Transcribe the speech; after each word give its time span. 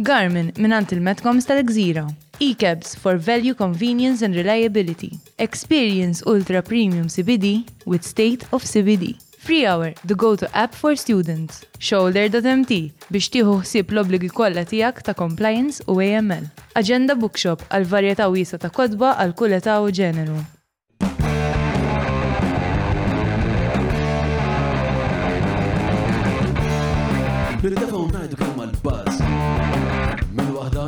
Garmin 0.00 0.50
minant 0.56 0.92
il-Metcoms 0.92 1.44
tal-Gżira. 1.44 2.06
E-cabs 2.40 2.94
for 2.96 3.18
value, 3.18 3.52
convenience 3.54 4.22
and 4.24 4.34
reliability. 4.34 5.18
Experience 5.36 6.22
ultra 6.26 6.62
premium 6.62 7.06
CBD 7.06 7.66
with 7.84 8.02
state 8.02 8.46
of 8.50 8.64
CBD. 8.64 9.18
Free 9.38 9.66
Hour, 9.66 9.92
the 10.06 10.14
go-to 10.14 10.48
app 10.56 10.74
for 10.74 10.96
students. 10.96 11.66
Shoulder.mt 11.78 12.78
biex 13.12 13.28
tieħu 13.34 13.58
ħsieb 13.60 13.92
l-obligi 13.92 14.30
kollha 14.32 14.64
tiegħek 14.64 15.02
ta' 15.04 15.16
compliance 15.18 15.84
u 15.84 15.98
AML. 16.00 16.48
Agenda 16.80 17.12
Bookshop 17.14 17.66
għal 17.68 17.84
varjetà 17.92 18.30
wiesa 18.32 18.56
ta' 18.56 18.72
kodba 18.72 19.18
għal 19.20 19.36
kull 19.36 19.58
età 19.58 19.82
u 19.84 19.92
ġeneru. 19.92 20.40
Bil-defa 27.60 28.49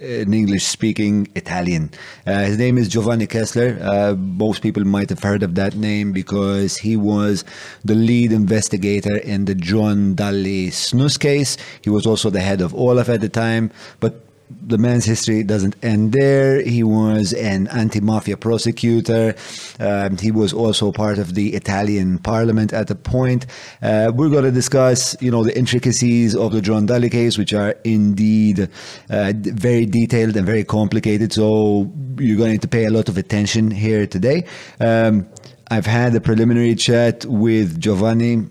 an 0.00 0.34
English 0.34 0.64
speaking 0.64 1.28
Italian. 1.34 1.90
Uh, 2.26 2.44
his 2.44 2.58
name 2.58 2.78
is 2.78 2.88
Giovanni 2.88 3.26
Kessler. 3.26 3.78
Uh, 3.80 4.14
most 4.14 4.62
people 4.62 4.84
might 4.84 5.08
have 5.10 5.22
heard 5.22 5.42
of 5.42 5.54
that 5.54 5.76
name 5.76 6.12
because 6.12 6.76
he 6.76 6.96
was 6.96 7.44
the 7.84 7.94
lead 7.94 8.32
investigator 8.32 9.16
in 9.16 9.44
the 9.44 9.54
John 9.54 10.14
Dalli 10.16 10.68
snus 10.68 11.18
case. 11.18 11.56
He 11.82 11.90
was 11.90 12.06
also 12.06 12.30
the 12.30 12.40
head 12.40 12.60
of 12.60 12.74
Olaf 12.74 13.08
at 13.08 13.20
the 13.20 13.28
time, 13.28 13.70
but 14.00 14.23
the 14.50 14.78
man's 14.78 15.04
history 15.04 15.42
doesn't 15.42 15.76
end 15.82 16.12
there. 16.12 16.62
He 16.62 16.82
was 16.82 17.32
an 17.32 17.66
anti-mafia 17.68 18.36
prosecutor. 18.36 19.34
Um, 19.80 20.16
he 20.18 20.30
was 20.30 20.52
also 20.52 20.92
part 20.92 21.18
of 21.18 21.34
the 21.34 21.54
Italian 21.54 22.18
parliament 22.18 22.72
at 22.72 22.90
a 22.90 22.94
point. 22.94 23.46
Uh, 23.82 24.12
we're 24.14 24.28
going 24.28 24.44
to 24.44 24.50
discuss, 24.50 25.16
you 25.20 25.30
know, 25.30 25.42
the 25.44 25.56
intricacies 25.56 26.36
of 26.36 26.52
the 26.52 26.60
John 26.60 26.86
Dalli 26.86 27.10
case, 27.10 27.38
which 27.38 27.52
are 27.52 27.76
indeed 27.84 28.68
uh, 29.10 29.32
very 29.36 29.86
detailed 29.86 30.36
and 30.36 30.46
very 30.46 30.64
complicated. 30.64 31.32
So 31.32 31.92
you're 32.18 32.38
going 32.38 32.60
to 32.60 32.68
pay 32.68 32.84
a 32.84 32.90
lot 32.90 33.08
of 33.08 33.18
attention 33.18 33.70
here 33.70 34.06
today. 34.06 34.46
Um, 34.80 35.28
I've 35.70 35.86
had 35.86 36.14
a 36.14 36.20
preliminary 36.20 36.74
chat 36.74 37.24
with 37.24 37.80
Giovanni 37.80 38.48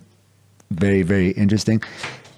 very 0.73 1.03
very 1.03 1.29
interesting 1.31 1.81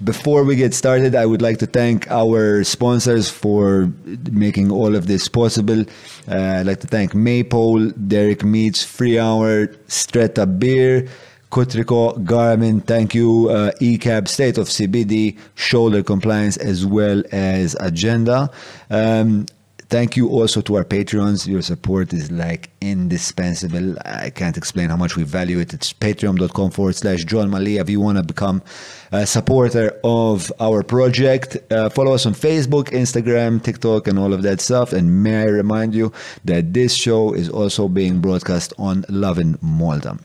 before 0.04 0.44
we 0.44 0.56
get 0.56 0.74
started 0.74 1.16
i 1.16 1.26
would 1.26 1.42
like 1.42 1.58
to 1.58 1.66
thank 1.66 2.10
our 2.12 2.64
sponsors 2.64 3.30
for 3.30 3.90
making 4.32 4.72
all 4.72 4.96
of 4.96 5.08
this 5.08 5.28
possible 5.28 5.82
uh, 6.28 6.58
i'd 6.60 6.66
like 6.66 6.82
to 6.82 6.88
thank 6.88 7.16
maypole 7.16 7.90
derek 8.08 8.44
meats 8.44 8.84
free 8.84 9.18
hour 9.18 9.68
stretta 9.88 10.46
beer 10.60 11.08
Kutriko, 11.52 12.18
Garmin, 12.26 12.84
thank 12.84 13.16
you, 13.16 13.48
uh, 13.50 13.72
ECAB, 13.80 14.28
State 14.28 14.58
of 14.58 14.68
CBD, 14.68 15.38
Shoulder 15.54 16.04
Compliance, 16.04 16.58
as 16.58 16.86
well 16.86 17.24
as 17.32 17.78
Agenda. 17.80 18.50
Um, 18.90 19.46
Thank 19.88 20.18
you 20.18 20.30
also 20.30 20.62
to 20.62 20.76
our 20.78 20.84
patrons. 20.84 21.48
Your 21.48 21.62
support 21.62 22.12
is 22.12 22.32
like 22.32 22.72
indispensable. 22.82 23.96
I 24.04 24.32
can't 24.32 24.58
explain 24.58 24.90
how 24.90 24.98
much 24.98 25.16
we 25.16 25.24
value 25.24 25.60
it. 25.60 25.76
It's 25.76 25.94
patreon.com 25.94 26.72
forward 26.72 26.96
slash 26.96 27.24
Jon 27.24 27.52
Mallia. 27.52 27.82
If 27.82 27.90
you 27.90 28.00
want 28.00 28.18
to 28.18 28.24
become 28.24 28.64
a 29.12 29.28
supporter 29.28 29.98
of 30.04 30.52
our 30.60 30.82
project, 30.82 31.58
uh, 31.72 31.90
follow 31.90 32.14
us 32.14 32.26
on 32.26 32.34
Facebook, 32.34 32.86
Instagram, 32.86 33.62
TikTok, 33.62 34.08
and 34.08 34.18
all 34.18 34.34
of 34.34 34.42
that 34.42 34.60
stuff. 34.60 34.92
And 34.92 35.24
may 35.24 35.42
I 35.42 35.46
remind 35.46 35.94
you 35.94 36.12
that 36.46 36.74
this 36.74 36.96
show 36.96 37.34
is 37.34 37.48
also 37.48 37.88
being 37.88 38.22
broadcast 38.22 38.74
on 38.80 39.06
Lovin 39.08 39.56
Malta. 39.62 40.18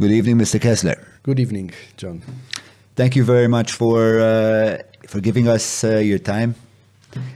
Good 0.00 0.12
evening, 0.12 0.38
Mr. 0.38 0.60
Kessler. 0.60 1.04
Good 1.24 1.40
evening, 1.40 1.72
John. 1.96 2.22
Thank 2.94 3.16
you 3.16 3.24
very 3.24 3.48
much 3.48 3.72
for 3.72 4.20
uh, 4.20 4.78
for 5.08 5.20
giving 5.20 5.48
us 5.48 5.82
uh, 5.82 5.96
your 5.98 6.20
time. 6.20 6.54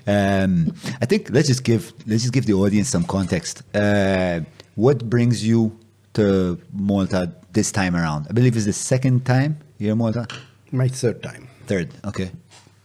Um, 0.06 0.72
I 1.00 1.06
think 1.06 1.31
let's 1.31 1.49
just 1.49 1.65
give 1.65 1.93
let's 2.06 2.22
just 2.22 2.33
give 2.33 2.47
the 2.47 2.55
audience 2.55 2.89
some 2.89 3.05
context. 3.05 3.62
Uh, 3.75 4.41
what 4.75 5.09
brings 5.09 5.47
you 5.47 5.78
to 6.15 6.59
Malta 6.72 7.33
this 7.53 7.72
time 7.72 7.94
around? 7.97 8.27
I 8.31 8.33
believe 8.33 8.56
it's 8.56 8.67
the 8.67 8.72
second 8.72 9.25
time 9.25 9.59
here 9.78 9.93
in 9.93 9.99
Malta. 9.99 10.27
My 10.71 10.88
third 10.88 11.22
time. 11.22 11.49
Third, 11.67 11.91
okay. 12.05 12.31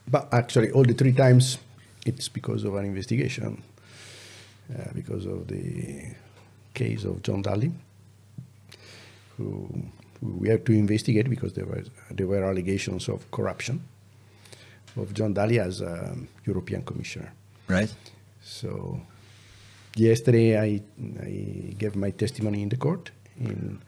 But 0.07 0.33
actually, 0.33 0.71
all 0.71 0.83
the 0.83 0.93
three 0.93 1.13
times, 1.13 1.57
it's 2.05 2.27
because 2.29 2.63
of 2.63 2.75
an 2.75 2.85
investigation, 2.85 3.63
uh, 4.73 4.91
because 4.93 5.25
of 5.25 5.47
the 5.47 6.15
case 6.73 7.05
of 7.05 7.21
John 7.23 7.43
Dalli, 7.43 7.71
who, 9.37 9.69
who 10.19 10.33
we 10.37 10.49
have 10.49 10.63
to 10.65 10.73
investigate 10.73 11.29
because 11.29 11.53
there, 11.53 11.65
was, 11.65 11.89
there 12.11 12.27
were 12.27 12.43
allegations 12.43 13.07
of 13.07 13.29
corruption 13.31 13.83
of 14.97 15.13
John 15.13 15.33
Dalli 15.33 15.59
as 15.59 15.81
a 15.81 16.15
European 16.45 16.83
Commissioner. 16.83 17.31
Right. 17.67 17.93
So 18.41 18.99
yesterday 19.95 20.57
I, 20.59 20.81
I 21.21 21.73
gave 21.77 21.95
my 21.95 22.11
testimony 22.11 22.61
in 22.61 22.69
the 22.69 22.77
court 22.77 23.11
in 23.39 23.79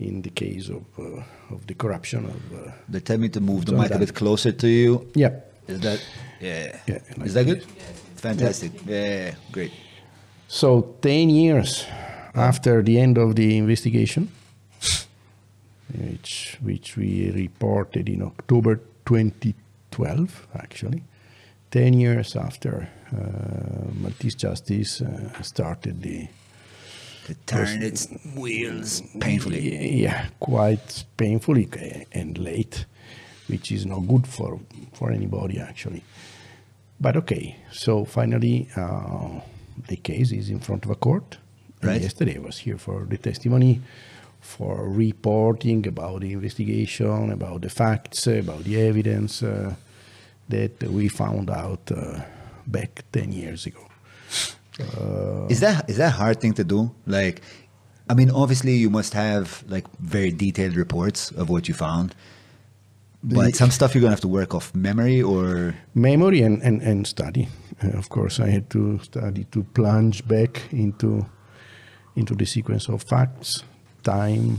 in 0.00 0.22
the 0.22 0.30
case 0.30 0.68
of 0.68 0.84
uh, 0.98 1.54
of 1.54 1.66
the 1.66 1.74
corruption 1.74 2.24
of 2.24 2.52
uh, 2.52 2.72
They 2.88 3.00
tell 3.00 3.18
me 3.18 3.28
to 3.28 3.40
move 3.40 3.64
the 3.64 3.72
mic 3.72 3.90
a 3.90 3.98
bit 3.98 4.14
closer 4.14 4.52
to 4.52 4.66
you. 4.66 5.06
yeah 5.14 5.30
Is 5.68 5.80
that 5.80 6.00
yeah? 6.40 6.76
Yeah, 6.86 6.98
like 7.16 7.26
Is 7.26 7.34
that 7.34 7.46
good? 7.46 7.62
Fantastic. 8.16 8.72
Yeah, 8.86 9.34
great. 9.52 9.72
So 10.48 10.96
10 11.02 11.30
years 11.30 11.86
after 12.34 12.82
the 12.82 12.98
end 12.98 13.18
of 13.18 13.34
the 13.34 13.56
investigation, 13.58 14.28
which, 15.98 16.58
which 16.62 16.96
we 16.96 17.30
reported 17.30 18.08
in 18.08 18.22
October 18.22 18.80
2012, 19.94 20.48
actually, 20.56 21.02
10 21.70 21.94
years 21.94 22.36
after 22.36 22.88
uh, 23.12 23.90
Maltese 24.00 24.34
Justice 24.34 25.00
uh, 25.00 25.42
started 25.42 26.02
the. 26.02 26.28
To 27.26 27.34
turn 27.46 27.82
its 27.82 28.08
wheels 28.36 29.02
painfully. 29.18 30.02
Yeah, 30.02 30.26
quite 30.40 31.04
painfully 31.16 31.68
and 32.12 32.36
late, 32.36 32.84
which 33.46 33.72
is 33.72 33.86
not 33.86 34.00
good 34.00 34.26
for, 34.26 34.60
for 34.92 35.10
anybody, 35.10 35.58
actually. 35.58 36.02
But 37.00 37.16
okay, 37.16 37.56
so 37.72 38.04
finally, 38.04 38.68
uh, 38.76 39.40
the 39.88 39.96
case 39.96 40.32
is 40.32 40.50
in 40.50 40.60
front 40.60 40.84
of 40.84 40.90
a 40.90 40.96
court. 40.96 41.38
Right. 41.82 42.00
yesterday 42.00 42.36
I 42.36 42.40
was 42.40 42.58
here 42.58 42.78
for 42.78 43.04
the 43.04 43.18
testimony, 43.18 43.80
for 44.40 44.88
reporting 44.88 45.86
about 45.86 46.20
the 46.20 46.32
investigation, 46.32 47.30
about 47.30 47.62
the 47.62 47.68
facts, 47.70 48.26
about 48.26 48.64
the 48.64 48.80
evidence 48.80 49.42
uh, 49.42 49.74
that 50.48 50.82
we 50.82 51.08
found 51.08 51.50
out 51.50 51.90
uh, 51.90 52.20
back 52.66 53.04
10 53.12 53.32
years 53.32 53.66
ago. 53.66 53.80
Is 55.48 55.60
that 55.60 55.88
is 55.88 55.98
that 55.98 56.08
a 56.08 56.16
hard 56.16 56.40
thing 56.40 56.52
to 56.54 56.64
do? 56.64 56.90
Like, 57.06 57.42
I 58.10 58.14
mean, 58.14 58.30
obviously 58.30 58.74
you 58.74 58.90
must 58.90 59.14
have 59.14 59.62
like 59.68 59.86
very 60.00 60.32
detailed 60.32 60.74
reports 60.74 61.30
of 61.32 61.48
what 61.48 61.68
you 61.68 61.74
found, 61.74 62.14
but 63.22 63.54
some 63.54 63.70
stuff 63.70 63.94
you're 63.94 64.02
gonna 64.02 64.12
have 64.12 64.20
to 64.22 64.28
work 64.28 64.54
off 64.54 64.74
memory 64.74 65.22
or 65.22 65.76
memory 65.94 66.42
and, 66.42 66.60
and, 66.62 66.82
and 66.82 67.06
study. 67.06 67.48
Uh, 67.82 67.96
of 67.96 68.08
course, 68.08 68.40
I 68.40 68.48
had 68.48 68.68
to 68.70 68.98
study 68.98 69.44
to 69.52 69.62
plunge 69.62 70.26
back 70.26 70.62
into 70.72 71.24
into 72.16 72.34
the 72.34 72.46
sequence 72.46 72.88
of 72.88 73.02
facts, 73.02 73.62
time, 74.02 74.58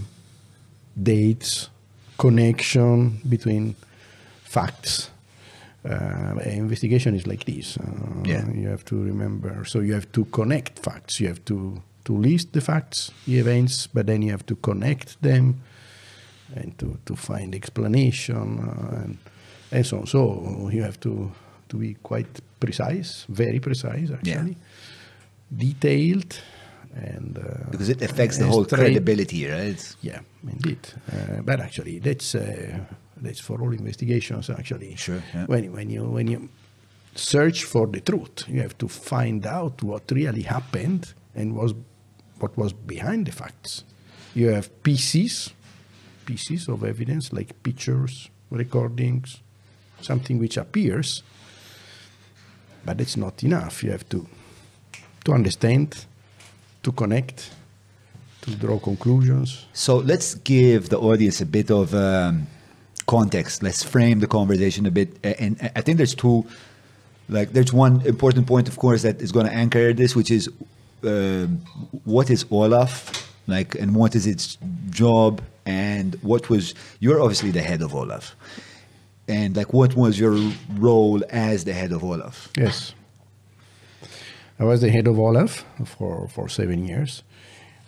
dates, 1.01 1.69
connection 2.17 3.19
between 3.27 3.75
facts. 4.43 5.09
Uh, 5.85 6.39
investigation 6.45 7.15
is 7.15 7.25
like 7.27 7.45
this. 7.45 7.77
Uh, 7.77 7.83
Yeah. 8.25 8.45
You 8.53 8.69
have 8.69 8.83
to 8.85 8.95
remember. 9.03 9.65
So 9.65 9.79
you 9.81 9.93
have 9.93 10.11
to 10.11 10.25
connect 10.25 10.79
facts. 10.79 11.19
You 11.19 11.27
have 11.27 11.43
to 11.45 11.81
to 12.05 12.13
list 12.17 12.51
the 12.53 12.61
facts, 12.61 13.11
the 13.25 13.39
events, 13.39 13.87
but 13.87 14.05
then 14.05 14.21
you 14.21 14.29
have 14.31 14.45
to 14.45 14.55
connect 14.55 15.19
them 15.21 15.55
and 16.55 16.77
to, 16.77 16.97
to 17.05 17.15
find 17.15 17.55
explanation 17.55 18.59
uh, 18.59 19.01
and, 19.03 19.17
and 19.71 19.85
so 19.85 19.97
on. 19.97 20.05
So 20.05 20.69
you 20.71 20.83
have 20.83 20.99
to, 20.99 21.31
to 21.69 21.77
be 21.77 21.95
quite 22.03 22.27
precise, 22.59 23.25
very 23.27 23.59
precise 23.59 24.11
actually, 24.11 24.55
detailed, 25.57 26.39
and 26.95 27.37
uh, 27.37 27.69
Because 27.71 27.89
it 27.89 28.01
affects 28.03 28.37
the 28.37 28.45
whole 28.45 28.65
credibility, 28.65 29.47
right? 29.47 29.95
Yeah, 30.01 30.19
indeed. 30.43 30.79
Uh, 31.11 31.41
but 31.41 31.59
actually, 31.59 31.99
that's 31.99 32.35
uh, 32.35 32.79
that's 33.21 33.39
for 33.39 33.61
all 33.61 33.71
investigations. 33.71 34.49
Actually, 34.49 34.95
Sure, 34.95 35.21
yeah. 35.33 35.45
When 35.45 35.71
when 35.71 35.89
you 35.89 36.03
when 36.03 36.27
you 36.27 36.49
search 37.15 37.63
for 37.63 37.87
the 37.87 38.01
truth, 38.01 38.43
you 38.47 38.61
have 38.61 38.77
to 38.77 38.87
find 38.87 39.45
out 39.45 39.81
what 39.83 40.11
really 40.11 40.41
happened 40.43 41.13
and 41.33 41.55
was 41.55 41.73
what 42.39 42.57
was 42.57 42.73
behind 42.73 43.25
the 43.27 43.31
facts. 43.31 43.83
You 44.33 44.49
have 44.49 44.83
pieces, 44.83 45.51
pieces 46.25 46.67
of 46.67 46.83
evidence 46.83 47.31
like 47.31 47.63
pictures, 47.63 48.29
recordings, 48.49 49.39
something 50.01 50.39
which 50.39 50.57
appears, 50.57 51.23
but 52.85 52.99
it's 52.99 53.15
not 53.15 53.43
enough. 53.43 53.83
You 53.83 53.91
have 53.91 54.07
to 54.09 54.27
to 55.23 55.33
understand, 55.33 56.05
to 56.83 56.91
connect, 56.91 57.49
to 58.41 58.51
draw 58.55 58.77
conclusions. 58.79 59.65
So 59.73 59.97
let's 59.97 60.35
give 60.35 60.89
the 60.89 60.99
audience 60.99 61.41
a 61.41 61.45
bit 61.45 61.71
of 61.71 61.93
um, 61.95 62.47
context. 63.05 63.63
Let's 63.63 63.83
frame 63.83 64.19
the 64.19 64.27
conversation 64.27 64.85
a 64.85 64.91
bit. 64.91 65.09
And 65.23 65.57
I 65.75 65.81
think 65.81 65.97
there's 65.97 66.15
two, 66.15 66.45
like, 67.29 67.53
there's 67.53 67.73
one 67.73 68.01
important 68.05 68.47
point, 68.47 68.67
of 68.67 68.77
course, 68.77 69.03
that 69.03 69.21
is 69.21 69.31
going 69.31 69.45
to 69.45 69.53
anchor 69.53 69.93
this, 69.93 70.15
which 70.15 70.31
is 70.31 70.49
um, 71.03 71.61
what 72.03 72.29
is 72.29 72.45
Olaf, 72.49 73.31
like, 73.47 73.75
and 73.75 73.95
what 73.95 74.15
is 74.15 74.25
its 74.25 74.57
job, 74.89 75.41
and 75.65 76.15
what 76.21 76.49
was, 76.49 76.73
you're 76.99 77.21
obviously 77.21 77.51
the 77.51 77.61
head 77.61 77.81
of 77.81 77.93
Olaf. 77.93 78.35
And, 79.27 79.55
like, 79.55 79.73
what 79.73 79.95
was 79.95 80.19
your 80.19 80.37
role 80.77 81.23
as 81.29 81.65
the 81.65 81.73
head 81.73 81.91
of 81.91 82.03
Olaf? 82.03 82.49
Yes. 82.57 82.93
I 84.59 84.63
was 84.63 84.81
the 84.81 84.89
head 84.89 85.07
of 85.07 85.19
Olaf 85.19 85.65
for, 85.85 86.27
for 86.29 86.47
seven 86.47 86.87
years. 86.87 87.23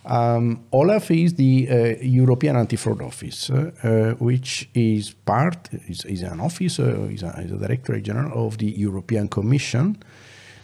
Um, 0.08 0.64
Olaf 0.72 1.10
is 1.10 1.34
the 1.34 1.68
uh, 1.68 1.74
European 2.00 2.56
Anti-Fraud 2.56 3.02
Office, 3.02 3.50
uh, 3.50 4.14
which 4.18 4.70
is 4.74 5.12
part, 5.12 5.68
is, 5.86 6.06
is 6.06 6.22
an 6.22 6.40
office, 6.40 6.78
is, 6.78 7.22
a, 7.22 7.40
is 7.40 7.52
a 7.52 7.58
Directorate 7.58 8.04
General 8.04 8.46
of 8.46 8.56
the 8.56 8.70
European 8.70 9.28
Commission, 9.28 10.02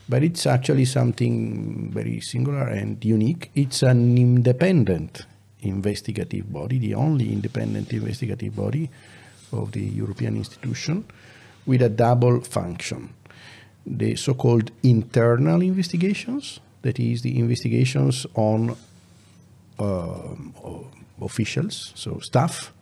but 0.09 0.23
it's 0.23 0.47
actually 0.47 0.87
something 0.87 1.91
very 1.93 2.21
singular 2.21 2.69
and 2.69 3.05
unique. 3.05 3.51
It's 3.55 3.83
an 3.83 4.17
independent 4.17 5.27
investigative 5.61 6.51
body, 6.51 6.79
the 6.79 6.95
only 6.95 7.31
independent 7.31 7.93
investigative 7.93 8.57
body 8.57 8.89
of 9.53 9.73
the 9.73 9.81
European 9.81 10.37
institution, 10.37 11.05
with 11.67 11.83
a 11.83 11.91
double 11.91 12.41
function 12.41 13.11
the 13.87 14.17
so-called 14.17 14.71
internal 14.83 15.61
investigations, 15.61 16.61
that 16.83 16.99
is 16.99 17.23
the 17.23 17.39
investigations 17.39 18.27
on 18.35 18.77
officials, 21.21 21.93
so 21.95 22.19
staff, 22.21 22.73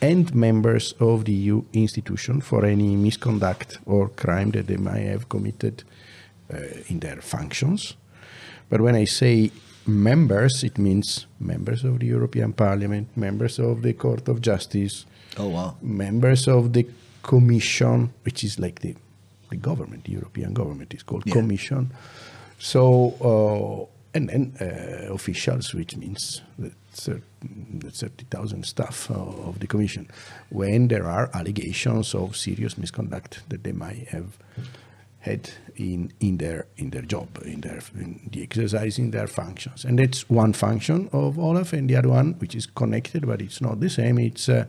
and 0.00 0.32
members 0.34 0.94
of 1.00 1.24
the 1.24 1.32
EU 1.32 1.62
institution 1.72 2.40
for 2.40 2.64
any 2.64 2.94
misconduct 2.96 3.78
or 3.86 4.08
crime 4.10 4.50
that 4.52 4.66
they 4.66 4.76
might 4.76 5.00
have 5.06 5.28
committed 5.28 5.82
uh, 6.52 6.58
in 6.88 7.00
their 7.00 7.20
functions. 7.20 7.94
But 8.70 8.80
when 8.80 8.94
I 8.94 9.04
say 9.06 9.50
members, 9.86 10.62
it 10.62 10.78
means 10.78 11.26
members 11.40 11.82
of 11.84 11.98
the 11.98 12.06
European 12.06 12.52
Parliament, 12.52 13.08
members 13.16 13.58
of 13.58 13.82
the 13.82 13.92
Court 13.94 14.28
of 14.28 14.40
Justice, 14.40 15.06
Oh, 15.36 15.48
wow. 15.48 15.76
members 15.82 16.48
of 16.48 16.72
the 16.72 16.86
commission, 17.22 18.12
which 18.24 18.44
is 18.44 18.58
like 18.58 18.80
the, 18.80 18.94
the 19.50 19.56
government, 19.56 20.04
the 20.04 20.12
European 20.12 20.52
government 20.52 20.94
is 20.94 21.02
called 21.02 21.24
Yeah. 21.26 21.34
commission. 21.34 21.90
So, 22.58 23.14
uh, 23.20 23.97
and 24.14 24.28
then 24.28 24.54
uh, 24.60 25.12
officials, 25.12 25.74
which 25.74 25.96
means 25.96 26.42
the 26.58 26.70
30,000 26.90 28.64
staff 28.64 29.10
uh, 29.10 29.14
of 29.14 29.60
the 29.60 29.66
commission, 29.66 30.08
when 30.50 30.88
there 30.88 31.06
are 31.06 31.30
allegations 31.34 32.14
of 32.14 32.36
serious 32.36 32.78
misconduct 32.78 33.42
that 33.48 33.64
they 33.64 33.72
might 33.72 34.08
have 34.08 34.38
had 35.20 35.50
in, 35.76 36.12
in 36.20 36.38
their 36.38 36.66
in 36.76 36.90
their 36.90 37.02
job, 37.02 37.28
in 37.44 37.60
their 37.60 37.80
in 37.94 38.28
the 38.32 38.42
exercising 38.42 39.10
their 39.10 39.26
functions, 39.26 39.84
and 39.84 39.98
that's 39.98 40.28
one 40.30 40.52
function 40.52 41.08
of 41.12 41.38
Olaf, 41.38 41.72
and 41.72 41.90
the 41.90 41.96
other 41.96 42.08
one, 42.08 42.34
which 42.38 42.54
is 42.54 42.66
connected 42.66 43.26
but 43.26 43.42
it's 43.42 43.60
not 43.60 43.80
the 43.80 43.90
same. 43.90 44.18
It's 44.18 44.48
uh, 44.48 44.64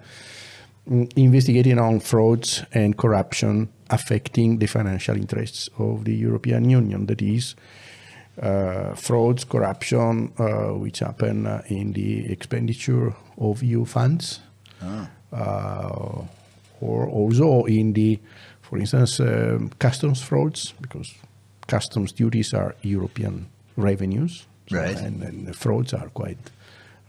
mm, 0.90 1.12
investigating 1.16 1.80
on 1.80 2.00
frauds 2.00 2.64
and 2.74 2.98
corruption 2.98 3.70
affecting 3.90 4.60
the 4.60 4.68
financial 4.68 5.16
interests 5.16 5.70
of 5.78 6.06
the 6.06 6.14
European 6.14 6.70
Union. 6.70 7.06
That 7.06 7.22
is, 7.22 7.56
uh, 8.42 8.96
frauds, 8.96 9.44
corruption, 9.44 10.32
uh, 10.40 10.74
which 10.80 11.00
happen 11.00 11.46
uh, 11.46 11.62
in 11.68 11.94
the 11.94 12.32
expenditure 12.32 13.14
of 13.38 13.62
EU 13.64 13.86
funds, 13.86 14.40
uh, 15.32 16.22
or 16.82 17.08
also 17.08 17.64
in 17.66 17.94
the, 17.94 18.20
for 18.62 18.78
instance, 18.80 19.20
um, 19.20 19.70
customs 19.80 20.22
frauds, 20.22 20.74
because 20.82 21.14
customs 21.68 22.12
duties 22.14 22.54
are 22.54 22.76
European 22.82 23.48
revenues, 23.78 24.46
so- 24.70 24.78
Right. 24.78 24.98
and, 25.02 25.24
and 25.24 25.48
the 25.48 25.54
frauds 25.54 25.94
are 25.94 26.10
quite 26.10 26.38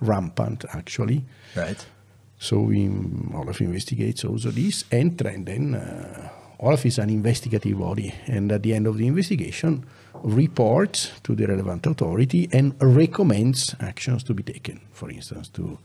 rampant 0.00 0.64
actually. 0.74 1.24
Right. 1.56 1.86
So 2.38 2.60
we, 2.60 2.88
Olaf 3.34 3.60
investigates 3.60 4.24
also 4.24 4.50
this, 4.50 4.84
and, 4.90 5.20
and 5.22 5.44
then 5.46 5.74
uh, 5.74 6.28
Olaf 6.58 6.86
is 6.86 6.98
an 6.98 7.10
investigative 7.10 7.78
body, 7.78 8.14
and 8.26 8.50
at 8.50 8.62
the 8.62 8.72
end 8.74 8.86
of 8.86 8.96
the 8.96 9.06
investigation, 9.06 9.84
reports 10.22 11.10
to 11.22 11.34
the 11.34 11.46
relevant 11.46 11.86
authority 11.86 12.48
and 12.52 12.74
recommends 12.80 13.74
actions 13.80 14.22
to 14.24 14.34
be 14.34 14.42
taken. 14.42 14.80
For 14.92 15.10
instance, 15.10 15.48
to 15.50 15.78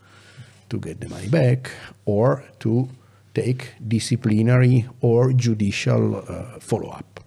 to 0.70 0.80
get 0.80 1.00
the 1.00 1.10
money 1.10 1.28
back, 1.28 1.72
or 2.06 2.44
to 2.60 2.90
take 3.36 3.74
disciplinary 3.88 4.88
or 5.02 5.34
judicial 5.34 6.18
uh, 6.18 6.60
follow 6.60 6.90
up. 6.90 7.20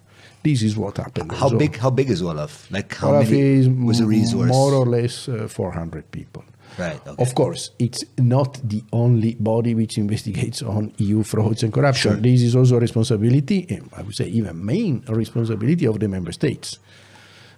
This 0.43 0.61
is 0.63 0.77
what 0.77 0.97
happened. 0.97 1.31
How 1.31 1.49
big? 1.49 1.77
How 1.77 1.89
big 1.89 2.09
is 2.09 2.21
Olaf? 2.21 2.67
Like 2.71 2.95
how 2.95 3.09
Olaf 3.09 3.29
many 3.29 3.39
is 3.39 3.69
was 3.69 3.99
a 3.99 4.05
resource? 4.05 4.49
more 4.49 4.73
or 4.73 4.85
less 4.85 5.29
uh, 5.29 5.47
400 5.47 6.11
people. 6.11 6.43
Right, 6.77 6.99
okay. 7.05 7.21
Of 7.21 7.35
course, 7.35 7.71
it's 7.77 8.05
not 8.17 8.59
the 8.63 8.83
only 8.93 9.35
body 9.35 9.75
which 9.75 9.97
investigates 9.97 10.61
on 10.61 10.93
EU 10.97 11.23
frauds 11.23 11.63
and 11.63 11.73
corruption. 11.73 12.13
Sure. 12.13 12.21
This 12.21 12.41
is 12.41 12.55
also 12.55 12.77
a 12.77 12.79
responsibility, 12.79 13.81
I 13.97 14.01
would 14.01 14.15
say 14.15 14.27
even 14.27 14.63
main 14.63 15.03
responsibility 15.07 15.85
of 15.85 15.99
the 15.99 16.07
member 16.07 16.31
states. 16.31 16.79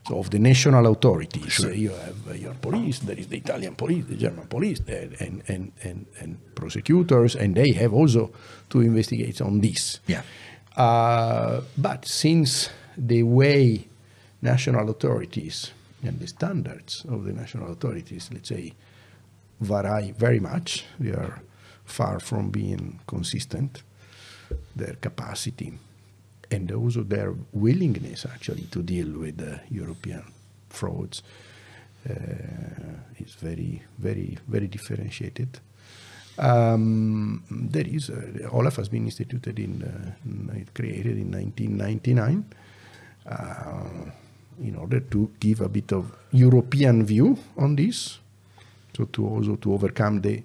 So 0.08 0.18
of 0.18 0.32
the 0.32 0.40
national 0.40 0.88
authorities. 0.88 1.64
Uh, 1.64 1.70
you 1.70 1.90
have 1.90 2.28
uh, 2.28 2.34
your 2.34 2.56
police, 2.56 3.00
there 3.00 3.20
is 3.20 3.28
the 3.28 3.38
Italian 3.38 3.76
police, 3.76 4.06
the 4.06 4.16
German 4.16 4.48
police, 4.48 4.80
and, 4.88 5.44
and, 5.48 5.72
and, 5.84 6.06
and 6.20 6.56
prosecutors, 6.56 7.36
and 7.36 7.54
they 7.54 7.72
have 7.74 7.94
also 7.94 8.32
to 8.70 8.82
investigate 8.82 9.42
on 9.42 9.62
this. 9.62 10.00
Yeah. 10.08 10.24
Uh, 10.76 11.62
but 11.78 12.08
since 12.08 12.70
the 12.98 13.22
way 13.24 13.88
national 14.42 14.90
authorities 14.90 15.72
and 16.04 16.20
the 16.20 16.28
standards 16.28 17.06
of 17.08 17.26
the 17.26 17.34
national 17.34 17.72
authorities, 17.72 18.30
let's 18.34 18.50
say, 18.50 18.74
vary 19.60 20.12
very 20.18 20.40
much, 20.40 20.86
they 21.00 21.12
are 21.12 21.44
far 21.86 22.20
from 22.20 22.50
being 22.50 23.00
consistent, 23.06 23.84
their 24.76 24.96
capacity 24.96 25.74
and 26.52 26.72
also 26.72 27.04
their 27.04 27.34
willingness 27.54 28.26
actually 28.26 28.64
to 28.64 28.84
deal 28.84 29.08
with 29.18 29.38
the 29.38 29.60
European 29.70 30.24
frauds 30.70 31.24
uh, 32.10 32.14
is 33.20 33.36
very, 33.36 33.82
very, 33.98 34.38
very 34.48 34.68
differentiated. 34.68 35.60
Um, 36.38 37.44
there 37.50 37.88
is 37.88 38.10
uh, 38.10 38.50
Olaf 38.52 38.78
has 38.78 38.90
been 38.90 39.06
instituted 39.06 39.60
in, 39.60 39.84
uh, 39.84 40.72
created 40.74 41.18
in 41.18 41.32
1999 41.32 42.46
uh, 43.30 44.12
in 44.64 44.76
order 44.76 45.00
to 45.00 45.32
give 45.40 45.62
a 45.62 45.70
bit 45.70 45.92
of 45.94 46.12
European 46.32 47.06
view 47.06 47.38
on 47.58 47.76
this, 47.76 48.20
so 48.96 49.06
to 49.06 49.28
also 49.28 49.56
to 49.58 49.74
overcome 49.74 50.22
the 50.22 50.44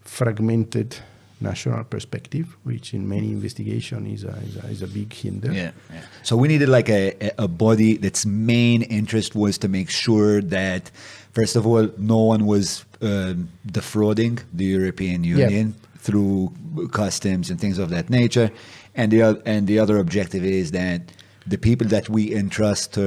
fragmented 0.00 0.96
national 1.40 1.84
perspective, 1.84 2.56
which 2.64 2.94
in 2.94 3.08
many 3.08 3.30
investigation 3.30 4.06
is 4.06 4.24
a, 4.24 4.36
is 4.48 4.56
a, 4.56 4.66
is 4.68 4.82
a 4.82 4.86
big 4.86 5.12
hinder. 5.12 5.52
Yeah, 5.52 5.70
yeah. 5.92 6.02
So 6.22 6.36
we 6.36 6.48
needed 6.48 6.68
like 6.68 6.88
a, 6.88 7.32
a- 7.38 7.48
body 7.48 7.96
that's 7.96 8.26
main 8.26 8.82
interest 8.82 9.34
was 9.34 9.58
to 9.58 9.68
make 9.68 9.90
sure 9.90 10.40
that, 10.42 10.90
first 11.32 11.56
of 11.56 11.66
all, 11.66 11.88
no 11.98 12.18
one 12.18 12.46
was 12.46 12.84
um, 13.00 13.48
defrauding 13.66 14.38
the 14.52 14.64
European 14.64 15.24
Union 15.24 15.74
through 15.98 16.52
customs 16.92 17.50
and 17.50 17.60
things 17.60 17.78
of 17.78 17.90
that 17.90 18.08
nature, 18.10 18.50
and 18.94 19.12
the 19.12 19.40
and 19.46 19.66
the 19.66 19.78
other 19.78 19.98
objective 19.98 20.44
is 20.44 20.70
that 20.72 21.00
the 21.48 21.58
people 21.58 21.86
that 21.88 22.08
we 22.08 22.34
entrust 22.34 22.94
to, 22.94 23.02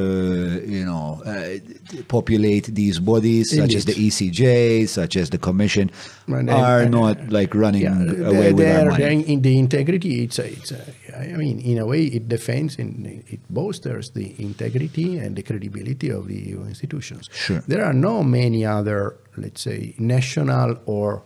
you 0.66 0.84
know, 0.86 1.22
uh, 1.26 1.60
populate 2.08 2.66
these 2.74 3.00
bodies, 3.00 3.56
such 3.56 3.74
as 3.76 3.86
the 3.86 3.94
ECJ, 3.94 4.88
such 4.88 5.16
as 5.16 5.30
the 5.30 5.38
Commission, 5.38 5.92
And, 6.28 6.50
uh, 6.50 6.56
are 6.58 6.82
uh, 6.84 6.90
not 6.90 7.30
like 7.30 7.54
running 7.54 7.84
Yeah, 7.84 8.02
away 8.02 8.52
they're- 8.52 8.54
with 8.56 8.68
our 8.68 8.98
they're- 8.98 9.10
money. 9.16 9.34
in 9.34 9.42
the 9.42 9.58
integrity, 9.66 10.24
it's 10.24 10.40
a, 10.40 10.48
it's 10.58 10.72
a, 10.72 10.82
I 11.18 11.36
mean, 11.38 11.60
in 11.60 11.78
a 11.78 11.86
way, 11.86 12.04
it 12.18 12.28
defends 12.28 12.78
and 12.80 13.06
it 13.30 13.40
bolsters 13.50 14.12
the 14.12 14.28
integrity 14.40 15.18
and 15.18 15.36
the 15.36 15.44
credibility 15.44 16.10
of 16.10 16.28
the 16.28 16.36
EU 16.50 16.64
institutions. 16.74 17.30
Sure. 17.34 17.62
There 17.68 17.84
are 17.86 17.94
no 17.94 18.24
many 18.24 18.66
other, 18.66 19.16
let's 19.38 19.62
say, 19.62 19.94
national 20.00 20.78
or 20.86 21.24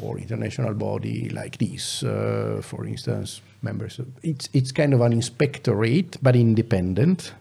or 0.00 0.18
international 0.18 0.72
body 0.74 1.28
like 1.28 1.58
this. 1.58 2.02
Uh, 2.02 2.60
for 2.62 2.86
instance, 2.86 3.42
members. 3.62 4.00
It's 4.22 4.48
it's 4.52 4.72
kind 4.72 4.94
of 4.94 5.00
an 5.00 5.12
inspectorate, 5.12 6.18
but 6.22 6.36
independent. 6.36 7.34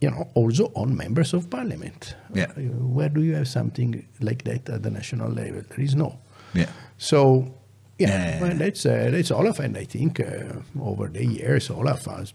You 0.00 0.10
know, 0.10 0.28
also 0.34 0.70
on 0.76 0.96
members 0.96 1.34
of 1.34 1.50
parliament. 1.50 2.14
Yeah. 2.32 2.52
Uh, 2.56 2.60
Where 2.94 3.08
do 3.08 3.20
you 3.22 3.34
have 3.34 3.48
something 3.48 4.06
like 4.20 4.44
that 4.44 4.68
at 4.68 4.82
the 4.84 4.90
national 4.90 5.30
level? 5.32 5.62
There 5.68 5.80
is 5.80 5.96
no. 5.96 6.18
Yeah. 6.54 6.70
So, 6.98 7.52
yeah, 7.98 8.08
Yeah. 8.08 8.40
well, 8.42 8.56
that's 8.56 8.86
uh, 8.86 9.08
that's 9.10 9.32
Olaf, 9.32 9.58
and 9.58 9.76
I 9.76 9.84
think 9.86 10.20
uh, 10.20 10.52
over 10.80 11.08
the 11.08 11.24
years, 11.26 11.68
Olaf 11.70 12.04
has, 12.06 12.32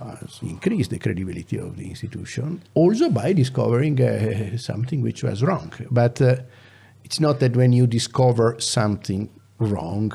has 0.00 0.38
increased 0.42 0.88
the 0.90 0.98
credibility 0.98 1.58
of 1.58 1.76
the 1.76 1.90
institution, 1.90 2.62
also 2.74 3.10
by 3.10 3.34
discovering 3.34 4.00
uh, 4.00 4.56
something 4.70 5.02
which 5.02 5.22
was 5.22 5.42
wrong. 5.42 5.70
But 5.90 6.22
uh, 6.22 6.36
it's 7.04 7.20
not 7.20 7.38
that 7.40 7.54
when 7.54 7.74
you 7.74 7.86
discover 7.86 8.56
something 8.60 9.28
wrong, 9.58 10.12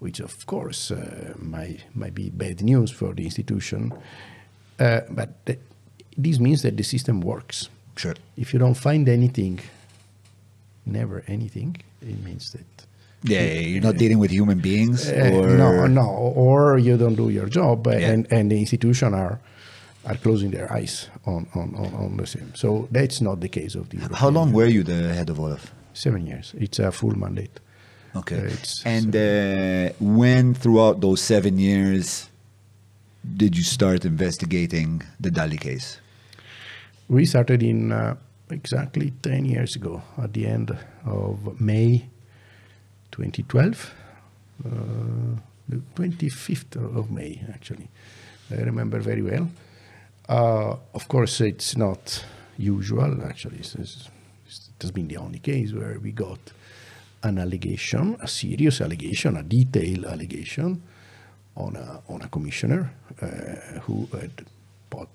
which 0.00 0.20
of 0.20 0.44
course 0.46 0.90
uh, 0.90 1.32
might 1.38 1.80
might 1.94 2.14
be 2.14 2.30
bad 2.30 2.60
news 2.62 2.90
for 2.90 3.14
the 3.14 3.24
institution, 3.24 3.92
uh, 4.78 5.00
but 5.10 5.28
that, 5.46 5.58
this 6.18 6.38
means 6.38 6.60
that 6.62 6.76
the 6.76 6.82
system 6.82 7.20
works. 7.20 7.68
Sure. 7.96 8.14
If 8.36 8.52
you 8.52 8.58
don't 8.58 8.76
find 8.76 9.08
anything, 9.08 9.60
never 10.86 11.22
anything, 11.26 11.76
it 12.02 12.18
means 12.24 12.52
that 12.52 12.66
Yeah, 13.22 13.42
you're 13.60 13.82
not 13.82 13.96
dealing 13.98 14.18
with 14.18 14.30
human 14.30 14.60
beings, 14.60 15.08
uh, 15.08 15.30
or 15.34 15.48
no, 15.56 15.86
no, 15.86 16.06
or 16.34 16.78
you 16.78 16.96
don't 16.96 17.16
do 17.16 17.28
your 17.28 17.48
job, 17.48 17.86
uh, 17.86 17.90
Yeah. 17.90 18.12
and 18.12 18.26
and 18.32 18.50
the 18.50 18.56
institution 18.58 19.14
are 19.14 19.38
are 20.08 20.16
closing 20.22 20.50
their 20.50 20.72
eyes 20.72 21.10
on 21.26 21.46
on, 21.54 21.74
on, 21.76 21.94
on 21.94 22.16
the 22.16 22.26
same. 22.26 22.52
So 22.54 22.88
that's 22.90 23.20
not 23.20 23.40
the 23.40 23.48
case 23.48 23.78
of 23.78 23.88
the. 23.90 23.98
How 24.16 24.30
long 24.30 24.48
Union. 24.48 24.56
were 24.56 24.70
you 24.76 24.82
the 24.82 25.12
head 25.14 25.28
of 25.30 25.38
Olaf? 25.38 25.72
Seven 25.92 26.26
years. 26.26 26.54
It's 26.58 26.78
a 26.78 26.90
full 26.90 27.14
mandate. 27.18 27.60
Okay. 28.16 28.36
It's 28.36 28.84
and 28.84 29.14
uh, 29.14 29.92
when 30.00 30.54
throughout 30.54 31.00
those 31.00 31.20
seven 31.20 31.58
years 31.58 32.28
did 33.36 33.56
you 33.56 33.62
start 33.62 34.04
investigating 34.04 35.02
the 35.20 35.30
Dalli 35.30 35.58
case? 35.58 36.00
We 37.08 37.26
started 37.26 37.62
in 37.62 37.92
uh, 37.92 38.16
exactly 38.50 39.12
10 39.22 39.44
years 39.44 39.76
ago, 39.76 40.02
at 40.18 40.32
the 40.32 40.46
end 40.46 40.76
of 41.04 41.60
May 41.60 42.08
2012, 43.10 43.94
uh, 44.64 44.68
the 45.68 45.76
25th 45.94 46.76
of 46.96 47.10
May, 47.10 47.42
actually. 47.52 47.88
I 48.50 48.62
remember 48.62 49.00
very 49.00 49.22
well. 49.22 49.48
Uh, 50.28 50.76
of 50.94 51.08
course, 51.08 51.40
it's 51.40 51.76
not 51.76 52.24
usual, 52.56 53.22
actually. 53.24 53.58
It's, 53.58 53.74
it's, 53.74 54.08
it 54.46 54.82
has 54.82 54.90
been 54.90 55.08
the 55.08 55.16
only 55.16 55.38
case 55.38 55.72
where 55.72 55.98
we 55.98 56.12
got 56.12 56.38
an 57.22 57.38
allegation, 57.38 58.16
a 58.20 58.28
serious 58.28 58.80
allegation, 58.80 59.36
a 59.36 59.42
detailed 59.42 60.04
allegation 60.06 60.82
on 61.56 61.76
a, 61.76 62.00
on 62.08 62.22
a 62.22 62.28
commissioner 62.28 62.92
uh, 63.20 63.80
who 63.80 64.08
had 64.12 64.44
bought 64.88 65.08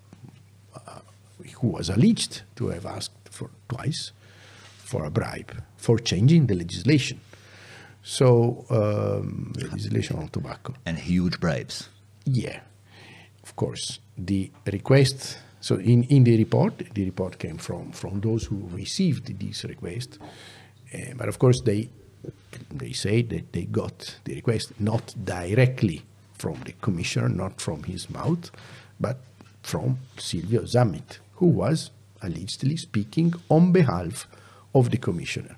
who 1.62 1.68
was 1.68 1.90
alleged 1.90 2.42
to 2.56 2.68
have 2.68 2.86
asked 2.86 3.30
for 3.30 3.50
twice 3.68 4.12
for 4.78 5.06
a 5.06 5.10
bribe 5.10 5.64
for 5.78 5.98
changing 6.00 6.48
the 6.48 6.56
legislation. 6.56 7.20
So, 8.04 8.66
um, 8.70 9.54
legislation 9.56 10.18
on 10.18 10.28
tobacco. 10.28 10.76
And 10.86 10.98
huge 10.98 11.40
bribes. 11.40 11.90
Yeah, 12.26 12.60
of 13.44 13.56
course. 13.56 14.00
The 14.18 14.52
request. 14.72 15.40
So, 15.60 15.78
in, 15.78 16.04
in 16.04 16.24
the 16.24 16.38
report, 16.38 16.94
the 16.94 17.04
report 17.06 17.40
came 17.40 17.58
from 17.58 17.92
from 17.92 18.22
those 18.22 18.46
who 18.46 18.70
received 18.72 19.40
this 19.40 19.64
request, 19.64 20.20
uh, 20.22 20.26
but 21.18 21.28
of 21.28 21.40
course 21.40 21.62
they 21.62 21.90
they 22.72 22.94
say 22.94 23.22
that 23.22 23.54
they 23.54 23.66
got 23.66 24.18
the 24.24 24.36
request 24.36 24.74
not 24.80 25.14
directly 25.24 26.04
from 26.34 26.56
the 26.66 26.74
commissioner, 26.82 27.30
not 27.30 27.62
from 27.62 27.84
his 27.84 28.10
mouth, 28.10 28.52
but 29.00 29.18
from 29.64 29.98
Silvio 30.18 30.62
Zammit, 30.64 31.20
who 31.36 31.48
was 31.48 31.92
allegedly 32.22 32.78
speaking 32.78 33.34
on 33.50 33.72
behalf 33.72 34.28
of 34.74 34.90
the 34.90 34.98
commissioner. 34.98 35.58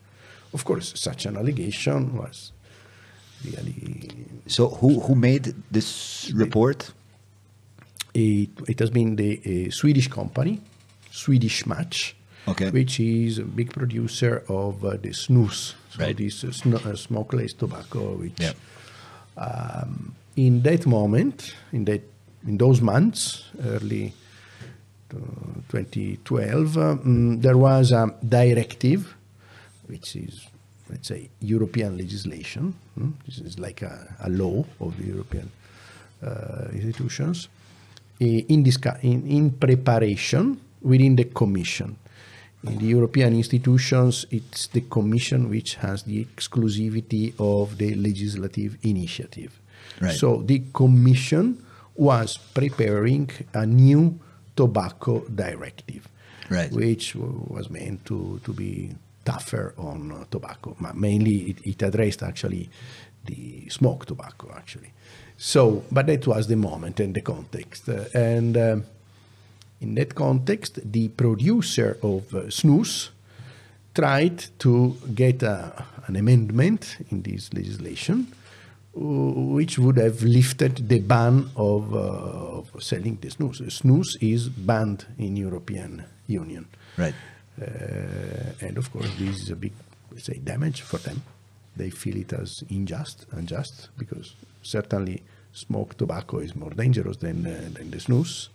Of 0.53 0.65
course, 0.65 0.93
such 0.95 1.25
an 1.25 1.37
allegation 1.37 2.15
was 2.15 2.51
really 3.43 4.09
So 4.47 4.69
who 4.69 4.99
who 4.99 5.15
made 5.15 5.53
this 5.71 6.31
report? 6.35 6.91
it, 8.13 8.49
it 8.67 8.79
has 8.79 8.89
been 8.89 9.15
the 9.15 9.67
uh, 9.67 9.71
Swedish 9.71 10.07
company, 10.07 10.61
Swedish 11.11 11.65
Match, 11.65 12.15
Okay. 12.47 12.69
which 12.71 12.99
is 12.99 13.39
a 13.39 13.43
big 13.43 13.71
producer 13.73 14.43
of 14.47 14.83
uh, 14.85 14.91
the 15.01 15.09
snus, 15.09 15.73
so 15.91 15.99
Right. 15.99 16.15
this 16.17 16.43
uh, 16.43 16.51
sno- 16.51 16.77
uh, 16.85 16.95
smokeless 16.95 17.53
tobacco. 17.53 18.15
Which, 18.15 18.39
Yeah. 18.39 18.53
um, 19.37 20.15
in 20.35 20.61
that 20.63 20.85
moment, 20.85 21.53
in 21.73 21.85
that 21.85 22.01
in 22.47 22.57
those 22.57 22.81
months, 22.81 23.43
early 23.63 24.13
uh, 25.13 25.17
2012, 25.69 26.77
uh, 26.77 26.95
mm, 27.03 27.41
there 27.41 27.57
was 27.57 27.91
a 27.91 28.13
directive, 28.27 29.15
which 29.87 30.15
is 30.15 30.47
let's 30.89 31.07
say 31.09 31.29
European 31.41 31.97
legislation. 31.97 32.73
mm, 32.97 33.11
This 33.25 33.39
is 33.39 33.59
like 33.59 33.81
a, 33.81 34.15
a 34.23 34.29
law 34.29 34.63
of 34.79 34.95
the 34.97 35.07
European 35.07 35.51
uh, 36.23 36.69
institutions 36.71 37.49
in, 38.19 38.45
in, 39.01 39.27
in 39.27 39.49
preparation 39.51 40.57
within 40.81 41.15
the 41.17 41.25
Commission. 41.25 41.97
In 42.69 42.77
the 42.79 42.85
European 42.85 43.33
institutions, 43.33 44.25
it's 44.31 44.67
the 44.67 44.81
Commission 44.81 45.49
which 45.49 45.75
has 45.75 46.03
the 46.03 46.23
exclusivity 46.25 47.33
of 47.39 47.77
the 47.77 47.95
legislative 47.95 48.77
initiative. 48.83 49.59
Right. 50.01 50.15
So 50.15 50.41
the 50.41 50.63
Commission 50.73 51.63
was 51.95 52.37
preparing 52.37 53.29
a 53.53 53.65
new 53.65 54.19
tobacco 54.55 55.21
directive, 55.33 56.07
Right. 56.49 56.71
which 56.71 57.15
was 57.15 57.69
meant 57.69 58.05
to, 58.05 58.39
to 58.43 58.53
be 58.53 58.91
tougher 59.25 59.73
on 59.77 60.11
uh, 60.11 60.25
tobacco. 60.29 60.75
Mainly, 60.93 61.51
it, 61.51 61.57
it 61.65 61.81
addressed 61.81 62.23
actually 62.23 62.69
the 63.25 63.67
smoke 63.69 64.05
tobacco, 64.05 64.53
actually. 64.55 64.91
So, 65.37 65.83
but 65.91 66.07
that 66.07 66.25
was 66.27 66.47
the 66.47 66.55
moment 66.55 66.99
and 66.99 67.13
the 67.13 67.21
context. 67.21 67.89
Uh, 67.89 68.05
and 68.13 68.57
um 68.57 68.83
in 69.81 69.95
that 69.95 70.15
context, 70.15 70.79
the 70.83 71.09
producer 71.09 71.97
of 72.01 72.33
uh, 72.33 72.43
snus 72.49 73.09
tried 73.93 74.45
to 74.59 74.95
get 75.13 75.43
a, 75.43 75.85
an 76.07 76.15
amendment 76.15 76.97
in 77.11 77.21
this 77.21 77.53
legislation 77.53 78.27
uh, 78.95 78.99
which 78.99 79.77
would 79.77 79.97
have 79.97 80.23
lifted 80.23 80.89
the 80.89 80.99
ban 80.99 81.49
of, 81.55 81.93
uh, 81.93 81.97
of 81.97 82.71
selling 82.79 83.17
the 83.21 83.27
snus. 83.27 83.61
Snus 83.61 84.17
is 84.21 84.49
banned 84.49 85.05
in 85.19 85.35
European 85.35 86.03
Union. 86.25 86.65
Right. 86.97 87.13
Uh, 87.61 87.65
and 88.61 88.77
of 88.77 88.91
course, 88.91 89.09
this 89.19 89.43
is 89.43 89.49
a 89.51 89.55
big, 89.55 89.73
say, 90.17 90.39
damage 90.43 90.81
for 90.81 90.97
them. 90.97 91.21
They 91.75 91.91
feel 91.91 92.17
it 92.17 92.33
as 92.33 92.63
unjust, 92.69 93.27
unjust, 93.31 93.89
because 93.97 94.33
certainly 94.63 95.23
smoked 95.53 95.99
tobacco 95.99 96.39
is 96.39 96.55
more 96.55 96.71
dangerous 96.71 97.17
than, 97.17 97.45
uh, 97.45 97.69
than 97.73 97.91
the 97.91 97.97
snus, 97.97 98.49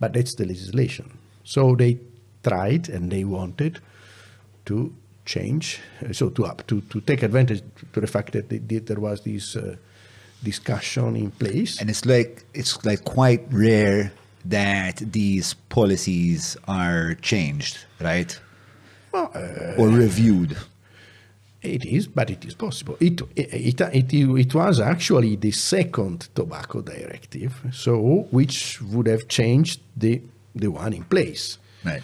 but 0.00 0.12
that's 0.12 0.34
the 0.34 0.44
legislation. 0.44 1.18
So 1.44 1.74
they 1.76 1.98
tried 2.42 2.88
and 2.88 3.10
they 3.10 3.24
wanted 3.24 3.80
to 4.66 4.92
change, 5.24 5.80
uh, 6.08 6.12
so 6.12 6.28
to 6.30 6.44
up 6.44 6.66
to, 6.68 6.80
to 6.82 7.00
take 7.00 7.22
advantage 7.22 7.62
to 7.92 8.00
the 8.00 8.06
fact 8.06 8.32
that 8.32 8.48
they, 8.48 8.58
did- 8.58 8.86
there 8.86 9.00
was 9.00 9.20
this 9.22 9.56
uh, 9.56 9.76
discussion 10.42 11.16
in 11.16 11.30
place. 11.32 11.80
And 11.80 11.90
it's 11.90 12.04
like 12.06 12.44
it's 12.54 12.84
like 12.84 13.04
quite 13.04 13.42
rare 13.50 14.12
that 14.44 14.96
these 15.12 15.54
policies 15.68 16.56
are 16.68 17.14
changed, 17.22 17.78
right? 18.00 18.38
Well, 19.12 19.30
uh, 19.34 19.74
Or 19.80 19.88
reviewed. 19.88 20.56
It 21.66 21.84
is, 21.84 22.06
but 22.06 22.30
it 22.30 22.44
is 22.44 22.54
possible. 22.54 22.96
It, 23.00 23.20
it, 23.36 23.80
it, 23.80 24.12
it, 24.14 24.54
was 24.54 24.80
actually 24.80 25.36
the 25.36 25.50
second 25.50 26.28
tobacco 26.34 26.80
directive, 26.80 27.52
so 27.72 28.26
which 28.30 28.80
would 28.82 29.06
have 29.06 29.28
changed 29.28 29.80
the, 29.96 30.22
the 30.54 30.68
one 30.68 30.92
in 30.92 31.04
place. 31.04 31.58
Right. 31.84 32.02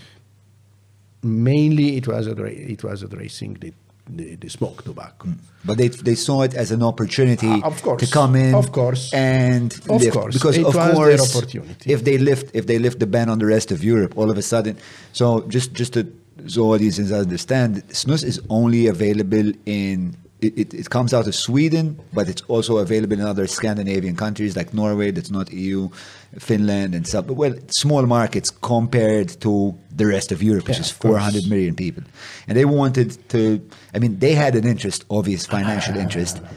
Mainly, 1.23 1.97
it 1.97 2.07
was, 2.09 2.26
it 2.26 2.83
was 2.85 3.02
addressing 3.02 3.54
the 3.54 3.73
the, 4.09 4.35
the 4.37 4.49
smoked 4.49 4.85
tobacco. 4.85 5.28
But 5.64 5.78
they 5.78 5.88
they 5.88 6.14
saw 6.16 6.42
it 6.42 6.54
as 6.54 6.71
an 6.73 6.83
opportunity 6.83 7.47
Uh, 7.49 7.61
of 7.66 7.83
course, 7.83 8.02
to 8.02 8.11
come 8.11 8.35
in, 8.35 8.54
of 8.54 8.73
course. 8.73 9.12
and 9.14 9.73
Of 9.88 10.02
lift. 10.02 10.12
course, 10.12 10.35
because 10.35 10.57
it 10.59 10.66
of 10.66 10.75
course, 10.75 11.37
opportunity. 11.37 11.92
if 11.92 12.02
they 12.02 12.19
lift 12.19 12.50
if 12.54 12.66
they 12.66 12.78
lift 12.78 12.99
the 12.99 13.07
ban 13.07 13.28
on 13.28 13.38
the 13.38 13.47
rest 13.47 13.71
of 13.71 13.85
Europe, 13.85 14.19
all 14.19 14.31
of 14.31 14.37
a 14.38 14.42
sudden, 14.42 14.76
so 15.12 15.42
just 15.49 15.73
just 15.73 15.92
to 15.92 16.07
so 16.47 16.73
audiences 16.73 17.13
understand, 17.13 17.87
snus 17.89 18.25
is 18.25 18.41
only 18.49 18.87
available 18.87 19.53
in. 19.67 20.17
It, 20.41 20.59
it, 20.59 20.75
it 20.75 20.91
comes 20.91 21.15
out 21.15 21.29
of 21.29 21.37
Sweden, 21.37 22.01
but 22.13 22.29
it's 22.29 22.43
also 22.49 22.79
available 22.79 23.13
in 23.13 23.21
other 23.21 23.47
Scandinavian 23.47 24.17
countries 24.17 24.57
like 24.57 24.75
Norway, 24.75 25.13
that's 25.13 25.31
not 25.31 25.53
EU, 25.53 25.89
Finland, 26.37 26.97
and 26.97 27.07
some 27.07 27.29
well, 27.29 27.55
small 27.69 28.07
markets 28.07 28.51
compared 28.51 29.29
to 29.43 29.73
the 29.95 30.05
rest 30.05 30.33
of 30.33 30.43
Europe, 30.43 30.67
which 30.67 30.81
is 30.81 30.91
400 30.91 31.49
million 31.49 31.77
people. 31.77 32.03
And 32.49 32.59
they 32.59 32.65
wanted 32.65 33.17
to, 33.29 33.65
I 33.95 34.01
mean, 34.01 34.19
they 34.19 34.35
had 34.35 34.57
an 34.57 34.67
interest, 34.67 35.05
obvious 35.11 35.47
financial 35.47 35.97
interest. 35.97 36.41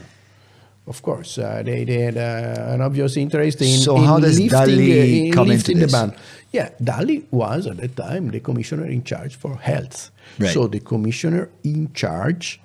Of 0.88 1.02
course, 1.02 1.36
uh, 1.38 1.62
they, 1.64 1.82
they 1.82 1.98
had 1.98 2.16
uh, 2.16 2.72
an 2.74 2.80
obvious 2.80 3.16
interest 3.16 3.60
in, 3.60 3.78
So 3.78 3.96
in 3.96 4.04
how 4.04 4.20
does 4.20 4.38
lifting, 4.38 4.78
uh, 4.78 5.26
in 5.26 5.32
come 5.32 5.50
into 5.50 5.72
lifting 5.72 5.78
this? 5.80 5.90
the 5.90 6.06
ban. 6.06 6.16
Yeah, 6.52 6.70
Dalli 6.82 7.24
was 7.30 7.66
at 7.66 7.76
that 7.78 7.96
time 7.96 8.30
the 8.30 8.40
commissioner 8.40 8.86
in 8.86 9.02
charge 9.04 9.36
for 9.36 9.56
health. 9.56 10.10
Right. 10.38 10.50
So 10.54 10.66
the 10.68 10.80
commissioner 10.80 11.50
in 11.64 11.92
charge, 11.92 12.60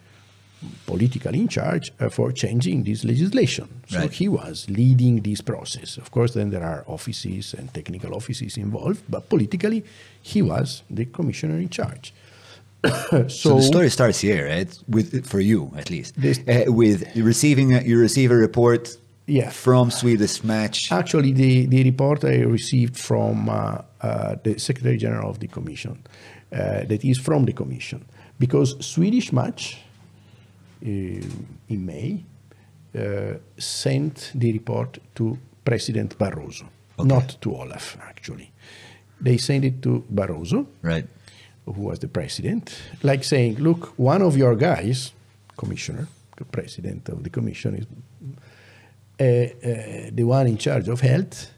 politically 0.85 1.39
in 1.39 1.47
charge 1.47 1.91
uh, 1.99 2.09
for 2.09 2.31
changing 2.31 2.83
this 2.83 3.03
legislation. 3.03 3.67
So 3.87 3.99
Right. 3.99 4.11
he 4.13 4.27
was 4.29 4.67
leading 4.69 5.21
this 5.21 5.41
process. 5.41 5.97
Of 5.97 6.11
course, 6.11 6.33
then 6.33 6.51
there 6.51 6.63
are 6.63 6.83
offices 6.87 7.53
and 7.57 7.73
technical 7.73 8.13
offices 8.13 8.57
involved, 8.57 9.01
but 9.09 9.27
politically, 9.29 9.83
he 10.21 10.41
was 10.41 10.83
the 10.89 11.05
commissioner 11.05 11.57
in 11.57 11.69
charge. 11.69 12.13
so, 12.83 13.27
So, 13.27 13.55
the 13.55 13.61
story 13.63 13.89
starts 13.89 14.19
here, 14.21 14.45
right? 14.47 14.71
With 14.87 15.25
for 15.27 15.39
you 15.39 15.71
at 15.75 15.89
least, 15.89 16.15
This- 16.21 16.39
uh, 16.47 16.71
with 16.71 17.03
receiving 17.15 17.73
a, 17.73 17.81
you 17.81 17.97
receive 17.99 18.31
a 18.31 18.37
report, 18.37 18.95
Yeah. 19.27 19.49
from 19.49 19.91
Swedish 19.91 20.43
Match. 20.43 20.91
Actually, 20.91 21.31
the, 21.31 21.65
the 21.67 21.83
report 21.83 22.23
I 22.25 22.37
received 22.41 22.97
from 22.97 23.49
uh, 23.49 23.81
uh, 24.01 24.35
the 24.43 24.59
Secretary 24.59 24.97
General 24.97 25.29
of 25.29 25.39
the 25.39 25.47
Commission, 25.47 26.03
uh, 26.51 26.83
that 26.85 27.05
is 27.05 27.17
from 27.19 27.45
the 27.45 27.53
Commission, 27.53 28.03
because 28.39 28.75
Swedish 28.85 29.31
Match 29.31 29.77
uh, 30.83 30.87
in 30.87 31.85
May 31.85 32.23
uh, 32.97 33.33
sent 33.57 34.31
the 34.35 34.51
report 34.51 34.97
to 35.15 35.37
President 35.63 36.17
Barroso, 36.17 36.65
Okay. 36.99 37.07
not 37.07 37.37
to 37.41 37.55
Olaf, 37.55 37.97
actually. 38.01 38.51
They 39.21 39.37
sent 39.37 39.63
it 39.63 39.81
to 39.83 40.03
Barroso, 40.13 40.65
Right. 40.81 41.07
who 41.65 41.81
was 41.83 41.99
the 41.99 42.07
president, 42.07 42.75
like 43.03 43.23
saying, 43.23 43.59
look, 43.59 43.93
one 43.97 44.21
of 44.23 44.35
your 44.35 44.55
guys, 44.55 45.13
commissioner, 45.57 46.07
the 46.37 46.45
president 46.45 47.07
of 47.09 47.23
the 47.23 47.29
commission, 47.29 47.75
is 47.75 47.85
the 49.21 50.23
one 50.23 50.47
in 50.47 50.57
charge 50.57 50.87
of 50.87 51.01
health, 51.01 51.51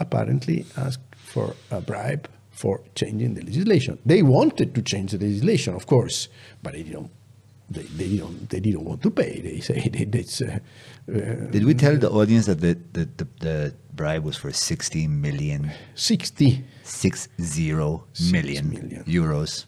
apparently 0.00 0.64
asked 0.76 1.00
for 1.14 1.54
a 1.70 1.80
bribe 1.80 2.28
for 2.50 2.80
changing 2.94 3.34
the 3.34 3.42
legislation. 3.42 3.98
They 4.06 4.22
wanted 4.22 4.74
to 4.74 4.82
change 4.82 5.12
the 5.12 5.18
legislation, 5.18 5.74
of 5.74 5.86
course, 5.86 6.28
but 6.62 6.72
they 6.74 6.82
didn't. 6.82 7.10
They, 7.70 7.82
they 7.82 8.08
didn't. 8.08 8.50
They 8.50 8.60
didn't 8.60 8.84
want 8.84 9.02
to 9.02 9.10
pay. 9.10 9.40
They 9.40 9.60
say 9.60 9.88
that 9.88 10.14
it's. 10.14 10.42
Uh, 10.42 10.58
uh, 11.08 11.50
Did 11.50 11.64
we 11.64 11.74
tell 11.74 11.96
the 11.96 12.10
audience 12.10 12.46
that 12.46 12.60
the, 12.60 12.76
the, 12.92 13.08
the, 13.16 13.26
the 13.40 13.74
bribe 13.94 14.24
was 14.24 14.36
for 14.36 14.52
60 14.52 15.06
million, 15.08 15.70
Sixty. 15.94 16.64
six 16.84 17.28
zero 17.40 18.04
million, 18.30 18.68
million. 18.70 19.04
euros? 19.04 19.64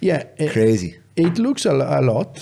Yeah. 0.00 0.22
Crazy. 0.52 0.96
It 1.16 1.38
looks 1.38 1.66
a, 1.66 1.72
a 1.72 2.00
lot, 2.00 2.40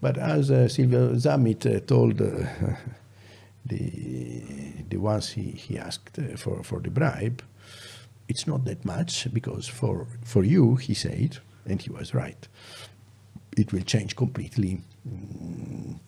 but 0.00 0.16
as 0.18 0.50
uh, 0.50 0.68
Silvio 0.68 1.14
Zammit 1.14 1.66
uh, 1.66 1.80
told 1.80 2.20
uh, 2.20 2.26
the 3.66 4.42
the 4.88 4.96
ones 4.96 5.30
he, 5.30 5.50
he 5.50 5.78
asked 5.78 6.18
for, 6.36 6.62
for 6.62 6.80
the 6.80 6.90
bribe, 6.90 7.42
it's 8.28 8.46
not 8.46 8.64
that 8.64 8.84
much 8.84 9.32
because 9.32 9.68
for 9.68 10.06
for 10.24 10.44
you, 10.44 10.76
he 10.76 10.94
said, 10.94 11.38
and 11.66 11.82
he 11.82 11.90
was 11.90 12.14
right, 12.14 12.48
it 13.56 13.72
will 13.72 13.82
change 13.82 14.16
completely 14.16 14.80
mm, 15.08 15.98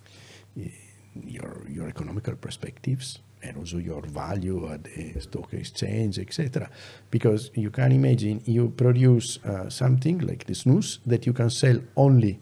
your 1.24 1.66
your 1.68 1.88
economical 1.88 2.36
perspectives 2.36 3.18
and 3.42 3.56
also 3.56 3.78
your 3.78 4.02
value 4.02 4.70
at 4.70 4.84
the 4.84 5.20
stock 5.20 5.52
exchange, 5.54 6.18
etc. 6.18 6.68
Because 7.10 7.50
you 7.54 7.70
can 7.70 7.92
imagine 7.92 8.42
you 8.44 8.68
produce 8.68 9.38
uh, 9.44 9.70
something 9.70 10.18
like 10.18 10.44
the 10.44 10.52
snus 10.52 10.98
that 11.06 11.26
you 11.26 11.32
can 11.32 11.50
sell 11.50 11.80
only 11.96 12.38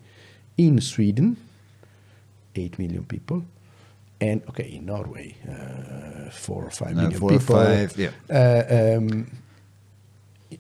in 0.59 0.81
Sweden, 0.81 1.37
eight 2.55 2.79
million 2.79 3.05
people, 3.05 3.43
and 4.21 4.43
okay 4.49 4.69
in 4.77 4.87
Norway, 4.87 5.35
uh, 5.49 6.31
four 6.31 6.65
or 6.65 6.71
five 6.71 6.93
Uh, 6.93 7.03
million 7.03 7.21
four 7.21 7.33
or 7.33 7.39
people. 7.39 7.57
five, 7.57 7.97
yeah. 7.97 8.11
Uh, 8.31 8.97
um, 8.99 9.27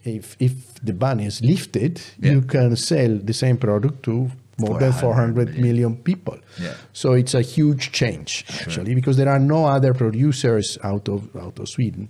if 0.04 0.36
if 0.38 0.52
the 0.84 0.92
ban 0.92 1.20
is 1.20 1.40
lifted, 1.42 2.00
Yeah. 2.20 2.32
you 2.32 2.42
can 2.42 2.76
sell 2.76 3.18
the 3.24 3.32
same 3.32 3.56
product 3.56 4.02
to 4.04 4.30
more 4.60 4.78
than 4.78 4.92
400 4.92 5.00
400 5.00 5.46
million. 5.48 5.62
million 5.62 5.96
people. 5.96 6.38
Yeah. 6.60 6.74
So 6.92 7.12
it's 7.14 7.34
a 7.34 7.42
huge 7.42 7.92
change 7.92 8.44
actually 8.60 8.94
because 8.94 9.16
there 9.16 9.28
are 9.28 9.38
no 9.38 9.64
other 9.66 9.94
producers 9.94 10.78
out 10.82 11.08
of 11.08 11.20
out 11.36 11.58
of 11.58 11.68
Sweden. 11.68 12.08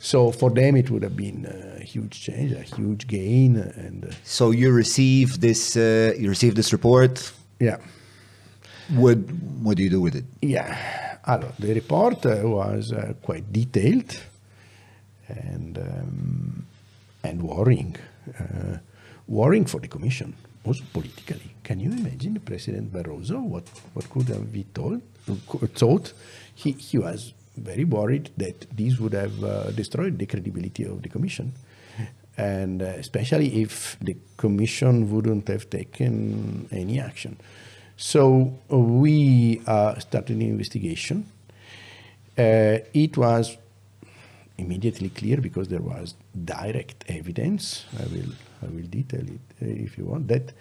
So 0.00 0.30
for 0.32 0.50
them 0.50 0.76
it 0.76 0.90
would 0.90 1.02
have 1.02 1.16
been 1.16 1.46
a 1.46 1.82
huge 1.82 2.20
change, 2.20 2.52
a 2.52 2.62
huge 2.62 3.06
gain, 3.06 3.56
and 3.56 4.04
uh, 4.04 4.10
So 4.24 4.52
you 4.52 4.70
receive 4.72 5.40
this, 5.40 5.76
uh, 5.76 6.14
you 6.18 6.28
receive 6.28 6.54
this 6.54 6.72
report. 6.72 7.32
yeah, 7.60 7.78
What, 8.94 9.18
what 9.62 9.76
do 9.76 9.82
you 9.82 9.90
do 9.90 10.00
with 10.00 10.14
it? 10.14 10.24
yeah. 10.40 10.76
Alors, 11.26 11.52
the 11.58 11.74
report 11.74 12.24
uh, 12.24 12.40
was 12.44 12.90
uh, 12.92 13.12
quite 13.20 13.52
detailed 13.52 14.16
and 15.28 15.76
um, 15.76 16.64
and 17.22 17.42
worrying, 17.42 17.96
uh, 18.40 18.78
worrying 19.26 19.66
for 19.66 19.78
the 19.80 19.88
Commission, 19.88 20.32
also 20.64 20.82
politically. 20.94 21.50
Can 21.64 21.80
you 21.80 21.90
imagine 21.90 22.40
President 22.40 22.90
Barroso? 22.90 23.42
What 23.42 23.64
what 23.92 24.08
could 24.08 24.28
have 24.28 24.50
been 24.50 24.64
told? 24.72 25.02
Thought 25.74 26.14
he 26.54 26.72
he 26.72 26.96
was 26.98 27.34
very 27.58 27.84
worried 27.84 28.30
that 28.36 28.66
this 28.76 28.98
would 28.98 29.12
have 29.12 29.44
uh, 29.44 29.70
destroyed 29.70 30.18
the 30.18 30.26
credibility 30.26 30.84
of 30.84 31.02
the 31.02 31.08
Commission, 31.08 31.52
and 32.36 32.82
uh, 32.82 32.86
especially 32.86 33.62
if 33.62 33.96
the 34.00 34.16
Commission 34.36 35.10
wouldn't 35.10 35.48
have 35.48 35.68
taken 35.70 36.68
any 36.70 37.00
action. 37.00 37.36
So 37.96 38.54
we 38.68 39.60
uh, 39.66 39.98
started 39.98 40.36
an 40.36 40.42
investigation. 40.42 41.26
Uh, 42.36 42.78
it 42.94 43.16
was 43.16 43.56
immediately 44.56 45.08
clear 45.08 45.38
because 45.40 45.68
there 45.68 45.80
was 45.80 46.14
direct 46.44 47.04
evidence. 47.08 47.84
I 47.98 48.04
will 48.06 48.32
I 48.62 48.66
will 48.66 48.86
detail 48.86 49.22
it 49.22 49.40
uh, 49.62 49.66
if 49.66 49.98
you 49.98 50.04
want 50.04 50.28
that 50.28 50.52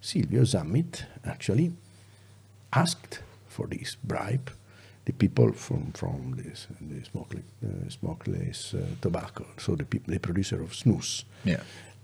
Silvio 0.00 0.42
Zammit 0.42 1.04
actually 1.24 1.72
asked 2.72 3.20
for 3.48 3.66
this 3.66 3.96
bribe 4.02 4.50
the 5.04 5.12
people 5.12 5.52
from 5.52 5.92
from 5.92 6.34
this 6.36 6.66
the 6.80 7.04
smokeless, 7.04 7.44
uh, 7.64 7.88
smokeless 7.90 8.74
uh, 8.74 8.78
tobacco, 9.00 9.44
so 9.58 9.76
the 9.76 9.84
people, 9.84 10.12
the 10.14 10.20
producer 10.20 10.62
of 10.62 10.70
snus. 10.72 11.24
Yeah. 11.44 11.60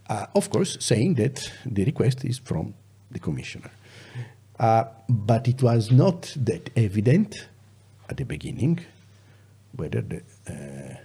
Uh, 0.09 0.27
of 0.35 0.51
course, 0.51 0.77
saying 0.81 1.15
that 1.15 1.51
the 1.65 1.85
request 1.85 2.25
is 2.25 2.39
from 2.39 2.75
the 3.11 3.19
commissioner. 3.19 3.71
Uh, 4.59 4.85
but 5.09 5.49
it 5.49 5.63
was 5.63 5.91
not 5.91 6.33
that 6.37 6.71
evident 6.77 7.47
at 8.09 8.17
the 8.17 8.25
beginning 8.25 8.81
whether 9.77 10.03
the 10.03 10.21
uh, 10.49 10.97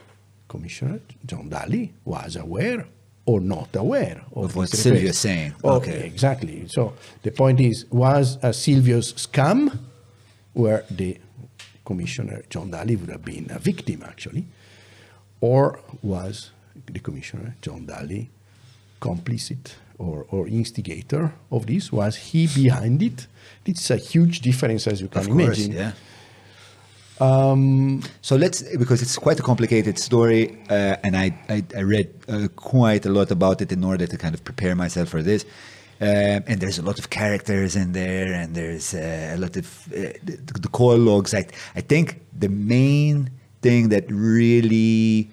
commissioner, 0.48 1.00
John 1.26 1.50
Dalli, 1.50 1.92
was 2.04 2.36
aware 2.36 2.86
or 3.28 3.40
not 3.40 3.76
aware 3.76 4.22
of, 4.36 4.46
Of 4.46 4.56
what 4.56 4.70
Silvio 4.70 5.10
is 5.10 5.18
saying. 5.20 5.54
Okay, 5.64 5.92
Okay. 5.98 6.08
exactly. 6.08 6.68
So 6.68 6.94
the 7.22 7.32
point 7.32 7.60
is, 7.60 7.86
was 7.92 8.38
a 8.42 8.52
Silvio's 8.54 9.14
scam 9.14 9.78
where 10.54 10.84
the 10.90 11.18
commissioner, 11.86 12.42
John 12.50 12.72
Dalli, 12.72 12.96
would 13.00 13.10
have 13.10 13.24
been 13.24 13.48
a 13.50 13.60
victim 13.60 14.04
actually, 14.04 14.46
or 15.42 15.80
was 16.02 16.52
the 16.88 17.00
commissioner, 17.00 17.56
John 17.62 17.86
Dalli, 17.86 18.28
complicit 19.00 19.76
or, 19.98 20.26
or 20.30 20.48
instigator 20.48 21.34
of 21.52 21.66
this? 21.68 21.92
Was 21.92 22.16
he 22.18 22.48
behind 22.48 23.02
it? 23.02 23.28
It's 23.66 23.90
a 23.92 23.98
huge 23.98 24.42
difference, 24.42 24.88
as 24.88 25.02
you 25.02 25.08
can 25.08 25.22
Of 25.22 25.28
course, 25.28 25.60
imagine. 25.60 25.72
yeah. 25.74 25.92
so 28.22 28.36
let's 28.36 28.62
because 28.78 29.02
it's 29.02 29.18
quite 29.18 29.40
a 29.40 29.44
complicated 29.44 29.98
story, 29.98 30.58
uh, 30.70 30.98
and 31.04 31.16
I 31.16 31.32
I, 31.50 31.64
I 31.78 31.82
read 31.82 32.08
uh, 32.28 32.48
quite 32.56 33.06
a 33.06 33.10
lot 33.10 33.32
about 33.32 33.62
it 33.62 33.72
in 33.72 33.84
order 33.84 34.06
to 34.08 34.18
kind 34.18 34.34
of 34.36 34.44
prepare 34.44 34.76
myself 34.76 35.10
for 35.10 35.24
this. 35.24 35.46
Um, 36.02 36.44
and 36.48 36.60
there's 36.60 36.78
a 36.78 36.82
lot 36.82 37.00
of 37.00 37.10
characters 37.10 37.76
in 37.76 37.94
there, 37.94 38.34
and 38.34 38.54
there's 38.54 38.94
uh, 38.94 39.34
a 39.36 39.38
lot 39.38 39.56
of 39.56 39.66
uh, 39.94 40.12
the, 40.24 40.60
the 40.62 40.68
call 40.68 40.98
logs. 40.98 41.34
I 41.34 41.46
I 41.76 41.82
think 41.82 42.20
the 42.38 42.50
main 42.50 43.30
thing 43.62 43.90
that 43.90 44.06
really 44.10 45.30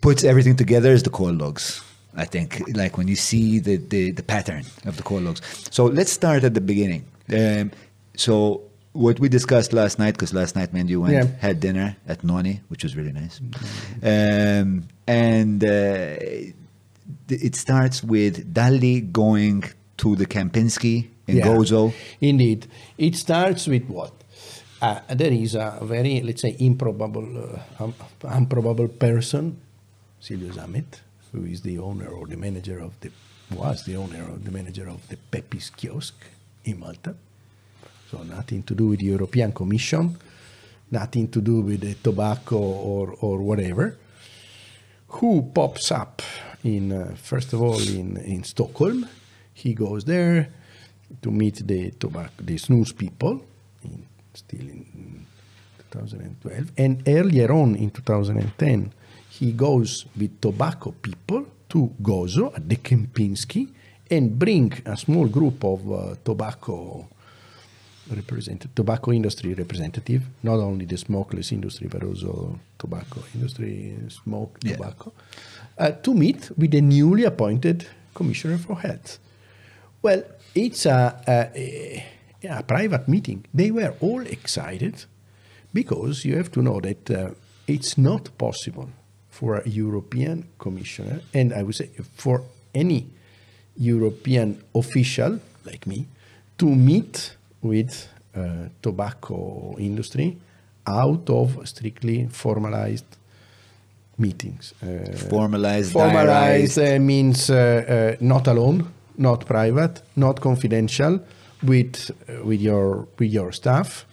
puts 0.00 0.22
everything 0.24 0.56
together 0.56 0.92
is 0.92 1.02
the 1.02 1.10
call 1.10 1.32
logs. 1.32 1.80
I 2.16 2.26
think, 2.26 2.62
like 2.76 2.96
when 2.96 3.08
you 3.08 3.16
see 3.16 3.58
the, 3.58 3.76
the, 3.76 4.12
the 4.12 4.22
pattern 4.22 4.64
of 4.84 4.96
the 4.96 5.02
coal 5.02 5.20
logs. 5.20 5.40
So 5.72 5.86
let's 5.86 6.12
start 6.12 6.44
at 6.44 6.54
the 6.54 6.60
beginning. 6.60 7.06
Um, 7.32 7.72
so 8.16 8.62
what 8.92 9.18
we 9.18 9.28
discussed 9.28 9.72
last 9.72 9.98
night, 9.98 10.12
because 10.12 10.32
last 10.32 10.54
night, 10.54 10.72
man, 10.72 10.86
you 10.86 11.00
went 11.00 11.14
Yeah. 11.14 11.26
had 11.40 11.58
dinner 11.58 11.96
at 12.06 12.22
Noni, 12.22 12.60
which 12.68 12.84
was 12.84 12.94
really 12.96 13.10
nice. 13.12 13.40
Um, 14.02 14.84
and 15.08 15.64
uh, 15.64 16.14
it 17.28 17.54
starts 17.54 18.02
with 18.02 18.52
Dalli 18.52 19.00
going 19.12 19.64
to 19.98 20.16
the 20.16 20.26
Kempinski 20.26 21.08
in 21.26 21.36
Yeah, 21.38 21.46
Gozo. 21.46 21.92
Indeed. 22.20 22.66
It 22.98 23.16
starts 23.16 23.66
with 23.66 23.84
what? 23.86 24.12
Uh, 24.82 25.00
there 25.14 25.32
is 25.32 25.54
a 25.54 25.78
very, 25.82 26.20
let's 26.20 26.42
say, 26.42 26.56
improbable, 26.58 27.62
uh, 27.78 27.84
um, 27.84 27.94
improbable 28.34 28.88
person, 28.88 29.56
Silvio 30.20 30.50
Zammit, 30.52 31.00
who 31.32 31.44
is 31.44 31.62
the 31.62 31.78
owner 31.78 32.08
or 32.08 32.26
the 32.26 32.36
manager 32.36 32.78
of 32.80 32.98
the, 33.00 33.10
was 33.52 33.84
the 33.84 33.96
owner 33.96 34.24
or 34.30 34.36
the 34.36 34.50
manager 34.50 34.88
of 34.88 35.06
the 35.08 35.16
Peppi's 35.16 35.70
kiosk 35.70 36.14
in 36.64 36.80
Malta. 36.80 37.14
So 38.10 38.22
nothing 38.22 38.62
to 38.64 38.74
do 38.74 38.88
with 38.88 39.00
the 39.00 39.06
European 39.06 39.52
Commission, 39.52 40.18
nothing 40.90 41.28
to 41.28 41.40
do 41.40 41.62
with 41.62 41.80
the 41.80 41.94
tobacco 41.94 42.58
or, 42.58 43.16
or 43.20 43.38
whatever 43.38 43.96
who 45.20 45.42
pops 45.54 45.92
up 45.92 46.22
in 46.64 46.92
uh, 46.92 47.14
first 47.16 47.52
of 47.52 47.62
all 47.62 47.78
in, 47.80 48.16
in 48.18 48.42
Stockholm. 48.44 49.06
He 49.52 49.72
goes 49.74 50.04
there 50.04 50.48
to 51.22 51.30
meet 51.30 51.64
the 51.66 51.90
tobacco, 51.92 52.32
the 52.42 52.56
snus 52.56 52.96
people, 52.96 53.40
in, 53.84 54.04
still 54.32 54.60
in 54.60 55.26
2012, 55.92 56.72
and 56.76 57.02
earlier 57.08 57.52
on 57.52 57.76
in 57.76 57.90
2010, 57.90 58.92
he 59.30 59.52
goes 59.52 60.06
with 60.18 60.40
tobacco 60.40 60.90
people 60.90 61.46
to 61.68 61.90
Gozo 62.02 62.52
at 62.56 62.68
the 62.68 62.76
Kempinski 62.76 63.68
and 64.10 64.36
bring 64.38 64.72
a 64.86 64.96
small 64.96 65.28
group 65.28 65.64
of 65.64 65.92
uh, 65.92 66.14
tobacco 66.24 67.06
represent 68.10 68.66
tobacco 68.74 69.12
industry 69.12 69.54
representative, 69.54 70.22
not 70.42 70.58
only 70.58 70.84
the 70.84 70.96
smokeless 70.96 71.52
industry 71.52 71.88
but 71.88 72.02
also 72.02 72.58
tobacco 72.78 73.22
industry, 73.34 73.96
smoke 74.10 74.58
Yeah. 74.62 74.76
tobacco, 74.76 75.12
uh, 75.78 75.90
to 75.90 76.14
meet 76.14 76.50
with 76.56 76.70
the 76.70 76.80
newly 76.80 77.24
appointed 77.24 77.86
commissioner 78.14 78.58
for 78.58 78.76
health. 78.76 79.18
Well, 80.02 80.22
it's 80.54 80.86
a, 80.86 81.20
a, 81.26 82.04
a, 82.44 82.58
a 82.58 82.62
private 82.62 83.08
meeting. 83.08 83.44
They 83.52 83.70
were 83.70 83.94
all 84.00 84.20
excited 84.20 85.04
because 85.72 86.24
you 86.24 86.36
have 86.36 86.50
to 86.52 86.62
know 86.62 86.80
that 86.80 87.10
uh, 87.10 87.30
it's 87.66 87.98
not 87.98 88.36
possible 88.38 88.90
for 89.30 89.56
a 89.56 89.68
European 89.68 90.46
commissioner, 90.58 91.20
and 91.32 91.52
I 91.52 91.62
would 91.62 91.74
say 91.74 91.90
for 92.16 92.42
any 92.74 93.08
European 93.76 94.62
official 94.74 95.40
like 95.64 95.86
me, 95.86 96.06
to 96.58 96.66
meet 96.66 97.36
with 97.62 98.08
uh, 98.36 98.68
tobacco 98.82 99.74
industry 99.78 100.36
out 100.86 101.28
of 101.30 101.66
strictly 101.66 102.28
formalized 102.28 103.16
meetings. 104.18 104.74
Uh, 104.82 105.12
Formalized, 105.30 105.92
formalized 105.92 106.78
uh, 106.78 106.98
means 107.00 107.50
uh, 107.50 107.56
uh, 107.56 108.16
not 108.20 108.46
alone, 108.46 108.86
not 109.16 109.46
private, 109.46 110.02
not 110.16 110.40
confidential, 110.40 111.20
with 111.62 112.10
uh, 112.28 112.44
with 112.44 112.60
your 112.60 113.08
with 113.18 113.30
your 113.32 113.52
staff, 113.52 114.06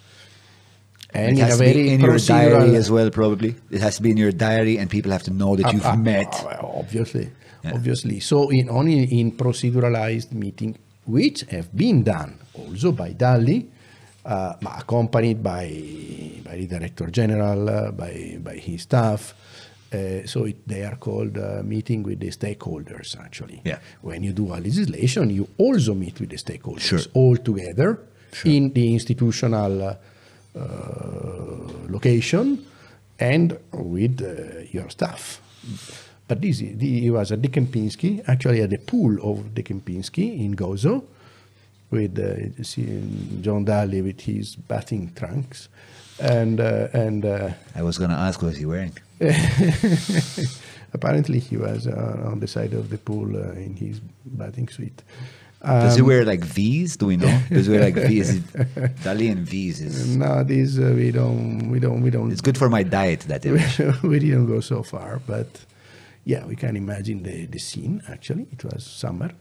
and 1.13 1.37
it 1.37 1.41
in 1.41 1.45
has 1.45 1.59
a 1.59 1.65
to 1.65 1.73
be 1.73 1.93
in 1.93 1.99
your 2.01 2.17
diary 2.17 2.75
as 2.75 2.89
well, 2.89 3.09
probably. 3.09 3.55
It 3.69 3.81
has 3.81 3.95
to 3.97 4.01
be 4.01 4.09
in 4.11 4.17
your 4.17 4.31
diary, 4.31 4.77
and 4.77 4.89
people 4.89 5.11
have 5.11 5.23
to 5.23 5.31
know 5.31 5.55
that 5.55 5.71
you've 5.73 5.85
Ah, 5.85 5.91
ah, 5.93 5.95
met. 5.95 6.33
ah, 6.45 6.79
obviously, 6.79 7.29
Yeah. 7.63 7.73
obviously. 7.75 8.19
So 8.21 8.49
in 8.49 8.69
only 8.69 9.03
in 9.19 9.31
proceduralized 9.33 10.31
meeting, 10.31 10.77
which 11.05 11.41
have 11.51 11.67
been 11.75 12.03
done 12.03 12.39
also 12.53 12.91
by 12.91 13.13
Dalli, 13.13 13.65
uh, 14.25 14.53
accompanied 14.65 15.43
by 15.43 15.65
by 16.45 16.55
the 16.57 16.67
director 16.67 17.07
general, 17.11 17.69
uh, 17.69 17.91
by 17.91 18.37
by 18.43 18.55
his 18.55 18.81
staff. 18.83 19.33
Uh, 19.93 20.25
so 20.25 20.45
it, 20.45 20.65
they 20.67 20.83
are 20.85 20.95
called 20.95 21.37
uh, 21.37 21.61
meeting 21.63 22.01
with 22.03 22.19
the 22.19 22.29
stakeholders. 22.31 23.19
Actually, 23.19 23.61
Yeah. 23.65 23.79
When 24.01 24.23
you 24.23 24.31
do 24.33 24.47
a 24.53 24.57
legislation, 24.59 25.29
you 25.29 25.47
also 25.57 25.93
meet 25.93 26.19
with 26.19 26.29
the 26.29 26.37
stakeholders 26.37 26.81
Sure. 26.87 26.99
all 27.13 27.35
together 27.37 27.99
in 28.45 28.71
the 28.73 28.93
institutional. 28.93 29.97
Uh, 30.53 30.61
location 31.89 32.65
and 33.19 33.57
with 33.71 34.21
uh, 34.21 34.63
your 34.71 34.89
staff. 34.89 35.39
But 36.27 36.41
this 36.41 36.59
is- 36.61 36.77
the- 36.77 36.99
he 37.01 37.09
was 37.09 37.31
at 37.31 37.41
the 37.41 37.47
Kempinski, 37.49 38.21
actually 38.27 38.61
at 38.61 38.69
the 38.69 38.77
pool 38.77 39.17
of 39.23 39.55
the 39.55 39.63
Kempinski 39.63 40.39
in 40.43 40.55
Gozo, 40.55 41.03
with 41.89 42.17
uh, 42.19 42.61
John 43.41 43.65
Dalli 43.65 44.01
with 44.03 44.19
his 44.21 44.55
bathing 44.57 45.11
trunks, 45.15 45.69
and 46.19 46.59
uh, 46.59 46.87
and 46.93 47.23
uh, 47.25 47.51
I 47.75 47.81
was 47.83 47.97
going 47.97 48.11
to 48.11 48.17
ask, 48.17 48.41
what 48.41 48.49
was 48.49 48.57
he 48.57 48.65
wearing? 48.65 48.91
apparently 50.93 51.39
he 51.39 51.57
was 51.57 51.87
uh, 51.87 52.23
on 52.25 52.39
the 52.39 52.47
side 52.47 52.73
of 52.73 52.89
the 52.89 52.97
pool 52.97 53.35
uh, 53.35 53.51
in 53.53 53.75
his 53.75 53.99
bathing 53.99 54.67
suit. 54.67 55.03
Does 55.63 55.95
he 55.95 56.01
Um, 56.01 56.07
wear 56.07 56.25
like 56.25 56.43
V's? 56.43 56.97
Do 56.97 57.05
we 57.05 57.17
know? 57.17 57.39
Does 57.49 57.67
he 57.67 57.71
wear 57.73 57.81
like 57.81 57.93
V's? 57.95 58.39
Dalli 59.03 59.29
and 59.35 59.45
V's 59.47 59.79
is. 59.79 60.17
No, 60.17 60.43
this 60.43 60.77
uh, 60.79 60.93
we 60.95 61.11
don't, 61.11 61.69
we 61.69 61.79
don't, 61.79 62.01
we 62.01 62.09
don't. 62.09 62.31
It's 62.31 62.41
good 62.41 62.57
for 62.57 62.67
my 62.69 62.81
diet, 62.83 63.21
that 63.21 63.45
image. 63.49 63.77
we 64.01 64.17
didn't 64.19 64.47
go 64.47 64.59
so 64.59 64.81
far, 64.81 65.21
but 65.27 65.47
yeah, 66.25 66.45
we 66.45 66.55
can 66.55 66.75
imagine 66.75 67.21
the, 67.23 67.45
the 67.45 67.59
scene. 67.59 68.01
Actually, 68.07 68.47
it 68.51 68.63
was 68.63 68.83
summer, 68.83 69.31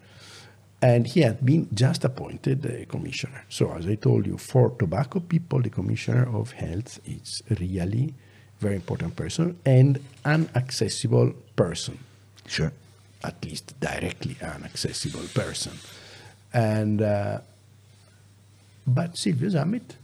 and 0.83 1.07
he 1.07 1.21
had 1.23 1.45
been 1.45 1.69
just 1.73 2.05
appointed 2.05 2.67
a 2.67 2.85
commissioner. 2.85 3.45
So, 3.49 3.73
as 3.73 3.87
I 3.87 3.95
told 3.95 4.27
you, 4.27 4.37
for 4.37 4.71
tobacco 4.79 5.21
people, 5.21 5.63
the 5.63 5.71
commissioner 5.71 6.29
of 6.37 6.53
health 6.53 7.01
is 7.07 7.43
really 7.59 8.15
very 8.61 8.77
important 8.77 9.17
person 9.17 9.57
and 9.65 9.99
an 10.25 10.49
accessible 10.55 11.33
person, 11.57 11.99
Sure. 12.47 12.73
at 13.25 13.45
least 13.45 13.75
directly 13.81 14.37
an 14.41 14.65
accessible 14.65 15.27
person, 15.35 15.73
and. 16.53 17.03
Uh, 17.03 17.41
but 18.87 19.17
Silvio 19.17 19.49
Zammit 19.51 19.97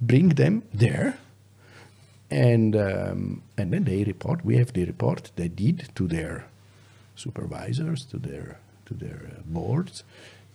bring 0.00 0.30
them 0.30 0.62
there 0.72 1.18
and 2.30 2.74
um, 2.74 3.42
and 3.56 3.72
then 3.72 3.84
they 3.84 4.02
report 4.04 4.44
we 4.44 4.56
have 4.56 4.72
the 4.72 4.84
report 4.84 5.30
they 5.36 5.48
did 5.48 5.88
to 5.94 6.08
their 6.08 6.46
supervisors 7.14 8.04
to 8.06 8.18
their 8.18 8.58
to 8.86 8.94
their 8.94 9.30
uh, 9.30 9.42
boards 9.46 10.02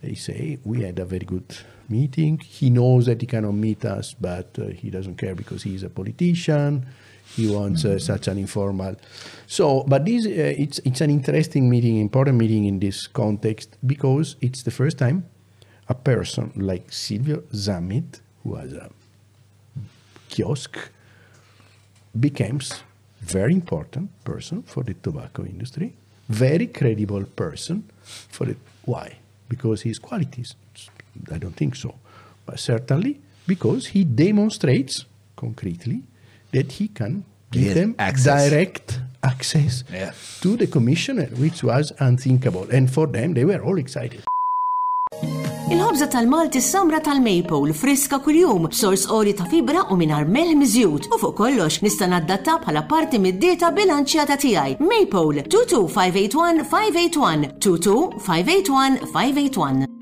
they 0.01 0.15
say 0.15 0.57
we 0.65 0.81
had 0.81 0.99
a 0.99 1.05
very 1.05 1.25
good 1.25 1.57
meeting 1.89 2.39
he 2.39 2.69
knows 2.69 3.05
that 3.05 3.19
he 3.21 3.27
cannot 3.27 3.53
meet 3.53 3.85
us 3.85 4.13
but 4.13 4.47
uh, 4.59 4.67
he 4.67 4.89
doesn't 4.89 5.15
care 5.15 5.35
because 5.35 5.63
he's 5.63 5.83
a 5.83 5.89
politician 5.89 6.85
he 7.35 7.47
wants 7.47 7.85
uh, 7.85 7.99
such 7.99 8.27
an 8.27 8.37
informal 8.37 8.95
so 9.47 9.83
but 9.87 10.05
this 10.05 10.25
uh, 10.25 10.29
it's 10.63 10.79
it's 10.79 11.01
an 11.01 11.09
interesting 11.09 11.69
meeting 11.69 11.97
important 11.97 12.37
meeting 12.37 12.65
in 12.65 12.79
this 12.79 13.07
context 13.07 13.77
because 13.85 14.35
it's 14.41 14.63
the 14.63 14.71
first 14.71 14.97
time 14.97 15.25
a 15.87 15.95
person 15.95 16.51
like 16.55 16.91
Silvio 16.91 17.37
Zammit 17.53 18.21
who 18.43 18.55
has 18.55 18.73
a 18.73 18.89
kiosk 20.29 20.77
becomes 22.17 22.83
very 23.21 23.53
important 23.53 24.09
person 24.23 24.63
for 24.63 24.83
the 24.83 24.93
tobacco 24.93 25.43
industry, 25.45 25.93
very 26.29 26.67
credible 26.67 27.25
person 27.25 27.83
for 28.03 28.49
it. 28.49 28.57
Why? 28.85 29.17
Because 29.47 29.81
his 29.81 29.99
qualities. 29.99 30.55
I 31.31 31.37
don't 31.37 31.55
think 31.55 31.75
so, 31.75 31.95
but 32.45 32.59
certainly 32.59 33.19
because 33.47 33.87
he 33.87 34.03
demonstrates 34.03 35.05
concretely 35.35 36.01
that 36.51 36.71
he 36.73 36.87
can 36.87 37.23
give 37.51 37.65
has 37.67 37.75
them 37.75 37.95
access. 37.97 38.49
direct 38.49 38.99
access 39.23 39.83
Yeah. 39.93 40.11
to 40.41 40.55
the 40.57 40.67
commissioner, 40.67 41.27
which 41.37 41.63
was 41.63 41.91
unthinkable. 41.99 42.67
And 42.71 42.89
for 42.89 43.07
them, 43.07 43.33
they 43.33 43.45
were 43.45 43.61
all 43.61 43.77
excited. 43.77 44.23
Il-ħobza 45.69 46.07
tal-Malti 46.09 46.59
samra 46.61 46.99
tal-Maple 47.05 47.73
friska 47.73 48.17
kuljum, 48.25 48.71
sors 48.71 49.05
oli 49.13 49.33
ta' 49.37 49.45
fibra 49.51 49.83
u 49.91 49.97
minar 49.97 50.25
melħ 50.25 50.55
miżjud. 50.57 51.09
U 51.13 51.19
fuq 51.21 51.35
kollox 51.37 51.81
nista' 51.85 52.07
naddatta 52.09 52.57
bħala 52.63 52.87
parti 52.89 53.19
mid-dieta 53.21 53.69
bilanċjata 53.77 54.37
tiegħi. 54.41 54.79
Maple 54.79 55.43
22581 55.45 56.63
581 56.65 57.53
22581 57.59 59.05
581. 59.13 59.98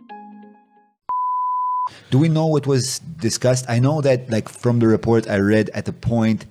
Do 2.10 2.18
we 2.18 2.30
know 2.30 2.46
what 2.48 2.66
was 2.68 3.00
discussed? 3.20 3.66
I 3.70 3.80
know 3.80 4.02
that, 4.02 4.30
like, 4.30 4.48
from 4.50 4.80
the 4.80 4.88
report 4.88 5.30
I 5.30 5.38
read 5.40 5.70
at 5.74 5.86
the 5.86 5.94
point, 5.94 6.46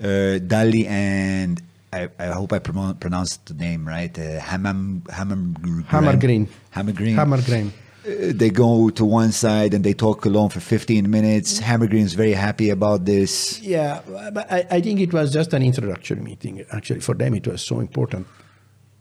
uh, 0.00 0.38
Dalli 0.40 0.86
and 0.86 1.60
I, 1.92 2.08
I 2.18 2.26
hope 2.26 2.52
I 2.52 2.58
pronoun- 2.58 2.96
pronounced 2.96 3.44
the 3.46 3.54
name 3.54 3.86
right. 3.86 4.16
Uh, 4.18 4.40
Hamam 4.40 5.02
Hamam 5.02 5.84
Hammer 5.86 6.16
Green. 6.16 6.48
Hammer 6.70 6.92
Green. 6.92 7.14
Hammer 7.16 7.42
Green. 7.42 7.72
Uh, 8.04 8.32
they 8.34 8.48
go 8.50 8.88
to 8.90 9.04
one 9.04 9.30
side 9.30 9.74
and 9.74 9.84
they 9.84 9.92
talk 9.92 10.24
alone 10.24 10.48
for 10.48 10.60
15 10.60 11.08
minutes. 11.10 11.58
Hammer 11.58 11.86
Green 11.86 12.04
is 12.06 12.14
very 12.14 12.32
happy 12.32 12.70
about 12.70 13.04
this. 13.04 13.60
Yeah, 13.60 14.00
but 14.32 14.50
I, 14.50 14.66
I 14.70 14.80
think 14.80 15.00
it 15.00 15.12
was 15.12 15.32
just 15.32 15.52
an 15.52 15.62
introductory 15.62 16.20
meeting. 16.20 16.64
Actually, 16.72 17.00
for 17.00 17.14
them, 17.14 17.34
it 17.34 17.46
was 17.46 17.60
so 17.62 17.78
important 17.80 18.26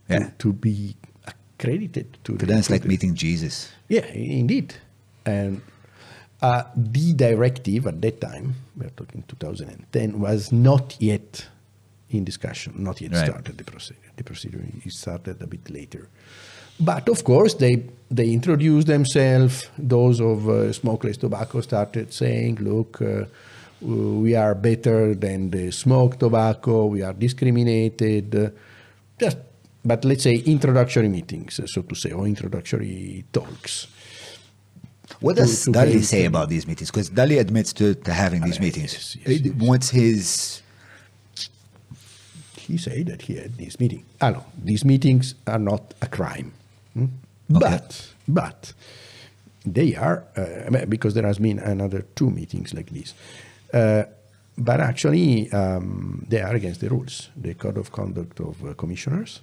Yeah. 0.10 0.30
to 0.40 0.52
be 0.54 0.96
accredited 1.26 2.18
to. 2.26 2.34
For 2.34 2.38
the- 2.40 2.46
them, 2.48 2.60
it's 2.60 2.70
like 2.70 2.84
meeting 2.86 3.16
Jesus. 3.16 3.72
Yeah, 3.88 4.06
indeed. 4.08 4.76
And 5.26 5.62
uh, 6.42 6.64
the 6.76 7.14
directive 7.14 7.88
at 7.88 8.02
that 8.02 8.20
time, 8.22 8.56
we're 8.76 8.90
talking 8.90 9.24
2010, 9.28 10.20
was 10.20 10.52
not 10.52 10.96
yet 11.00 11.48
in 12.10 12.24
discussion, 12.24 12.74
not 12.78 13.00
yet 13.02 13.12
Right. 13.14 13.26
started 13.30 13.58
the 13.58 13.64
procedure. 13.64 14.12
The 14.18 14.24
procedure 14.24 14.64
is 14.86 15.00
started 15.00 15.42
a 15.42 15.48
bit 15.48 15.70
later. 15.70 16.08
But 16.80 17.10
of 17.10 17.24
course, 17.24 17.54
they 17.56 17.84
they 18.10 18.32
introduced 18.32 18.88
themselves. 18.88 19.70
Those 19.78 20.20
of 20.20 20.50
uh, 20.50 20.74
smokeless 20.74 21.18
tobacco 21.18 21.62
started 21.62 22.12
saying, 22.12 22.58
"Look, 22.60 23.02
uh, 23.02 23.26
we 23.82 24.36
are 24.36 24.56
better 24.56 25.14
than 25.16 25.52
the 25.52 25.72
smoked 25.72 26.20
tobacco. 26.20 26.86
We 26.88 27.04
are 27.04 27.14
discriminated." 27.14 28.52
Just, 29.20 29.38
but 29.86 30.04
let's 30.06 30.24
say 30.24 30.36
introductory 30.46 31.08
meetings, 31.08 31.60
so 31.66 31.82
to 31.84 31.96
say, 31.96 32.12
or 32.12 32.26
introductory 32.28 33.26
talks. 33.32 33.88
What 35.20 35.36
does 35.36 35.66
to 35.66 35.72
Dalli 35.72 36.04
say 36.04 36.26
about 36.26 36.50
these 36.50 36.66
meetings? 36.68 36.90
Because 36.92 37.10
Dalli 37.10 37.40
admits 37.40 37.74
to, 37.74 37.96
to 37.96 38.14
having 38.14 38.42
these 38.42 38.58
Uh, 38.58 38.62
meetings. 38.64 38.94
yes, 38.94 39.18
yes, 39.28 39.42
yes. 39.46 39.54
What's 39.58 39.90
his. 39.90 40.62
he 42.58 42.78
said 42.78 43.08
that 43.08 43.24
he 43.24 43.36
had 43.36 43.58
this 43.58 43.80
meeting. 43.80 44.04
Ah, 44.22 44.30
no, 44.32 44.44
these 44.64 44.86
meetings 44.86 45.36
are 45.48 45.60
not 45.60 45.94
a 46.02 46.08
crime, 46.08 46.54
hmm? 46.94 47.06
Okay. 47.54 47.60
but 47.70 48.08
but 48.28 48.74
they 49.66 49.96
are 49.96 50.24
uh, 50.38 50.86
because 50.88 51.14
there 51.14 51.26
has 51.28 51.38
been 51.40 51.60
another 51.60 52.06
two 52.16 52.30
meetings 52.30 52.74
like 52.74 52.90
this. 52.92 53.14
Uh, 53.74 54.04
but 54.58 54.80
actually, 54.80 55.52
um, 55.52 56.26
they 56.30 56.42
are 56.42 56.56
against 56.56 56.80
the 56.82 56.90
rules, 56.90 57.30
the 57.36 57.54
code 57.54 57.78
of 57.78 57.92
conduct 57.92 58.40
of 58.40 58.64
uh, 58.64 58.74
commissioners. 58.74 59.42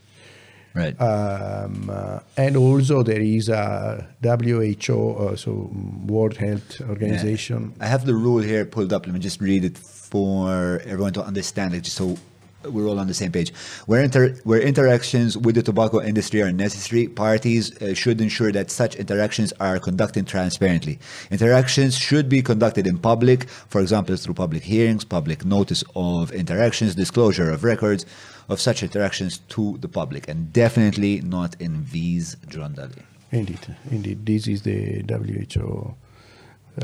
Right. 0.75 1.01
Um, 1.01 1.91
uh, 1.91 2.21
and 2.37 2.57
also 2.57 3.03
there 3.03 3.21
is 3.21 3.49
a 3.49 4.07
WHO, 4.23 5.17
uh, 5.17 5.37
so 5.37 5.71
World 6.07 6.37
Health 6.37 6.81
Organization. 6.83 7.75
I 7.81 7.87
have 7.87 8.07
the 8.07 8.15
rule 8.15 8.39
here 8.41 8.65
pulled 8.65 8.93
up. 8.93 9.07
Let 9.07 9.15
me 9.15 9.21
just 9.21 9.41
read 9.41 9.65
it 9.65 9.79
for 9.79 10.81
everyone 10.85 11.13
to 11.15 11.25
understand 11.25 11.75
it, 11.75 11.83
just 11.83 11.97
so 11.97 12.17
we're 12.65 12.87
all 12.87 12.99
on 12.99 13.07
the 13.07 13.15
same 13.15 13.33
page. 13.33 13.53
Where, 13.87 14.03
inter- 14.03 14.35
where 14.45 14.61
interactions 14.61 15.37
with 15.37 15.55
the 15.55 15.63
tobacco 15.63 16.01
industry 16.03 16.43
are 16.43 16.53
necessary, 16.53 17.09
parties 17.09 17.77
uh, 17.81 17.95
should 17.95 18.21
ensure 18.21 18.53
that 18.53 18.71
such 18.71 18.97
interactions 18.97 19.53
are 19.61 19.79
conducted 19.79 20.27
transparently. 20.27 20.99
Interactions 21.31 21.97
should 21.97 22.29
be 22.29 22.43
conducted 22.43 22.87
in 22.87 22.99
public, 22.99 23.49
for 23.49 23.81
example, 23.81 24.17
through 24.17 24.35
public 24.35 24.65
hearings, 24.65 25.05
public 25.05 25.45
notice 25.45 25.85
of 25.95 26.33
interactions, 26.33 26.95
disclosure 26.95 27.51
of 27.51 27.65
records 27.65 28.05
of 28.49 28.61
such 28.61 28.83
interactions 28.83 29.39
to 29.49 29.79
the 29.79 29.89
public, 29.89 30.29
and 30.29 30.53
definitely 30.53 31.21
not 31.21 31.55
in 31.61 31.85
these 31.93 32.37
John 32.49 32.75
Dalli. 32.75 33.03
Indeed, 33.31 33.77
indeed, 33.91 34.25
this 34.25 34.49
is 34.49 34.63
the 34.63 35.03
WHO. 35.03 35.95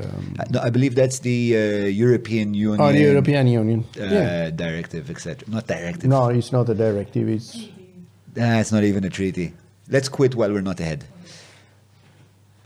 Um, 0.02 0.34
Uh, 0.38 0.44
No, 0.50 0.60
I 0.60 0.70
believe 0.70 0.94
that's 0.94 1.20
the 1.20 1.38
uh, 1.56 1.60
European 2.06 2.54
Union. 2.54 2.80
oh, 2.80 2.92
the 2.92 3.00
European 3.00 3.46
Union. 3.46 3.84
uh, 4.00 4.04
yeah. 4.04 4.50
directive, 4.50 5.10
etc. 5.10 5.48
Not 5.48 5.66
directive. 5.66 6.08
No, 6.10 6.28
it's 6.28 6.52
not 6.52 6.68
a 6.68 6.74
directive. 6.74 7.28
It's 7.28 7.68
Ah, 8.36 8.58
it's 8.60 8.72
not 8.72 8.82
even 8.82 9.04
a 9.04 9.10
treaty. 9.10 9.52
Let's 9.88 10.08
quit 10.08 10.34
while 10.34 10.50
we're 10.52 10.60
not 10.72 10.80
ahead. 10.80 11.04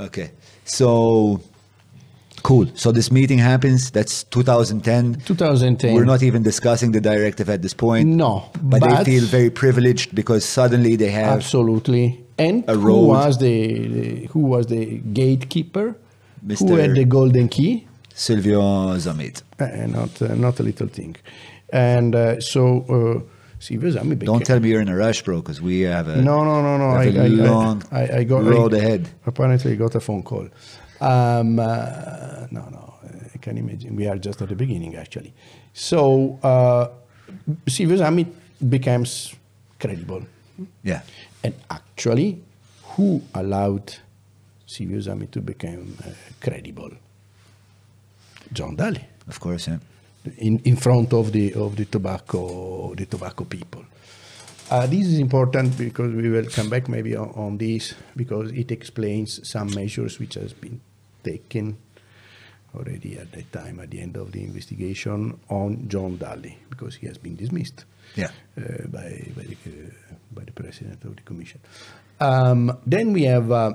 Okay, 0.00 0.30
so 0.64 1.40
cool. 2.42 2.66
So 2.74 2.92
this 2.92 3.10
meeting 3.10 3.38
happens. 3.38 3.90
That's 3.90 4.24
2010. 4.24 5.20
2010. 5.26 5.94
We're 5.94 6.04
not 6.04 6.22
even 6.22 6.42
discussing 6.42 6.92
the 6.92 7.00
directive 7.00 7.50
at 7.50 7.60
this 7.62 7.74
point. 7.74 8.08
No, 8.08 8.48
but, 8.62 8.80
but- 8.80 9.04
they 9.04 9.04
feel 9.04 9.24
very 9.24 9.50
privileged 9.50 10.14
because 10.14 10.44
suddenly 10.44 10.96
they 10.96 11.10
have 11.10 11.36
absolutely. 11.36 12.24
And 12.38 12.62
a 12.68 12.74
who 12.76 13.06
was 13.08 13.38
the, 13.38 13.88
the 13.88 14.26
who 14.26 14.40
was 14.40 14.66
the 14.68 14.98
gatekeeper? 15.12 15.96
Who 16.48 16.54
Mr. 16.54 16.80
had 16.80 16.94
the 16.94 17.04
golden 17.04 17.48
key? 17.48 17.86
Silvio 18.14 18.96
Zammit. 18.96 19.42
Uh, 19.60 19.86
not 19.86 20.22
uh, 20.22 20.34
not 20.34 20.60
a 20.60 20.62
little 20.62 20.88
thing. 20.88 21.16
And 21.70 22.14
uh, 22.14 22.40
so 22.40 22.62
uh, 22.88 23.20
Silvio 23.58 23.90
became. 23.92 24.18
Don't 24.18 24.44
tell 24.44 24.60
me 24.60 24.70
you're 24.70 24.80
in 24.80 24.88
a 24.88 24.96
rush, 24.96 25.22
bro, 25.22 25.40
because 25.40 25.60
we 25.60 25.80
have 25.82 26.08
a 26.08 26.22
No, 26.22 26.44
no, 26.44 26.62
no, 26.62 26.78
no. 26.78 26.94
have 26.98 27.14
a 27.14 27.20
I, 27.20 27.24
I, 27.24 27.28
long 27.28 27.82
I, 27.92 28.00
I, 28.00 28.16
I 28.18 28.24
got 28.24 28.44
road 28.44 28.74
I, 28.74 28.78
ahead. 28.78 29.08
Apparently, 29.26 29.72
I 29.72 29.74
got 29.74 29.94
a 29.94 30.00
phone 30.00 30.22
call. 30.22 30.48
Um, 31.00 31.58
uh, 31.58 32.46
no, 32.50 32.68
no. 32.70 32.94
I 33.34 33.38
can 33.38 33.58
imagine. 33.58 33.94
We 33.94 34.06
are 34.08 34.18
just 34.18 34.42
at 34.42 34.48
the 34.48 34.56
beginning, 34.56 34.96
actually. 34.96 35.32
So 35.72 36.38
uh, 36.42 36.88
Silvio 37.68 37.98
Zammi 37.98 38.26
becomes 38.68 39.34
credible. 39.78 40.22
Yeah. 40.82 41.02
And 41.44 41.54
actually, 41.70 42.42
who 42.96 43.22
allowed 43.34 43.94
Silvio 44.68 44.98
Zammi 45.00 45.30
to 45.30 45.40
become 45.40 45.96
uh, 46.04 46.10
credible? 46.40 46.90
John 48.52 48.76
Dalli 48.76 49.00
Of 49.26 49.40
course, 49.40 49.68
yeah. 49.68 49.78
in, 50.38 50.58
in 50.64 50.76
front 50.76 51.12
of 51.12 51.32
the 51.32 51.54
of 51.54 51.76
the 51.76 51.84
tobacco 51.86 52.94
the 52.94 53.06
tobacco 53.06 53.44
people. 53.44 53.84
Uh, 54.70 54.86
this 54.86 55.06
is 55.06 55.18
important 55.18 55.76
because 55.78 56.12
we 56.14 56.28
will 56.28 56.44
come 56.50 56.68
back 56.68 56.88
maybe 56.88 57.16
on, 57.16 57.30
on 57.30 57.56
this 57.58 57.94
because 58.14 58.52
it 58.52 58.70
explains 58.70 59.40
some 59.48 59.74
measures 59.74 60.18
which 60.18 60.34
has 60.34 60.52
been 60.52 60.80
taken 61.24 61.76
already 62.74 63.16
at 63.18 63.32
that 63.32 63.50
time 63.50 63.80
at 63.80 63.90
the 63.90 64.00
end 64.00 64.16
of 64.16 64.30
the 64.32 64.42
investigation 64.44 65.38
on 65.48 65.88
John 65.88 66.18
Dalli 66.18 66.54
because 66.68 66.94
he 66.96 67.06
has 67.06 67.16
been 67.18 67.36
dismissed 67.36 67.84
Yeah. 68.16 68.28
uh, 68.58 68.86
by 68.88 69.32
by 69.36 69.42
the, 69.44 69.56
by 70.34 70.44
the 70.44 70.52
president 70.52 71.02
of 71.04 71.16
the 71.16 71.22
commission. 71.22 71.60
Um, 72.20 72.70
then 72.86 73.12
we 73.14 73.24
have 73.24 73.50
uh, 73.50 73.72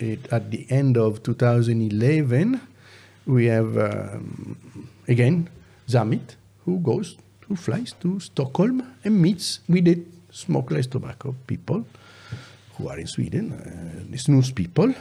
it, 0.00 0.32
at 0.32 0.50
the 0.50 0.66
end 0.70 0.96
of 0.96 1.22
2011, 1.22 2.60
we 3.26 3.46
have 3.46 3.76
um, 3.76 4.88
again 5.06 5.48
Zammit 5.88 6.36
who 6.64 6.78
goes, 6.78 7.16
who 7.48 7.56
flies 7.56 7.94
to 8.00 8.20
Stockholm 8.20 8.82
and 9.04 9.20
meets 9.20 9.60
with 9.68 9.84
the 9.84 10.02
smokeless 10.30 10.86
tobacco 10.86 11.34
people 11.46 11.84
who 12.74 12.88
are 12.88 12.98
in 12.98 13.06
Sweden, 13.06 13.52
uh, 13.52 14.10
the 14.10 14.16
snus 14.16 14.54
people. 14.54 14.94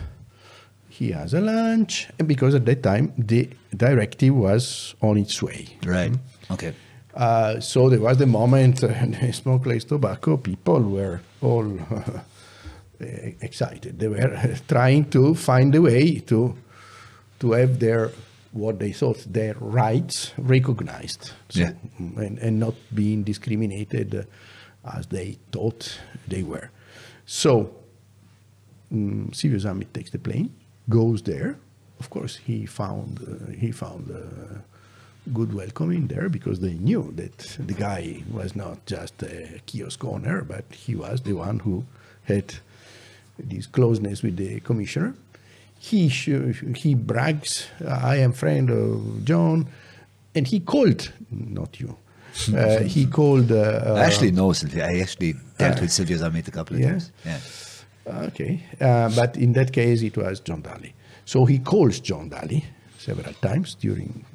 He 0.90 1.12
has 1.12 1.34
a 1.34 1.40
lunch, 1.40 2.10
and 2.18 2.28
because 2.28 2.56
at 2.56 2.66
that 2.66 2.84
time 2.84 3.14
the 3.18 3.50
directive 3.76 4.36
was 4.36 4.96
on 5.02 5.18
its 5.18 5.42
way. 5.42 5.68
Right. 5.86 6.12
Okay. 6.52 6.74
Uh, 7.14 7.60
so 7.60 7.90
there 7.90 8.00
was 8.00 8.18
the 8.18 8.26
moment 8.26 8.84
uh, 8.84 8.88
the 9.22 9.32
smokeless 9.32 9.84
tobacco 9.86 10.38
people 10.38 10.82
were 10.82 11.22
all 11.42 11.66
excited. 13.00 14.00
They 14.00 14.08
were 14.08 14.56
trying 14.68 15.10
to 15.12 15.36
find 15.36 15.74
a 15.76 15.82
way 15.82 16.20
to 16.28 16.56
to 17.40 17.52
have 17.54 17.80
their 17.80 18.12
what 18.52 18.80
they 18.80 18.92
thought 18.92 19.26
their 19.34 19.54
rights 19.60 20.34
recognized, 20.38 21.32
so, 21.50 21.60
Yeah. 21.60 21.72
and, 22.18 22.40
and 22.40 22.60
not 22.60 22.74
being 22.94 23.24
discriminated 23.24 24.16
uh, 24.16 24.98
as 24.98 25.06
they 25.08 25.38
thought 25.52 26.00
they 26.28 26.44
were. 26.44 26.70
So 27.26 27.70
um, 28.92 29.32
Silvio 29.34 29.60
Zammit 29.60 29.94
takes 29.94 30.10
the 30.10 30.18
plane, 30.20 30.50
goes 30.90 31.22
there. 31.22 31.58
Of 32.00 32.10
course, 32.10 32.38
he 32.38 32.66
found 32.66 33.20
uh, 33.22 33.52
he 33.52 33.72
found 33.72 34.10
uh, 34.12 34.60
good 35.34 35.54
welcoming 35.54 36.08
there 36.08 36.30
because 36.30 36.60
they 36.60 36.74
knew 36.74 37.14
that 37.16 37.38
the 37.60 37.74
guy 37.74 38.24
was 38.32 38.56
not 38.56 38.86
just 38.86 39.22
a 39.24 39.60
kiosk 39.68 40.04
owner, 40.04 40.42
but 40.44 40.66
he 40.74 40.96
was 40.96 41.22
the 41.22 41.34
one 41.34 41.60
who 41.60 41.84
had 42.24 42.56
this 43.44 43.68
closeness 43.68 44.24
with 44.24 44.38
the 44.38 44.60
commissioner. 44.62 45.16
He 45.80 46.10
sh- 46.10 46.64
he 46.76 46.96
brags, 46.96 47.68
"I 47.88 48.18
am 48.18 48.34
friend 48.34 48.70
of 48.70 49.24
John," 49.24 49.68
and 50.36 50.46
he 50.48 50.60
called 50.60 51.12
not 51.32 51.80
you. 51.80 51.96
Uh, 52.54 52.80
he 52.96 53.06
called. 53.06 53.52
Uh, 53.52 53.96
I 53.96 54.06
actually 54.06 54.32
know 54.32 54.52
Sylvia. 54.54 54.88
I 54.88 55.00
actually 55.00 55.36
dealt 55.58 55.78
uh, 55.78 55.82
with 55.82 55.92
Sylvia 55.92 56.18
Zammit 56.18 56.48
a 56.48 56.52
couple 56.52 56.76
of 56.76 56.82
yeah. 56.82 56.90
times. 56.90 57.12
Yeah. 57.26 57.40
Okay, 58.28 58.64
uh, 58.82 59.10
but 59.16 59.38
in 59.38 59.54
that 59.54 59.72
case, 59.72 60.02
it 60.02 60.18
was 60.18 60.40
John 60.40 60.62
Dalli. 60.64 60.94
So 61.26 61.46
he 61.46 61.60
calls 61.60 62.00
John 62.00 62.30
Dalli 62.30 62.64
several 62.98 63.34
times 63.36 63.76
during 63.76 64.26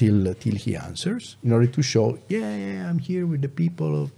till 0.00 0.34
till 0.34 0.56
he 0.56 0.76
answers 0.76 1.36
in 1.44 1.52
order 1.52 1.66
to 1.66 1.82
show, 1.82 2.18
yeah, 2.28 2.56
yeah, 2.56 2.88
I'm 2.88 2.98
here 2.98 3.26
with 3.26 3.42
the 3.42 3.48
people 3.48 4.02
of 4.02 4.12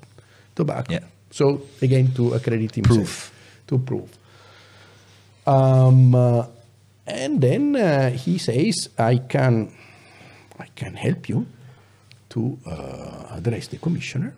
tobacco. 0.54 0.92
Yeah. 0.92 1.04
So 1.30 1.62
again, 1.80 2.12
to 2.14 2.34
accredit 2.34 2.74
himself, 2.74 2.96
Proof. 2.96 3.32
to 3.66 3.78
prove. 3.78 4.10
Um, 5.46 6.14
uh, 6.14 6.46
and 7.06 7.40
then 7.40 7.76
uh, 7.76 8.10
he 8.10 8.38
says, 8.38 8.88
I 8.98 9.18
can, 9.18 9.72
I 10.58 10.66
can 10.74 10.94
help 10.94 11.28
you 11.28 11.46
to 12.30 12.58
uh, 12.66 13.36
address 13.36 13.68
the 13.68 13.78
commissioner 13.78 14.34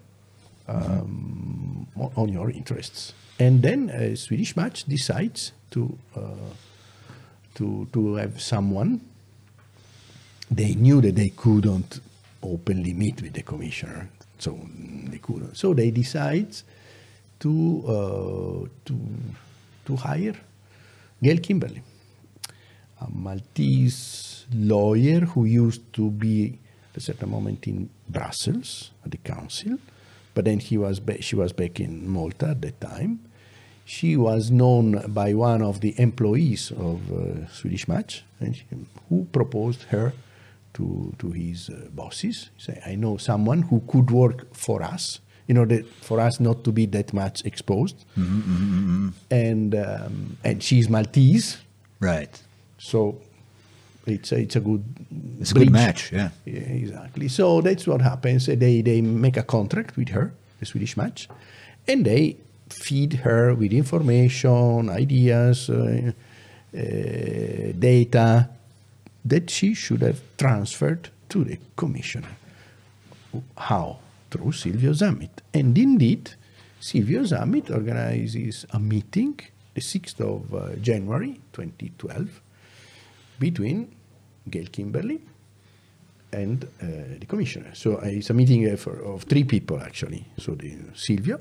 um, 0.67 1.87
on, 1.97 2.11
on 2.17 2.29
your 2.33 2.51
interests. 2.51 3.13
And 3.39 3.63
then 3.63 3.91
uh, 3.91 4.17
Swedish 4.17 4.57
Match 4.57 4.85
decides 4.85 5.53
to 5.71 5.99
uh, 6.17 6.55
to 7.57 7.87
to 7.93 8.15
have 8.15 8.41
someone. 8.41 9.01
They 10.51 10.75
knew 10.75 11.01
that 11.01 11.17
they 11.17 11.31
couldn't 11.31 12.01
openly 12.43 12.93
meet 12.95 13.23
with 13.23 13.33
the 13.33 13.43
commissioner, 13.43 14.09
so 14.39 14.59
they 15.11 15.19
couldn't. 15.19 15.57
So 15.57 15.75
they 15.75 15.91
decide 15.91 16.55
to 17.41 17.85
uh, 17.87 18.69
to 18.85 18.95
to 19.87 19.97
hire 19.97 20.37
Gayle 21.23 21.39
Kimberley, 21.39 21.83
a 23.01 23.11
Maltese 23.11 24.47
lawyer 24.53 25.21
who 25.21 25.45
used 25.45 25.93
to 25.95 26.11
be 26.11 26.59
at 26.91 26.97
a 26.97 27.01
certain 27.01 27.31
moment 27.31 27.67
in 27.67 27.89
Brussels 28.09 28.91
at 29.05 29.11
the 29.11 29.19
council, 29.19 29.79
but 30.35 30.45
then 30.45 30.59
he 30.59 30.77
was 30.77 31.01
she 31.21 31.37
was 31.37 31.53
back 31.53 31.81
in 31.81 32.09
Malta 32.09 32.49
at 32.49 32.63
that 32.63 32.81
time. 32.81 33.21
She 33.87 34.17
was 34.17 34.51
known 34.51 35.13
by 35.13 35.35
one 35.35 35.61
of 35.61 35.81
the 35.81 35.95
employees 36.01 36.71
of 36.71 37.13
uh, 37.13 37.47
Swedish 37.49 37.87
Match, 37.87 38.25
and 38.41 38.57
she, 38.57 38.65
who 39.09 39.27
proposed 39.31 39.85
her 39.85 40.15
to 40.75 41.15
to 41.19 41.31
his 41.31 41.69
uh, 41.69 41.89
bosses. 41.93 42.51
He 42.57 42.63
said, 42.63 42.83
"I 42.87 42.95
know 42.97 43.17
someone 43.19 43.63
who 43.63 43.81
could 43.87 44.11
work 44.11 44.55
for 44.55 44.83
us." 44.83 45.21
In 45.47 45.57
order 45.59 45.83
for 46.01 46.21
us 46.21 46.41
not 46.41 46.65
to 46.65 46.73
be 46.73 46.87
that 46.87 47.13
much 47.13 47.45
exposed, 47.45 47.97
and 49.31 49.75
um, 49.75 50.37
and 50.45 50.63
she's 50.63 50.89
Maltese, 50.89 51.59
Right. 52.01 52.43
so 52.79 53.17
it's 54.07 54.33
a, 54.33 54.37
it's 54.39 54.57
a 54.57 54.61
good 54.61 54.85
It's 55.41 55.51
a 55.53 55.55
good 55.55 55.71
match, 55.71 56.13
yeah. 56.13 56.31
Yeah, 56.47 56.61
exactly. 56.61 57.29
So 57.29 57.61
that's 57.61 57.87
what 57.87 58.01
happens. 58.03 58.47
They 58.47 58.83
they 58.83 59.01
make 59.03 59.37
a 59.37 59.43
contract 59.43 59.97
with 59.97 60.09
her, 60.11 60.33
the 60.61 60.67
Swedish 60.67 60.97
match, 60.97 61.29
and 61.89 62.05
they 62.05 62.37
feed 62.71 63.13
her 63.25 63.55
with 63.55 63.73
information, 63.73 64.89
ideas, 64.91 65.69
uh, 65.71 66.13
uh, 66.75 67.73
data 67.79 68.49
that 69.29 69.51
she 69.51 69.75
should 69.75 70.03
have 70.03 70.21
transferred 70.37 71.09
to 71.29 71.45
the 71.45 71.59
commissioner. 71.77 72.37
How? 73.57 73.99
Through 74.35 74.51
Silvio 74.51 74.93
Zammit. 74.93 75.31
And 75.53 75.79
indeed, 75.79 76.29
Silvio 76.81 77.23
Zammit 77.23 77.71
organizes 77.71 78.67
a 78.71 78.81
meeting 78.81 79.39
the 79.75 79.81
6th 79.81 80.21
of 80.21 80.53
uh, 80.53 80.75
January 80.83 81.41
2012 81.53 82.43
between 83.39 83.95
Gayle 84.51 84.67
Kimberley 84.67 85.21
and 86.33 86.65
uh, 86.65 86.87
the 87.21 87.27
commissioner. 87.27 87.71
So 87.75 87.99
uh, 87.99 88.07
it's 88.07 88.31
a 88.31 88.35
meeting 88.35 88.67
uh, 88.69 88.91
of 89.05 89.23
three 89.23 89.45
people 89.45 89.81
actually. 89.81 90.27
So 90.39 90.57
the 90.57 90.75
Silvio, 90.95 91.39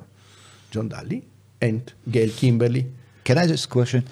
John 0.69 0.87
Dalli, 0.89 1.23
and 1.59 1.91
Gayle 2.11 2.29
Kimberley. 2.29 2.85
Can 3.23 3.39
I 3.39 3.47
just 3.47 3.69
question? 3.71 4.05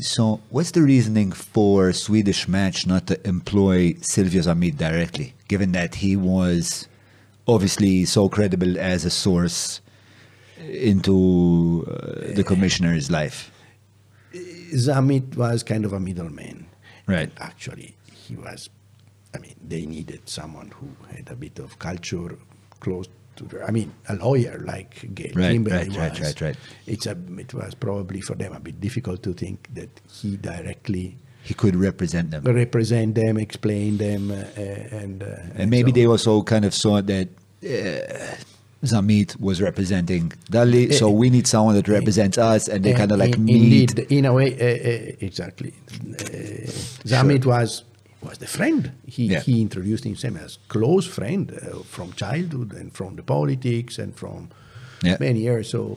So, 0.00 0.40
what's 0.50 0.72
the 0.72 0.82
reasoning 0.82 1.32
for 1.32 1.92
Swedish 1.94 2.46
Match 2.46 2.86
not 2.86 3.06
to 3.06 3.26
employ 3.26 3.94
Silvio 4.02 4.42
Zammit 4.42 4.76
directly, 4.76 5.32
given 5.48 5.72
that 5.72 5.94
he 5.94 6.16
was 6.16 6.87
obviously 7.48 8.04
so 8.04 8.28
credible 8.28 8.78
as 8.78 9.04
a 9.04 9.10
source 9.10 9.80
into 10.58 11.86
uh, 11.90 12.34
the 12.34 12.44
commissioner's 12.44 13.10
life? 13.10 13.50
Zammit 14.34 15.36
was 15.36 15.62
kind 15.62 15.84
of 15.84 15.92
a 15.92 16.00
middleman. 16.00 16.66
Right. 17.06 17.30
Actually, 17.38 17.96
he 18.12 18.36
was, 18.36 18.68
I 19.34 19.38
mean, 19.38 19.54
they 19.66 19.86
needed 19.86 20.28
someone 20.28 20.70
who 20.72 20.88
had 21.14 21.30
a 21.30 21.36
bit 21.36 21.58
of 21.58 21.78
culture 21.78 22.36
close 22.80 23.08
to 23.36 23.44
the, 23.44 23.64
I 23.64 23.70
mean, 23.70 23.94
a 24.08 24.16
lawyer 24.16 24.62
like 24.66 25.14
Gayle 25.14 25.32
Right, 25.34 25.52
Kimberley 25.52 25.76
right, 25.76 25.88
was. 25.88 25.96
right, 25.96 26.20
right, 26.20 26.40
right. 26.42 26.56
It's 26.86 27.06
a, 27.06 27.16
it 27.38 27.54
was 27.54 27.74
probably 27.74 28.20
for 28.20 28.34
them 28.34 28.52
a 28.52 28.60
bit 28.60 28.78
difficult 28.78 29.22
to 29.22 29.32
think 29.32 29.68
that 29.74 29.88
he 30.12 30.36
directly 30.36 31.16
He 31.48 31.54
could 31.54 31.76
represent 31.76 32.30
them. 32.30 32.42
represent 32.44 33.14
them, 33.14 33.38
explain 33.38 33.96
them, 33.96 34.30
uh, 34.30 34.34
and, 35.02 35.22
uh, 35.22 35.60
And 35.60 35.70
maybe 35.70 35.90
so- 35.90 35.94
they 35.98 36.06
also 36.06 36.42
kind 36.42 36.64
of 36.68 36.74
saw 36.74 37.00
that 37.12 37.28
uh, 37.64 38.36
Zammit 38.84 39.40
was 39.40 39.60
representing 39.68 40.24
Dalli, 40.52 40.92
so 40.92 41.10
we 41.10 41.30
need 41.30 41.46
someone 41.46 41.74
that 41.74 41.88
represents 41.88 42.36
us, 42.38 42.68
and 42.68 42.84
they 42.84 42.92
kind 42.92 43.10
of 43.12 43.18
like 43.18 43.34
in, 43.36 43.44
meet. 43.46 43.90
Indeed, 43.96 44.06
in 44.18 44.24
a 44.26 44.32
way, 44.38 44.48
uh, 44.52 44.66
uh, 44.66 45.26
exactly. 45.28 45.72
Uh, 45.90 46.70
Zammit 47.12 47.44
was 47.46 47.84
was 48.20 48.38
the 48.38 48.46
friend. 48.46 48.82
He 49.06 49.24
Yeah. 49.26 49.40
he 49.40 49.54
introduced 49.62 50.04
himself 50.04 50.36
as 50.44 50.58
close 50.68 51.06
friend 51.06 51.44
uh, 51.52 51.78
from 51.94 52.12
childhood 52.12 52.72
and 52.80 52.92
from 52.92 53.16
the 53.16 53.22
politics 53.22 53.98
and 53.98 54.14
from 54.14 54.48
Yeah. 55.02 55.16
many 55.20 55.40
years. 55.48 55.68
So 55.70 55.80
uh, 55.82 55.96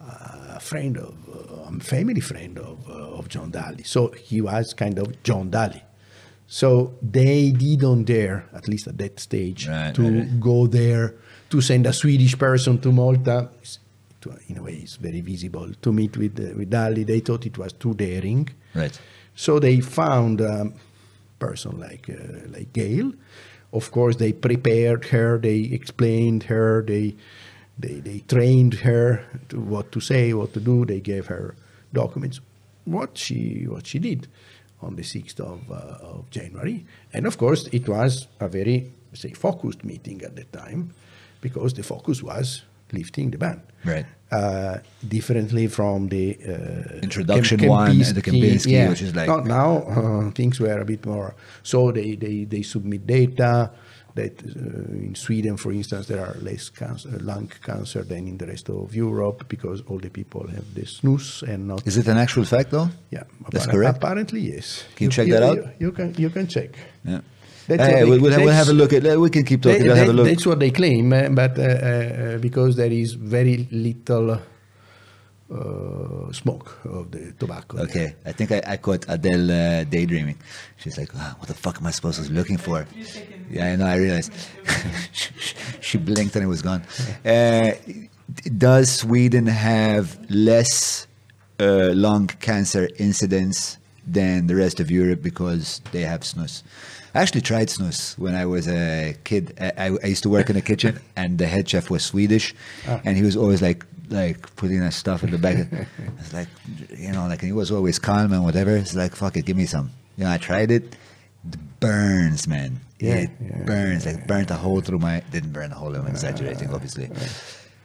a 0.00 0.60
friend 0.60 0.96
of 0.96 1.14
uh, 1.28 1.76
a 1.76 1.80
family 1.80 2.20
friend 2.20 2.58
of 2.58 2.88
uh, 2.88 3.18
of 3.18 3.28
John 3.28 3.50
Dalli. 3.50 3.84
So 3.86 4.08
he 4.12 4.40
was 4.40 4.74
kind 4.74 4.98
of 4.98 5.22
John 5.22 5.50
Dalli. 5.50 5.82
So 6.48 6.94
they 7.02 7.50
didn't 7.50 8.04
dare, 8.04 8.46
at 8.54 8.68
least 8.68 8.86
at 8.86 8.98
that 8.98 9.18
stage, 9.18 9.66
Right, 9.68 9.92
to 9.96 10.02
right, 10.02 10.40
go 10.40 10.68
there 10.68 11.14
to 11.50 11.60
send 11.60 11.86
a 11.86 11.92
Swedish 11.92 12.38
person 12.38 12.78
to 12.80 12.92
Malta. 12.92 13.48
To- 14.20 14.38
In 14.48 14.58
a 14.58 14.62
way, 14.62 14.74
it's 14.74 14.96
very 14.96 15.20
visible 15.22 15.68
to 15.82 15.92
meet 15.92 16.16
with 16.16 16.38
uh, 16.38 16.56
with 16.56 16.70
Dalli. 16.70 17.04
They 17.04 17.20
thought 17.20 17.46
it 17.46 17.58
was 17.58 17.72
too 17.72 17.94
daring, 17.94 18.48
Right. 18.74 18.96
so 19.34 19.58
they 19.58 19.80
found 19.80 20.40
a 20.40 20.72
person 21.38 21.80
like 21.80 22.08
uh, 22.10 22.48
like 22.56 22.72
Gayle. 22.72 23.12
Of 23.72 23.90
course, 23.90 24.16
they 24.16 24.32
prepared 24.32 25.06
her. 25.06 25.38
They 25.38 25.58
explained 25.72 26.44
her. 26.44 26.82
They 26.86 27.14
they 27.78 28.00
they 28.00 28.18
trained 28.28 28.74
her 28.80 29.20
to 29.48 29.60
what 29.60 29.92
to 29.92 30.00
say, 30.00 30.32
what 30.32 30.52
to 30.54 30.60
do. 30.60 30.84
They 30.84 31.00
gave 31.00 31.26
her 31.26 31.54
documents. 31.92 32.40
What 32.84 33.18
she 33.18 33.66
what 33.68 33.86
she 33.86 33.98
did 33.98 34.28
on 34.80 34.96
the 34.96 35.02
sixth 35.04 35.40
of 35.40 35.60
uh, 35.70 35.98
of 36.14 36.30
January, 36.30 36.84
and 37.12 37.26
of 37.26 37.36
course, 37.38 37.68
it 37.72 37.88
was 37.88 38.28
a 38.40 38.48
very 38.48 38.90
say 39.12 39.32
focused 39.32 39.84
meeting 39.84 40.22
at 40.22 40.36
the 40.36 40.44
time, 40.44 40.92
because 41.40 41.74
the 41.74 41.82
focus 41.82 42.22
was 42.22 42.62
lifting 42.92 43.30
the 43.32 43.38
ban. 43.38 43.60
Right. 43.84 44.06
Uh, 44.30 44.78
differently 45.06 45.66
from 45.68 46.08
the 46.08 46.36
uh, 46.48 46.98
Introduction 47.02 47.58
Kem- 47.58 47.68
one 47.68 47.90
and 47.90 48.14
the 48.16 48.22
Kempinski, 48.22 48.88
which 48.88 49.02
is 49.02 49.14
like- 49.14 49.28
Not 49.28 49.46
now 49.46 49.78
uh, 49.82 50.30
things 50.32 50.58
were 50.60 50.80
a 50.80 50.84
bit 50.84 51.04
more. 51.06 51.34
So 51.62 51.92
they, 51.92 52.16
they, 52.16 52.44
they 52.44 52.62
submit 52.62 53.06
data 53.06 53.70
that 54.16 54.34
uh, 54.42 55.06
in 55.06 55.14
Sweden, 55.14 55.56
for 55.56 55.72
instance, 55.72 56.06
there 56.08 56.20
are 56.26 56.34
less 56.42 56.68
cancer, 56.70 57.08
lung 57.20 57.48
cancer 57.64 58.02
than 58.02 58.26
in 58.26 58.36
the 58.38 58.46
rest 58.46 58.68
of 58.70 58.94
Europe 58.94 59.44
because 59.48 59.82
all 59.88 59.98
the 59.98 60.10
people 60.10 60.46
have 60.48 60.66
the 60.74 60.82
snus 60.82 61.42
and 61.42 61.68
not. 61.68 61.86
Is 61.86 61.96
it 61.96 62.08
an 62.08 62.18
actual 62.18 62.44
fact, 62.44 62.70
though? 62.70 62.88
yeah, 63.10 63.24
That's 63.52 63.66
correct. 63.66 63.96
Apparently, 63.98 64.40
yes. 64.40 64.84
Can 64.96 65.04
you 65.06 65.10
check 65.10 65.28
that 65.28 65.42
out? 65.42 65.56
You, 65.56 65.70
you 65.86 65.92
can 65.92 66.14
you 66.18 66.30
can 66.30 66.46
check. 66.46 66.70
Yeah. 67.04 67.20
That's 67.68 67.82
Hey, 67.82 67.92
what 67.92 67.98
they- 67.98 68.10
we'll, 68.10 68.20
we'll, 68.20 68.44
we'll 68.46 68.54
have 68.62 68.68
a 68.68 68.72
look 68.80 68.92
at. 68.92 69.02
We 69.18 69.30
can 69.30 69.44
keep 69.44 69.60
talking. 69.62 69.78
That- 69.80 69.86
we'll 69.88 69.96
have 70.04 70.08
a 70.08 70.12
look. 70.18 70.26
That's 70.28 70.46
what 70.46 70.58
they 70.60 70.70
claim, 70.70 71.12
uh, 71.12 71.28
but 71.40 71.58
uh, 71.58 71.62
uh, 71.62 72.38
because 72.38 72.76
there 72.76 72.92
is 72.92 73.12
very 73.14 73.68
little 73.72 74.38
uh, 75.52 76.32
smoke 76.32 76.78
of 76.84 77.10
the 77.10 77.32
tobacco. 77.38 77.76
there. 77.76 77.86
Okay, 77.86 78.14
I 78.24 78.32
think 78.32 78.52
I, 78.52 78.62
I 78.66 78.76
caught 78.76 79.04
Adele 79.08 79.50
uh, 79.50 79.84
daydreaming. 79.84 80.38
She's 80.76 80.98
like, 80.98 81.10
"Ah, 81.16 81.36
"What 81.38 81.48
the 81.48 81.54
fuck 81.54 81.78
am 81.78 81.86
I 81.86 81.90
supposed 81.92 82.22
to 82.22 82.28
be 82.28 82.34
looking 82.34 82.56
for?" 82.58 82.86
Yeah, 83.50 83.66
I 83.72 83.76
know. 83.76 83.86
I 83.86 83.96
realized. 83.96 84.32
she 85.80 85.98
blinked 85.98 86.34
and 86.36 86.44
it 86.44 86.48
was 86.48 86.62
gone. 86.62 86.82
Uh, 87.24 87.72
does 88.58 88.90
Sweden 88.90 89.46
have 89.46 90.18
less 90.30 91.06
uh, 91.60 91.90
lung 91.94 92.26
cancer 92.26 92.88
incidence 92.98 93.78
than 94.06 94.46
the 94.46 94.54
rest 94.56 94.80
of 94.80 94.90
Europe 94.90 95.22
because 95.22 95.80
they 95.92 96.02
have 96.02 96.20
snus? 96.20 96.62
I 97.14 97.20
actually 97.20 97.40
tried 97.40 97.68
snus 97.68 98.18
when 98.18 98.34
I 98.34 98.44
was 98.46 98.68
a 98.68 99.16
kid. 99.24 99.54
I, 99.60 99.72
I- 99.86 99.98
I 100.02 100.06
used 100.08 100.22
to 100.24 100.28
work 100.30 100.50
in 100.50 100.56
a 100.56 100.60
kitchen, 100.60 100.98
and 101.16 101.38
the 101.38 101.46
head 101.46 101.68
chef 101.68 101.88
was 101.88 102.04
Swedish, 102.04 102.54
and 103.04 103.16
he 103.16 103.22
was 103.22 103.36
always 103.36 103.62
like 103.62 103.86
like 104.08 104.54
putting 104.56 104.80
that 104.80 104.92
stuff 104.92 105.22
in 105.22 105.30
the 105.30 105.38
bag. 105.38 105.68
It's 106.20 106.32
like 106.32 106.48
you 106.96 107.12
know, 107.12 107.26
like 107.26 107.42
and 107.42 107.48
he 107.48 107.52
was 107.52 107.70
always 107.70 107.98
calm 107.98 108.32
and 108.32 108.44
whatever. 108.44 108.76
It's 108.76 108.94
like 108.94 109.14
fuck 109.14 109.36
it, 109.36 109.44
give 109.44 109.56
me 109.56 109.66
some. 109.66 109.90
You 110.16 110.24
know, 110.24 110.32
I 110.32 110.38
tried 110.38 110.70
it. 110.70 110.96
It 111.48 111.80
burns, 111.80 112.48
man. 112.48 112.80
Yeah, 112.98 113.16
it 113.16 113.30
yeah, 113.40 113.64
burns. 113.64 114.06
Like 114.06 114.26
burnt 114.26 114.50
a 114.50 114.54
hole 114.54 114.80
through 114.80 114.98
my. 114.98 115.22
Didn't 115.30 115.52
burn 115.52 115.72
a 115.72 115.74
hole. 115.74 115.94
I'm 115.94 116.06
exaggerating, 116.06 116.72
obviously. 116.72 117.10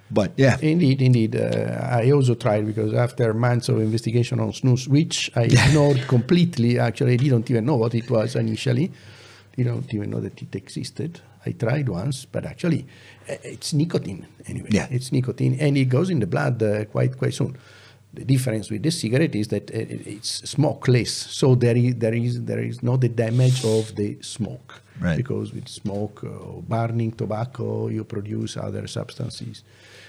But 0.10 0.34
yeah, 0.36 0.58
Indeed, 0.62 1.02
indeed. 1.02 1.36
Uh, 1.36 1.88
I 1.90 2.12
also 2.12 2.36
tried 2.36 2.66
because 2.66 2.94
after 2.94 3.34
months 3.34 3.70
of 3.70 3.80
investigation 3.80 4.40
on 4.40 4.52
snus, 4.52 4.88
which 4.88 5.32
I 5.36 5.44
ignored 5.68 6.06
completely, 6.08 6.80
actually, 6.80 7.14
I 7.14 7.18
didn't 7.18 7.50
even 7.50 7.66
know 7.66 7.76
what 7.76 7.96
it 7.96 8.10
was 8.10 8.36
initially. 8.36 8.92
Didn't 9.56 9.94
even 9.94 10.10
know 10.10 10.20
that 10.20 10.42
it 10.42 10.54
existed. 10.56 11.22
I 11.46 11.52
tried 11.52 11.90
once, 11.90 12.26
but 12.26 12.46
actually, 12.46 12.86
uh, 13.30 13.36
it's 13.44 13.74
nicotine 13.74 14.28
anyway. 14.48 14.70
Yeah. 14.72 14.88
It's 14.92 15.12
nicotine, 15.12 15.58
and 15.60 15.78
it 15.78 15.86
goes 15.86 16.10
in 16.10 16.20
the 16.20 16.28
blood 16.28 16.62
uh, 16.62 16.86
quite 16.86 17.18
quite 17.18 17.34
soon. 17.34 17.58
The 18.14 18.26
difference 18.26 18.70
with 18.70 18.84
this 18.84 19.00
cigarette 19.00 19.36
is 19.36 19.48
that 19.48 19.72
uh, 19.72 19.78
it's 19.78 20.50
smokeless, 20.50 21.14
so 21.14 21.56
there 21.56 21.78
is 21.78 21.96
there 21.96 22.14
is 22.14 22.44
there 22.44 22.60
is 22.60 22.84
not 22.84 23.02
the 23.02 23.10
damage 23.10 23.64
of 23.64 23.96
the 23.96 24.18
smoke. 24.22 24.82
Right. 25.00 25.18
Because 25.18 25.52
with 25.54 25.68
smoke 25.68 26.24
or 26.24 26.62
burning 26.62 27.14
tobacco, 27.14 27.88
you 27.88 28.04
produce 28.04 28.56
other 28.58 28.86
substances. 28.86 29.64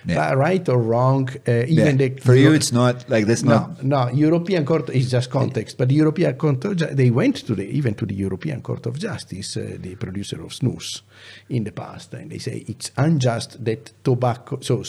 Yeah. 0.04 0.16
But 0.16 0.36
right 0.36 0.68
or 0.68 0.78
wrong, 0.82 1.28
uh, 1.46 1.64
even 1.68 1.98
Yeah. 1.98 2.08
the 2.08 2.20
For 2.20 2.34
you, 2.34 2.52
it's 2.52 2.72
not 2.72 3.08
like 3.08 3.26
this. 3.26 3.42
no, 3.44 3.50
Not 3.82 3.84
no. 3.84 4.08
European 4.10 4.64
Court 4.64 4.90
is 4.90 5.10
just 5.10 5.30
context, 5.30 5.78
but 5.78 5.88
the 5.88 5.94
European 5.94 6.34
Court 6.34 6.64
of 6.64 6.96
they 6.96 7.10
went 7.10 7.36
to 7.46 7.54
the 7.54 7.64
even 7.78 7.94
to 7.94 8.06
the 8.06 8.14
European 8.14 8.60
Court 8.62 8.86
of 8.86 8.98
Justice, 8.98 9.56
uh, 9.56 9.76
the 9.80 9.94
producer 9.94 10.42
of 10.42 10.52
snus, 10.52 11.02
in 11.48 11.64
the 11.64 11.72
past, 11.72 12.14
and 12.14 12.30
they 12.30 12.38
say 12.38 12.64
it's 12.66 12.90
unjust 12.96 13.64
that 13.64 13.92
tobacco, 14.02 14.58
so 14.60 14.82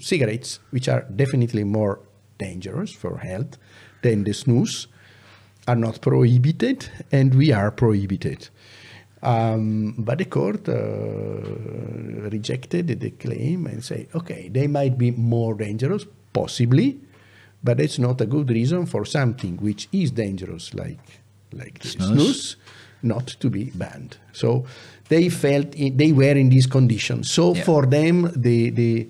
cigarettes, 0.00 0.60
which 0.70 0.88
are 0.88 1.06
definitely 1.16 1.64
more 1.64 1.98
dangerous 2.38 2.92
for 2.92 3.18
health 3.18 3.56
than 4.02 4.24
the 4.24 4.32
snus, 4.32 4.86
are 5.66 5.76
not 5.76 6.00
prohibited, 6.00 6.88
and 7.10 7.34
we 7.34 7.52
are 7.52 7.70
prohibited. 7.70 8.48
Um, 9.22 9.94
but 9.98 10.18
the 10.18 10.24
court 10.24 10.68
uh, 10.68 10.74
rejected 12.28 12.88
the 13.00 13.10
claim 13.10 13.66
and 13.66 13.84
say, 13.84 14.08
okay, 14.14 14.48
they 14.48 14.66
might 14.66 14.98
be 14.98 15.10
more 15.12 15.54
dangerous, 15.54 16.04
possibly, 16.32 16.98
but 17.62 17.80
it's 17.80 17.98
not 17.98 18.20
a 18.20 18.26
good 18.26 18.50
reason 18.50 18.86
for 18.86 19.04
something 19.04 19.56
which 19.58 19.88
is 19.92 20.10
dangerous, 20.10 20.74
like 20.74 20.98
like 21.54 21.78
the 21.80 21.88
Snus. 21.88 22.10
snus, 22.16 22.56
not 23.02 23.26
to 23.40 23.50
be 23.50 23.64
banned. 23.74 24.16
So 24.32 24.64
they 25.08 25.28
felt 25.28 25.68
i 25.78 25.92
they 25.94 26.12
were 26.12 26.36
in 26.36 26.48
these 26.48 26.66
conditions. 26.66 27.30
So 27.30 27.54
Yeah. 27.54 27.64
for 27.64 27.86
them, 27.86 28.30
the 28.34 28.70
the 28.70 29.08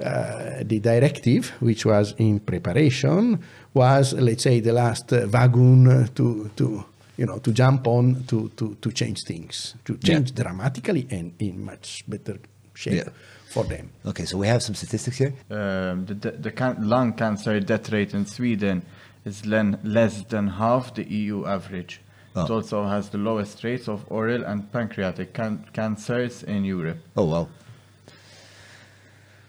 uh, 0.00 0.62
the 0.64 0.80
directive, 0.80 1.52
which 1.60 1.84
was 1.84 2.14
in 2.18 2.40
preparation, 2.40 3.38
was 3.74 4.14
let's 4.14 4.42
say 4.42 4.60
the 4.60 4.72
last 4.72 5.12
uh, 5.12 5.28
wagon 5.30 6.08
to 6.14 6.50
to 6.56 6.84
you 7.22 7.28
know 7.28 7.38
to 7.38 7.52
jump 7.52 7.86
on 7.86 8.24
to 8.26 8.48
to 8.56 8.74
to 8.82 8.90
change 9.00 9.18
things, 9.30 9.76
to 9.84 9.92
Yeah. 9.92 10.08
change 10.08 10.28
dramatically 10.34 11.06
and 11.10 11.32
in 11.38 11.64
much 11.64 12.02
better 12.08 12.36
shape 12.74 12.94
Yeah. 13.04 13.12
for 13.54 13.64
them. 13.64 13.86
okay. 14.04 14.24
So 14.26 14.38
we 14.38 14.48
have 14.48 14.60
some 14.60 14.74
statistics 14.74 15.18
here. 15.18 15.32
Um, 15.50 16.06
the, 16.06 16.14
the, 16.14 16.30
the 16.46 16.50
can- 16.50 16.88
lung 16.88 17.12
cancer 17.14 17.60
death 17.60 17.92
rate 17.92 18.12
in 18.18 18.26
Sweden 18.26 18.82
is 19.24 19.46
len- 19.46 19.78
less 19.84 20.24
than 20.28 20.48
half 20.48 20.94
the 20.94 21.04
EU 21.04 21.46
average. 21.46 22.00
It 22.34 22.50
Oh. 22.50 22.54
also 22.56 22.86
has 22.88 23.10
the 23.10 23.18
lowest 23.18 23.62
rates 23.62 23.88
of 23.88 23.98
oral 24.08 24.42
and 24.44 24.58
pancreatic 24.72 25.32
can- 25.34 25.64
cancers 25.72 26.42
in 26.42 26.64
Europe. 26.64 26.98
Oh 27.16 27.26
wow. 27.26 27.46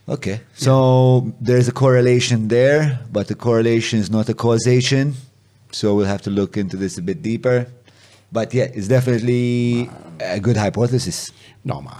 Okay, 0.09 0.41
so 0.53 1.33
there's 1.39 1.69
a 1.69 1.71
correlation 1.71 2.49
there, 2.49 2.99
but 3.11 3.27
the 3.27 3.35
correlation 3.35 3.99
is 3.99 4.09
not 4.09 4.27
a 4.29 4.33
causation. 4.33 5.13
So 5.73 5.95
we'll 5.95 6.05
have 6.05 6.21
to 6.23 6.29
look 6.29 6.55
into 6.55 6.77
this 6.77 6.97
a 6.97 7.01
bit 7.01 7.21
deeper. 7.21 7.65
But 8.31 8.53
yeah, 8.53 8.65
it's 8.73 8.87
definitely 8.87 9.89
a 10.19 10.39
good 10.39 10.57
hypothesis. 10.57 11.31
No, 11.65 11.81
ma, 11.81 11.97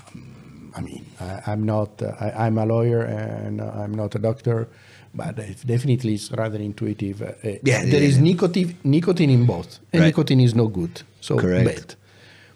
I 0.75 0.81
mean, 0.81 1.05
I, 1.19 1.41
I'm 1.47 1.63
not. 1.63 2.01
Uh, 2.01 2.13
I, 2.19 2.45
I'm 2.47 2.57
a 2.57 2.65
lawyer 2.65 3.01
and 3.01 3.61
I'm 3.61 3.93
not 3.93 4.15
a 4.15 4.19
doctor, 4.19 4.67
but 5.13 5.37
it 5.39 5.57
definitely 5.65 6.13
it's 6.15 6.31
rather 6.31 6.57
intuitive. 6.59 7.21
Uh, 7.21 7.25
uh, 7.25 7.57
Yeah, 7.63 7.83
there 7.85 8.01
yeah, 8.01 8.09
is 8.09 8.17
yeah. 8.17 8.23
nicotine, 8.23 8.77
nicotine 8.83 9.29
in 9.29 9.45
both, 9.45 9.79
and 9.91 10.01
Right. 10.01 10.07
nicotine 10.07 10.39
is 10.39 10.53
no 10.55 10.67
good, 10.67 11.03
so 11.21 11.37
Correct. 11.37 11.65
bad. 11.65 11.95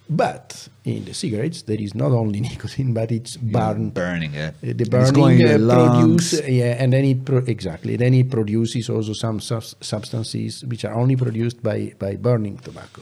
But 0.10 0.70
in 0.86 1.04
the 1.06 1.14
cigarettes, 1.14 1.64
there 1.64 1.82
is 1.82 1.94
not 1.94 2.12
only 2.12 2.40
nicotine, 2.50 2.94
but 2.94 3.12
it's 3.12 3.36
burn. 3.38 3.90
burning, 3.90 4.34
yeah. 4.34 4.52
Uh, 4.64 4.74
The 4.74 4.86
It's 4.86 4.90
burning 4.90 5.46
uh, 5.46 5.58
produce, 5.58 6.40
uh, 6.40 6.46
yeah, 6.48 6.82
and 6.82 6.94
then 6.94 7.04
it 7.06 7.26
pro- 7.26 7.44
exactly. 7.46 7.98
Then 7.98 8.14
it 8.14 8.30
produces 8.30 8.90
also 8.90 9.14
some 9.14 9.40
substances 9.42 10.64
which 10.66 10.86
are 10.86 10.96
only 10.96 11.16
produced 11.16 11.62
by 11.62 11.94
by 12.00 12.16
burning 12.16 12.58
tobacco. 12.58 13.02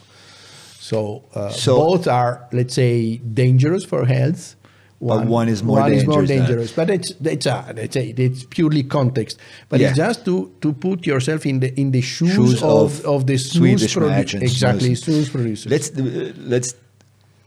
So, 0.80 1.24
uh, 1.34 1.50
So- 1.50 1.78
both 1.78 2.08
are, 2.08 2.48
let's 2.52 2.74
say, 2.74 3.18
dangerous 3.18 3.84
for 3.86 4.06
health. 4.06 4.56
But 5.02 5.28
one 5.28 5.50
is 5.50 5.62
more 5.62 5.80
one 5.82 5.94
is 5.94 6.06
more 6.08 6.26
dangerous. 6.26 6.72
But 6.72 6.90
it's 6.90 7.12
it's 7.24 7.46
a, 7.46 7.74
let's 7.76 7.94
say 7.94 8.14
it's 8.18 8.46
purely 8.46 8.84
context. 8.84 9.38
But 9.70 9.82
it's 9.82 9.98
just 9.98 10.26
to 10.26 10.52
to 10.62 10.74
put 10.74 11.06
yourself 11.06 11.46
in 11.46 11.60
the 11.60 11.70
in 11.80 11.92
the 11.92 12.02
shoes, 12.02 12.34
Shoes 12.34 12.64
of, 12.64 13.06
of 13.06 13.06
of 13.06 13.26
the 13.28 13.38
Swedish 13.38 13.94
produ- 13.96 14.42
exactly 14.42 14.92
snus. 14.96 15.04
snus 15.06 15.30
producers. 15.30 15.70
Let's 15.72 15.90
uh, 15.92 16.34
let's 16.54 16.74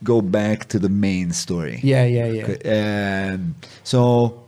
go 0.03 0.21
back 0.21 0.69
to 0.69 0.79
the 0.79 0.89
main 0.89 1.33
story. 1.33 1.81
yeah, 1.83 2.05
yeah, 2.05 2.27
yeah. 2.65 3.33
Um, 3.35 3.55
so 3.85 4.45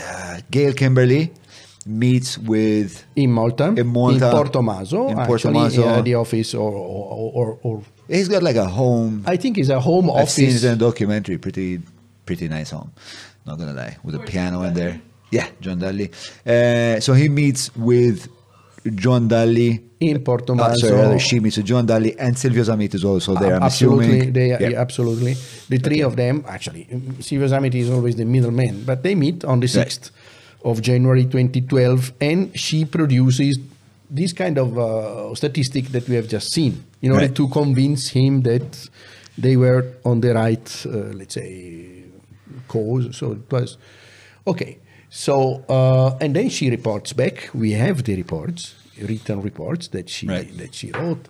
uh, 0.00 0.40
Gayle 0.50 0.72
Kimberley 0.72 1.32
meets 1.86 2.36
with 2.38 3.04
In 3.14 3.30
Malta, 3.32 3.74
In 3.76 3.86
Malta, 3.86 4.30
Porto 4.30 4.62
Maso, 4.62 5.08
in 5.08 5.18
actually, 5.18 5.26
Porto 5.26 5.50
Maso. 5.52 5.84
uh, 5.86 6.02
the 6.02 6.14
office, 6.14 6.54
or, 6.54 6.72
or, 6.72 7.32
or, 7.34 7.58
or 7.62 7.82
he's 8.08 8.28
got 8.28 8.42
like 8.42 8.56
a 8.56 8.66
home. 8.66 9.22
I 9.26 9.36
think 9.36 9.58
it's 9.58 9.68
a 9.68 9.80
home 9.80 10.10
I've 10.10 10.28
seen 10.30 10.48
office. 10.48 10.64
it 10.64 10.68
in 10.68 10.72
a 10.74 10.76
documentary. 10.76 11.38
Pretty, 11.38 11.80
pretty 12.24 12.48
nice 12.48 12.70
home. 12.70 12.92
Not 13.46 13.58
gonna 13.58 13.74
lie, 13.74 13.96
with 14.02 14.14
a 14.16 14.18
piano 14.20 14.62
in 14.62 14.74
there. 14.74 15.00
Yeah, 15.30 15.48
John 15.60 15.78
Dalli. 15.80 16.10
Uh, 16.46 17.00
so 17.00 17.12
he 17.12 17.28
meets 17.28 17.74
with 17.76 18.28
John 18.94 19.28
Dalli. 19.28 19.82
In 19.98 20.22
Porto 20.22 20.52
Oh, 20.52 20.56
Maso. 20.56 20.88
sorry, 20.88 21.00
rather 21.00 21.18
she 21.18 21.40
meets 21.40 21.56
John 21.56 21.86
Dalli 21.86 22.14
and 22.18 22.36
Silvio 22.36 22.62
Zammit 22.64 22.94
is 22.94 23.02
also 23.04 23.34
there. 23.34 23.56
I'm 23.56 23.62
absolutely, 23.62 24.06
assuming. 24.18 24.32
they 24.34 24.48
Yeah. 24.48 24.58
yeah, 24.60 24.80
absolutely. 24.80 25.34
The 25.70 25.78
three 25.78 26.02
of 26.02 26.16
them, 26.16 26.44
actually, 26.46 26.86
Silvio 27.20 27.48
Zamiti 27.48 27.76
is 27.76 27.88
always 27.90 28.14
the 28.16 28.26
middleman, 28.26 28.82
but 28.84 29.02
they 29.02 29.14
meet 29.14 29.44
on 29.44 29.60
the 29.60 29.66
Right. 29.66 29.86
6th 29.86 30.10
of 30.64 30.82
January 30.82 31.24
2012, 31.24 32.12
and 32.20 32.50
she 32.58 32.84
produces 32.84 33.58
this 34.10 34.32
kind 34.34 34.58
of 34.58 34.78
uh, 34.78 35.34
statistic 35.34 35.86
that 35.86 36.06
we 36.08 36.14
have 36.14 36.28
just 36.28 36.52
seen 36.52 36.84
in 37.00 37.12
order 37.12 37.26
Right. 37.26 37.34
to 37.34 37.48
convince 37.48 38.08
him 38.08 38.42
that 38.42 38.88
they 39.38 39.56
were 39.56 39.84
on 40.04 40.20
the 40.20 40.34
right, 40.34 40.86
uh, 40.86 40.90
let's 41.14 41.34
say, 41.34 42.02
cause. 42.68 43.16
So 43.16 43.32
it 43.32 43.50
was 43.50 43.78
okay. 44.46 44.78
So 45.10 45.64
uh, 45.68 46.16
and 46.20 46.34
then 46.34 46.48
she 46.48 46.70
reports 46.70 47.12
back. 47.12 47.50
We 47.54 47.72
have 47.72 48.04
the 48.04 48.16
reports, 48.16 48.74
written 49.00 49.40
reports 49.42 49.88
that 49.88 50.08
she 50.08 50.26
Right. 50.26 50.56
that 50.58 50.74
she 50.74 50.90
wrote, 50.92 51.28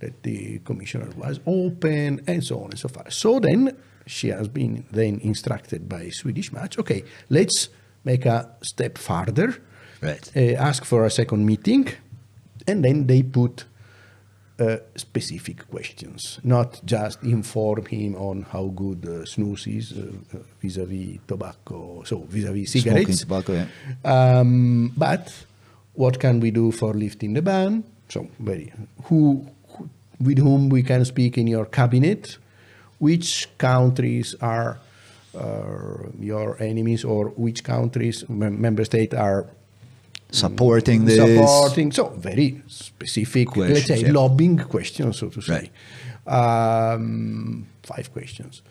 that 0.00 0.22
the 0.22 0.60
commissioner 0.64 1.08
was 1.16 1.40
open, 1.46 2.20
and 2.26 2.42
so 2.44 2.60
on 2.60 2.70
and 2.70 2.78
so 2.78 2.88
forth. 2.88 3.12
So 3.12 3.38
then 3.40 3.76
she 4.06 4.28
has 4.28 4.48
been 4.48 4.84
then 4.90 5.20
instructed 5.22 5.88
by 5.88 6.10
Swedish 6.10 6.52
Match. 6.52 6.78
Okay, 6.78 7.04
let's 7.28 7.68
make 8.04 8.24
a 8.26 8.48
step 8.62 8.98
further. 8.98 9.56
Right. 10.00 10.30
Uh, 10.36 10.54
ask 10.54 10.84
for 10.84 11.04
a 11.04 11.10
second 11.10 11.44
meeting, 11.44 11.88
and 12.66 12.84
then 12.84 13.06
they 13.06 13.22
put 13.22 13.64
uh, 14.58 14.76
specific 14.96 15.68
questions, 15.70 16.40
not 16.42 16.80
just 16.84 17.22
inform 17.22 17.86
him 17.86 18.14
on 18.16 18.42
how 18.42 18.66
good 18.74 19.04
uh, 19.04 19.24
snus 19.24 19.66
is 19.66 19.92
uh, 19.92 20.10
uh, 20.36 20.42
vis-a-vis 20.60 21.18
tobacco, 21.26 22.02
so 22.04 22.18
vis-a-vis 22.28 22.72
Smoking 22.72 22.82
cigarettes. 22.82 23.20
tobacco, 23.20 23.52
yeah. 23.52 23.66
Um, 24.04 24.92
but 24.96 25.32
what 25.94 26.18
can 26.18 26.40
we 26.40 26.50
do 26.50 26.72
for 26.72 26.92
lifting 26.94 27.34
the 27.34 27.42
ban? 27.42 27.84
So, 28.08 28.26
very 28.40 28.72
who, 29.04 29.46
who 29.68 29.90
with 30.20 30.38
whom 30.38 30.68
we 30.70 30.82
can 30.82 31.04
speak 31.04 31.38
in 31.38 31.46
your 31.46 31.66
cabinet? 31.66 32.38
Which 32.98 33.48
countries 33.58 34.34
are 34.40 34.78
uh, 35.36 36.08
your 36.18 36.60
enemies, 36.60 37.04
or 37.04 37.28
which 37.36 37.62
countries 37.62 38.28
mem- 38.28 38.60
member 38.60 38.84
state 38.84 39.14
are 39.14 39.46
Supporting 40.30 41.04
this. 41.04 41.16
supporting? 41.16 41.92
So 41.92 42.10
very 42.10 42.62
specific, 42.66 43.56
let's 43.56 43.86
say 43.86 44.00
yeah. 44.00 44.12
lobbying 44.12 44.58
questions, 44.58 45.18
so 45.18 45.28
to 45.30 45.40
say. 45.40 45.70
Um, 46.26 47.66
five 47.82 48.12
questions. 48.12 48.62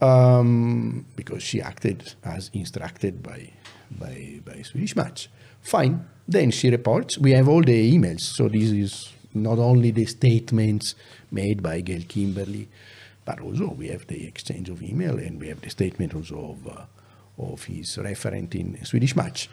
Um, 0.00 1.06
because 1.16 1.42
she 1.42 1.62
acted 1.62 2.14
as 2.22 2.50
instructed 2.52 3.22
by, 3.22 3.50
by, 3.90 4.40
by 4.44 4.60
Swedish 4.62 4.94
Match. 4.94 5.30
Fine. 5.62 6.06
Then 6.28 6.50
she 6.50 6.68
reports. 6.68 7.16
We 7.16 7.32
have 7.32 7.48
all 7.48 7.62
the 7.62 7.92
emails. 7.92 8.20
So 8.20 8.48
this 8.48 8.70
is 8.70 9.12
not 9.32 9.58
only 9.58 9.90
the 9.90 10.04
statements 10.04 10.94
made 11.30 11.62
by 11.62 11.80
Gayle 11.80 12.04
Kimberley, 12.06 12.68
but 13.24 13.40
also 13.40 13.68
we 13.68 13.88
have 13.88 14.06
the 14.06 14.26
exchange 14.26 14.68
of 14.68 14.82
email 14.82 15.18
and 15.18 15.40
we 15.40 15.48
have 15.48 15.62
the 15.62 15.70
statement 15.70 16.14
also 16.14 16.50
of, 16.50 16.68
uh, 16.68 16.84
of 17.38 17.64
his 17.64 17.96
referent 17.96 18.54
in 18.54 18.84
Swedish 18.84 19.16
Match. 19.16 19.48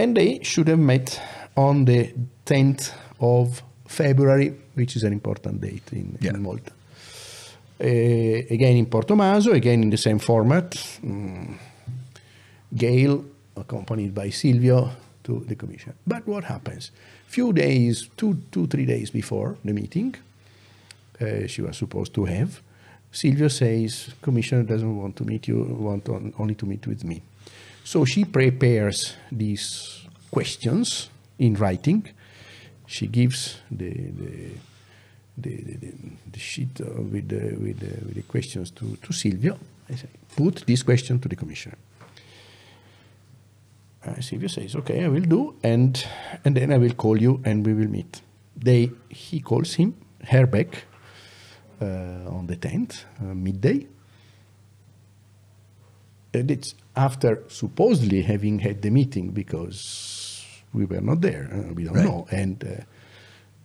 And 0.00 0.16
they 0.16 0.40
should 0.42 0.68
have 0.68 0.78
met 0.78 1.20
on 1.56 1.84
the 1.84 2.10
10th 2.46 2.92
of 3.20 3.62
February, 3.86 4.54
which 4.74 4.96
is 4.96 5.04
an 5.04 5.12
important 5.12 5.60
date 5.60 5.92
in, 5.92 6.16
Yeah. 6.20 6.30
in 6.34 6.42
Malta. 6.42 6.72
Uh, 7.80 8.54
again 8.54 8.76
in 8.76 8.86
Porto 8.86 9.14
Maso, 9.14 9.52
again 9.52 9.82
in 9.82 9.90
the 9.90 9.96
same 9.98 10.18
format. 10.18 10.70
Mm, 11.04 11.54
Gayle, 12.74 13.24
accompanied 13.56 14.14
by 14.14 14.30
Silvio, 14.30 14.90
to 15.24 15.44
the 15.48 15.54
commission. 15.54 15.92
But 16.06 16.26
what 16.26 16.44
happens? 16.44 16.92
Few 17.26 17.52
days, 17.52 18.08
two, 18.16 18.34
two, 18.50 18.66
three 18.66 18.86
days 18.86 19.10
before 19.10 19.56
the 19.64 19.72
meeting, 19.72 20.14
uh, 21.20 21.46
she 21.46 21.60
was 21.62 21.76
supposed 21.76 22.14
to 22.14 22.24
have, 22.24 22.60
Silvio 23.12 23.48
says, 23.48 24.14
Commissioner 24.22 24.62
doesn't 24.62 24.96
want 24.96 25.16
to 25.16 25.24
meet 25.24 25.46
you, 25.48 25.62
want 25.78 26.08
on, 26.08 26.32
only 26.38 26.54
to 26.54 26.64
meet 26.66 26.86
with 26.86 27.04
me. 27.04 27.20
So 27.90 28.04
she 28.04 28.24
prepares 28.24 29.16
these 29.32 30.06
questions 30.30 31.10
in 31.40 31.54
writing. 31.54 32.08
She 32.86 33.08
gives 33.08 33.56
the, 33.68 33.90
the, 33.90 34.50
the, 35.36 35.56
the, 35.56 35.92
the, 36.30 36.38
sheet 36.38 36.80
uh, 36.80 37.02
with, 37.02 37.28
the, 37.28 37.56
with, 37.58 37.80
the, 37.80 38.06
with 38.06 38.14
the 38.14 38.22
questions 38.22 38.70
to, 38.70 38.96
to 39.02 39.12
Silvio. 39.12 39.58
I 39.88 39.96
say, 39.96 40.06
put 40.36 40.64
this 40.68 40.84
question 40.84 41.18
to 41.18 41.28
the 41.28 41.34
commissioner. 41.34 41.74
Uh, 44.06 44.20
Silvio 44.20 44.46
says, 44.46 44.76
okay, 44.76 45.04
I 45.04 45.08
will 45.08 45.26
do, 45.26 45.56
and, 45.64 46.06
and 46.44 46.56
then 46.56 46.72
I 46.72 46.78
will 46.78 46.94
call 46.94 47.20
you 47.20 47.40
and 47.44 47.66
we 47.66 47.74
will 47.74 47.90
meet. 47.90 48.22
They, 48.56 48.92
he 49.08 49.40
calls 49.40 49.74
him, 49.74 49.96
her 50.28 50.46
back, 50.46 50.84
uh, 51.82 51.84
on 52.36 52.46
the 52.46 52.54
10th, 52.54 53.02
uh, 53.20 53.34
midday. 53.34 53.84
And 56.32 56.52
it's 56.52 56.76
after 56.96 57.42
supposedly 57.48 58.22
having 58.22 58.58
had 58.60 58.82
the 58.82 58.90
meeting 58.90 59.30
because 59.30 60.44
we 60.72 60.84
were 60.84 61.00
not 61.00 61.20
there, 61.20 61.48
uh, 61.52 61.72
we 61.74 61.84
don't 61.84 61.94
Right. 61.94 62.04
know. 62.04 62.26
And, 62.30 62.64
uh, 62.64 62.84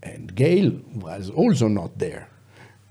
and 0.04 0.34
Gayle 0.36 0.80
was 0.96 1.30
also 1.30 1.68
not 1.68 1.98
there. 2.00 2.28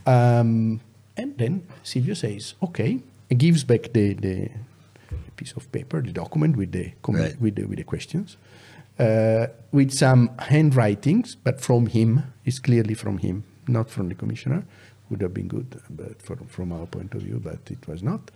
Um, 0.06 0.80
and 1.16 1.38
then 1.38 1.62
Silvio 1.82 2.14
says, 2.14 2.54
okay, 2.62 2.98
and 3.30 3.38
gives 3.38 3.64
back 3.64 3.92
the, 3.92 4.14
the 4.14 4.50
piece 5.36 5.52
of 5.52 5.70
paper, 5.72 6.00
the 6.02 6.12
document 6.12 6.56
with 6.56 6.72
the, 6.72 6.92
Right. 7.08 7.40
with 7.40 7.54
the, 7.56 7.64
with 7.64 7.78
the 7.78 7.84
questions, 7.84 8.36
uh, 8.98 9.46
with 9.72 9.92
some 9.92 10.30
handwritings, 10.38 11.36
but 11.36 11.60
from 11.60 11.86
him, 11.86 12.22
it's 12.44 12.58
clearly 12.58 12.94
from 12.94 13.18
him, 13.18 13.44
not 13.66 13.90
from 13.90 14.08
the 14.08 14.14
commissioner. 14.14 14.64
Would 15.10 15.20
have 15.20 15.34
been 15.34 15.48
good, 15.48 15.80
but 15.90 16.20
from, 16.22 16.46
from 16.46 16.72
our 16.72 16.86
point 16.86 17.14
of 17.14 17.22
view, 17.22 17.38
but 17.42 17.58
it 17.70 17.86
was 17.86 18.02
not. 18.02 18.30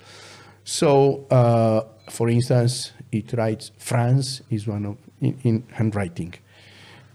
So, 0.68 1.24
uh, 1.30 1.80
for 2.10 2.28
instance, 2.28 2.92
it 3.10 3.32
writes 3.32 3.70
France 3.78 4.42
is 4.50 4.66
one 4.66 4.84
of 4.84 4.98
in, 5.22 5.38
in 5.42 5.62
handwriting. 5.72 6.34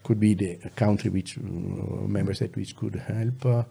Could 0.03 0.19
be 0.19 0.33
the 0.33 0.57
country 0.75 1.11
which 1.11 1.37
uh, 1.37 1.41
member 2.07 2.33
state 2.33 2.55
which 2.55 2.75
could 2.75 2.95
help. 2.95 3.45
Uh, 3.45 3.63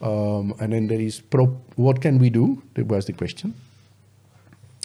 um, 0.00 0.54
and 0.58 0.72
then 0.72 0.86
there 0.86 0.98
is 0.98 1.20
pro- 1.20 1.60
what 1.76 2.00
can 2.00 2.18
we 2.18 2.30
do? 2.30 2.62
That 2.72 2.86
was 2.86 3.04
the 3.04 3.12
question. 3.12 3.52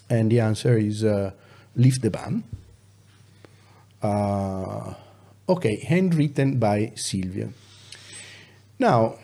And 0.10 0.30
the 0.30 0.42
answer 0.42 0.78
is 0.78 1.06
uh, 1.06 1.32
lift 1.78 2.02
the 2.02 2.12
ban. 2.12 2.44
Uh, 4.02 4.94
okay, 5.48 5.80
handwritten 5.88 6.60
by 6.60 6.92
Silvio. 6.96 7.54
Now, 8.78 9.16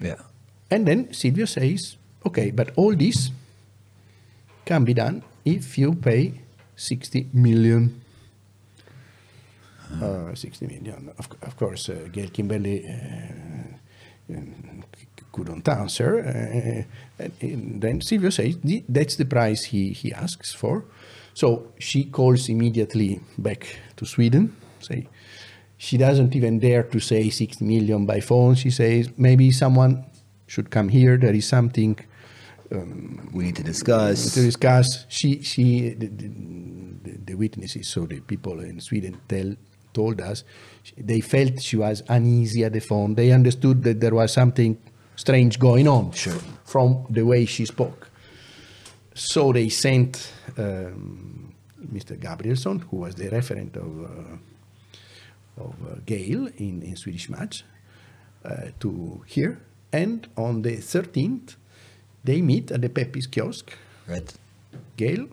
Yeah. 0.00 0.22
and 0.70 0.88
then 0.88 1.12
Silvio 1.12 1.44
says, 1.44 1.96
okay, 2.24 2.50
but 2.50 2.70
all 2.76 2.96
this 2.96 3.30
can 4.64 4.84
be 4.84 4.94
done 4.94 5.22
if 5.44 5.78
you 5.78 5.94
pay 5.94 6.32
60 6.76 7.28
million. 7.32 8.00
Uh, 10.02 10.34
60 10.34 10.66
million. 10.66 11.12
Of, 11.18 11.28
of 11.42 11.56
course, 11.56 11.88
uh, 11.88 12.08
Gayle 12.10 12.30
Kimberley 12.30 12.86
uh, 12.86 14.34
um, 14.34 14.84
couldn't 15.32 15.68
answer. 15.68 16.18
Uh, 16.18 17.22
and, 17.22 17.32
and 17.40 17.80
then 17.82 18.00
Silvio 18.00 18.30
says 18.30 18.56
that's 18.88 19.16
the 19.16 19.24
price 19.24 19.64
he, 19.64 19.90
he 19.90 20.12
asks 20.12 20.52
for. 20.52 20.84
So 21.34 21.72
she 21.78 22.04
calls 22.04 22.48
immediately 22.48 23.20
back 23.36 23.66
to 23.96 24.06
Sweden, 24.06 24.56
say, 24.80 25.08
she 25.76 25.96
doesn't 25.98 26.34
even 26.34 26.60
dare 26.60 26.84
to 26.84 27.00
say 27.00 27.28
60 27.28 27.64
million 27.64 28.06
by 28.06 28.20
phone. 28.20 28.54
She 28.54 28.70
says 28.70 29.10
maybe 29.18 29.50
someone 29.50 30.04
should 30.46 30.70
come 30.70 30.88
here. 30.88 31.16
There 31.16 31.34
is 31.34 31.46
something 31.46 31.98
We 32.70 33.44
need 33.44 33.56
to 33.56 33.62
discuss. 33.62 34.34
to 34.34 34.40
discuss. 34.42 35.06
She, 35.08 35.42
she, 35.42 35.90
the, 35.90 36.06
the, 36.08 36.30
the- 37.26 37.34
witnesses, 37.34 37.88
so 37.88 38.06
the 38.06 38.20
people 38.20 38.60
in 38.60 38.80
Sweden 38.80 39.16
tell, 39.28 39.54
told 39.92 40.20
us, 40.20 40.44
they 40.96 41.20
felt 41.20 41.60
she 41.60 41.76
was 41.76 42.02
uneasy 42.08 42.64
at 42.64 42.72
the 42.72 42.80
phone. 42.80 43.14
They 43.16 43.32
understood 43.32 43.82
that 43.82 44.00
there 44.00 44.14
was 44.14 44.32
something 44.32 44.78
strange 45.16 45.58
going 45.58 45.88
on 45.88 46.12
Sure. 46.12 46.38
from 46.64 47.06
the 47.10 47.22
way 47.22 47.44
she 47.46 47.64
spoke. 47.66 48.08
So 49.14 49.52
they 49.52 49.68
sent 49.68 50.32
um, 50.56 51.54
Mr. 51.92 52.16
Gabrielsson, 52.18 52.82
who 52.88 52.98
was 52.98 53.14
the 53.16 53.28
referent 53.30 53.76
of, 53.76 54.04
uh, 54.04 55.62
of 55.64 55.74
uh, 55.84 55.94
Gayle 56.06 56.46
in, 56.56 56.82
in 56.82 56.96
Swedish 56.96 57.28
Match, 57.28 57.64
uh, 58.44 58.68
to 58.80 59.22
here. 59.26 59.60
And 59.92 60.28
on 60.36 60.62
the 60.62 60.76
13th, 60.78 61.56
they 62.24 62.40
meet 62.42 62.70
at 62.70 62.80
the 62.80 62.88
Peppi's 62.88 63.26
kiosk, 63.26 63.72
Right. 64.08 64.32
Gail, 64.96 65.28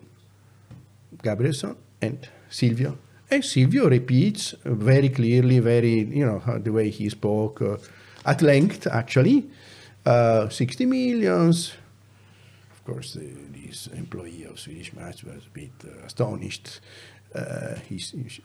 Gabrielson, 1.22 1.76
and 2.00 2.28
Silvio. 2.50 2.96
And 3.30 3.44
Silvio 3.44 3.88
repeats 3.88 4.54
very 4.64 5.08
clearly, 5.08 5.58
very, 5.58 6.00
you 6.04 6.24
know, 6.26 6.40
the 6.58 6.70
way 6.72 6.90
he 6.90 7.08
spoke 7.08 7.62
uh, 7.62 7.76
at 8.26 8.42
length, 8.42 8.86
actually. 8.86 9.44
Uh, 10.04 10.48
60 10.48 10.86
millions. 10.86 11.72
Of 12.72 12.84
course, 12.84 13.14
the, 13.14 13.30
this 13.54 13.86
employee 13.88 14.44
of 14.44 14.58
Swedish 14.58 14.92
Match 14.92 15.24
was 15.24 15.46
a 15.46 15.50
bit 15.54 15.70
uh, 15.84 16.04
astonished. 16.04 16.80
Uh, 17.34 17.76
he, 17.88 17.96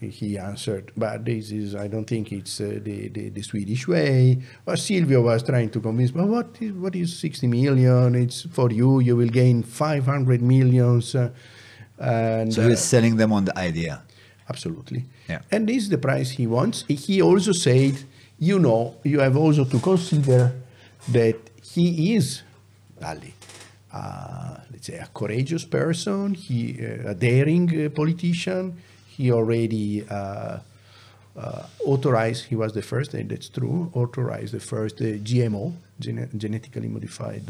he 0.08 0.38
answered, 0.38 0.94
but 0.96 1.26
this 1.26 1.52
is, 1.52 1.76
I 1.76 1.88
don't 1.88 2.06
think 2.06 2.32
it's 2.32 2.62
uh, 2.62 2.80
the, 2.82 3.10
the, 3.10 3.30
the 3.30 3.42
Swedish 3.42 3.86
way. 3.86 4.42
But 4.64 4.80
Silvio 4.80 5.22
was 5.24 5.44
trying 5.44 5.70
to 5.72 5.82
convince, 5.82 6.12
but 6.12 6.26
what 6.26 6.56
is, 6.62 6.72
what 6.72 6.96
is 6.96 7.18
60 7.18 7.48
million? 7.48 8.16
It's 8.16 8.44
for 8.44 8.72
you, 8.72 9.02
you 9.02 9.18
will 9.18 9.28
gain 9.28 9.64
500 9.64 10.42
millions. 10.42 11.16
Uh, 11.16 11.32
and, 12.00 12.54
So 12.54 12.62
he 12.62 12.74
uh, 12.74 12.76
selling 12.78 13.18
them 13.18 13.34
on 13.34 13.46
the 13.46 13.58
idea. 13.58 14.04
Absolutely. 14.50 15.06
Yeah. 15.28 15.42
And 15.52 15.68
this 15.68 15.84
is 15.84 15.90
the 15.90 15.98
price 15.98 16.30
he 16.30 16.48
wants. 16.48 16.86
He 16.88 17.22
also 17.22 17.52
said, 17.52 17.98
you 18.40 18.60
know, 18.60 18.96
you 19.04 19.20
have 19.20 19.36
also 19.36 19.66
to 19.66 19.80
consider 19.80 20.54
that 21.10 21.36
he 21.62 22.16
is 22.16 22.44
Ali, 23.04 23.34
uh, 23.94 24.58
let's 24.78 24.88
say 24.88 24.98
a 25.00 25.08
courageous 25.08 25.66
person, 25.66 26.36
he 26.36 26.78
uh, 26.80 27.10
a 27.12 27.16
daring 27.16 27.68
uh, 27.86 27.90
politician. 27.90 28.78
He 29.08 29.32
already 29.32 30.06
uh, 30.08 30.60
authorized. 31.84 32.46
He 32.46 32.56
was 32.56 32.74
the 32.74 32.84
first, 32.84 33.16
and 33.16 33.30
that's 33.30 33.50
true. 33.50 33.90
Authorized 33.94 34.54
the 34.54 34.60
first 34.60 34.98
GMO, 34.98 35.74
gene- 36.00 36.30
genetically 36.38 36.88
modified. 36.88 37.50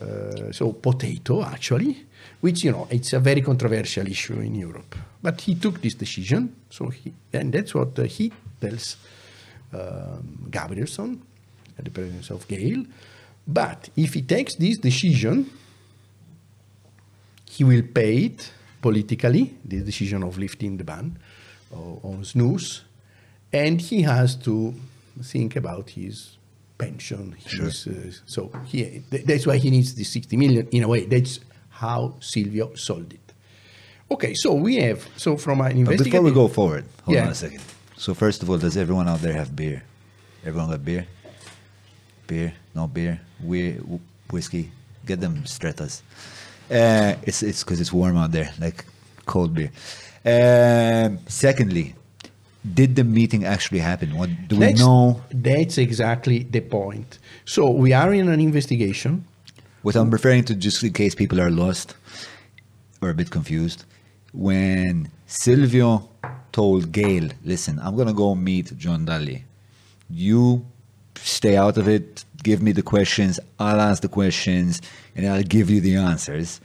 Uh, 0.00 0.52
so 0.52 0.72
potato 0.72 1.42
actually, 1.42 2.06
which 2.40 2.64
you 2.64 2.72
know 2.72 2.86
it's 2.90 3.12
a 3.12 3.20
very 3.20 3.40
controversial 3.40 4.06
issue 4.06 4.40
in 4.40 4.54
Europe. 4.54 4.96
But 5.22 5.40
he 5.40 5.54
took 5.54 5.80
this 5.80 5.94
decision, 5.94 6.54
so 6.70 6.88
he 6.88 7.12
and 7.32 7.52
that's 7.52 7.74
what 7.74 7.98
uh, 7.98 8.02
he 8.02 8.32
tells 8.60 8.96
um, 9.72 10.48
Gabrielsson 10.50 11.18
at 11.78 11.84
the 11.84 11.90
presence 11.90 12.30
of 12.30 12.46
Gayle. 12.48 12.84
But 13.46 13.88
if 13.96 14.14
he 14.14 14.22
takes 14.22 14.56
this 14.56 14.78
decision, 14.78 15.50
he 17.58 17.64
will 17.64 17.82
pay 17.82 18.16
it 18.26 18.52
politically, 18.80 19.52
the 19.64 19.80
decision 19.80 20.22
of 20.22 20.38
lifting 20.38 20.76
the 20.76 20.84
ban 20.84 21.18
on 21.72 22.22
snus, 22.22 22.82
and 23.52 23.80
he 23.80 24.02
has 24.02 24.36
to 24.36 24.72
think 25.22 25.56
about 25.56 25.90
his 25.90 26.36
pension. 26.78 27.34
His, 27.44 27.86
uh, 27.88 28.12
so 28.26 28.50
he, 28.66 29.02
th- 29.10 29.24
that's 29.24 29.44
why 29.44 29.56
he 29.56 29.70
needs 29.70 29.92
the 29.94 30.04
60 30.04 30.36
million 30.36 30.68
in 30.70 30.84
a 30.84 30.88
way. 30.88 31.04
That's 31.06 31.40
how 31.70 32.14
Silvio 32.20 32.74
sold 32.74 33.12
it. 33.12 33.32
Okay, 34.08 34.34
so 34.34 34.54
we 34.54 34.76
have, 34.76 35.06
so 35.16 35.36
from 35.36 35.60
an 35.60 35.84
But 35.84 35.98
before 35.98 36.22
we 36.22 36.30
go 36.30 36.46
forward, 36.46 36.84
hold 37.02 37.16
Yeah. 37.16 37.24
on 37.26 37.32
a 37.32 37.34
second. 37.34 37.60
So 37.96 38.14
first 38.14 38.42
of 38.44 38.50
all, 38.50 38.58
does 38.58 38.76
everyone 38.76 39.08
out 39.08 39.20
there 39.20 39.34
have 39.34 39.54
beer? 39.56 39.82
Everyone 40.46 40.70
got 40.70 40.84
beer? 40.84 41.06
Beer? 42.28 42.54
No 42.74 42.86
beer? 42.86 43.20
We 43.42 43.72
whiskey? 44.30 44.70
Get 45.04 45.20
them 45.20 45.44
stratas. 45.44 46.02
Uh, 46.70 47.14
it's 47.22 47.42
it's 47.42 47.64
because 47.64 47.80
it's 47.80 47.92
warm 47.92 48.16
out 48.16 48.32
there, 48.32 48.52
like 48.60 48.84
cold 49.26 49.54
beer. 49.54 49.70
Um, 50.24 51.18
secondly, 51.26 51.94
did 52.74 52.96
the 52.96 53.04
meeting 53.04 53.44
actually 53.44 53.78
happen? 53.78 54.16
What 54.16 54.30
do 54.48 54.56
we 54.56 54.60
That's- 54.60 54.78
know? 54.80 55.22
That's 55.30 55.78
exactly 55.78 56.40
the 56.40 56.60
point. 56.60 57.18
So 57.44 57.70
we 57.70 57.92
are 57.92 58.12
in 58.12 58.28
an 58.28 58.40
investigation. 58.40 59.24
What 59.82 59.96
I'm 59.96 60.10
referring 60.10 60.44
to, 60.44 60.54
just 60.54 60.82
in 60.82 60.92
case 60.92 61.14
people 61.14 61.40
are 61.40 61.50
lost 61.50 61.94
or 63.00 63.10
a 63.10 63.14
bit 63.14 63.30
confused, 63.30 63.84
when 64.32 65.10
Silvio 65.26 66.08
told 66.52 66.92
Gayle, 66.92 67.30
listen, 67.44 67.78
I'm 67.78 67.94
going 67.94 68.08
to 68.08 68.14
go 68.14 68.34
meet 68.34 68.76
John 68.76 69.06
Dalli. 69.06 69.42
You 70.10 70.66
stay 71.14 71.56
out 71.56 71.78
of 71.78 71.88
it, 71.88 72.24
give 72.42 72.62
me 72.62 72.72
the 72.72 72.82
questions, 72.82 73.40
I'll 73.58 73.80
ask 73.80 74.02
the 74.02 74.08
questions, 74.08 74.80
and 75.16 75.26
I'll 75.26 75.42
give 75.42 75.70
you 75.70 75.80
the 75.80 75.96
answers. 75.96 76.60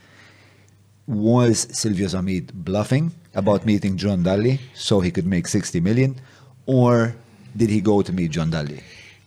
Was 1.06 1.66
Silvio 1.72 2.08
Zammit 2.08 2.52
bluffing 2.52 3.12
about 3.34 3.66
meeting 3.66 3.96
John 3.96 4.22
Dalli 4.22 4.58
so 4.74 5.00
he 5.00 5.10
could 5.10 5.26
make 5.26 5.46
60 5.46 5.80
million? 5.80 6.20
Or 6.66 7.14
did 7.56 7.70
he 7.70 7.80
go 7.80 8.02
to 8.02 8.12
meet 8.12 8.30
John 8.30 8.50
Dalli? 8.50 8.82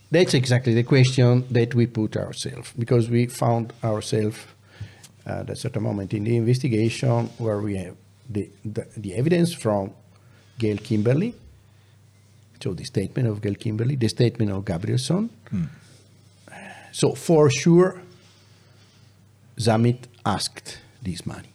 That's 0.10 0.34
exactly 0.34 0.74
the 0.74 0.84
question 0.84 1.46
that 1.52 1.76
we 1.76 1.86
put 1.86 2.16
ourselves 2.16 2.74
because 2.78 3.10
we 3.10 3.28
found 3.28 3.74
ourselves 3.84 4.40
at 5.26 5.50
a 5.50 5.56
certain 5.56 5.84
moment 5.84 6.14
in 6.14 6.24
the 6.24 6.38
investigation 6.38 7.30
where 7.38 7.60
we 7.60 7.76
have 7.76 7.96
the, 8.30 8.50
the, 8.64 8.88
the 8.96 9.14
evidence 9.16 9.54
from 9.54 9.92
Gayle 10.58 10.78
Kimberley, 10.78 11.36
so 12.62 12.74
the 12.74 12.86
statement 12.86 13.28
of 13.28 13.42
Gayle 13.42 13.56
Kimberley, 13.56 13.96
the 13.96 14.08
statement 14.08 14.52
of 14.52 14.64
Gabrielsson, 14.64 15.30
hmm. 15.50 15.66
So 16.92 17.14
for 17.14 17.50
sure, 17.50 18.02
Zammit 19.60 20.00
asked 20.26 20.80
this 21.02 21.26
money, 21.26 21.50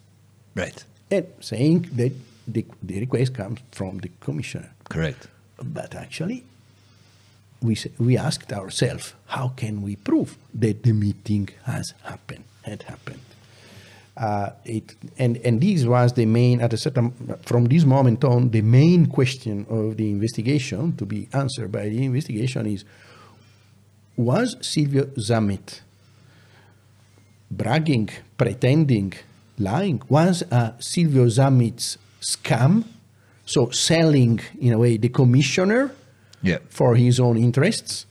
Right. 0.55 0.83
and 1.11 1.25
saying 1.39 1.89
that 1.93 2.11
the, 2.47 2.65
the 2.81 2.99
request 2.99 3.33
comes 3.33 3.59
from 3.71 3.99
the 3.99 4.09
commissioner. 4.19 4.69
Correct. 4.89 5.27
But 5.63 5.95
actually, 5.95 6.43
we, 7.61 7.77
we 7.99 8.17
asked 8.17 8.51
ourselves, 8.51 9.13
how 9.27 9.49
can 9.49 9.81
we 9.81 9.95
prove 9.95 10.37
that 10.55 10.83
the 10.83 10.91
meeting 10.91 11.49
has 11.63 11.93
happened, 12.03 12.43
had 12.63 12.83
happened? 12.83 13.21
Uh, 14.15 14.49
it, 14.65 14.95
and, 15.17 15.37
and 15.37 15.59
this 15.61 15.85
was 15.85 16.13
the 16.13 16.25
main, 16.25 16.61
at 16.61 16.73
a 16.73 16.77
certain, 16.77 17.11
from 17.43 17.65
this 17.65 17.83
moment 17.85 18.23
on, 18.23 18.49
the 18.49 18.61
main 18.61 19.07
question 19.07 19.65
of 19.69 19.97
the 19.97 20.09
investigation 20.09 20.95
to 20.97 21.05
be 21.05 21.27
answered 21.33 21.71
by 21.71 21.89
the 21.89 22.03
investigation 22.03 22.67
is, 22.67 22.83
was 24.17 24.55
Silvio 24.61 25.05
Zammit 25.17 25.81
bragging, 27.51 28.09
pretending, 28.37 29.13
lying? 29.57 30.01
Was 30.09 30.43
uh, 30.51 30.73
Silvio 30.79 31.25
Zammit's 31.27 31.97
scam? 32.21 32.83
So 33.45 33.69
selling, 33.71 34.39
in 34.59 34.73
a 34.73 34.77
way, 34.77 34.97
the 34.97 35.09
commissioner 35.09 35.91
Yeah. 36.41 36.59
for 36.69 36.95
his 36.95 37.19
own 37.19 37.37
interests? 37.37 38.05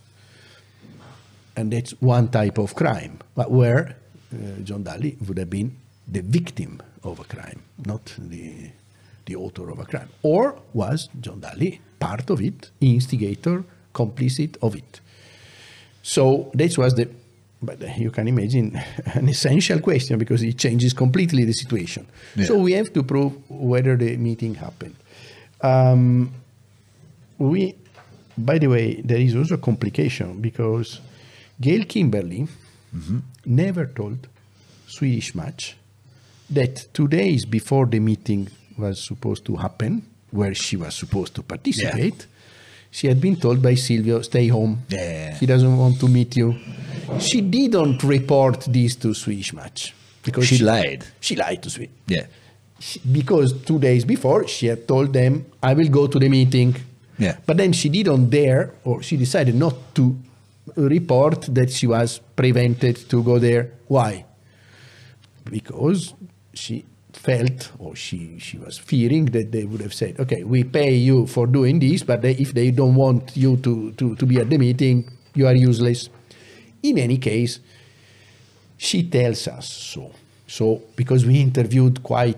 And 1.56 1.72
that's 1.72 1.92
one 2.00 2.28
type 2.28 2.58
of 2.58 2.74
crime, 2.74 3.18
but 3.34 3.50
where 3.50 3.96
uh, 4.32 4.60
John 4.62 4.84
Dalli 4.84 5.16
would 5.26 5.38
have 5.38 5.50
been 5.50 5.76
the 6.08 6.22
victim 6.22 6.80
of 7.02 7.18
a 7.20 7.24
crime, 7.24 7.62
not 7.86 8.14
the, 8.18 8.70
the 9.26 9.36
author 9.36 9.70
of 9.70 9.78
a 9.78 9.84
crime. 9.84 10.08
Or 10.22 10.58
was 10.72 11.08
John 11.20 11.40
Dalli 11.40 11.80
part 11.98 12.30
of 12.30 12.40
it, 12.40 12.70
instigator, 12.80 13.64
complicit 13.94 14.56
of 14.62 14.74
it? 14.76 15.00
So 16.02 16.50
that 16.54 16.76
was 16.76 16.94
the, 16.94 17.08
but 17.62 17.98
you 17.98 18.10
can 18.10 18.28
imagine 18.28 18.80
an 19.14 19.28
essential 19.28 19.80
question 19.80 20.18
because 20.18 20.42
it 20.42 20.58
changes 20.58 20.92
completely 20.92 21.44
the 21.44 21.52
situation. 21.52 22.06
Yeah. 22.36 22.46
So 22.46 22.58
we 22.58 22.72
have 22.72 22.92
to 22.92 23.02
prove 23.02 23.32
whether 23.48 23.96
the 23.96 24.16
meeting 24.16 24.54
happened. 24.56 24.96
Um, 25.60 26.34
we, 27.38 27.76
by 28.36 28.58
the 28.58 28.66
way, 28.66 29.00
there 29.02 29.18
is 29.18 29.36
also 29.36 29.54
a 29.54 29.58
complication 29.58 30.40
because 30.40 31.00
Gayle 31.60 31.84
Kimberley 31.84 32.48
never 33.46 33.86
told 33.86 34.28
Swedish 34.86 35.34
Match 35.34 35.76
that 36.50 36.92
two 36.92 37.08
days 37.08 37.44
before 37.46 37.86
the 37.86 38.00
meeting 38.00 38.48
was 38.76 39.02
supposed 39.04 39.44
to 39.46 39.56
happen, 39.56 40.02
where 40.30 40.54
she 40.54 40.76
was 40.76 40.94
supposed 40.94 41.34
to 41.34 41.42
participate, 41.42 42.26
she 42.92 43.08
had 43.08 43.18
been 43.20 43.36
told 43.36 43.60
by 43.62 43.74
Silvio, 43.74 44.22
stay 44.22 44.46
home. 44.48 44.78
Yeah. 44.88 45.36
He 45.40 45.46
doesn't 45.46 45.76
want 45.76 45.98
to 46.00 46.08
meet 46.08 46.36
you. 46.36 46.54
She 47.18 47.40
didn't 47.40 48.02
report 48.04 48.60
this 48.68 48.96
to 48.96 49.14
Swedish 49.14 49.52
Match 49.52 49.94
because 50.22 50.46
She 50.46 50.58
lied. 50.58 51.04
She 51.20 51.34
lied 51.36 51.60
to 51.64 51.70
Sweden 51.70 51.94
Yeah. 52.06 52.26
she- 52.78 53.00
because 53.18 53.52
two 53.64 53.78
days 53.78 54.04
before 54.04 54.46
she 54.46 54.66
had 54.68 54.86
told 54.86 55.12
them, 55.12 55.44
I 55.62 55.72
will 55.74 55.88
go 55.88 56.06
to 56.06 56.18
the 56.18 56.28
meeting. 56.28 56.74
Yeah. 57.18 57.36
But 57.46 57.56
then 57.56 57.72
she 57.72 57.88
didn't 57.88 58.30
dare, 58.30 58.70
or 58.84 59.02
she 59.02 59.16
decided 59.16 59.54
not 59.54 59.74
to 59.94 60.16
report 60.76 61.40
that 61.54 61.70
she 61.70 61.86
was 61.86 62.20
prevented 62.36 62.96
to 63.10 63.22
go 63.22 63.38
there. 63.38 63.64
Why? 63.88 64.24
Because 65.44 66.14
she 66.54 66.84
felt, 67.16 67.70
or 67.78 67.94
she, 67.94 68.38
she 68.38 68.58
was 68.58 68.78
fearing 68.78 69.26
that 69.26 69.52
they 69.52 69.64
would 69.64 69.80
have 69.80 69.94
said, 69.94 70.18
okay, 70.18 70.44
we 70.44 70.64
pay 70.64 70.94
you 70.94 71.26
for 71.26 71.46
doing 71.46 71.78
this, 71.78 72.02
but 72.02 72.22
they, 72.22 72.32
if 72.32 72.54
they 72.54 72.70
don't 72.70 72.94
want 72.94 73.36
you 73.36 73.56
to, 73.58 73.92
to, 73.92 74.16
to 74.16 74.26
be 74.26 74.38
at 74.38 74.50
the 74.50 74.58
meeting, 74.58 75.10
you 75.34 75.46
are 75.46 75.54
useless. 75.54 76.08
In 76.82 76.98
any 76.98 77.18
case, 77.18 77.60
she 78.76 79.08
tells 79.08 79.46
us 79.48 79.68
so. 79.70 80.12
So, 80.46 80.82
because 80.96 81.24
we 81.24 81.40
interviewed 81.40 82.02
quite 82.02 82.36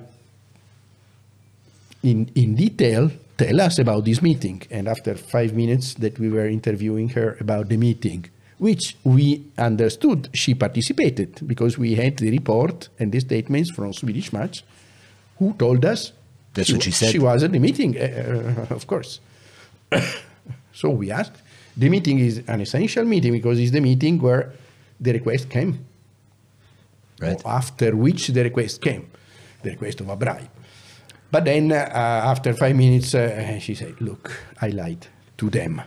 in, 2.03 2.31
in 2.35 2.55
detail, 2.55 3.11
tell 3.37 3.61
us 3.61 3.79
about 3.79 4.05
this 4.05 4.23
meeting. 4.23 4.63
And 4.71 4.87
after 4.87 5.15
five 5.15 5.55
minutes 5.55 5.95
that 5.95 6.19
we 6.19 6.29
were 6.29 6.47
interviewing 6.47 7.09
her 7.11 7.37
about 7.41 7.69
the 7.69 7.77
meeting, 7.77 8.27
which 8.59 8.97
we 9.05 9.45
understood 9.59 10.29
she 10.33 10.55
participated 10.55 11.41
because 11.47 11.77
we 11.79 11.95
had 11.95 12.17
the 12.19 12.31
report 12.31 12.89
and 12.99 13.13
the 13.13 13.21
statements 13.21 13.71
from 13.71 13.93
Swedish 13.93 14.33
Match 14.33 14.65
who 15.39 15.53
told 15.55 15.85
us 15.85 16.13
That's 16.55 16.73
what 16.73 16.83
she 16.83 16.93
said. 16.93 17.11
She 17.11 17.19
was 17.19 17.43
at 17.43 17.53
the 17.53 17.59
meeting, 17.59 17.99
uh, 17.99 18.67
of 18.71 18.87
course. 18.87 19.21
so 20.73 20.91
we 20.91 21.11
asked. 21.11 21.43
The 21.77 21.89
meeting 21.89 22.21
is 22.21 22.43
an 22.47 22.61
essential 22.61 23.05
meeting 23.05 23.33
because 23.33 23.59
it's 23.59 23.73
the 23.73 23.81
meeting 23.81 24.21
where 24.21 24.53
the 25.01 25.13
request 25.13 25.51
came 25.51 25.85
Right. 27.21 27.41
after 27.45 27.95
which 27.97 28.29
the 28.29 28.43
request 28.45 28.81
came, 28.81 29.11
the 29.63 29.71
request 29.71 30.01
of 30.01 30.09
a 30.09 30.17
bribe. 30.17 30.49
But 31.31 31.45
then, 31.45 31.73
uh, 31.73 31.75
after 32.33 32.53
five 32.55 32.77
minutes, 32.77 33.15
uh, 33.15 33.59
she 33.59 33.75
said, 33.75 34.01
"Look, 34.01 34.31
I 34.61 34.69
lied 34.69 35.07
to 35.39 35.51
them. 35.51 35.83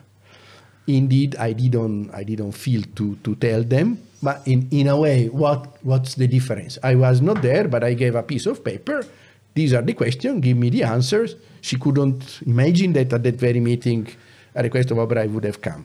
Indeed, 0.88 1.36
I 1.36 1.54
didn't. 1.54 2.12
I 2.14 2.24
didn't 2.24 2.54
feel 2.54 2.82
to 2.96 3.16
to 3.24 3.36
tell 3.36 3.64
them. 3.64 4.00
But 4.24 4.48
in 4.48 4.68
in 4.72 4.88
a 4.88 4.98
way, 4.98 5.28
what 5.28 5.84
what's 5.84 6.16
the 6.16 6.28
difference? 6.28 6.80
I 6.82 6.96
was 6.96 7.22
not 7.22 7.42
there, 7.42 7.68
but 7.68 7.84
I 7.84 7.94
gave 7.94 8.16
a 8.16 8.24
piece 8.24 8.46
of 8.46 8.64
paper. 8.64 9.06
These 9.54 9.74
are 9.74 9.82
the 9.82 9.94
questions. 9.94 10.42
Give 10.42 10.56
me 10.56 10.70
the 10.70 10.84
answers. 10.84 11.36
She 11.62 11.78
couldn't 11.78 12.42
imagine 12.46 12.94
that 12.94 13.12
at 13.12 13.24
that 13.24 13.36
very 13.36 13.60
meeting, 13.60 14.08
a 14.56 14.64
request 14.64 14.92
of 14.92 14.98
a 14.98 15.06
bribe 15.06 15.34
would 15.34 15.44
have 15.44 15.62
come. 15.62 15.84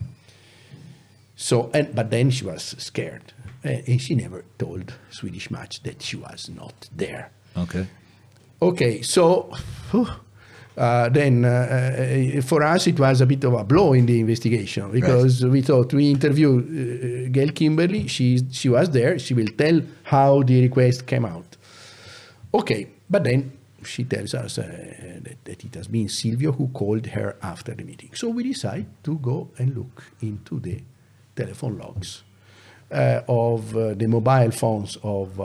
So, 1.35 1.71
and, 1.75 1.95
but 1.95 2.11
then 2.11 2.31
she 2.31 2.45
was 2.45 2.77
scared, 2.79 3.33
uh, 3.65 3.69
and 3.87 4.01
she 4.01 4.15
never 4.15 4.45
told 4.59 4.95
Swedish 5.11 5.51
Match 5.51 5.83
that 5.83 6.03
she 6.03 6.17
was 6.17 6.51
not 6.55 6.89
there. 6.95 7.31
Okay. 7.57 7.87
Okay, 8.61 9.03
so 9.03 9.53
whew, 9.91 10.07
uh, 10.77 11.09
then 11.11 11.45
uh, 11.45 12.39
uh, 12.39 12.43
for 12.43 12.63
us 12.63 12.87
it 12.87 12.99
was 12.99 13.21
a 13.21 13.27
bit 13.27 13.45
of 13.45 13.53
a 13.53 13.65
blow 13.65 13.93
in 13.93 14.07
the 14.07 14.19
investigation 14.19 14.91
because 14.91 15.45
we 15.45 15.61
thought 15.61 15.93
we 15.93 16.11
interview 16.11 16.59
uh, 16.59 17.29
Gayle 17.31 17.53
Kimberley. 17.53 18.07
She 18.09 18.41
she 18.51 18.69
was 18.69 18.91
there. 18.91 19.19
She 19.19 19.35
will 19.35 19.49
tell 19.59 19.83
how 20.05 20.43
the 20.43 20.63
request 20.63 21.07
came 21.07 21.27
out. 21.27 21.57
Okay, 22.55 22.89
but 23.09 23.25
then 23.25 23.53
she 23.85 24.05
tells 24.05 24.33
us 24.35 24.59
uh, 24.59 24.63
that, 25.23 25.45
that 25.45 25.65
it 25.65 25.75
has 25.75 25.89
been 25.89 26.09
Silvio 26.09 26.53
who 26.53 26.69
called 26.69 27.07
her 27.07 27.37
after 27.43 27.75
the 27.75 27.85
meeting. 27.85 28.11
So 28.15 28.29
we 28.31 28.43
decide 28.45 28.87
to 29.05 29.19
go 29.19 29.51
and 29.59 29.77
look 29.77 30.05
into 30.23 30.59
the 30.61 30.81
telephone 31.37 31.79
logs 31.79 32.23
uh, 32.91 33.23
of 33.29 33.73
the 33.73 34.07
mobile 34.07 34.53
phones 34.53 34.97
of 35.03 35.37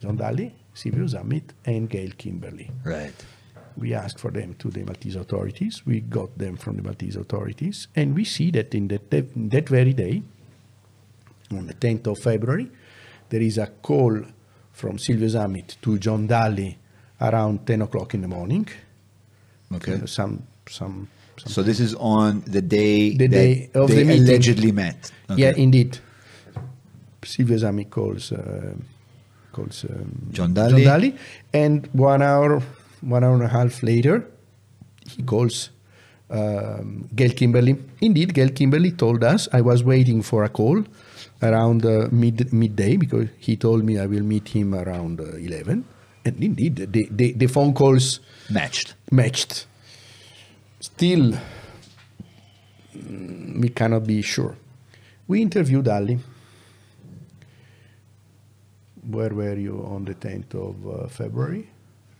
John 0.00 0.16
Dalli, 0.16 0.52
Silvio 0.74 1.06
Zammit, 1.06 1.50
and 1.64 1.88
Gayle 1.88 2.12
Kimberley. 2.16 2.70
Right. 2.84 3.14
We 3.78 3.94
asked 3.94 4.18
for 4.18 4.30
them 4.30 4.54
to 4.58 4.70
the 4.70 4.82
Maltese 4.84 5.16
authorities. 5.16 5.82
We 5.86 6.00
got 6.00 6.36
them 6.38 6.56
from 6.56 6.76
the 6.76 6.82
Maltese 6.82 7.16
authorities, 7.16 7.88
and 7.94 8.14
we 8.14 8.24
see 8.24 8.50
that 8.52 8.74
in 8.74 8.88
that, 8.88 9.10
that 9.10 9.68
very 9.68 9.92
day, 9.92 10.22
on 11.50 11.66
the 11.66 11.74
10th 11.74 12.06
of 12.08 12.18
February, 12.18 12.68
there 13.28 13.40
is 13.40 13.56
a 13.58 13.66
call 13.66 14.20
from 14.72 14.98
Silvio 14.98 15.28
Zammit 15.28 15.76
to 15.82 15.98
John 15.98 16.26
Dalli 16.28 16.76
around 17.20 17.66
10 17.66 17.82
o'clock 17.82 18.14
in 18.14 18.20
the 18.22 18.28
morning. 18.28 18.68
Okay. 19.74 19.94
Uh, 19.94 20.06
Some, 20.06 20.42
some, 20.68 21.08
some 21.36 21.52
So 21.52 21.62
this 21.62 21.80
is 21.80 21.94
on 21.94 22.42
the 22.46 22.62
day 22.62 23.16
The 23.16 23.28
day 23.28 23.70
of 23.74 23.88
they 23.88 23.96
the 24.02 24.04
meeting. 24.04 24.22
allegedly 24.28 24.72
met. 24.72 25.10
Okay. 25.30 25.42
Yeah, 25.42 25.52
indeed. 25.56 25.98
Silvio 27.24 27.58
Zammit 27.58 27.90
calls 27.90 28.32
uh, 28.32 28.74
calls 29.52 29.84
um, 29.84 30.28
John 30.32 30.54
Dalli. 30.54 31.16
and 31.52 31.86
one 31.92 32.22
hour, 32.22 32.62
one 33.00 33.24
hour 33.24 33.34
and 33.34 33.42
a 33.42 33.48
half 33.48 33.82
later, 33.82 34.26
he 35.06 35.22
calls 35.22 35.70
um, 36.30 37.08
Gayle 37.14 37.30
Kimberley. 37.32 37.76
Indeed, 38.00 38.34
Gayle 38.34 38.50
Kimberley 38.50 38.92
told 38.92 39.24
us 39.24 39.48
I 39.52 39.60
was 39.60 39.82
waiting 39.82 40.22
for 40.22 40.44
a 40.44 40.48
call 40.48 40.84
around 41.42 41.86
uh, 41.86 42.08
mid 42.10 42.52
midday 42.52 42.96
because 42.96 43.28
he 43.38 43.56
told 43.56 43.84
me 43.84 43.98
I 43.98 44.06
will 44.06 44.22
meet 44.22 44.48
him 44.48 44.74
around 44.74 45.20
uh, 45.20 45.36
eleven, 45.36 45.84
and 46.24 46.42
indeed 46.42 46.76
the, 46.76 47.08
the 47.10 47.32
the 47.32 47.46
phone 47.46 47.72
calls 47.74 48.20
Matched. 48.50 48.94
matched. 49.10 49.66
Still, 50.80 51.32
mm, 52.96 53.60
we 53.60 53.68
cannot 53.70 54.06
be 54.06 54.22
sure. 54.22 54.56
We 55.26 55.42
interviewed 55.42 55.88
Ali. 55.88 56.18
Where 59.10 59.30
were 59.34 59.56
you 59.56 59.84
on 59.86 60.04
the 60.04 60.14
10th 60.14 60.54
of 60.54 60.86
uh, 60.86 61.08
February? 61.08 61.68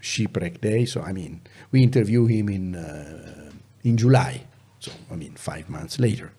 Shipwreck 0.01 0.61
Day. 0.61 0.85
So, 0.85 1.01
I 1.03 1.13
mean, 1.13 1.41
we 1.71 1.83
interview 1.83 2.27
him 2.27 2.49
in, 2.49 2.75
uh, 2.75 3.51
in 3.85 3.97
July. 3.97 4.43
So, 4.81 4.93
I 5.11 5.17
mean, 5.17 5.35
five 5.35 5.69
months 5.69 5.99
later. 5.99 6.33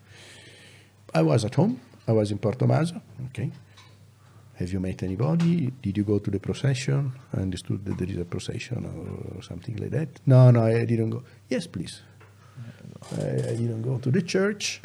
I 1.13 1.21
was 1.21 1.43
at 1.45 1.55
home. 1.55 1.79
I 2.07 2.11
was 2.11 2.31
in 2.31 2.37
Porto 2.37 2.65
Maso. 2.65 3.01
Okay. 3.27 3.51
Have 4.55 4.73
you 4.73 4.79
met 4.79 5.03
anybody? 5.03 5.71
Did 5.81 5.97
you 5.97 6.03
go 6.03 6.19
to 6.19 6.29
the 6.29 6.39
procession? 6.39 7.13
I 7.33 7.41
understood 7.41 7.85
that 7.85 7.97
there 7.97 8.09
is 8.09 8.17
a 8.17 8.25
procession 8.25 8.85
or 9.37 9.41
something 9.41 9.77
like 9.77 9.91
that. 9.91 10.09
No, 10.25 10.51
no, 10.51 10.63
I 10.63 10.85
didn't 10.85 11.11
go. 11.11 11.23
Yes, 11.47 11.65
please. 11.67 12.01
I, 13.17 13.25
I 13.25 13.55
didn't 13.55 13.83
go 13.83 13.99
to 13.99 14.11
the 14.11 14.21
church. 14.21 14.81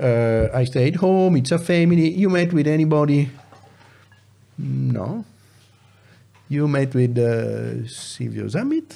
Uh, 0.00 0.48
I 0.52 0.64
stayed 0.64 0.96
home. 0.96 1.36
It's 1.36 1.52
a 1.52 1.58
family. 1.58 2.10
You 2.10 2.30
met 2.30 2.52
with 2.52 2.66
anybody? 2.66 3.30
No. 4.58 5.24
You 6.48 6.68
met 6.68 6.94
with 6.94 7.18
uh, 7.18 7.86
Silvio 7.88 8.44
Zammit? 8.46 8.94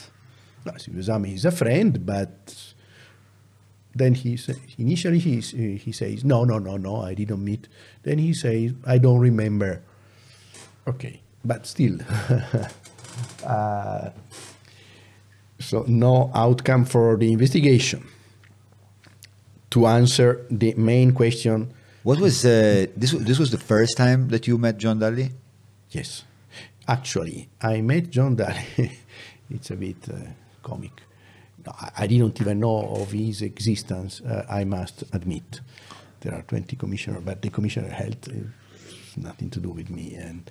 No, 0.64 0.72
Silvio 0.76 1.02
Zammit 1.02 1.34
is 1.34 1.44
a 1.44 1.50
friend, 1.50 2.04
but 2.06 2.74
then 3.94 4.14
he 4.14 4.36
sa- 4.36 4.52
initially 4.78 5.18
he, 5.18 5.40
he 5.76 5.92
says, 5.92 6.24
no, 6.24 6.44
no, 6.44 6.58
no, 6.58 6.76
no, 6.76 7.02
I 7.02 7.14
didn't 7.14 7.44
meet. 7.44 7.66
Then 8.02 8.18
he 8.18 8.32
says, 8.34 8.72
I 8.86 8.98
don't 8.98 9.18
remember. 9.18 9.82
Okay, 10.86 11.20
but 11.44 11.66
still. 11.66 11.98
uh, 13.44 14.10
so 15.58 15.84
no 15.88 16.30
outcome 16.34 16.84
for 16.84 17.16
the 17.16 17.32
investigation. 17.32 18.06
To 19.70 19.86
answer 19.86 20.44
the 20.50 20.74
main 20.74 21.12
question, 21.12 21.72
What 22.02 22.18
was 22.18 22.44
uh, 22.44 22.86
this? 22.96 23.12
This 23.12 23.38
was 23.38 23.50
the 23.50 23.58
first 23.58 23.96
time 23.96 24.28
that 24.28 24.46
you 24.48 24.58
met 24.58 24.78
John 24.78 24.98
Dalli. 24.98 25.30
yes, 25.90 26.24
actually, 26.90 27.48
I 27.62 27.80
met 27.80 28.10
John 28.10 28.36
Dalli. 28.36 28.90
it's 29.50 29.70
a 29.70 29.76
bit 29.76 30.08
uh, 30.08 30.16
comic. 30.62 30.92
I, 31.96 32.06
didn't 32.06 32.40
even 32.40 32.60
know 32.60 32.96
of 32.96 33.12
his 33.12 33.42
existence. 33.42 34.22
Uh, 34.22 34.46
I 34.48 34.64
must 34.64 35.04
admit, 35.12 35.60
there 36.20 36.34
are 36.34 36.42
twenty 36.42 36.74
commissioners, 36.76 37.22
but 37.22 37.42
the 37.42 37.50
commissioner 37.50 37.90
health 37.90 38.28
is 38.28 39.16
nothing 39.16 39.50
to 39.50 39.60
do 39.60 39.70
with 39.70 39.90
me, 39.90 40.14
and 40.14 40.50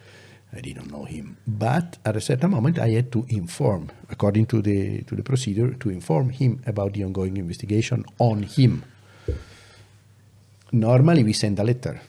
I 0.54 0.62
didn't 0.62 0.92
know 0.92 1.06
him. 1.06 1.38
But 1.48 1.98
at 2.06 2.16
a 2.16 2.22
certain 2.22 2.52
moment, 2.52 2.78
I 2.78 2.90
had 2.90 3.12
to 3.14 3.26
inform, 3.30 3.90
according 4.10 4.46
to 4.48 4.62
the 4.62 5.02
to 5.04 5.16
the 5.16 5.24
procedure, 5.24 5.74
to 5.74 5.90
inform 5.90 6.30
him 6.30 6.62
about 6.66 6.94
the 6.94 7.04
ongoing 7.04 7.38
investigation 7.38 8.06
on 8.20 8.44
him. 8.44 8.84
Normally, 10.72 11.24
we 11.24 11.34
send 11.34 11.60
a 11.60 11.64
letter. 11.64 12.00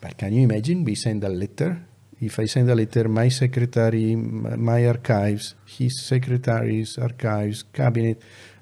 But 0.00 0.18
can 0.18 0.32
you 0.34 0.42
imagine? 0.42 0.84
We 0.84 0.96
send 0.96 1.22
a 1.22 1.28
letter. 1.28 1.80
If 2.28 2.38
I 2.38 2.46
send 2.46 2.70
a 2.70 2.74
letter, 2.82 3.04
my 3.08 3.28
secretary, 3.42 4.16
my 4.16 4.80
archives, 4.92 5.54
his 5.76 5.92
secretary's 6.10 6.90
archives, 7.06 7.58
cabinet, 7.80 8.18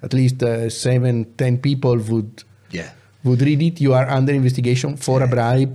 at 0.06 0.12
least 0.20 0.42
uh, 0.42 0.68
seven, 0.86 1.14
ten 1.42 1.54
people 1.68 1.96
would 2.10 2.32
Yeah. 2.78 2.90
would 3.28 3.40
read 3.48 3.62
it. 3.68 3.76
You 3.86 3.92
are 3.98 4.08
under 4.18 4.32
investigation 4.42 4.96
for 5.06 5.22
a 5.22 5.28
bribe. 5.34 5.74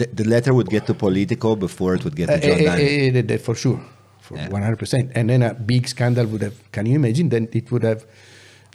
The, 0.00 0.06
the 0.20 0.26
letter 0.34 0.52
would 0.58 0.68
get 0.76 0.84
to 0.90 0.94
Politico 0.94 1.48
before 1.66 1.90
it 1.96 2.02
would 2.04 2.16
get 2.20 2.26
to 2.28 2.38
John 2.46 2.58
uh, 2.60 2.76
Dalli. 2.76 3.34
uh, 3.34 3.38
for 3.46 3.54
sure, 3.62 3.80
for 4.26 4.34
Yeah. 4.36 4.48
one 4.56 4.62
hundred 4.66 4.78
percent. 4.84 5.06
And 5.16 5.24
then 5.30 5.42
a 5.42 5.52
big 5.72 5.82
scandal 5.94 6.26
would 6.32 6.42
have. 6.42 6.56
Can 6.72 6.84
you 6.86 6.96
imagine? 7.02 7.26
Then 7.34 7.44
it 7.60 7.66
would 7.72 7.84
have 7.90 8.02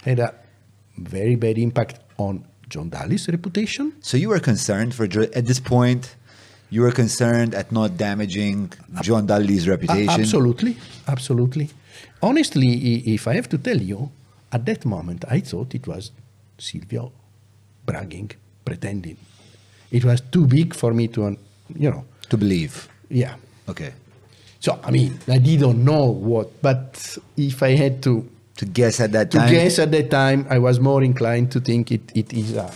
had 0.08 0.20
a 0.20 0.30
very 0.98 1.36
bad 1.46 1.58
impact 1.58 1.96
on 2.18 2.34
John 2.72 2.88
Dalli's 2.96 3.26
reputation. 3.38 3.86
So 4.10 4.14
you 4.18 4.30
were 4.34 4.40
concerned 4.52 4.92
for 4.98 5.06
at 5.40 5.46
this 5.50 5.60
point. 5.76 6.04
You 6.72 6.82
were 6.82 6.92
concerned 6.92 7.56
at 7.56 7.72
not 7.72 7.98
damaging 7.98 8.72
John 9.02 9.26
Dalli's 9.26 9.68
reputation. 9.68 10.10
absolutely, 10.10 10.78
absolutely. 11.08 11.70
Honestly, 12.22 12.70
if 13.16 13.28
I 13.28 13.34
have 13.34 13.50
to 13.50 13.58
tell 13.58 13.78
you, 13.82 14.12
at 14.52 14.66
that 14.66 14.86
moment 14.86 15.26
I 15.30 15.40
thought 15.40 15.74
it 15.74 15.88
was 15.88 16.12
Silvio 16.58 17.12
bragging, 17.86 18.32
pretending. 18.66 19.18
It 19.92 20.06
was 20.06 20.22
too 20.22 20.46
big 20.46 20.76
for 20.76 20.94
me 20.94 21.08
to, 21.10 21.38
you 21.76 21.90
know, 21.90 22.06
To 22.30 22.38
believe. 22.38 22.88
yeah. 23.10 23.36
Okay. 23.68 23.94
So 24.60 24.80
I 24.84 24.92
mean, 24.92 25.18
I 25.28 25.38
didn't 25.40 25.84
know 25.84 26.06
what, 26.12 26.62
but 26.62 27.18
if 27.38 27.64
I 27.64 27.72
had 27.76 28.04
to 28.04 28.28
To 28.58 28.66
guess 28.66 29.00
at 29.00 29.12
that 29.14 29.32
to 29.32 29.38
time. 29.40 29.50
guess 29.52 29.80
at 29.80 29.92
that 29.92 30.12
time, 30.12 30.46
I 30.50 30.60
was 30.60 30.80
more 30.80 31.02
inclined 31.02 31.52
to 31.54 31.60
think 31.62 31.92
it, 31.92 32.12
it 32.14 32.34
is 32.34 32.56
a, 32.56 32.70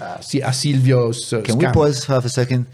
a, 0.00 0.18
a 0.48 0.52
Silvio's 0.52 1.30
uh, 1.32 1.42
Can 1.42 1.58
we 1.58 1.66
scam. 1.66 1.74
pause 1.74 2.04
half 2.06 2.24
a 2.24 2.28
second? 2.30 2.66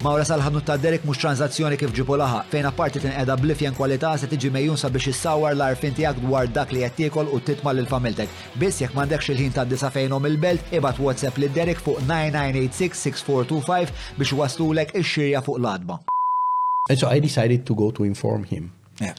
Mawra 0.00 0.24
sal-ħadnu 0.24 0.62
ta' 0.64 0.78
Derek 0.80 1.02
mux 1.04 1.18
tranzazzjoni 1.20 1.76
kif 1.76 1.90
ġipu 1.92 2.16
laħa, 2.16 2.38
fejn 2.48 2.66
apparti 2.70 3.02
tinqeda 3.02 3.34
blifjen 3.36 3.74
kwalità 3.76 4.14
se 4.16 4.24
tiġi 4.32 4.48
mejjun 4.54 4.78
sabiex 4.80 5.10
issawar 5.12 5.52
l-arfin 5.52 5.92
tiegħek 5.98 6.22
dwar 6.24 6.48
dak 6.48 6.72
li 6.72 6.80
qed 6.86 6.94
tiekol 6.96 7.28
u 7.28 7.40
titma' 7.44 7.74
lil 7.76 7.84
familtek. 7.90 8.32
Biss 8.56 8.80
jekk 8.80 8.96
m'għandekx 8.96 9.28
il-ħin 9.34 9.52
ta' 9.58 9.66
disa 9.68 9.90
fejnhom 9.92 10.24
il-belt, 10.30 10.72
ibad 10.72 10.96
WhatsApp 11.04 11.36
lil 11.42 11.52
Derek 11.52 11.82
fuq 11.84 12.00
9986-6425 12.08 13.92
biex 14.16 14.32
waslulek 14.40 14.94
ix-xirja 14.96 15.44
fuq 15.44 15.60
l-adba. 15.60 16.00
And 16.88 16.98
so 16.98 17.12
I 17.12 17.20
decided 17.20 17.66
to 17.68 17.74
go 17.76 17.90
to 17.92 18.04
inform 18.08 18.44
him. 18.44 18.72
Yeah. 19.02 19.14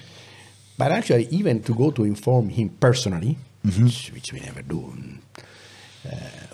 But 0.80 0.92
actually, 0.92 1.28
even 1.30 1.62
to 1.62 1.76
go 1.76 1.92
to 1.92 2.04
inform 2.06 2.50
him 2.50 2.70
personally, 2.80 3.38
Mm-hmm. 3.62 3.84
which, 3.86 4.10
which 4.16 4.34
we 4.34 4.40
never 4.40 4.64
do, 4.64 4.92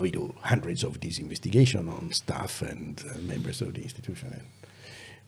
we 0.00 0.10
do 0.10 0.34
hundreds 0.42 0.84
of 0.84 1.00
these 1.00 1.18
investigations 1.18 1.88
on 1.88 2.12
staff 2.12 2.62
and 2.62 3.02
uh, 3.10 3.18
members 3.18 3.60
of 3.62 3.74
the 3.74 3.82
institution. 3.82 4.28
And, 4.32 4.42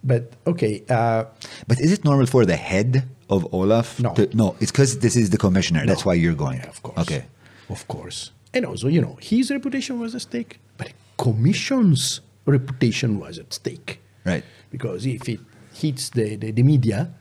but 0.02 0.32
okay, 0.46 0.82
uh, 0.88 1.24
But 1.66 1.80
is 1.80 1.92
it 1.92 2.04
normal 2.04 2.26
for 2.26 2.44
the 2.46 2.56
head 2.56 3.04
of 3.28 3.52
Olaf? 3.52 4.00
No. 4.00 4.14
To, 4.14 4.28
no, 4.36 4.56
it's 4.60 4.70
because 4.70 4.98
this 4.98 5.16
is 5.16 5.30
the 5.30 5.38
commissioner. 5.38 5.84
That's 5.86 6.04
why 6.04 6.14
you're 6.14 6.34
going. 6.34 6.58
Yeah, 6.58 6.68
of 6.68 6.82
course. 6.82 6.98
Okay. 6.98 7.24
Of 7.68 7.86
course. 7.88 8.30
And 8.52 8.66
also, 8.66 8.88
you 8.88 9.00
know, 9.00 9.16
his 9.20 9.50
reputation 9.50 10.00
was 10.00 10.14
at 10.14 10.22
stake, 10.22 10.58
but 10.76 10.88
the 10.88 10.92
commission's 11.22 12.20
reputation 12.46 13.20
was 13.20 13.38
at 13.38 13.52
stake. 13.52 14.00
Right. 14.24 14.44
Because 14.70 15.06
if 15.06 15.28
it 15.28 15.40
hits 15.74 16.10
the, 16.10 16.36
the, 16.36 16.50
the 16.50 16.62
media, 16.62 17.12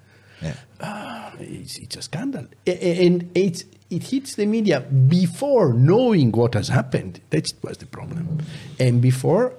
Yeah. 0.41 0.55
ah, 0.81 1.33
it's, 1.39 1.77
it's 1.77 1.97
a 1.97 2.01
scandal. 2.01 2.47
And 2.65 3.29
it's, 3.35 3.63
it 3.89 4.03
hits 4.03 4.35
the 4.35 4.45
media 4.45 4.81
before 4.81 5.73
knowing 5.73 6.31
what 6.31 6.53
has 6.53 6.67
happened. 6.67 7.21
That 7.31 7.45
was 7.63 7.77
the 7.77 7.85
problem. 7.87 8.39
And 8.79 9.01
before 9.01 9.53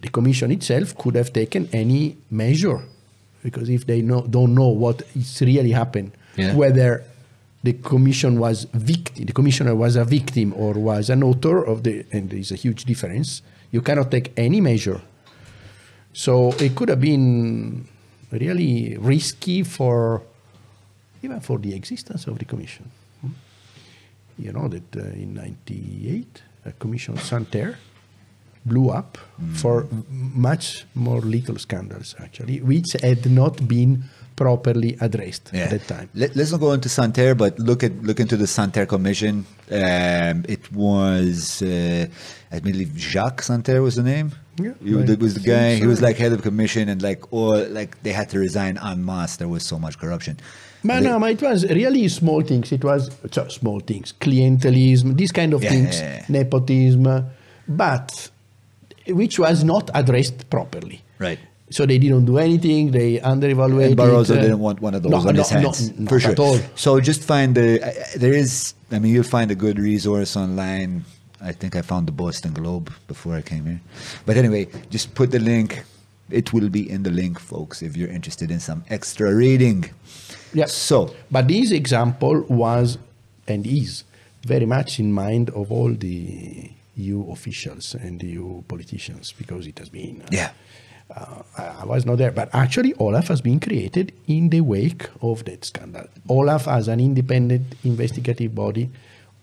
the 0.00 0.08
commission 0.08 0.50
itself 0.52 0.96
could 0.96 1.14
have 1.16 1.32
taken 1.32 1.68
any 1.72 2.16
measure. 2.30 2.80
Because 3.42 3.68
if 3.68 3.86
they 3.86 4.02
know, 4.02 4.22
don't 4.22 4.54
know 4.54 4.68
what 4.68 5.02
is 5.16 5.40
really 5.40 5.72
happened, 5.72 6.12
Yeah. 6.36 6.54
whether 6.54 7.02
the 7.64 7.72
commission 7.72 8.38
was 8.38 8.66
victim, 8.74 9.24
the 9.26 9.32
commissioner 9.32 9.74
was 9.74 9.96
a 9.96 10.04
victim 10.04 10.52
or 10.56 10.74
was 10.74 11.10
an 11.10 11.22
author 11.22 11.64
of 11.64 11.82
the, 11.82 12.04
and 12.12 12.30
there 12.30 12.38
is 12.38 12.52
a 12.52 12.56
huge 12.56 12.84
difference. 12.84 13.42
You 13.72 13.80
cannot 13.82 14.10
take 14.10 14.32
any 14.36 14.60
measure. 14.60 15.00
So 16.12 16.52
it 16.60 16.74
could 16.76 16.88
have 16.88 17.00
been 17.00 17.86
really 18.30 18.96
risky 18.98 19.62
for 19.64 20.22
even 21.22 21.40
for 21.40 21.58
the 21.58 21.74
existence 21.74 22.26
of 22.26 22.38
the 22.38 22.44
commission. 22.44 22.90
You 24.38 24.52
know 24.52 24.68
that 24.68 24.96
uh, 24.96 25.00
in 25.22 25.34
'98, 25.34 26.42
a 26.66 26.72
commission 26.72 27.14
Santer 27.16 27.76
blew 28.66 28.90
up 28.90 29.16
for 29.54 29.86
much 30.10 30.84
more 30.94 31.20
little 31.20 31.56
scandals 31.58 32.14
actually, 32.18 32.60
which 32.60 32.96
had 33.00 33.30
not 33.30 33.66
been 33.68 34.02
properly 34.34 34.96
addressed 35.00 35.50
Yeah. 35.52 35.64
at 35.64 35.70
that 35.70 35.88
time. 35.88 36.08
Let, 36.14 36.36
us 36.36 36.50
not 36.52 36.60
go 36.60 36.72
into 36.72 36.88
Santer, 36.88 37.34
but 37.36 37.58
look 37.58 37.82
at 37.82 38.02
look 38.02 38.20
into 38.20 38.36
the 38.36 38.44
Santer 38.46 38.86
Commission. 38.86 39.46
Um, 39.70 40.44
it 40.48 40.70
was, 40.72 41.62
uh, 41.62 42.06
I 42.52 42.58
believe, 42.60 42.92
Jacques 42.98 43.42
Santerre 43.42 43.80
was 43.82 43.94
the 43.96 44.02
name. 44.02 44.32
Yeah, 44.58 44.72
he 44.82 44.92
I 44.92 45.14
was 45.14 45.34
the 45.34 45.40
guy. 45.40 45.76
He 45.76 45.86
was 45.86 46.00
like 46.02 46.16
head 46.16 46.32
of 46.32 46.42
commission, 46.42 46.88
and 46.88 47.00
like 47.02 47.32
all 47.32 47.56
like 47.68 48.02
they 48.02 48.12
had 48.12 48.28
to 48.30 48.38
resign 48.38 48.78
en 48.78 49.04
masse. 49.04 49.36
There 49.36 49.48
was 49.48 49.64
so 49.64 49.78
much 49.78 49.98
corruption. 49.98 50.38
They- 50.86 51.00
no, 51.00 51.18
but 51.20 51.30
it 51.32 51.42
was 51.42 51.64
really 51.68 52.08
small 52.08 52.42
things. 52.42 52.72
It 52.72 52.84
was 52.84 53.10
so 53.30 53.48
small 53.48 53.80
things, 53.80 54.14
clientelism, 54.20 55.16
these 55.16 55.32
kind 55.32 55.52
of 55.54 55.62
Yeah, 55.62 55.70
things, 55.70 56.28
nepotism, 56.28 57.24
but 57.68 58.30
which 59.08 59.38
was 59.38 59.64
not 59.64 59.90
addressed 59.94 60.48
properly. 60.50 61.02
Right. 61.18 61.38
So 61.70 61.84
they 61.84 61.98
didn't 61.98 62.26
do 62.26 62.38
anything. 62.38 62.92
They 62.92 63.18
underevaluated. 63.18 63.86
And 63.88 63.96
Barroso 63.98 64.36
uh, 64.36 64.40
didn't 64.40 64.60
want 64.60 64.80
one 64.80 64.94
of 64.94 65.02
those 65.02 65.10
no, 65.10 65.18
on 65.18 65.34
no, 65.34 65.42
his 65.42 65.52
no, 65.52 65.60
hands, 65.60 65.98
not 65.98 66.08
for 66.08 66.20
sure. 66.20 66.30
At 66.32 66.38
all. 66.38 66.58
So 66.76 67.00
just 67.00 67.24
find 67.24 67.54
the. 67.56 67.84
I- 67.84 68.18
There 68.18 68.32
is. 68.32 68.74
I 68.92 69.00
mean, 69.00 69.12
you'll 69.12 69.24
find 69.24 69.50
a 69.50 69.56
good 69.56 69.78
resource 69.78 70.36
online. 70.36 71.04
I 71.40 71.52
think 71.52 71.74
I 71.74 71.82
found 71.82 72.06
the 72.06 72.12
Boston 72.12 72.52
Globe 72.52 72.92
before 73.08 73.34
I 73.34 73.42
came 73.42 73.66
here. 73.66 73.80
But 74.24 74.36
anyway, 74.36 74.68
just 74.90 75.14
put 75.14 75.32
the 75.32 75.40
link. 75.40 75.82
It 76.30 76.52
will 76.52 76.68
be 76.68 76.88
in 76.88 77.02
the 77.02 77.10
link, 77.10 77.38
folks, 77.38 77.82
if 77.82 77.96
you're 77.96 78.08
interested 78.10 78.50
in 78.50 78.58
some 78.60 78.84
extra 78.88 79.34
reading. 79.34 79.90
Yeah. 80.56 80.66
So 80.66 81.14
But 81.30 81.48
this 81.48 81.70
example 81.70 82.44
was 82.48 82.98
and 83.46 83.66
is 83.66 84.04
very 84.42 84.66
much 84.66 84.98
in 84.98 85.12
mind 85.12 85.50
of 85.50 85.70
all 85.70 85.92
the 85.92 86.70
EU 86.96 87.30
officials 87.30 87.94
and 87.94 88.22
EU 88.22 88.62
politicians 88.62 89.32
because 89.36 89.66
it 89.66 89.78
has 89.78 89.90
been. 89.90 90.22
uh, 90.22 90.28
yeah, 90.30 90.50
uh, 91.14 91.42
I 91.58 91.84
was 91.84 92.06
not 92.06 92.16
there, 92.18 92.30
but 92.30 92.48
actually 92.54 92.94
Olaf 92.94 93.28
has 93.28 93.40
been 93.42 93.60
created 93.60 94.12
in 94.26 94.48
the 94.48 94.62
wake 94.62 95.08
of 95.20 95.44
that 95.44 95.64
scandal. 95.64 96.06
Olaf 96.28 96.66
as 96.66 96.88
an 96.88 97.00
independent 97.00 97.74
investigative 97.84 98.54
body 98.54 98.88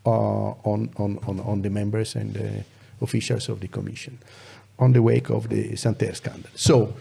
uh, 0.06 0.10
on, 0.10 0.90
on, 0.98 1.20
on, 1.28 1.40
on 1.42 1.62
the 1.62 1.70
members 1.70 2.16
and 2.16 2.34
the 2.34 2.64
officials 3.02 3.50
of 3.50 3.60
the 3.60 3.68
commission 3.68 4.18
on 4.80 4.94
the 4.94 5.02
wake 5.02 5.30
of 5.30 5.50
the 5.50 5.74
Santer 5.74 6.16
scandal. 6.16 6.50
So 6.56 6.96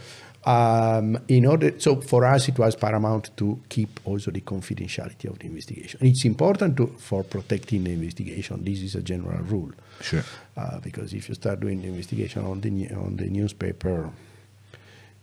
Um, 0.45 1.18
in 1.28 1.47
order, 1.47 1.78
so 1.78 2.01
for 2.01 2.24
us, 2.24 2.49
it 2.49 2.59
was 2.59 2.74
paramount 2.74 3.30
to 3.36 3.61
keep 3.68 4.01
also 4.05 4.30
the 4.32 4.40
confidentiality 4.40 5.30
of 5.30 5.38
the 5.38 5.47
investigation. 5.47 6.01
It's 6.03 6.24
important 6.24 6.76
to, 6.78 6.88
for 6.99 7.22
protecting 7.22 7.84
the 7.84 7.93
investigation. 7.93 8.64
This 8.64 8.80
is 8.82 8.97
a 8.97 9.03
general 9.03 9.38
rule. 9.45 9.70
Sure. 10.01 10.24
Uh, 10.57 10.80
because 10.80 11.12
if 11.14 11.28
you 11.28 11.36
start 11.36 11.61
doing 11.61 11.80
the 11.80 11.88
investigation 11.88 12.45
on 12.45 12.61
the 12.61 12.70
on 12.95 13.16
the 13.16 13.26
newspaper, 13.26 14.11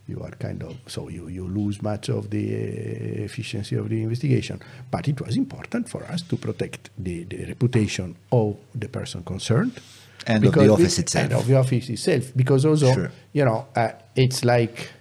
you 0.07 0.21
are 0.23 0.31
kind 0.39 0.63
of 0.63 0.75
so 0.87 1.09
you, 1.09 1.27
you 1.27 1.45
lose 1.47 1.81
much 1.81 2.09
of 2.09 2.29
the 2.29 2.45
uh, 2.55 3.23
efficiency 3.25 3.75
of 3.75 3.89
the 3.89 4.01
investigation. 4.01 4.61
But 4.89 5.07
it 5.09 5.19
was 5.19 5.35
important 5.35 5.89
for 5.89 6.03
us 6.05 6.21
to 6.23 6.37
protect 6.37 6.91
the, 6.97 7.25
the 7.25 7.45
reputation 7.45 8.15
of 8.31 8.55
the 8.73 8.87
person 8.87 9.23
concerned 9.23 9.73
And 10.25 10.45
of 10.45 10.53
the 10.53 10.69
office 10.69 10.97
itself. 10.99 11.25
and 11.25 11.33
of 11.33 11.45
the 11.47 11.57
office 11.57 11.89
itself, 11.89 12.31
because 12.35 12.65
also 12.65 12.93
Sure. 12.93 13.11
you 13.33 13.43
know 13.45 13.67
uh, 13.75 13.91
it's 14.15 14.43
like 14.45 14.91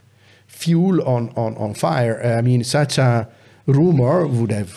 fuel 0.49 1.01
on 1.07 1.31
on 1.37 1.57
on 1.57 1.75
fire. 1.75 2.21
I 2.39 2.43
mean, 2.43 2.65
such 2.65 2.99
a 2.99 3.29
rumor 3.67 4.27
would 4.27 4.51
have 4.53 4.73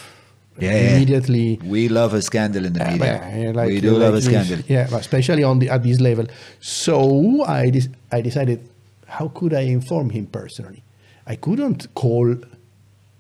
Yeah, 0.60 0.72
yeah. 0.72 0.96
immediately. 0.96 1.60
We 1.66 1.88
love 1.90 2.14
a 2.14 2.22
scandal 2.22 2.66
in 2.66 2.74
the 2.74 2.84
Uh, 2.88 2.92
media. 2.92 3.20
well, 3.24 3.42
yeah, 3.44 3.52
like- 3.52 3.70
we 3.70 3.82
do 3.82 3.92
like 3.92 4.00
love 4.02 4.14
a 4.16 4.22
scandal. 4.22 4.60
Yeah, 4.68 4.88
but 4.92 5.00
especially 5.00 5.44
on 5.44 5.60
the 5.60 5.70
at 5.70 5.82
this 5.84 6.00
level. 6.00 6.26
So 6.60 7.44
I 7.46 7.70
de- 7.72 7.90
I 8.12 8.22
decided, 8.22 8.60
how 9.08 9.28
could 9.30 9.54
I 9.54 9.62
inform 9.78 10.10
him 10.12 10.26
personally? 10.28 10.84
I 11.26 11.36
couldn't 11.36 11.88
call, 11.94 12.28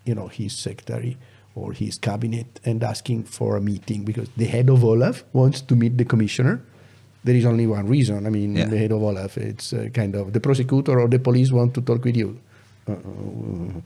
you 0.05 0.13
know, 0.15 0.27
his 0.27 0.53
secretary 0.53 1.17
or 1.55 1.73
his 1.73 1.97
cabinet 1.97 2.59
and 2.65 2.83
asking 2.83 3.23
for 3.23 3.55
a 3.57 3.61
meeting 3.61 4.03
because 4.03 4.27
the 4.37 4.45
head 4.45 4.69
of 4.69 4.83
Olaf 4.83 5.23
wants 5.33 5.61
to 5.61 5.75
meet 5.75 5.97
the 5.97 6.05
commissioner. 6.05 6.61
There 7.23 7.35
is 7.35 7.45
only 7.45 7.67
one 7.67 7.87
reason. 7.87 8.25
I 8.25 8.29
mean, 8.29 8.55
Yeah. 8.55 8.65
the 8.65 8.77
head 8.77 8.91
of 8.91 9.01
Olaf, 9.03 9.37
it's 9.37 9.73
uh, 9.73 9.89
kind 9.93 10.15
of 10.15 10.33
the 10.33 10.39
prosecutor 10.39 10.99
or 10.99 11.07
the 11.07 11.19
police 11.19 11.51
want 11.51 11.73
to 11.75 11.81
talk 11.81 12.03
with 12.03 12.17
you. 12.17 12.39
Uh, 12.87 13.81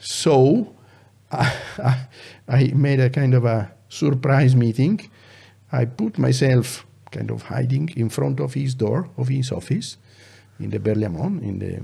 so 0.00 0.72
I, 1.32 2.06
I 2.48 2.72
made 2.74 3.00
a 3.00 3.10
kind 3.10 3.34
of 3.34 3.44
a 3.44 3.70
surprise 3.88 4.54
meeting. 4.56 5.00
I 5.72 5.84
put 5.84 6.18
myself 6.18 6.84
kind 7.12 7.30
of 7.30 7.42
hiding 7.42 7.90
in 7.96 8.08
front 8.08 8.40
of 8.40 8.54
his 8.54 8.74
door 8.74 9.08
of 9.16 9.28
his 9.28 9.52
office 9.52 9.96
in 10.60 10.70
the 10.70 10.78
Berlaymont 10.78 11.42
in 11.42 11.58
the 11.58 11.80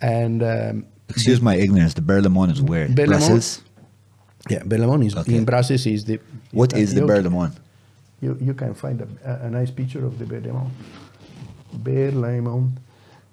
and 0.00 0.42
um, 0.42 0.86
Excuse 1.08 1.40
my 1.42 1.56
ignorance. 1.56 1.94
The 1.94 2.00
Berlaymont 2.02 2.52
is 2.52 2.62
where? 2.62 2.88
Berlaymont- 2.88 3.06
Brussels? 3.06 3.62
yeah 4.48 4.60
Berlaymont 4.64 5.04
is 5.06 5.14
Okay. 5.16 5.36
in 5.36 5.44
Brussels 5.44 5.86
is 5.86 6.04
the 6.04 6.18
What 6.52 6.72
is 6.76 6.94
the 6.94 7.02
Berlaymont? 7.02 7.54
You, 8.22 8.38
you 8.40 8.54
can 8.54 8.72
find 8.74 9.00
a, 9.02 9.08
a, 9.30 9.46
a 9.46 9.50
nice 9.50 9.70
picture 9.72 10.06
of 10.06 10.18
the 10.18 10.24
Berlaymont. 10.24 10.70
Berlaymont. 11.76 12.70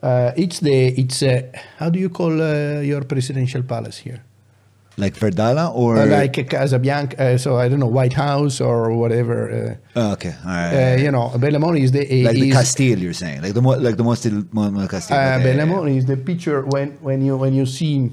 Uh, 0.01 0.31
it's 0.35 0.59
the 0.59 0.87
it's 1.01 1.21
uh, 1.21 1.41
how 1.77 1.89
do 1.89 1.99
you 1.99 2.09
call 2.09 2.41
uh, 2.41 2.79
your 2.81 3.03
presidential 3.03 3.61
palace 3.63 3.97
here? 3.97 4.23
Like 4.97 5.13
Verdala 5.13 5.73
or? 5.73 5.97
Uh, 5.97 6.05
like 6.07 6.37
a 6.37 6.43
Casabianca, 6.43 7.19
uh, 7.19 7.37
so 7.37 7.57
I 7.57 7.69
don't 7.69 7.79
know 7.79 7.87
White 7.87 8.13
House 8.13 8.59
or 8.59 8.91
whatever. 8.93 9.77
Oh, 9.95 10.13
okay, 10.13 10.33
all 10.45 10.51
uh, 10.51 10.95
you 10.97 11.11
know, 11.11 11.31
Berlaymont 11.35 11.79
is 11.79 11.91
the 11.91 12.23
like 12.23 12.35
the 12.35 12.51
Castile, 12.51 12.97
you're 12.97 13.13
saying, 13.13 13.41
like 13.41 13.53
the 13.53 13.61
mo- 13.61 13.77
like 13.77 13.95
the 13.95 14.03
most 14.03 14.25
Mo- 14.51 14.71
Mo- 14.71 14.87
Castile. 14.87 15.39
Uh, 15.39 15.85
is 15.85 16.05
the 16.05 16.17
picture 16.17 16.65
when, 16.65 16.97
when 17.01 17.21
you 17.21 17.37
when 17.37 17.53
you 17.53 17.65
see 17.65 18.11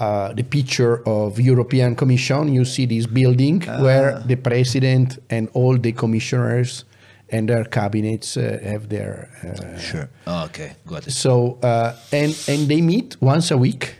uh, 0.00 0.32
the 0.34 0.42
picture 0.42 1.02
of 1.06 1.38
European 1.38 1.94
Commission, 1.94 2.48
you 2.52 2.64
see 2.64 2.86
this 2.86 3.06
building 3.06 3.60
where 3.80 4.16
Ah. 4.16 4.26
the 4.26 4.36
president 4.36 5.18
and 5.30 5.48
all 5.54 5.78
the 5.78 5.92
commissioners 5.92 6.84
and 7.30 7.48
their 7.48 7.64
cabinets 7.64 8.36
uh, 8.36 8.58
have 8.64 8.88
their. 8.88 9.28
Uh. 9.42 9.78
Sure. 9.78 10.08
Oh, 10.26 10.44
okay, 10.44 10.72
got 10.86 11.06
it. 11.06 11.12
So 11.12 11.58
uh, 11.62 11.92
and 12.12 12.34
and 12.48 12.68
they 12.68 12.80
meet 12.82 13.16
once 13.20 13.50
a 13.54 13.56
week 13.56 13.94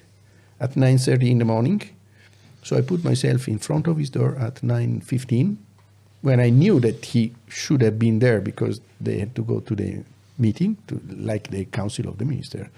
at 0.60 0.76
nine 0.76 0.98
thirty 0.98 1.30
in 1.30 1.38
the 1.38 1.44
morning. 1.44 1.82
So 2.62 2.76
I 2.78 2.82
put 2.82 3.02
myself 3.04 3.48
in 3.48 3.58
front 3.58 3.86
of 3.88 3.96
his 3.96 4.10
door 4.10 4.36
at 4.38 4.62
nine 4.62 5.00
fifteen, 5.00 5.56
when 6.22 6.40
I 6.40 6.50
knew 6.50 6.80
that 6.80 7.04
he 7.06 7.32
should 7.48 7.82
have 7.82 7.98
been 7.98 8.18
there 8.20 8.40
because 8.40 8.80
they 9.00 9.18
had 9.18 9.34
to 9.34 9.42
go 9.42 9.60
to 9.60 9.74
the 9.74 10.04
meeting, 10.38 10.76
to 10.86 11.00
like 11.16 11.50
the 11.50 11.64
council 11.64 12.08
of 12.08 12.16
the 12.18 12.24
minister. 12.24 12.70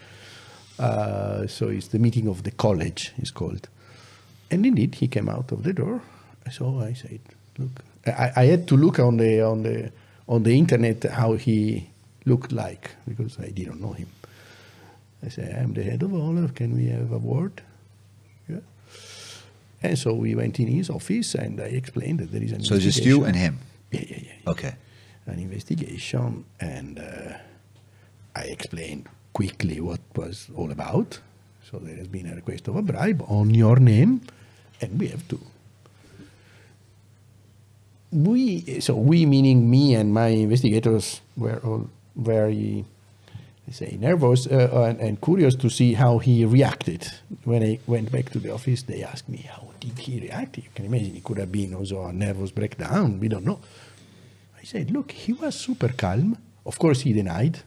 Uh, 0.78 1.46
so 1.46 1.68
it's 1.68 1.88
the 1.88 1.98
meeting 1.98 2.28
of 2.28 2.42
the 2.42 2.50
college 2.50 3.12
is 3.18 3.30
called, 3.30 3.68
and 4.50 4.66
indeed 4.66 4.96
he 4.96 5.08
came 5.08 5.28
out 5.28 5.52
of 5.52 5.62
the 5.62 5.72
door. 5.72 6.00
So 6.50 6.80
I 6.80 6.94
said, 6.94 7.20
"Look, 7.58 7.84
I, 8.06 8.32
I 8.36 8.44
had 8.46 8.66
to 8.68 8.76
look 8.76 8.98
on 8.98 9.16
the 9.18 9.40
on 9.42 9.62
the 9.62 9.92
on 10.26 10.42
the 10.42 10.58
internet 10.58 11.04
how 11.04 11.34
he 11.34 11.88
looked 12.26 12.52
like 12.52 12.90
because 13.06 13.38
I 13.38 13.50
didn't 13.50 13.80
know 13.80 13.92
him." 13.92 14.08
I 15.24 15.28
said, 15.28 15.56
I'm 15.58 15.72
the 15.72 15.82
head 15.82 16.02
of 16.02 16.12
Olaf. 16.12 16.54
Can 16.54 16.76
we 16.76 16.86
have 16.88 17.10
a 17.12 17.18
word? 17.18 17.62
Yeah. 18.48 18.58
And 19.82 19.98
so 19.98 20.12
we 20.12 20.34
went 20.34 20.60
in 20.60 20.68
his 20.68 20.90
office 20.90 21.34
and 21.34 21.60
I 21.60 21.66
explained 21.66 22.20
that 22.20 22.30
there 22.30 22.42
is 22.42 22.52
an 22.52 22.62
So 22.62 22.78
just 22.78 23.04
you 23.04 23.24
and 23.24 23.34
him. 23.36 23.58
Yeah, 23.90 24.00
yeah, 24.06 24.16
yeah. 24.16 24.32
yeah. 24.44 24.50
Okay. 24.50 24.74
An 25.26 25.38
investigation, 25.38 26.44
and 26.60 26.98
uh, 26.98 27.38
I 28.36 28.42
explained 28.42 29.08
quickly 29.34 29.80
what 29.80 30.00
was 30.16 30.48
all 30.56 30.70
about. 30.70 31.18
So 31.70 31.78
there 31.78 31.96
has 31.96 32.08
been 32.08 32.26
a 32.26 32.34
request 32.34 32.68
of 32.68 32.76
a 32.76 32.82
bribe 32.82 33.22
on 33.28 33.52
your 33.52 33.76
name, 33.76 34.22
and 34.80 34.98
we 34.98 35.08
have 35.08 35.26
to. 35.28 35.38
We 38.12 38.80
so 38.80 38.94
we 38.94 39.26
meaning 39.26 39.68
me 39.68 39.94
and 39.96 40.14
my 40.14 40.28
investigators 40.28 41.20
were 41.36 41.60
all 41.64 41.90
very, 42.14 42.84
say, 43.70 43.96
nervous 44.00 44.46
uh, 44.46 44.86
and, 44.88 45.00
and 45.00 45.20
curious 45.20 45.56
to 45.56 45.68
see 45.68 45.94
how 45.94 46.18
he 46.18 46.44
reacted. 46.44 47.08
When 47.42 47.62
I 47.62 47.80
went 47.86 48.12
back 48.12 48.30
to 48.30 48.38
the 48.38 48.52
office, 48.52 48.82
they 48.82 49.02
asked 49.02 49.28
me 49.28 49.38
how 49.38 49.70
did 49.80 49.98
he 49.98 50.20
react. 50.20 50.58
You 50.58 50.70
can 50.74 50.84
imagine 50.84 51.16
it 51.16 51.24
could 51.24 51.38
have 51.38 51.50
been 51.50 51.74
also 51.74 52.04
a 52.04 52.12
nervous 52.12 52.52
breakdown. 52.52 53.18
We 53.18 53.28
don't 53.28 53.44
know. 53.44 53.58
I 54.60 54.64
said, 54.64 54.92
look, 54.92 55.10
he 55.10 55.32
was 55.32 55.56
super 55.58 55.88
calm. 55.88 56.38
Of 56.64 56.78
course, 56.78 57.00
he 57.00 57.12
denied. 57.12 57.62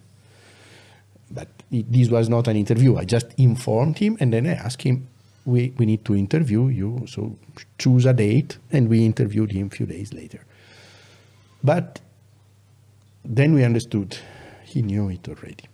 But 1.32 1.48
it, 1.72 1.92
this 1.92 2.10
was 2.10 2.30
not 2.30 2.48
an 2.48 2.56
interview. 2.56 2.98
I 2.98 3.06
just 3.06 3.28
informed 3.38 3.98
him 4.00 4.18
and 4.20 4.32
then 4.34 4.46
I 4.48 4.54
asked 4.54 4.82
him, 4.84 5.08
we, 5.46 5.74
we 5.78 5.86
need 5.86 6.04
to 6.06 6.16
interview 6.16 6.68
you, 6.68 7.06
so 7.08 7.38
choose 7.78 8.06
a 8.06 8.14
date. 8.14 8.58
And 8.72 8.90
we 8.90 9.06
interviewed 9.06 9.52
him 9.52 9.68
a 9.68 9.70
few 9.70 9.86
days 9.86 10.14
later. 10.14 10.42
But 11.64 12.00
then 13.24 13.54
we 13.54 13.64
understood 13.64 14.18
he 14.64 14.82
knew 14.82 15.10
it 15.10 15.28
already. 15.28 15.66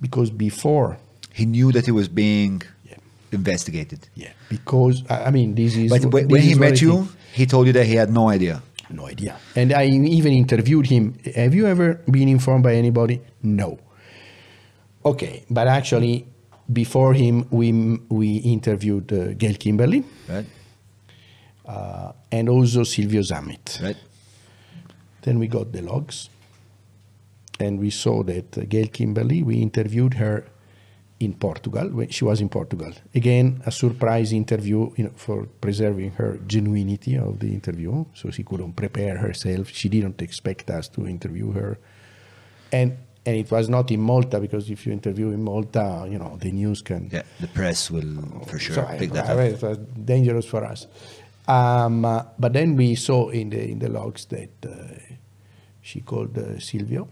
Because 0.00 0.30
before, 0.30 0.96
He 1.32 1.46
knew 1.46 1.70
that 1.72 1.84
he 1.86 1.92
was 1.92 2.08
being 2.08 2.62
Yeah. 2.88 2.96
investigated. 3.32 4.00
yeah, 4.16 4.32
because, 4.48 5.04
I 5.08 5.28
I 5.28 5.30
mean, 5.30 5.54
this 5.54 5.76
is. 5.76 5.90
But 5.90 6.04
when, 6.12 6.28
when 6.28 6.42
he 6.42 6.52
is 6.52 6.58
what 6.58 6.66
I 6.66 6.70
met 6.70 6.80
you, 6.82 7.06
he 7.32 7.46
told 7.46 7.66
you 7.66 7.72
that 7.74 7.86
he 7.86 7.94
had 7.94 8.10
no 8.10 8.28
idea. 8.28 8.62
No 8.90 9.06
idea. 9.06 9.36
And 9.54 9.72
I 9.72 9.84
even 9.86 10.32
interviewed 10.32 10.86
him. 10.86 11.14
Have 11.36 11.54
you 11.54 11.66
ever 11.66 12.00
been 12.10 12.28
informed 12.28 12.64
by 12.64 12.74
anybody? 12.74 13.20
No. 13.42 13.78
Okay, 15.04 15.44
but 15.50 15.66
actually, 15.66 16.26
before 16.72 17.14
him, 17.14 17.46
we 17.50 17.72
we 18.08 18.36
interviewed 18.36 19.12
uh, 19.12 19.32
Gayle 19.34 19.54
Kimberley 19.54 20.04
Right? 20.28 20.46
uh, 21.66 22.12
and 22.30 22.48
also 22.48 22.84
Silvio 22.84 23.22
Zammit. 23.22 23.82
Right? 23.82 23.96
Then 25.22 25.38
we 25.38 25.48
got 25.48 25.72
the 25.72 25.82
logs, 25.82 26.28
and 27.58 27.78
we 27.80 27.90
saw 27.90 28.22
that 28.24 28.58
uh, 28.58 28.62
Gayle 28.68 28.88
Kimberley. 28.88 29.42
We 29.42 29.56
interviewed 29.62 30.14
her 30.14 30.44
in 31.18 31.34
Portugal 31.34 31.88
when 31.90 32.08
she 32.08 32.24
was 32.24 32.40
in 32.40 32.48
Portugal. 32.48 32.92
Again, 33.14 33.62
a 33.66 33.70
surprise 33.70 34.32
interview 34.32 34.90
you 34.96 35.04
know, 35.04 35.12
for 35.16 35.46
preserving 35.60 36.12
her 36.12 36.38
genuinity 36.46 37.18
of 37.18 37.40
the 37.40 37.52
interview, 37.52 38.04
so 38.14 38.30
she 38.30 38.42
couldn't 38.42 38.74
prepare 38.74 39.18
herself. 39.18 39.68
She 39.70 39.88
didn't 39.88 40.20
expect 40.22 40.70
us 40.70 40.88
to 40.88 41.06
interview 41.06 41.52
her, 41.52 41.78
and 42.72 42.96
and 43.26 43.36
it 43.36 43.50
was 43.50 43.68
not 43.68 43.90
in 43.90 44.00
Malta 44.00 44.40
because 44.40 44.70
if 44.70 44.86
you 44.86 44.92
interview 44.92 45.28
in 45.30 45.42
Malta, 45.42 46.06
you 46.10 46.18
know 46.18 46.36
the 46.40 46.50
news 46.50 46.82
can 46.82 47.08
Yeah, 47.12 47.22
the 47.40 47.48
press 47.48 47.90
will 47.90 48.44
for 48.46 48.58
sure 48.58 48.76
so 48.76 48.82
I- 48.86 48.98
pick 48.98 49.12
that 49.12 49.26
I- 49.28 49.32
up. 49.32 49.38
It 49.54 49.62
was 49.62 49.78
dangerous 50.04 50.46
for 50.46 50.64
us. 50.64 50.86
Um, 51.48 52.04
uh, 52.04 52.22
but 52.38 52.52
then 52.52 52.76
we 52.76 52.94
saw 52.94 53.28
in 53.30 53.50
the 53.50 53.70
in 53.70 53.78
the 53.78 53.88
logs 53.88 54.24
that 54.26 54.50
uh, 54.64 54.70
she 55.82 56.00
called 56.00 56.36
uh, 56.38 56.58
Silvio 56.60 57.08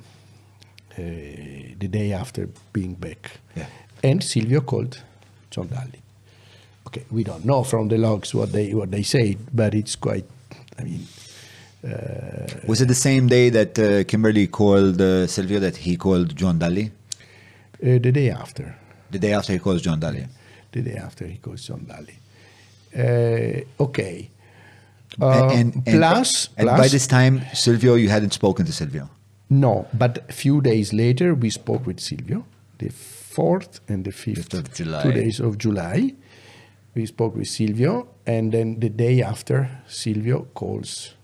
uh, 0.93 0.95
the 0.97 1.89
day 1.91 2.13
after 2.13 2.49
being 2.73 2.95
back, 2.95 3.31
Yeah. 3.57 3.67
and 4.03 4.23
Silvio 4.23 4.61
called 4.61 5.03
John 5.51 5.69
Dalli. 5.69 6.01
Okay, 6.87 7.05
we 7.11 7.23
don't 7.25 7.45
know 7.45 7.65
from 7.65 7.89
the 7.89 7.99
logs 7.99 8.35
what 8.35 8.53
they 8.53 8.73
what 8.75 8.91
they 8.91 9.03
said, 9.03 9.37
but 9.53 9.75
it's 9.75 9.97
quite. 9.97 10.25
I 10.79 10.85
mean, 10.85 11.07
Was 12.66 12.81
it 12.81 12.89
the 12.89 12.95
same 12.95 13.29
day 13.29 13.51
that 13.51 13.79
uh, 13.79 14.05
Kimberley 14.05 14.47
called 14.47 15.01
uh, 15.01 15.26
Silvio 15.26 15.61
that 15.61 15.76
he 15.76 15.97
called 15.97 16.35
John 16.37 16.59
Dalli? 16.59 16.91
uh, 16.91 17.99
the 17.99 18.12
day 18.12 18.31
after. 18.31 18.76
The 19.11 19.18
day 19.18 19.33
after 19.33 19.53
he 19.53 19.59
calls 19.59 19.83
John 19.83 20.01
Dalli. 20.01 20.26
The 20.72 20.83
day 20.83 20.97
after 20.97 21.26
he 21.26 21.37
calls 21.39 21.64
John 21.66 21.87
Dalli. 21.87 22.16
Uh, 22.95 23.83
okay. 23.83 24.31
Uh, 25.20 25.49
and, 25.53 25.74
and, 25.74 25.85
plus, 25.85 26.49
and 26.57 26.68
plus 26.68 26.81
by 26.81 26.89
this 26.89 27.07
time, 27.07 27.43
Silvio, 27.55 27.95
you 27.95 28.09
hadn't 28.09 28.33
spoken 28.33 28.66
to 28.66 28.72
Silvio. 28.72 29.09
No, 29.51 29.87
but 29.95 30.24
a 30.29 30.33
few 30.33 30.61
days 30.61 30.93
later 30.93 31.35
we 31.35 31.49
spoke 31.51 31.87
with 31.87 32.01
Silvio 32.01 32.45
the 32.79 32.91
4th 32.91 33.81
and 33.89 34.05
the 34.05 34.11
5th, 34.11 34.37
Fifth 34.37 34.55
of 34.55 34.74
July. 34.74 35.03
two 35.03 35.12
days 35.12 35.41
of 35.41 35.59
July. 35.59 36.14
We 36.95 37.07
spoke 37.07 37.37
with 37.37 37.49
Silvio, 37.49 38.09
and 38.26 38.53
then 38.53 38.81
the 38.81 38.89
day 38.89 39.22
after, 39.22 39.83
Silvio 39.87 40.47
calls. 40.55 41.14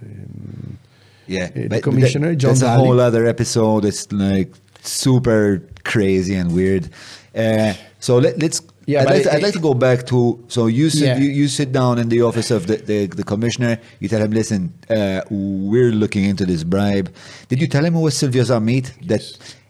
Um, 0.00 0.78
Yeah, 1.26 1.48
the 1.50 1.68
but 1.68 1.82
commissioner, 1.82 2.30
that- 2.30 2.36
John 2.36 2.50
That's 2.50 2.62
a 2.62 2.74
whole 2.74 2.98
other 3.00 3.26
episode. 3.26 3.84
It's 3.84 4.10
like 4.12 4.52
super 4.82 5.62
crazy 5.84 6.34
and 6.34 6.52
weird. 6.52 6.90
Uh, 7.34 7.74
so 8.00 8.18
let, 8.18 8.38
let's. 8.38 8.60
Yeah, 8.84 9.02
I'd, 9.02 9.06
like 9.06 9.22
to, 9.22 9.28
it- 9.28 9.34
I'd 9.34 9.42
like 9.44 9.52
to 9.54 9.60
go 9.60 9.74
back 9.74 10.06
to. 10.06 10.44
So 10.48 10.66
you 10.66 10.90
sit, 10.90 11.04
Yeah. 11.06 11.18
you, 11.18 11.30
you 11.30 11.46
sit 11.48 11.70
down 11.70 11.98
in 11.98 12.08
the 12.08 12.22
office 12.22 12.50
of 12.50 12.66
the, 12.66 12.76
the, 12.76 13.06
the 13.06 13.22
commissioner. 13.22 13.78
You 14.00 14.08
tell 14.08 14.20
him, 14.20 14.32
listen, 14.32 14.74
uh, 14.90 15.20
we're 15.30 15.92
looking 15.92 16.24
into 16.24 16.44
this 16.44 16.64
bribe. 16.64 17.14
Did 17.48 17.60
you 17.60 17.68
tell 17.68 17.84
him 17.84 17.94
it 17.94 18.00
was 18.00 18.16
Silvio 18.16 18.42
Zammit? 18.42 18.90
That, 19.06 19.22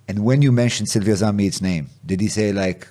and 0.09 0.25
when 0.25 0.41
you 0.41 0.51
mentioned 0.51 0.89
Silvio 0.89 1.15
Zammit's 1.15 1.61
name, 1.61 1.89
did 2.07 2.21
he 2.23 2.29
say 2.29 2.53
like, 2.53 2.89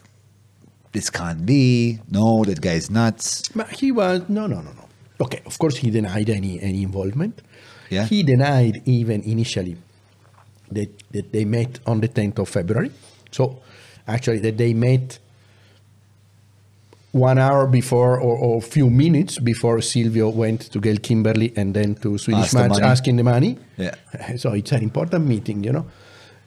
this 0.91 1.09
can't 1.09 1.43
be? 1.45 1.99
No, 2.11 2.43
that 2.45 2.61
guy's 2.61 2.91
nuts. 2.91 3.49
But 3.49 3.69
he 3.71 3.91
was 3.91 4.21
no, 4.29 4.45
no, 4.45 4.61
no, 4.61 4.71
no. 4.73 4.80
Okay, 5.21 5.41
of 5.45 5.57
course 5.59 5.77
he 5.77 5.91
denied 5.91 6.29
any 6.29 6.59
any 6.61 6.81
involvement. 6.83 7.41
Yeah. 7.89 8.05
He 8.05 8.23
denied 8.23 8.81
even 8.85 9.21
initially 9.23 9.77
that 10.71 10.89
that 11.11 11.31
they 11.31 11.45
met 11.45 11.79
on 11.85 12.01
the 12.01 12.07
10th 12.07 12.39
of 12.39 12.49
February. 12.49 12.91
So 13.31 13.61
actually 14.07 14.39
that 14.39 14.57
they 14.57 14.73
met 14.73 15.19
one 17.11 17.37
hour 17.37 17.67
before 17.67 18.19
or, 18.19 18.37
or 18.37 18.57
a 18.57 18.61
few 18.61 18.89
minutes 18.89 19.37
before 19.39 19.81
Silvio 19.81 20.29
went 20.29 20.61
to 20.71 20.79
Gayle 20.79 20.97
Kimberley 20.97 21.51
and 21.57 21.73
then 21.73 21.95
to 21.95 22.17
Swedish 22.17 22.45
Ask 22.45 22.53
Match 22.53 22.69
money. 22.69 22.83
asking 22.83 23.15
the 23.17 23.23
money. 23.23 23.57
Yeah. 23.77 23.95
So 24.37 24.53
it's 24.53 24.71
an 24.71 24.81
important 24.81 25.27
meeting, 25.27 25.63
you 25.63 25.73
know. 25.73 25.85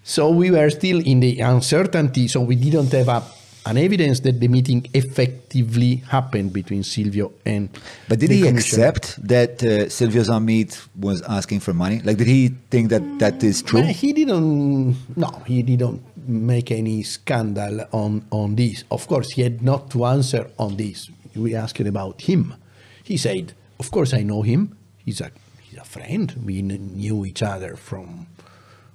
So 0.03 0.31
we 0.31 0.51
were 0.51 0.71
still 0.71 1.01
in 1.01 1.21
the 1.21 1.41
uncertainty, 1.41 2.29
so 2.29 2.41
we 2.41 2.57
didn't 2.57 2.93
have 2.93 3.09
a, 3.09 3.23
an 3.67 3.79
evidence 3.79 4.21
that 4.21 4.41
the 4.41 4.49
meeting 4.49 4.87
effectively 4.93 5.97
happened 6.09 6.53
between 6.53 6.83
Silvio 6.83 7.33
and. 7.47 7.69
But 8.09 8.19
did 8.19 8.31
he 8.31 8.47
accept 8.47 9.27
that 9.27 9.63
uh, 9.63 9.89
Silvio 9.89 10.23
Zammit 10.23 10.87
was 10.99 11.23
asking 11.23 11.61
for 11.61 11.73
money? 11.73 12.01
Like, 12.01 12.19
did 12.19 12.27
he 12.27 12.49
think 12.71 12.91
that 12.91 13.03
that 13.19 13.43
is 13.43 13.63
true? 13.63 13.83
He 13.83 14.13
didn't. 14.13 14.97
No, 15.17 15.43
he 15.47 15.63
didn't 15.63 16.03
make 16.29 16.71
any 16.71 17.03
scandal 17.03 17.87
on 17.93 18.27
on 18.31 18.57
this. 18.57 18.85
Of 18.91 19.07
course, 19.07 19.31
he 19.31 19.43
had 19.43 19.63
not 19.63 19.91
to 19.93 20.05
answer 20.05 20.51
on 20.59 20.77
this. 20.77 21.11
We 21.35 21.55
asked 21.55 21.79
him 21.79 21.87
about 21.87 22.21
him. 22.23 22.55
He 23.03 23.17
said, 23.17 23.55
"Of 23.79 23.91
course, 23.91 24.13
I 24.15 24.23
know 24.23 24.43
him. 24.43 24.77
He's 25.05 25.21
a 25.21 25.31
he's 25.63 25.79
a 25.79 25.85
friend. 25.85 26.35
We 26.45 26.63
knew 26.63 27.25
each 27.25 27.43
other 27.43 27.77
from 27.77 28.27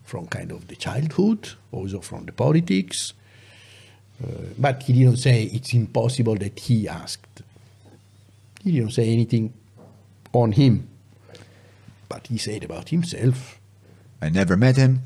from 0.03 0.27
kind 0.27 0.51
of 0.51 0.67
the 0.67 0.75
childhood, 0.75 1.49
also 1.71 2.01
from 2.01 2.25
the 2.25 2.31
politics." 2.33 3.13
Uh, 4.21 4.27
but 4.57 4.83
he 4.83 4.93
didn't 4.93 5.17
say 5.17 5.43
it's 5.43 5.73
impossible 5.73 6.35
that 6.35 6.59
he 6.59 6.87
asked. 6.87 7.41
He 8.63 8.71
didn't 8.73 8.91
say 8.91 9.09
anything 9.09 9.53
on 10.33 10.51
him. 10.51 10.87
But 12.09 12.27
he 12.27 12.37
said 12.37 12.63
about 12.63 12.89
himself, 12.89 13.59
I 14.21 14.29
never 14.29 14.57
met 14.57 14.75
him 14.75 15.01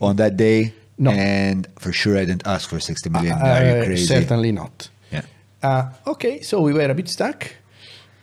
on 0.00 0.16
that 0.16 0.36
day. 0.36 0.72
No. 0.96 1.10
And 1.10 1.66
for 1.78 1.92
sure, 1.92 2.16
I 2.16 2.24
didn't 2.24 2.46
ask 2.46 2.70
for 2.70 2.78
60 2.80 3.10
million. 3.10 3.32
Are 3.36 3.64
you 3.64 3.70
Uh, 3.72 3.84
crazy? 3.84 4.06
Certainly 4.06 4.52
not. 4.52 4.88
Yeah. 5.12 5.22
Uh, 5.62 5.90
okay, 6.06 6.40
so 6.40 6.60
we 6.60 6.72
were 6.72 6.88
a 6.88 6.94
bit 6.94 7.08
stuck. 7.08 7.50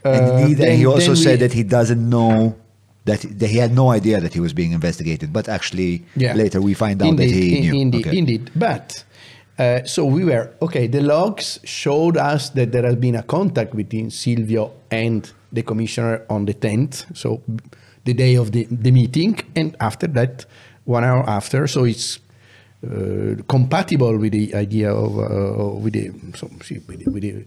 And 0.03 0.25
Uh, 0.25 0.47
he, 0.47 0.53
then- 0.55 0.77
he 0.77 0.85
also 0.85 1.13
said 1.13 1.39
we- 1.39 1.47
that 1.47 1.53
he 1.53 1.63
doesn't 1.63 2.09
know 2.09 2.55
that, 3.05 3.21
that 3.39 3.49
he 3.49 3.57
had 3.57 3.73
no 3.75 3.91
idea 3.91 4.19
that 4.21 4.33
he 4.33 4.39
was 4.39 4.53
being 4.53 4.71
investigated. 4.71 5.33
But 5.33 5.49
actually, 5.49 6.03
Yeah. 6.15 6.33
later 6.33 6.61
we 6.61 6.73
find 6.73 7.01
out 7.01 7.09
indeed, 7.09 7.29
that 7.29 7.35
he 7.35 7.59
knew. 7.59 7.73
Indeed, 7.81 8.07
Okay. 8.07 8.17
indeed. 8.17 8.49
But 8.55 9.03
uh, 9.61 9.83
so 9.85 10.05
we 10.05 10.23
were 10.25 10.51
okay. 10.61 10.87
The 10.87 11.01
logs 11.01 11.59
showed 11.63 12.17
us 12.17 12.49
that 12.51 12.71
there 12.71 12.83
has 12.83 12.95
been 12.95 13.15
a 13.15 13.23
contact 13.23 13.75
between 13.75 14.09
Silvio 14.09 14.71
and 14.89 15.31
the 15.51 15.61
commissioner 15.61 16.25
on 16.29 16.45
the 16.45 16.53
tenth, 16.53 17.05
so 17.15 17.41
the 18.03 18.13
day 18.13 18.35
of 18.35 18.51
the, 18.51 18.65
the 18.71 18.91
meeting, 18.91 19.39
and 19.55 19.75
after 19.79 20.07
that, 20.07 20.45
one 20.85 21.03
hour 21.03 21.23
after. 21.29 21.67
So 21.67 21.83
it's 21.83 22.19
uh, 22.83 23.35
compatible 23.47 24.17
with 24.17 24.31
the 24.31 24.55
idea 24.55 24.91
of 24.91 25.19
uh, 25.19 25.79
with 25.79 25.93
the 25.93 26.11
so, 26.35 26.49
with 26.87 27.05
the, 27.05 27.11
with 27.11 27.21
the 27.21 27.45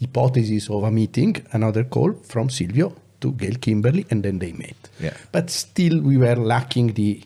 hypothesis 0.00 0.70
of 0.70 0.84
a 0.84 0.90
meeting. 0.90 1.44
Another 1.52 1.84
call 1.84 2.12
from 2.22 2.50
Silvio 2.50 2.94
to 3.20 3.32
Gayle 3.32 3.58
Kimberley, 3.60 4.06
and 4.10 4.22
then 4.22 4.38
they 4.38 4.52
met. 4.52 4.76
Yeah. 5.00 5.16
But 5.32 5.50
still, 5.50 6.00
we 6.00 6.18
were 6.18 6.36
lacking 6.36 6.92
the 6.92 7.20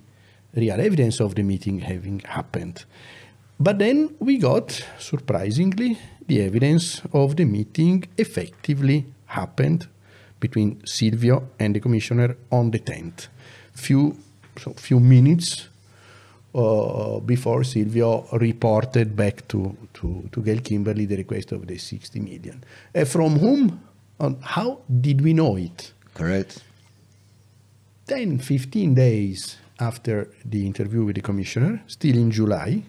real 0.55 0.81
evidence 0.81 1.21
of 1.21 1.35
the 1.35 1.43
meeting 1.43 1.81
having 1.81 2.21
happened. 2.21 2.87
But 3.59 3.79
then 3.79 4.17
we 4.19 4.39
got, 4.39 4.85
surprisingly, 4.99 5.99
the 6.27 6.43
evidence 6.43 7.03
of 7.13 7.37
the 7.37 7.45
meeting 7.45 8.05
effectively 8.17 9.07
happened 9.27 9.89
between 10.41 10.85
Silvio 10.85 11.49
and 11.59 11.75
the 11.75 11.81
commissioner 11.81 12.37
on 12.51 12.71
the 12.71 12.81
10th. 12.81 13.29
Few, 13.73 14.17
so 14.59 14.73
few 14.73 14.99
minutes 15.01 15.69
uh, 16.55 17.21
before 17.21 17.65
Silvio 17.65 18.27
reported 18.33 19.17
back 19.17 19.47
to, 19.49 19.77
to, 19.95 20.29
to 20.33 20.43
Gayle 20.43 20.61
Kimberley 20.61 21.07
the 21.07 21.17
request 21.17 21.53
of 21.53 21.67
the 21.67 21.79
60 21.79 22.21
million. 22.21 22.63
Uh, 22.95 23.05
from 23.05 23.39
whom? 23.39 23.81
On 24.21 24.39
how 24.41 24.81
did 25.01 25.21
we 25.21 25.33
know 25.33 25.57
it? 25.57 25.93
Correct. 26.15 26.63
10, 28.07 28.39
15 28.39 28.95
days 28.95 29.57
after 29.81 30.29
the 30.45 30.67
interview 30.67 31.05
with 31.05 31.17
the 31.17 31.23
commissioner, 31.23 31.83
still 31.87 32.17
in 32.17 32.31
July, 32.31 32.83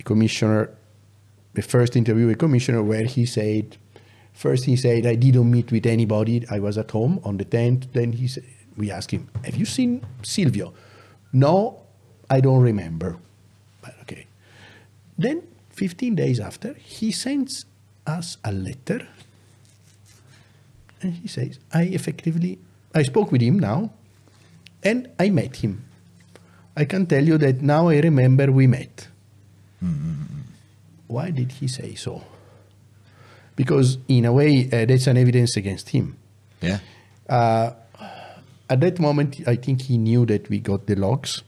the 0.00 0.04
commissioner, 0.04 0.70
the 1.52 1.60
first 1.60 1.94
interview 1.94 2.26
with 2.26 2.38
commissioner, 2.38 2.82
where 2.82 3.04
he 3.04 3.26
said, 3.26 3.76
first 4.32 4.64
he 4.64 4.74
said, 4.74 5.04
I 5.04 5.14
didn't 5.14 5.50
meet 5.50 5.70
with 5.70 5.84
anybody, 5.84 6.46
I 6.50 6.58
was 6.58 6.78
at 6.78 6.90
home 6.90 7.20
on 7.22 7.36
the 7.36 7.44
10th. 7.44 7.92
Then 7.92 8.12
he 8.12 8.26
said, 8.26 8.44
we 8.78 8.90
asked 8.90 9.10
him, 9.10 9.28
Have 9.44 9.56
you 9.56 9.66
seen 9.66 10.02
Silvio? 10.22 10.72
No, 11.34 11.82
I 12.30 12.40
don't 12.40 12.62
remember. 12.62 13.18
But 13.82 13.94
okay. 14.02 14.26
Then, 15.18 15.42
15 15.68 16.14
days 16.14 16.40
after, 16.40 16.72
he 16.72 17.12
sends 17.12 17.66
us 18.06 18.38
a 18.42 18.52
letter 18.52 19.06
and 21.02 21.12
he 21.12 21.28
says, 21.28 21.58
I 21.74 21.82
effectively, 21.82 22.58
I 22.94 23.02
spoke 23.02 23.30
with 23.32 23.42
him 23.42 23.58
now 23.58 23.92
and 24.82 25.10
I 25.18 25.28
met 25.28 25.56
him. 25.56 25.84
I 26.74 26.86
can 26.86 27.04
tell 27.04 27.22
you 27.22 27.36
that 27.36 27.60
now 27.60 27.88
I 27.88 28.00
remember 28.00 28.50
we 28.50 28.66
met. 28.66 29.09
Why 31.06 31.30
did 31.30 31.52
he 31.52 31.68
say 31.68 31.94
so? 31.94 32.22
Because, 33.56 33.98
in 34.08 34.24
a 34.24 34.32
way, 34.32 34.68
uh, 34.72 34.84
that's 34.86 35.06
an 35.06 35.16
evidence 35.16 35.56
against 35.56 35.90
him. 35.90 36.16
Yeah. 36.60 36.78
Uh, 37.28 37.72
at 38.68 38.80
that 38.80 38.98
moment, 39.00 39.40
I 39.46 39.56
think 39.56 39.82
he 39.82 39.98
knew 39.98 40.24
that 40.26 40.48
we 40.48 40.60
got 40.60 40.86
the 40.86 40.94
logs. 40.94 41.42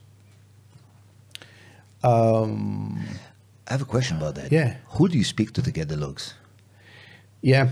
Um, 2.03 2.99
I 3.67 3.71
have 3.71 3.81
a 3.81 3.85
question 3.85 4.17
about 4.17 4.35
that. 4.35 4.51
Yeah. 4.51 4.77
Who 4.97 5.07
do 5.07 5.17
you 5.17 5.23
speak 5.23 5.53
to 5.53 5.61
to 5.61 5.71
get 5.71 5.87
the 5.87 5.97
logs? 5.97 6.33
yeah, 7.43 7.69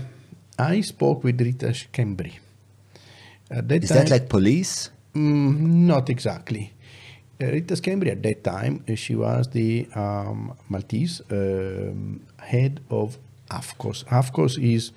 I 0.58 0.82
spoke 0.82 1.24
with 1.24 1.40
Rita 1.40 1.72
Schembri. 1.72 2.38
Is 3.50 3.88
time, 3.88 3.98
that 3.98 4.10
like 4.10 4.28
police? 4.28 4.90
Mm, 5.14 5.88
not 5.88 6.08
exactly. 6.08 6.72
Rita 7.40 7.74
Schembri 7.74 8.10
at 8.10 8.22
that 8.22 8.44
time, 8.44 8.84
uh, 8.88 8.94
she 8.94 9.14
was 9.16 9.48
the 9.48 9.88
um, 9.94 10.52
Maltese 10.68 11.20
um, 11.30 12.20
head 12.38 12.80
of 12.90 13.18
AFCOS. 13.50 14.04
AFCOS 14.04 14.58
is 14.62 14.92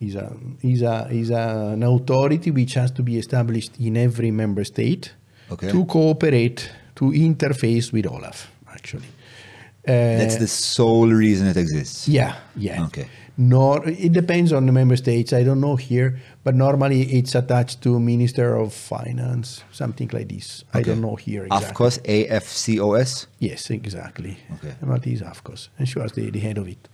is 0.00 0.14
a 0.14 0.32
is 0.62 0.82
a 0.82 1.08
is 1.10 1.30
a, 1.30 1.72
an 1.74 1.82
authority 1.82 2.50
which 2.50 2.74
has 2.74 2.90
to 2.92 3.02
be 3.02 3.18
established 3.18 3.72
in 3.78 3.96
every 3.96 4.30
member 4.30 4.64
state 4.64 5.12
Okay. 5.50 5.70
to 5.70 5.84
cooperate 5.86 6.70
to 6.94 7.04
interface 7.12 7.92
with 7.92 8.06
Olaf. 8.06 8.50
Actually, 8.70 9.06
uh, 9.86 9.92
That's 10.18 10.36
the 10.36 10.46
sole 10.46 11.08
reason 11.10 11.46
it 11.48 11.56
exists. 11.56 12.06
yeah, 12.08 12.36
yeah. 12.56 12.84
Okay. 12.86 13.06
Nor 13.38 13.88
it 13.88 14.12
depends 14.12 14.52
on 14.52 14.66
the 14.66 14.72
member 14.72 14.96
states. 14.96 15.32
I 15.32 15.42
don't 15.44 15.60
know 15.60 15.76
here, 15.76 16.18
but 16.48 16.54
normally 16.54 17.02
it's 17.18 17.34
attached 17.34 17.82
to 17.82 18.00
Minister 18.00 18.56
of 18.56 18.72
Finance, 18.72 19.64
something 19.70 20.08
like 20.14 20.28
this. 20.30 20.64
I 20.72 20.80
don't 20.80 21.02
know 21.02 21.14
here 21.14 21.44
exactly. 21.44 21.86
AFCOS, 21.86 21.94
A 22.08 22.26
F 22.28 22.46
C 22.48 22.80
O 22.80 22.92
S. 22.94 23.26
Yes, 23.38 23.68
exactly. 23.68 24.38
Okay. 24.54 24.74
Maltese 24.80 25.20
AFCOS, 25.20 25.68
and 25.78 25.86
she 25.86 25.98
was 25.98 26.12
the, 26.12 26.30
the 26.30 26.38
head 26.38 26.56
of 26.56 26.66
it. 26.66 26.88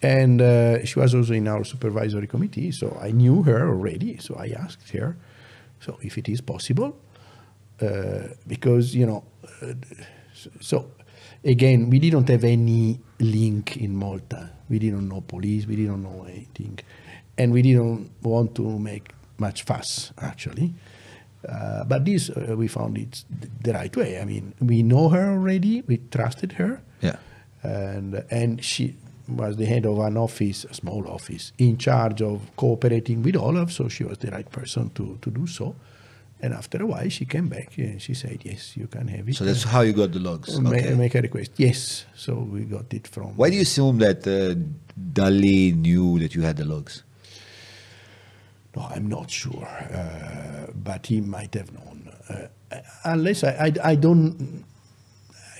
And 0.00 0.40
uh, 0.40 0.84
she 0.84 1.00
was 1.00 1.12
also 1.12 1.32
in 1.32 1.48
our 1.48 1.64
supervisory 1.64 2.28
committee, 2.28 2.70
so 2.70 2.96
I 3.02 3.10
knew 3.10 3.42
her 3.42 3.68
already. 3.68 4.18
So 4.18 4.36
I 4.36 4.54
asked 4.56 4.90
her, 4.90 5.16
so 5.80 5.98
if 6.00 6.16
it 6.16 6.28
is 6.28 6.40
possible, 6.40 6.96
uh, 7.82 8.28
because 8.46 8.94
you 8.94 9.06
know, 9.06 9.24
uh, 9.60 9.74
so 10.60 10.92
again, 11.44 11.90
we 11.90 11.98
didn't 11.98 12.28
have 12.28 12.44
any 12.44 13.00
link 13.18 13.76
in 13.76 13.96
Malta. 13.96 14.50
We 14.68 14.78
didn't 14.78 15.08
know 15.08 15.20
police. 15.20 15.66
We 15.66 15.74
didn't 15.74 16.04
know 16.04 16.26
anything, 16.28 16.78
and 17.38 17.52
we 17.52 17.62
didn't 17.62 18.10
want 18.22 18.54
to 18.56 18.78
make 18.78 19.12
much 19.38 19.62
fuss 19.64 20.12
actually. 20.18 20.74
Uh, 21.48 21.84
but 21.84 22.04
this, 22.06 22.30
uh, 22.30 22.54
we 22.56 22.66
found 22.68 22.96
it 22.96 23.22
the 23.62 23.72
right 23.74 23.94
way. 23.96 24.18
I 24.18 24.24
mean, 24.24 24.54
we 24.60 24.82
know 24.82 25.10
her 25.10 25.30
already, 25.32 25.82
we 25.86 25.98
trusted 26.10 26.52
her, 26.52 26.80
Yeah. 27.02 27.16
and, 27.62 28.24
and 28.30 28.64
she 28.64 28.96
was 29.28 29.56
the 29.56 29.66
head 29.66 29.84
of 29.84 29.98
an 29.98 30.16
office, 30.16 30.64
a 30.64 30.72
small 30.72 31.06
office, 31.06 31.52
in 31.58 31.76
charge 31.76 32.22
of 32.22 32.40
cooperating 32.56 33.22
with 33.22 33.36
Olaf, 33.36 33.70
so 33.72 33.88
she 33.88 34.04
was 34.04 34.16
the 34.18 34.30
right 34.30 34.50
person 34.50 34.88
to, 34.94 35.18
to 35.20 35.30
do 35.30 35.46
so. 35.46 35.74
And 36.40 36.52
after 36.54 36.82
a 36.82 36.86
while, 36.86 37.08
she 37.10 37.24
came 37.26 37.48
back 37.48 37.76
and 37.78 38.00
she 38.02 38.12
said, 38.14 38.40
Yes, 38.42 38.76
you 38.76 38.86
can 38.86 39.08
have 39.08 39.26
it. 39.28 39.36
So 39.36 39.44
that's 39.44 39.62
how 39.64 39.80
you 39.82 39.92
got 39.94 40.12
the 40.12 40.18
logs. 40.20 40.58
Ma- 40.60 40.70
Okay. 40.70 40.94
make 40.94 41.14
a 41.14 41.20
request. 41.22 41.52
Yes. 41.56 42.04
So 42.16 42.34
we 42.34 42.62
got 42.64 42.92
it 42.92 43.06
from. 43.06 43.28
Why 43.36 43.48
do 43.50 43.56
you 43.56 43.62
assume 43.62 43.96
that 43.98 44.26
uh, 44.26 44.54
Dalli 44.98 45.74
knew 45.74 46.18
that 46.18 46.34
you 46.34 46.42
had 46.42 46.56
the 46.58 46.64
logs? 46.66 47.02
No, 48.76 48.82
I'm 48.90 49.08
not 49.08 49.30
sure, 49.30 49.66
uh, 49.66 50.66
but 50.74 51.06
he 51.06 51.20
might 51.20 51.54
have 51.54 51.72
known. 51.72 52.10
Uh, 52.28 52.78
unless 53.04 53.44
I, 53.44 53.50
I, 53.50 53.72
I 53.92 53.94
don't, 53.94 54.64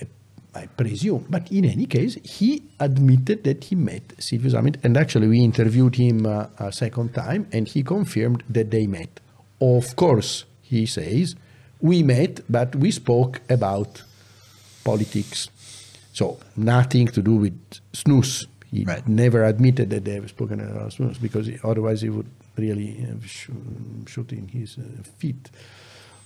I, 0.01 0.59
I 0.61 0.65
presume. 0.67 1.25
But 1.29 1.49
in 1.51 1.63
any 1.65 1.85
case, 1.85 2.15
he 2.23 2.63
admitted 2.79 3.43
that 3.45 3.63
he 3.65 3.75
met 3.75 4.03
Silvio 4.19 4.51
Zammit, 4.51 4.75
and 4.83 4.97
actually 4.97 5.27
we 5.27 5.39
interviewed 5.39 5.95
him 5.95 6.25
uh, 6.25 6.47
a 6.59 6.71
second 6.73 7.13
time, 7.13 7.47
and 7.53 7.67
he 7.67 7.83
confirmed 7.83 8.43
that 8.49 8.71
they 8.71 8.85
met. 8.85 9.21
Of 9.61 9.95
course, 9.95 10.43
he 10.61 10.85
says, 10.85 11.35
we 11.79 12.03
met, 12.03 12.41
but 12.49 12.75
we 12.75 12.91
spoke 12.91 13.39
about 13.49 14.03
politics. 14.83 15.49
So 16.13 16.37
nothing 16.57 17.07
to 17.07 17.21
do 17.21 17.35
with 17.35 17.57
snus. 17.93 18.45
He 18.71 18.83
Right. 18.83 19.07
never 19.07 19.43
admitted 19.45 19.89
that 19.91 20.03
they 20.03 20.15
have 20.15 20.29
spoken 20.29 20.59
about 20.59 20.91
snus 20.91 21.21
because 21.21 21.47
he- 21.47 21.59
otherwise 21.63 22.01
he 22.01 22.09
would 22.09 22.25
really 22.57 22.93
have 22.93 23.29
sh- 23.29 23.49
shoot 24.07 24.31
in 24.31 24.47
his 24.47 24.77
uh, 24.77 25.03
feet. 25.17 25.49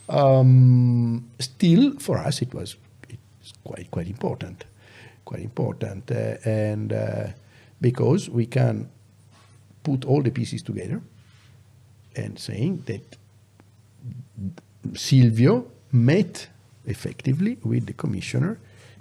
Um, 0.08 1.30
still, 1.40 2.00
for 2.00 2.18
us, 2.18 2.42
it 2.42 2.54
was 2.54 2.76
it's 3.10 3.54
quite 3.64 3.92
quite 3.92 4.08
important, 4.08 4.66
quite 5.26 5.42
important, 5.42 6.12
uh, 6.12 6.38
and 6.46 6.94
uh, 6.94 7.28
because 7.82 8.30
we 8.30 8.46
can 8.46 8.90
put 9.84 10.06
all 10.06 10.22
the 10.22 10.32
pieces 10.32 10.62
together 10.64 11.02
and 12.16 12.38
saying 12.38 12.84
that 12.86 13.18
Silvio 14.96 15.66
met 15.92 16.48
effectively 16.86 17.58
with 17.64 17.86
the 17.86 17.94
commissioner 17.94 18.60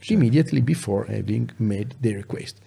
immediately 0.09 0.61
before 0.61 1.05
having 1.05 1.51
made 1.59 1.95
the 2.01 2.15
request. 2.15 2.61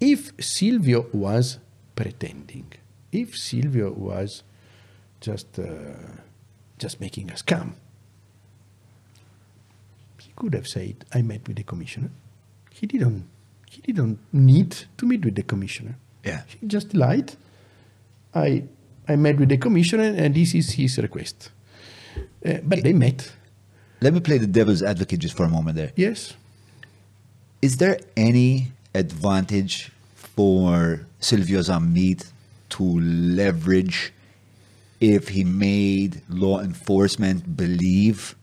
If 0.00 0.32
Silvio 0.38 1.06
was 1.12 1.58
pretending, 1.96 2.72
if 3.14 3.36
Silvio 3.36 3.92
was 3.92 4.42
just 5.20 5.58
uh, 5.58 5.64
just 6.78 7.00
making 7.00 7.30
a 7.30 7.34
scam, 7.34 7.72
he 10.18 10.30
could 10.36 10.54
have 10.54 10.66
said, 10.66 11.04
"I 11.12 11.22
met 11.22 11.46
with 11.46 11.56
the 11.56 11.62
commissioner." 11.62 12.10
He 12.70 12.86
didn't. 12.86 13.24
He 13.70 13.80
didn't 13.80 14.18
need 14.32 14.76
to 14.98 15.06
meet 15.06 15.24
with 15.24 15.34
the 15.34 15.42
commissioner. 15.42 15.96
Yeah. 16.24 16.42
He 16.46 16.66
just 16.66 16.94
lied. 16.94 17.32
I 18.34 18.64
I 19.08 19.16
met 19.16 19.38
with 19.38 19.48
the 19.48 19.58
commissioner, 19.58 20.14
and 20.16 20.34
this 20.34 20.54
is 20.54 20.70
his 20.72 20.98
request. 20.98 21.50
Uh, 22.44 22.58
but 22.62 22.82
they 22.82 22.92
met. 22.92 23.32
Let 24.00 24.12
me 24.12 24.20
play 24.20 24.38
the 24.38 24.46
devil's 24.46 24.82
advocate 24.82 25.20
just 25.20 25.36
for 25.36 25.44
a 25.44 25.48
moment 25.48 25.76
there. 25.76 25.92
Yes. 25.96 26.34
Is 27.62 27.78
there 27.78 27.98
any 28.16 28.72
advantage 28.94 29.90
for 30.14 31.06
Silvio 31.20 31.60
Zammit 31.60 32.30
to 32.76 32.84
leverage 33.40 34.12
if 35.00 35.28
he 35.28 35.44
made 35.44 36.22
law 36.28 36.60
enforcement 36.60 37.56
believe 37.56 38.34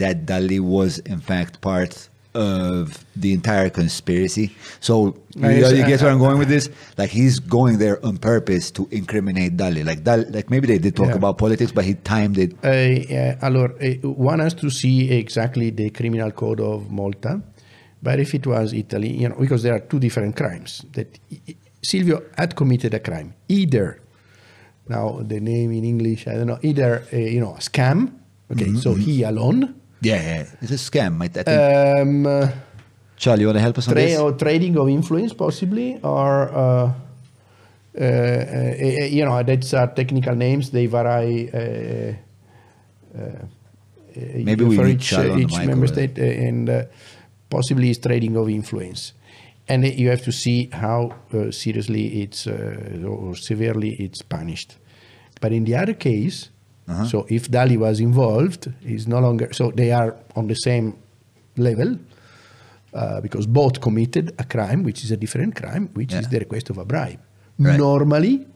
that 0.00 0.26
Dalli 0.26 0.60
was 0.60 0.98
in 1.00 1.20
fact 1.20 1.60
part 1.60 2.08
of 2.34 3.04
the 3.16 3.32
entire 3.32 3.70
conspiracy? 3.70 4.46
So 4.80 5.16
you, 5.34 5.46
I- 5.66 5.70
you 5.78 5.84
get 5.86 6.00
where 6.02 6.10
I'm 6.12 6.18
going 6.18 6.38
with 6.38 6.48
this? 6.48 6.68
Like 6.96 7.10
he's 7.10 7.38
going 7.40 7.78
there 7.78 8.04
on 8.06 8.18
purpose 8.18 8.70
to 8.72 8.88
incriminate 8.90 9.56
Dalli. 9.56 9.82
Like 9.84 10.04
Dalli, 10.04 10.32
like 10.32 10.48
maybe 10.50 10.66
they 10.66 10.78
did 10.78 10.94
talk 10.96 11.08
Yeah. 11.08 11.16
about 11.22 11.38
politics, 11.38 11.72
but 11.72 11.84
he 11.84 11.94
timed 11.94 12.38
it. 12.38 12.52
Uh, 12.62 12.68
uh, 12.68 13.46
allora, 13.46 13.72
uh, 13.82 14.08
one 14.08 14.38
has 14.38 14.54
to 14.54 14.70
see 14.70 15.10
exactly 15.10 15.70
the 15.70 15.90
criminal 15.90 16.30
code 16.30 16.60
of 16.60 16.90
Malta, 16.90 17.42
but 18.02 18.20
if 18.20 18.34
it 18.34 18.46
was 18.46 18.72
Italy, 18.72 19.10
you 19.22 19.28
know, 19.28 19.36
because 19.38 19.62
there 19.64 19.74
are 19.74 19.80
two 19.80 19.98
different 19.98 20.36
crimes 20.36 20.84
that 20.92 21.18
Silvio 21.82 22.22
had 22.36 22.54
committed 22.54 22.94
a 22.94 23.00
crime, 23.00 23.34
either 23.48 24.00
now 24.88 25.20
the 25.22 25.40
name 25.40 25.72
in 25.72 25.84
English, 25.84 26.26
I 26.26 26.34
don't 26.34 26.46
know, 26.46 26.58
either 26.62 27.04
uh, 27.12 27.16
you 27.16 27.40
know 27.40 27.54
a 27.54 27.60
scam. 27.60 28.12
Okay, 28.52 28.74
so 28.74 28.94
he 28.94 29.22
alone. 29.22 29.74
Yeah, 30.02 30.22
yeah. 30.22 30.46
It's 30.60 30.72
a 30.72 30.80
scam. 30.90 31.22
I, 31.22 31.26
I 31.26 31.28
think. 31.28 31.48
Um, 31.48 32.26
uh, 32.26 32.48
Charlie, 33.16 33.42
you 33.42 33.46
want 33.46 33.58
to 33.58 33.62
help 33.62 33.78
us 33.78 33.86
on 33.86 33.94
this? 33.94 34.18
or 34.18 34.32
trading 34.32 34.76
of 34.78 34.88
influence, 34.88 35.32
possibly, 35.34 36.00
or 36.02 36.50
uh, 36.50 36.92
uh, 37.98 38.02
uh, 38.02 39.04
you 39.04 39.24
know, 39.24 39.42
that's 39.42 39.74
uh, 39.74 39.86
technical 39.88 40.34
names. 40.34 40.70
They 40.70 40.86
vary. 40.86 41.50
Maybe 44.16 44.64
we 44.64 44.76
for 44.76 44.86
each, 44.86 45.08
Charlie 45.08 45.30
on 45.30 45.36
the 45.36 45.42
each 45.44 45.66
member 45.66 45.86
state, 45.86 46.18
and 46.18 46.68
uh, 46.68 46.84
possibly 47.48 47.90
is 47.90 47.98
trading 47.98 48.36
of 48.36 48.48
influence. 48.48 49.12
And 49.70 49.84
you 49.84 50.08
have 50.10 50.22
to 50.22 50.32
see 50.32 50.68
how 50.72 51.14
uh, 51.32 51.50
seriously 51.50 52.22
it's 52.22 52.46
uh, 52.46 53.06
or 53.06 53.36
severely 53.36 53.90
it's 54.04 54.22
punished. 54.22 54.70
But 55.40 55.52
in 55.52 55.64
the 55.64 55.76
other 55.82 55.94
case, 55.94 56.50
Uh-huh. 56.90 57.04
so 57.06 57.24
if 57.28 57.48
Dalli 57.50 57.76
was 57.76 58.00
involved, 58.00 58.62
is 58.84 59.06
no 59.06 59.20
longer. 59.20 59.48
So 59.52 59.70
they 59.70 59.92
are 59.92 60.10
on 60.34 60.46
the 60.48 60.54
same 60.54 60.92
level 61.56 61.90
uh, 62.92 63.20
because 63.22 63.46
both 63.46 63.78
committed 63.80 64.34
a 64.38 64.44
crime, 64.44 64.82
which 64.82 65.04
is 65.04 65.10
a 65.12 65.16
different 65.16 65.54
crime, 65.54 65.88
which 65.94 66.12
is 66.20 66.26
the 66.28 66.38
request 66.38 66.70
of 66.70 66.78
a 66.78 66.84
bribe. 66.84 67.20
Right. 67.58 67.78
Normally, 67.78 68.46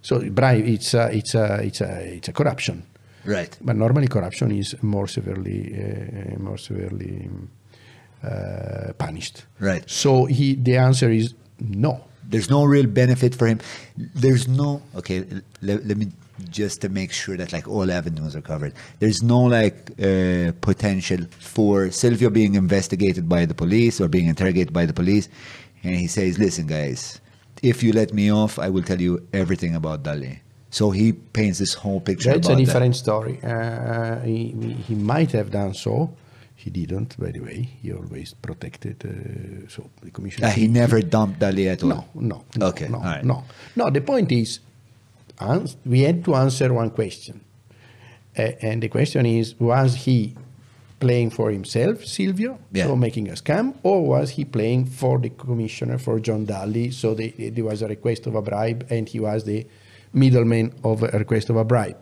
so 0.00 0.14
bribe 0.30 0.64
it's 0.66 0.94
a, 0.94 1.04
it's 1.18 1.34
a, 1.34 1.60
it's 1.68 1.80
a, 1.82 2.16
it's 2.16 2.28
a 2.28 2.32
corruption, 2.32 2.82
Right. 3.26 3.52
but 3.60 3.76
normally 3.76 4.08
corruption 4.08 4.50
is 4.52 4.74
more 4.82 5.06
severely 5.08 5.60
uh, 5.76 6.38
more 6.42 6.58
severely 6.58 7.28
uh, 8.24 8.92
punished. 8.98 9.44
Right. 9.58 9.88
So 9.88 10.24
he 10.26 10.54
the 10.54 10.76
answer 10.76 11.10
is 11.10 11.34
no. 11.60 12.04
There's 12.24 12.48
no 12.48 12.64
real 12.64 12.86
benefit 12.86 13.34
for 13.34 13.46
him. 13.46 13.60
There's 13.96 14.48
no 14.48 14.82
okay. 14.96 15.24
Let, 15.60 15.86
let 15.86 15.96
me 15.96 16.08
just 16.50 16.80
to 16.80 16.88
make 16.88 17.12
sure 17.12 17.36
that 17.36 17.52
like 17.52 17.68
all 17.68 17.90
avenues 17.90 18.34
are 18.34 18.40
covered. 18.40 18.74
There's 19.00 19.22
no 19.22 19.40
like 19.40 19.90
uh, 20.00 20.52
potential 20.60 21.26
for 21.38 21.90
Silvio 21.90 22.30
being 22.30 22.54
investigated 22.54 23.28
by 23.28 23.44
the 23.46 23.54
police 23.54 24.00
or 24.00 24.08
being 24.08 24.28
interrogated 24.28 24.72
by 24.72 24.86
the 24.86 24.92
police, 24.92 25.28
and 25.82 25.94
he 25.94 26.06
says, 26.06 26.38
"Listen, 26.38 26.66
guys, 26.66 27.20
if 27.62 27.82
you 27.82 27.92
let 27.92 28.12
me 28.12 28.32
off, 28.32 28.58
I 28.58 28.70
will 28.70 28.82
tell 28.82 29.00
you 29.00 29.26
everything 29.32 29.74
about 29.74 30.02
Dalli." 30.02 30.40
So 30.70 30.90
he 30.90 31.12
paints 31.12 31.58
this 31.58 31.74
whole 31.74 32.00
picture. 32.00 32.30
That's 32.30 32.48
a 32.48 32.52
about 32.52 32.58
that. 32.58 32.64
different 32.64 32.96
story. 32.96 33.38
Uh, 33.42 34.20
he, 34.20 34.74
he 34.88 34.94
might 34.94 35.30
have 35.32 35.50
done 35.50 35.74
so. 35.74 36.14
He 36.62 36.70
didn't, 36.70 37.18
by 37.18 37.32
the 37.32 37.40
way. 37.40 37.68
He 37.82 37.92
always 37.92 38.34
protected. 38.34 39.02
Uh, 39.04 39.68
so 39.68 39.90
the 40.00 40.10
commission. 40.12 40.44
Ah, 40.44 40.50
he 40.50 40.68
never 40.68 41.00
dumped 41.02 41.40
Dalli 41.40 41.66
at 41.68 41.82
all. 41.82 41.88
No, 41.88 42.04
no, 42.14 42.44
no, 42.56 42.66
Okay, 42.68 42.86
no, 42.88 42.98
right. 43.00 43.24
no. 43.24 43.42
No, 43.74 43.90
the 43.90 44.00
point 44.00 44.30
is, 44.30 44.60
we 45.84 46.02
had 46.02 46.24
to 46.24 46.34
answer 46.36 46.72
one 46.72 46.90
question, 46.90 47.40
uh, 48.38 48.42
and 48.62 48.80
the 48.82 48.88
question 48.88 49.26
is: 49.26 49.54
Was 49.58 49.96
he 50.06 50.34
playing 51.00 51.30
for 51.30 51.50
himself, 51.50 52.04
Silvio, 52.04 52.58
Yeah. 52.72 52.86
so 52.86 52.94
making 52.94 53.28
a 53.28 53.32
scam, 53.34 53.74
or 53.82 54.06
was 54.06 54.30
he 54.30 54.44
playing 54.44 54.84
for 54.86 55.18
the 55.18 55.30
commissioner, 55.30 55.98
for 55.98 56.20
John 56.20 56.46
Dalli? 56.46 56.92
So 56.92 57.14
the, 57.14 57.30
there 57.50 57.64
was 57.64 57.82
a 57.82 57.88
request 57.88 58.26
of 58.28 58.36
a 58.36 58.42
bribe, 58.42 58.86
and 58.88 59.08
he 59.08 59.18
was 59.18 59.42
the 59.42 59.66
middleman 60.12 60.72
of 60.84 61.02
a 61.02 61.08
request 61.18 61.50
of 61.50 61.56
a 61.56 61.64
bribe. 61.64 61.96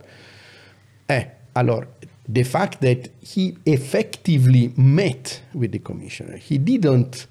Eh, 1.09 1.25
allora, 1.57 1.87
the 2.33 2.45
fact 2.45 2.81
that 2.81 3.09
he 3.21 3.57
effectively 3.67 4.73
met 4.77 5.43
with 5.55 5.73
the 5.73 5.79
commissioner, 5.79 6.37
he 6.37 6.59
didn't 6.59 7.27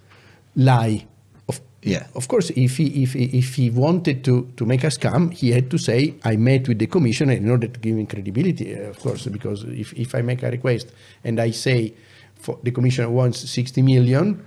lie. 0.56 1.06
Of, 1.48 1.62
Yeah. 1.84 2.08
of 2.16 2.28
course, 2.28 2.50
if 2.56 2.78
he, 2.78 3.04
if, 3.04 3.16
if 3.16 3.56
he 3.56 3.70
wanted 3.70 4.24
to, 4.26 4.52
to 4.58 4.66
make 4.66 4.84
a 4.84 4.88
scam, 4.92 5.32
he 5.34 5.52
had 5.52 5.70
to 5.72 5.78
say, 5.78 6.16
I 6.24 6.36
met 6.36 6.68
with 6.68 6.80
the 6.80 6.88
commissioner 6.88 7.34
in 7.34 7.50
order 7.50 7.68
to 7.68 7.80
give 7.80 7.96
him 7.98 8.08
credibility, 8.08 8.76
uh, 8.76 8.90
of 8.90 9.00
course, 9.00 9.26
because 9.28 9.64
if, 9.64 9.94
if 9.94 10.14
I 10.16 10.22
make 10.22 10.44
a 10.44 10.52
request 10.52 10.92
and 11.24 11.40
I 11.40 11.52
say 11.52 11.94
for, 12.36 12.60
the 12.64 12.72
commissioner 12.72 13.10
wants 13.10 13.50
60 13.50 13.82
million, 13.82 14.44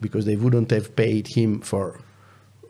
because 0.00 0.24
they 0.24 0.36
wouldn't 0.36 0.70
have 0.70 0.96
paid 0.96 1.28
him 1.28 1.60
for 1.60 2.00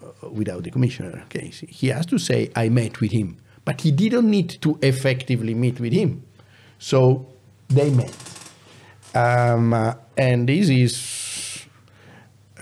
uh, 0.03 0.31
without 0.31 0.65
the 0.65 0.71
commissioner. 0.73 1.23
Okay, 1.27 1.53
he 1.69 1.89
has 1.89 2.07
to 2.07 2.19
say 2.19 2.51
I 2.57 2.69
met 2.69 3.01
with 3.01 3.13
him, 3.13 3.37
but 3.65 3.83
he 3.83 3.93
didn't 3.93 4.29
need 4.29 4.51
to 4.63 4.77
effectively 4.83 5.55
meet 5.55 5.79
with 5.79 5.93
him. 5.93 6.25
So 6.79 7.27
they 7.69 7.91
met, 7.91 8.15
um, 9.15 9.73
uh, 9.73 9.95
and 10.17 10.49
this 10.49 10.69
is 10.69 11.67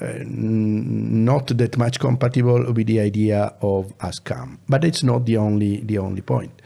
uh, 0.00 0.18
not 0.24 1.48
that 1.58 1.76
much 1.76 1.98
compatible 2.00 2.72
with 2.72 2.86
the 2.86 3.00
idea 3.00 3.54
of 3.60 3.92
a 4.00 4.08
scam. 4.08 4.58
But 4.68 4.84
it's 4.84 5.02
not 5.02 5.26
the 5.26 5.36
only 5.36 5.80
the 5.80 5.98
only 5.98 6.22
point. 6.22 6.62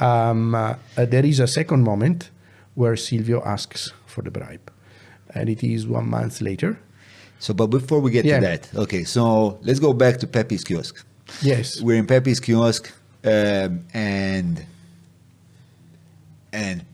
Um, 0.00 0.54
uh, 0.54 0.74
uh, 0.96 1.04
there 1.06 1.24
is 1.24 1.40
a 1.40 1.46
second 1.46 1.82
moment 1.84 2.30
where 2.74 2.96
Silvio 2.96 3.42
asks 3.44 3.92
for 4.06 4.22
the 4.22 4.30
bribe. 4.30 4.70
And 5.34 5.48
it 5.48 5.62
is 5.64 5.86
one 5.86 6.08
month 6.10 6.40
later. 6.40 6.78
So, 7.38 7.54
but 7.54 7.68
before 7.68 8.00
we 8.00 8.10
get 8.10 8.24
Yeah. 8.24 8.40
to 8.40 8.46
that, 8.46 8.68
okay, 8.74 9.04
so 9.04 9.58
let's 9.62 9.80
go 9.80 9.92
back 9.94 10.18
to 10.18 10.26
Pepe's 10.26 10.62
kiosk. 10.64 11.04
Yes. 11.42 11.80
We're 11.80 11.96
in 11.98 12.06
Pepe's 12.06 12.38
kiosk, 12.40 12.92
um, 13.24 13.84
and 13.94 14.64
and 16.52 16.84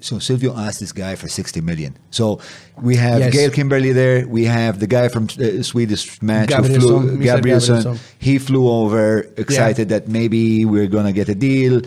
so 0.00 0.18
Silvio 0.18 0.56
asked 0.56 0.80
this 0.80 0.92
guy 0.92 1.14
for 1.16 1.28
60 1.28 1.60
million. 1.60 1.96
So 2.10 2.40
we 2.80 2.96
have 2.96 3.18
Yes. 3.20 3.32
Gayle 3.32 3.50
Kimberley 3.50 3.92
there. 3.92 4.26
We 4.26 4.44
have 4.44 4.78
the 4.80 4.86
guy 4.86 5.08
from 5.08 5.24
uh, 5.38 5.62
Swedish 5.62 6.22
Match 6.22 6.52
who 6.52 6.62
flew, 6.62 7.00
Mr. 7.18 7.22
Gabrielsson. 7.22 7.82
Gabrielsson. 7.82 7.98
He 8.18 8.38
flew 8.38 8.68
over, 8.68 9.20
excited 9.36 9.88
that 9.90 10.08
maybe 10.08 10.64
we're 10.64 10.86
gonna 10.86 11.12
get 11.12 11.28
a 11.28 11.34
deal. 11.34 11.82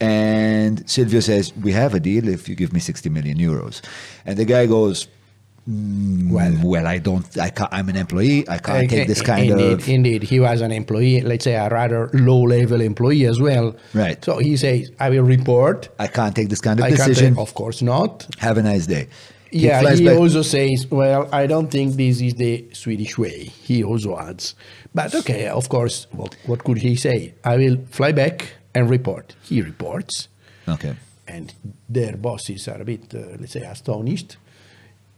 And 0.00 0.82
Silvio 0.90 1.20
says, 1.20 1.52
"We 1.56 1.72
have 1.72 1.94
a 1.94 2.00
deal 2.00 2.28
if 2.28 2.48
you 2.48 2.54
give 2.56 2.72
me 2.72 2.80
60 2.80 3.08
million 3.08 3.38
euros." 3.38 3.80
And 4.26 4.36
the 4.36 4.44
guy 4.44 4.66
goes, 4.66 5.06
"Mm, 5.06 5.10
Well- 5.66 6.58
well, 6.64 6.86
I 6.86 6.98
don't. 6.98 7.24
I 7.38 7.50
can't, 7.50 7.68
I'm 7.72 7.88
an 7.88 7.96
employee. 7.96 8.48
I 8.48 8.58
can't 8.58 8.90
take 8.90 9.06
this 9.06 9.22
kind 9.22 9.50
indeed, 9.50 9.72
of." 9.72 9.88
Indeed, 9.88 10.22
he 10.24 10.40
was 10.40 10.60
an 10.60 10.72
employee, 10.72 11.20
let's 11.20 11.44
say 11.44 11.54
a 11.54 11.68
rather 11.68 12.10
low-level 12.12 12.80
employee 12.80 13.26
as 13.26 13.40
well. 13.40 13.76
Right. 13.94 14.22
So 14.24 14.38
he 14.38 14.56
says, 14.56 14.90
"I 14.98 15.10
will 15.10 15.22
report." 15.22 15.88
I 15.98 16.08
can't 16.08 16.34
take 16.34 16.48
this 16.48 16.60
kind 16.60 16.80
of 16.80 16.86
I 16.86 16.90
decision. 16.90 17.34
take- 17.34 17.42
of 17.42 17.54
course 17.54 17.80
not. 17.82 18.26
Have 18.38 18.58
a 18.58 18.62
nice 18.62 18.86
day. 18.86 19.06
Yeah, 19.52 19.94
he 19.94 20.04
back- 20.06 20.18
also 20.18 20.42
says, 20.42 20.86
"Well, 20.90 21.28
I 21.32 21.46
don't 21.46 21.70
think 21.70 21.94
this 21.96 22.20
is 22.20 22.34
the 22.34 22.64
Swedish 22.72 23.16
way." 23.18 23.44
He 23.68 23.84
also 23.84 24.18
adds, 24.18 24.54
"But 24.94 25.14
okay, 25.14 25.46
of 25.46 25.68
course, 25.68 26.06
what, 26.10 26.34
what 26.46 26.64
could 26.64 26.78
he 26.78 26.96
say? 26.96 27.34
I 27.44 27.56
will 27.56 27.76
fly 27.90 28.12
back 28.12 28.36
and 28.74 28.88
report." 28.90 29.34
He 29.42 29.60
reports, 29.62 30.28
Okay. 30.66 30.94
and 31.28 31.52
their 31.88 32.16
bosses 32.16 32.66
are 32.66 32.80
a 32.80 32.84
bit, 32.84 33.14
uh, 33.14 33.18
let's 33.38 33.52
say, 33.52 33.60
astonished. 33.60 34.38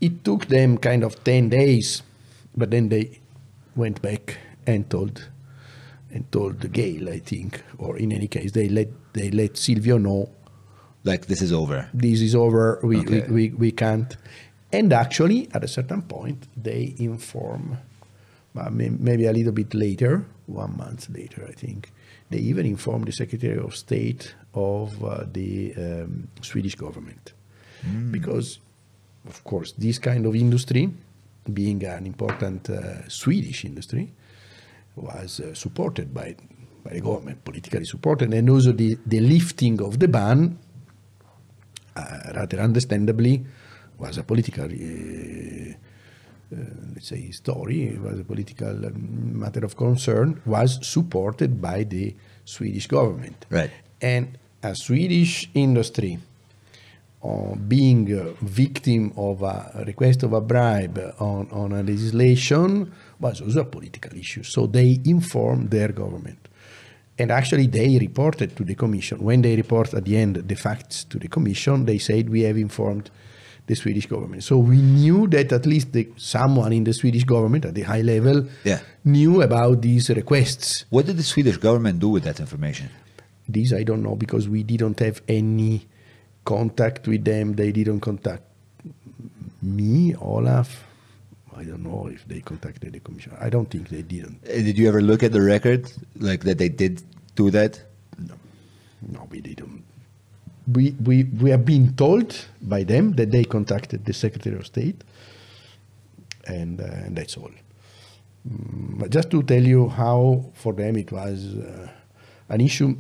It 0.07 0.15
took 0.25 0.47
them 0.47 0.79
kind 0.79 1.03
of 1.05 1.13
ten 1.25 1.49
days, 1.51 2.03
but 2.57 2.71
then 2.71 2.89
they 2.89 3.05
went 3.77 4.01
back 4.03 4.37
and 4.67 4.89
told 4.91 5.15
and 6.15 6.25
told 6.31 6.61
the 6.61 6.69
Gayle, 6.69 7.09
I 7.17 7.19
think, 7.21 7.63
or 7.79 7.97
in 7.99 8.13
any 8.13 8.29
case, 8.29 8.53
they 8.53 8.69
let 8.69 8.89
they 9.13 9.31
let 9.31 9.57
Silvio 9.57 9.99
know 9.99 10.29
Like 11.05 11.27
this 11.27 11.43
is 11.43 11.53
over. 11.53 11.89
this 11.95 12.21
is 12.21 12.35
over, 12.35 12.79
we, 12.83 12.99
Okay. 12.99 13.21
we, 13.29 13.49
we, 13.51 13.55
we 13.59 13.71
can't. 13.73 14.17
And 14.73 14.93
actually, 14.93 15.49
at 15.55 15.63
a 15.65 15.69
certain 15.69 16.03
point, 16.03 16.39
they 16.57 16.95
inform, 16.99 17.77
uh, 18.57 18.71
maybe 18.71 19.27
a 19.27 19.33
little 19.33 19.53
bit 19.53 19.75
later, 19.75 20.25
one 20.47 20.77
month 20.77 21.09
later, 21.11 21.45
I 21.49 21.53
think, 21.53 21.91
they 22.31 22.39
even 22.51 22.67
inform 22.67 23.05
the 23.05 23.13
Secretary 23.13 23.59
of 23.59 23.77
State 23.77 24.35
of 24.55 24.89
uh, 25.05 25.25
the 25.33 25.75
um, 25.77 26.29
Swedish 26.43 26.75
government. 26.77 27.33
Because, 28.11 28.59
of 29.29 29.43
course, 29.45 29.73
this 29.73 29.99
kind 29.99 30.27
of 30.27 30.35
industry, 30.35 30.91
being 31.53 31.85
an 31.85 32.07
important 32.07 32.71
uh, 32.71 33.09
Swedish 33.09 33.65
industry, 33.65 34.13
was 34.97 35.41
uh, 35.41 35.55
supported 35.55 36.13
by, 36.13 36.37
by 36.85 36.93
the 36.93 37.01
government, 37.01 37.45
politically 37.45 37.85
supported, 37.85 38.33
and 38.33 38.51
also 38.51 38.73
the, 38.73 38.99
the 39.07 39.21
lifting 39.21 39.81
of 39.83 39.99
the 39.99 40.09
ban 40.09 40.59
uh, 41.97 42.33
rather 42.35 42.61
understandably, 42.61 43.45
was 43.99 44.19
a 44.19 44.25
political, 44.25 44.65
uh, 44.65 45.73
uh, 46.53 46.57
let's 46.95 47.09
say, 47.09 47.31
story, 47.31 47.85
it 47.85 48.01
was 48.01 48.19
a 48.19 48.25
political 48.25 48.87
um, 48.87 49.39
matter 49.39 49.65
of 49.65 49.77
concern, 49.77 50.41
was 50.45 50.85
supported 50.87 51.61
by 51.61 51.85
the 51.85 52.15
Swedish 52.45 52.87
government. 52.87 53.47
Right. 53.51 53.71
And 54.01 54.39
a 54.63 54.75
Swedish 54.75 55.49
industry 55.55 56.19
uh, 57.25 57.55
being 57.69 58.13
a 58.13 58.33
victim 58.45 59.13
of 59.17 59.43
a 59.43 59.83
request 59.87 60.23
of 60.25 60.33
a 60.35 60.41
bribe 60.41 60.99
on, 61.19 61.49
on 61.51 61.73
a 61.73 61.83
legislation 61.83 62.93
was 63.19 63.41
also 63.41 63.61
a 63.61 63.65
political 63.65 64.13
issue. 64.19 64.43
So 64.43 64.67
they 64.67 65.01
informed 65.05 65.71
their 65.71 65.89
government. 65.89 66.39
And 67.19 67.31
actually, 67.31 67.69
they 67.69 67.97
reported 67.99 68.57
to 68.57 68.65
the 68.65 68.75
commission. 68.75 69.19
When 69.23 69.41
they 69.43 69.55
report 69.57 69.95
at 69.95 70.05
the 70.05 70.17
end 70.17 70.35
the 70.37 70.55
facts 70.57 71.05
to 71.05 71.19
the 71.19 71.29
commission, 71.29 71.87
they 71.87 71.99
said, 71.99 72.29
We 72.29 72.43
have 72.43 72.57
informed 72.59 73.11
the 73.67 73.75
Swedish 73.77 74.07
government. 74.07 74.43
So 74.43 74.59
we 74.59 74.77
knew 74.77 75.27
that 75.29 75.53
at 75.53 75.65
least 75.65 75.93
the, 75.93 76.09
someone 76.17 76.73
in 76.73 76.85
the 76.85 76.93
Swedish 76.93 77.25
government 77.25 77.65
at 77.65 77.75
the 77.75 77.83
high 77.83 78.03
level 78.03 78.47
Yeah. 78.65 78.81
knew 79.05 79.41
about 79.43 79.81
these 79.81 80.11
requests. 80.11 80.85
What 80.91 81.07
did 81.07 81.17
the 81.17 81.23
Swedish 81.23 81.57
government 81.57 82.01
do 82.01 82.09
with 82.11 82.25
that 82.25 82.41
information? 82.41 82.91
This 83.49 83.73
I 83.73 83.85
don't 83.85 84.03
know 84.03 84.17
because 84.17 84.49
we 84.49 84.63
didn't 84.65 84.99
have 85.01 85.23
any 85.29 85.87
contact 86.45 87.07
with 87.09 87.25
them. 87.25 87.55
They 87.55 87.73
didn't 87.73 88.01
contact 88.01 88.43
me, 89.63 90.15
Olaf. 90.17 90.85
I 91.57 91.63
don't 91.65 91.83
know 91.85 92.09
if 92.13 92.27
they 92.27 92.41
contacted 92.41 92.93
the 92.93 93.01
commission. 93.01 93.33
I 93.41 93.49
don't 93.49 93.71
think 93.71 93.89
they 93.89 94.03
didn't. 94.03 94.41
Uh, 94.45 94.55
Did 94.55 94.77
you 94.77 94.89
ever 94.89 95.01
look 95.01 95.23
at 95.23 95.33
the 95.33 95.41
record, 95.41 95.91
like 96.19 96.43
that 96.45 96.59
they 96.59 96.69
did 96.69 97.03
do 97.37 97.51
that? 97.51 97.81
No, 98.19 98.35
no, 99.09 99.29
we 99.31 99.41
didn't. 99.41 99.85
We, 100.73 100.93
we, 101.05 101.25
we 101.25 101.51
have 101.51 101.65
been 101.65 101.95
told 101.95 102.37
by 102.63 102.85
them 102.85 103.13
that 103.13 103.31
they 103.31 103.45
contacted 103.45 104.05
the 104.05 104.13
Secretary 104.13 104.57
of 104.57 104.67
State, 104.67 105.05
and, 106.47 106.81
uh, 106.81 106.85
and 106.85 107.17
that's 107.17 107.37
all. 107.37 107.51
Mm, 108.49 108.99
but 108.99 109.11
just 109.11 109.31
to 109.31 109.43
tell 109.43 109.63
you 109.63 109.89
how 109.91 110.45
for 110.55 110.73
them 110.73 110.97
it 110.97 111.13
was 111.13 111.55
uh, 111.55 111.89
an 112.49 112.61
issue, 112.61 112.97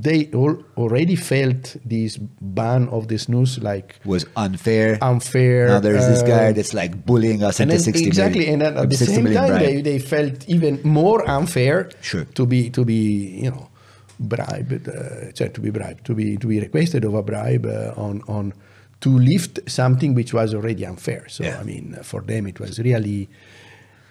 they 0.00 0.30
al- 0.32 0.62
already 0.76 1.16
felt 1.16 1.76
this 1.84 2.16
ban 2.40 2.88
of 2.90 3.08
this 3.08 3.28
news 3.28 3.58
like 3.58 3.96
Was 4.04 4.24
unfair. 4.36 4.96
unfair. 5.02 5.66
now 5.68 5.80
there's 5.80 6.06
this 6.06 6.22
guy 6.22 6.46
uh, 6.50 6.52
that's 6.52 6.72
like 6.72 7.04
bullying 7.04 7.42
us 7.42 7.58
and 7.60 7.70
into 7.70 7.82
60 7.82 8.06
exactly, 8.06 8.40
million- 8.46 8.62
and 8.62 8.78
at 8.78 8.88
the 8.90 8.96
same 8.96 9.24
time, 9.26 9.48
bribe. 9.48 9.60
they, 9.60 9.80
they 9.82 9.98
felt 9.98 10.48
even 10.48 10.80
more 10.84 11.28
unfair 11.28 11.90
Sure. 12.00 12.24
to 12.38 12.46
be 12.46 12.70
to 12.70 12.84
be 12.84 13.40
you 13.44 13.50
know 13.50 13.68
bribed, 14.20 14.88
uh, 14.88 15.32
sorry, 15.34 15.50
to 15.50 15.60
be 15.60 15.70
bribed, 15.70 16.04
to 16.06 16.14
be 16.14 16.36
to 16.36 16.46
be 16.46 16.60
requested 16.60 17.04
of 17.04 17.14
a 17.14 17.22
bribe 17.22 17.66
uh, 17.66 17.92
on 17.96 18.22
on 18.28 18.52
to 19.00 19.10
lift 19.10 19.60
something 19.70 20.14
which 20.14 20.32
was 20.34 20.54
already 20.54 20.84
unfair. 20.86 21.22
So 21.28 21.44
Yeah. 21.44 21.58
I 21.60 21.64
mean, 21.64 21.96
for 22.02 22.20
them 22.22 22.46
it 22.46 22.58
was 22.60 22.78
really 22.78 23.28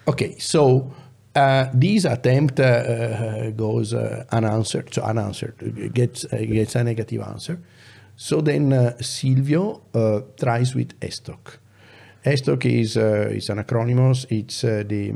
okay. 0.08 0.36
So. 0.40 0.92
Uh, 1.38 1.70
this 1.74 2.06
attempt 2.06 2.60
uh, 2.60 2.64
uh, 2.64 3.50
goes 3.52 3.94
uh, 3.94 4.24
unanswered, 4.32 4.92
so 4.94 5.02
unanswered, 5.04 5.56
gets, 5.94 6.26
gets 6.26 6.76
a 6.76 6.84
negative 6.84 7.22
answer. 7.22 7.60
So 8.16 8.42
then 8.42 8.74
uh, 8.74 8.98
Silvio 9.02 9.82
uh, 9.94 10.22
tries 10.40 10.74
with 10.74 11.00
ESTOC. 11.00 11.58
ESTOC 12.26 12.66
is, 12.66 12.98
uh, 12.98 13.30
is 13.38 13.50
an 13.50 13.60
acronym, 13.64 14.26
it's 14.32 14.64
uh, 14.64 14.84
the, 14.88 15.14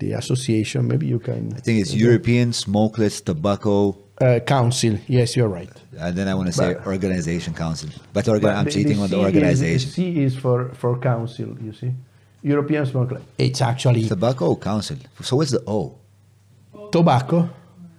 the 0.00 0.12
association, 0.12 0.88
maybe 0.88 1.06
you 1.06 1.20
can. 1.20 1.52
I 1.56 1.60
think 1.60 1.80
it's 1.82 1.94
European 1.94 2.52
Smokeless 2.52 3.20
Tobacco, 3.20 3.96
Uh, 4.18 4.40
council, 4.40 4.94
yes, 5.08 5.36
you're 5.36 5.52
right. 5.60 5.70
and 5.98 6.16
then 6.16 6.26
I 6.26 6.34
want 6.34 6.46
to 6.48 6.52
say 6.52 6.74
But- 6.74 6.86
Organization 6.86 7.52
Council. 7.54 7.90
But, 8.12 8.24
orga- 8.26 8.40
But 8.42 8.54
I'm 8.58 8.66
cheating 8.74 8.98
on 8.98 9.08
the 9.10 9.16
C 9.16 9.20
is- 9.20 9.26
organization. 9.26 9.88
the 9.90 9.94
C 9.94 10.24
is 10.24 10.34
for, 10.36 10.58
for 10.80 10.98
council, 10.98 11.48
you 11.66 11.72
see. 11.80 11.92
European 12.46 12.86
Smoke 12.86 13.20
It's 13.38 13.60
actually 13.60 14.08
Tobacco 14.08 14.56
Council. 14.56 14.96
So 15.22 15.36
what's 15.36 15.50
the 15.50 15.62
O? 15.66 15.98
tobacco. 16.92 17.48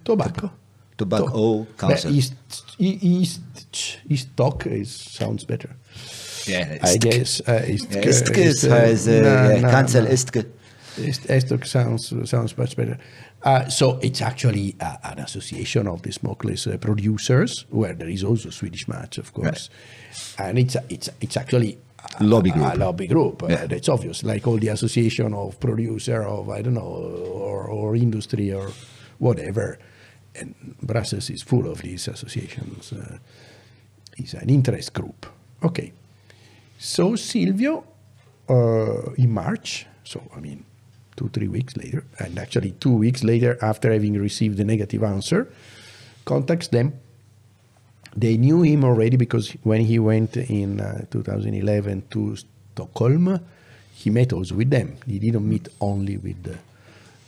Tobacco. 0.06 0.50
Tobacco 0.98 1.66
To- 1.66 1.74
Council. 1.78 2.12
East, 2.12 2.34
east, 2.80 3.42
east 4.10 4.30
talk 4.38 4.66
is, 4.66 4.90
sounds 4.92 5.44
better. 5.44 5.70
Yeah, 6.48 6.78
I 6.82 6.96
Istke. 6.96 7.00
guess. 7.02 7.42
Uh, 7.48 7.64
ist, 7.68 7.92
Yeah, 7.92 8.06
Istke 8.06 8.38
is, 8.38 8.64
ist, 8.64 8.72
has, 8.72 9.08
uh, 9.08 9.12
no, 9.12 9.50
yeah, 9.50 9.62
no, 9.62 9.70
Council 9.70 10.04
no. 10.04 10.10
Istke. 10.10 10.46
Est- 10.98 11.66
sounds 11.66 12.14
sounds 12.30 12.58
much 12.58 12.76
better. 12.76 12.98
Uh, 13.44 13.68
so 13.70 14.00
it's 14.02 14.22
actually 14.22 14.76
uh, 14.80 14.96
an 15.04 15.20
association 15.20 15.88
of 15.88 16.02
the 16.02 16.12
smokeless 16.12 16.66
uh, 16.66 16.78
producers, 16.78 17.66
where 17.70 17.94
there 17.94 18.10
is 18.10 18.24
also 18.24 18.50
Swedish 18.50 18.88
Match, 18.88 19.20
of 19.20 19.32
course, 19.34 19.70
and 20.40 20.58
it's 20.58 20.76
it's 20.90 21.10
it's 21.22 21.38
actually 21.38 21.74
a, 21.74 21.78
Lobby 22.20 22.52
group. 22.52 22.74
A 22.74 22.78
lobby 22.78 23.08
group. 23.08 23.44
Uh, 23.44 23.48
Yeah. 23.50 23.68
that's 23.68 23.90
obvious, 23.90 24.24
like 24.24 24.48
all 24.48 24.58
the 24.60 24.70
association 24.70 25.34
of 25.34 25.60
producer 25.60 26.24
of 26.24 26.50
I 26.50 26.62
don't 26.62 26.74
know 26.74 26.82
or, 26.82 27.68
or 27.68 27.96
industry 27.96 28.52
or 28.54 28.72
whatever. 29.20 29.78
And 30.36 30.54
Brussels 30.82 31.30
is 31.30 31.42
full 31.44 31.68
of 31.72 31.82
these 31.82 32.08
associations. 32.08 32.94
Uh, 32.94 33.18
it's 34.18 34.34
an 34.34 34.50
interest 34.50 34.94
group. 34.94 35.26
Okay. 35.64 35.94
So 36.80 37.16
Silvio, 37.16 37.84
uh, 38.50 39.12
in 39.18 39.32
March, 39.32 39.86
so 40.04 40.22
I 40.36 40.40
mean, 40.40 40.64
two, 41.16 41.30
three 41.30 41.48
weeks 41.48 41.76
later, 41.76 42.04
and 42.20 42.38
actually 42.40 42.72
two 42.80 42.94
weeks 42.94 43.24
later 43.24 43.58
after 43.62 43.92
having 43.92 44.14
received 44.14 44.58
the 44.58 44.64
negative 44.66 45.04
answer, 45.04 45.48
contacts 46.26 46.68
them. 46.70 46.94
They 48.20 48.36
knew 48.38 48.64
him 48.64 48.84
already 48.84 49.16
because 49.16 49.52
when 49.64 49.82
he 49.82 50.00
went 50.00 50.36
in 50.38 50.82
uh, 50.82 51.06
2011 51.12 52.04
to 52.10 52.36
Stockholm, 52.36 53.40
he 53.94 54.10
met 54.10 54.34
also 54.34 54.56
with 54.56 54.72
them. 54.72 54.98
He 55.06 55.20
didn't 55.20 55.48
meet 55.48 55.68
only 55.80 56.18
with 56.18 56.42
the, 56.44 56.58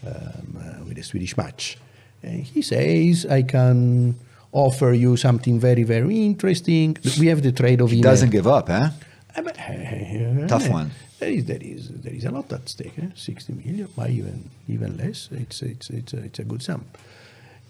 um, 0.07 0.57
uh, 0.57 0.83
with 0.85 0.95
the 0.97 1.03
Swedish 1.03 1.37
Match. 1.37 1.77
And 2.23 2.41
he 2.43 2.63
says, 2.63 3.27
I 3.27 3.43
can 3.43 4.15
offer 4.51 4.91
you 4.93 5.15
something 5.15 5.59
very, 5.59 5.83
very 5.83 6.25
interesting. 6.25 6.97
We 7.19 7.27
have 7.27 7.43
the 7.43 7.51
trade 7.51 7.81
of 7.81 7.91
He 7.91 7.97
email. 7.99 8.11
doesn't 8.11 8.31
give 8.31 8.47
up, 8.47 8.67
huh? 8.67 8.89
Uh, 9.35 9.41
but, 9.43 9.57
uh, 9.59 10.47
Tough 10.47 10.69
uh, 10.69 10.73
one. 10.73 10.91
There 11.19 11.29
is, 11.29 11.45
there 11.45 11.61
is, 11.61 11.89
there 11.89 12.13
is 12.13 12.25
a 12.25 12.31
lot 12.31 12.51
at 12.51 12.67
stake. 12.67 12.93
Eh? 12.97 13.07
Sixty 13.13 13.53
million, 13.53 13.87
why 13.95 14.07
even, 14.07 14.49
even 14.67 14.97
less? 14.97 15.29
It's, 15.31 15.61
it's, 15.61 15.89
it's, 15.91 16.13
a, 16.13 16.23
it's 16.23 16.39
a 16.39 16.43
good 16.43 16.63
sum. 16.63 16.85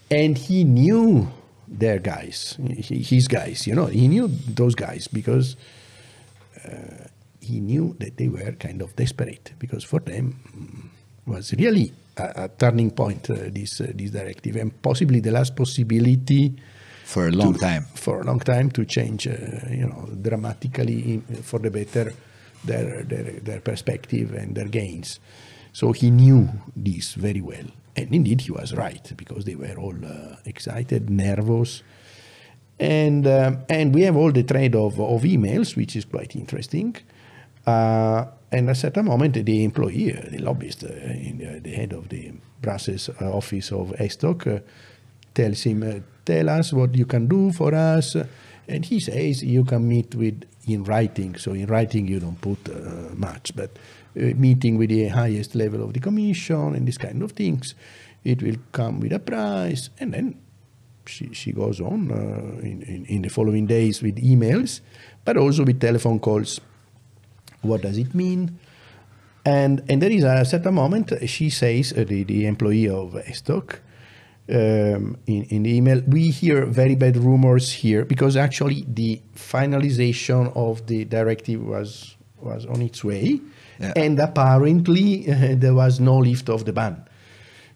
And 0.09 0.37
he 0.37 0.63
knew 0.63 1.27
their 1.69 1.99
guys, 1.99 2.57
his 2.59 3.27
guys. 3.27 3.67
You 3.67 3.75
know, 3.75 3.85
he 3.85 4.07
knew 4.07 4.27
those 4.27 4.75
guys 4.75 5.07
because 5.07 5.55
uh, 6.65 7.07
he 7.39 7.59
knew 7.59 7.95
that 7.99 8.17
they 8.17 8.27
were 8.27 8.51
kind 8.53 8.81
of 8.81 8.95
desperate 8.95 9.53
because 9.59 9.83
for 9.83 9.99
them 9.99 10.39
mm, 10.55 10.89
was 11.31 11.53
really 11.53 11.93
a, 12.17 12.43
a 12.45 12.49
turning 12.49 12.91
point. 12.91 13.29
Uh, 13.29 13.35
this, 13.51 13.81
uh, 13.81 13.91
this 13.95 14.11
directive 14.11 14.55
and 14.55 14.81
possibly 14.81 15.19
the 15.19 15.31
last 15.31 15.55
possibility 15.55 16.55
For 17.05 17.27
a 17.27 17.31
long 17.31 17.53
to- 17.53 17.59
time. 17.59 17.85
For 17.95 18.21
a 18.21 18.23
long 18.23 18.39
time 18.39 18.71
to 18.71 18.85
change, 18.85 19.27
uh, 19.27 19.31
you 19.69 19.87
know, 19.87 20.09
dramatically 20.21 21.13
in, 21.13 21.21
for 21.43 21.59
the 21.59 21.69
better 21.71 22.13
their, 22.65 23.03
their 23.03 23.39
their 23.39 23.61
perspective 23.61 24.33
and 24.33 24.53
their 24.53 24.67
gains. 24.67 25.19
So 25.71 25.93
he 25.93 26.09
knew 26.11 26.49
this 26.75 27.13
very 27.13 27.41
well, 27.41 27.65
and 27.95 28.13
indeed 28.13 28.41
he 28.41 28.51
was 28.51 28.73
right 28.73 29.11
because 29.17 29.45
they 29.45 29.55
were 29.55 29.75
all 29.77 29.95
uh, 30.05 30.35
excited, 30.45 31.09
nervous, 31.09 31.83
and 32.79 33.27
um, 33.27 33.59
and 33.69 33.93
we 33.93 34.03
have 34.03 34.15
all 34.15 34.31
the 34.31 34.43
thread 34.43 34.75
of, 34.75 34.99
of 34.99 35.21
emails, 35.23 35.75
which 35.75 35.95
is 35.95 36.05
quite 36.05 36.35
interesting. 36.35 36.95
Uh, 37.65 38.25
and 38.51 38.69
at 38.69 38.75
a 38.75 38.79
certain 38.79 39.05
moment, 39.05 39.33
the 39.33 39.63
employee, 39.63 40.17
uh, 40.17 40.29
the 40.31 40.39
lobbyist, 40.39 40.83
uh, 40.83 40.87
in 40.87 41.37
the, 41.37 41.59
the 41.59 41.71
head 41.71 41.93
of 41.93 42.09
the 42.09 42.31
Brussels 42.61 43.09
uh, 43.21 43.31
office 43.31 43.71
of 43.71 43.89
ESTOC, 43.99 44.47
uh, 44.47 44.59
tells 45.33 45.63
him, 45.63 45.83
uh, 45.83 45.99
"Tell 46.25 46.49
us 46.49 46.73
what 46.73 46.95
you 46.95 47.05
can 47.05 47.27
do 47.27 47.51
for 47.51 47.75
us." 47.75 48.15
And 48.67 48.85
he 48.85 48.99
says, 48.99 49.43
"You 49.43 49.65
can 49.65 49.87
meet 49.87 50.15
with 50.15 50.45
in 50.69 50.83
writing. 50.83 51.35
So 51.35 51.53
in 51.53 51.65
writing, 51.67 52.07
you 52.07 52.19
don't 52.19 52.39
put 52.39 52.69
uh, 52.69 53.13
much, 53.15 53.55
but 53.55 53.71
uh, 53.71 53.77
meeting 54.35 54.77
with 54.77 54.89
the 54.89 55.07
highest 55.07 55.55
level 55.55 55.83
of 55.83 55.93
the 55.93 55.99
commission 55.99 56.75
and 56.75 56.87
these 56.87 56.97
kind 56.97 57.21
of 57.21 57.31
things. 57.31 57.75
It 58.23 58.43
will 58.43 58.57
come 58.71 58.99
with 58.99 59.13
a 59.13 59.19
price, 59.19 59.89
and 59.99 60.13
then 60.13 60.35
she, 61.05 61.33
she 61.33 61.51
goes 61.51 61.81
on 61.81 62.11
uh, 62.11 62.59
in, 62.61 62.81
in, 62.83 63.05
in 63.05 63.21
the 63.21 63.29
following 63.29 63.65
days 63.65 64.01
with 64.01 64.17
emails, 64.17 64.81
but 65.25 65.37
also 65.37 65.63
with 65.63 65.79
telephone 65.79 66.19
calls. 66.19 66.59
What 67.61 67.81
does 67.81 67.97
it 67.97 68.13
mean? 68.13 68.59
And, 69.45 69.83
and 69.89 70.01
there 70.01 70.11
is 70.11 70.23
a 70.23 70.45
certain 70.45 70.75
moment 70.75 71.11
uh, 71.11 71.25
she 71.25 71.49
says, 71.49 71.93
uh, 71.93 72.03
the, 72.07 72.23
the 72.23 72.45
employee 72.45 72.89
of 72.89 73.13
Estoc, 73.13 73.79
um, 74.49 75.17
in, 75.27 75.43
in 75.49 75.63
the 75.63 75.75
email, 75.75 76.01
we 76.07 76.29
hear 76.29 76.65
very 76.65 76.95
bad 76.95 77.17
rumors 77.17 77.71
here 77.71 78.03
because 78.03 78.35
actually 78.35 78.85
the 78.87 79.21
finalization 79.35 80.55
of 80.55 80.85
the 80.87 81.05
directive 81.05 81.63
was, 81.63 82.17
was 82.41 82.65
on 82.65 82.81
its 82.81 83.03
way. 83.03 83.39
Yeah. 83.79 83.93
And 83.95 84.19
apparently 84.19 85.29
uh, 85.31 85.55
there 85.57 85.73
was 85.73 85.99
no 85.99 86.17
lift 86.17 86.49
of 86.49 86.65
the 86.65 86.73
ban. 86.73 87.05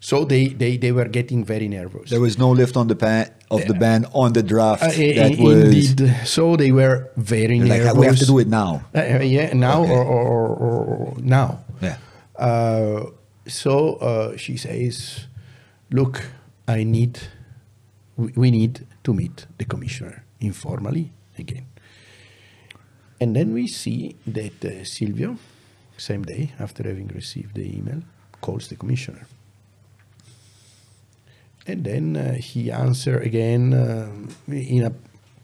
So 0.00 0.24
they, 0.26 0.48
they, 0.48 0.76
they 0.76 0.92
were 0.92 1.08
getting 1.08 1.44
very 1.46 1.66
nervous. 1.66 2.10
There 2.10 2.20
was 2.20 2.36
no 2.36 2.50
lift 2.50 2.76
on 2.76 2.88
the 2.88 2.94
ban 2.94 3.30
of 3.50 3.64
the 3.66 3.72
ban 3.72 4.04
on 4.12 4.34
the 4.34 4.42
draft. 4.42 4.82
Uh, 4.82 4.88
that 4.88 5.36
was 5.38 5.64
indeed. 5.64 6.14
So 6.26 6.56
they 6.56 6.72
were 6.72 7.08
very 7.16 7.58
like 7.60 7.80
nervous. 7.80 7.94
we 7.94 8.06
have 8.06 8.18
to 8.18 8.26
do 8.26 8.38
it 8.38 8.48
now. 8.48 8.84
Uh, 8.94 8.98
uh, 8.98 9.18
yeah, 9.22 9.54
now 9.54 9.82
Okay. 9.82 9.92
or, 9.92 10.04
or, 10.04 10.46
or, 10.46 10.84
or 10.84 11.16
now. 11.20 11.64
Yeah. 11.80 11.96
Uh, 12.36 13.06
so 13.46 13.94
uh, 13.94 14.36
she 14.36 14.56
says, 14.58 15.26
"Look, 15.90 16.26
I 16.68 16.84
need, 16.84 17.20
we, 18.16 18.32
we 18.36 18.50
need 18.50 18.86
to 19.04 19.14
meet 19.14 19.46
the 19.56 19.64
commissioner 19.64 20.24
informally 20.40 21.12
again." 21.38 21.64
And 23.20 23.34
then 23.34 23.54
we 23.54 23.68
see 23.68 24.16
that 24.26 24.64
uh, 24.64 24.84
Silvio, 24.84 25.38
same 25.96 26.22
day 26.22 26.52
after 26.58 26.82
having 26.82 27.08
received 27.08 27.54
the 27.54 27.76
email, 27.76 28.02
calls 28.40 28.68
the 28.68 28.76
commissioner. 28.76 29.26
And 31.66 31.84
then 31.84 32.16
uh, 32.16 32.34
he 32.34 32.70
answer 32.70 33.18
again 33.18 33.72
um, 33.72 34.28
in 34.48 34.84
a 34.84 34.92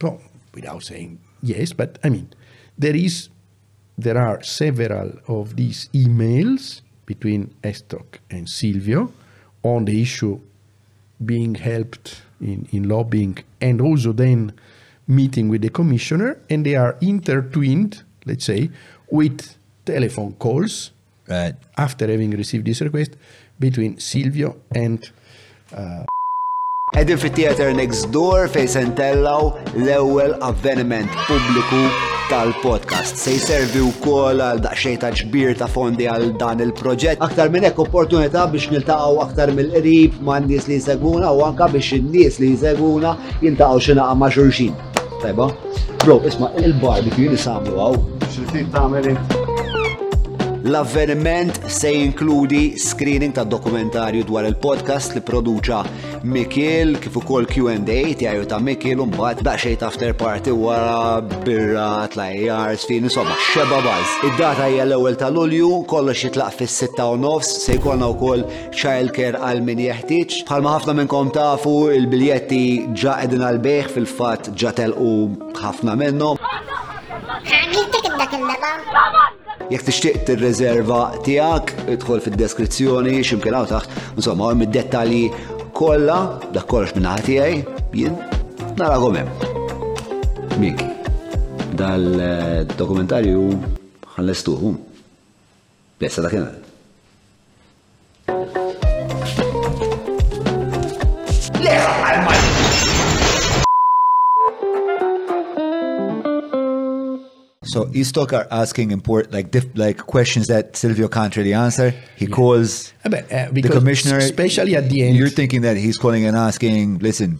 well, 0.02 0.20
without 0.54 0.82
saying 0.82 1.18
yes, 1.42 1.72
but 1.72 1.98
I 2.04 2.10
mean 2.10 2.28
there 2.76 2.96
is 2.96 3.30
there 3.96 4.18
are 4.18 4.42
several 4.42 5.12
of 5.28 5.56
these 5.56 5.88
emails 5.92 6.82
between 7.06 7.54
Estoc 7.62 8.18
and 8.30 8.48
Silvio 8.48 9.12
on 9.62 9.84
the 9.84 10.00
issue 10.00 10.40
being 11.24 11.54
helped 11.54 12.22
in, 12.40 12.66
in 12.72 12.88
lobbying 12.88 13.38
and 13.60 13.80
also 13.80 14.12
then 14.12 14.52
meeting 15.06 15.48
with 15.48 15.60
the 15.60 15.68
commissioner 15.68 16.38
and 16.48 16.64
they 16.64 16.74
are 16.74 16.96
intertwined, 17.00 18.02
let's 18.24 18.44
say, 18.44 18.70
with 19.10 19.56
telephone 19.90 20.32
calls 20.46 20.90
Right. 21.30 21.54
after 21.76 22.08
having 22.10 22.32
received 22.34 22.64
this 22.66 22.80
request 22.82 23.12
between 23.60 23.98
Silvio 24.02 24.56
and 24.74 24.98
Edin 26.96 27.18
fit 27.22 27.34
theater 27.38 27.68
next 27.72 28.10
door 28.10 28.48
fej 28.50 28.66
sentellaw 28.72 29.52
l-ewwel 29.78 30.32
avveniment 30.42 31.06
pubbliku 31.28 31.82
tal-podcast. 32.32 33.14
Se 33.20 33.36
jservi 33.38 33.82
wkoll 33.92 34.42
għal 34.42 34.62
daqsxejn 34.64 34.98
ta' 35.04 35.12
ġbir 35.20 35.54
ta' 35.60 35.68
fondi 35.70 36.08
għal 36.10 36.32
dan 36.40 36.62
il-proġett. 36.66 37.22
Aktar 37.22 37.50
minn 37.54 37.66
hekk 37.68 37.78
opportunità 37.86 38.48
biex 38.50 38.72
niltaqgħu 38.74 39.22
aktar 39.26 39.54
mill-qrib 39.54 40.18
ma' 40.26 40.40
nies 40.42 40.66
li 40.70 40.80
jseguna 40.82 41.30
u 41.30 41.44
anka 41.46 41.70
biex 41.70 41.92
in-nies 42.00 42.40
li 42.42 42.56
jseguna 42.56 43.14
jintaqgħu 43.44 43.84
xi 43.86 43.98
naqa' 44.00 44.18
ma' 44.18 44.32
xulxin. 44.34 44.74
Tajba? 45.22 45.46
Bro, 46.02 46.22
isma' 46.26 46.50
il-barbecue 46.64 47.30
li 47.30 47.38
samlu 47.38 47.78
għaw. 47.78 48.02
Xil-tip 48.32 48.74
tagħmel 48.74 49.14
L-avveniment 50.60 51.70
se 51.72 51.88
jinkludi 51.88 52.78
screening 52.78 53.32
ta' 53.32 53.46
dokumentarju 53.48 54.26
dwar 54.28 54.44
il-podcast 54.44 55.14
li 55.16 55.22
produċa 55.24 55.78
Mikil 56.28 56.98
kif 57.00 57.16
ukoll 57.16 57.48
Q&A 57.48 57.78
tiegħu 58.20 58.44
ta' 58.50 58.58
Mikil 58.60 59.00
u 59.00 59.06
mbagħad 59.08 59.40
daqsxejn 59.46 59.86
after 59.88 60.12
party 60.20 60.52
wara 60.52 61.24
birra 61.46 62.04
tlajjar 62.12 62.76
sfin 62.76 63.08
insomma 63.08 63.38
xeba 63.46 63.80
baż. 63.86 64.18
Id-data 64.28 64.68
hija 64.68 64.84
l-ewwel 64.84 65.16
ta' 65.16 65.32
Lulju, 65.32 65.70
kollox 65.88 66.26
jitlaq 66.26 66.60
fis-6 66.60 67.08
u 67.08 67.16
nofs, 67.24 67.54
se 67.64 67.80
jkollna 67.80 68.12
wkoll 68.12 68.44
childcare 68.76 69.40
għal 69.40 69.64
min 69.64 69.80
jeħtieġ. 69.86 70.42
Bħalma 70.44 70.76
ħafna 70.76 70.98
minnkom 71.00 71.32
tafu 71.40 71.76
il-biljetti 71.96 72.64
ġa 72.92 73.16
qegħdin 73.22 73.48
għal 73.48 73.64
beħ 73.64 73.92
fil-fatt 73.96 74.52
ġa 74.52 74.76
telqu 74.76 75.16
ħafna 75.64 75.96
minnhom. 76.04 76.48
Għamiltek 77.48 78.12
dak 78.12 78.36
il-leba? 78.36 79.39
Jek 79.70 79.84
tixtieq 79.86 80.24
tir-reserva 80.26 81.00
tiegħek, 81.22 81.84
idħol 81.94 82.22
fid-deskrizzjoni 82.24 83.20
x'imkien 83.22 83.54
hawn 83.54 83.68
taħt, 83.70 83.92
insomma 84.18 84.48
hemm 84.50 84.64
id-dettalji 84.66 85.28
kollha, 85.78 86.16
dak 86.50 86.66
kollox 86.66 86.96
minn 86.96 87.06
ħati 87.06 87.26
tiegħi, 87.28 87.60
jien 87.94 88.16
naragom 88.80 89.20
hemm. 89.20 89.30
Mik, 90.58 90.82
dal-dokumentarju 91.78 93.44
ħallestuħu. 94.16 94.74
Lessa 96.02 96.26
dak 96.26 96.34
kien. 96.34 96.50
So 107.72 107.78
Estoc 108.00 108.32
are 108.38 108.46
asking 108.50 108.90
important 108.90 109.32
like 109.32 109.46
diff, 109.54 109.66
like 109.84 109.98
questions 110.16 110.46
that 110.48 110.76
Silvio 110.76 111.06
can't 111.16 111.34
really 111.38 111.54
answer. 111.66 111.88
He 112.16 112.26
calls 112.26 112.92
Uh, 113.04 113.10
but, 113.14 113.22
uh, 113.32 113.48
the 113.52 113.62
commissioner, 113.78 114.18
especially 114.18 114.74
at 114.80 114.86
the 114.90 114.98
end- 115.04 115.16
You're 115.18 115.34
thinking 115.40 115.60
that 115.62 115.76
he's 115.84 115.96
calling 116.04 116.22
and 116.28 116.36
asking, 116.36 116.98
"Listen, 117.08 117.38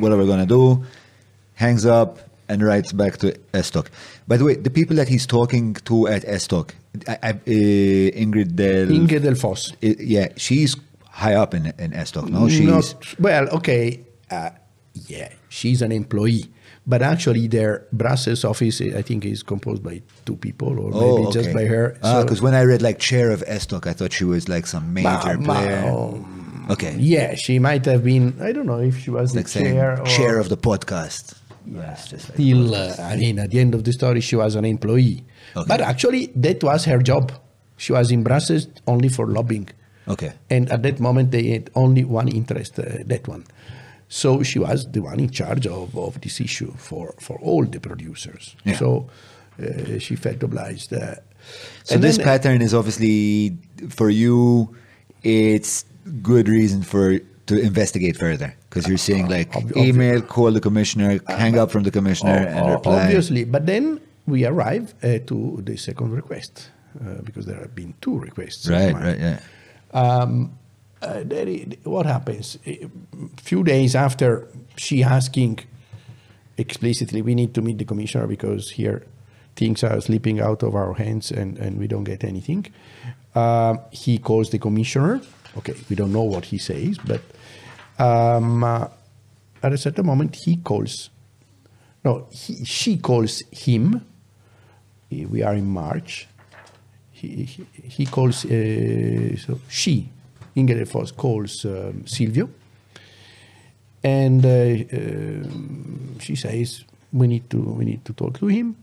what 0.00 0.12
are 0.12 0.18
we 0.22 0.26
gonna 0.32 0.46
do?" 0.58 0.84
Hangs 1.54 1.86
up 1.86 2.10
and 2.50 2.62
writes 2.62 2.92
back 2.92 3.16
to 3.22 3.26
Estoc. 3.54 3.86
By 4.28 4.36
the 4.36 4.44
way, 4.44 4.54
the 4.56 4.70
people 4.78 4.94
that 5.00 5.08
he's 5.08 5.26
talking 5.26 5.74
to 5.88 5.96
at 6.14 6.22
Estoc, 6.36 6.66
I, 7.08 7.16
I, 7.28 7.30
uh, 7.30 8.22
Ingrid 8.24 8.50
Del, 8.60 8.90
Inge 8.98 9.16
Delfosse. 9.24 9.72
uh, 9.72 9.94
yeah, 10.16 10.28
she's 10.36 10.76
high 11.22 11.34
up 11.42 11.54
in 11.54 11.62
in 11.84 11.90
Estoc. 12.02 12.28
No, 12.28 12.48
she's 12.48 12.66
Not, 12.74 12.86
well, 13.26 13.44
okay, 13.58 13.84
uh, 14.30 14.50
yeah, 15.08 15.28
she's 15.48 15.80
an 15.86 15.92
employee. 15.92 16.46
But 16.86 17.00
actually, 17.00 17.46
their 17.46 17.86
Brussels 17.92 18.44
office, 18.44 18.80
I 18.80 19.02
think, 19.02 19.24
is 19.24 19.42
composed 19.44 19.82
by 19.84 20.02
two 20.26 20.34
people, 20.36 20.80
or 20.80 20.90
maybe 20.90 21.32
just 21.32 21.48
Oh, 21.48 21.52
okay. 21.52 21.52
by 21.54 21.64
her. 21.66 21.96
Ah, 22.02 22.12
So- 22.18 22.22
because 22.24 22.42
when 22.42 22.54
I 22.54 22.62
read 22.62 22.82
like 22.82 22.98
chair 22.98 23.30
of 23.30 23.44
Estoc, 23.46 23.86
I 23.86 23.92
thought 23.92 24.12
she 24.12 24.24
was 24.24 24.48
like 24.48 24.66
some 24.66 24.92
major 24.92 25.08
Ma- 25.08 25.34
ma- 25.34 25.44
player. 25.54 25.82
oh, 25.86 26.26
okay, 26.70 26.96
yeah, 26.98 27.34
she 27.36 27.58
might 27.60 27.84
have 27.86 28.02
been. 28.02 28.34
I 28.40 28.50
don't 28.50 28.66
know 28.66 28.80
if 28.80 28.98
she 28.98 29.10
was 29.10 29.34
like 29.36 29.46
the 29.46 29.60
chair 29.60 30.00
or 30.00 30.04
chair 30.06 30.38
of 30.40 30.48
the 30.48 30.56
podcast. 30.56 31.34
Yeah, 31.64 31.94
just 31.94 32.12
like- 32.30 32.34
still, 32.34 32.74
uh, 32.74 32.96
I 32.98 33.14
mean, 33.16 33.38
at 33.38 33.50
the 33.52 33.60
end 33.60 33.74
of 33.76 33.84
the 33.84 33.92
story, 33.92 34.20
she 34.20 34.34
was 34.34 34.56
an 34.56 34.64
employee. 34.64 35.22
Okay. 35.56 35.68
But 35.68 35.80
actually, 35.80 36.32
that 36.34 36.64
was 36.64 36.84
her 36.86 36.98
job. 36.98 37.30
She 37.76 37.92
was 37.92 38.10
in 38.10 38.24
Brussels 38.24 38.66
only 38.88 39.08
for 39.08 39.26
lobbying. 39.28 39.68
Okay. 40.08 40.32
And 40.50 40.68
at 40.72 40.82
that 40.82 40.98
moment, 40.98 41.30
they 41.30 41.44
had 41.54 41.70
only 41.76 42.02
one 42.02 42.26
interest, 42.26 42.76
uh, 42.80 42.82
that 43.06 43.28
one. 43.28 43.44
So 44.20 44.42
she 44.42 44.58
was 44.58 44.78
the 44.92 45.00
one 45.00 45.18
in 45.20 45.30
charge 45.30 45.66
of, 45.66 45.96
of 45.96 46.20
this 46.20 46.38
issue 46.40 46.70
for, 46.76 47.14
for 47.18 47.38
all 47.40 47.64
the 47.64 47.80
producers. 47.80 48.54
Yeah. 48.64 48.76
So 48.76 49.08
uh, 49.58 49.98
she 50.04 50.16
felt 50.16 50.42
obliged. 50.42 50.92
Uh, 50.92 51.14
So 51.84 51.94
and 51.94 52.04
this 52.04 52.16
then- 52.18 52.26
pattern 52.26 52.60
is 52.62 52.72
obviously 52.74 53.56
for 53.88 54.10
you. 54.10 54.68
It's 55.22 55.84
good 56.22 56.46
reason 56.48 56.82
for 56.82 57.04
to 57.48 57.54
investigate 57.70 58.16
further 58.18 58.50
because 58.68 58.84
you're 58.88 59.04
seeing 59.08 59.26
like 59.36 59.48
ob- 59.56 59.76
email, 59.76 60.20
call 60.20 60.52
the 60.52 60.60
commissioner, 60.60 61.18
hang 61.42 61.58
up 61.58 61.70
from 61.70 61.82
the 61.82 61.90
commissioner, 61.90 62.38
and 62.56 62.70
reply. 62.70 63.04
Obviously, 63.04 63.44
but 63.44 63.64
then 63.66 63.98
we 64.26 64.44
arrive 64.52 64.94
uh, 65.02 65.18
to 65.30 65.36
the 65.64 65.76
second 65.76 66.10
request 66.12 66.70
uh, 67.00 67.22
because 67.24 67.44
there 67.46 67.60
have 67.64 67.74
been 67.74 67.94
two 68.04 68.18
requests. 68.18 68.68
Right, 68.68 68.94
right, 68.94 69.18
yeah. 69.18 69.38
Um, 70.02 70.52
uh, 71.02 71.24
what 71.84 72.06
happens? 72.06 72.58
A 72.66 72.88
few 73.36 73.62
days 73.64 73.94
after 73.94 74.48
she 74.76 75.02
asking 75.02 75.60
explicitly, 76.56 77.22
we 77.22 77.34
need 77.34 77.54
to 77.54 77.62
meet 77.62 77.78
the 77.78 77.84
commissioner 77.84 78.26
because 78.26 78.70
here 78.70 79.04
things 79.56 79.84
are 79.84 80.00
slipping 80.00 80.40
out 80.40 80.62
of 80.62 80.74
our 80.74 80.94
hands 80.94 81.30
and, 81.30 81.58
and 81.58 81.78
we 81.78 81.86
don't 81.86 82.04
get 82.04 82.24
anything. 82.24 82.66
Um, 83.34 83.80
he 83.90 84.18
calls 84.18 84.50
the 84.50 84.58
commissioner. 84.58 85.20
Okay, 85.58 85.74
we 85.90 85.96
don't 85.96 86.12
know 86.12 86.22
what 86.22 86.46
he 86.46 86.58
says, 86.58 86.98
but 86.98 87.20
um, 87.98 88.64
uh, 88.64 88.88
at 89.62 89.72
a 89.72 89.78
certain 89.78 90.06
moment 90.06 90.36
he 90.36 90.56
calls. 90.56 91.10
No, 92.04 92.26
he, 92.30 92.64
she 92.64 92.96
calls 92.98 93.42
him. 93.50 94.06
We 95.10 95.42
are 95.42 95.54
in 95.54 95.66
March 95.66 96.26
he, 97.22 97.44
he, 97.44 97.66
he 97.84 98.06
calls, 98.06 98.44
uh, 98.44 99.36
so 99.36 99.60
she, 99.68 100.08
Ingrid 100.56 100.88
Foss, 100.88 101.12
calls 101.12 101.64
um, 101.64 102.06
Silvio. 102.06 102.48
And 104.04 104.44
uh, 104.44 104.96
um, 104.96 106.18
she 106.18 106.34
says, 106.34 106.84
we 107.12 107.26
need, 107.26 107.48
to, 107.50 107.58
we 107.58 107.84
need 107.84 108.04
to 108.04 108.12
talk 108.12 108.38
to 108.38 108.46
him 108.46 108.76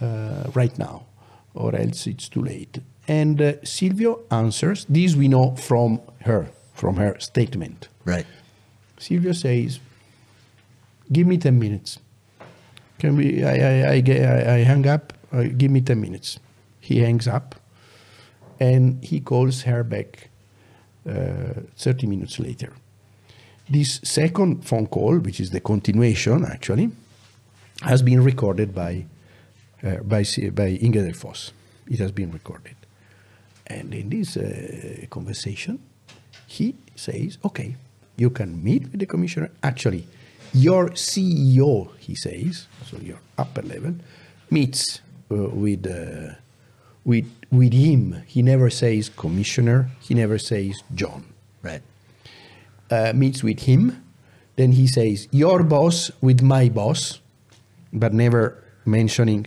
uh, 0.00 0.44
right 0.54 0.76
now, 0.78 1.06
or 1.54 1.74
else 1.74 2.06
it's 2.06 2.28
too 2.28 2.42
late. 2.42 2.78
And 3.08 3.40
uh, 3.40 3.64
Silvio 3.64 4.20
answers, 4.30 4.86
this 4.88 5.14
we 5.14 5.28
know 5.28 5.56
from 5.56 6.00
her, 6.20 6.50
from 6.74 6.96
her 6.96 7.18
statement. 7.18 7.88
Right. 8.04 8.26
Silvio 8.98 9.32
says, 9.32 9.80
give 11.12 11.26
me 11.26 11.38
10 11.38 11.58
minutes. 11.58 11.98
Can 12.98 13.16
we, 13.16 13.44
I, 13.44 13.52
I, 13.52 13.86
I, 13.88 14.02
I, 14.08 14.54
I 14.54 14.58
hang 14.64 14.86
up, 14.86 15.12
uh, 15.32 15.44
give 15.56 15.70
me 15.70 15.80
10 15.80 16.00
minutes. 16.00 16.38
He 16.80 17.00
hangs 17.00 17.26
up 17.28 17.56
and 18.58 19.04
he 19.04 19.20
calls 19.20 19.62
her 19.62 19.84
back 19.84 20.30
uh, 20.30 20.35
30 21.06 22.06
minutes 22.06 22.38
later. 22.38 22.72
This 23.68 24.00
second 24.04 24.64
phone 24.64 24.86
call, 24.86 25.18
which 25.18 25.40
is 25.40 25.50
the 25.50 25.60
continuation 25.60 26.44
actually, 26.44 26.90
has 27.82 28.02
been 28.02 28.22
recorded 28.22 28.74
by, 28.74 29.04
uh, 29.82 29.96
by, 29.96 30.24
by 30.52 30.68
Inge 30.68 31.16
Foss. 31.16 31.52
It 31.88 31.98
has 31.98 32.12
been 32.12 32.30
recorded. 32.30 32.76
And 33.66 33.92
in 33.92 34.08
this 34.08 34.36
uh, 34.36 35.06
conversation, 35.10 35.80
he 36.46 36.76
says, 36.94 37.38
okay, 37.44 37.76
you 38.16 38.30
can 38.30 38.62
meet 38.62 38.82
with 38.82 39.00
the 39.00 39.06
commissioner. 39.06 39.50
Actually, 39.62 40.06
your 40.52 40.90
CEO, 40.90 41.94
he 41.98 42.14
says, 42.14 42.66
so 42.84 42.98
your 42.98 43.18
upper 43.36 43.62
level, 43.62 43.94
meets 44.50 45.00
uh, 45.30 45.34
with, 45.34 45.86
uh, 45.86 46.34
with, 47.06 47.24
with 47.50 47.72
him. 47.72 48.22
He 48.26 48.42
never 48.42 48.68
says 48.68 49.08
commissioner, 49.08 49.88
he 50.00 50.12
never 50.12 50.38
says 50.38 50.82
John. 50.94 51.24
Right. 51.62 51.80
Uh, 52.90 53.12
meets 53.14 53.42
with 53.42 53.60
him. 53.60 54.02
Then 54.56 54.72
he 54.72 54.86
says, 54.86 55.28
your 55.30 55.62
boss 55.62 56.10
with 56.20 56.42
my 56.42 56.68
boss, 56.68 57.20
but 57.92 58.12
never 58.12 58.62
mentioning, 58.84 59.46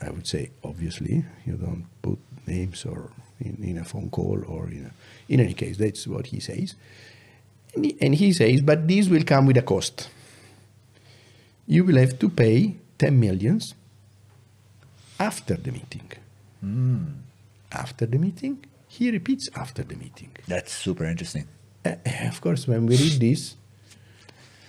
I 0.00 0.10
would 0.10 0.26
say, 0.26 0.50
obviously, 0.64 1.24
you 1.46 1.54
don't 1.54 1.86
put 2.02 2.18
names 2.46 2.84
or 2.84 3.10
in, 3.40 3.62
in 3.62 3.78
a 3.78 3.84
phone 3.84 4.10
call 4.10 4.42
or 4.46 4.68
in, 4.68 4.86
a, 4.86 5.32
in 5.32 5.40
any 5.40 5.54
case, 5.54 5.76
that's 5.76 6.06
what 6.06 6.26
he 6.26 6.40
says. 6.40 6.74
And 7.74 7.84
he, 7.84 7.96
and 8.00 8.14
he 8.14 8.32
says, 8.32 8.60
but 8.62 8.86
this 8.88 9.08
will 9.08 9.24
come 9.24 9.46
with 9.46 9.56
a 9.56 9.62
cost. 9.62 10.08
You 11.66 11.84
will 11.84 11.96
have 11.96 12.18
to 12.18 12.28
pay 12.28 12.76
10 12.98 13.18
millions 13.18 13.74
after 15.20 15.54
the 15.54 15.70
meeting. 15.70 16.10
After 17.72 18.06
the 18.06 18.18
meeting, 18.18 18.64
he 18.88 19.10
repeats 19.10 19.48
after 19.54 19.82
the 19.82 19.96
meeting. 19.96 20.30
That's 20.48 20.72
super 20.72 21.04
interesting. 21.04 21.46
Uh, 21.84 21.94
of 22.26 22.40
course, 22.40 22.66
when 22.66 22.86
we 22.86 22.96
read 22.96 23.20
this, 23.20 23.56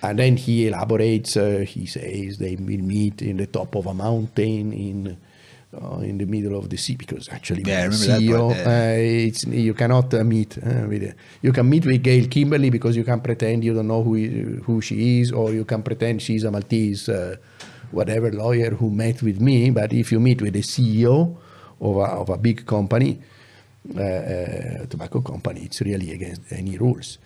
and 0.04 0.18
then 0.18 0.38
he 0.38 0.68
elaborates, 0.68 1.36
uh, 1.38 1.66
he 1.68 1.86
says 1.86 2.38
they 2.38 2.56
will 2.56 2.82
meet 2.82 3.22
in 3.22 3.38
the 3.38 3.48
top 3.48 3.76
of 3.76 3.88
a 3.88 3.94
mountain 3.94 4.74
in 4.74 5.18
uh, 5.74 6.00
in 6.00 6.18
the 6.18 6.26
middle 6.26 6.58
of 6.58 6.70
the 6.70 6.78
sea 6.78 6.96
because 6.96 7.30
actually 7.30 7.64
Yeah, 7.66 7.88
CEO, 7.88 8.52
uh, 8.52 9.28
it's, 9.28 9.46
you 9.46 9.74
cannot 9.74 10.14
uh, 10.14 10.24
meet 10.24 10.58
uh, 10.58 10.86
with 10.88 11.14
you 11.42 11.52
can 11.54 11.70
meet 11.70 11.86
with 11.86 12.04
Gayle 12.04 12.28
Kimberley 12.28 12.70
because 12.70 12.96
you 12.96 13.04
can 13.04 13.22
pretend 13.22 13.64
you 13.64 13.74
don't 13.74 13.88
know 13.88 14.04
who 14.04 14.16
who 14.66 14.82
she 14.82 15.22
is 15.22 15.32
or 15.32 15.54
you 15.54 15.66
can 15.66 15.82
pretend 15.82 16.22
she's 16.22 16.44
a 16.44 16.52
Maltese 16.52 17.08
uh, 17.10 17.36
whatever 17.92 18.32
lawyer 18.32 18.72
who 18.72 18.90
met 18.90 19.22
with 19.22 19.40
me 19.40 19.70
but 19.70 19.94
if 19.94 20.12
you 20.12 20.20
meet 20.20 20.42
with 20.42 20.54
the 20.54 20.62
CEO 20.62 21.38
of 21.82 21.98
a, 21.98 22.06
of 22.22 22.30
a 22.30 22.38
big 22.38 22.66
company 22.66 23.20
uh, 23.90 24.86
tobacco 24.88 25.22
company. 25.22 25.62
It's 25.66 25.82
really 25.82 26.12
against 26.12 26.42
any 26.52 26.78
rules. 26.78 27.18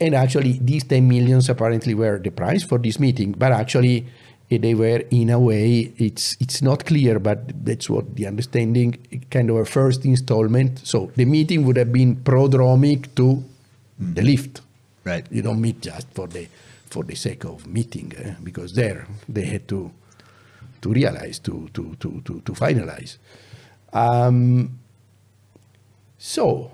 And 0.00 0.14
actually, 0.14 0.58
these 0.60 0.84
10 0.84 1.06
millions 1.08 1.48
apparently 1.48 1.94
were 1.94 2.18
the 2.18 2.30
price 2.30 2.62
for 2.62 2.78
this 2.78 2.98
meeting, 2.98 3.32
but 3.32 3.52
actually, 3.52 4.06
eh, 4.50 4.58
they 4.58 4.74
were 4.74 5.02
in 5.10 5.30
a 5.30 5.38
way, 5.38 5.92
it's, 5.98 6.36
it's 6.40 6.62
not 6.62 6.84
clear, 6.84 7.18
but 7.18 7.64
that's 7.64 7.88
what 7.88 8.16
the 8.16 8.26
understanding, 8.26 9.26
kind 9.30 9.50
of 9.50 9.56
a 9.56 9.64
first 9.64 10.04
installment. 10.04 10.80
So 10.86 11.12
the 11.14 11.24
meeting 11.24 11.64
would 11.64 11.76
have 11.76 11.92
been 11.92 12.16
prodromic 12.16 13.14
to 13.16 13.42
the 13.98 14.22
lift. 14.22 14.62
Right. 15.04 15.26
You 15.30 15.42
don't 15.42 15.60
meet 15.60 15.80
just 15.80 16.08
for 16.12 16.26
the, 16.26 16.48
for 16.86 17.04
the 17.04 17.14
sake 17.14 17.44
of 17.44 17.66
meeting, 17.66 18.12
eh, 18.16 18.34
because 18.42 18.74
there 18.74 19.06
they 19.28 19.44
had 19.44 19.68
to, 19.68 19.92
to 20.82 20.92
realize, 20.92 21.38
to, 21.40 21.68
to, 21.72 21.96
to, 22.00 22.20
to, 22.24 22.40
to 22.40 22.52
finalize. 22.52 23.18
Um, 23.94 24.78
so 26.18 26.70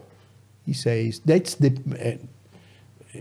he 0.67 0.73
says, 0.73 1.21
that's 1.25 1.55
the. 1.57 1.71
Uh, 2.21 2.27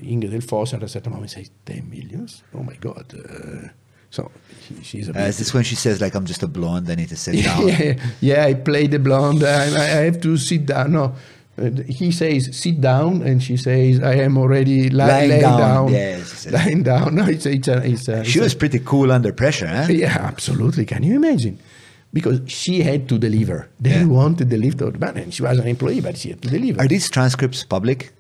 Inge 0.04 0.26
Delfosse 0.30 0.76
at 0.76 0.84
a 0.84 0.88
certain 0.88 1.12
moment 1.12 1.32
says, 1.32 1.50
10 1.66 1.90
millions? 1.90 2.44
Oh 2.54 2.62
my 2.62 2.76
God. 2.76 3.12
Uh, 3.12 3.70
so 4.12 4.30
she, 4.68 4.84
she's 4.84 5.10
a 5.10 5.20
Uh, 5.20 5.26
is 5.26 5.40
this 5.40 5.52
when 5.54 5.64
she 5.64 5.74
says 5.76 6.00
like 6.00 6.14
I'm 6.14 6.26
just 6.26 6.44
a 6.44 6.48
blonde? 6.48 6.90
I 6.92 6.96
need 6.96 7.10
to 7.10 7.16
sit 7.16 7.44
down. 7.44 7.68
yeah, 7.68 7.94
yeah, 8.22 8.46
I 8.46 8.54
play 8.54 8.86
the 8.86 9.00
blonde. 9.00 9.44
I, 9.44 9.64
I 9.66 10.04
have 10.06 10.22
to 10.22 10.38
sit 10.38 10.68
down. 10.68 10.92
No, 10.92 11.16
uh, 11.58 11.72
he 11.88 12.12
says 12.12 12.56
sit 12.56 12.80
down, 12.80 13.24
and 13.24 13.42
she 13.42 13.58
says 13.58 14.00
I 14.00 14.14
am 14.18 14.38
already 14.38 14.90
li- 14.90 14.96
Lying 14.96 15.30
laying 15.30 15.42
down. 15.42 15.92
down. 15.92 16.24
Said- 16.24 16.54
lying 16.54 16.84
down. 16.84 17.16
No, 17.20 17.26
it's 17.26 17.48
a, 17.48 17.52
it's 17.52 17.68
a, 17.68 17.78
it's 17.84 18.08
a, 18.08 18.24
She 18.24 18.38
it's 18.38 18.44
was 18.44 18.54
a- 18.54 18.58
pretty 18.58 18.80
cool 18.80 19.12
under 19.12 19.34
pressure, 19.34 19.68
huh? 19.68 19.88
yeah, 19.90 20.18
absolutely. 20.20 20.86
Can 20.86 21.02
you 21.02 21.16
imagine? 21.16 21.58
Because 22.12 22.42
she 22.48 22.82
had 22.84 23.08
to 23.10 23.18
deliver. 23.20 23.68
They 23.82 24.00
Yeah. 24.02 24.08
wanted 24.10 24.50
the 24.50 24.58
lift 24.58 24.82
of 24.82 24.94
the 24.94 25.00
ban, 25.00 25.18
and 25.18 25.32
she 25.34 25.44
was 25.44 25.60
an 25.60 25.68
employee, 25.68 26.02
but 26.02 26.18
she 26.18 26.30
had 26.32 26.42
to 26.42 26.50
deliver. 26.50 26.80
Are 26.82 26.88
these 26.88 27.10
transcripts 27.10 27.64
public? 27.64 28.12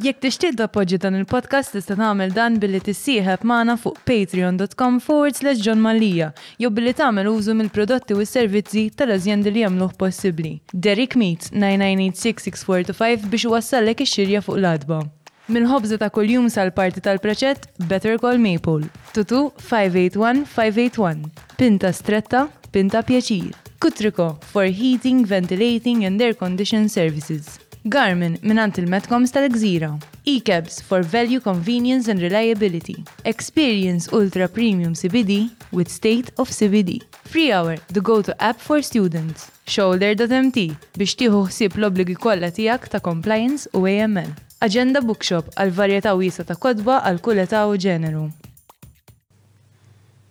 Jekk 0.00 0.16
tixtieq 0.24 0.54
tappoġġi 0.56 0.96
dan 0.98 1.14
il-podcast 1.18 1.74
tista' 1.76 1.92
tagħmel 1.98 2.32
dan 2.32 2.54
billi 2.58 2.78
tissieħeb 2.80 3.42
magħna 3.44 3.74
fuq 3.82 3.98
patreon.com 4.08 4.96
forward 5.04 5.36
slash 5.36 5.60
John 5.60 5.76
Malija 5.84 6.30
jew 6.56 6.70
billi 6.72 6.94
tagħmel 6.96 7.28
użu 7.28 7.52
mill-prodotti 7.58 8.16
u 8.16 8.24
s-servizzi 8.24 8.86
tal-ażjendi 8.96 9.52
li 9.52 9.60
jagħmluh 9.66 9.92
possibbli. 10.00 10.54
Derek 10.72 11.16
Meets 11.20 11.50
9986645 11.52 13.28
biex 13.28 13.44
iwassallek 13.50 14.00
ix-xirja 14.06 14.40
fuq 14.40 14.56
l-adba. 14.56 15.02
Mill-ħobża 15.50 15.98
ta' 16.00 16.08
kuljum 16.14 16.48
sal-parti 16.48 17.00
tal-preċett 17.04 17.68
Better 17.90 18.16
Call 18.22 18.38
Maple. 18.38 18.88
Tutu 19.12 19.50
581-581. 19.68 21.28
Pinta 21.58 21.90
stretta, 21.92 22.46
pinta 22.72 23.02
pjaċir. 23.02 23.54
Kutriko 23.80 24.36
for 24.52 24.64
heating, 24.64 25.24
ventilating 25.24 26.04
and 26.04 26.20
air 26.20 26.34
condition 26.34 26.88
services. 26.88 27.58
Garmin 27.84 28.36
minant 28.42 28.76
il-Metcoms 28.76 29.32
tal-Gżira. 29.32 29.94
E-cabs 30.28 30.82
for 30.82 31.02
value, 31.02 31.40
convenience 31.40 32.10
and 32.10 32.20
reliability. 32.20 33.04
Experience 33.24 34.10
ultra 34.12 34.48
premium 34.48 34.92
CBD 34.94 35.50
with 35.72 35.88
state 35.88 36.30
of 36.38 36.50
CBD. 36.50 37.00
Free 37.24 37.52
Hour, 37.52 37.78
the 37.88 38.00
go-to 38.00 38.34
app 38.42 38.60
for 38.60 38.82
students. 38.82 39.48
Shoulder.mt 39.66 40.66
biex 40.98 41.16
tieħu 41.16 41.46
ħsieb 41.48 41.78
l-obligi 41.80 42.18
kollha 42.20 42.52
tiegħek 42.52 42.90
ta' 42.92 43.00
compliance 43.00 43.70
u 43.72 43.86
AML. 43.88 44.36
Agenda 44.60 45.00
Bookshop 45.00 45.48
għal 45.56 45.72
varjetà 45.72 46.12
wiesa 46.18 46.44
ta' 46.44 46.60
kodba 46.60 47.00
għal 47.00 47.24
kull 47.24 47.40
età 47.46 47.64
u 47.70 47.80
ġeneru. 47.80 48.28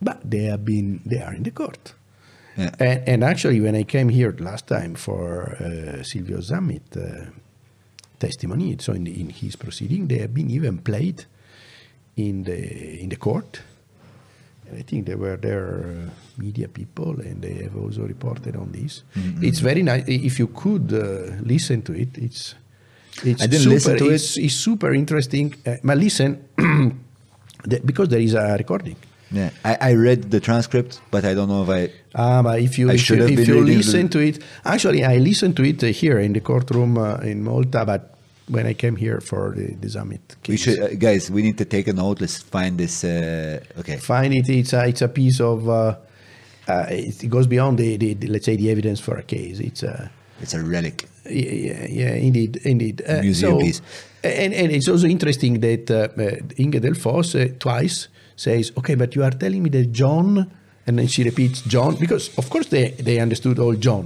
but 0.02 0.20
they 0.24 0.44
have 0.44 0.64
been 0.64 1.02
they 1.06 1.20
are 1.22 1.34
in 1.34 1.44
the 1.44 1.52
court. 1.52 1.94
Yeah. 2.60 2.72
And, 2.80 3.08
and 3.08 3.24
actually, 3.24 3.62
when 3.62 3.76
I 3.76 3.84
came 3.84 4.10
here 4.10 4.36
last 4.40 4.68
time 4.68 4.96
for 4.96 5.56
uh, 5.60 6.04
Silvio 6.04 6.40
Zammit 6.40 6.98
uh, 6.98 7.30
testimony, 8.20 8.76
so 8.80 8.94
in, 8.94 9.08
in 9.08 9.30
his 9.30 9.56
proceeding, 9.56 10.08
they 10.08 10.18
have 10.18 10.34
been 10.34 10.50
even 10.50 10.80
played 10.80 11.26
in 12.18 12.44
the 12.44 13.02
in 13.02 13.10
the 13.10 13.16
court. 13.16 13.62
And 14.68 14.78
I 14.78 14.82
think 14.84 15.06
there 15.06 15.18
were 15.18 15.38
there 15.38 15.86
uh, 15.86 16.10
media 16.38 16.68
people, 16.68 17.20
and 17.22 17.42
they 17.42 17.64
have 17.64 17.78
also 17.78 18.02
reported 18.06 18.56
on 18.56 18.72
this. 18.72 19.04
Mm-hmm. 19.16 19.44
It's 19.44 19.60
very 19.60 19.82
nice 19.84 20.04
if 20.08 20.38
you 20.40 20.48
could 20.48 20.92
uh, 20.94 21.42
listen 21.44 21.82
to 21.84 21.94
it. 21.94 22.18
It's 22.18 22.56
it's 23.24 23.42
I 23.42 23.48
didn't 23.48 23.64
super, 23.64 23.74
listen 23.76 23.98
to 23.98 24.10
it's, 24.10 24.38
it's 24.38 24.56
super 24.56 24.94
interesting. 24.94 25.56
Uh, 25.66 25.78
but 25.84 25.98
listen, 25.98 26.44
the- 27.66 27.82
because 27.86 28.10
there 28.10 28.22
is 28.22 28.34
a 28.34 28.56
recording. 28.58 28.98
Yeah, 29.32 29.52
I, 29.64 29.78
I 29.82 29.94
read 29.94 30.32
the 30.32 30.40
transcript, 30.40 31.02
but 31.12 31.24
I 31.24 31.34
don't 31.36 31.50
know 31.50 31.64
if 31.64 31.70
I. 31.70 31.94
Ah, 32.16 32.42
but 32.42 32.60
if 32.62 32.80
you 32.80 32.90
I 32.90 32.94
if 32.96 33.02
should 33.02 33.18
you, 33.18 33.22
have 33.24 33.32
if 33.32 33.38
been 33.46 33.56
you 33.58 33.64
listen 33.64 34.04
the- 34.08 34.10
to 34.14 34.20
it, 34.20 34.44
actually, 34.66 35.04
I 35.06 35.18
listened 35.18 35.56
to 35.58 35.64
it 35.64 35.84
uh, 35.84 35.88
here 35.88 36.18
in 36.20 36.34
the 36.34 36.40
courtroom 36.42 36.98
uh, 36.98 37.18
in 37.18 37.44
Malta, 37.44 37.86
but 37.86 38.16
when 38.48 38.66
I 38.66 38.74
came 38.74 38.96
here 38.96 39.22
for 39.22 39.54
the, 39.56 39.76
the 39.76 39.90
summit 39.90 40.36
We 40.48 40.58
should, 40.58 40.80
uh, 40.80 40.88
guys. 40.96 41.30
We 41.30 41.44
need 41.44 41.58
to 41.60 41.66
take 41.66 41.88
a 41.88 41.94
note. 41.94 42.20
Let's 42.22 42.42
find 42.42 42.80
this. 42.80 43.04
Uh, 43.04 43.60
okay. 43.80 43.98
find 43.98 44.34
it. 44.34 44.50
It's 44.50 44.74
a 44.74 44.88
it's 44.88 45.04
a 45.04 45.08
piece 45.08 45.40
of. 45.40 45.70
Uh, 45.70 45.96
uh, 46.68 46.86
it, 46.90 47.24
it 47.24 47.30
goes 47.30 47.46
beyond 47.48 47.78
the, 47.78 47.98
the, 47.98 48.14
the- 48.16 48.28
let's 48.28 48.46
say 48.46 48.56
the 48.56 48.70
evidence 48.72 49.00
for 49.00 49.16
a 49.18 49.24
case. 49.24 49.60
It's 49.60 49.84
a 49.84 50.10
It's 50.42 50.54
a 50.56 50.62
relic. 50.64 51.08
yeah, 51.26 51.52
yeah, 51.52 51.86
yeah 51.90 52.14
indeed, 52.16 52.58
indeed. 52.66 53.04
Uh, 53.08 53.22
Museum 53.22 53.54
so- 53.54 53.60
piece. 53.60 53.82
And, 54.24 54.54
and 54.54 54.72
it's 54.72 54.90
also 54.90 55.08
interesting 55.08 55.60
that 55.62 55.90
Inge 56.58 56.82
Delfosse 56.82 57.36
uh, 57.36 57.54
twice 57.60 58.08
says, 58.46 58.72
"Okay, 58.80 58.96
but 58.96 59.10
you 59.16 59.24
are 59.28 59.36
telling 59.44 59.62
me 59.64 59.70
that 59.78 59.92
John," 60.02 60.30
and 60.88 60.94
then 60.98 61.08
she 61.08 61.22
repeats 61.24 61.60
John 61.74 61.96
because, 62.04 62.26
of 62.38 62.46
course, 62.50 62.68
they 62.76 62.86
they 63.08 63.18
understood 63.26 63.58
all 63.60 63.76
John. 63.88 64.06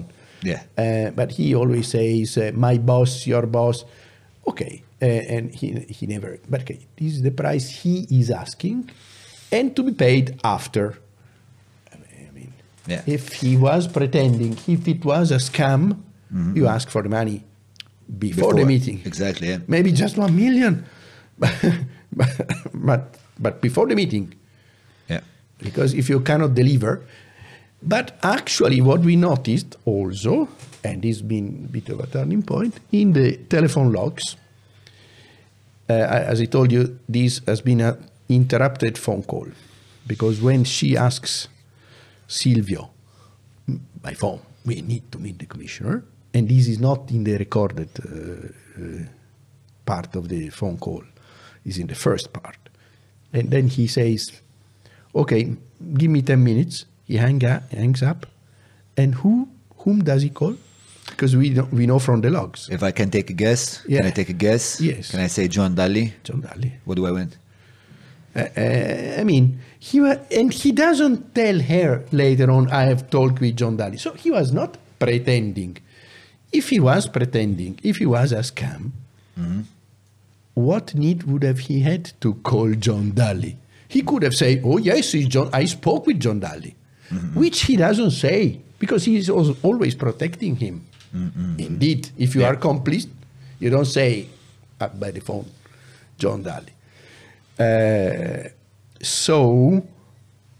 Yeah. 0.51 0.61
Uh, 0.83 1.11
but 1.19 1.29
he 1.37 1.55
always 1.55 1.87
says, 1.95 2.37
uh, 2.37 2.51
"My 2.67 2.75
boss, 2.91 3.11
your 3.27 3.45
boss." 3.47 3.85
Okay, 4.51 4.73
uh, 5.01 5.05
and 5.35 5.45
he 5.59 5.67
he 5.97 6.03
never. 6.07 6.31
But 6.49 6.61
okay, 6.63 6.79
this 6.97 7.11
is 7.15 7.21
the 7.21 7.31
price 7.43 7.67
he 7.83 7.95
is 8.19 8.29
asking, 8.43 8.89
and 9.51 9.75
to 9.75 9.81
be 9.83 9.93
paid 10.07 10.25
after. 10.43 10.85
I 11.93 11.97
mean, 12.35 12.51
Yeah. 12.91 13.01
if 13.05 13.23
he 13.41 13.51
was 13.67 13.87
pretending, 13.87 14.57
if 14.67 14.87
it 14.93 15.01
was 15.05 15.31
a 15.31 15.39
scam, 15.49 15.81
you 16.57 16.67
ask 16.67 16.89
for 16.89 17.01
the 17.03 17.09
money 17.09 17.39
before, 18.19 18.53
the 18.55 18.65
meeting. 18.65 18.97
exactly, 19.05 19.47
yeah. 19.47 19.59
Maybe 19.67 19.91
just 20.03 20.17
one 20.17 20.33
million, 20.35 20.73
but 22.73 23.15
but 23.43 23.53
before 23.61 23.87
the 23.89 23.95
meeting 23.95 24.25
Yeah. 25.09 25.21
because 25.67 25.97
if 26.01 26.09
you 26.09 26.19
cannot 26.21 26.51
deliver. 26.55 26.93
But 27.85 28.07
actually, 28.23 28.79
what 28.81 29.01
we 29.01 29.15
noticed 29.17 29.75
also, 29.85 30.47
and 30.87 31.01
this 31.01 31.17
has 31.17 31.21
been 31.21 31.47
a 31.67 31.71
bit 31.77 31.89
of 31.89 31.99
a 31.99 32.07
turning 32.07 32.41
point, 32.43 32.73
in 32.91 33.11
the 33.13 33.27
telephone 33.49 33.91
logs, 33.91 34.37
uh, 35.89 35.93
as 36.31 36.39
I 36.41 36.45
told 36.45 36.71
you, 36.71 36.97
this 37.09 37.41
has 37.45 37.61
been 37.61 37.81
an 37.81 37.95
interrupted 38.29 38.97
phone 38.97 39.23
call. 39.23 39.47
Because 40.07 40.41
when 40.41 40.63
she 40.63 40.95
asks 40.97 41.49
Silvio 42.27 42.89
"Mm, 43.69 43.79
by 44.01 44.13
phone, 44.13 44.39
we 44.65 44.81
need 44.81 45.03
to 45.11 45.19
meet 45.19 45.37
the 45.39 45.45
commissioner, 45.45 46.03
and 46.33 46.47
this 46.47 46.67
is 46.67 46.79
not 46.79 47.11
in 47.11 47.23
the 47.25 47.37
recorded 47.37 47.89
uh, 47.99 48.09
uh, 48.81 49.05
part 49.85 50.15
of 50.15 50.27
the 50.29 50.49
phone 50.51 50.77
call, 50.77 51.03
is 51.65 51.77
in 51.77 51.87
the 51.87 51.95
first 51.95 52.31
part. 52.31 52.62
And 53.33 53.49
then 53.51 53.67
he 53.67 53.87
says, 53.87 54.31
okay, 55.15 55.55
give 55.95 56.09
me 56.11 56.21
10 56.21 56.43
minutes. 56.43 56.85
He 57.05 57.17
hang 57.17 57.43
up, 57.45 57.69
hangs 57.71 58.01
up. 58.03 58.25
And 58.95 59.15
who, 59.15 59.49
whom 59.79 60.03
does 60.03 60.21
he 60.21 60.29
call? 60.29 60.55
Because 61.09 61.35
we, 61.35 61.49
know, 61.49 61.67
we 61.71 61.85
know 61.85 61.99
from 61.99 62.21
the 62.21 62.29
logs. 62.29 62.69
If 62.71 62.81
I 62.83 62.91
can 62.91 63.09
take 63.11 63.29
a 63.29 63.33
guess, 63.33 63.81
can 63.83 64.05
I 64.05 64.11
take 64.11 64.29
a 64.29 64.33
guess? 64.33 64.79
Yes. 64.79 65.11
Can 65.11 65.19
I 65.19 65.27
say 65.27 65.47
John 65.47 65.75
Dalli? 65.75 66.13
John 66.23 66.41
Dalli. 66.41 66.71
What 66.85 66.95
do 66.95 67.05
I 67.05 67.11
win? 67.11 67.31
Uh, 68.35 68.39
uh, 68.57 69.15
I 69.19 69.23
mean, 69.23 69.59
he 69.79 69.99
wa- 70.01 70.17
and 70.31 70.51
he 70.53 70.71
doesn't 70.71 71.35
tell 71.35 71.59
her 71.59 72.03
later 72.11 72.49
on, 72.49 72.69
I 72.71 72.83
have 72.85 73.09
talked 73.09 73.39
with 73.41 73.57
John 73.57 73.77
Dalli. 73.77 73.99
So 73.99 74.13
he 74.13 74.31
was 74.31 74.51
not 74.53 74.77
pretending. 74.97 75.77
If 76.51 76.69
he 76.69 76.79
was 76.79 77.07
pretending, 77.07 77.79
if 77.83 77.97
he 77.97 78.05
was 78.05 78.31
a 78.31 78.37
scam, 78.39 78.91
what 80.53 80.93
need 80.95 81.23
would 81.23 81.43
have 81.43 81.59
he 81.59 81.79
had 81.81 82.11
to 82.21 82.35
call 82.35 82.71
John 82.73 83.11
Dalli? 83.11 83.57
He 83.87 84.01
could 84.01 84.23
have 84.23 84.35
said, 84.35 84.61
"Oh 84.63 84.77
yes, 84.77 85.11
John. 85.11 85.49
I 85.53 85.65
spoke 85.65 86.07
with 86.07 86.19
John 86.19 86.39
Dalli," 86.39 86.73
which 87.33 87.61
he 87.63 87.75
doesn't 87.75 88.11
say 88.11 88.59
because 88.79 89.05
he 89.05 89.15
is 89.17 89.29
always 89.29 89.95
protecting 89.95 90.55
him. 90.55 90.85
Indeed, 91.59 92.09
if 92.17 92.33
you 92.35 92.43
are 92.43 92.55
complicit, 92.55 93.11
you 93.59 93.69
don't 93.69 93.85
say 93.85 94.27
uh, 94.81 94.87
by 94.87 95.11
the 95.11 95.21
phone, 95.21 95.45
John 96.17 96.43
Dalli. 96.43 96.73
Uh, 97.59 98.49
so, 98.99 99.85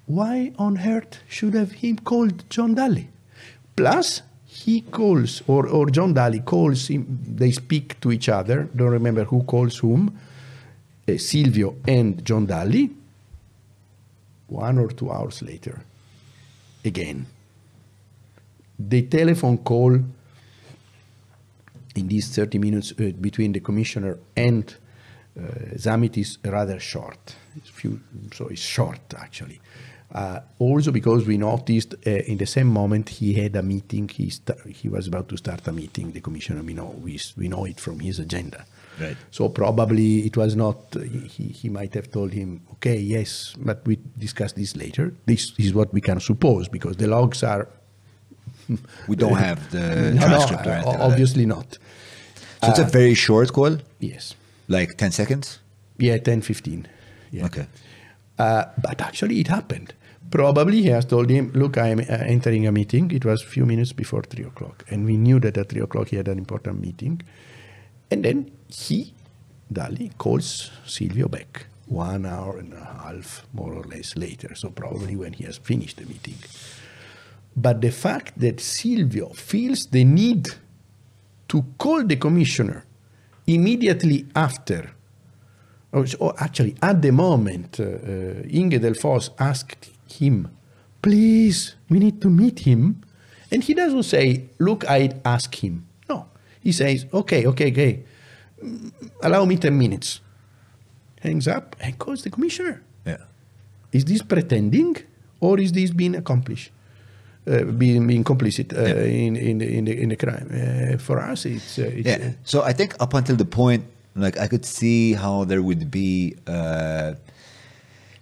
why 0.05 0.53
on 0.59 0.77
earth 0.77 1.19
should 1.27 1.55
have 1.55 1.71
him 1.71 1.97
called 1.97 2.47
John 2.49 2.75
Dalli? 2.75 3.07
Plus, 3.75 4.21
he 4.65 4.81
calls, 4.81 5.41
or, 5.47 5.67
or 5.67 5.87
John 5.89 6.13
Daly 6.13 6.39
calls 6.39 6.87
him, 6.87 7.05
they 7.27 7.51
speak 7.51 7.99
to 7.99 8.11
each 8.11 8.29
other, 8.29 8.69
don't 8.75 8.91
remember 8.91 9.25
who 9.25 9.43
calls 9.43 9.77
whom, 9.77 10.17
uh, 11.07 11.17
Silvio 11.17 11.75
and 11.85 12.23
John 12.23 12.45
Daly, 12.45 12.89
one 14.47 14.77
or 14.77 14.89
two 14.89 15.11
hours 15.11 15.41
later, 15.41 15.81
again. 16.85 17.25
The 18.79 19.01
telephone 19.03 19.57
call 19.59 19.95
in 21.95 22.07
these 22.07 22.35
30 22.35 22.57
minutes 22.57 22.93
uh, 22.93 23.11
between 23.19 23.51
the 23.51 23.59
commissioner 23.59 24.17
and 24.35 24.75
uh, 25.37 25.41
Zamit 25.75 26.17
is 26.17 26.37
rather 26.45 26.79
short. 26.79 27.35
It's 27.57 27.69
few, 27.69 27.99
so 28.33 28.47
it's 28.47 28.61
short 28.61 29.13
actually. 29.17 29.59
Uh, 30.13 30.39
also 30.59 30.91
because 30.91 31.25
we 31.25 31.37
noticed 31.37 31.95
uh, 32.05 32.09
in 32.31 32.37
the 32.37 32.45
same 32.45 32.67
moment 32.67 33.09
he 33.09 33.33
had 33.33 33.55
a 33.55 33.63
meeting. 33.63 34.07
He 34.07 34.31
he 34.81 34.87
was 34.89 35.07
about 35.07 35.27
to 35.29 35.37
start 35.37 35.67
a 35.67 35.71
meeting. 35.71 36.11
The 36.11 36.21
commissioner, 36.21 36.61
we 36.61 36.73
know 36.73 36.93
we, 37.03 37.19
we 37.35 37.47
know 37.47 37.65
it 37.65 37.79
from 37.79 37.99
his 37.99 38.19
agenda. 38.19 38.63
Right. 39.01 39.17
So 39.31 39.49
probably 39.49 40.19
it 40.27 40.37
was 40.37 40.55
not. 40.55 40.77
uh, 40.95 40.99
He 41.35 41.45
he 41.61 41.67
might 41.69 41.93
have 41.95 42.07
told 42.11 42.31
him, 42.31 42.61
okay, 42.73 42.97
yes, 42.99 43.55
but 43.57 43.77
we 43.87 43.97
discuss 44.19 44.51
this 44.53 44.75
later. 44.75 45.13
This 45.25 45.53
is 45.57 45.73
what 45.73 45.91
we 45.93 46.01
can 46.01 46.19
suppose 46.19 46.69
because 46.69 46.95
the 46.97 47.07
logs 47.07 47.41
are 47.43 47.67
We 49.07 49.15
don't 49.15 49.37
have 49.37 49.59
the 49.71 49.79
no, 50.15 50.21
no, 50.21 50.27
transcript 50.27 50.67
uh, 50.67 50.69
like 50.85 50.99
obviously 50.99 51.45
not. 51.45 51.77
So 52.61 52.69
it's 52.69 52.79
a 52.79 52.83
very 52.99 53.15
short 53.15 53.51
call, 53.51 53.77
Yes. 53.99 54.35
like 54.67 54.95
10 54.97 55.11
seconds? 55.11 55.59
Yeah, 55.97 56.17
10, 56.17 56.41
15. 56.41 56.87
Yeah. 57.31 57.45
Okay. 57.45 57.65
Uh, 58.39 58.63
but 58.81 59.01
actually, 59.01 59.39
it 59.39 59.47
happened. 59.47 59.93
Probably 60.33 60.81
he 60.81 60.87
has 60.87 61.05
told 61.05 61.29
him, 61.29 61.51
"Look, 61.53 61.77
I 61.77 61.89
am 61.89 61.99
uh, 61.99 62.03
entering 62.25 62.65
a 62.65 62.71
meeting." 62.71 63.11
It 63.11 63.23
was 63.23 63.43
a 63.43 63.45
few 63.45 63.67
minutes 63.67 63.93
before 63.93 64.23
three 64.23 64.43
o'clock, 64.43 64.83
and 64.89 65.05
we 65.05 65.15
knew 65.15 65.39
that 65.41 65.55
at 65.59 65.69
three 65.69 65.81
o'clock 65.81 66.07
he 66.07 66.15
had 66.15 66.27
an 66.27 66.39
important 66.39 66.81
meeting. 66.81 67.21
And 68.09 68.25
then 68.25 68.49
he, 68.67 69.13
Dalli, 69.71 70.09
calls 70.17 70.71
Silvio 70.87 71.27
back 71.27 71.67
one 71.85 72.25
hour 72.25 72.57
and 72.57 72.73
a 72.73 72.83
half, 72.83 73.45
more 73.53 73.75
or 73.75 73.83
less, 73.83 74.15
later. 74.15 74.55
So 74.55 74.71
probably 74.71 75.15
when 75.15 75.33
he 75.33 75.43
has 75.43 75.59
finished 75.59 75.97
the 75.97 76.05
meeting. 76.07 76.39
But 77.55 77.81
the 77.81 77.91
fact 77.91 78.39
that 78.39 78.59
Silvio 78.59 79.29
feels 79.33 79.85
the 79.85 80.03
need 80.03 80.47
to 81.49 81.63
call 81.77 82.03
the 82.03 82.15
commissioner 82.15 82.85
immediately 83.45 84.25
after 84.35 84.95
or, 85.93 86.33
actually, 86.39 86.75
at 86.81 87.03
the 87.03 87.11
moment, 87.11 87.79
uh, 87.79 87.83
uh, 87.83 87.87
Inge 88.49 88.81
Delfosse 88.81 89.29
asked 89.37 89.92
him, 90.21 90.49
please, 91.01 91.75
we 91.89 91.99
need 91.99 92.21
to 92.21 92.29
meet 92.29 92.59
him. 92.59 93.01
And 93.51 93.63
he 93.63 93.73
doesn't 93.73 94.03
say, 94.03 94.49
look, 94.59 94.89
I'd 94.89 95.21
ask 95.25 95.53
him. 95.63 95.85
No. 96.09 96.25
He 96.61 96.71
says, 96.71 97.05
okay, 97.13 97.45
okay, 97.47 97.71
okay, 97.71 98.03
Mm, 98.63 98.91
allow 99.21 99.43
me 99.43 99.57
10 99.57 99.77
minutes. 99.77 100.21
Hangs 101.19 101.47
up 101.49 101.75
and 101.81 101.97
calls 101.99 102.23
the 102.23 102.29
commissioner. 102.29 102.81
Yeah. 103.05 103.17
Is 103.91 104.05
this 104.05 104.21
pretending 104.21 104.95
or 105.41 105.59
is 105.59 105.73
this 105.73 105.91
being 105.91 106.15
accomplished? 106.15 106.71
Uh, 107.45 107.63
being, 107.65 108.07
being 108.07 108.23
complicit 108.23 108.71
uh, 108.71 108.81
Yeah. 108.81 109.03
in, 109.03 109.35
in, 109.35 109.57
the, 109.57 109.67
in, 109.77 109.83
the, 109.85 110.01
in 110.01 110.09
the 110.09 110.15
crime. 110.15 110.47
Uh, 110.49 110.97
for 110.97 111.19
us, 111.19 111.45
it's, 111.45 111.77
uh, 111.77 111.91
it's 111.93 112.07
Yeah. 112.07 112.31
So 112.45 112.61
I 112.63 112.71
think 112.71 112.95
up 113.01 113.13
until 113.13 113.35
the 113.35 113.43
point, 113.43 113.83
like 114.15 114.37
I 114.39 114.47
could 114.47 114.63
see 114.65 115.11
how 115.11 115.43
there 115.43 115.61
would 115.61 115.91
be, 115.91 116.35
uh, 116.47 117.15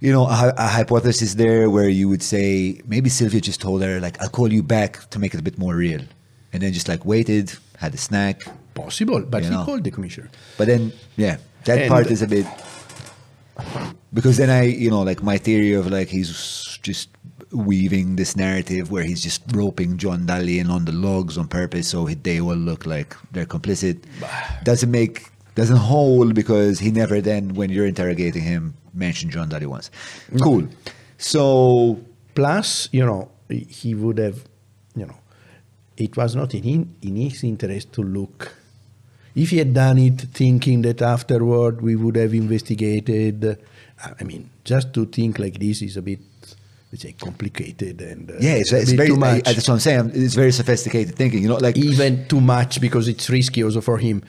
you 0.01 0.11
know, 0.11 0.25
a, 0.25 0.53
a 0.57 0.67
hypothesis 0.67 1.35
there 1.35 1.69
where 1.69 1.87
you 1.87 2.09
would 2.09 2.23
say 2.23 2.81
maybe 2.85 3.09
Silvio 3.09 3.39
just 3.39 3.61
told 3.61 3.81
her 3.83 3.99
like 4.01 4.19
I'll 4.21 4.29
call 4.39 4.51
you 4.51 4.63
back 4.63 4.91
to 5.11 5.19
make 5.19 5.33
it 5.35 5.39
a 5.39 5.43
bit 5.49 5.57
more 5.57 5.75
real, 5.75 6.01
and 6.51 6.61
then 6.61 6.73
just 6.73 6.87
like 6.89 7.05
waited, 7.05 7.53
had 7.77 7.93
a 7.93 7.97
snack, 7.97 8.41
possible, 8.73 9.21
but 9.21 9.43
he 9.43 9.49
know. 9.49 9.63
called 9.63 9.83
the 9.83 9.91
commissioner. 9.91 10.29
but 10.57 10.65
then 10.67 10.91
yeah, 11.17 11.37
that 11.65 11.77
And- 11.79 11.89
part 11.89 12.07
is 12.11 12.21
a 12.21 12.27
bit 12.27 12.45
because 14.13 14.37
then 14.37 14.49
I, 14.49 14.63
you 14.63 14.89
know, 14.89 15.01
like 15.03 15.21
my 15.23 15.37
theory 15.37 15.73
of 15.73 15.87
like 15.91 16.07
he's 16.09 16.79
just 16.81 17.09
weaving 17.51 18.15
this 18.15 18.35
narrative 18.35 18.91
where 18.91 19.03
he's 19.03 19.21
just 19.21 19.43
roping 19.53 19.97
John 19.97 20.25
Dalli 20.25 20.57
in 20.59 20.69
on 20.71 20.85
the 20.85 20.93
logs 20.93 21.37
on 21.37 21.47
purpose 21.47 21.89
so 21.89 22.07
they 22.07 22.39
will 22.39 22.55
look 22.57 22.85
like 22.85 23.13
they're 23.33 23.45
complicit 23.45 23.97
doesn't 24.63 24.89
make 24.89 25.27
doesn't 25.55 25.77
hold 25.77 26.33
because 26.33 26.79
he 26.79 26.91
never 26.91 27.21
then, 27.21 27.55
when 27.55 27.69
you're 27.69 27.85
interrogating 27.85 28.43
him, 28.43 28.73
mentioned 28.93 29.31
John 29.31 29.49
Dalli 29.49 29.65
once. 29.65 29.91
Cool. 30.39 30.67
So 31.17 31.99
Plus, 32.33 32.87
you 32.91 33.05
know, 33.05 33.29
he 33.49 33.93
would 33.93 34.17
have, 34.17 34.43
you 34.95 35.05
know, 35.05 35.17
it 35.97 36.15
was 36.15 36.35
not 36.35 36.53
in, 36.53 36.95
in, 37.01 37.15
his 37.15 37.43
interest 37.43 37.91
to 37.93 38.01
look. 38.01 38.55
If 39.35 39.49
he 39.49 39.57
had 39.57 39.73
done 39.73 39.97
it 39.97 40.21
thinking 40.21 40.81
that 40.83 41.01
afterward 41.01 41.81
we 41.81 41.95
would 41.95 42.15
have 42.15 42.33
investigated, 42.33 43.59
I 44.19 44.23
mean, 44.23 44.49
just 44.63 44.93
to 44.93 45.05
think 45.05 45.39
like 45.39 45.59
this 45.59 45.81
is 45.81 45.97
a 45.97 46.01
bit, 46.01 46.19
let's 46.91 47.03
say, 47.03 47.13
complicated 47.13 48.01
and 48.01 48.31
uh, 48.31 48.33
yeah, 48.39 48.55
it's, 48.55 48.71
it's 48.71 48.91
very. 48.91 49.09
too 49.09 49.15
much. 49.15 49.47
I, 49.47 49.53
that's 49.53 49.67
what 49.67 49.75
I'm 49.75 49.79
saying. 49.79 50.11
It's 50.13 50.35
very 50.35 50.51
sophisticated 50.51 51.15
thinking. 51.15 51.41
You 51.41 51.49
know, 51.49 51.55
like 51.55 51.77
even 51.77 52.27
too 52.27 52.41
much 52.41 52.81
because 52.81 53.07
it's 53.07 53.29
risky 53.29 53.63
also 53.63 53.81
for 53.81 53.97
him. 53.97 54.23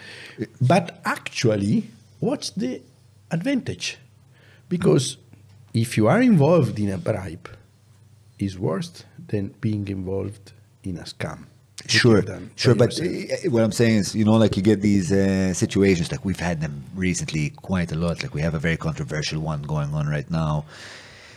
But 0.61 1.01
actually, 1.05 1.91
what's 2.21 2.51
the 2.51 2.81
advantage? 3.31 3.99
Because 4.69 5.17
if 5.75 5.97
you 5.97 6.07
are 6.07 6.21
involved 6.23 6.79
in 6.79 6.91
a 6.91 6.99
bribe, 6.99 7.49
is 8.39 8.59
worse 8.59 9.05
than 9.29 9.55
being 9.61 9.89
involved 9.89 10.53
in 10.85 10.99
a 10.99 11.03
scam. 11.03 11.45
Sure, 11.87 12.17
you've 12.17 12.27
done 12.27 12.47
by 12.47 12.53
sure. 12.57 12.75
But 12.75 13.01
uh, 13.01 13.51
what 13.51 13.63
I'm 13.65 13.73
saying 13.73 13.97
is, 13.97 14.15
you 14.15 14.25
know, 14.25 14.37
like 14.37 14.57
you 14.57 14.63
get 14.63 14.83
these 14.83 15.11
uh, 15.11 15.53
situations, 15.53 16.13
like 16.13 16.25
we've 16.25 16.39
had 16.39 16.61
them 16.61 16.85
recently 16.95 17.51
quite 17.51 17.91
a 17.91 17.97
lot. 17.97 18.23
Like 18.23 18.35
we 18.35 18.41
have 18.41 18.55
a 18.55 18.59
very 18.59 18.77
controversial 18.77 19.41
one 19.41 19.63
going 19.63 19.93
on 19.93 20.07
right 20.07 20.31
now, 20.31 20.65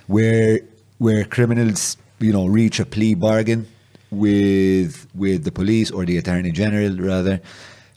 where 0.07 0.59
where 0.97 1.23
criminals, 1.25 1.97
you 2.19 2.31
know, 2.33 2.45
reach 2.47 2.79
a 2.79 2.85
plea 2.85 3.15
bargain 3.15 3.67
with 4.11 5.07
with 5.15 5.43
the 5.43 5.51
police 5.51 5.91
or 5.91 6.05
the 6.05 6.17
attorney 6.17 6.51
general 6.51 6.95
rather, 6.97 7.41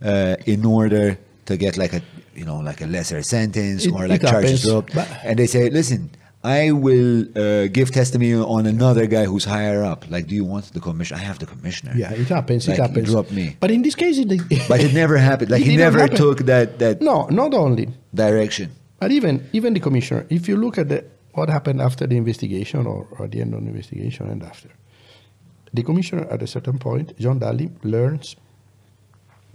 uh, 0.04 0.36
in 0.46 0.64
order 0.64 1.18
to 1.46 1.56
get 1.56 1.76
like 1.76 1.92
a 1.92 2.02
you 2.34 2.44
know 2.44 2.58
like 2.58 2.80
a 2.80 2.86
lesser 2.86 3.22
sentence 3.22 3.86
It- 3.86 3.92
or 3.92 4.06
like 4.08 4.22
charges 4.22 4.64
happens, 4.64 4.96
up, 4.96 5.24
and 5.24 5.38
they 5.38 5.46
say, 5.46 5.70
listen. 5.70 6.10
I 6.44 6.70
will 6.70 7.24
uh, 7.36 7.66
give 7.66 7.90
testimony 7.90 8.32
on 8.32 8.64
another 8.66 9.06
guy 9.08 9.24
who's 9.24 9.44
higher 9.44 9.82
up. 9.82 10.08
Like, 10.08 10.28
do 10.28 10.36
you 10.36 10.44
want 10.44 10.72
the 10.72 10.78
commissioner? 10.78 11.18
I 11.20 11.24
have 11.24 11.40
the 11.40 11.46
commissioner. 11.46 11.92
yeah, 11.96 12.12
it 12.12 12.28
happens. 12.28 12.68
Like, 12.68 12.78
it 12.78 12.82
happens. 12.86 13.10
Drop 13.10 13.28
me. 13.32 13.56
But 13.58 13.72
in 13.72 13.82
this 13.82 13.96
case, 13.96 14.18
it, 14.18 14.28
But 14.68 14.78
it 14.80 14.94
never 14.94 15.16
happened. 15.18 15.50
Like 15.54 15.62
It 15.62 15.70
he 15.72 15.76
never 15.76 15.98
happen. 15.98 16.16
took 16.16 16.38
that 16.46 16.78
that 16.78 17.02
no, 17.02 17.26
not 17.42 17.54
only, 17.54 17.88
direction. 18.14 18.70
but 19.00 19.10
even 19.10 19.32
even 19.52 19.74
the 19.74 19.80
commissioner. 19.80 20.26
If 20.30 20.46
you 20.48 20.56
look 20.56 20.78
at 20.78 20.88
the, 20.88 21.04
what 21.38 21.48
happened 21.48 21.80
after 21.80 22.06
the 22.06 22.16
investigation 22.16 22.86
or, 22.86 23.06
or 23.12 23.24
at 23.24 23.30
the 23.32 23.40
end 23.40 23.54
of 23.54 23.62
the 23.62 23.68
investigation 23.68 24.28
and 24.28 24.42
after, 24.42 24.68
the 25.72 25.82
commissioner 25.82 26.26
at 26.30 26.42
a 26.42 26.46
certain 26.46 26.78
point, 26.78 27.18
John 27.18 27.38
Dalli 27.40 27.70
learns 27.82 28.36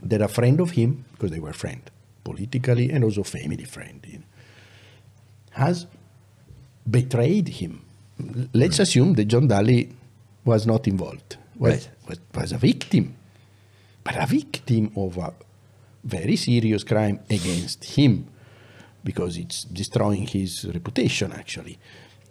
that 0.01 0.21
a 0.21 0.27
friend 0.27 0.59
of 0.59 0.71
him, 0.71 1.05
because 1.13 1.31
they 1.31 1.39
were 1.39 1.53
friends 1.53 1.89
politically 2.23 2.89
and 2.89 3.03
also 3.03 3.23
family 3.23 3.65
friend, 3.65 4.05
you 4.07 4.19
know, 4.19 4.23
has 5.51 5.87
betrayed 6.89 7.47
him. 7.47 7.81
Let's 8.53 8.77
hmm. 8.77 8.83
assume 8.83 9.13
that 9.15 9.25
John 9.25 9.47
Dalli 9.47 9.91
was 10.45 10.65
not 10.65 10.87
involved, 10.87 11.37
was, 11.57 11.73
Right. 11.73 11.89
was, 12.07 12.19
was 12.33 12.51
a 12.51 12.57
victim, 12.57 13.15
but 14.03 14.15
a 14.21 14.25
victim 14.25 14.91
of 14.95 15.17
a 15.17 15.33
very 16.03 16.35
serious 16.35 16.83
crime 16.83 17.19
against 17.29 17.83
him 17.85 18.27
because 19.03 19.37
it's 19.37 19.63
destroying 19.65 20.27
his 20.27 20.65
reputation 20.73 21.31
actually. 21.33 21.77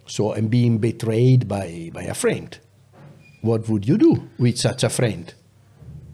So, 0.05 0.33
and 0.33 0.49
being 0.49 0.79
betrayed 0.79 1.47
by, 1.47 1.89
by 1.93 2.03
a 2.03 2.13
friend. 2.13 2.57
What 3.41 3.67
would 3.69 3.87
you 3.87 3.97
do 3.97 4.29
with 4.37 4.57
such 4.57 4.83
a 4.83 4.89
friend? 4.89 5.33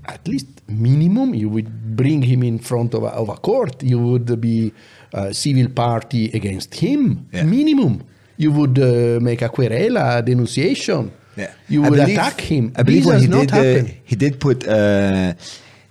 At 0.05 0.27
least 0.27 0.47
minimum, 0.67 1.33
you 1.33 1.49
would 1.49 1.95
bring 1.95 2.21
him 2.21 2.43
in 2.43 2.59
front 2.59 2.93
of 2.93 3.03
a, 3.03 3.07
of 3.07 3.29
a 3.29 3.35
court. 3.35 3.83
You 3.83 3.99
would 3.99 4.39
be 4.41 4.73
a 5.13 5.33
civil 5.33 5.69
party 5.69 6.25
against 6.31 6.75
him. 6.75 7.27
Yeah. 7.31 7.43
Minimum. 7.43 8.03
You 8.37 8.51
would 8.51 8.79
uh, 8.79 9.19
make 9.21 9.41
a 9.41 9.49
querela, 9.49 10.19
a 10.19 10.21
denunciation. 10.21 11.11
Yeah. 11.35 11.53
You 11.67 11.81
would 11.83 11.93
believe- 11.93 12.17
attack 12.17 12.41
him. 12.41 12.73
I 12.75 12.83
believe 12.83 13.03
this 13.03 13.13
what 13.13 13.21
he 13.21 13.27
not 13.27 13.47
did, 13.47 13.85
uh, 13.85 13.89
he 14.03 14.15
did 14.15 14.39
put, 14.39 14.67
uh, 14.67 15.33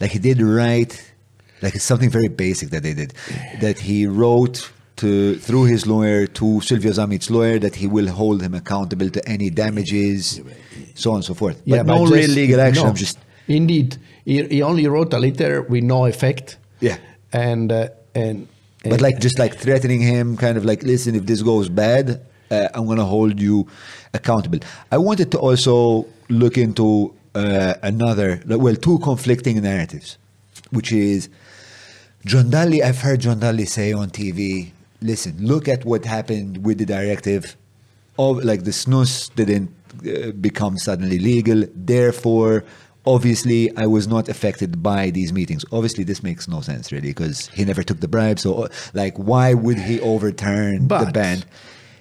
like 0.01 0.11
he 0.11 0.19
did 0.19 0.41
write, 0.41 1.08
like 1.63 1.75
it's 1.75 1.85
something 1.85 2.11
very 2.11 2.29
basic 2.29 2.71
that 2.71 2.83
they 2.83 2.95
did, 2.95 3.15
that 3.61 3.79
he 3.79 4.07
wrote 4.07 4.71
to 4.97 5.37
through 5.37 5.65
his 5.65 5.87
lawyer 5.87 6.27
to 6.27 6.61
Silvio 6.61 6.91
Zammit's 6.93 7.31
lawyer 7.31 7.59
that 7.61 7.77
he 7.77 7.87
will 7.87 8.09
hold 8.09 8.43
him 8.43 8.55
accountable 8.55 9.11
to 9.11 9.29
any 9.29 9.51
damages, 9.51 10.41
so 10.95 11.11
on 11.11 11.17
and 11.17 11.25
so 11.25 11.35
forth. 11.35 11.63
But 11.67 11.87
no 11.87 12.07
just- 12.07 12.13
real 12.13 12.31
legal 12.31 12.61
action. 12.61 12.85
no. 12.85 12.91
I'm 12.91 12.97
just 12.97 13.19
Indeed, 13.49 13.97
he, 14.27 14.45
he 14.45 14.63
only 14.63 14.87
wrote 14.87 15.13
a 15.15 15.19
letter 15.19 15.63
with 15.63 15.83
no 15.83 16.05
effect. 16.05 16.59
Yeah. 16.81 16.99
and 17.33 17.73
uh, 17.73 17.89
and, 18.15 18.47
but 18.85 19.01
like 19.01 19.19
just 19.21 19.39
like 19.39 19.57
threatening 19.57 20.01
him, 20.01 20.37
kind 20.37 20.57
of 20.57 20.65
like, 20.65 20.83
listen, 20.83 21.15
if 21.15 21.25
this 21.25 21.43
goes 21.43 21.69
bad, 21.69 22.21
uh, 22.51 22.69
I'm 22.75 22.87
gonna 22.87 23.05
hold 23.05 23.41
you 23.41 23.67
accountable. 24.15 24.61
I 24.93 24.99
wanted 24.99 25.33
to 25.33 25.39
also 25.39 26.07
look 26.29 26.59
into 26.59 27.15
uh, 27.35 27.75
another, 27.83 28.43
well, 28.47 28.77
two 28.77 28.99
conflicting 29.01 29.61
narratives, 29.63 30.19
which 30.71 30.93
is 30.93 31.29
John 32.25 32.51
Dalli. 32.51 32.83
I've 32.83 33.01
heard 33.01 33.21
John 33.21 33.41
Dalli 33.41 33.67
say 33.67 33.93
on 33.93 34.11
TV, 34.11 34.73
listen, 35.01 35.37
look 35.41 35.69
at 35.69 35.85
what 35.85 36.05
happened 36.05 36.65
with 36.65 36.79
the 36.79 36.87
directive. 36.87 37.57
Of 38.19 38.45
like 38.45 38.65
the 38.65 38.73
snus 38.73 39.33
didn't 39.37 39.71
uh, 40.07 40.33
become 40.33 40.77
suddenly 40.79 41.19
legal, 41.19 41.65
therefore. 41.75 42.65
Obviously, 43.07 43.75
I 43.77 43.87
was 43.87 44.07
not 44.07 44.29
affected 44.29 44.83
by 44.83 45.11
these 45.11 45.33
meetings. 45.33 45.65
Obviously, 45.73 46.05
this 46.05 46.23
makes 46.23 46.49
no 46.49 46.61
sense, 46.61 46.93
really, 46.93 47.09
because 47.09 47.47
he 47.49 47.65
never 47.65 47.83
took 47.83 48.01
the 48.01 48.09
bribe. 48.09 48.39
So, 48.39 48.65
uh, 48.65 48.69
like, 48.93 49.17
why 49.17 49.55
would 49.55 49.79
he 49.79 50.01
overturn 50.01 50.89
the 50.89 51.11
ban? 51.15 51.45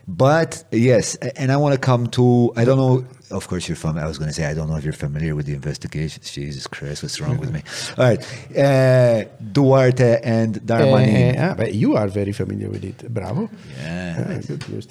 But 0.08 0.64
yes, 0.72 1.16
and 1.16 1.52
I 1.52 1.58
want 1.58 1.74
to 1.74 1.80
come 1.80 2.08
to. 2.12 2.54
I 2.56 2.64
don't 2.64 2.78
know. 2.78 3.06
Of 3.30 3.50
course, 3.50 3.68
you're 3.68 3.76
from. 3.76 3.98
I 3.98 4.08
was 4.08 4.18
going 4.18 4.30
to 4.30 4.34
say 4.34 4.46
I 4.46 4.54
don't 4.54 4.70
know 4.70 4.78
if 4.78 4.86
you're 4.86 4.94
familiar 4.94 5.36
with 5.36 5.48
the 5.48 5.54
investigations. 5.54 6.32
Jesus 6.32 6.66
Christ, 6.66 7.04
what's 7.04 7.20
wrong 7.20 7.38
with 7.38 7.52
me? 7.52 7.62
All 7.98 8.06
right, 8.06 8.58
uh, 8.58 9.26
Duarte 9.52 10.22
and 10.24 10.62
Darmanin. 10.62 11.38
Uh, 11.38 11.52
ah, 11.52 11.56
but 11.56 11.74
you 11.74 11.98
are 11.98 12.08
very 12.08 12.32
familiar 12.32 12.70
with 12.70 12.86
it. 12.86 13.14
Bravo. 13.14 13.50
Yeah. 13.78 14.40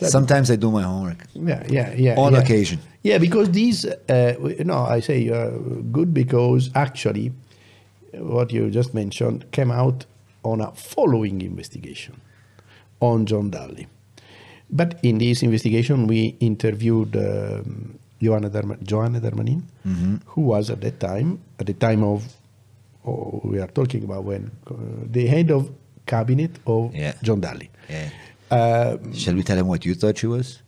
Ah. 0.02 0.06
Sometimes 0.06 0.50
I 0.50 0.56
do 0.56 0.70
my 0.70 0.82
homework. 0.82 1.24
Yeah, 1.32 1.64
yeah, 1.66 1.94
yeah. 1.94 2.16
On 2.18 2.34
yeah. 2.34 2.40
occasion. 2.40 2.80
Yeah, 3.02 3.16
because 3.16 3.50
these, 3.52 3.86
uh, 3.86 4.34
no, 4.66 4.80
I 4.80 5.00
say 5.00 5.30
uh, 5.30 5.48
good 5.92 6.12
because 6.12 6.70
actually 6.74 7.32
uh, 8.12 8.22
what 8.22 8.52
you 8.52 8.68
just 8.68 8.92
mentioned 8.92 9.50
came 9.50 9.70
out 9.70 10.04
on 10.42 10.60
a 10.60 10.72
following 10.72 11.40
investigation 11.40 12.20
on 13.00 13.24
John 13.24 13.50
Dalli. 13.50 13.86
But 14.70 14.98
in 15.02 15.18
this 15.18 15.42
investigation, 15.42 16.06
we 16.06 16.36
interviewed 16.40 17.14
um, 17.16 17.98
Joanna, 18.20 18.50
Darma- 18.50 18.82
Joanna 18.82 19.20
Darmanin, 19.20 19.62
who 20.26 20.40
was 20.42 20.70
at 20.70 20.80
that 20.80 20.98
time, 21.00 21.40
at 21.60 21.66
the 21.66 21.74
time 21.74 22.02
of, 22.02 22.24
oh, 23.06 23.40
we 23.44 23.60
are 23.60 23.68
talking 23.68 24.02
about 24.04 24.24
when, 24.24 24.50
uh, 24.68 24.74
the 25.10 25.26
head 25.26 25.50
of 25.50 25.70
cabinet 26.06 26.58
of 26.66 26.94
Yeah. 26.94 27.14
John 27.22 27.40
Dalli. 27.40 27.68
Yeah. 27.88 28.10
Um, 28.50 29.12
Shall 29.12 29.34
we 29.34 29.42
tell 29.42 29.56
him 29.58 29.66
what 29.68 29.84
you 29.84 29.94
thought 29.94 30.18
she 30.18 30.26
was? 30.26 30.62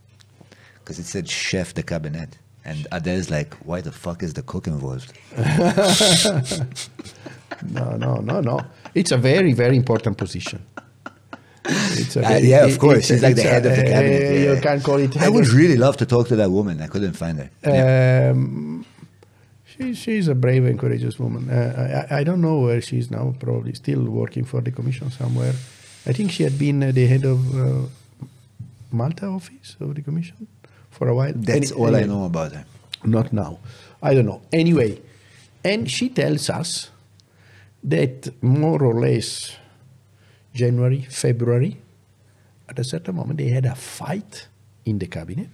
Because 0.80 0.98
it 0.98 1.04
said 1.06 1.28
chef 1.28 1.74
de 1.74 1.82
cabinet. 1.82 2.38
And 2.64 2.86
Adele's 2.92 3.30
like, 3.30 3.54
why 3.64 3.80
the 3.80 3.92
fuck 3.92 4.22
is 4.22 4.34
the 4.34 4.42
cook 4.42 4.66
involved? 4.66 5.12
No, 7.68 7.96
no, 7.96 8.16
no, 8.16 8.40
no. 8.40 8.60
It's 8.94 9.10
a 9.10 9.16
very, 9.16 9.52
very 9.52 9.76
important 9.76 10.16
position. 10.16 10.64
It's 11.68 12.16
a 12.16 12.26
Uh, 12.26 12.38
yeah, 12.38 12.64
of 12.64 12.78
course. 12.78 13.06
She's 13.06 13.22
like 13.22 13.36
the 13.36 13.42
head 13.42 13.66
of 13.66 13.76
the 13.76 13.84
uh, 13.86 13.92
cabinet. 13.94 14.22
You 14.40 14.52
yeah. 14.54 14.60
can 14.60 14.80
call 14.80 14.96
it. 14.96 15.16
I 15.16 15.28
would 15.28 15.48
really 15.48 15.76
love 15.76 15.96
to 15.98 16.06
talk 16.06 16.28
to 16.28 16.36
that 16.36 16.50
woman. 16.50 16.80
I 16.80 16.86
couldn't 16.86 17.12
find 17.14 17.38
her. 17.38 17.50
Yeah. 17.64 18.30
Um, 18.32 18.84
she, 19.66 19.94
she's 19.94 20.28
a 20.28 20.34
brave 20.34 20.64
and 20.64 20.78
courageous 20.78 21.18
woman. 21.18 21.50
Uh, 21.50 22.06
I, 22.10 22.20
I 22.20 22.24
don't 22.24 22.40
know 22.40 22.60
where 22.60 22.80
she 22.80 22.98
is 22.98 23.10
now. 23.10 23.34
Probably 23.38 23.74
still 23.74 24.02
working 24.04 24.44
for 24.44 24.60
the 24.62 24.70
commission 24.70 25.10
somewhere. 25.10 25.54
I 26.06 26.12
think 26.12 26.30
she 26.32 26.42
had 26.42 26.58
been 26.58 26.82
uh, 26.82 26.90
the 26.92 27.06
head 27.06 27.24
of 27.24 27.38
uh, 27.54 27.86
Malta 28.90 29.26
office 29.26 29.76
of 29.80 29.94
the 29.94 30.02
commission 30.02 30.46
for 30.90 31.08
a 31.08 31.14
while. 31.14 31.32
That's 31.36 31.70
Any- 31.72 31.80
all 31.80 31.94
I 31.94 32.04
know 32.04 32.24
about 32.24 32.52
her. 32.52 32.64
Not 33.04 33.32
now. 33.32 33.58
I 34.02 34.14
don't 34.14 34.26
know. 34.26 34.40
Anyway, 34.52 35.00
and 35.64 35.90
she 35.90 36.08
tells 36.08 36.48
us 36.50 36.90
that 37.84 38.28
more 38.42 38.82
or 38.82 38.94
less 39.00 39.56
January, 40.62 41.00
February, 41.24 41.72
at 42.70 42.76
a 42.78 42.84
certain 42.92 43.14
moment, 43.20 43.36
they 43.38 43.48
had 43.58 43.66
a 43.66 43.74
fight 43.74 44.48
in 44.84 44.98
the 44.98 45.06
cabinet 45.06 45.48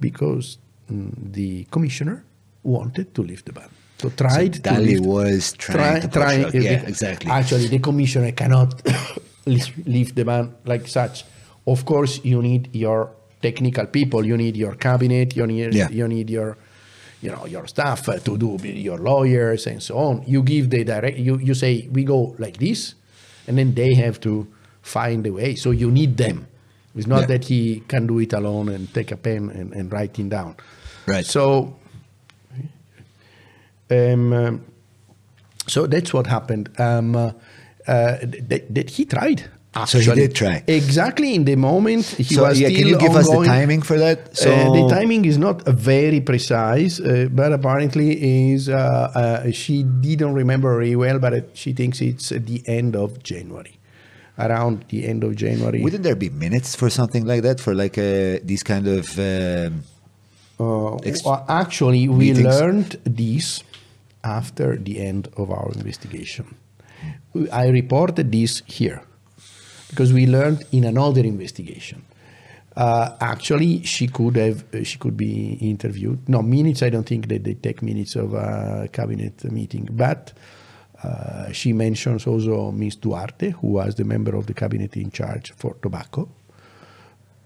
because 0.00 0.58
mm, 0.90 1.10
the 1.38 1.64
commissioner 1.74 2.16
wanted 2.62 3.06
to 3.16 3.22
lift 3.30 3.44
the 3.46 3.52
ban. 3.52 3.68
So 4.00 4.08
tried 4.10 4.52
to 4.54 4.60
Daly 4.60 4.94
lift- 4.96 5.06
was 5.06 5.42
trying 5.58 6.04
out. 6.04 6.16
uh, 6.16 6.50
Yeah, 6.54 6.86
exactly. 6.92 7.30
Actually, 7.30 7.66
the 7.68 7.80
commissioner 7.88 8.32
cannot 8.32 8.70
lift 9.46 10.14
the 10.14 10.24
ban 10.24 10.54
like 10.64 10.86
such. 10.88 11.24
Of 11.66 11.84
course, 11.84 12.20
you 12.24 12.40
need 12.42 12.62
your 12.74 13.10
technical 13.42 13.86
people. 13.86 14.24
You 14.30 14.36
need 14.36 14.56
your 14.56 14.74
cabinet. 14.76 15.28
You 15.36 15.46
need 15.46 15.74
Yeah. 15.74 15.90
you 15.90 16.06
need 16.08 16.28
your 16.30 16.56
you 17.24 17.30
know 17.34 17.46
your 17.46 17.66
staff 17.66 18.06
to 18.26 18.32
do 18.44 18.50
your 18.62 18.98
lawyers 19.10 19.66
and 19.66 19.82
so 19.82 19.94
on. 19.98 20.22
You 20.32 20.42
give 20.42 20.64
the 20.70 20.84
direct. 20.84 21.18
You 21.18 21.34
you 21.48 21.54
say 21.54 21.88
we 21.92 22.02
go 22.04 22.34
like 22.38 22.56
this, 22.66 22.94
and 23.48 23.58
then 23.58 23.74
they 23.74 23.94
have 23.94 24.20
to 24.20 24.46
find 24.82 25.26
a 25.26 25.32
way. 25.32 25.54
So 25.56 25.72
you 25.72 25.90
need 25.90 26.16
them. 26.16 26.46
It's 26.94 27.06
not 27.06 27.20
Yeah. 27.22 27.26
that 27.26 27.44
he 27.44 27.80
can 27.88 28.06
do 28.06 28.18
it 28.20 28.32
alone 28.32 28.68
and 28.68 28.92
take 28.94 29.10
a 29.12 29.16
pen 29.16 29.50
and, 29.50 29.72
and 29.72 29.92
write 29.92 30.18
it 30.18 30.28
down. 30.28 30.54
Right. 31.06 31.24
So, 31.26 31.76
um, 33.90 34.32
um, 34.32 34.64
so 35.66 35.86
that's 35.86 36.12
what 36.12 36.26
happened. 36.26 36.68
Um, 36.78 37.16
uh, 37.16 37.32
uh, 37.86 38.18
that, 38.22 38.66
that 38.74 38.90
he 38.90 39.04
tried. 39.04 39.44
So 39.86 39.98
he 40.00 40.10
did 40.12 40.34
try. 40.34 40.64
Exactly 40.66 41.34
in 41.34 41.44
the 41.44 41.54
moment 41.56 42.04
he 42.06 42.24
so 42.24 42.42
was 42.42 42.58
yeah, 42.60 42.68
still 42.68 42.78
can 42.80 42.88
you 42.88 42.98
give 42.98 43.14
us 43.14 43.28
the 43.30 43.44
timing 43.44 43.82
for 43.82 43.98
that? 43.98 44.36
So 44.36 44.50
Uh, 44.50 44.72
the 44.72 44.88
timing 44.94 45.24
is 45.24 45.38
not 45.38 45.62
very 45.66 46.20
precise, 46.20 46.98
uh, 47.00 47.28
but 47.30 47.52
apparently 47.52 48.50
is 48.52 48.68
uh, 48.68 48.74
uh, 48.74 49.50
she 49.52 49.82
didn't 49.84 50.34
remember 50.34 50.70
very 50.74 50.96
well, 50.96 51.18
but 51.18 51.32
it, 51.32 51.50
she 51.54 51.72
thinks 51.74 52.00
it's 52.00 52.32
at 52.32 52.46
the 52.46 52.62
end 52.66 52.96
of 52.96 53.22
January, 53.22 53.78
around 54.38 54.84
the 54.88 55.06
end 55.06 55.22
of 55.22 55.36
January. 55.36 55.80
wouldn't 55.82 56.02
there 56.02 56.16
be 56.16 56.30
minutes 56.30 56.74
for 56.74 56.88
something 56.90 57.24
like 57.24 57.42
that 57.42 57.60
for 57.60 57.74
like 57.74 57.96
uh, 57.98 58.38
these 58.42 58.62
kind 58.64 58.86
of 58.88 59.04
um, 59.18 59.84
Uh, 60.58 60.98
well, 61.24 61.44
actually, 61.48 62.08
we 62.08 62.32
meetings? 62.32 62.44
learned 62.44 62.90
this 63.04 63.62
after 64.24 64.76
the 64.76 64.98
end 64.98 65.28
of 65.36 65.50
our 65.50 65.70
investigation. 65.76 66.46
I 67.52 67.68
reported 67.68 68.32
this 68.32 68.62
here 68.66 69.02
because 69.88 70.12
we 70.12 70.26
learned 70.26 70.64
in 70.72 70.84
another 70.84 71.22
investigation. 71.22 72.04
Uh, 72.76 73.16
actually, 73.20 73.82
she 73.82 74.06
could 74.06 74.36
have 74.36 74.64
uh, 74.74 74.84
she 74.84 74.98
could 74.98 75.16
be 75.16 75.54
interviewed. 75.60 76.28
No 76.28 76.42
minutes. 76.42 76.82
I 76.82 76.90
don't 76.90 77.06
think 77.06 77.28
that 77.28 77.42
they 77.42 77.54
take 77.54 77.82
minutes 77.82 78.14
of 78.16 78.34
a 78.34 78.88
cabinet 78.92 79.44
meeting, 79.44 79.88
but. 79.90 80.32
Uh, 81.00 81.52
she 81.52 81.72
mentions 81.72 82.26
also 82.26 82.72
Ms. 82.72 82.96
Duarte, 82.96 83.50
who 83.50 83.68
was 83.68 83.94
the 83.94 84.02
member 84.02 84.34
of 84.34 84.46
the 84.46 84.52
cabinet 84.52 84.96
in 84.96 85.12
charge 85.12 85.52
for 85.52 85.74
tobacco 85.80 86.28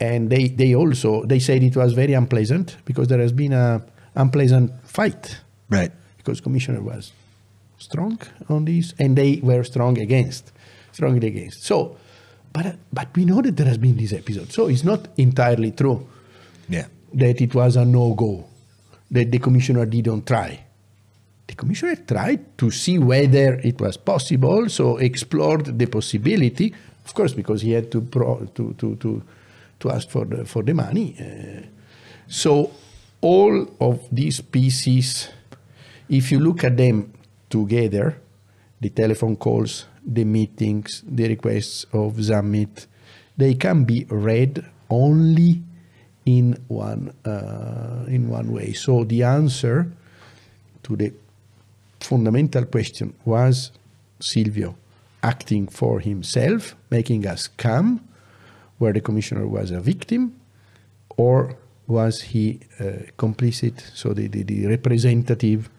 and 0.02 0.30
they, 0.30 0.48
they 0.48 0.74
also 0.74 1.24
they 1.24 1.38
said 1.38 1.62
it 1.62 1.76
was 1.76 1.92
very 1.92 2.12
unpleasant 2.12 2.76
because 2.84 3.06
there 3.06 3.20
has 3.20 3.32
been 3.32 3.52
a 3.52 3.80
unpleasant 4.16 4.70
fight 4.84 5.40
right? 5.70 5.92
because 6.18 6.40
commissioner 6.40 6.82
was 6.82 7.12
strong 7.78 8.18
on 8.48 8.64
this 8.64 8.94
and 8.98 9.16
they 9.16 9.40
were 9.42 9.62
strong 9.62 9.98
against 9.98 10.52
strongly 10.90 11.26
against 11.28 11.62
so 11.62 11.96
but 12.52 12.76
but 12.92 13.08
we 13.16 13.24
know 13.24 13.40
that 13.42 13.56
there 13.56 13.66
has 13.66 13.78
been 13.78 13.96
this 13.96 14.12
episode. 14.12 14.52
So 14.52 14.68
it's 14.68 14.84
not 14.84 15.08
entirely 15.16 15.70
true 15.72 16.06
Yeah. 16.68 16.86
that 17.14 17.40
it 17.40 17.54
was 17.54 17.76
a 17.76 17.84
no-go 17.84 18.44
that 19.10 19.30
the 19.30 19.38
commissioner 19.38 19.86
didn't 19.86 20.26
try. 20.26 20.64
The 21.46 21.54
commissioner 21.54 21.96
tried 21.96 22.56
to 22.58 22.70
see 22.70 22.98
whether 22.98 23.54
it 23.62 23.80
was 23.80 23.96
possible 23.98 24.68
so 24.68 24.96
explored 24.98 25.78
the 25.78 25.86
possibility 25.86 26.72
of 27.04 27.12
course 27.14 27.34
because 27.34 27.60
he 27.62 27.72
had 27.72 27.90
to 27.90 28.00
pro, 28.00 28.46
to, 28.54 28.72
to, 28.78 28.96
to, 28.96 29.22
to 29.80 29.90
ask 29.90 30.08
for 30.08 30.24
the, 30.24 30.44
for 30.46 30.62
the 30.62 30.72
money 30.72 31.16
uh, 31.20 31.66
so 32.28 32.70
all 33.20 33.66
of 33.80 34.00
these 34.10 34.40
pieces 34.40 35.28
if 36.08 36.30
you 36.32 36.38
look 36.40 36.64
at 36.64 36.76
them 36.76 37.12
together 37.50 38.16
the 38.80 38.88
telephone 38.90 39.36
calls 39.36 39.84
the 40.04 40.24
meetings 40.24 41.02
the 41.06 41.28
requests 41.28 41.84
of 41.92 42.14
Zammit 42.14 42.86
they 43.36 43.54
can 43.54 43.84
be 43.84 44.06
read 44.08 44.64
only 44.90 45.62
in 46.24 46.56
one 46.68 47.14
uh, 47.24 48.04
in 48.06 48.28
one 48.28 48.52
way. 48.52 48.72
So 48.72 49.04
the 49.04 49.22
answer 49.22 49.90
to 50.82 50.96
the 50.96 51.12
fundamental 52.00 52.64
question 52.66 53.14
was 53.24 53.72
Silvio 54.20 54.76
acting 55.22 55.68
for 55.68 56.00
himself, 56.00 56.74
making 56.90 57.26
us 57.26 57.46
come, 57.46 58.06
where 58.78 58.92
the 58.92 59.00
commissioner 59.00 59.46
was 59.46 59.70
a 59.70 59.80
victim, 59.80 60.40
or 61.16 61.56
was 61.86 62.22
he 62.22 62.60
uh, 62.80 62.84
complicit, 63.16 63.80
so 63.94 64.12
the, 64.12 64.26
the, 64.26 64.42
the 64.42 64.66
representative, 64.66 65.70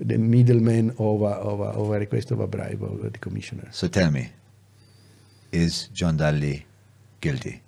the 0.00 0.18
middleman 0.18 0.90
of 0.98 1.22
a, 1.22 1.26
of, 1.26 1.60
a, 1.60 1.64
of 1.64 1.90
a 1.90 1.98
request 1.98 2.30
of 2.30 2.40
a 2.40 2.46
bribe 2.46 2.82
of 2.82 3.12
the 3.12 3.18
commissioner? 3.18 3.68
So 3.70 3.88
tell 3.88 4.10
me, 4.10 4.30
is 5.52 5.88
John 5.92 6.16
Dalli 6.16 6.62
guilty? 7.20 7.62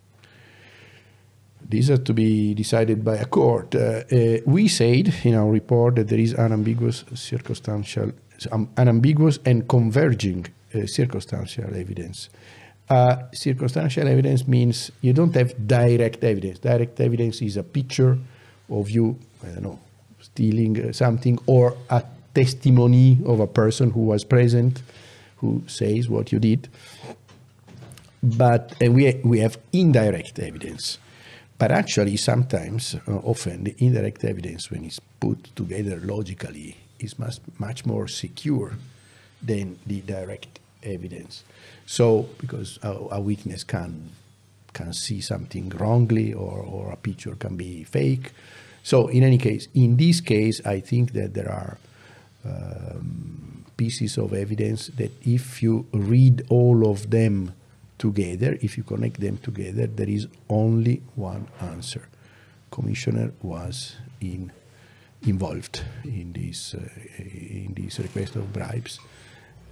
These 1.69 1.91
are 1.91 1.99
to 1.99 2.13
be 2.13 2.55
decided 2.55 3.05
by 3.05 3.17
a 3.17 3.25
court. 3.25 3.75
Uh, 3.75 4.03
uh, 4.11 4.39
we 4.47 4.69
said 4.69 5.15
in 5.25 5.35
our 5.35 5.51
report 5.51 5.95
that 5.97 6.09
there 6.09 6.19
is 6.19 6.35
unambiguous 6.35 7.05
circumstantial, 7.15 8.13
um, 8.51 8.69
unambiguous 8.77 9.39
and 9.45 9.69
converging 9.69 10.47
uh, 10.75 10.87
circumstantial 10.87 11.75
evidence. 11.75 12.31
Uh, 12.91 13.17
circumstantial 13.33 14.09
evidence 14.09 14.47
means 14.49 14.91
you 15.01 15.13
don't 15.13 15.35
have 15.35 15.55
direct 15.67 16.25
evidence. 16.25 16.59
Direct 16.59 17.01
evidence 17.01 17.41
is 17.41 17.57
a 17.57 17.63
picture 17.63 18.19
of 18.69 18.91
you, 18.91 19.19
I 19.43 19.51
don't 19.51 19.63
know, 19.63 19.79
stealing 20.21 20.89
uh, 20.89 20.93
something, 20.93 21.39
or 21.47 21.77
a 21.91 22.03
testimony 22.35 23.19
of 23.27 23.41
a 23.41 23.47
person 23.47 23.91
who 23.91 24.01
was 24.01 24.25
present, 24.25 24.83
who 25.37 25.63
says 25.67 26.09
what 26.09 26.33
you 26.33 26.39
did 26.39 26.69
but 28.23 28.75
uh, 28.81 28.91
we, 28.91 29.21
we 29.25 29.41
have 29.41 29.59
indirect 29.73 30.39
evidence. 30.39 30.99
But 31.59 31.73
actually, 31.73 32.17
sometimes, 32.17 32.97
uh, 33.07 33.17
often, 33.19 33.65
the 33.65 33.75
indirect 33.79 34.25
evidence, 34.25 34.71
when 34.71 34.85
it's 34.85 35.01
put 35.21 35.55
together 35.57 36.01
logically, 36.01 36.77
is 36.99 37.19
much, 37.19 37.39
much 37.59 37.85
more 37.85 38.09
secure 38.09 38.73
than 39.43 39.79
the 39.87 40.01
direct 40.03 40.61
evidence. 40.83 41.45
So, 41.87 42.29
because 42.39 42.79
a, 42.83 42.93
a 43.13 43.21
witness 43.21 43.65
can, 43.65 44.11
can 44.73 44.93
see 44.93 45.21
something 45.21 45.71
wrongly 45.71 46.33
or, 46.33 46.61
or 46.61 46.93
a 46.93 46.97
picture 46.97 47.35
can 47.35 47.57
be 47.57 47.85
fake. 47.85 48.33
So, 48.85 49.09
in 49.09 49.23
any 49.23 49.39
case, 49.39 49.69
in 49.75 49.97
this 49.97 50.21
case, 50.21 50.65
I 50.65 50.81
think 50.81 51.13
that 51.13 51.35
there 51.35 51.51
are 51.51 51.79
um, 52.45 53.65
pieces 53.77 54.19
of 54.19 54.33
evidence 54.33 54.89
that 54.89 55.11
if 55.23 55.63
you 55.63 55.87
read 55.93 56.45
all 56.49 56.91
of 56.91 57.11
them 57.11 57.53
together, 57.99 58.59
if 58.61 58.77
you 58.77 58.83
connect 58.83 59.21
them 59.21 59.39
together, 59.39 59.87
there 59.87 60.09
is 60.09 60.27
only 60.49 61.03
one 61.15 61.47
answer. 61.61 62.09
Commissioner 62.71 63.33
was 63.43 63.97
in, 64.21 64.51
involved 65.23 65.85
in 66.05 66.33
this, 66.33 66.75
uh, 66.75 66.81
in 67.19 67.75
this 67.77 67.99
request 67.99 68.37
of 68.37 68.53
bribes, 68.53 68.99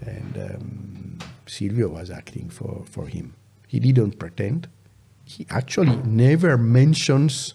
and 0.02 0.36
um, 0.38 1.18
Silvio 1.46 1.88
was 1.88 2.10
acting 2.10 2.48
for, 2.48 2.84
for 2.88 3.06
him. 3.06 3.34
He 3.66 3.80
didn't 3.80 4.18
pretend. 4.18 4.68
He 5.24 5.46
actually 5.50 5.96
never 6.04 6.56
mentions 6.56 7.54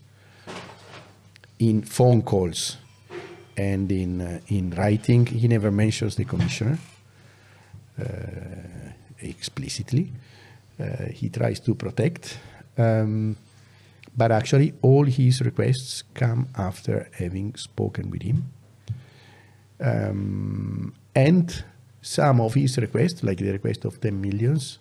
in 1.59 1.81
phone 1.81 2.21
calls 2.21 2.77
and 3.57 3.91
in, 3.91 4.21
uh, 4.21 4.39
in 4.47 4.71
writing, 4.71 5.25
he 5.25 5.47
never 5.47 5.71
mentions 5.71 6.15
the 6.15 6.25
commissioner 6.25 6.77
uh, 7.99 8.05
explicitly. 9.19 10.11
Uh, 10.79 11.05
he 11.11 11.29
tries 11.29 11.59
to 11.61 11.73
protect, 11.75 12.37
um, 12.77 13.35
but 14.17 14.31
actually, 14.31 14.73
all 14.81 15.05
his 15.05 15.41
requests 15.41 16.03
come 16.13 16.47
after 16.57 17.09
having 17.13 17.55
spoken 17.55 18.09
with 18.09 18.21
him. 18.21 18.51
Um, 19.79 20.93
and 21.13 21.63
some 22.01 22.41
of 22.41 22.53
his 22.53 22.77
requests, 22.77 23.23
like 23.23 23.39
the 23.39 23.51
request 23.51 23.85
of 23.85 23.99
10 23.99 24.19
millions 24.21 24.79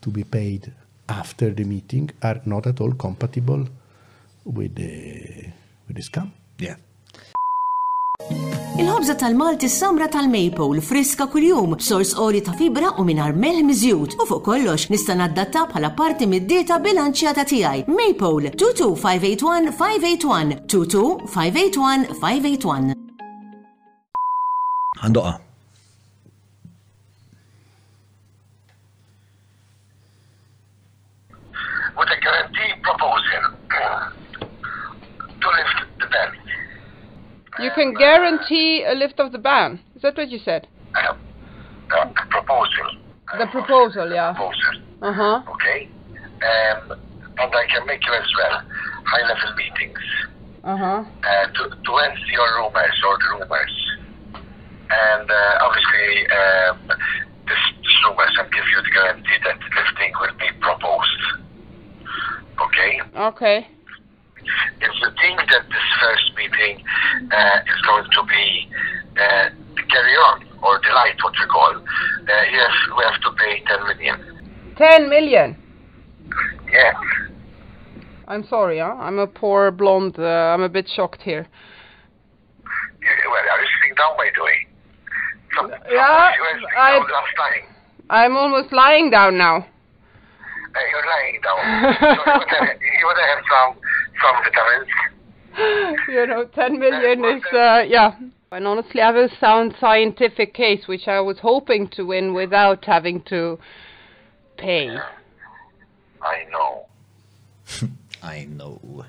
to 0.00 0.10
be 0.10 0.24
paid 0.24 0.72
after 1.08 1.50
the 1.50 1.64
meeting, 1.64 2.10
are 2.22 2.40
not 2.44 2.66
at 2.66 2.80
all 2.80 2.92
compatible 2.92 3.68
with 4.44 4.74
the, 4.74 5.46
with 5.86 5.96
the 5.96 6.02
scam. 6.02 6.30
Yeah. 6.58 6.76
Il-ħobza 8.76 9.14
tal-Malti 9.16 9.68
samra 9.72 10.08
tal-Maple 10.12 10.82
friska 10.84 11.26
kuljum, 11.32 11.78
sors 11.80 12.12
ori 12.20 12.42
ta' 12.44 12.56
fibra 12.58 12.90
u 13.00 13.06
minar 13.08 13.32
melħ 13.32 13.62
miżjud. 13.70 14.18
U 14.20 14.26
fuq 14.28 14.42
kollox 14.50 14.90
nista' 14.92 15.16
naddatta 15.16 15.64
bħala 15.70 15.94
parti 15.96 16.28
mid-dieta 16.28 16.76
bilanċjata 16.84 17.46
tiegħi. 17.48 17.86
Maple 17.88 18.52
22581 18.58 19.72
581 19.78 20.62
22581 20.68 22.14
581. 22.20 22.94
Għandoqa. 25.00 25.40
with 31.96 32.08
a 32.10 32.20
guarantee 32.20 32.74
proposal 32.82 33.42
to 35.40 35.48
lift. 35.48 35.85
You 37.58 37.70
can 37.74 37.94
guarantee 37.94 38.84
a 38.84 38.94
lift 38.94 39.18
of 39.18 39.32
the 39.32 39.38
ban. 39.38 39.80
Is 39.94 40.02
that 40.02 40.16
what 40.16 40.28
you 40.28 40.38
said? 40.38 40.68
Uh, 40.94 41.14
uh, 41.94 42.06
proposal. 42.30 42.96
The 43.38 43.46
proposal, 43.46 44.12
yeah. 44.12 44.32
Proposal. 44.34 44.82
Uh 45.02 45.12
huh. 45.12 45.42
Okay? 45.54 45.88
Um, 46.36 46.98
and 47.38 47.54
I 47.54 47.66
can 47.72 47.86
make 47.86 48.04
you 48.06 48.12
as 48.12 48.28
well 48.38 48.62
high 49.04 49.22
level 49.26 49.54
meetings 49.56 49.98
Uh 50.64 50.76
huh. 50.76 51.04
uh, 51.22 51.46
to, 51.52 51.62
to 51.70 51.92
end 52.04 52.18
your 52.32 52.48
rumors 52.58 53.02
or 53.06 53.18
the 53.18 53.38
rumors. 53.40 53.96
And 54.90 55.30
uh, 55.30 55.58
obviously, 55.62 56.26
um, 56.30 56.98
this 57.48 57.58
consumers 57.82 58.34
and 58.38 58.52
give 58.52 58.64
you 58.70 58.82
the 58.82 58.90
guarantee 58.90 59.38
that 59.44 59.58
lifting 59.58 60.12
will 60.20 60.36
be 60.38 60.50
proposed. 60.60 61.22
Okay? 62.60 63.00
Okay. 63.16 63.68
If 64.80 64.92
you 65.00 65.08
think 65.20 65.38
that 65.50 65.64
this 65.68 65.86
first 66.00 66.32
meeting 66.36 66.82
uh, 67.32 67.58
is 67.72 67.80
going 67.86 68.04
to 68.10 68.22
be 68.24 68.68
uh, 69.16 69.48
carry 69.90 70.14
on 70.28 70.44
or 70.62 70.80
the 70.82 70.92
light, 70.94 71.16
what 71.22 71.34
we 71.38 71.46
call, 71.46 71.74
uh, 71.76 72.42
yes, 72.50 72.72
we 72.96 73.04
have 73.04 73.20
to 73.22 73.30
pay 73.38 73.62
10 73.66 73.86
million. 73.86 74.74
10 74.76 75.08
million. 75.08 75.56
Yes. 76.70 76.94
I'm 78.28 78.44
sorry, 78.48 78.78
huh? 78.80 78.94
I'm 78.98 79.18
a 79.18 79.26
poor 79.26 79.70
blonde. 79.70 80.18
Uh, 80.18 80.24
I'm 80.52 80.62
a 80.62 80.68
bit 80.68 80.88
shocked 80.88 81.22
here. 81.22 81.46
You- 83.00 83.30
Well, 83.30 83.44
are 83.52 83.60
you 83.60 83.68
sitting 83.80 83.94
down, 83.94 84.16
by 84.16 84.30
the 84.36 84.42
way? 84.42 84.66
Some, 85.56 85.70
Yeah, 85.90 86.32
I- 86.76 86.98
down 86.98 87.02
last 87.02 87.36
time. 87.36 87.62
I'm 88.10 88.36
almost 88.36 88.72
lying 88.72 89.10
down 89.10 89.38
now. 89.38 89.66
Uh, 90.76 90.80
you're 90.90 91.06
lying 91.06 91.40
down. 91.42 91.60
so 92.00 92.06
you 92.06 92.38
would 92.38 92.48
have, 92.48 92.80
you 92.82 93.06
would 93.06 93.16
have 93.16 93.42
some, 93.50 93.72
some 94.22 94.36
vitamins. 94.44 94.88
you 96.08 96.26
know, 96.26 96.44
10 96.44 96.78
million 96.78 97.24
is, 97.24 97.42
uh, 97.52 97.82
yeah. 97.88 98.14
And 98.52 98.66
honestly, 98.66 99.00
I 99.00 99.06
have 99.06 99.16
a 99.16 99.28
sound 99.40 99.74
scientific 99.80 100.54
case, 100.54 100.86
which 100.86 101.08
I 101.08 101.20
was 101.20 101.38
hoping 101.38 101.88
to 101.88 102.04
win 102.04 102.34
without 102.34 102.84
having 102.84 103.22
to 103.24 103.58
pay. 104.56 104.96
I 106.22 106.44
know. 106.50 106.86
I 108.22 108.44
know. 108.44 109.04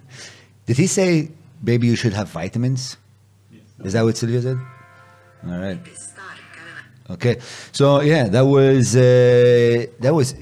Did 0.65 0.77
he 0.77 0.87
say, 0.87 1.31
baby, 1.63 1.87
you 1.87 1.95
should 1.95 2.13
have 2.13 2.29
vitamins? 2.29 2.97
Is 3.83 3.93
that 3.93 4.03
what 4.03 4.17
Silvio 4.17 4.41
said? 4.41 4.57
All 5.47 5.59
right. 5.59 5.79
Okay. 7.09 7.37
So 7.71 8.01
yeah, 8.01 8.27
that 8.27 8.45
was 8.45 8.95
uh, 8.95 9.85
that 9.99 10.13
was 10.13 10.35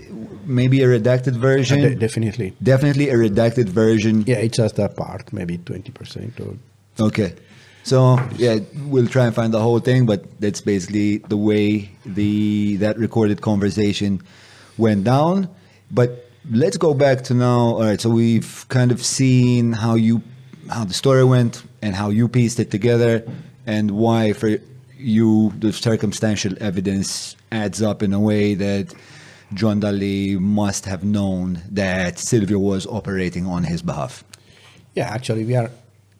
maybe 0.45 0.81
a 0.81 0.87
redacted 0.87 1.35
version. 1.35 1.79
Uh, 1.79 1.89
de- 1.89 1.95
definitely. 1.95 2.53
Definitely 2.61 3.09
a 3.09 3.15
redacted 3.15 3.65
version. 3.69 4.23
Yeah, 4.25 4.37
it's 4.37 4.57
just 4.57 4.79
a 4.79 4.89
part, 4.89 5.31
maybe 5.33 5.57
20% 5.57 6.39
or 6.39 6.57
Okay. 6.99 7.33
So 7.83 8.19
yeah, 8.37 8.59
we'll 8.87 9.07
try 9.07 9.25
and 9.25 9.35
find 9.35 9.53
the 9.53 9.59
whole 9.61 9.79
thing, 9.79 10.07
but 10.07 10.39
that's 10.39 10.59
basically 10.59 11.17
the 11.17 11.37
way 11.37 11.91
the 12.03 12.77
that 12.77 12.97
recorded 12.97 13.41
conversation 13.41 14.21
went 14.77 15.03
down. 15.03 15.49
But 15.91 16.25
let's 16.49 16.77
go 16.77 16.95
back 16.95 17.23
to 17.25 17.35
now. 17.35 17.75
All 17.75 17.81
right, 17.81 18.01
so 18.01 18.09
we've 18.09 18.65
kind 18.69 18.91
of 18.91 19.05
seen 19.05 19.73
how 19.73 19.93
you 19.93 20.23
how 20.67 20.83
the 20.83 20.95
story 20.95 21.23
went 21.23 21.61
and 21.83 21.93
how 21.93 22.09
you 22.09 22.27
pieced 22.27 22.59
it 22.59 22.71
together 22.71 23.23
and 23.67 23.91
why 23.91 24.33
for 24.33 24.57
you 24.97 25.51
the 25.59 25.71
circumstantial 25.73 26.53
evidence 26.61 27.35
adds 27.51 27.81
up 27.81 28.01
in 28.03 28.13
a 28.13 28.19
way 28.19 28.53
that 28.55 28.93
John 29.53 29.79
Dalli 29.81 30.39
must 30.39 30.85
have 30.85 31.03
known 31.03 31.61
that 31.71 32.19
Silvio 32.19 32.59
was 32.59 32.85
operating 32.87 33.45
on 33.45 33.63
his 33.63 33.81
behalf. 33.81 34.23
Yeah, 34.95 35.09
actually, 35.13 35.45
we 35.45 35.55
are 35.55 35.69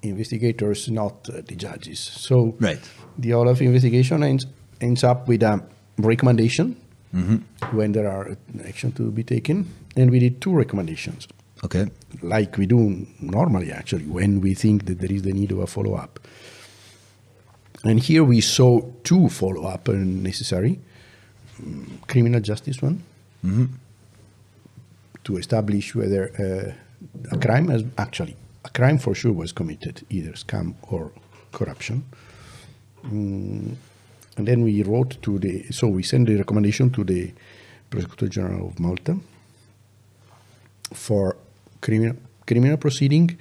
investigators, 0.04 0.90
not 0.90 1.28
uh, 1.30 1.42
the 1.46 1.56
judges. 1.56 2.00
So 2.00 2.56
Right. 2.60 2.80
the 3.18 3.34
Olaf 3.34 3.62
investigation 3.62 4.24
ends, 4.24 4.46
ends 4.82 5.04
up 5.04 5.28
with 5.28 5.42
a 5.44 5.62
recommendation 5.98 6.76
Mhm. 7.14 7.42
when 7.72 7.94
there 7.94 8.08
are 8.10 8.38
action 8.68 8.92
to 8.94 9.10
be 9.12 9.24
taken, 9.24 9.66
and 9.96 10.12
we 10.12 10.20
did 10.20 10.42
two 10.42 10.54
recommendations, 10.54 11.28
Okay. 11.64 11.86
like 12.22 12.58
we 12.58 12.66
do 12.68 13.08
normally, 13.22 13.72
actually, 13.72 14.04
when 14.06 14.42
we 14.42 14.54
think 14.54 14.86
that 14.86 15.00
there 15.00 15.12
is 15.12 15.22
the 15.24 15.34
need 15.34 15.52
of 15.52 15.60
a 15.60 15.68
follow 15.68 15.94
up. 15.96 16.20
And 17.86 18.00
here 18.00 18.24
we 18.24 18.42
saw 18.42 18.82
two 19.04 19.30
follow 19.30 19.64
up 19.66 19.88
and 19.88 20.24
necessary 20.24 20.80
mm, 21.62 21.86
criminal 22.08 22.42
justice 22.42 22.82
one 22.82 23.04
Mhm. 23.44 23.70
to 25.24 25.38
establish 25.38 25.94
whether 25.96 26.24
uh, 26.40 26.74
a 27.32 27.38
crime 27.38 27.68
has 27.70 27.84
actually 27.98 28.36
a 28.64 28.70
crime 28.70 28.98
for 28.98 29.14
sure 29.16 29.32
was 29.32 29.52
committed, 29.54 30.02
either 30.10 30.32
scam 30.34 30.74
or 30.92 31.12
corruption. 31.52 32.04
Mm, 33.04 33.76
and 34.38 34.48
then 34.48 34.64
we 34.64 34.82
wrote 34.84 35.22
to 35.22 35.38
the 35.40 35.64
so 35.72 35.88
we 35.88 36.02
sent 36.04 36.28
the 36.28 36.36
recommendation 36.38 36.90
to 36.90 37.04
the 37.04 37.32
prosecutor 37.92 38.28
general 38.28 38.68
of 38.68 38.80
Malta 38.80 39.18
for 40.94 41.36
criminal 41.82 42.16
criminal 42.48 42.78
proceeding 42.78 43.38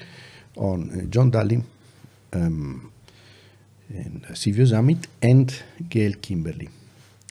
on 0.56 0.90
uh, 0.90 1.04
John 1.10 1.30
Dalli 1.30 1.62
um, 2.34 2.90
and 3.88 4.26
Silvio 4.34 4.64
Zammit 4.64 5.06
and 5.22 5.62
Gayle 5.88 6.14
Kimberley 6.20 6.68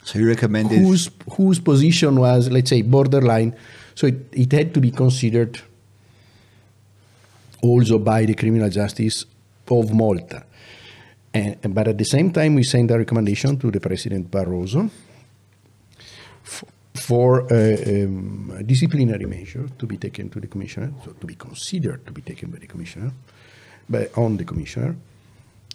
So 0.03 0.19
you 0.19 0.27
recommended 0.27 0.79
whose 0.79 1.09
whose 1.31 1.59
position 1.59 2.19
was, 2.19 2.49
let's 2.51 2.69
say, 2.69 2.81
borderline. 2.81 3.55
So 3.95 4.07
it, 4.07 4.15
it 4.31 4.51
had 4.51 4.73
to 4.73 4.81
be 4.81 4.91
considered 4.91 5.59
also 7.61 7.99
by 7.99 8.25
the 8.25 8.33
criminal 8.33 8.69
justice 8.69 9.25
of 9.69 9.93
Malta. 9.93 10.43
And, 11.33 11.73
but 11.73 11.87
at 11.87 11.97
the 11.97 12.05
same 12.05 12.31
time, 12.31 12.55
we 12.55 12.63
sent 12.63 12.91
a 12.91 12.97
recommendation 12.97 13.57
to 13.57 13.71
the 13.71 13.79
President 13.79 14.29
Barroso 14.29 14.89
f- 16.45 16.65
for 16.93 17.47
a, 17.51 18.03
um, 18.03 18.53
a 18.59 18.63
disciplinary 18.63 19.25
measure 19.25 19.67
to 19.79 19.85
be 19.87 19.97
taken 19.97 20.29
to 20.29 20.39
the 20.39 20.47
commissioner, 20.47 20.93
so 21.03 21.11
to 21.13 21.25
be 21.25 21.35
considered 21.35 22.05
to 22.05 22.11
be 22.11 22.21
taken 22.21 22.51
by 22.51 22.59
the 22.59 22.67
commissioner, 22.67 23.11
by, 23.89 24.09
on 24.15 24.37
the 24.37 24.43
commissioner, 24.43 24.95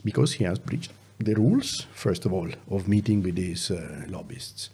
because 0.05 0.35
he 0.35 0.45
has 0.45 0.59
breached 0.59 0.93
the 1.19 1.35
rules, 1.35 1.87
first 1.93 2.25
of 2.25 2.33
all, 2.33 2.49
of 2.71 2.89
meeting 2.89 3.23
with 3.23 3.35
these 3.35 3.71
uh, 3.71 4.05
lobbyists. 4.09 4.71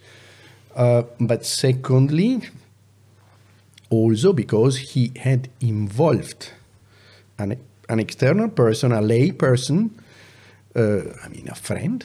Uh, 0.77 1.03
but 1.21 1.45
secondly, 1.45 2.43
also 3.91 4.33
because 4.33 4.77
he 4.77 5.13
had 5.17 5.49
involved 5.61 6.51
an, 7.39 7.59
an 7.89 8.01
external 8.01 8.49
person, 8.49 8.93
a 8.93 9.01
lay 9.01 9.31
person, 9.31 9.91
uh, 10.77 11.03
I 11.25 11.29
mean, 11.29 11.49
a 11.49 11.55
friend 11.55 12.05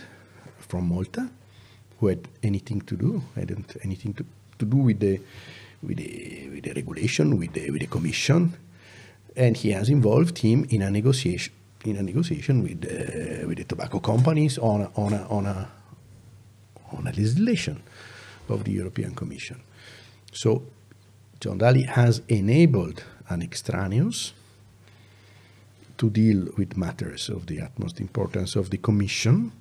from 0.59 0.87
Malta, 0.87 1.29
who 1.99 2.07
had 2.07 2.27
anything 2.43 2.81
to 2.81 2.95
do, 2.95 3.23
hadn't 3.35 3.75
anything 3.83 4.13
to, 4.13 4.25
to 4.59 4.65
do 4.65 4.77
with 4.77 4.99
the, 4.99 5.19
with, 5.81 5.97
the, 5.97 6.49
with 6.49 6.63
the 6.63 6.73
regulation, 6.73 7.37
with 7.37 7.53
the, 7.53 7.71
with 7.71 7.81
the 7.81 7.87
commission, 7.87 8.53
and 9.35 9.57
he 9.57 9.71
has 9.71 9.89
involved 9.89 10.37
him 10.37 10.65
in 10.69 10.81
a 10.81 10.91
negotiation 10.91 11.53
in 11.85 11.95
a 11.95 12.01
negotiation 12.03 12.63
with 12.63 12.83
uh, 12.85 13.47
with 13.47 13.57
the 13.57 13.63
tobacco 13.63 13.99
companies 13.99 14.57
on 14.57 14.81
a, 14.81 14.91
on 14.95 15.13
a, 15.13 15.27
on 15.29 15.45
a 15.45 15.69
on 16.91 17.07
a 17.07 17.11
legislation 17.11 17.81
of 18.49 18.63
the 18.63 18.71
European 18.71 19.13
Commission. 19.15 19.61
So 20.31 20.63
John 21.39 21.59
Dalli 21.59 21.85
has 21.85 22.21
enabled 22.27 23.03
an 23.29 23.41
extraneous 23.41 24.33
to 25.97 26.09
deal 26.09 26.47
with 26.57 26.77
matters 26.77 27.29
of 27.29 27.45
the 27.45 27.61
utmost 27.61 27.99
importance 27.99 28.55
of 28.55 28.69
the 28.69 28.77
Commission. 28.77 29.51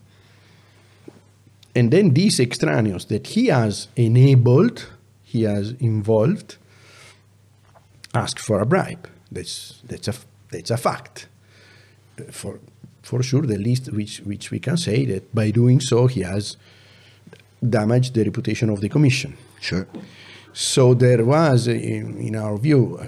And 1.74 1.90
then 1.90 2.15
these 2.15 2.40
extraneous 2.40 3.05
that 3.07 3.27
he 3.27 3.47
has 3.47 3.89
enabled, 3.97 4.89
he 5.23 5.43
has 5.43 5.73
involved, 5.81 6.57
ask 8.15 8.39
for 8.39 8.61
a 8.61 8.66
bribe. 8.66 9.09
That's, 9.31 9.82
that's, 9.85 10.09
a, 10.09 10.15
that's 10.51 10.70
a 10.70 10.77
fact. 10.77 11.28
For, 12.31 12.61
for 13.03 13.23
sure, 13.23 13.43
the 13.43 13.59
least 13.59 13.93
which, 13.93 14.19
which 14.20 14.51
we 14.51 14.59
can 14.59 14.77
say 14.77 15.05
that 15.07 15.35
by 15.35 15.51
doing 15.51 15.81
so, 15.81 16.07
he 16.07 16.23
has 16.23 16.57
damaged 17.66 18.15
the 18.15 18.24
reputation 18.24 18.70
of 18.70 18.81
the 18.81 18.89
Commission. 18.89 19.36
Sure. 19.61 19.86
So 20.53 20.95
there 20.95 21.24
was, 21.24 21.69
in, 21.69 22.19
in 22.19 22.36
our 22.36 22.57
view, 22.59 23.01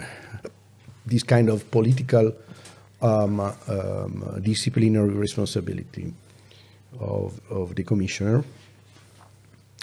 this 1.06 1.22
kind 1.22 1.48
of 1.48 1.70
political 1.70 2.32
um, 3.02 3.40
um, 3.40 4.40
disciplinary 4.42 5.10
responsibility 5.10 6.12
of, 6.98 7.40
of 7.50 7.74
the 7.74 7.82
commissioner 7.82 8.44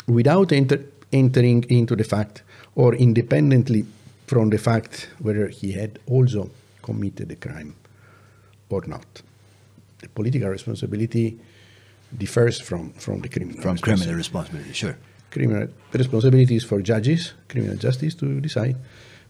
without 0.08 0.52
enter, 0.52 0.84
entering 1.12 1.64
into 1.70 1.96
the 1.96 2.04
fact 2.04 2.44
or 2.76 2.96
independently 2.96 3.86
from 4.28 4.50
the 4.50 4.58
fact 4.58 5.10
whether 5.20 5.48
he 5.48 5.72
had 5.72 6.00
also 6.08 6.50
committed 6.82 7.32
a 7.32 7.36
crime 7.36 7.76
or 8.70 8.84
not. 8.88 9.22
The 10.00 10.10
political 10.10 10.50
responsibility 10.50 11.40
differs 12.16 12.60
from, 12.60 12.94
from 12.94 13.22
the 13.22 13.30
criminal 13.30 13.62
from 13.62 13.78
criminal 13.78 14.16
responsibility. 14.16 14.70
responsibility, 14.70 14.74
sure. 14.74 14.98
Criminal 15.32 15.68
responsibility 15.92 16.56
is 16.56 16.64
for 16.64 16.82
judges, 16.82 17.34
criminal 17.50 17.78
justice 17.78 18.16
to 18.16 18.40
decide. 18.40 18.78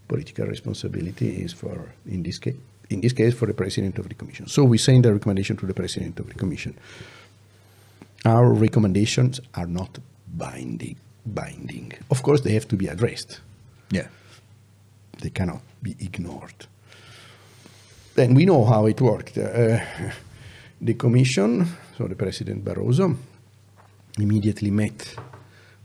Political 0.08 0.46
responsibility 0.48 1.44
is 1.44 1.54
for, 1.54 1.94
in 2.06 2.24
this 2.24 2.40
case, 2.40 2.56
in 2.90 3.02
this 3.02 3.14
case, 3.14 3.34
for 3.34 3.46
the 3.46 3.54
president 3.54 4.00
of 4.00 4.08
the 4.08 4.16
commission. 4.16 4.48
So 4.48 4.64
we 4.64 4.78
send 4.78 5.06
a 5.06 5.14
recommendation 5.14 5.58
to 5.58 5.66
the 5.66 5.74
president 5.74 6.20
of 6.20 6.28
the 6.28 6.36
commission. 6.36 6.78
Our 8.26 8.54
recommendations 8.54 9.42
are 9.56 9.68
not 9.68 10.00
binding. 10.36 10.96
Binding. 11.26 11.92
Of 12.10 12.24
course, 12.24 12.42
they 12.42 12.54
have 12.54 12.68
to 12.70 12.78
be 12.78 12.88
addressed. 12.88 13.42
Yeah. 13.92 14.08
They 15.22 15.30
cannot 15.30 15.62
be 15.84 15.96
ignored. 16.00 16.68
Then 18.18 18.34
we 18.34 18.46
know 18.46 18.66
how 18.66 18.88
it 18.88 19.00
worked. 19.00 19.38
Uh, 19.38 19.80
the 20.82 20.96
commission, 20.96 21.68
so 21.96 22.08
the 22.08 22.16
President 22.16 22.66
Barroso, 22.66 23.16
immediately 24.18 24.72
met 24.72 25.16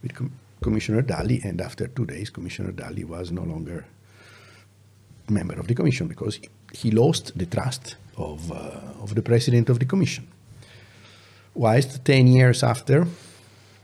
with, 0.03 0.15
com- 0.15 0.33
Commissioner 0.63 1.03
Dalli, 1.03 1.45
and 1.45 1.61
after 1.61 1.89
two 1.89 2.07
days, 2.07 2.31
Commissioner 2.31 2.73
Dalli 2.73 3.05
was 3.05 3.31
no 3.31 3.43
longer 3.43 3.85
member 5.29 5.61
of 5.61 5.67
the 5.67 5.75
commission 5.75 6.09
because 6.09 6.41
he, 6.73 6.91
lost 6.91 7.37
the 7.37 7.45
trust 7.45 7.97
of, 8.17 8.51
uh, 8.51 9.03
of 9.03 9.15
the 9.15 9.21
president 9.21 9.69
of 9.69 9.79
the 9.79 9.85
commission. 9.85 10.27
Whilst 11.53 12.03
10 12.03 12.29
years 12.29 12.63
after, 12.63 13.07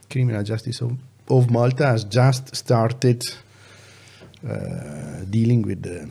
criminal 0.09 0.43
justice 0.43 0.81
of, 0.81 0.97
of 1.29 1.51
Malta 1.51 1.85
has 1.85 2.05
just 2.05 2.57
started 2.57 3.23
uh, 4.49 5.25
dealing 5.29 5.61
with 5.61 5.83
the 5.83 6.09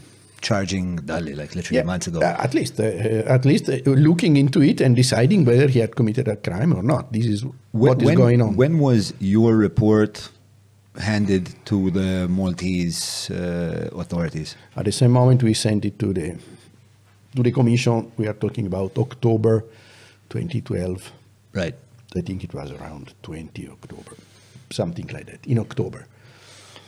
Charging 0.48 0.96
Dalli, 1.10 1.36
like 1.36 1.56
literally 1.56 1.84
months 1.84 2.08
ago. 2.08 2.20
uh, 2.22 2.46
at 2.46 2.54
least, 2.54 2.80
uh, 2.80 2.84
uh, 2.86 3.36
at 3.36 3.44
least 3.44 3.68
uh, 3.70 3.76
looking 4.10 4.38
into 4.38 4.62
it 4.62 4.80
and 4.80 4.96
deciding 4.96 5.44
whether 5.44 5.68
he 5.68 5.80
had 5.80 5.94
committed 5.94 6.26
a 6.30 6.38
crime 6.38 6.72
or 6.74 6.82
not. 6.82 7.12
This 7.12 7.26
is 7.26 7.44
what 7.74 8.02
is 8.02 8.16
going 8.16 8.42
on. 8.42 8.56
When 8.56 8.80
was 8.80 9.14
your 9.20 9.58
report 9.58 10.30
handed 10.98 11.54
to 11.66 11.92
the 11.92 12.30
Maltese 12.30 13.30
uh, 13.30 13.90
authorities? 14.02 14.56
At 14.78 14.86
the 14.86 14.94
same 14.94 15.12
moment, 15.12 15.44
we 15.44 15.54
sent 15.54 15.84
it 15.84 16.00
to 16.00 16.14
the 16.14 16.38
to 17.36 17.44
the 17.44 17.52
commission. 17.52 18.10
We 18.16 18.28
are 18.32 18.38
talking 18.46 18.68
about 18.68 18.98
October 18.98 19.66
2012. 20.30 21.12
Right. 21.52 21.76
I 22.16 22.22
think 22.22 22.46
it 22.46 22.54
was 22.54 22.72
around 22.72 23.14
20 23.24 23.68
October, 23.68 24.14
something 24.70 25.08
like 25.08 25.26
that. 25.26 25.46
In 25.46 25.60
October. 25.60 26.08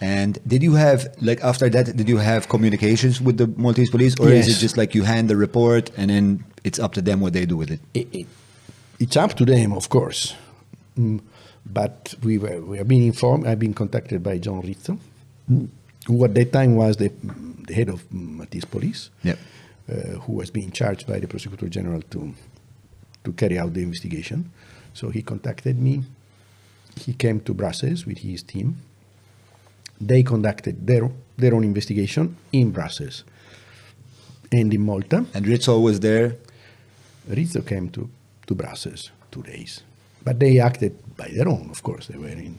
And 0.02 0.40
did 0.48 0.64
you 0.64 0.76
have, 0.76 1.14
like, 1.22 1.42
after 1.44 1.70
that, 1.70 1.96
did 1.96 2.08
you 2.08 2.18
have 2.18 2.48
communications 2.48 3.20
with 3.20 3.38
the 3.38 3.48
Maltese 3.48 3.90
police? 3.90 4.18
Or 4.20 4.30
is 4.30 4.48
it 4.48 4.60
just 4.60 4.78
like 4.78 4.96
you 4.96 5.04
hand 5.04 5.30
the 5.30 5.36
report 5.36 5.92
and 5.98 6.10
then 6.10 6.46
it's 6.64 6.80
up 6.80 6.94
to 6.94 7.02
them 7.02 7.20
what 7.20 7.34
they 7.34 7.46
do 7.46 7.58
with 7.58 7.70
it? 7.72 7.80
It, 7.94 8.08
it, 8.14 8.28
it's 9.00 9.18
up 9.18 9.34
to 9.36 9.46
them, 9.46 9.74
of 9.74 9.90
course. 9.90 10.36
Mm, 10.98 11.20
but 11.66 12.16
we 12.24 12.38
were 12.38 12.62
we 12.62 12.78
have 12.78 12.88
been 12.88 13.04
informed. 13.04 13.46
I've 13.46 13.60
been 13.60 13.74
contacted 13.74 14.24
by 14.24 14.38
John 14.38 14.62
Rizzo, 14.62 14.98
who 16.08 16.26
at 16.26 16.34
that 16.34 16.54
time 16.54 16.76
was 16.76 16.96
the, 16.98 17.12
the 17.68 17.74
head 17.74 17.90
of 17.90 18.10
Maltese 18.12 18.66
police, 18.66 19.10
Yep. 19.24 19.38
uh, 19.92 19.94
who 20.22 20.34
was 20.34 20.50
being 20.50 20.72
charged 20.72 21.08
by 21.08 21.20
the 21.20 21.28
prosecutor 21.28 21.68
general 21.68 22.02
to 22.12 22.34
to 23.26 23.34
carry 23.34 23.60
out 23.60 23.74
the 23.74 23.84
investigation. 23.84 24.50
So 24.94 25.10
he 25.10 25.22
contacted 25.24 25.78
me. 25.78 26.04
He 26.96 27.14
came 27.14 27.42
to 27.42 27.54
Brussels 27.54 28.06
with 28.06 28.20
his 28.20 28.44
team. 28.44 28.78
They 30.02 30.24
conducted 30.24 30.86
their 30.88 31.10
their 31.38 31.54
own 31.56 31.64
investigation 31.64 32.36
in 32.52 32.72
Brussels 32.72 33.24
and 34.52 34.74
in 34.74 34.82
Malta. 34.82 35.26
And 35.34 35.48
Rizzo 35.48 35.80
was 35.80 36.00
there. 36.00 36.36
Rizzo 37.28 37.62
came 37.62 37.90
to, 37.92 38.10
to 38.48 38.56
Brussels 38.56 39.12
two 39.32 39.44
days. 39.44 39.84
But 40.24 40.40
they 40.40 40.60
acted 40.60 40.94
by 41.16 41.30
their 41.30 41.48
own, 41.48 41.70
of 41.70 41.82
course. 41.84 42.08
They 42.08 42.18
were 42.18 42.28
in, 42.28 42.56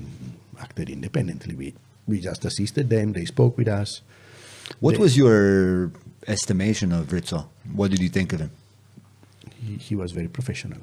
acted 0.59 0.89
independently. 0.89 1.55
We, 1.55 1.75
we 2.07 2.21
just 2.21 2.45
assisted 2.47 2.89
them. 2.89 3.13
They 3.13 3.27
spoke 3.27 3.59
with 3.59 3.69
us. 3.69 4.01
What 4.79 4.93
They- 4.95 4.99
was 5.01 5.17
your 5.17 5.91
estimation 6.27 6.93
of 6.93 7.13
Rizzo? 7.13 7.49
What 7.75 7.91
did 7.91 8.01
you 8.01 8.09
think 8.09 8.33
of 8.33 8.41
him? 8.41 8.51
He, 9.63 9.77
he 9.77 9.95
was 9.95 10.13
very 10.13 10.29
professional. 10.29 10.79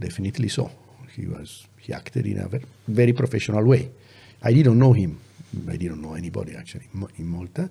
Definitely 0.00 0.48
so. 0.48 0.70
He 1.14 1.26
was 1.26 1.66
he 1.78 1.92
acted 1.92 2.26
in 2.26 2.38
a 2.40 2.48
very, 2.48 2.64
very 2.88 3.12
professional 3.12 3.64
way. 3.64 3.90
I 4.42 4.52
didn't 4.52 4.78
know 4.78 4.92
him. 4.92 5.20
I 5.68 5.76
didn't 5.76 6.02
know 6.02 6.14
anybody 6.14 6.54
actually 6.56 6.88
in 7.16 7.26
Malta. 7.26 7.70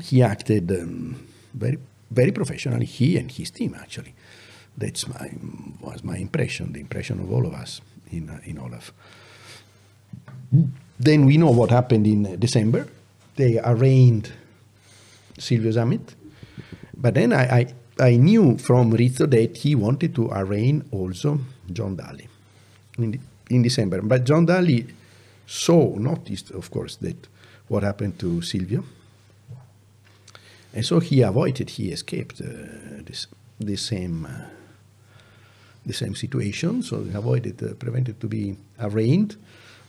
He 0.00 0.22
acted 0.22 0.70
um, 0.72 1.26
very 1.54 1.78
very 2.10 2.32
professionally. 2.32 2.86
He 2.86 3.16
and 3.18 3.30
his 3.30 3.50
team 3.50 3.74
actually. 3.78 4.14
That's 4.76 5.08
my 5.08 5.30
was 5.80 6.04
my 6.04 6.16
impression. 6.16 6.72
The 6.72 6.80
impression 6.80 7.20
of 7.20 7.32
all 7.32 7.46
of 7.46 7.54
us 7.54 7.80
in 8.10 8.30
uh, 8.30 8.40
in 8.44 8.58
Olaf. 8.58 8.92
Then 10.98 11.26
we 11.26 11.36
know 11.36 11.50
what 11.50 11.70
happened 11.70 12.06
in 12.06 12.38
December. 12.38 12.86
They 13.36 13.58
arraigned 13.58 14.32
Silvio 15.38 15.70
Zamit. 15.70 16.14
But 16.96 17.14
then 17.14 17.32
I, 17.32 17.44
I, 17.60 17.66
I 18.00 18.16
knew 18.16 18.58
from 18.58 18.90
Rizzo 18.90 19.26
that 19.26 19.56
he 19.58 19.74
wanted 19.74 20.14
to 20.16 20.28
arraign 20.32 20.84
also 20.90 21.38
John 21.72 21.96
Daly 21.96 22.28
in, 22.98 23.20
in 23.50 23.62
December. 23.62 24.02
But 24.02 24.24
John 24.24 24.46
Daly 24.46 24.86
saw, 25.48 25.96
noticed, 25.96 26.50
of 26.50 26.70
course, 26.70 26.96
that 26.96 27.26
what 27.68 27.82
happened 27.82 28.18
to 28.18 28.42
Silvio. 28.42 28.84
And 30.74 30.84
so 30.84 31.00
he 31.00 31.22
avoided, 31.22 31.70
he 31.70 31.90
escaped 31.90 32.40
uh, 32.40 33.02
this, 33.04 33.26
the 33.58 33.76
same 33.76 34.26
uh, 34.26 34.44
the 35.86 35.94
same 35.94 36.14
situation. 36.14 36.82
So 36.82 37.02
he 37.02 37.14
avoided, 37.14 37.62
uh, 37.62 37.72
prevented 37.74 38.20
to 38.20 38.28
be 38.28 38.54
arraigned 38.78 39.36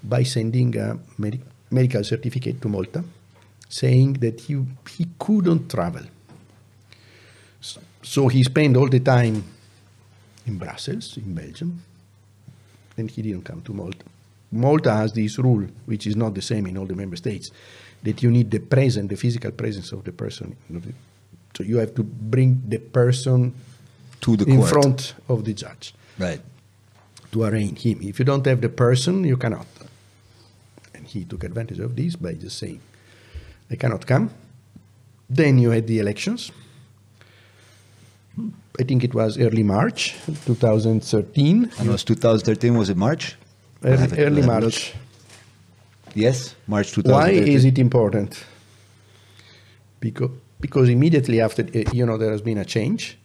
by 0.01 0.23
sending 0.23 0.77
a 0.77 0.97
medi- 1.17 1.41
medical 1.69 2.03
certificate 2.05 2.61
to 2.61 2.69
Malta, 2.69 3.03
saying 3.67 4.13
that 4.13 4.39
he 4.39 4.65
he 4.97 5.07
couldn't 5.19 5.69
travel. 5.69 6.03
So, 7.59 7.81
so 8.01 8.27
he 8.29 8.43
spent 8.43 8.77
all 8.77 8.87
the 8.87 9.01
time 9.01 9.43
in 10.45 10.57
Brussels, 10.57 11.17
in 11.17 11.33
Belgium, 11.35 11.83
and 12.97 13.11
he 13.11 13.21
didn't 13.21 13.43
come 13.43 13.61
to 13.63 13.73
Malta. 13.73 14.05
Malta 14.51 14.91
has 14.93 15.13
this 15.13 15.37
rule, 15.37 15.67
which 15.85 16.07
is 16.07 16.15
not 16.15 16.33
the 16.33 16.41
same 16.41 16.65
in 16.67 16.77
all 16.77 16.85
the 16.85 16.95
member 16.95 17.15
states, 17.15 17.51
that 18.03 18.23
you 18.23 18.31
need 18.31 18.49
the 18.49 18.59
presence, 18.59 19.09
the 19.09 19.15
physical 19.17 19.51
presence 19.51 19.91
of 19.91 20.03
the 20.03 20.11
person. 20.11 20.55
So 21.55 21.63
you 21.63 21.77
have 21.77 21.93
to 21.95 22.03
bring 22.03 22.61
the 22.67 22.77
person 22.79 23.53
To 24.21 24.35
the 24.35 24.45
in 24.45 24.57
court. 24.57 24.69
front 24.69 25.13
of 25.27 25.43
the 25.45 25.53
judge 25.53 25.93
Right. 26.17 26.41
to 27.31 27.43
arraign 27.43 27.75
him. 27.75 27.99
If 28.01 28.19
you 28.19 28.25
don't 28.25 28.45
have 28.45 28.61
the 28.61 28.69
person, 28.69 29.23
you 29.23 29.37
cannot. 29.37 29.67
And 30.95 31.05
he 31.07 31.25
took 31.25 31.43
advantage 31.43 31.79
of 31.79 31.95
this 31.95 32.15
by 32.15 32.33
just 32.33 32.57
saying, 32.57 32.79
I 33.69 33.75
cannot 33.75 34.05
come. 34.07 34.31
Then 35.29 35.59
you 35.59 35.69
had 35.69 35.85
the 35.87 35.99
elections. 35.99 36.51
I 38.79 38.83
think 38.83 39.03
it 39.03 39.13
was 39.13 39.37
early 39.37 39.63
March 39.63 40.15
2013. 40.45 41.71
And 41.77 41.87
it 41.87 41.91
was 41.91 42.03
2013, 42.03 42.77
was 42.77 42.89
it 42.89 42.97
March? 42.97 43.35
Early, 43.83 44.17
early 44.23 44.41
we'll 44.41 44.49
have 44.51 44.63
a 44.63 44.65
look. 44.65 44.73
March. 44.73 44.93
Yes, 46.15 46.55
March 46.67 46.97
Why 46.97 47.29
is 47.29 47.65
it 47.65 47.77
important? 47.77 48.43
Because, 49.99 50.31
because 50.59 50.89
immediately 50.89 51.39
after, 51.41 51.63
uh, 51.63 51.83
you 51.93 52.05
know, 52.05 52.17
there 52.17 52.31
has 52.31 52.41
been 52.41 52.57
a 52.57 52.65
change. 52.65 53.17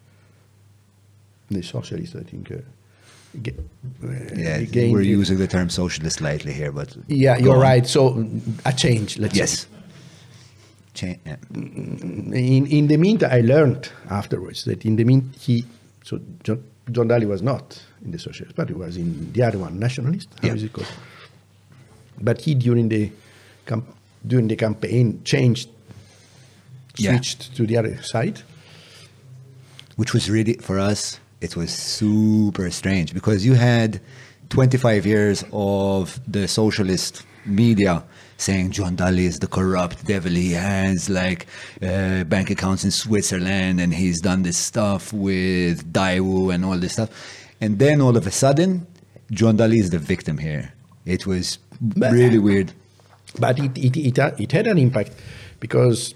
The 1.50 1.62
socialists, 1.62 2.14
I 2.16 2.22
think, 2.22 2.50
uh, 2.52 2.56
ga- 3.42 3.52
uh, 4.02 4.06
Yeah, 4.36 4.58
we're 4.92 5.00
using 5.02 5.38
the 5.38 5.46
term 5.46 5.70
socialist 5.70 6.20
lightly 6.20 6.52
here, 6.52 6.72
but 6.72 6.94
Yeah, 7.08 7.36
you're 7.38 7.54
on. 7.56 7.60
right. 7.60 7.86
So 7.86 8.26
a 8.64 8.72
change, 8.72 9.18
let's 9.18 9.36
Yes. 9.36 9.50
say. 9.60 9.68
Cha- 10.94 11.20
yeah. 11.26 11.36
In, 11.54 12.66
in 12.66 12.86
the 12.86 12.96
meantime, 12.96 13.30
I 13.32 13.40
learned 13.40 13.88
afterwards 14.10 14.64
that 14.64 14.84
in 14.84 14.96
the 14.96 15.04
mean 15.04 15.32
he, 15.38 15.64
so 16.04 16.20
John, 16.44 16.62
John 16.92 17.08
Dalli 17.08 17.26
was 17.26 17.42
not 17.42 17.80
in 18.04 18.10
the 18.10 18.18
Socialist 18.18 18.54
Party, 18.56 18.72
he 18.74 18.78
was 18.78 18.96
in 18.96 19.32
the 19.32 19.42
other 19.42 19.58
one, 19.58 19.78
Nationalist. 19.78 20.28
How 20.42 20.48
Yeah. 20.48 20.54
is 20.54 20.62
it 20.62 20.72
called? 20.72 20.88
But 22.20 22.40
he 22.42 22.54
during 22.54 22.88
the 22.88 23.10
camp, 23.66 23.84
during 24.26 24.48
the 24.48 24.56
campaign 24.56 25.20
changed, 25.24 25.68
Yeah. 26.96 27.10
switched 27.12 27.54
to 27.56 27.66
the 27.66 27.76
other 27.76 28.02
side. 28.02 28.42
which 29.96 30.12
was 30.12 30.28
really 30.28 30.54
for 30.54 30.80
us 30.80 31.20
it 31.40 31.54
was 31.54 31.70
super 31.72 32.68
strange 32.68 33.14
because 33.14 33.46
you 33.46 33.54
had 33.54 34.00
25 34.48 35.06
years 35.06 35.44
of 35.52 36.18
the 36.26 36.48
socialist 36.48 37.22
media 37.46 38.02
saying 38.36 38.72
John 38.72 38.96
Dalli 38.96 39.26
is 39.26 39.38
the 39.38 39.46
corrupt 39.46 40.04
devil. 40.04 40.32
He 40.32 40.50
has 40.52 41.08
like 41.08 41.46
uh, 41.80 42.24
bank 42.24 42.50
accounts 42.50 42.82
in 42.84 42.90
Switzerland 42.90 43.80
and 43.80 43.94
he's 43.94 44.20
done 44.20 44.42
this 44.42 44.56
stuff 44.56 45.12
with 45.12 45.92
Daewoo 45.92 46.52
and 46.52 46.64
all 46.64 46.76
this 46.78 46.94
stuff. 46.94 47.10
And 47.60 47.78
then 47.78 48.00
all 48.00 48.16
of 48.16 48.26
a 48.26 48.30
sudden, 48.30 48.86
John 49.30 49.56
Dalli 49.56 49.78
is 49.78 49.90
the 49.90 49.98
victim 49.98 50.38
here. 50.38 50.72
It 51.06 51.26
was 51.26 51.58
really 51.96 52.38
weird. 52.38 52.72
But 53.38 53.58
it, 53.58 53.76
it, 53.78 53.96
it, 53.96 54.18
uh, 54.18 54.32
it 54.38 54.52
had 54.52 54.66
an 54.66 54.78
impact 54.78 55.12
because 55.60 56.14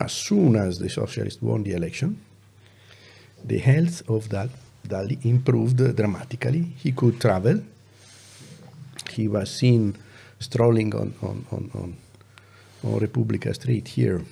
as 0.00 0.12
soon 0.12 0.56
as 0.56 0.78
the 0.78 0.88
socialists 0.88 1.40
won 1.40 1.62
the 1.62 1.72
election, 1.72 2.20
the 3.44 3.58
health 3.58 4.08
of 4.08 4.28
Dal- 4.28 4.48
Dalli 4.86 5.24
improved 5.24 5.96
dramatically. 5.96 6.72
He 6.76 6.92
could 6.92 7.20
travel. 7.20 7.62
He 9.10 9.28
was 9.28 9.50
seen 9.50 9.96
strolling 10.38 10.94
on, 10.94 11.14
on, 11.22 11.46
on, 11.50 11.70
on, 11.74 11.96
on 12.84 12.98
Republica 12.98 13.54
Street 13.54 13.88
here, 13.88 14.22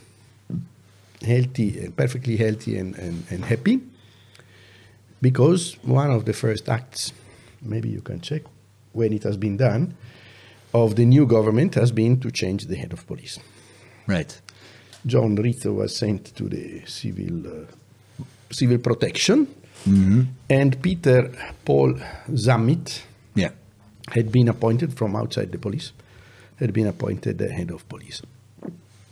healthy, 1.23 1.89
perfectly 1.97 2.37
healthy 2.37 2.77
and, 2.79 2.95
and, 2.97 3.25
and 3.31 3.45
happy. 3.45 3.81
Because 5.23 5.77
one 5.83 6.11
of 6.11 6.25
the 6.25 6.33
first 6.33 6.69
acts, 6.69 7.13
maybe 7.63 7.89
you 7.89 8.01
can 8.03 8.21
check 8.21 8.43
when 8.93 9.13
it 9.13 9.23
has 9.23 9.37
been 9.37 9.57
done, 9.57 9.95
of 10.75 10.97
the 10.97 11.05
new 11.05 11.27
government 11.27 11.75
has 11.77 11.93
been 11.93 12.19
to 12.21 12.31
change 12.31 12.67
the 12.67 12.77
head 12.77 12.93
of 12.93 13.07
police. 13.07 13.39
Right. 14.07 14.41
John 15.07 15.37
Rizzo 15.37 15.73
was 15.73 15.97
sent 15.97 16.35
to 16.37 16.49
the 16.49 16.83
civil 16.87 17.47
uh, 17.47 18.25
civil 18.51 18.79
protection, 18.79 19.47
and 20.51 20.81
Peter 20.83 21.31
Paul 21.65 21.95
Zammit 22.31 23.01
Yeah. 23.35 23.51
had 24.09 24.31
been 24.31 24.49
appointed 24.49 24.93
from 24.95 25.17
outside 25.17 25.51
the 25.53 25.59
police, 25.59 25.93
had 26.57 26.73
been 26.73 26.87
appointed 26.87 27.39
the 27.39 27.49
head 27.49 27.71
of 27.71 27.89
police. 27.89 28.23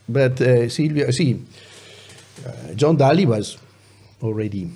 But 0.09 0.41
uh, 0.41 0.69
Silvio, 0.69 1.11
see, 1.11 1.41
uh, 2.47 2.75
John 2.75 2.97
Dalli 2.97 3.27
was 3.27 3.57
already 4.23 4.71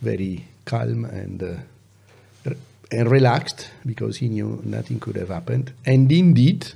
very 0.00 0.44
calm 0.64 1.04
and 1.04 1.42
uh, 1.42 2.50
and 2.92 3.10
relaxed 3.10 3.70
because 3.84 4.18
he 4.18 4.28
knew 4.28 4.60
nothing 4.64 5.00
could 5.00 5.16
have 5.16 5.28
happened. 5.28 5.72
And 5.84 6.10
indeed, 6.10 6.72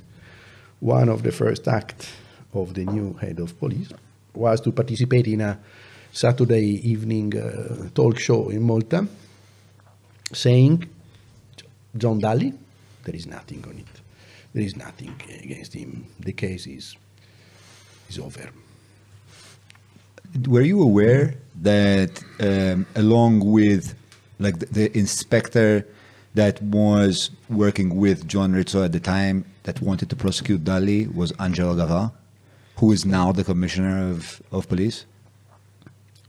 one 0.79 1.09
of 1.09 1.23
the 1.23 1.31
first 1.31 1.67
acts 1.67 2.11
of 2.53 2.73
the 2.73 2.85
new 2.85 3.13
head 3.13 3.39
of 3.39 3.57
police 3.59 3.89
was 4.33 4.59
to 4.61 4.71
participate 4.71 5.27
in 5.27 5.41
a 5.41 5.59
Saturday 6.11 6.81
evening 6.89 7.37
uh, 7.37 7.89
talk 7.95 8.19
show 8.19 8.49
in 8.49 8.61
Malta, 8.61 9.07
saying, 10.33 10.87
"John 11.97 12.19
Dalli, 12.19 12.53
there 13.05 13.15
is 13.15 13.27
nothing 13.27 13.63
on 13.65 13.77
it. 13.77 14.01
There 14.53 14.63
is 14.63 14.75
nothing 14.75 15.13
against 15.41 15.73
him. 15.73 16.05
The 16.19 16.33
case 16.33 16.67
is 16.67 16.97
is 18.09 18.19
over." 18.19 18.51
Were 20.47 20.61
you 20.61 20.81
aware 20.81 21.35
that 21.61 22.23
um, 22.39 22.85
along 22.95 23.51
with 23.51 23.95
like 24.39 24.59
the, 24.59 24.65
the 24.65 24.97
inspector 24.97 25.85
that 26.33 26.61
was 26.61 27.29
working 27.49 27.95
with 27.95 28.27
John 28.27 28.53
Rizzo 28.53 28.83
at 28.83 28.91
the 28.91 28.99
time 28.99 29.45
that 29.63 29.81
wanted 29.81 30.09
to 30.09 30.15
prosecute 30.15 30.63
Dalli 30.63 31.13
was 31.13 31.31
Angelo 31.39 31.75
Gafà, 31.75 32.11
who 32.77 32.91
is 32.91 33.05
now 33.05 33.31
the 33.31 33.43
commissioner 33.43 34.09
of, 34.09 34.41
of 34.51 34.67
police? 34.67 35.05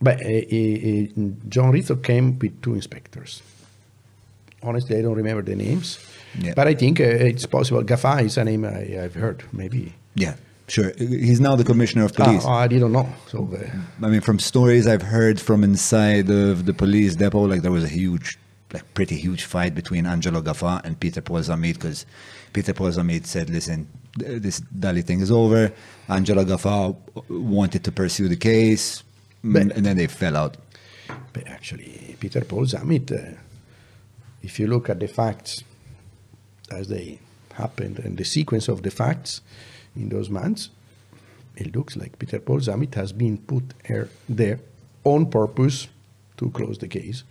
But 0.00 0.20
uh, 0.20 0.28
uh, 0.28 0.30
uh, 0.30 1.30
John 1.48 1.70
Rizzo 1.70 1.96
came 1.96 2.38
with 2.38 2.60
two 2.60 2.74
inspectors. 2.74 3.42
Honestly, 4.62 4.98
I 4.98 5.02
don't 5.02 5.14
remember 5.14 5.42
the 5.42 5.56
names. 5.56 5.98
Yeah. 6.38 6.54
But 6.54 6.66
I 6.66 6.74
think 6.74 7.00
uh, 7.00 7.04
it's 7.04 7.46
possible. 7.46 7.82
Gafà 7.82 8.24
is 8.24 8.36
a 8.36 8.44
name 8.44 8.64
I, 8.64 9.04
I've 9.04 9.14
heard, 9.14 9.44
maybe. 9.52 9.94
Yeah, 10.14 10.34
sure. 10.68 10.92
He's 10.98 11.40
now 11.40 11.56
the 11.56 11.64
commissioner 11.64 12.04
of 12.04 12.14
police. 12.14 12.44
Ah, 12.46 12.58
I 12.60 12.68
didn't 12.68 12.92
know. 12.92 13.08
So 13.28 13.48
uh, 13.52 14.04
I 14.06 14.08
mean, 14.08 14.20
from 14.20 14.38
stories 14.38 14.86
I've 14.86 15.02
heard 15.02 15.40
from 15.40 15.64
inside 15.64 16.30
of 16.30 16.66
the 16.66 16.74
police 16.74 17.16
depot, 17.16 17.44
like 17.46 17.62
there 17.62 17.72
was 17.72 17.84
a 17.84 17.88
huge, 17.88 18.38
like 18.72 18.94
pretty 18.94 19.16
huge 19.16 19.44
fight 19.44 19.74
between 19.74 20.06
Angelo 20.06 20.40
Gafà 20.42 20.84
and 20.84 20.98
Peter 20.98 21.20
Paul 21.20 21.40
Zammit 21.40 21.74
because 21.74 22.06
Peter 22.52 22.72
Paul 22.74 22.88
Zammit 22.88 23.26
said, 23.26 23.50
listen, 23.50 23.88
this 24.16 24.60
Dalli 24.60 25.02
thing 25.04 25.20
is 25.20 25.30
over. 25.30 25.72
Angelo 26.08 26.44
Gafà 26.44 26.94
wanted 27.28 27.84
to 27.84 27.92
pursue 27.92 28.28
the 28.28 28.36
case, 28.36 29.02
mm, 29.44 29.52
But- 29.52 29.76
and 29.76 29.84
then 29.86 29.96
they 29.96 30.06
fell 30.06 30.36
out. 30.36 30.56
But 31.32 31.46
actually, 31.46 32.16
Peter 32.20 32.42
Paul 32.42 32.66
Zammit, 32.66 33.10
uh, 33.12 33.36
if 34.42 34.58
you 34.58 34.66
look 34.66 34.88
at 34.90 35.00
the 35.00 35.08
facts 35.08 35.62
as 36.70 36.88
they 36.88 37.18
happened 37.54 37.98
and 37.98 38.16
the 38.16 38.24
sequence 38.24 38.68
of 38.68 38.82
the 38.82 38.90
facts 38.90 39.40
in 39.96 40.08
those 40.08 40.30
months, 40.30 40.70
it 41.56 41.74
looks 41.74 41.96
like 41.96 42.18
Peter 42.18 42.38
Paul 42.38 42.60
Zammit 42.60 42.94
has 42.94 43.12
been 43.12 43.38
put 43.38 43.74
there 44.28 44.60
on 45.04 45.26
purpose 45.26 45.88
to 46.38 46.50
close 46.50 46.78
the 46.78 46.88
case. 46.88 47.24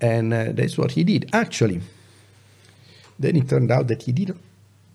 And 0.00 0.32
uh, 0.32 0.52
that's 0.52 0.76
what 0.78 0.92
he 0.92 1.04
did. 1.04 1.30
Actually, 1.32 1.80
then 3.18 3.36
it 3.36 3.48
turned 3.48 3.70
out 3.70 3.88
that 3.88 4.02
he 4.02 4.12
didn't, 4.12 4.40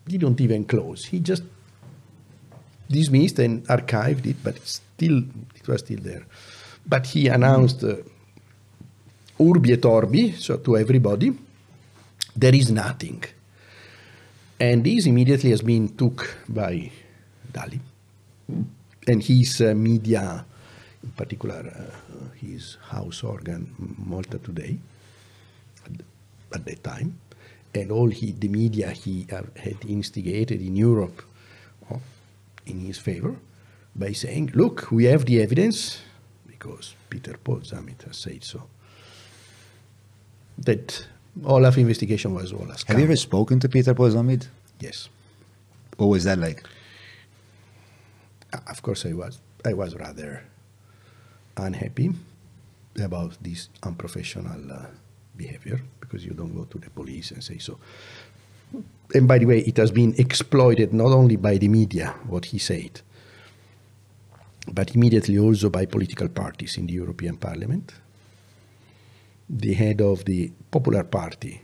didn't 0.07 0.39
even 0.41 0.65
close. 0.65 1.05
He 1.05 1.19
just 1.19 1.43
dismissed 2.89 3.39
and 3.39 3.65
archived 3.67 4.25
it, 4.25 4.37
but 4.43 4.59
still 4.65 5.23
it 5.55 5.67
was 5.67 5.81
still 5.81 5.99
there. 6.01 6.25
But 6.85 7.07
he 7.07 7.27
announced 7.27 7.83
uh, 7.83 7.95
urbi 9.39 9.71
et 9.71 9.85
orbi, 9.85 10.33
so 10.33 10.57
to 10.57 10.77
everybody, 10.77 11.33
there 12.35 12.55
is 12.55 12.71
nothing. 12.71 13.23
And 14.63 14.81
this 14.81 15.07
immediately 15.07 15.49
has 15.49 15.61
been 15.61 15.89
took 15.89 16.37
by 16.47 16.89
Dali. 17.51 17.81
And 19.05 19.21
his 19.21 19.59
uh, 19.59 19.73
media, 19.75 20.45
in 21.03 21.09
particular 21.11 21.67
uh, 21.67 22.29
his 22.35 22.77
house 22.87 23.25
organ 23.25 23.75
Malta 23.97 24.39
Today, 24.39 24.79
at, 25.85 25.91
at 26.55 26.65
that 26.65 26.81
time, 26.81 27.19
and 27.75 27.91
all 27.91 28.07
he, 28.07 28.31
the 28.31 28.47
media 28.47 28.91
he 28.91 29.27
uh, 29.33 29.41
had 29.57 29.83
instigated 29.85 30.61
in 30.61 30.77
Europe 30.77 31.21
oh, 31.91 31.99
in 32.65 32.79
his 32.79 32.97
favor 32.97 33.35
by 33.93 34.13
saying, 34.13 34.51
look, 34.55 34.89
we 34.91 35.03
have 35.03 35.25
the 35.25 35.41
evidence, 35.41 35.99
because 36.47 36.95
Peter 37.09 37.35
Paul 37.43 37.59
Zamit 37.59 38.03
has 38.03 38.15
said 38.15 38.45
so, 38.45 38.63
that 40.57 41.05
Olaf 41.45 41.77
investigation 41.77 42.33
was 42.33 42.53
all 42.53 42.69
a 42.69 42.75
scam. 42.75 42.87
Have 42.89 42.99
you 42.99 43.05
ever 43.05 43.15
spoken 43.15 43.59
to 43.59 43.69
Peter 43.69 43.93
Paul 43.93 44.11
Yes. 44.79 45.09
What 45.97 46.07
was 46.07 46.23
that 46.25 46.37
like? 46.37 46.63
Of 48.67 48.81
course, 48.81 49.05
I 49.05 49.13
was. 49.13 49.39
I 49.65 49.73
was 49.73 49.95
rather 49.95 50.43
unhappy 51.57 52.11
about 53.01 53.37
this 53.41 53.69
unprofessional 53.81 54.71
uh, 54.71 54.85
behavior 55.35 55.81
because 55.99 56.25
you 56.25 56.33
don't 56.33 56.53
go 56.53 56.65
to 56.65 56.77
the 56.77 56.89
police 56.89 57.31
and 57.31 57.43
say 57.43 57.57
so. 57.57 57.79
And 59.13 59.27
by 59.27 59.37
the 59.37 59.45
way, 59.45 59.59
it 59.59 59.77
has 59.77 59.91
been 59.91 60.13
exploited 60.17 60.93
not 60.93 61.11
only 61.11 61.35
by 61.37 61.57
the 61.57 61.67
media, 61.67 62.15
what 62.27 62.45
he 62.45 62.57
said, 62.57 63.01
but 64.71 64.95
immediately 64.95 65.37
also 65.37 65.69
by 65.69 65.85
political 65.85 66.27
parties 66.27 66.77
in 66.77 66.87
the 66.87 66.93
European 66.93 67.37
Parliament. 67.37 67.93
The 69.49 69.73
head 69.73 70.01
of 70.01 70.25
the 70.25 70.51
Popular 70.71 71.03
Party 71.03 71.61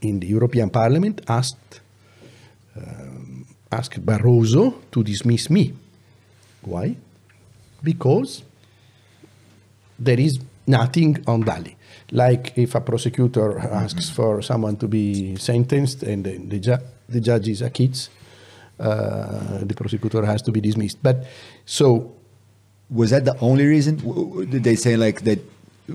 in 0.00 0.20
the 0.20 0.26
European 0.26 0.70
Parliament 0.70 1.20
asked 1.28 1.80
um, 2.76 3.46
asked 3.70 4.00
Barroso 4.04 4.74
to 4.90 5.02
dismiss 5.02 5.50
me. 5.50 5.74
Why? 6.62 6.96
Because 7.82 8.42
there 9.98 10.18
is 10.20 10.38
nothing 10.66 11.22
on 11.26 11.42
Dalli. 11.44 11.76
Like 12.12 12.52
if 12.56 12.74
a 12.74 12.80
prosecutor 12.80 13.58
asks 13.58 14.10
for 14.10 14.42
someone 14.42 14.76
to 14.76 14.88
be 14.88 15.36
sentenced 15.36 16.02
and 16.02 16.24
the, 16.24 16.38
the, 16.38 16.58
ju- 16.58 16.84
the 17.08 17.20
judge 17.20 17.48
is 17.48 17.62
a 17.62 17.70
kid, 17.70 17.98
uh, 18.78 19.58
the 19.62 19.74
prosecutor 19.74 20.24
has 20.24 20.42
to 20.42 20.52
be 20.52 20.60
dismissed. 20.60 20.98
But 21.02 21.26
so 21.64 22.12
Was 22.90 23.10
that 23.10 23.24
the 23.24 23.38
only 23.38 23.66
reason? 23.66 23.96
Did 24.50 24.64
they 24.64 24.74
say 24.74 24.96
like 24.96 25.22
that? 25.22 25.38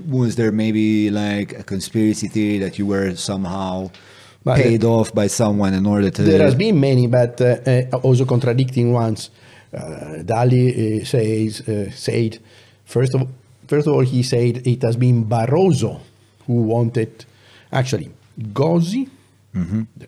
Was 0.08 0.36
there 0.36 0.52
maybe 0.52 1.10
like 1.10 1.58
a 1.58 1.62
conspiracy 1.62 2.28
theory 2.28 2.58
that 2.58 2.78
you 2.78 2.86
were 2.86 3.14
somehow 3.16 3.90
But, 4.44 4.60
uh, 4.60 4.62
paid 4.62 4.84
off 4.84 5.14
by 5.14 5.26
someone 5.28 5.74
in 5.74 5.86
order 5.86 6.10
to? 6.10 6.22
There 6.22 6.42
has 6.42 6.54
been 6.54 6.78
many, 6.80 7.06
but 7.06 7.40
uh, 7.40 7.58
uh, 7.66 7.96
also 8.02 8.24
contradicting 8.24 8.92
ones. 8.92 9.30
Uh, 9.74 10.22
Dalli 10.22 11.02
uh, 11.02 11.04
says 11.04 11.60
uh, 11.68 11.90
said 11.90 12.38
first 12.84 13.14
of 13.14 13.28
first 13.66 13.86
of 13.88 13.94
all 13.94 14.02
he 14.02 14.22
said 14.22 14.66
it 14.66 14.82
has 14.82 14.96
been 14.96 15.24
Barroso 15.26 16.00
who 16.46 16.62
wanted 16.62 17.24
actually 17.72 18.10
Gozzi. 18.52 19.08
the 19.52 20.06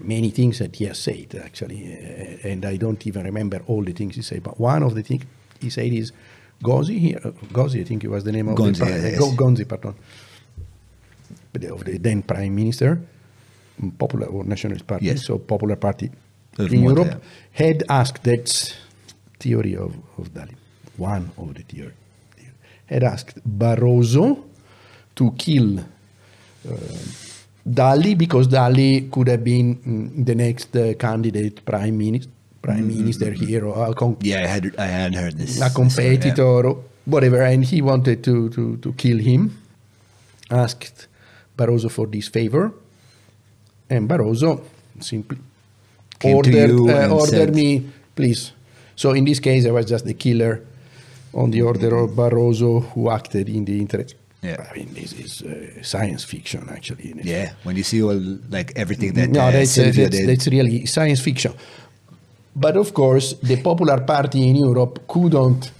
Many 0.00 0.30
things 0.30 0.58
that 0.58 0.74
he 0.74 0.86
has 0.86 0.98
said 0.98 1.34
actually, 1.44 1.80
uh, 1.86 2.48
and 2.48 2.64
I 2.64 2.76
don't 2.76 3.06
even 3.06 3.24
remember 3.24 3.62
all 3.68 3.82
the 3.84 3.92
things 3.92 4.16
he 4.16 4.22
said. 4.22 4.42
But 4.42 4.58
one 4.58 4.82
of 4.82 4.94
the 4.94 5.02
things 5.02 5.24
he 5.60 5.70
said 5.70 5.92
is 5.92 6.12
Gozzi. 6.68 6.98
Here, 6.98 7.20
uh, 7.24 7.30
Gozzi, 7.52 7.80
I 7.80 7.84
think 7.84 8.04
it 8.04 8.10
was 8.10 8.22
the 8.24 8.32
name 8.32 8.48
of 8.48 8.56
Gonzi, 8.58 8.78
the 8.84 9.10
yes. 9.10 9.18
Go- 9.18 9.32
Gonzi, 9.42 9.64
pardon, 9.68 9.94
of 11.74 11.84
the 11.84 11.98
then 11.98 12.22
prime 12.22 12.54
minister, 12.54 12.90
popular 13.98 14.26
or 14.26 14.44
nationalist 14.44 14.86
party, 14.86 15.06
Yes. 15.06 15.24
so 15.26 15.38
popular 15.38 15.76
party 15.76 16.10
Of 16.58 16.72
in 16.72 16.82
Europe, 16.82 17.22
had 17.52 17.78
asked 17.88 18.22
that 18.24 18.46
theory 19.40 19.74
of, 19.76 19.92
of 20.18 20.32
Dalli, 20.34 20.56
one 20.96 21.30
of 21.36 21.54
the 21.54 21.62
theory, 21.62 21.94
had 22.86 23.02
asked 23.04 23.38
Barroso 23.58 24.26
to 25.16 25.30
kill 25.44 25.78
uh, 25.78 26.72
Dalli 27.80 28.14
because 28.16 28.46
Dalli 28.48 29.10
could 29.10 29.28
have 29.28 29.42
been 29.44 29.76
mm, 29.76 30.24
the 30.26 30.34
next 30.34 30.76
uh, 30.76 30.94
candidate 30.94 31.64
prime 31.64 31.96
minister, 31.98 32.30
prime 32.64 32.86
minister 32.88 33.30
here, 33.32 33.62
or 33.68 33.90
a, 33.90 33.94
con- 33.94 34.16
Yeah, 34.30 34.40
I 34.44 34.48
had 34.54 34.64
I 34.78 34.86
had 35.00 35.12
heard 35.14 35.34
this. 35.38 35.50
a 35.50 35.54
story, 35.54 35.68
yeah. 35.68 35.74
competitor, 35.80 36.66
or 36.68 36.76
whatever, 37.04 37.40
and 37.42 37.64
he 37.64 37.78
wanted 37.82 38.18
to, 38.24 38.48
to, 38.56 38.76
to 38.84 38.92
kill 38.94 39.18
him. 39.18 39.40
Asked 40.50 41.06
Barroso 41.58 41.88
for 41.90 42.06
this 42.06 42.28
favor, 42.28 42.72
and 43.90 44.08
Barroso 44.08 44.60
simply 45.00 45.38
Came 46.20 46.36
ordered, 46.36 46.70
uh, 46.70 47.08
ordered 47.14 47.28
said- 47.30 47.54
me, 47.54 47.68
please. 48.14 48.52
So 48.96 49.12
in 49.12 49.24
this 49.24 49.40
case, 49.40 49.66
I 49.66 49.72
was 49.72 49.86
just 49.86 50.04
the 50.04 50.14
killer 50.14 50.60
on 51.32 51.50
the 51.50 51.62
order 51.62 51.96
of 51.96 52.10
Barroso 52.10 52.80
who 52.92 53.10
acted 53.10 53.48
in 53.48 53.64
the 53.64 53.76
interest. 53.80 54.14
Yeah. 54.42 54.64
I 54.70 54.76
mean, 54.76 54.90
this 54.94 55.12
is 55.14 55.42
uh, 55.42 55.82
science 55.82 56.22
fiction, 56.22 56.68
actually. 56.70 57.12
Yeah, 57.24 57.54
when 57.64 57.76
you 57.76 57.82
see 57.82 58.02
all 58.02 58.20
like 58.50 58.72
everything 58.76 59.14
that 59.14 59.30
no, 59.30 59.40
uh, 59.40 59.50
that's, 59.50 59.78
uh, 59.78 59.90
that's, 59.96 60.26
that's 60.26 60.46
really 60.48 60.84
science 60.86 61.20
fiction. 61.20 61.52
But 62.56 62.76
of 62.76 62.94
course, 62.94 63.34
the 63.42 63.60
Popular 63.60 64.00
Party 64.02 64.48
in 64.48 64.56
Europe 64.56 65.08
couldn't 65.08 65.72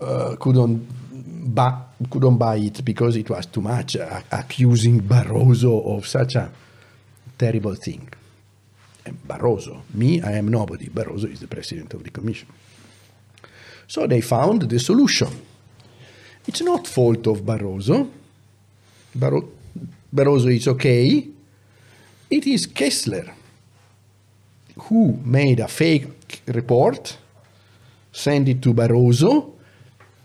uh, 0.00 0.36
couldn't 0.36 1.54
back 1.54 1.74
couldn't 2.10 2.38
buy 2.38 2.56
it 2.56 2.84
because 2.84 3.16
it 3.16 3.28
was 3.30 3.46
too 3.46 3.60
much, 3.60 3.96
uh, 3.96 4.20
accusing 4.32 5.00
Barroso 5.00 5.96
of 5.96 6.06
such 6.06 6.34
a 6.34 6.50
terrible 7.38 7.74
thing. 7.74 8.08
And 9.06 9.18
Barroso, 9.28 9.82
me, 9.92 10.22
I 10.22 10.32
am 10.32 10.48
nobody. 10.48 10.88
Barroso 10.88 11.30
is 11.30 11.40
the 11.40 11.46
president 11.46 11.92
of 11.94 12.02
the 12.02 12.10
commission. 12.10 12.48
So 13.86 14.06
they 14.06 14.22
found 14.22 14.62
the 14.62 14.80
solution. 14.80 15.28
It's 16.46 16.62
not 16.62 16.86
fault 16.86 17.26
of 17.26 17.42
Barroso. 17.42 18.08
Barroso 19.16 20.54
is 20.54 20.68
okay. 20.68 21.28
It 22.30 22.46
is 22.46 22.66
Kessler 22.66 23.34
who 24.78 25.18
made 25.24 25.60
a 25.60 25.68
fake 25.68 26.42
report, 26.46 27.16
sent 28.12 28.48
it 28.48 28.62
to 28.62 28.74
Barroso. 28.74 29.52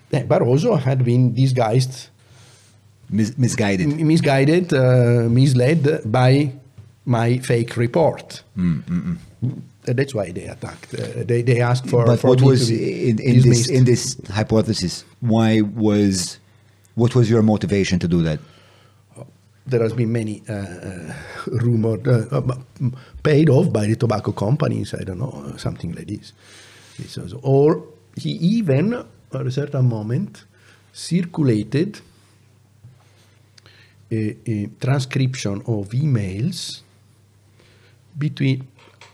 Then 0.09 0.27
Barroso 0.27 0.79
had 0.79 1.03
been 1.05 1.33
disguised, 1.33 2.09
Mis- 3.09 3.37
misguided. 3.37 3.87
misguided, 3.99 4.73
uh, 4.73 5.27
misled 5.29 6.01
by 6.11 6.51
my 7.05 7.37
fake 7.39 7.75
report. 7.77 8.43
Mm, 8.57 9.17
Uh, 9.87 9.93
That's 9.93 10.13
why 10.13 10.31
they 10.31 10.43
attacked. 10.45 10.93
Uh, 10.93 11.23
they, 11.25 11.41
they 11.41 11.61
asked 11.61 11.87
for. 11.89 12.05
but 12.05 12.19
for 12.19 12.27
what 12.31 12.41
was 12.41 12.69
in, 12.69 13.17
in 13.19 13.41
this 13.41 13.69
in 13.69 13.85
this 13.85 14.17
hypothesis? 14.29 15.03
Why 15.21 15.61
was 15.61 16.37
what 16.95 17.15
was 17.15 17.29
your 17.29 17.41
motivation 17.41 17.97
to 17.99 18.07
do 18.07 18.21
that? 18.23 18.39
There 19.69 19.81
has 19.83 19.93
been 19.93 20.11
many 20.11 20.41
uh, 20.49 20.53
uh, 20.53 21.13
rumored, 21.45 22.07
uh, 22.07 22.25
uh, 22.31 22.57
paid 23.23 23.49
off 23.49 23.71
by 23.71 23.85
the 23.85 23.95
tobacco 23.95 24.31
companies, 24.31 24.93
I 24.93 25.03
don't 25.03 25.19
know, 25.19 25.53
something 25.57 25.93
like 25.93 26.07
this. 26.07 26.33
This 26.97 27.17
was- 27.17 27.33
or 27.43 27.83
he 28.15 28.31
even, 28.31 28.93
at 28.93 29.45
a 29.45 29.51
certain 29.51 29.87
moment, 29.87 30.43
circulated 30.91 32.01
a, 34.11 34.35
a 34.45 34.67
transcription 34.81 35.61
of 35.67 35.89
emails 35.91 36.81
between 38.17 38.67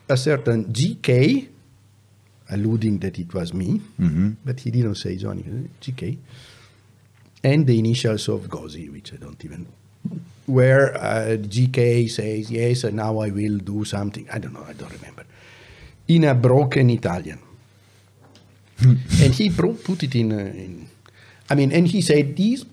a 0.10 0.16
certain 0.18 0.66
GK, 0.74 1.48
alluding 2.50 3.00
that 3.00 3.20
it 3.20 3.34
was 3.34 3.54
me, 3.54 3.82
but 4.46 4.60
he 4.62 4.72
didn't 4.72 4.96
say 4.96 5.18
Johnny, 5.18 5.44
uh, 5.44 5.68
GK, 5.82 6.18
and 7.44 7.68
the 7.68 7.78
initials 7.78 8.30
of 8.30 8.48
Gozi, 8.50 8.90
which 8.92 9.14
I 9.14 9.18
don't 9.18 9.44
even 9.44 9.64
know. 9.64 10.18
Where 10.46 10.96
uh, 10.96 11.38
GK 11.38 12.10
says, 12.10 12.52
yes, 12.52 12.84
and 12.84 12.98
now 12.98 13.18
I 13.20 13.30
will 13.32 13.58
do 13.58 13.84
something. 13.84 14.28
I 14.32 14.38
don't 14.38 14.54
know, 14.54 14.66
I 14.68 14.74
don't 14.74 14.92
remember. 14.92 15.24
In 16.08 16.24
a 16.26 16.36
broken 16.36 16.90
Italian. 16.92 17.40
and 18.82 19.34
he 19.34 19.50
put 19.50 20.04
it 20.04 20.16
in, 20.16 20.32
uh, 20.32 20.36
in, 20.38 20.88
I 21.50 21.56
mean, 21.56 21.72
and 21.72 21.88
he 21.88 22.02
said, 22.02 22.36
these, 22.36 22.66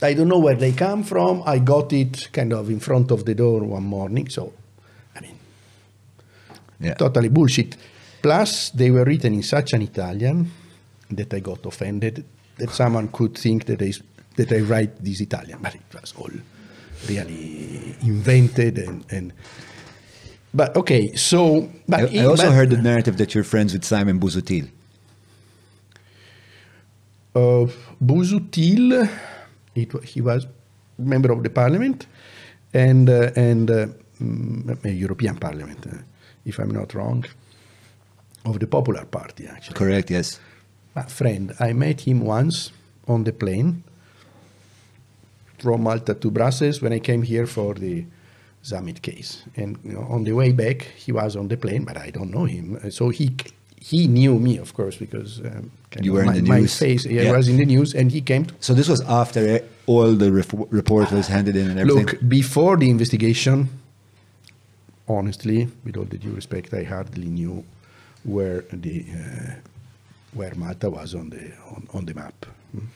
I 0.00 0.14
don't 0.14 0.28
know 0.28 0.38
where 0.38 0.54
they 0.54 0.72
come 0.72 1.02
from. 1.02 1.42
I 1.44 1.58
got 1.58 1.92
it 1.92 2.30
kind 2.32 2.52
of 2.54 2.70
in 2.70 2.80
front 2.80 3.10
of 3.10 3.24
the 3.26 3.34
door 3.34 3.62
one 3.64 3.82
morning. 3.84 4.28
So, 4.30 4.52
I 5.14 5.20
mean, 5.20 5.36
Yeah. 6.80 6.94
totally 6.94 7.28
bullshit. 7.28 7.76
Plus, 8.22 8.70
they 8.70 8.90
were 8.90 9.04
written 9.04 9.34
in 9.34 9.42
such 9.42 9.74
an 9.74 9.82
Italian 9.82 10.50
that 11.10 11.34
I 11.34 11.40
got 11.40 11.66
offended 11.66 12.24
that 12.56 12.70
someone 12.70 13.08
could 13.08 13.36
think 13.36 13.64
that 13.66 13.82
I, 13.82 13.92
that 14.36 14.52
I 14.52 14.60
write 14.60 15.04
this 15.04 15.20
Italian, 15.20 15.58
but 15.60 15.74
it 15.74 15.82
was 16.00 16.14
all 16.16 16.30
really 17.08 17.96
invented 18.02 18.78
and. 18.78 19.04
and 19.10 19.32
but 20.52 20.74
okay, 20.76 21.14
so 21.14 21.68
but 21.88 22.00
I, 22.00 22.22
I 22.22 22.24
also 22.24 22.46
but- 22.46 22.54
heard 22.54 22.70
the 22.70 22.82
narrative 22.82 23.16
that 23.18 23.34
you're 23.34 23.44
friends 23.44 23.72
with 23.72 23.84
Simon 23.84 24.18
Busuttil. 24.18 24.68
uh, 27.36 27.66
Busuttil, 28.04 29.08
it, 29.74 30.04
he 30.04 30.20
was 30.20 30.46
member 30.98 31.30
of 31.32 31.42
the 31.42 31.50
parliament 31.50 32.06
and 32.74 33.08
uh, 33.08 33.30
and 33.36 33.70
uh, 33.70 33.86
mm, 34.20 34.84
uh, 34.84 34.88
European 34.88 35.36
Parliament, 35.36 35.86
uh, 35.86 35.98
if 36.44 36.58
I'm 36.58 36.70
not 36.70 36.94
wrong, 36.94 37.24
of 38.44 38.58
the 38.58 38.66
Popular 38.66 39.04
Party 39.04 39.46
actually. 39.46 39.74
Correct. 39.74 40.10
Yes. 40.10 40.40
A 40.96 41.08
friend, 41.08 41.54
I 41.60 41.72
met 41.72 42.00
him 42.00 42.20
once 42.22 42.72
on 43.06 43.24
the 43.24 43.32
plane 43.32 43.84
from 45.62 45.82
Malta 45.82 46.14
to 46.14 46.30
Brussels 46.30 46.80
when 46.82 46.92
I 46.92 46.98
came 46.98 47.22
here 47.22 47.46
for 47.46 47.74
the 47.74 48.04
Zammit 48.64 49.00
case. 49.02 49.42
And 49.56 49.78
you 49.84 49.92
know, 49.92 50.06
on 50.08 50.24
the 50.24 50.32
way 50.32 50.52
back, 50.52 50.82
he 50.82 51.12
was 51.12 51.36
on 51.36 51.48
the 51.48 51.56
plane, 51.56 51.84
but 51.84 51.96
I 51.96 52.10
don't 52.10 52.30
know 52.30 52.44
him. 52.44 52.78
So 52.90 53.08
he 53.10 53.36
he 53.80 54.06
knew 54.06 54.38
me, 54.38 54.58
of 54.58 54.74
course, 54.74 54.96
because 54.96 55.40
um, 55.40 55.70
You 56.02 56.12
were 56.12 56.20
in 56.20 56.26
my, 56.26 56.34
the 56.34 56.42
my 56.42 56.66
face. 56.66 57.06
Yeah, 57.06 57.22
Yeah. 57.22 57.32
I 57.32 57.36
was 57.36 57.48
in 57.48 57.56
the 57.56 57.64
news, 57.64 57.94
and 57.94 58.12
he 58.12 58.20
came. 58.20 58.44
To, 58.44 58.54
So 58.60 58.74
this 58.74 58.88
was 58.88 59.00
after 59.02 59.60
all 59.86 60.12
the 60.14 60.30
report 60.70 61.10
was 61.10 61.26
handed 61.28 61.56
in 61.56 61.70
and 61.70 61.78
everything. 61.80 62.06
look 62.06 62.28
before 62.28 62.76
the 62.76 62.88
investigation. 62.90 63.68
Honestly, 65.08 65.68
with 65.84 65.96
all 65.96 66.04
the 66.04 66.18
due 66.18 66.34
respect, 66.40 66.72
I 66.72 66.84
hardly 66.84 67.26
knew 67.26 67.64
where 68.22 68.60
the 68.72 69.04
uh, 69.20 69.54
where 70.38 70.54
Malta 70.54 70.88
was 70.88 71.14
on 71.14 71.30
the 71.30 71.44
on, 71.74 71.88
on 71.92 72.04
the 72.04 72.14
map. 72.14 72.46
Mm. 72.76 72.86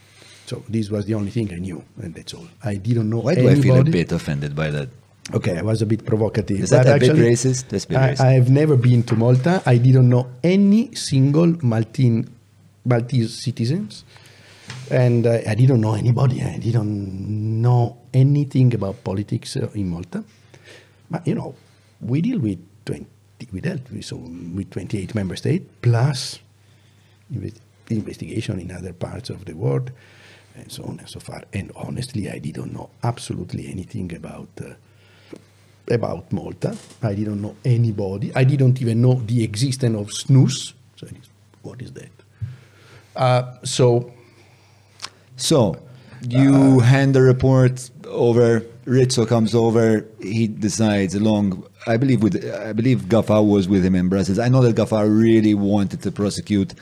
So 0.47 0.63
this 0.69 0.91
was 0.91 1.07
the 1.07 1.15
only 1.15 1.31
thing 1.31 1.53
I 1.53 1.59
knew, 1.59 1.83
and 2.03 2.15
that's 2.15 2.35
all. 2.35 2.47
I 2.63 2.75
didn't 2.77 3.09
know 3.09 3.21
Why 3.21 3.35
do 3.35 3.49
anybody. 3.49 3.61
I 3.61 3.63
feel 3.63 3.81
a 3.81 3.85
bit 3.85 4.13
offended 4.13 4.55
by 4.55 4.71
that? 4.71 4.89
Okay, 5.33 5.57
I 5.57 5.63
was 5.63 5.81
a 5.81 5.87
bit 5.87 6.05
provocative. 6.05 6.61
Is 6.61 6.71
that 6.71 6.85
but 6.85 6.97
a 6.97 7.01
bit 7.01 7.17
racist? 7.17 7.69
That's 7.69 7.87
a 7.87 7.89
bit 7.89 7.97
I, 7.97 8.11
racist. 8.11 8.21
I 8.21 8.33
have 8.33 8.51
never 8.51 8.77
been 8.77 9.03
to 9.05 9.17
Malta. 9.17 9.63
I 9.65 9.79
didn't 9.79 10.11
know 10.11 10.29
any 10.43 10.95
single 10.95 11.47
Maltine, 11.47 12.29
Maltese 12.85 13.43
citizens. 13.43 14.05
And 14.91 15.27
uh, 15.27 15.41
I 15.49 15.55
didn't 15.55 15.81
know 15.81 15.95
anybody. 15.95 16.43
I 16.43 16.59
didn't 16.59 17.63
know 17.63 17.97
anything 18.13 18.75
about 18.75 19.03
politics 19.03 19.57
uh, 19.57 19.71
in 19.75 19.89
Malta. 19.89 20.25
But, 21.11 21.27
you 21.27 21.35
know, 21.35 21.55
we 22.03 22.21
deal 22.21 22.39
with 22.39 22.59
20, 22.85 23.07
we 23.51 23.61
dealt 23.61 23.91
with, 23.91 24.05
so, 24.05 24.17
with 24.17 24.71
28 24.71 25.15
member 25.15 25.37
states, 25.37 25.65
plus 25.81 26.39
investigation 27.89 28.61
in 28.61 28.71
other 28.73 28.93
parts 28.93 29.31
of 29.31 29.47
the 29.47 29.55
world, 29.55 29.91
and 30.55 30.71
so 30.71 30.85
on 30.85 30.99
and 30.99 31.09
so 31.09 31.21
forth. 31.21 31.45
And 31.53 31.73
honestly, 31.77 32.31
I 32.31 32.39
didn't 32.39 32.73
know 32.73 32.91
absolutely 33.03 33.69
anything 33.69 34.15
about 34.15 34.49
uh, 34.61 34.75
about 35.91 36.33
Malta. 36.33 36.77
I 37.03 37.15
didn't 37.15 37.43
know 37.43 37.57
anybody. 37.65 38.33
I 38.35 38.45
didn't 38.45 38.81
even 38.81 39.03
know 39.03 39.15
the 39.15 39.43
existence 39.45 39.97
of 39.97 40.09
snus. 40.09 40.73
So, 40.97 41.07
what 41.63 41.83
is 41.83 41.93
that? 41.93 42.11
Uh, 43.17 43.55
so 43.63 44.13
So 45.37 45.77
you 46.29 46.81
hand 46.81 47.15
the 47.15 47.23
report 47.23 47.91
over. 48.07 48.65
Rizzo 48.85 49.25
comes 49.25 49.55
over. 49.55 50.07
He 50.21 50.47
decides 50.47 51.15
along. 51.15 51.65
I 51.87 51.97
believe 51.97 52.23
with. 52.23 52.37
I 52.55 52.73
believe 52.73 53.03
Gafà 53.03 53.47
was 53.47 53.67
with 53.69 53.85
him 53.85 53.95
in 53.95 54.09
Brussels. 54.09 54.39
I 54.39 54.49
know 54.49 54.63
that 54.63 54.77
Gafà 54.77 55.09
really 55.09 55.55
wanted 55.55 56.03
to 56.03 56.11
prosecute. 56.13 56.75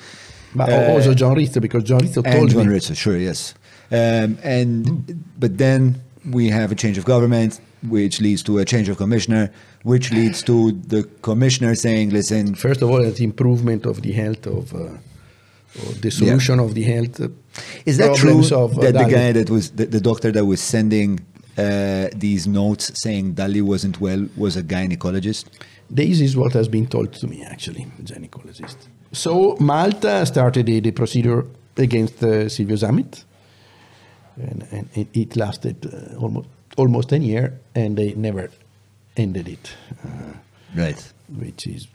But 0.55 0.71
uh, 0.71 0.93
also 0.93 1.15
John 1.15 1.35
Rizzo, 1.35 1.61
because 1.61 1.85
John 1.85 2.01
Rizzo 2.01 2.23
told 2.23 2.51
John 2.51 2.67
me. 2.67 2.75
Rizzo, 2.75 2.95
sure, 2.95 3.17
yes. 3.17 3.55
Um, 3.93 4.39
and 4.43 5.25
but 5.39 5.59
then 5.59 6.01
we 6.31 6.49
have 6.49 6.73
a 6.73 6.75
change 6.75 6.97
of 6.97 7.05
government, 7.05 7.61
which 7.89 8.21
leads 8.21 8.43
to 8.45 8.59
a 8.59 8.65
change 8.65 8.89
of 8.89 8.97
commissioner, 8.97 9.53
which 9.83 10.11
leads 10.13 10.43
to 10.45 10.73
the 10.73 11.03
commissioner 11.21 11.75
saying, 11.75 12.11
"Listen, 12.11 12.55
First 12.55 12.81
of 12.83 12.91
all, 12.91 13.03
the 13.03 13.25
improvement 13.25 13.85
of 13.85 14.01
the 14.01 14.13
health 14.13 14.47
of, 14.47 14.75
uh, 14.75 14.79
or 15.81 15.93
the 16.01 16.11
solution 16.11 16.59
of 16.59 16.75
the 16.75 16.85
health 16.85 17.21
uh, 17.21 17.29
Is 17.85 17.99
that 17.99 18.17
true 18.17 18.31
problems 18.31 18.53
of 18.53 18.79
uh, 18.79 18.83
that 18.83 18.95
the 18.95 19.05
guy 19.05 19.33
that 19.33 19.51
was 19.51 19.73
the, 19.73 19.87
the 19.87 20.01
doctor 20.01 20.33
that 20.33 20.47
was 20.47 20.61
sending 20.61 21.21
uh, 21.59 22.09
these 22.15 22.47
notes 22.47 22.91
saying 22.95 23.35
Dalli 23.35 23.63
wasn't 23.63 24.01
well 24.01 24.27
was 24.37 24.57
a 24.57 24.63
gynecologist? 24.63 25.47
This 25.91 26.21
is 26.21 26.35
what 26.35 26.53
has 26.55 26.69
been 26.69 26.87
told 26.87 27.13
to 27.13 27.27
me, 27.27 27.45
actually, 27.45 27.87
a 27.99 28.03
gynecologist. 28.03 28.77
So 29.13 29.57
Malta 29.61 30.25
started 30.25 30.65
the, 30.65 30.81
the 30.81 30.93
procedure 30.93 31.45
against 31.77 32.23
uh, 32.23 32.49
Silvio 32.49 32.77
Zammit, 32.77 33.25
and, 34.37 34.67
and 34.71 34.89
it, 34.95 35.09
it 35.15 35.37
lasted 35.37 35.77
uh, 35.87 36.17
almost 36.19 36.49
almost 36.79 37.09
10 37.11 37.23
years, 37.23 37.53
and 37.75 37.97
they 37.99 38.15
never 38.15 38.49
ended 39.17 39.47
it, 39.49 39.71
uh, 40.05 40.09
Right. 40.75 41.13
which 41.39 41.67
is... 41.67 41.87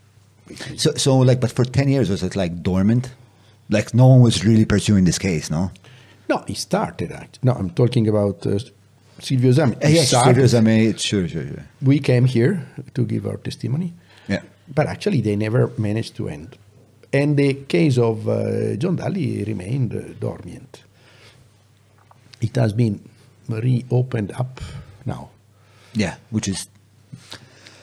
Which 0.46 0.60
is 0.70 0.82
So, 0.82 0.92
so 0.96 1.18
like, 1.18 1.40
but 1.40 1.50
for 1.50 1.64
ten 1.64 1.88
years 1.88 2.08
was 2.08 2.22
it 2.22 2.36
like 2.36 2.62
dormant? 2.62 3.10
Like 3.70 3.92
no 3.92 4.06
one 4.06 4.20
was 4.22 4.44
really 4.44 4.64
pursuing 4.64 5.04
this 5.04 5.18
case, 5.18 5.50
no? 5.50 5.70
no, 6.28 6.44
it 6.46 6.56
started, 6.56 7.10
actually. 7.10 7.40
No, 7.42 7.52
I'm 7.54 7.70
talking 7.70 8.06
about 8.08 8.46
uh, 8.46 8.58
Silvio 9.18 9.50
Zammit. 9.52 9.84
Uh, 9.84 9.88
yes, 9.88 10.08
started- 10.08 10.48
serious, 10.48 10.54
I 10.54 10.96
sure, 10.98 11.26
sure, 11.28 11.46
sure. 11.46 11.64
we 11.82 11.98
came 11.98 12.24
here 12.26 12.66
to 12.94 13.04
give 13.04 13.26
our 13.26 13.36
testimony. 13.38 13.92
Yeah. 14.28 14.42
But 14.72 14.86
actually, 14.86 15.22
they 15.22 15.34
never 15.36 15.72
managed 15.76 16.14
to 16.16 16.28
end. 16.28 16.56
And 17.12 17.36
the 17.36 17.54
case 17.66 17.98
of 17.98 18.28
uh, 18.28 18.76
John 18.76 18.96
Dalli 18.96 19.44
remained 19.46 19.94
uh, 19.94 20.12
dormant. 20.20 20.84
It 22.40 22.56
has 22.56 22.72
been 22.72 23.00
reopened 23.48 24.32
up 24.32 24.60
now. 25.04 25.30
Yeah, 25.94 26.14
which 26.30 26.48
is 26.48 26.68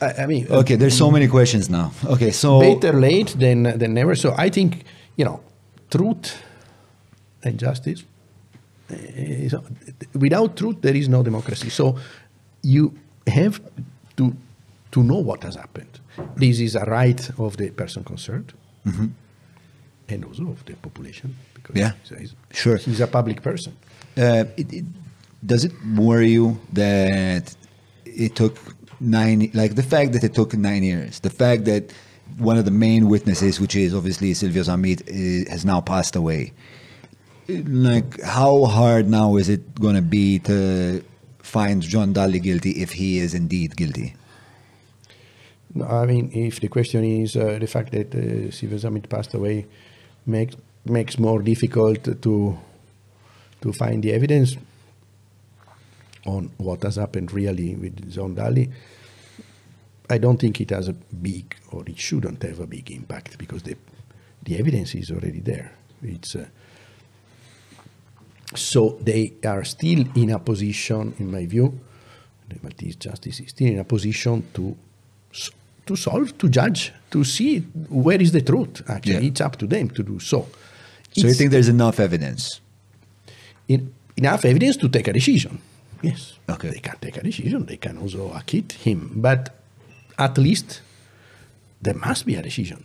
I, 0.00 0.22
I 0.22 0.26
mean, 0.26 0.46
okay. 0.50 0.76
There's 0.76 0.96
so 0.96 1.10
many 1.10 1.26
questions 1.28 1.68
now. 1.70 1.90
Okay, 2.04 2.30
so 2.30 2.60
better 2.60 2.92
late 3.00 3.34
than, 3.38 3.62
than 3.78 3.94
never. 3.94 4.14
So 4.14 4.34
I 4.36 4.50
think, 4.50 4.84
you 5.16 5.24
know, 5.24 5.40
truth 5.90 6.36
and 7.42 7.58
justice 7.58 8.04
Uh, 8.88 9.48
so, 9.48 9.64
without 10.14 10.56
truth, 10.56 10.76
there 10.80 10.96
is 10.96 11.08
no 11.08 11.22
democracy. 11.22 11.70
So 11.70 11.96
you 12.62 12.92
have 13.26 13.60
to 14.16 14.32
to 14.90 15.02
know 15.02 15.18
what 15.24 15.42
has 15.42 15.56
happened. 15.56 15.98
This 16.36 16.60
is 16.60 16.76
a 16.76 16.84
right 16.84 17.30
of 17.38 17.56
the 17.56 17.70
person 17.70 18.04
concerned, 18.04 18.52
Mhm. 18.84 19.10
and 20.08 20.24
also 20.24 20.42
of 20.50 20.64
the 20.64 20.74
population. 20.76 21.34
Because 21.54 21.80
Yeah, 21.80 21.92
he's, 22.08 22.18
he's- 22.18 22.34
sure. 22.62 22.76
he's 22.78 23.00
a 23.00 23.06
public 23.06 23.40
person. 23.42 23.72
Uh, 24.16 24.44
it, 24.56 24.72
it, 24.72 24.84
does 25.44 25.64
it 25.64 25.72
worry 25.96 26.30
you 26.30 26.58
that 26.72 27.54
it 28.04 28.34
took 28.34 28.58
nine, 29.00 29.50
like 29.54 29.74
the 29.74 29.82
fact 29.82 30.12
that 30.12 30.24
it 30.24 30.34
took 30.34 30.54
nine 30.54 30.82
years, 30.82 31.20
the 31.20 31.30
fact 31.30 31.64
that 31.66 31.92
one 32.38 32.56
of 32.58 32.64
the 32.64 32.70
main 32.70 33.08
witnesses, 33.08 33.60
which 33.60 33.76
is 33.76 33.94
obviously 33.94 34.34
Silvio 34.34 34.62
Zammit, 34.62 35.48
has 35.48 35.64
now 35.64 35.80
passed 35.80 36.16
away. 36.16 36.52
Like, 37.48 38.20
how 38.22 38.64
hard 38.64 39.08
now 39.08 39.36
is 39.36 39.48
it 39.48 39.74
going 39.76 39.94
to 39.94 40.02
be 40.02 40.40
to 40.40 41.04
find 41.38 41.80
John 41.80 42.12
Dalli 42.12 42.42
guilty 42.42 42.82
if 42.82 42.92
he 42.92 43.18
is 43.18 43.34
indeed 43.34 43.76
guilty? 43.76 44.14
I 45.88 46.06
mean, 46.06 46.30
if 46.32 46.60
the 46.60 46.68
question 46.68 47.04
is 47.04 47.36
uh, 47.36 47.58
the 47.60 47.66
fact 47.66 47.92
that 47.92 48.14
uh, 48.14 48.50
Silvio 48.50 48.78
Zammit 48.78 49.08
passed 49.08 49.34
away 49.34 49.66
makes 50.24 50.56
makes 50.84 51.18
more 51.18 51.42
difficult 51.42 52.22
to 52.22 52.58
to 53.66 53.72
find 53.72 54.02
the 54.02 54.12
evidence 54.12 54.56
on 56.24 56.50
what 56.58 56.82
has 56.84 56.96
happened 56.96 57.32
really 57.32 57.74
with 57.74 58.12
John 58.12 58.34
Dalli, 58.34 58.70
I 60.08 60.18
don't 60.18 60.38
think 60.40 60.60
it 60.60 60.70
has 60.70 60.88
a 60.88 60.92
big 60.92 61.56
or 61.72 61.82
it 61.86 61.98
shouldn't 61.98 62.42
have 62.42 62.60
a 62.60 62.66
big 62.66 62.90
impact 62.90 63.38
because 63.38 63.62
the 63.62 63.76
the 64.44 64.58
evidence 64.58 64.94
is 64.94 65.10
already 65.10 65.40
there. 65.40 65.72
It's 66.02 66.36
uh, 66.36 66.46
so 68.54 68.98
they 69.02 69.32
are 69.44 69.64
still 69.64 70.04
in 70.14 70.30
a 70.30 70.38
position, 70.38 71.14
in 71.18 71.32
my 71.32 71.46
view, 71.46 71.80
the 72.48 72.56
Maltese 72.62 72.94
justice 72.96 73.40
is 73.40 73.48
still 73.48 73.66
in 73.72 73.80
a 73.80 73.84
position 73.84 74.44
to 74.54 74.76
to 75.86 75.96
solve, 75.96 76.36
to 76.38 76.48
judge, 76.48 76.92
to 77.10 77.24
see 77.24 77.60
where 78.04 78.20
is 78.20 78.30
the 78.30 78.42
truth. 78.42 78.82
Actually, 78.88 79.24
Yeah. 79.24 79.30
it's 79.30 79.40
up 79.40 79.56
to 79.56 79.66
them 79.66 79.90
to 79.90 80.02
do 80.02 80.18
so. 80.20 80.46
So 81.12 81.26
you 81.26 81.34
think 81.34 81.50
there's 81.50 81.68
enough 81.68 81.98
evidence? 81.98 82.60
In, 83.68 83.92
enough 84.16 84.44
evidence 84.44 84.76
to 84.78 84.88
take 84.88 85.08
a 85.08 85.12
decision? 85.12 85.58
Yes. 86.02 86.38
Okay. 86.48 86.70
They 86.70 86.80
can 86.80 86.96
take 87.00 87.16
a 87.16 87.22
decision. 87.22 87.66
They 87.66 87.76
can 87.78 87.98
also 87.98 88.32
acquit 88.32 88.72
him, 88.72 89.10
but 89.16 89.54
at 90.18 90.38
least 90.38 90.80
there 91.82 91.94
must 91.94 92.26
be 92.26 92.34
a 92.36 92.42
decision. 92.42 92.84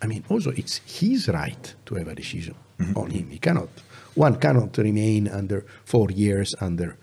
I 0.00 0.06
mean, 0.06 0.24
also 0.28 0.50
it's 0.50 0.80
his 0.86 1.28
right 1.28 1.74
to 1.86 1.94
have 1.96 2.08
a 2.08 2.14
decision 2.14 2.54
on 2.96 3.10
him. 3.10 3.28
He 3.30 3.38
cannot. 3.38 3.68
One 4.14 4.36
cannot 4.36 4.76
remain 4.78 5.28
under 5.28 5.64
four 5.84 6.10
years 6.10 6.54
under 6.60 6.96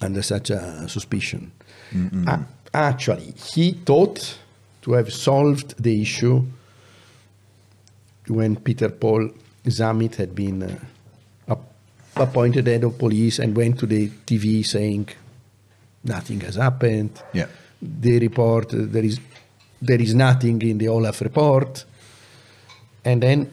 under 0.00 0.22
such 0.22 0.50
a 0.50 0.88
suspicion. 0.88 1.50
A- 2.28 2.44
actually, 2.72 3.32
he 3.54 3.72
thought 3.72 4.38
to 4.82 4.92
have 4.92 5.12
solved 5.12 5.74
the 5.82 6.00
issue 6.02 6.44
when 8.28 8.56
Peter 8.56 8.88
Paul 8.88 9.30
Zammit 9.66 10.14
had 10.16 10.34
been 10.34 10.62
uh, 10.62 10.78
appointed 12.16 12.66
head 12.66 12.84
of 12.84 12.98
police 12.98 13.38
and 13.38 13.56
went 13.56 13.78
to 13.78 13.86
the 13.86 14.08
TV 14.26 14.64
saying 14.64 15.08
nothing 16.04 16.40
has 16.40 16.56
happened. 16.56 17.22
Yeah. 17.32 17.46
The 17.82 18.18
report 18.18 18.74
uh, 18.74 18.78
there 18.80 19.04
is 19.04 19.20
there 19.82 20.00
is 20.00 20.14
nothing 20.14 20.62
in 20.62 20.78
the 20.78 20.88
Olaf 20.88 21.20
report, 21.20 21.84
and 23.04 23.22
then 23.22 23.50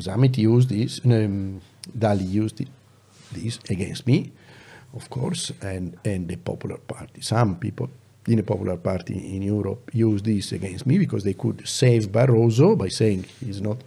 Zammit 0.00 0.38
used 0.38 0.70
this. 0.70 1.00
Um, 1.04 1.60
Dalli 1.98 2.24
used 2.24 2.60
it, 2.60 2.68
this 3.32 3.58
against 3.68 4.06
me, 4.06 4.32
of 4.94 5.10
course, 5.10 5.52
and 5.60 5.96
and 6.04 6.28
the 6.28 6.36
Popular 6.36 6.78
Party. 6.78 7.20
Some 7.20 7.56
people 7.56 7.90
in 8.26 8.36
the 8.36 8.42
Popular 8.42 8.76
Party 8.76 9.36
in 9.36 9.42
Europe 9.42 9.90
used 9.92 10.24
this 10.24 10.52
against 10.52 10.86
me 10.86 10.98
because 10.98 11.24
they 11.24 11.34
could 11.34 11.66
save 11.68 12.08
Barroso 12.08 12.76
by 12.76 12.88
saying 12.88 13.24
he's 13.40 13.60
not 13.60 13.78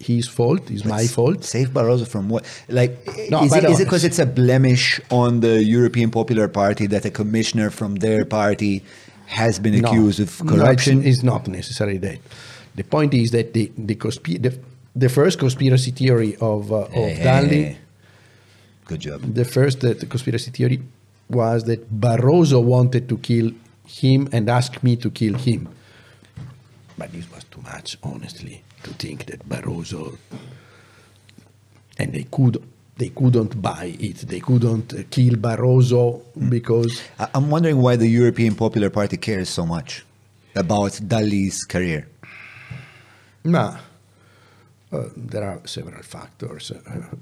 his 0.00 0.26
fault, 0.28 0.70
it's 0.70 0.84
my 0.84 1.06
fault. 1.06 1.44
Save 1.44 1.68
Barroso 1.70 2.06
from 2.06 2.28
what? 2.28 2.44
Like, 2.68 2.92
No, 3.30 3.44
is, 3.44 3.52
it, 3.54 3.64
is 3.64 3.80
it 3.80 3.84
because 3.84 4.04
it's 4.04 4.18
a 4.18 4.26
blemish 4.26 5.00
on 5.10 5.40
the 5.40 5.62
European 5.62 6.10
Popular 6.10 6.48
Party 6.48 6.86
that 6.86 7.04
a 7.04 7.10
commissioner 7.10 7.70
from 7.70 7.96
their 7.96 8.24
party 8.24 8.82
has 9.26 9.58
been 9.58 9.84
accused 9.84 10.18
of 10.20 10.38
corruption? 10.46 10.98
it's, 11.00 11.08
it's 11.18 11.22
not 11.22 11.46
necessarily 11.48 11.98
that. 11.98 12.18
The 12.76 12.84
point 12.84 13.12
is 13.14 13.30
that 13.32 13.52
the 13.52 13.70
the, 13.76 13.94
the, 14.46 14.58
the 14.96 15.08
first 15.08 15.38
conspiracy 15.38 15.90
theory 15.90 16.36
of 16.40 16.72
uh, 16.72 16.86
Hey, 16.88 17.12
of 17.12 17.18
hey, 17.18 17.24
Dalli, 17.24 17.48
hey. 17.64 17.78
Good 18.86 19.00
job. 19.00 19.20
the 19.34 19.44
first 19.44 19.84
uh, 19.84 19.92
the 19.92 20.06
conspiracy 20.06 20.50
theory 20.50 20.80
was 21.28 21.64
that 21.64 21.80
Barroso 22.00 22.62
wanted 22.62 23.08
to 23.08 23.18
kill 23.18 23.52
him 23.86 24.28
and 24.32 24.48
asked 24.48 24.82
me 24.82 24.96
to 24.96 25.10
kill 25.10 25.34
him. 25.34 25.68
But 26.98 27.12
this 27.12 27.30
was 27.30 27.44
too 27.44 27.62
much, 27.62 27.96
honestly, 28.02 28.62
to 28.82 28.90
think 28.94 29.26
that 29.26 29.48
Barroso 29.48 30.16
and 31.98 32.12
they 32.12 32.24
could 32.24 32.62
they 32.96 33.08
couldn't 33.08 33.60
buy 33.62 33.96
it. 33.98 34.18
They 34.28 34.40
couldn't 34.40 35.10
kill 35.10 35.34
Barroso 35.34 36.22
because 36.50 37.00
I'm 37.34 37.48
wondering 37.48 37.78
why 37.80 37.96
the 37.96 38.08
European 38.08 38.54
Popular 38.54 38.90
Party 38.90 39.16
cares 39.16 39.48
so 39.48 39.64
much 39.64 40.04
about 40.54 40.92
Dali's 40.92 41.64
career. 41.64 42.06
Ma, 43.44 43.78
uh, 44.92 45.04
there 45.16 45.44
are 45.44 45.60
several 45.66 46.02
factors. 46.02 46.72
Uh, 46.72 47.16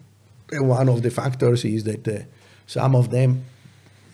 one 0.65 0.89
of 0.89 1.03
the 1.03 1.11
factors 1.11 1.65
is 1.65 1.85
that 1.85 2.09
uh, 2.09 2.19
some 2.67 2.97
of 2.97 3.11
them, 3.11 3.45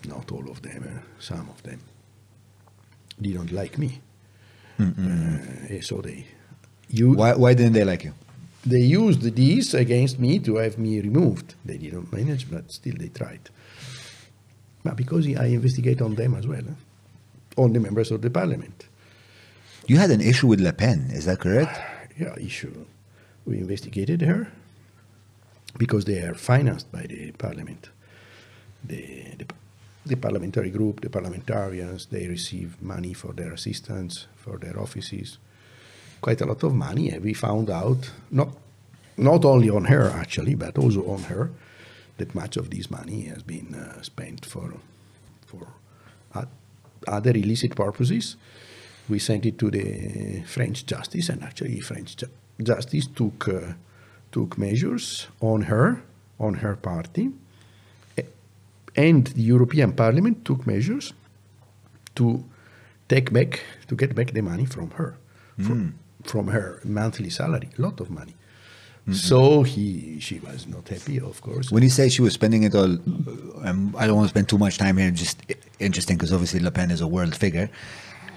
not 0.07 0.31
all 0.31 0.47
of 0.49 0.61
them, 0.61 0.83
uh, 0.83 1.01
some 1.19 1.49
of 1.49 1.63
them 1.63 1.79
didn't 3.19 3.51
like 3.51 3.77
me. 3.79 4.01
Uh, 4.79 5.81
so 5.81 6.01
they, 6.01 6.25
you, 6.89 7.13
Why, 7.13 7.33
why 7.35 7.53
didn't 7.53 7.73
they 7.73 7.83
like 7.83 8.03
you? 8.03 8.13
they 8.65 8.79
used 8.79 9.21
these 9.35 9.73
against 9.73 10.19
me 10.19 10.39
to 10.39 10.55
have 10.55 10.77
me 10.77 10.99
removed. 10.99 11.53
They 11.63 11.77
didn't 11.77 12.11
manage, 12.11 12.49
but 12.49 12.71
still 12.71 12.95
they 12.97 13.09
tried. 13.09 13.49
But 14.83 14.95
because 14.95 15.27
I 15.27 15.45
investigate 15.45 16.01
on 16.01 16.15
them 16.15 16.33
as 16.35 16.47
well, 16.47 16.63
uh, 16.67 17.61
on 17.61 17.73
the 17.73 17.79
members 17.79 18.11
of 18.11 18.21
the 18.21 18.29
parliament. 18.29 18.87
You 19.87 19.97
had 19.97 20.09
an 20.09 20.21
issue 20.21 20.47
with 20.47 20.59
Le 20.59 20.73
Pen, 20.73 21.09
is 21.11 21.25
that 21.25 21.39
correct? 21.39 21.79
yeah, 22.17 22.35
issue. 22.37 22.85
We 23.45 23.59
investigated 23.59 24.21
her 24.21 24.51
because 25.77 26.05
they 26.05 26.19
are 26.19 26.33
financed 26.33 26.91
by 26.91 27.03
the 27.03 27.31
parliament. 27.33 27.89
The, 28.83 29.35
the, 29.37 29.45
the 30.05 30.15
parliamentary 30.17 30.71
group, 30.71 31.01
the 31.01 31.09
parliamentarians, 31.09 32.07
they 32.07 32.27
receive 32.27 32.81
money 32.81 33.13
for 33.13 33.33
their 33.33 33.53
assistants, 33.53 34.27
for 34.35 34.57
their 34.57 34.79
offices, 34.79 35.37
quite 36.21 36.41
a 36.41 36.45
lot 36.45 36.63
of 36.63 36.73
money. 36.73 37.09
And 37.09 37.23
we 37.23 37.33
found 37.33 37.69
out, 37.69 38.11
not, 38.31 38.49
not 39.17 39.45
only 39.45 39.69
on 39.69 39.85
her 39.85 40.09
actually, 40.09 40.55
but 40.55 40.77
also 40.77 41.07
on 41.07 41.23
her, 41.23 41.51
that 42.17 42.33
much 42.33 42.57
of 42.57 42.69
this 42.69 42.89
money 42.89 43.23
has 43.23 43.43
been 43.43 43.75
uh, 43.75 44.01
spent 44.01 44.45
for, 44.45 44.73
for 45.45 45.67
other 47.07 47.31
illicit 47.31 47.75
purposes. 47.75 48.35
We 49.09 49.19
sent 49.19 49.45
it 49.45 49.57
to 49.59 49.69
the 49.69 50.43
French 50.47 50.85
justice, 50.85 51.29
and 51.29 51.43
actually, 51.43 51.79
French 51.79 52.15
ju- 52.17 52.29
justice 52.63 53.07
took 53.07 53.47
uh, 53.47 53.73
took 54.31 54.57
measures 54.57 55.27
on 55.39 55.63
her, 55.63 56.01
on 56.39 56.55
her 56.55 56.75
party, 56.75 57.31
and 58.95 59.27
the 59.27 59.41
European 59.41 59.93
Parliament 59.93 60.43
took 60.43 60.65
measures 60.65 61.13
to 62.15 62.43
take 63.07 63.31
back, 63.31 63.61
to 63.87 63.95
get 63.95 64.15
back 64.15 64.31
the 64.31 64.41
money 64.41 64.65
from 64.65 64.89
her, 64.91 65.15
from, 65.57 65.99
from 66.29 66.47
her 66.47 66.81
monthly 66.83 67.29
salary, 67.29 67.69
a 67.77 67.81
lot 67.81 67.99
of 67.99 68.09
money. 68.09 68.35
So 69.11 69.61
he, 69.61 70.19
she 70.19 70.39
was 70.39 70.65
not 70.65 70.87
happy, 70.87 71.19
of 71.19 71.39
course. 71.41 71.71
When 71.71 71.83
you 71.83 71.89
say 71.89 72.09
she 72.09 72.23
was 72.23 72.33
spending 72.33 72.63
it 72.63 72.73
all, 72.73 72.97
um, 73.63 73.95
I 73.95 74.07
don't 74.07 74.15
want 74.15 74.25
to 74.25 74.29
spend 74.29 74.49
too 74.49 74.57
much 74.57 74.79
time 74.79 74.97
here. 74.97 75.11
Just 75.11 75.43
interesting 75.79 76.17
because 76.17 76.33
obviously 76.33 76.59
Le 76.59 76.71
Pen 76.71 76.89
is 76.89 77.01
a 77.01 77.07
world 77.07 77.35
figure. 77.35 77.69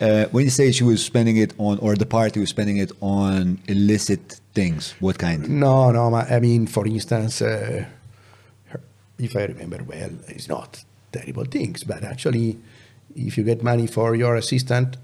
Uh, 0.01 0.27
when 0.27 0.45
you 0.45 0.51
say 0.51 0.71
she 0.71 0.85
was 0.85 1.03
spending 1.03 1.39
it 1.39 1.55
on, 1.59 1.79
or 1.79 1.97
the 1.97 2.07
party 2.07 2.39
was 2.39 2.51
spending 2.51 2.77
it 2.77 2.93
on 3.01 3.59
illicit 3.67 4.41
things, 4.53 4.95
what 5.01 5.19
kind? 5.19 5.49
No, 5.49 5.91
no, 5.91 6.15
I 6.15 6.39
mean, 6.39 6.67
for 6.67 6.87
instance, 6.87 7.41
uh, 7.41 7.85
her, 8.67 8.81
if 9.19 9.37
I 9.37 9.45
remember 9.47 9.83
well, 9.83 10.11
it's 10.29 10.49
not 10.49 10.85
terrible 11.11 11.47
things, 11.47 11.83
but 11.83 12.05
actually, 12.05 12.59
if 13.17 13.39
you 13.39 13.43
get 13.43 13.63
money 13.63 13.87
for 13.87 14.15
your 14.15 14.37
assistant, 14.37 14.99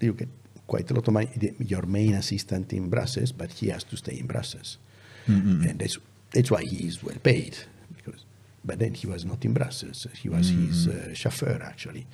you 0.00 0.12
get 0.12 0.28
quite 0.68 0.88
a 0.90 0.94
lot 0.94 1.08
of 1.08 1.14
money. 1.14 1.28
The- 1.42 1.54
Your 1.72 1.84
main 1.86 2.14
assistant 2.14 2.72
in 2.72 2.88
Brussels, 2.88 3.32
but 3.32 3.50
he 3.60 3.66
has 3.74 3.82
to 3.90 3.96
stay 3.96 4.16
in 4.20 4.26
Brussels, 4.26 4.78
and 5.26 5.78
that's 5.80 5.98
that's 6.34 6.50
why 6.50 6.62
he 6.72 6.86
is 6.86 7.02
well 7.02 7.18
paid. 7.22 7.54
Because, 7.96 8.22
but 8.64 8.78
then 8.78 8.94
he 8.94 9.06
was 9.06 9.24
not 9.24 9.44
in 9.44 9.52
Brussels; 9.54 10.06
he 10.22 10.28
was 10.28 10.48
his 10.50 10.86
uh, 10.88 11.12
chauffeur 11.14 11.58
actually 11.72 12.06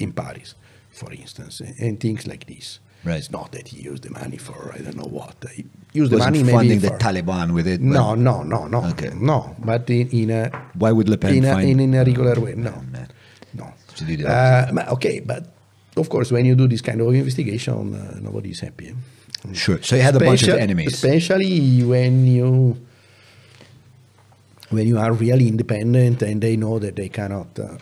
in 0.00 0.12
Paris, 0.12 0.54
for 0.90 1.10
instance, 1.12 1.60
and 1.84 1.98
things 2.00 2.26
like 2.26 2.44
this. 2.46 2.80
Right. 3.06 3.18
It's 3.18 3.30
not 3.30 3.52
that 3.52 3.68
he 3.68 3.82
used 3.90 4.02
the 4.04 4.10
money 4.10 4.38
for 4.38 4.72
I 4.74 4.78
don't 4.78 4.96
know 4.96 5.10
what. 5.20 5.36
He 5.54 5.64
used 5.92 6.10
the 6.10 6.16
money 6.18 6.42
funding 6.42 6.80
maybe 6.80 6.88
the 6.88 6.96
Taliban 7.06 7.52
with 7.52 7.66
it. 7.66 7.80
No, 7.82 8.14
no, 8.14 8.42
no, 8.42 8.66
no, 8.66 8.82
Okay. 8.92 9.10
no. 9.14 9.54
But 9.58 9.90
in, 9.90 10.08
in 10.08 10.30
a 10.30 10.42
Why 10.74 10.90
would 10.90 11.08
Le 11.10 11.18
Pen 11.18 11.34
in 11.34 11.44
a, 11.44 11.52
find- 11.52 11.68
in, 11.68 11.80
in 11.80 11.94
a 11.94 11.98
regular 12.04 12.40
way, 12.40 12.54
no, 12.54 12.72
man. 12.90 13.08
no. 13.52 13.66
Uh, 14.26 14.72
but 14.72 14.88
okay, 14.88 15.20
but 15.20 15.53
of 15.96 16.08
course, 16.08 16.32
when 16.32 16.44
you 16.44 16.54
do 16.54 16.66
this 16.68 16.80
kind 16.80 17.00
of 17.00 17.14
investigation, 17.14 17.94
uh, 17.94 18.18
nobody 18.20 18.50
is 18.50 18.60
happy. 18.60 18.88
eh? 18.88 19.52
Sure. 19.52 19.80
So 19.82 19.96
you 19.96 20.02
had 20.02 20.16
a 20.16 20.20
bunch 20.20 20.42
of 20.44 20.58
enemies. 20.58 20.94
especially 20.94 21.82
when 21.82 22.26
you 22.26 22.76
when 24.70 24.86
you 24.86 24.98
are 24.98 25.12
really 25.12 25.46
independent 25.48 26.22
and 26.22 26.40
they 26.40 26.56
know 26.56 26.78
that 26.78 26.96
they 26.96 27.08
cannot 27.08 27.58
uh, 27.58 27.76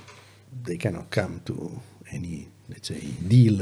they 0.65 0.77
cannot 0.77 1.11
come 1.11 1.41
to 1.47 1.81
any 2.11 2.49
let's 2.69 2.89
say 2.89 3.01
deal 3.29 3.59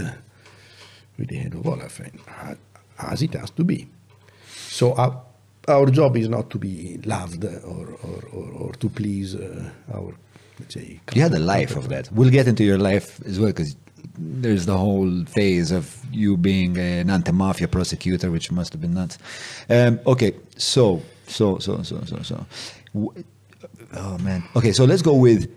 with 1.18 1.28
the 1.28 1.36
head 1.36 1.54
of 1.54 1.66
Olaf, 1.66 2.00
and, 2.00 2.56
as 2.98 3.22
it 3.22 3.34
has 3.34 3.50
to 3.50 3.64
be. 3.64 3.86
So 4.68 4.94
our, 4.94 5.22
our 5.68 5.90
job 5.90 6.16
is 6.16 6.28
not 6.28 6.50
to 6.50 6.58
be 6.58 6.98
loved 7.04 7.44
or 7.44 7.86
or, 8.02 8.24
or, 8.32 8.50
or 8.52 8.72
to 8.74 8.88
please 8.88 9.34
uh, 9.34 9.70
our 9.94 10.14
let's 10.58 10.74
say. 10.74 11.00
You 11.14 11.22
had 11.22 11.34
a 11.34 11.38
life 11.38 11.76
of 11.76 11.88
that. 11.90 12.10
We'll 12.12 12.30
get 12.30 12.48
into 12.48 12.64
your 12.64 12.78
life 12.78 13.20
as 13.26 13.38
well 13.38 13.48
because 13.50 13.76
there's 14.20 14.66
the 14.66 14.76
whole 14.76 15.24
phase 15.24 15.70
of 15.70 16.04
you 16.12 16.36
being 16.36 16.76
an 16.76 17.10
anti-mafia 17.10 17.68
prosecutor, 17.68 18.30
which 18.30 18.52
must 18.52 18.72
have 18.72 18.80
been 18.80 18.94
nuts. 18.94 19.18
Um, 19.68 20.00
okay, 20.06 20.34
so 20.56 21.02
so 21.26 21.58
so 21.58 21.82
so 21.82 22.02
so 22.04 22.22
so. 22.22 22.46
Oh 23.94 24.18
man. 24.18 24.44
Okay, 24.54 24.72
so 24.72 24.84
let's 24.84 25.02
go 25.02 25.14
with 25.14 25.50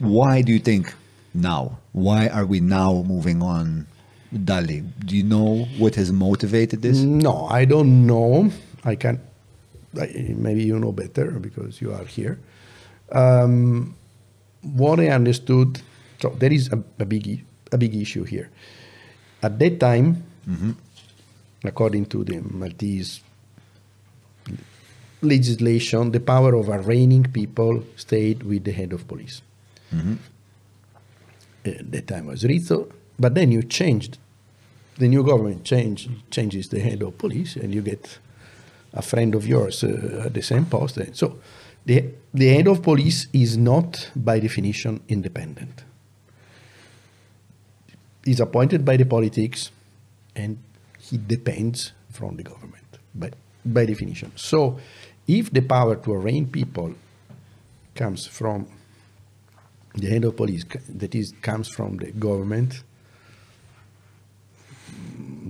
why 0.00 0.42
do 0.42 0.52
you 0.52 0.58
think 0.58 0.92
now? 1.32 1.78
Why 1.92 2.28
are 2.28 2.44
we 2.44 2.60
now 2.60 3.02
moving 3.06 3.42
on? 3.42 3.86
Dalli, 4.34 4.84
do 5.04 5.16
you 5.16 5.22
know 5.22 5.66
what 5.78 5.94
has 5.94 6.12
motivated 6.12 6.82
this? 6.82 6.98
No, 6.98 7.46
I 7.46 7.64
don't 7.64 8.06
know. 8.06 8.50
I 8.84 8.96
can. 8.96 9.20
Maybe 9.94 10.64
you 10.64 10.78
know 10.78 10.92
better 10.92 11.30
because 11.30 11.80
you 11.80 11.92
are 11.92 12.04
here. 12.04 12.38
Um, 13.12 13.94
what 14.60 15.00
I 15.00 15.08
understood, 15.08 15.80
so 16.20 16.30
there 16.30 16.52
is 16.52 16.70
a, 16.72 16.82
a 16.98 17.04
big 17.06 17.45
a 17.72 17.78
big 17.78 17.94
issue 17.94 18.24
here. 18.24 18.50
At 19.42 19.58
that 19.58 19.80
time, 19.80 20.24
according 21.64 22.06
to 22.06 22.24
the 22.24 22.40
Maltese 22.40 23.20
legislation, 25.22 26.10
the 26.12 26.20
power 26.20 26.54
of 26.54 26.68
arraigning 26.68 27.24
people 27.32 27.82
stayed 27.96 28.42
with 28.42 28.64
the 28.64 28.72
head 28.72 28.92
of 28.92 29.06
police. 29.08 29.42
Uh, 31.66 31.70
that 31.90 32.06
time 32.06 32.26
was 32.26 32.44
Rizzo, 32.44 32.88
but 33.18 33.34
then 33.34 33.50
you 33.50 33.62
changed. 33.62 34.18
The 34.98 35.08
new 35.08 35.24
government 35.24 35.64
change, 35.64 36.08
changes 36.30 36.68
the 36.68 36.80
head 36.80 37.02
of 37.02 37.18
police, 37.18 37.56
and 37.56 37.74
you 37.74 37.82
get 37.82 38.18
a 38.94 39.02
friend 39.02 39.34
of 39.34 39.46
yours 39.46 39.84
uh, 39.84 40.22
at 40.26 40.34
the 40.34 40.42
same 40.42 40.66
post. 40.66 40.96
And 40.96 41.14
so, 41.16 41.38
the 41.84 42.04
the 42.32 42.48
head 42.48 42.68
of 42.68 42.82
police 42.82 43.28
is 43.32 43.56
not, 43.56 44.10
by 44.14 44.40
definition, 44.40 45.00
independent. 45.08 45.85
He's 48.26 48.40
appointed 48.40 48.84
by 48.84 48.96
the 48.96 49.04
politics, 49.06 49.70
and 50.34 50.58
he 50.98 51.16
depends 51.16 51.92
from 52.10 52.36
the 52.36 52.42
government, 52.42 52.84
by 53.14 53.30
by 53.64 53.86
definition. 53.86 54.32
So, 54.34 54.78
if 55.28 55.52
the 55.52 55.60
power 55.62 55.94
to 55.96 56.12
arraign 56.12 56.46
people 56.48 56.94
comes 57.94 58.26
from 58.26 58.66
the 59.94 60.08
head 60.08 60.24
of 60.24 60.36
police, 60.36 60.64
that 60.88 61.14
is, 61.14 61.32
comes 61.40 61.68
from 61.68 61.98
the 61.98 62.10
government, 62.12 62.82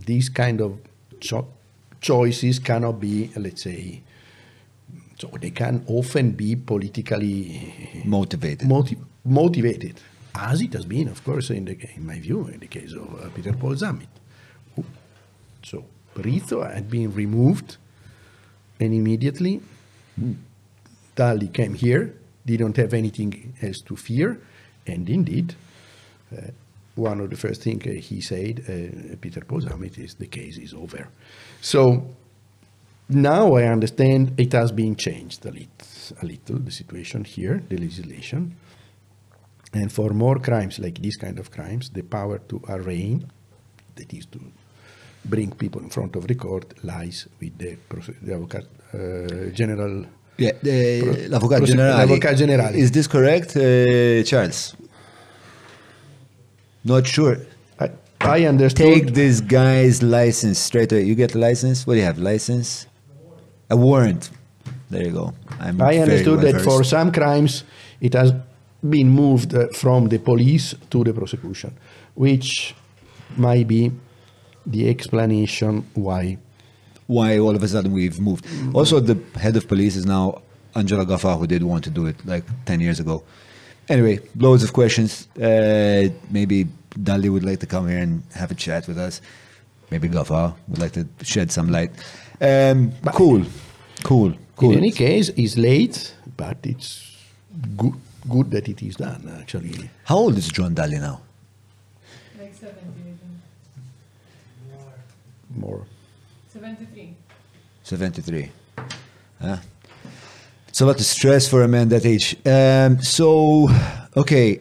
these 0.06 0.28
kind 0.28 0.60
of 0.60 0.78
cho- 1.20 1.48
choices 2.00 2.58
cannot 2.58 3.00
be, 3.00 3.30
let's 3.36 3.62
say, 3.62 4.02
so 5.18 5.28
they 5.40 5.50
can 5.50 5.82
often 5.88 6.32
be 6.32 6.56
politically 6.56 8.02
Motivated. 8.04 8.68
moti- 8.68 8.98
motivated, 9.24 9.98
as 10.38 10.60
it 10.60 10.72
has 10.74 10.84
been, 10.84 11.08
of 11.08 11.22
course, 11.24 11.50
in, 11.50 11.64
the, 11.64 11.76
in 11.96 12.06
my 12.06 12.18
view, 12.20 12.46
in 12.48 12.60
the 12.60 12.66
case 12.66 12.92
of 12.92 13.08
uh, 13.24 13.28
Peter 13.34 13.52
Paul 13.52 13.74
Zammit. 13.74 14.08
who- 14.74 14.84
So 15.62 15.84
Rizzo 16.14 16.62
had 16.62 16.88
been 16.90 17.12
removed, 17.14 17.76
and 18.80 18.92
immediately 18.92 19.60
Dalli 21.16 21.48
came 21.52 21.74
here, 21.74 22.14
didn't 22.44 22.76
have 22.76 22.94
anything 22.94 23.54
else 23.62 23.80
to 23.82 23.96
fear, 23.96 24.38
and 24.86 25.08
indeed, 25.08 25.54
uh, 26.36 26.50
one 26.94 27.20
of 27.20 27.30
the 27.30 27.36
first 27.36 27.62
things 27.62 27.84
uh, 27.86 27.90
he 27.90 28.20
said, 28.20 28.60
uh, 28.68 29.16
Peter 29.20 29.40
Paul 29.40 29.60
Zammit, 29.62 29.98
is 29.98 30.14
the 30.14 30.26
case 30.26 30.58
is 30.58 30.72
over. 30.74 31.08
So 31.60 32.06
now 33.08 33.54
I 33.54 33.64
understand 33.64 34.32
it 34.38 34.52
has 34.52 34.72
been 34.72 34.96
changed 34.96 35.44
a 35.46 35.50
little, 35.50 35.68
a 36.22 36.26
little, 36.26 36.58
the 36.58 36.70
situation 36.70 37.24
here, 37.24 37.62
the 37.68 37.76
legislation. 37.76 38.56
And 39.76 39.88
for 39.98 40.10
more 40.24 40.38
crimes 40.48 40.74
like 40.84 40.96
these 41.06 41.18
kind 41.24 41.38
of 41.38 41.46
crimes, 41.56 41.84
the 41.98 42.02
power 42.02 42.38
to 42.50 42.56
arraign, 42.76 43.18
that 43.96 44.10
is 44.18 44.26
to 44.34 44.40
bring 45.34 45.50
people 45.62 45.80
in 45.86 45.90
front 45.96 46.12
of 46.16 46.26
the 46.30 46.34
court, 46.34 46.66
lies 46.92 47.18
with 47.40 47.54
the, 47.62 47.72
the 48.26 48.32
avocat, 48.38 48.64
uh, 48.94 49.50
general. 49.60 49.94
Yeah, 50.38 50.52
the, 50.62 50.78
Pro- 51.02 51.12
l'Avocat 51.34 51.58
prose- 51.58 51.70
Generale. 51.70 52.36
Generale. 52.44 52.74
Is 52.84 52.90
this 52.96 53.06
correct, 53.06 53.50
uh, 53.56 54.22
Charles? 54.30 54.60
Not 56.84 57.06
sure. 57.06 57.36
I, 57.80 57.90
I 58.20 58.46
understood. 58.46 58.86
Take 58.94 59.14
this 59.14 59.40
guy's 59.40 60.02
license 60.02 60.58
straight 60.58 60.92
away. 60.92 61.04
You 61.10 61.14
get 61.14 61.34
a 61.34 61.38
license? 61.38 61.86
What 61.86 61.94
do 61.94 62.00
you 62.00 62.06
have? 62.06 62.18
License? 62.18 62.86
A 63.68 63.76
warrant. 63.76 64.30
There 64.90 65.04
you 65.04 65.12
go. 65.20 65.34
I'm 65.58 65.80
I 65.82 65.98
understood 65.98 66.42
well 66.42 66.52
that 66.52 66.60
for 66.62 66.84
some 66.84 67.10
crimes 67.10 67.64
it 68.00 68.12
has 68.14 68.32
been 68.90 69.08
moved 69.08 69.54
from 69.74 70.08
the 70.08 70.18
police 70.18 70.74
to 70.90 71.04
the 71.04 71.12
prosecution, 71.12 71.76
which 72.14 72.74
might 73.36 73.66
be 73.66 73.92
the 74.64 74.88
explanation 74.88 75.88
why. 75.94 76.38
why 77.06 77.38
all 77.38 77.54
of 77.54 77.62
a 77.62 77.68
sudden 77.68 77.92
we've 77.92 78.20
moved. 78.20 78.46
Also, 78.74 79.00
the 79.00 79.18
head 79.38 79.56
of 79.56 79.68
police 79.68 79.96
is 79.96 80.06
now 80.06 80.42
Angelo 80.74 81.04
Gafà, 81.04 81.38
who 81.38 81.46
did 81.46 81.62
want 81.62 81.84
to 81.84 81.90
do 81.90 82.06
it 82.06 82.16
like 82.26 82.44
10 82.64 82.80
years 82.80 83.00
ago. 83.00 83.22
Anyway, 83.88 84.18
loads 84.36 84.64
of 84.64 84.72
questions. 84.72 85.28
Uh, 85.36 86.08
maybe 86.30 86.66
Dalli 86.90 87.30
would 87.30 87.44
like 87.44 87.60
to 87.60 87.66
come 87.66 87.88
here 87.88 87.98
and 87.98 88.22
have 88.34 88.50
a 88.50 88.54
chat 88.54 88.88
with 88.88 88.98
us. 88.98 89.20
Maybe 89.90 90.08
Gaffa 90.08 90.54
would 90.68 90.78
like 90.80 90.92
to 90.92 91.06
shed 91.22 91.52
some 91.52 91.70
light. 91.70 91.92
Um, 92.40 92.92
cool, 93.12 93.44
cool, 94.02 94.34
cool. 94.56 94.72
In 94.72 94.78
any 94.78 94.90
case, 94.90 95.28
it's 95.36 95.56
late, 95.56 96.14
but 96.36 96.58
it's 96.64 97.16
good, 97.76 97.94
good 98.28 98.50
that 98.50 98.68
it 98.68 98.82
is 98.82 98.96
done, 98.96 99.30
actually. 99.40 99.90
How 100.04 100.16
old 100.16 100.36
is 100.38 100.48
John 100.48 100.74
Dalli 100.74 101.00
now? 101.00 101.20
Like 102.38 102.54
70, 102.54 102.80
More. 105.56 105.84
73. 106.48 107.14
73. 107.82 108.50
Huh? 109.40 109.56
It's 110.68 110.80
a 110.80 110.86
lot 110.86 110.96
of 110.96 111.06
stress 111.06 111.48
for 111.48 111.62
a 111.62 111.68
man 111.68 111.88
that 111.88 112.04
age. 112.04 112.36
Um, 112.44 113.00
so, 113.00 113.68
okay, 114.16 114.60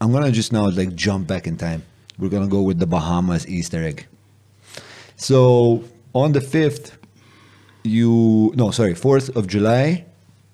I'm 0.00 0.10
gonna 0.12 0.32
just 0.32 0.52
now 0.52 0.68
like 0.68 0.94
jump 0.94 1.28
back 1.28 1.46
in 1.46 1.56
time. 1.56 1.82
We're 2.18 2.30
gonna 2.30 2.48
go 2.48 2.62
with 2.62 2.78
the 2.78 2.86
Bahamas 2.86 3.46
Easter 3.46 3.82
egg. 3.84 4.06
So 5.16 5.84
on 6.14 6.32
the 6.32 6.40
fifth, 6.40 6.98
you 7.84 8.52
no 8.56 8.70
sorry 8.70 8.94
fourth 8.94 9.36
of 9.36 9.46
July, 9.46 10.04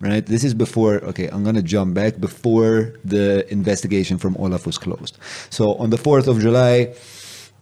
right? 0.00 0.24
This 0.24 0.44
is 0.44 0.54
before. 0.54 0.96
Okay, 1.04 1.28
I'm 1.28 1.44
gonna 1.44 1.62
jump 1.62 1.94
back 1.94 2.18
before 2.20 2.94
the 3.04 3.50
investigation 3.52 4.18
from 4.18 4.36
Olaf 4.36 4.66
was 4.66 4.78
closed. 4.78 5.18
So 5.50 5.74
on 5.74 5.90
the 5.90 5.98
fourth 5.98 6.28
of 6.28 6.40
July, 6.40 6.94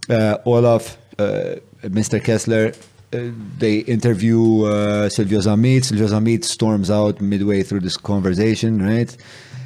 uh, 0.08 0.38
Olaf, 0.44 0.98
uh, 1.18 1.56
Mr. 1.82 2.22
Kessler, 2.22 2.72
uh, 3.12 3.18
they 3.58 3.78
interview 3.78 4.64
uh, 4.64 5.08
Silvio 5.08 5.40
Zammit. 5.40 5.84
Silvio 5.84 6.08
Zammit 6.08 6.44
storms 6.44 6.90
out 6.90 7.20
midway 7.20 7.62
through 7.62 7.80
this 7.80 7.96
conversation, 7.96 8.82
right? 8.82 9.16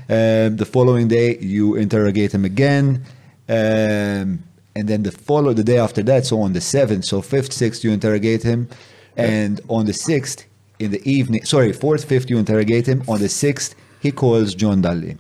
Um, 0.09 0.57
the 0.57 0.67
following 0.67 1.09
day, 1.09 1.39
you 1.39 1.77
interrogate 1.77 2.33
him 2.35 2.45
again. 2.45 3.05
Um, 3.49 4.45
and 4.77 4.89
then 4.89 5.03
the 5.03 5.11
follow 5.11 5.53
the 5.53 5.65
day 5.65 5.79
after 5.79 6.03
that, 6.05 6.27
so 6.27 6.41
on 6.41 6.53
the 6.53 6.61
seventh, 6.61 7.05
so 7.05 7.21
fifth, 7.23 7.53
sixth, 7.53 7.83
you 7.83 7.91
interrogate 7.91 8.43
him, 8.43 8.69
and 9.17 9.61
on 9.69 9.87
the 9.87 9.93
sixth 9.93 10.47
in 10.81 10.91
the 10.91 11.03
evening, 11.11 11.45
sorry, 11.45 11.73
fourth, 11.73 12.05
fifth, 12.05 12.31
you 12.31 12.39
interrogate 12.39 12.87
him. 12.89 13.03
On 13.09 13.19
the 13.21 13.29
sixth, 13.29 13.75
he 14.01 14.11
calls 14.11 14.55
John 14.55 14.83
Dalli. 14.83 15.19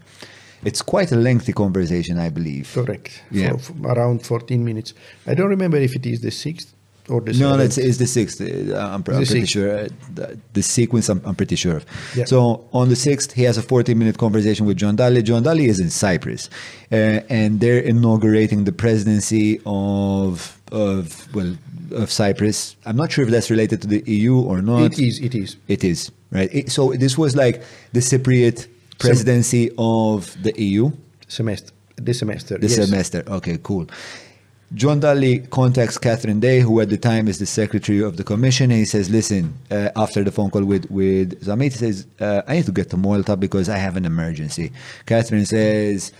It's 0.64 0.82
quite 0.82 1.12
a 1.12 1.16
lengthy 1.16 1.52
conversation, 1.52 2.18
I 2.18 2.28
believe. 2.30 2.70
Correct. 2.74 3.22
Yeah. 3.30 3.56
For, 3.56 3.72
for 3.72 3.92
around 3.92 4.26
14 4.26 4.64
minutes. 4.64 4.92
I 5.26 5.34
don't 5.34 5.48
remember 5.48 5.78
if 5.78 5.96
it 5.96 6.04
is 6.06 6.20
the 6.20 6.28
6th 6.30 6.72
or 7.08 7.20
the 7.20 7.32
No, 7.32 7.56
no, 7.56 7.62
it's, 7.62 7.78
it's 7.78 7.98
the 7.98 8.06
sixth. 8.06 8.40
Uh, 8.40 8.44
I'm, 8.76 9.02
pr- 9.02 9.12
I'm 9.12 9.16
pretty 9.18 9.40
sixth. 9.40 9.52
sure. 9.52 9.78
Uh, 9.80 9.88
the, 10.14 10.38
the 10.52 10.62
sequence, 10.62 11.08
I'm, 11.08 11.20
I'm 11.24 11.34
pretty 11.34 11.56
sure 11.56 11.76
of. 11.76 11.86
Yeah. 12.14 12.24
So 12.24 12.68
on 12.72 12.88
the 12.88 12.96
sixth, 12.96 13.32
he 13.32 13.42
has 13.44 13.58
a 13.58 13.62
14 13.62 13.98
minute 13.98 14.18
conversation 14.18 14.66
with 14.66 14.76
John 14.76 14.96
Dalli. 14.96 15.22
John 15.24 15.42
Dalli 15.42 15.66
is 15.66 15.80
in 15.80 15.90
Cyprus, 15.90 16.48
uh, 16.92 16.94
and 17.28 17.60
they're 17.60 17.80
inaugurating 17.80 18.64
the 18.64 18.72
presidency 18.72 19.60
of 19.66 20.56
of 20.72 21.34
well 21.34 21.56
of 21.92 22.10
Cyprus. 22.10 22.76
I'm 22.86 22.96
not 22.96 23.12
sure 23.12 23.24
if 23.24 23.30
that's 23.30 23.50
related 23.50 23.82
to 23.82 23.88
the 23.88 24.02
EU 24.06 24.40
or 24.40 24.62
not. 24.62 24.92
It 24.92 24.98
is. 24.98 25.20
It 25.20 25.34
is. 25.34 25.56
It 25.68 25.84
is 25.84 26.10
right. 26.30 26.48
It- 26.52 26.70
so 26.70 26.92
this 26.92 27.16
was 27.18 27.36
like 27.36 27.62
the 27.92 28.00
Cypriot 28.00 28.66
presidency 28.98 29.70
of 29.78 30.36
the 30.42 30.52
EU. 30.60 30.90
Semester. 31.28 31.72
This 31.96 32.18
semester. 32.18 32.58
This 32.58 32.76
yes. 32.76 32.88
semester. 32.88 33.22
Okay, 33.26 33.58
cool. 33.62 33.86
John 34.72 35.00
Dalli 35.00 35.50
contacts 35.50 35.98
Catherine 35.98 36.38
Day, 36.38 36.60
who 36.60 36.80
at 36.80 36.90
the 36.90 36.96
time 36.96 37.26
is 37.26 37.38
the 37.40 37.46
secretary 37.46 38.00
of 38.00 38.16
the 38.16 38.22
commission. 38.24 38.70
And 38.70 38.78
he 38.78 38.84
says, 38.84 39.10
"Listen, 39.10 39.54
uh, 39.70 39.90
after 39.96 40.22
the 40.22 40.30
phone 40.30 40.50
call 40.50 40.64
with 40.64 40.88
with 40.90 41.44
Zammit, 41.44 41.72
he 41.72 41.78
says 41.78 42.06
uh, 42.20 42.42
I 42.46 42.54
need 42.54 42.66
to 42.66 42.72
get 42.72 42.88
to 42.90 42.96
Malta 42.96 43.36
because 43.36 43.68
I 43.68 43.78
have 43.78 43.96
an 43.96 44.04
emergency." 44.04 44.70
Catherine 45.06 45.44
says, 45.46 46.12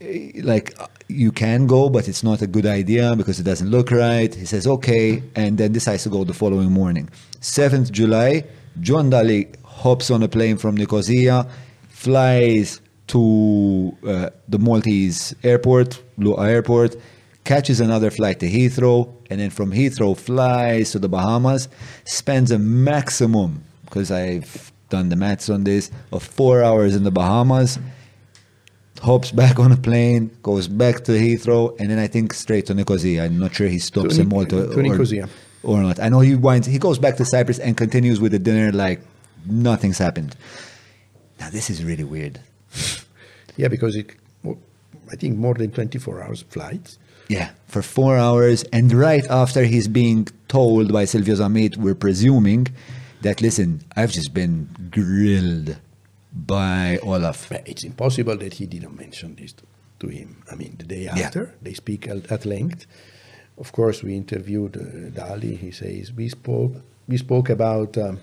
eh, 0.00 0.32
"Like 0.42 0.74
you 1.08 1.32
can 1.32 1.66
go, 1.66 1.88
but 1.88 2.08
it's 2.08 2.22
not 2.22 2.42
a 2.42 2.46
good 2.46 2.66
idea 2.66 3.14
because 3.16 3.38
it 3.40 3.44
doesn't 3.44 3.70
look 3.70 3.90
right." 3.90 4.34
He 4.34 4.46
says, 4.46 4.66
"Okay," 4.66 5.22
and 5.34 5.58
then 5.58 5.72
decides 5.72 6.02
to 6.04 6.08
go 6.08 6.24
the 6.24 6.34
following 6.34 6.72
morning. 6.72 7.08
Seventh 7.40 7.92
July, 7.92 8.44
John 8.80 9.10
Dalli 9.10 9.54
hops 9.64 10.10
on 10.10 10.22
a 10.22 10.28
plane 10.28 10.56
from 10.56 10.76
Nicosia, 10.76 11.46
flies 11.88 12.80
to 13.08 13.96
uh, 14.06 14.30
the 14.48 14.58
Maltese 14.58 15.34
airport, 15.44 16.02
Luqa 16.18 16.48
Airport, 16.48 16.96
catches 17.44 17.80
another 17.80 18.10
flight 18.10 18.40
to 18.40 18.48
Heathrow, 18.48 19.08
and 19.30 19.40
then 19.40 19.50
from 19.50 19.70
Heathrow 19.70 20.16
flies 20.16 20.90
to 20.92 20.98
the 20.98 21.08
Bahamas, 21.08 21.68
spends 22.04 22.50
a 22.50 22.58
maximum, 22.58 23.62
because 23.84 24.10
I've 24.10 24.72
done 24.88 25.08
the 25.08 25.16
maths 25.16 25.48
on 25.48 25.64
this, 25.64 25.90
of 26.12 26.22
four 26.22 26.62
hours 26.64 26.96
in 26.96 27.04
the 27.04 27.10
Bahamas, 27.10 27.78
hops 29.00 29.30
back 29.32 29.58
on 29.58 29.72
a 29.72 29.76
plane, 29.76 30.30
goes 30.42 30.68
back 30.68 31.04
to 31.04 31.12
Heathrow, 31.12 31.78
and 31.78 31.90
then 31.90 31.98
I 31.98 32.06
think 32.06 32.32
straight 32.34 32.66
to 32.66 32.74
Nicosia. 32.74 33.24
I'm 33.24 33.38
not 33.38 33.54
sure 33.54 33.68
he 33.68 33.78
stops 33.78 34.16
To 34.16 34.22
in 34.22 34.28
Malta 34.28 34.66
to 34.68 34.78
or, 34.78 34.82
Nicosia. 34.82 35.28
or 35.62 35.82
not. 35.82 36.00
I 36.00 36.08
know 36.08 36.20
he 36.20 36.34
winds, 36.34 36.66
he 36.66 36.78
goes 36.78 36.98
back 36.98 37.16
to 37.16 37.24
Cyprus 37.24 37.58
and 37.58 37.76
continues 37.76 38.20
with 38.20 38.32
the 38.32 38.38
dinner 38.38 38.72
like 38.72 39.00
nothing's 39.46 39.98
happened. 39.98 40.36
Now 41.40 41.50
this 41.50 41.70
is 41.70 41.84
really 41.84 42.04
weird. 42.04 42.40
Yeah, 43.58 43.68
because 43.68 43.96
it. 43.96 44.12
I 45.10 45.16
think 45.16 45.38
more 45.38 45.54
than 45.54 45.70
24 45.70 46.22
hours 46.22 46.42
flight. 46.42 46.98
Yeah, 47.28 47.52
for 47.68 47.80
four 47.80 48.18
hours, 48.18 48.64
and 48.64 48.92
right 48.92 49.24
after 49.30 49.64
he's 49.64 49.88
being 49.88 50.28
told 50.48 50.92
by 50.92 51.06
Silvio 51.06 51.36
Zammit, 51.36 51.78
we're 51.78 51.94
presuming 51.94 52.66
that 53.22 53.40
listen, 53.40 53.82
I've 53.96 54.12
just 54.12 54.34
been 54.34 54.68
grilled 54.90 55.78
by 56.36 56.98
Olaf. 57.02 57.50
It's 57.64 57.84
impossible 57.84 58.36
that 58.38 58.54
he 58.54 58.66
didn't 58.66 58.96
mention 58.96 59.34
this 59.36 59.52
to, 59.54 59.64
to 60.00 60.08
him. 60.08 60.42
I 60.50 60.54
mean, 60.54 60.76
the 60.78 60.84
day 60.84 61.02
Yeah. 61.04 61.18
after, 61.26 61.54
they 61.62 61.72
speak 61.74 62.06
at, 62.08 62.30
at 62.30 62.44
length. 62.44 62.86
Of 63.58 63.72
course, 63.72 64.02
we 64.02 64.14
interviewed 64.14 64.76
uh, 64.76 65.10
Dalli. 65.18 65.56
He 65.56 65.70
says 65.70 66.12
we 66.12 66.28
spoke. 66.28 66.72
We 67.08 67.16
spoke 67.16 67.48
about 67.48 67.96
um, 67.96 68.20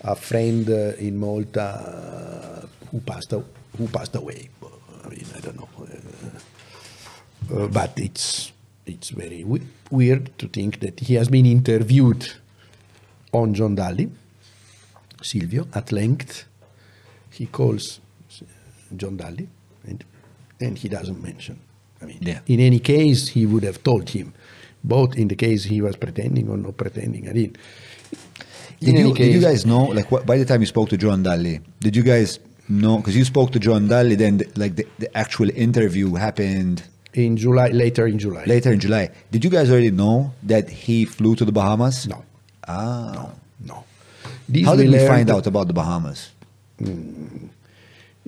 a 0.00 0.14
friend 0.16 0.68
uh, 0.68 0.94
in 0.98 1.18
Malta 1.18 1.60
uh, 1.62 2.66
who 2.90 3.00
passed 3.00 3.32
who 3.76 3.86
passed 3.88 4.16
away. 4.16 4.48
I 5.04 5.08
mean, 5.08 5.26
I 5.36 5.40
don't 5.40 5.56
know, 5.58 5.68
uh, 5.78 7.54
uh, 7.64 7.66
but 7.68 7.92
it's 7.98 8.52
it's 8.86 9.10
very 9.10 9.44
we- 9.44 9.66
weird 9.90 10.30
to 10.38 10.48
think 10.48 10.80
that 10.80 11.00
he 11.00 11.14
has 11.16 11.28
been 11.28 11.44
interviewed 11.46 12.32
on 13.32 13.52
John 13.54 13.76
Dalli, 13.76 14.10
Silvio, 15.22 15.68
at 15.74 15.92
length. 15.92 16.44
He 17.40 17.46
calls 17.46 18.00
John 19.00 19.16
Dalli, 19.16 19.46
and, 19.88 20.04
and 20.60 20.76
he 20.82 20.88
doesn't 20.96 21.20
mention. 21.22 21.56
I 22.02 22.04
mean, 22.08 22.18
Yeah. 22.20 22.40
in 22.54 22.60
any 22.60 22.80
case, 22.80 23.20
he 23.36 23.42
would 23.50 23.64
have 23.70 23.78
told 23.82 24.10
him, 24.10 24.26
both 24.84 25.16
in 25.16 25.28
the 25.28 25.36
case 25.46 25.64
he 25.72 25.78
was 25.86 25.96
pretending 26.04 26.48
or 26.52 26.58
not 26.58 26.76
pretending. 26.76 27.28
I 27.30 27.32
mean, 27.32 27.52
Did 28.80 28.94
you, 28.94 29.00
any 29.06 29.12
did 29.14 29.34
you 29.36 29.40
guys 29.40 29.64
know, 29.64 29.84
like, 29.98 30.08
what, 30.12 30.22
by 30.26 30.36
the 30.40 30.44
time 30.50 30.60
you 30.60 30.66
spoke 30.76 30.88
to 30.90 30.98
John 31.04 31.22
Dalli, 31.24 31.60
did 31.86 31.94
you 31.96 32.02
guys 32.02 32.38
know, 32.68 32.98
because 32.98 33.16
you 33.16 33.24
spoke 33.24 33.52
to 33.52 33.58
John 33.58 33.88
Dalli, 33.88 34.16
then, 34.18 34.34
the, 34.38 34.46
like, 34.56 34.74
the, 34.76 34.86
the 34.98 35.08
actual 35.16 35.48
interview 35.66 36.14
happened 36.26 36.82
in 37.14 37.36
July, 37.38 37.68
later 37.68 38.06
in 38.06 38.18
July. 38.18 38.44
later 38.54 38.70
in 38.72 38.80
July. 38.80 39.10
Did 39.30 39.44
you 39.44 39.50
guys 39.50 39.70
already 39.70 39.90
know 40.02 40.32
that 40.52 40.68
he 40.68 41.04
flew 41.06 41.34
to 41.36 41.44
the 41.46 41.52
Bahamas? 41.52 42.06
No, 42.06 42.22
Ah. 42.68 43.12
no, 43.18 43.24
no. 43.70 43.84
How 44.66 44.76
did 44.76 44.90
we 44.90 44.98
find 45.06 45.28
out 45.30 45.46
about 45.46 45.66
the 45.68 45.72
Bahamas? 45.82 46.20
Hmm. 46.80 47.46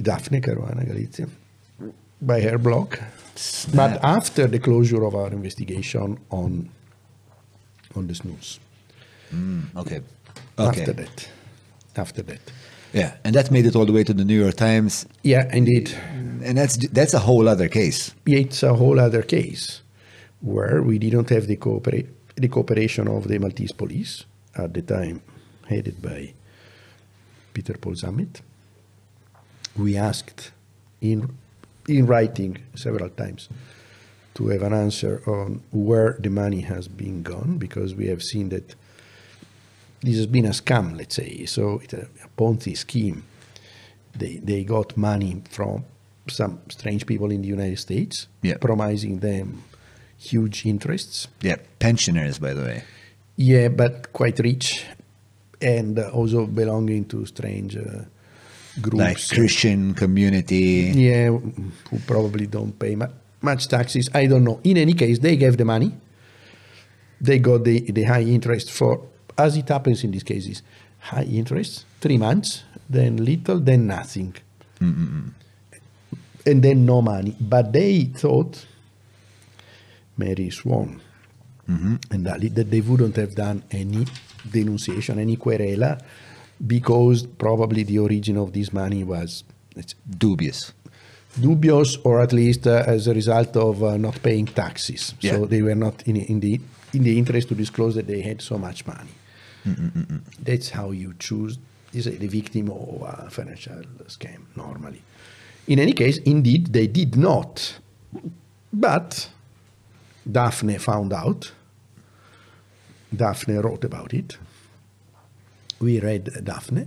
Daphne 0.01 0.41
Caruana 0.41 0.85
Galizia 0.87 1.29
by 2.21 2.41
her 2.41 2.59
blog. 2.59 2.97
But 3.75 4.03
after 4.05 4.47
the 4.47 4.59
closure 4.59 5.05
of 5.05 5.15
our 5.15 5.29
investigation 5.29 6.19
on 6.31 6.71
on 7.97 8.07
the 8.07 8.15
snus. 8.15 8.59
Okay. 9.77 10.01
Okay. 10.59 10.81
After 10.81 10.93
that. 10.93 11.29
After 11.97 12.23
that. 12.23 12.41
Yeah, 12.93 13.15
and 13.25 13.35
that 13.35 13.51
made 13.51 13.67
it 13.67 13.75
all 13.75 13.87
the 13.87 13.93
way 13.93 14.05
to 14.05 14.13
the 14.13 14.25
New 14.25 14.39
York 14.39 14.55
Times, 14.55 15.07
Yeah, 15.23 15.49
indeed. 15.53 15.89
Hmm, 15.89 16.43
and 16.45 16.59
that's 16.59 16.77
that's 16.89 17.15
a 17.15 17.21
whole 17.21 17.49
other 17.49 17.69
case. 17.69 18.15
It's 18.27 18.63
a 18.63 18.75
whole 18.75 19.01
other 19.01 19.23
case 19.23 19.81
where 20.41 20.83
we 20.83 20.99
didn't 20.99 21.31
have 21.31 21.47
the, 21.47 21.57
cooperate, 21.57 22.09
the 22.37 22.49
cooperation 22.49 23.09
of 23.09 23.29
the 23.29 23.39
Maltese 23.39 23.73
police 23.73 24.25
at 24.55 24.75
the 24.75 24.83
time, 24.83 25.23
headed 25.69 26.03
by 26.03 26.35
Peter 27.53 27.75
Paul 27.75 27.95
Zammit. 27.95 28.41
We 29.77 29.97
asked 29.97 30.51
in, 31.01 31.35
in 31.89 32.07
writing 32.07 32.59
several 32.75 33.09
times 33.11 33.49
to 34.35 34.49
have 34.49 34.63
an 34.63 34.73
answer 34.73 35.23
on 35.27 35.63
where 35.73 36.17
the 36.21 36.31
money 36.31 36.61
has 36.61 36.89
been 36.89 37.23
gone 37.23 37.59
because 37.59 37.95
we 37.95 38.07
have 38.07 38.23
seen 38.23 38.49
that 38.51 38.75
this 40.01 40.17
has 40.17 40.27
been 40.27 40.47
a 40.47 40.51
scam, 40.51 40.97
let's 40.97 41.15
say, 41.15 41.45
so 41.47 41.79
it's 41.83 41.95
a, 41.95 42.09
a 42.25 42.29
Ponzi 42.37 42.77
scheme. 42.77 43.23
They, 44.15 44.37
they 44.39 44.65
got 44.65 44.97
money 44.97 45.43
from 45.51 45.85
some 46.29 46.61
strange 46.69 47.07
people 47.07 47.31
in 47.31 47.43
the 47.43 47.49
United 47.49 47.79
States, 47.79 48.27
Yeah. 48.43 48.57
promising 48.59 49.21
them 49.21 49.63
huge 50.19 50.67
interests. 50.67 51.29
Yeah, 51.41 51.57
pensioners, 51.79 52.39
by 52.39 52.53
the 52.55 52.63
way. 52.63 52.83
Yeah, 53.37 53.69
but 53.69 54.13
quite 54.13 54.39
rich, 54.41 54.85
and 55.63 55.99
also 55.99 56.47
belonging 56.47 57.05
to 57.07 57.25
strange 57.27 57.77
uh, 57.77 58.05
groups. 58.81 58.97
Like 58.97 59.29
Christian 59.29 59.95
community. 59.95 60.93
Yeah, 60.95 61.29
who 61.29 61.99
probably 62.07 62.47
don't 62.47 62.79
pay 62.79 62.97
mu- 62.97 63.07
much 63.41 63.69
taxes. 63.69 64.09
I 64.15 64.27
don't 64.27 64.45
know. 64.45 64.61
In 64.65 64.77
any 64.77 64.95
case, 64.95 65.19
they 65.19 65.37
gave 65.37 65.57
the 65.57 65.65
money. 65.65 65.93
They 67.21 67.39
got 67.39 67.65
the, 67.65 67.81
the 67.93 68.03
high 68.03 68.23
interest 68.23 68.71
for, 68.71 69.01
as 69.39 69.57
it 69.57 69.69
happens 69.69 70.03
in 70.05 70.11
these 70.11 70.25
cases, 70.25 70.63
high 70.99 71.25
interest, 71.25 71.85
three 72.01 72.19
months, 72.19 72.65
then 72.91 73.25
little, 73.25 73.61
then 73.61 73.87
nothing. 73.87 74.35
Hmm. 74.79 75.29
And 76.45 76.63
then 76.63 76.85
no 76.85 77.01
money. 77.03 77.37
But 77.41 77.73
they 77.73 78.05
thought, 78.05 78.67
Mary 80.17 80.51
Swan 80.51 81.01
and 82.11 82.29
Ali, 82.29 82.49
that 82.49 82.71
they 82.71 82.81
wouldn't 82.81 83.17
have 83.17 83.35
done 83.35 83.63
any 83.71 84.05
denunciation, 84.51 85.19
any 85.19 85.37
querela, 85.37 86.01
because 86.67 87.27
probably 87.27 87.83
the 87.83 87.99
origin 87.99 88.37
of 88.37 88.53
this 88.53 88.73
money 88.73 89.05
was 89.05 89.45
Dubious. 90.19 90.73
dubious 91.41 91.97
or 92.05 92.21
at 92.21 92.33
least 92.33 92.67
uh, 92.67 92.85
as 92.87 93.07
a 93.07 93.15
result 93.15 93.57
of 93.57 93.83
uh, 93.83 93.97
not 93.97 94.23
paying 94.23 94.45
taxes. 94.47 95.15
Yeah. 95.21 95.33
So 95.33 95.47
they 95.47 95.63
were 95.63 95.75
not 95.75 96.03
in, 96.07 96.17
in 96.17 96.41
the 96.41 96.61
in 96.93 97.05
the 97.05 97.17
interest 97.19 97.49
to 97.49 97.55
disclose 97.55 97.95
that 97.95 98.07
they 98.07 98.21
had 98.21 98.43
so 98.43 98.59
much 98.59 98.87
money. 98.87 99.11
That's 100.43 100.69
how 100.71 100.91
you 100.91 101.15
choose 101.19 101.59
is 101.95 102.05
the 102.05 102.27
victim 102.27 102.69
of 102.71 103.03
a 103.03 103.31
financial 103.31 103.83
scam 104.09 104.41
normally. 104.57 105.03
In 105.67 105.79
any 105.79 105.93
case, 105.93 106.19
indeed, 106.19 106.73
they 106.73 106.87
did 106.87 107.17
not. 107.17 107.79
But 108.73 109.31
Daphne 110.31 110.79
found 110.79 111.13
out. 111.13 111.53
Daphne 113.15 113.59
wrote 113.59 113.85
about 113.85 114.15
it. 114.15 114.39
We 115.81 116.01
read 116.01 116.45
Daphne, 116.45 116.87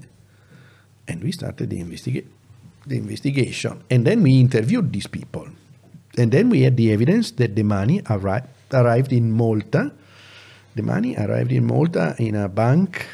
and 1.08 1.24
we 1.24 1.32
started 1.32 1.70
the, 1.70 1.82
investiga- 1.82 2.26
the 2.88 2.98
investigation. 2.98 3.84
And 3.90 4.06
then 4.06 4.24
we 4.24 4.40
interviewed 4.40 4.92
these 4.94 5.08
people. 5.08 5.48
And 6.18 6.32
then 6.32 6.50
we 6.50 6.62
had 6.62 6.78
the 6.78 6.94
evidence 6.94 7.32
that 7.32 7.56
the 7.56 7.64
money 7.64 8.02
arri- 8.04 8.48
arrived 8.74 9.12
in 9.12 9.32
Malta. 9.32 9.92
The 10.76 10.82
money 10.84 11.16
arrived 11.18 11.52
in 11.52 11.66
Malta 11.66 12.16
in 12.20 12.36
a 12.36 12.48
bank, 12.48 13.06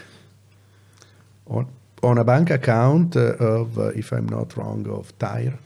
on, 1.47 1.67
on 2.03 2.17
a 2.17 2.23
bank 2.23 2.49
account 2.49 3.15
uh, 3.15 3.35
of, 3.37 3.77
uh, 3.77 3.87
if 3.89 4.11
I'm 4.11 4.27
not 4.29 4.55
wrong, 4.55 4.87
of 4.87 5.17
Tyre. 5.17 5.57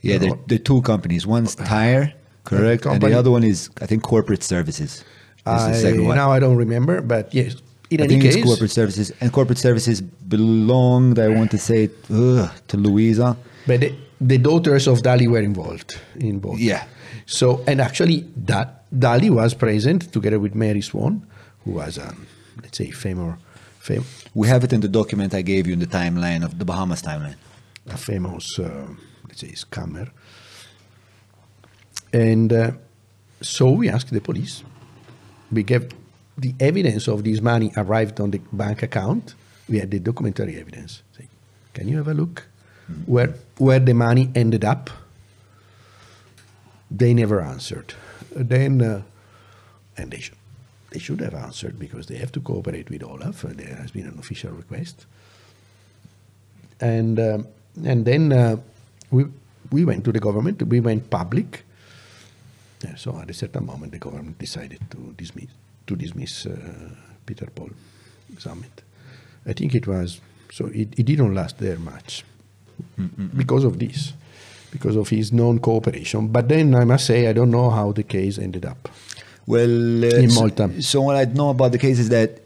Yeah, 0.00 0.18
they're, 0.18 0.38
they're 0.46 0.58
two 0.58 0.82
companies. 0.82 1.26
One's 1.26 1.56
Tire, 1.56 2.14
correct, 2.44 2.86
and 2.86 3.02
the 3.02 3.12
other 3.12 3.32
one 3.32 3.42
is, 3.42 3.70
I 3.80 3.86
think, 3.86 4.04
Corporate 4.04 4.44
Services. 4.44 5.04
This 5.44 5.62
the 5.64 5.68
I, 5.70 5.72
second 5.72 6.04
one. 6.04 6.16
now 6.16 6.30
I 6.32 6.38
don't 6.38 6.56
remember, 6.56 7.00
but 7.00 7.32
yes. 7.34 7.56
In 7.90 8.00
I 8.00 8.04
any 8.04 8.08
think 8.14 8.22
case, 8.24 8.36
it's 8.36 8.44
corporate 8.44 8.70
services, 8.70 9.12
and 9.20 9.32
corporate 9.32 9.58
services 9.58 10.02
belonged, 10.02 11.18
I 11.18 11.28
want 11.28 11.50
to 11.52 11.58
say, 11.58 11.88
ugh, 12.12 12.50
to 12.68 12.76
Louisa. 12.76 13.34
But 13.66 13.80
the, 13.80 13.94
the 14.20 14.36
daughters 14.36 14.86
of 14.86 14.98
Dalli 15.02 15.26
were 15.26 15.40
involved 15.40 15.98
in 16.16 16.38
both. 16.38 16.58
Yeah. 16.58 16.84
So, 17.24 17.64
and 17.66 17.80
actually, 17.80 18.26
that 18.44 18.84
Dalli 18.92 19.30
was 19.30 19.54
present 19.54 20.12
together 20.12 20.38
with 20.38 20.54
Mary 20.54 20.82
Swan, 20.82 21.26
who 21.64 21.72
was, 21.72 21.96
um, 21.98 22.26
let's 22.62 22.76
say, 22.76 22.90
famous, 22.90 23.38
fam- 23.78 24.04
We 24.34 24.48
have 24.48 24.64
it 24.64 24.72
in 24.74 24.80
the 24.82 24.88
document 24.88 25.32
I 25.32 25.40
gave 25.40 25.66
you 25.66 25.72
in 25.72 25.78
the 25.78 25.86
timeline 25.86 26.44
of 26.44 26.58
the 26.58 26.66
Bahamas 26.66 27.00
timeline. 27.00 27.36
a 27.88 27.96
famous, 27.96 28.58
uh, 28.58 28.86
let's 29.28 29.40
say, 29.40 29.52
scammer. 29.52 30.10
And 32.12 32.52
uh, 32.52 32.70
so 33.40 33.70
we 33.70 33.88
asked 33.88 34.10
the 34.12 34.20
police. 34.20 34.62
We 35.50 35.62
gave 35.62 35.90
the 36.36 36.54
evidence 36.60 37.08
of 37.08 37.24
this 37.24 37.40
money 37.40 37.72
arrived 37.76 38.20
on 38.20 38.30
the 38.30 38.40
bank 38.52 38.82
account. 38.82 39.34
We 39.68 39.78
had 39.78 39.90
the 39.90 39.98
documentary 39.98 40.58
evidence. 40.60 41.02
Say, 41.16 41.28
can 41.74 41.88
you 41.88 41.96
have 41.96 42.08
a 42.08 42.14
look 42.14 42.46
where 43.06 43.34
where 43.58 43.80
the 43.80 43.94
money 43.94 44.30
ended 44.34 44.64
up? 44.64 44.90
They 46.90 47.12
never 47.12 47.40
answered. 47.40 47.94
Then, 48.34 48.80
uh, 48.80 49.02
and 49.96 50.10
they 50.10 50.20
should 50.20 50.36
they 50.90 50.98
should 50.98 51.20
have 51.20 51.34
answered 51.34 51.78
because 51.78 52.06
they 52.06 52.16
have 52.16 52.32
to 52.32 52.40
cooperate 52.40 52.88
with 52.88 53.02
Olaf. 53.02 53.42
There 53.42 53.76
has 53.76 53.90
been 53.90 54.06
an 54.06 54.18
official 54.18 54.52
request 54.52 55.06
and 56.80 57.18
um, 57.18 57.46
and 57.84 58.04
then 58.04 58.32
uh, 58.32 58.56
we 59.10 59.26
we 59.70 59.84
went 59.84 60.04
to 60.04 60.12
the 60.12 60.20
government. 60.20 60.62
We 60.62 60.80
went 60.80 61.10
public. 61.10 61.64
Yeah, 62.84 62.94
so 62.96 63.18
at 63.18 63.28
a 63.30 63.34
certain 63.34 63.66
moment, 63.66 63.92
the 63.92 63.98
government 63.98 64.38
decided 64.38 64.80
to 64.90 65.14
dismiss 65.16 65.50
to 65.86 65.96
dismiss 65.96 66.46
uh, 66.46 66.54
Peter 67.26 67.46
Paul 67.54 67.70
Zammit. 68.36 68.82
I 69.46 69.52
think 69.52 69.74
it 69.74 69.86
was 69.86 70.20
so. 70.52 70.66
It, 70.66 70.88
it 70.98 71.04
didn't 71.06 71.34
last 71.34 71.58
there 71.58 71.78
much 71.78 72.24
because 73.36 73.64
of 73.64 73.78
this, 73.78 74.12
because 74.70 74.94
of 74.96 75.08
his 75.08 75.32
non-cooperation. 75.32 76.28
But 76.28 76.48
then 76.48 76.74
I 76.74 76.84
must 76.84 77.06
say, 77.06 77.26
I 77.26 77.32
don't 77.32 77.50
know 77.50 77.70
how 77.70 77.92
the 77.92 78.02
case 78.04 78.38
ended 78.38 78.64
up. 78.64 78.88
Well, 79.46 80.04
uh, 80.04 80.08
In 80.08 80.30
so- 80.30 80.40
Malta. 80.40 80.82
So, 80.82 81.02
what 81.02 81.16
I 81.16 81.24
know 81.24 81.50
about 81.50 81.72
the 81.72 81.78
case 81.78 81.98
is 81.98 82.10
that 82.10 82.40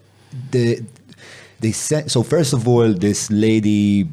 the 0.50 0.82
they 1.60 1.72
sent. 1.72 2.10
So 2.10 2.22
first 2.22 2.52
of 2.52 2.66
all, 2.66 2.92
this 2.92 3.30
lady, 3.30 4.08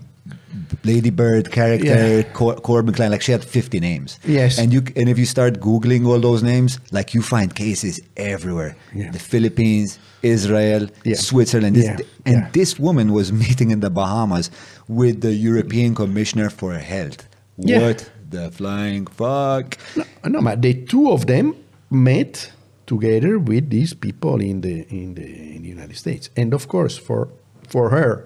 Lady 0.83 1.09
Bird 1.09 1.51
character, 1.51 1.85
Yeah. 2.17 2.23
Cor- 2.33 2.55
Corbin 2.55 2.93
Klein, 2.93 3.11
like 3.11 3.21
she 3.21 3.31
had 3.31 3.43
fifty 3.43 3.79
names. 3.79 4.19
Yes. 4.25 4.57
and 4.59 4.71
you 4.73 4.81
and 4.95 5.07
if 5.09 5.17
you 5.19 5.25
start 5.25 5.59
googling 5.59 6.05
all 6.07 6.19
those 6.19 6.41
names, 6.43 6.79
like 6.91 7.13
you 7.13 7.21
find 7.21 7.53
cases 7.53 7.99
everywhere. 8.17 8.75
Yeah. 8.95 9.11
The 9.11 9.19
Philippines, 9.19 9.99
Israel, 10.23 10.87
Yeah. 11.03 11.15
Switzerland, 11.15 11.77
and 12.25 12.47
this 12.53 12.79
woman 12.79 13.11
was 13.13 13.31
meeting 13.45 13.71
in 13.71 13.79
the 13.79 13.89
Bahamas 13.89 14.49
with 14.87 15.21
the 15.21 15.33
European 15.33 15.95
Commissioner 15.95 16.49
for 16.49 16.73
Health. 16.73 17.27
What 17.57 18.09
the 18.29 18.51
flying 18.51 19.05
fuck? 19.07 19.77
No, 19.97 20.03
no, 20.29 20.41
but 20.41 20.61
the 20.61 20.73
two 20.85 21.11
of 21.11 21.25
them 21.27 21.55
met 21.89 22.51
together 22.85 23.37
with 23.37 23.69
these 23.69 23.93
people 23.93 24.39
in 24.41 24.61
the 24.61 24.85
in 24.89 25.13
the 25.15 25.27
in 25.55 25.61
the 25.63 25.69
United 25.69 25.97
States, 25.97 26.29
and 26.37 26.53
of 26.53 26.67
course, 26.67 26.97
for 26.97 27.27
for 27.67 27.89
her, 27.89 28.25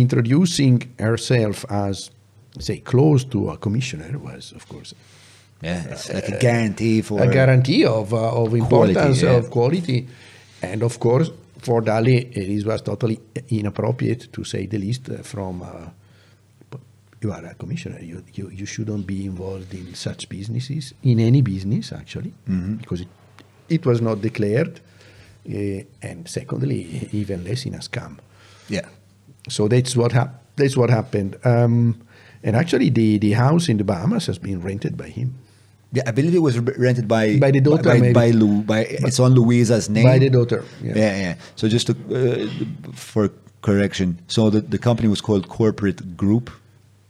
introducing 0.00 0.82
herself 0.98 1.64
as 1.70 2.10
say 2.58 2.78
close 2.78 3.24
to 3.24 3.50
a 3.50 3.56
commissioner 3.56 4.18
was, 4.18 4.52
of 4.52 4.68
course, 4.68 4.94
Yeah, 5.62 5.84
it's 5.90 6.12
like 6.12 6.28
a 6.28 6.38
guarantee 6.38 7.02
for 7.02 7.22
a 7.22 7.26
guarantee 7.26 7.84
of 7.86 8.12
uh, 8.12 8.42
of 8.42 8.54
importance 8.54 9.22
yeah. 9.22 9.36
of 9.38 9.50
quality, 9.50 10.06
and 10.62 10.82
of 10.82 10.98
course, 10.98 11.30
for 11.58 11.82
Dalli, 11.82 12.30
it 12.36 12.66
was 12.66 12.82
totally 12.82 13.18
inappropriate 13.48 14.32
to 14.32 14.44
say 14.44 14.66
the 14.66 14.78
least 14.78 15.08
uh, 15.08 15.22
from. 15.22 15.62
Uh, 15.62 15.88
you 17.22 17.32
are 17.32 17.46
a 17.46 17.54
commissioner. 17.54 17.98
You, 18.02 18.22
you 18.34 18.50
you 18.50 18.66
shouldn't 18.66 19.06
be 19.06 19.24
involved 19.24 19.72
in 19.72 19.94
such 19.94 20.28
businesses 20.28 20.94
in 21.02 21.18
any 21.20 21.40
business 21.40 21.92
actually, 21.92 22.32
because 22.80 23.00
it, 23.00 23.08
it 23.68 23.86
was 23.86 24.00
not 24.00 24.20
declared, 24.20 24.80
uh, 25.48 25.80
and 26.02 26.28
secondly, 26.28 27.08
even 27.12 27.44
less 27.44 27.64
in 27.66 27.74
a 27.74 27.78
scam. 27.78 28.18
Yeah. 28.68 28.88
So 29.48 29.68
that's 29.68 29.96
what 29.96 30.12
hap- 30.12 30.42
that's 30.56 30.76
what 30.76 30.90
happened. 30.90 31.36
Um, 31.44 32.00
and 32.42 32.56
actually, 32.56 32.90
the, 32.90 33.18
the 33.18 33.32
house 33.32 33.68
in 33.68 33.76
the 33.76 33.84
Bahamas 33.84 34.26
has 34.26 34.38
been 34.38 34.60
rented 34.60 34.96
by 34.96 35.08
him. 35.08 35.34
Yeah, 35.92 36.02
I 36.06 36.10
believe 36.10 36.34
it 36.34 36.40
was 36.40 36.58
rented 36.58 37.06
by 37.08 37.38
By 37.38 37.50
the 37.52 37.60
daughter, 37.60 37.84
By, 37.84 37.98
maybe. 38.00 38.12
by, 38.12 38.30
Lou, 38.30 38.62
by 38.62 38.80
it's 38.80 39.20
on 39.20 39.34
Louisa's 39.34 39.88
name. 39.88 40.04
By 40.04 40.18
the 40.18 40.28
daughter, 40.30 40.64
yeah. 40.82 40.92
Yeah, 40.96 41.16
yeah. 41.16 41.34
So 41.54 41.68
just 41.68 41.86
to, 41.86 41.92
uh, 41.92 42.92
for 42.92 43.30
correction, 43.62 44.18
so 44.26 44.50
the 44.50 44.60
the 44.60 44.78
company 44.78 45.08
was 45.08 45.20
called 45.20 45.48
Corporate 45.48 46.16
Group. 46.16 46.50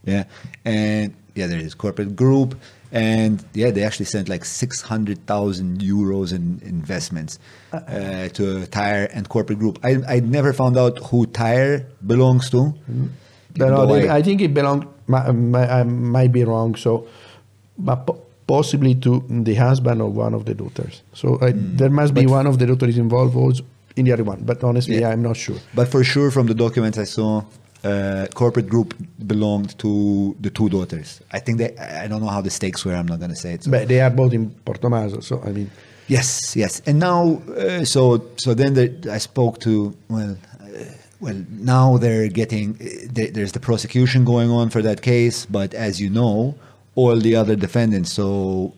Yeah, 0.05 0.25
and 0.65 1.15
yeah, 1.35 1.47
there 1.49 1.59
it 1.59 1.65
is 1.65 1.75
Corporate 1.75 2.15
Group, 2.15 2.55
and 2.93 3.45
yeah, 3.55 3.71
they 3.71 3.83
actually 3.83 4.07
sent 4.07 4.29
like 4.29 4.45
six 4.45 4.81
hundred 4.83 5.27
thousand 5.27 5.81
euros 5.81 6.33
in 6.33 6.61
investments 6.65 7.39
uh, 7.73 8.29
to 8.29 8.67
Tire 8.67 9.05
and 9.13 9.29
Corporate 9.29 9.59
Group. 9.59 9.79
I 9.83 9.97
I 10.09 10.21
never 10.21 10.53
found 10.53 10.77
out 10.77 10.99
who 11.11 11.27
Tire 11.27 11.87
belongs 12.07 12.51
to. 12.51 12.75
But 13.59 13.69
no, 13.71 13.87
they, 13.87 14.09
I- 14.09 14.19
I 14.19 14.23
think 14.23 14.41
it 14.43 14.53
mi- 14.55 15.59
I 15.79 15.83
might 15.85 16.33
be 16.33 16.45
wrong. 16.45 16.75
So, 16.77 17.07
but 17.79 18.07
possibly 18.47 18.95
to 18.97 19.25
the 19.29 19.55
husband 19.55 20.01
of 20.03 20.15
one 20.17 20.35
of 20.35 20.45
the 20.45 20.55
daughters. 20.55 21.03
So 21.15 21.39
I, 21.43 21.53
there 21.55 21.91
must 21.91 22.15
be. 22.15 22.25
But- 22.25 22.31
one 22.33 22.47
of 22.47 22.59
the 22.59 22.67
daughters 22.67 22.99
involved 22.99 23.35
also 23.37 23.65
in 23.97 24.05
the 24.05 24.13
other 24.13 24.25
one. 24.25 24.43
But 24.45 24.63
honestly, 24.63 25.01
Yeah. 25.01 25.11
I'm 25.11 25.23
not 25.23 25.37
sure. 25.37 25.57
But 25.75 25.89
for 25.89 26.05
sure, 26.05 26.31
from 26.31 26.47
the 26.47 26.55
documents 26.55 26.99
I 26.99 27.05
saw, 27.05 27.43
uh, 27.87 28.27
corporate 28.35 28.69
group 28.75 28.89
belonged 29.27 29.71
to 29.79 29.91
the 30.45 30.51
two 30.51 30.69
daughters. 30.77 31.09
I 31.37 31.41
think 31.45 31.59
they. 31.61 31.71
I 32.05 32.07
don't 32.11 32.21
know 32.25 32.33
how 32.37 32.43
the 32.49 32.51
stakes 32.51 32.81
were. 32.85 32.97
I'm 33.01 33.07
not 33.13 33.19
going 33.23 33.35
to 33.37 33.41
say 33.45 33.53
it. 33.55 33.61
so- 33.65 33.71
But 33.71 33.89
they 33.89 34.01
are 34.01 34.11
both 34.23 34.33
in 34.39 34.51
Portomaso. 34.67 35.21
So 35.23 35.35
I 35.49 35.53
mean, 35.53 35.71
Yes, 36.09 36.55
yes. 36.57 36.73
And 36.87 36.97
now, 37.01 37.43
uh, 37.59 37.85
so 37.85 38.03
so 38.45 38.55
then 38.55 38.75
the, 38.75 38.87
I 39.17 39.19
spoke 39.19 39.55
to 39.67 39.73
well, 40.09 40.37
uh, 40.61 40.67
well 41.21 41.39
now 41.79 41.99
they're 42.03 42.29
getting 42.43 42.67
uh, 42.81 42.85
there- 43.17 43.33
there's 43.37 43.53
the 43.53 43.61
prosecution 43.71 44.25
going 44.25 44.51
on 44.51 44.71
for 44.71 44.83
that 44.83 45.01
case, 45.03 45.47
but 45.59 45.75
as 45.75 46.01
you 46.01 46.09
know, 46.11 46.55
all 46.95 47.17
the 47.29 47.35
other 47.43 47.57
defendants. 47.57 48.11
So 48.13 48.73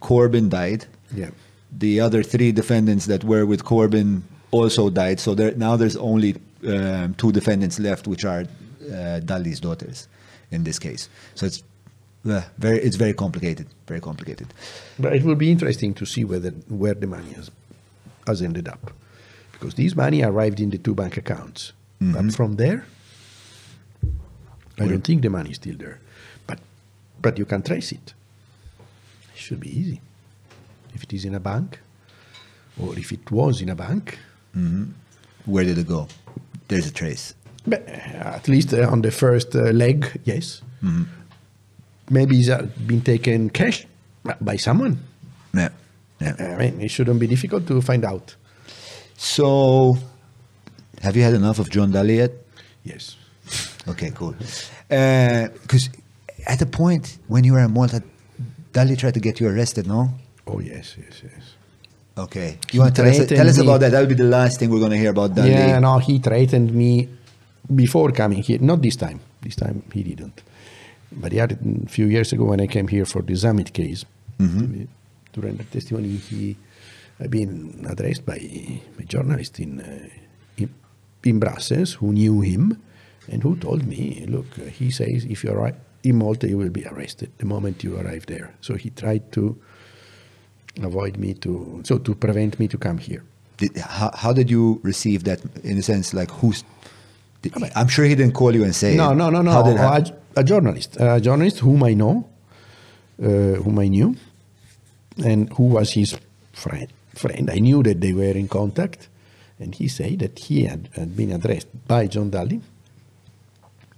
Corbin 0.00 0.48
died. 0.48 0.82
yeah. 1.14 1.30
The 1.78 2.00
other 2.06 2.22
three 2.32 2.52
defendants 2.52 3.04
that 3.06 3.22
were 3.24 3.46
with 3.46 3.62
Corbin 3.64 4.22
also 4.50 4.90
died. 4.90 5.18
So 5.20 5.34
there 5.34 5.52
now 5.56 5.76
there's 5.80 5.96
only 5.96 6.34
um, 6.66 7.14
two 7.14 7.32
defendants 7.32 7.78
left, 7.78 8.06
which 8.06 8.24
are 8.24 8.44
uh, 8.92 9.20
Dalli's 9.20 9.60
daughters 9.60 10.08
in 10.50 10.64
this 10.64 10.78
case. 10.78 11.08
So 11.34 11.46
it's 11.46 11.62
uh, 12.28 12.42
very 12.58 12.78
it's 12.78 12.96
very 12.96 13.14
complicated, 13.14 13.66
very 13.86 14.00
complicated. 14.00 14.52
But 14.98 15.14
it 15.14 15.24
will 15.24 15.34
be 15.34 15.50
interesting 15.50 15.94
to 15.94 16.06
see 16.06 16.24
whether 16.24 16.50
where 16.68 16.94
the 16.94 17.06
money 17.06 17.32
has 17.32 17.50
has 18.26 18.42
ended 18.42 18.68
up, 18.68 18.92
because 19.52 19.74
this 19.74 19.96
money 19.96 20.22
arrived 20.22 20.60
in 20.60 20.70
the 20.70 20.78
two 20.78 20.94
bank 20.94 21.16
accounts. 21.16 21.72
But 22.00 22.34
from 22.34 22.56
there, 22.56 22.84
I 24.78 24.88
don't 24.88 25.04
think 25.04 25.22
the 25.22 25.30
money 25.30 25.50
is 25.50 25.56
still 25.56 25.76
there. 25.76 26.00
But 26.46 26.58
but 27.20 27.38
you 27.38 27.44
can 27.44 27.62
trace 27.62 27.92
it. 27.92 28.14
It 29.34 29.40
should 29.40 29.60
be 29.60 29.68
easy. 29.68 30.00
If 30.94 31.04
it 31.04 31.12
is 31.12 31.24
in 31.24 31.34
a 31.34 31.40
bank, 31.40 31.78
or 32.76 32.98
if 32.98 33.12
it 33.12 33.30
was 33.30 33.60
in 33.60 33.68
a 33.68 33.74
bank, 33.74 34.18
Where 35.44 35.64
did 35.64 35.78
it 35.78 35.88
go? 35.88 36.06
There's 36.68 36.86
a 36.86 36.92
trace. 36.92 37.34
but 37.66 37.86
uh, 37.88 38.36
at 38.38 38.48
least 38.48 38.72
uh, 38.74 38.88
on 38.90 39.02
the 39.02 39.10
first 39.10 39.54
uh, 39.54 39.70
leg, 39.72 40.20
yes. 40.24 40.62
Maybe 42.10 42.40
it's 42.40 42.48
uh, 42.48 42.66
been 42.86 43.00
taken 43.02 43.50
cash 43.50 43.86
by 44.40 44.56
someone. 44.56 44.98
Yeah. 45.54 45.68
Yeah. 46.20 46.34
I 46.38 46.56
mean, 46.58 46.80
it 46.80 46.90
shouldn't 46.90 47.20
be 47.20 47.26
difficult 47.26 47.66
to 47.68 47.80
find 47.80 48.04
out. 48.04 48.36
So, 49.16 49.96
have 51.02 51.16
you 51.16 51.22
had 51.22 51.34
enough 51.34 51.58
of 51.58 51.70
John 51.70 51.92
Dalli 51.92 52.16
yet? 52.16 52.32
Yes. 52.84 53.16
Okay, 53.88 54.10
cool. 54.10 54.34
Because 54.88 55.88
at 56.46 56.58
the 56.58 56.66
point 56.66 57.18
when 57.28 57.44
you 57.44 57.52
were 57.52 57.60
in 57.64 57.72
Malta, 57.72 58.02
Dalli 58.72 58.96
tried 58.98 59.14
to 59.14 59.20
get 59.20 59.38
you 59.40 59.48
arrested, 59.48 59.86
no? 59.86 60.10
Oh 60.46 60.58
yes, 60.60 60.96
yes, 60.98 61.22
yes. 61.22 61.51
Okay. 62.16 62.58
You 62.72 62.80
want 62.80 62.94
to 62.94 63.02
tell 63.02 63.10
us, 63.10 63.26
tell 63.26 63.48
us 63.48 63.58
about 63.58 63.80
that? 63.80 63.90
That'll 63.92 64.08
be 64.08 64.14
the 64.14 64.24
last 64.24 64.58
thing 64.58 64.70
we're 64.70 64.78
going 64.80 64.90
to 64.90 64.98
hear 64.98 65.10
about 65.10 65.34
Daly. 65.34 65.50
Yeah, 65.50 65.78
no, 65.78 65.98
he 65.98 66.18
threatened 66.18 66.72
me 66.74 67.08
before 67.74 68.12
coming 68.12 68.42
here. 68.42 68.58
Not 68.60 68.82
this 68.82 68.96
time. 68.96 69.20
This 69.40 69.56
time 69.56 69.82
he 69.92 70.02
didn't. 70.02 70.42
But 71.10 71.30
the 71.32 71.40
other 71.40 71.56
a 71.84 71.88
few 71.88 72.06
years 72.06 72.32
ago 72.32 72.44
when 72.44 72.60
I 72.60 72.66
came 72.66 72.88
here 72.88 73.04
for 73.06 73.22
the 73.22 73.34
Zammit 73.34 73.72
case, 73.72 74.04
Mm-hmm. 74.40 74.84
to 75.34 75.40
render 75.40 75.62
testimony, 75.64 76.16
he 76.16 76.56
had 77.18 77.30
been 77.30 77.86
addressed 77.88 78.26
by 78.26 78.36
a 78.36 79.04
journalist 79.04 79.60
in, 79.60 79.80
uh, 79.80 80.08
in 80.56 80.68
in 81.22 81.38
Brussels 81.38 81.92
who 81.94 82.12
knew 82.12 82.40
him 82.40 82.82
and 83.30 83.42
who 83.44 83.54
told 83.56 83.86
me, 83.86 84.24
look, 84.28 84.46
he 84.56 84.90
says 84.90 85.24
if 85.26 85.44
you 85.44 85.50
arrive 85.52 85.76
in 86.02 86.16
Malta, 86.18 86.48
you 86.48 86.58
will 86.58 86.70
be 86.70 86.84
arrested 86.86 87.30
the 87.38 87.46
moment 87.46 87.84
you 87.84 87.96
arrive 87.96 88.26
there. 88.26 88.54
So 88.60 88.74
he 88.74 88.90
tried 88.90 89.30
to 89.32 89.56
avoid 90.80 91.16
me 91.16 91.34
to, 91.34 91.82
so 91.84 91.98
to 91.98 92.14
prevent 92.14 92.58
me 92.58 92.68
to 92.68 92.78
come 92.78 92.98
here. 92.98 93.22
did, 93.62 93.76
how, 93.76 94.10
how 94.14 94.32
did 94.32 94.50
you 94.50 94.80
receive 94.82 95.24
that? 95.24 95.40
In 95.64 95.78
a 95.78 95.82
sense, 95.82 96.14
like 96.14 96.30
who's? 96.30 96.64
Did, 97.42 97.52
I'm 97.74 97.88
sure 97.88 98.04
he 98.04 98.14
didn't 98.14 98.34
call 98.34 98.54
you 98.54 98.64
and 98.64 98.74
say. 98.74 98.96
No, 98.96 99.12
no, 99.12 99.30
no, 99.30 99.42
no. 99.42 99.50
How 99.50 99.62
did 99.62 99.76
a, 99.78 100.40
a 100.40 100.44
journalist, 100.44 100.96
a 100.98 101.20
journalist 101.20 101.58
whom 101.60 101.82
I 101.84 101.94
know, 101.94 102.28
uh, 103.22 103.26
whom 103.62 103.78
I 103.78 103.88
knew, 103.88 104.16
and 105.24 105.52
who 105.52 105.64
was 105.64 105.92
his 105.92 106.16
friend. 106.52 106.88
Friend, 107.14 107.50
I 107.50 107.58
knew 107.58 107.82
that 107.82 108.00
they 108.00 108.14
were 108.14 108.32
in 108.32 108.48
contact, 108.48 109.08
and 109.60 109.74
he 109.74 109.86
said 109.88 110.20
that 110.20 110.38
he 110.38 110.64
had, 110.64 110.88
had 110.94 111.14
been 111.14 111.30
addressed 111.30 111.68
by 111.86 112.06
John 112.06 112.30
Dalli, 112.30 112.60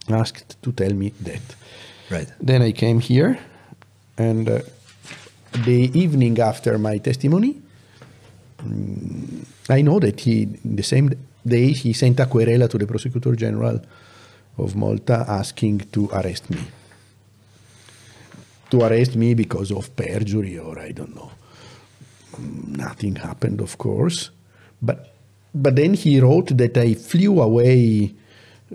asked 0.09 0.61
to 0.63 0.73
tell 0.73 0.93
me 0.93 1.13
that. 1.21 1.43
Right. 2.11 2.29
Then 2.41 2.61
I 2.61 2.73
came 2.73 2.99
here, 2.99 3.39
and 4.19 4.49
uh, 4.49 4.61
the 5.63 5.91
evening 5.99 6.39
after 6.41 6.79
my 6.79 6.99
testimony, 6.99 7.63
I 9.69 9.83
know 9.83 10.01
that 10.01 10.21
he, 10.21 10.47
the 10.65 10.83
same 10.83 11.11
day, 11.47 11.73
he 11.73 11.93
sent 11.93 12.21
a 12.21 12.27
querela 12.27 12.69
to 12.69 12.79
the 12.79 12.87
Prosecutor 12.87 13.37
General 13.37 13.81
of 14.59 14.77
Malta 14.77 15.25
asking 15.29 15.81
to 15.93 16.09
arrest 16.13 16.51
me. 16.51 16.61
To 18.71 18.83
arrest 18.83 19.17
me 19.17 19.35
because 19.35 19.71
of 19.71 19.95
perjury 19.95 20.59
or 20.59 20.79
I 20.79 20.93
don't 20.93 21.15
know. 21.15 21.31
Nothing 22.39 23.17
happened, 23.17 23.61
of 23.61 23.79
course. 23.79 24.31
But, 24.83 25.15
but 25.55 25.77
then 25.77 25.95
he 25.95 26.21
wrote 26.21 26.57
that 26.57 26.77
I 26.77 26.95
flew 26.95 27.41
away 27.41 28.13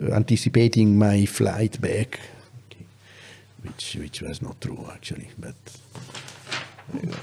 uh, 0.02 0.14
anticipating 0.14 0.98
my 0.98 1.26
flight 1.26 1.82
back, 1.82 2.20
okay, 2.68 2.86
which, 3.64 3.98
which 4.00 4.22
was 4.22 4.42
not 4.42 4.62
true 4.62 4.88
actually. 4.94 5.30
But 5.38 5.56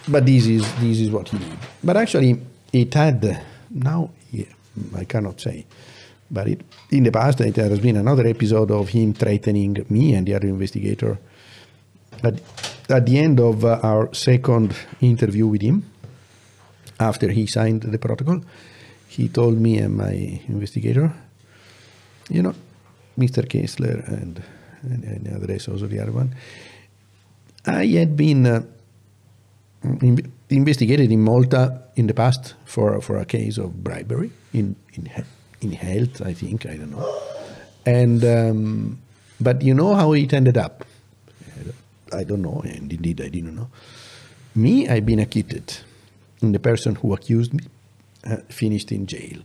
but 0.09 0.25
this 0.27 0.47
is 0.47 0.63
this 0.81 1.01
is 1.01 1.11
what 1.11 1.29
he 1.29 1.39
did. 1.39 1.59
But 1.83 1.97
actually, 1.97 2.41
it 2.73 2.95
had 2.95 3.43
now 3.71 4.11
yeah, 4.31 4.47
I 4.97 5.05
cannot 5.05 5.41
say, 5.41 5.67
but 6.31 6.49
it, 6.49 6.61
in 6.91 7.05
the 7.05 7.11
past 7.11 7.41
it 7.41 7.57
has 7.57 7.79
been 7.81 7.97
another 7.97 8.27
episode 8.27 8.71
of 8.71 8.89
him 8.89 9.15
threatening 9.15 9.85
me 9.89 10.15
and 10.15 10.27
the 10.27 10.35
other 10.35 10.49
investigator. 10.49 11.19
At, 12.23 12.41
at 12.89 13.05
the 13.05 13.19
end 13.19 13.41
of 13.41 13.65
uh, 13.65 13.81
our 13.83 14.13
second 14.15 14.75
interview 15.01 15.47
with 15.47 15.61
him, 15.61 15.85
after 16.99 17.31
he 17.31 17.47
signed 17.47 17.83
the 17.83 17.99
protocol, 17.99 18.41
he 19.09 19.29
told 19.29 19.59
me 19.59 19.79
and 19.79 19.97
my 19.97 20.41
investigator, 20.49 21.13
you 22.31 22.43
know, 22.43 22.55
Mr. 23.19 23.47
Kessler 23.49 24.03
and, 24.07 24.43
and, 24.83 25.05
and 25.05 25.43
the 25.43 25.47
rest 25.47 25.69
also 25.69 25.87
the 25.87 26.01
other 26.01 26.13
one, 26.13 26.35
I 27.67 27.87
had 27.87 28.17
been. 28.17 28.47
Uh, 28.47 28.63
in, 29.83 30.33
investigated 30.51 31.11
in 31.13 31.23
Malta 31.23 31.83
in 31.97 32.07
the 32.07 32.15
past 32.15 32.55
for 32.65 33.01
for 33.01 33.17
a 33.19 33.25
case 33.25 33.59
of 33.59 33.83
bribery 33.85 34.31
in 34.53 34.77
in 34.95 35.09
in 35.61 35.73
health, 35.73 36.21
I 36.21 36.35
think 36.35 36.67
I 36.67 36.77
don't 36.77 36.91
know, 36.91 37.21
and 37.87 38.25
um, 38.25 38.99
but 39.41 39.63
you 39.63 39.75
know 39.75 39.95
how 39.95 40.13
it 40.15 40.33
ended 40.33 40.57
up. 40.57 40.85
I 42.13 42.25
don't 42.25 42.43
know, 42.43 42.61
and 42.65 42.93
indeed 42.93 43.21
I 43.21 43.29
didn't 43.29 43.57
know. 43.57 43.69
Me, 44.55 44.89
I've 44.89 45.05
been 45.05 45.19
acquitted, 45.19 45.77
and 46.41 46.55
the 46.55 46.59
person 46.61 46.95
who 46.95 47.13
accused 47.15 47.53
me 47.53 47.65
uh, 48.25 48.37
finished 48.49 48.93
in 48.93 49.07
jail. 49.07 49.39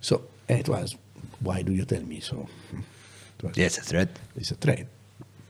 So 0.00 0.20
it 0.48 0.68
was, 0.68 0.96
why 1.40 1.62
do 1.62 1.72
you 1.72 1.84
tell 1.86 2.02
me 2.02 2.20
so? 2.20 2.46
It 3.38 3.42
was, 3.44 3.56
Yes, 3.56 3.78
a 3.78 3.82
threat. 3.82 4.08
it's 4.36 4.50
a 4.50 4.54
threat. 4.54 4.86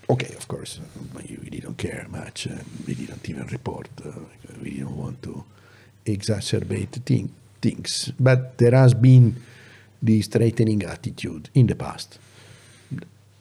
Okay, 0.08 0.34
of 0.34 0.46
course, 0.48 0.80
we 1.14 1.48
didn't 1.50 1.78
care 1.78 2.06
much. 2.10 2.46
Uh, 2.46 2.56
we 2.86 2.94
didn't 2.94 3.28
even 3.28 3.46
report. 3.46 3.88
Uh, 4.04 4.10
we 4.62 4.70
didn't 4.70 4.96
want 4.96 5.22
to 5.22 5.44
exacerbate 6.04 6.90
thing, 7.04 7.32
things. 7.62 8.12
But 8.20 8.58
there 8.58 8.72
has 8.72 8.92
been 8.92 9.36
this 10.02 10.26
threatening 10.26 10.82
attitude 10.84 11.48
in 11.54 11.66
the 11.66 11.74
past. 11.74 12.18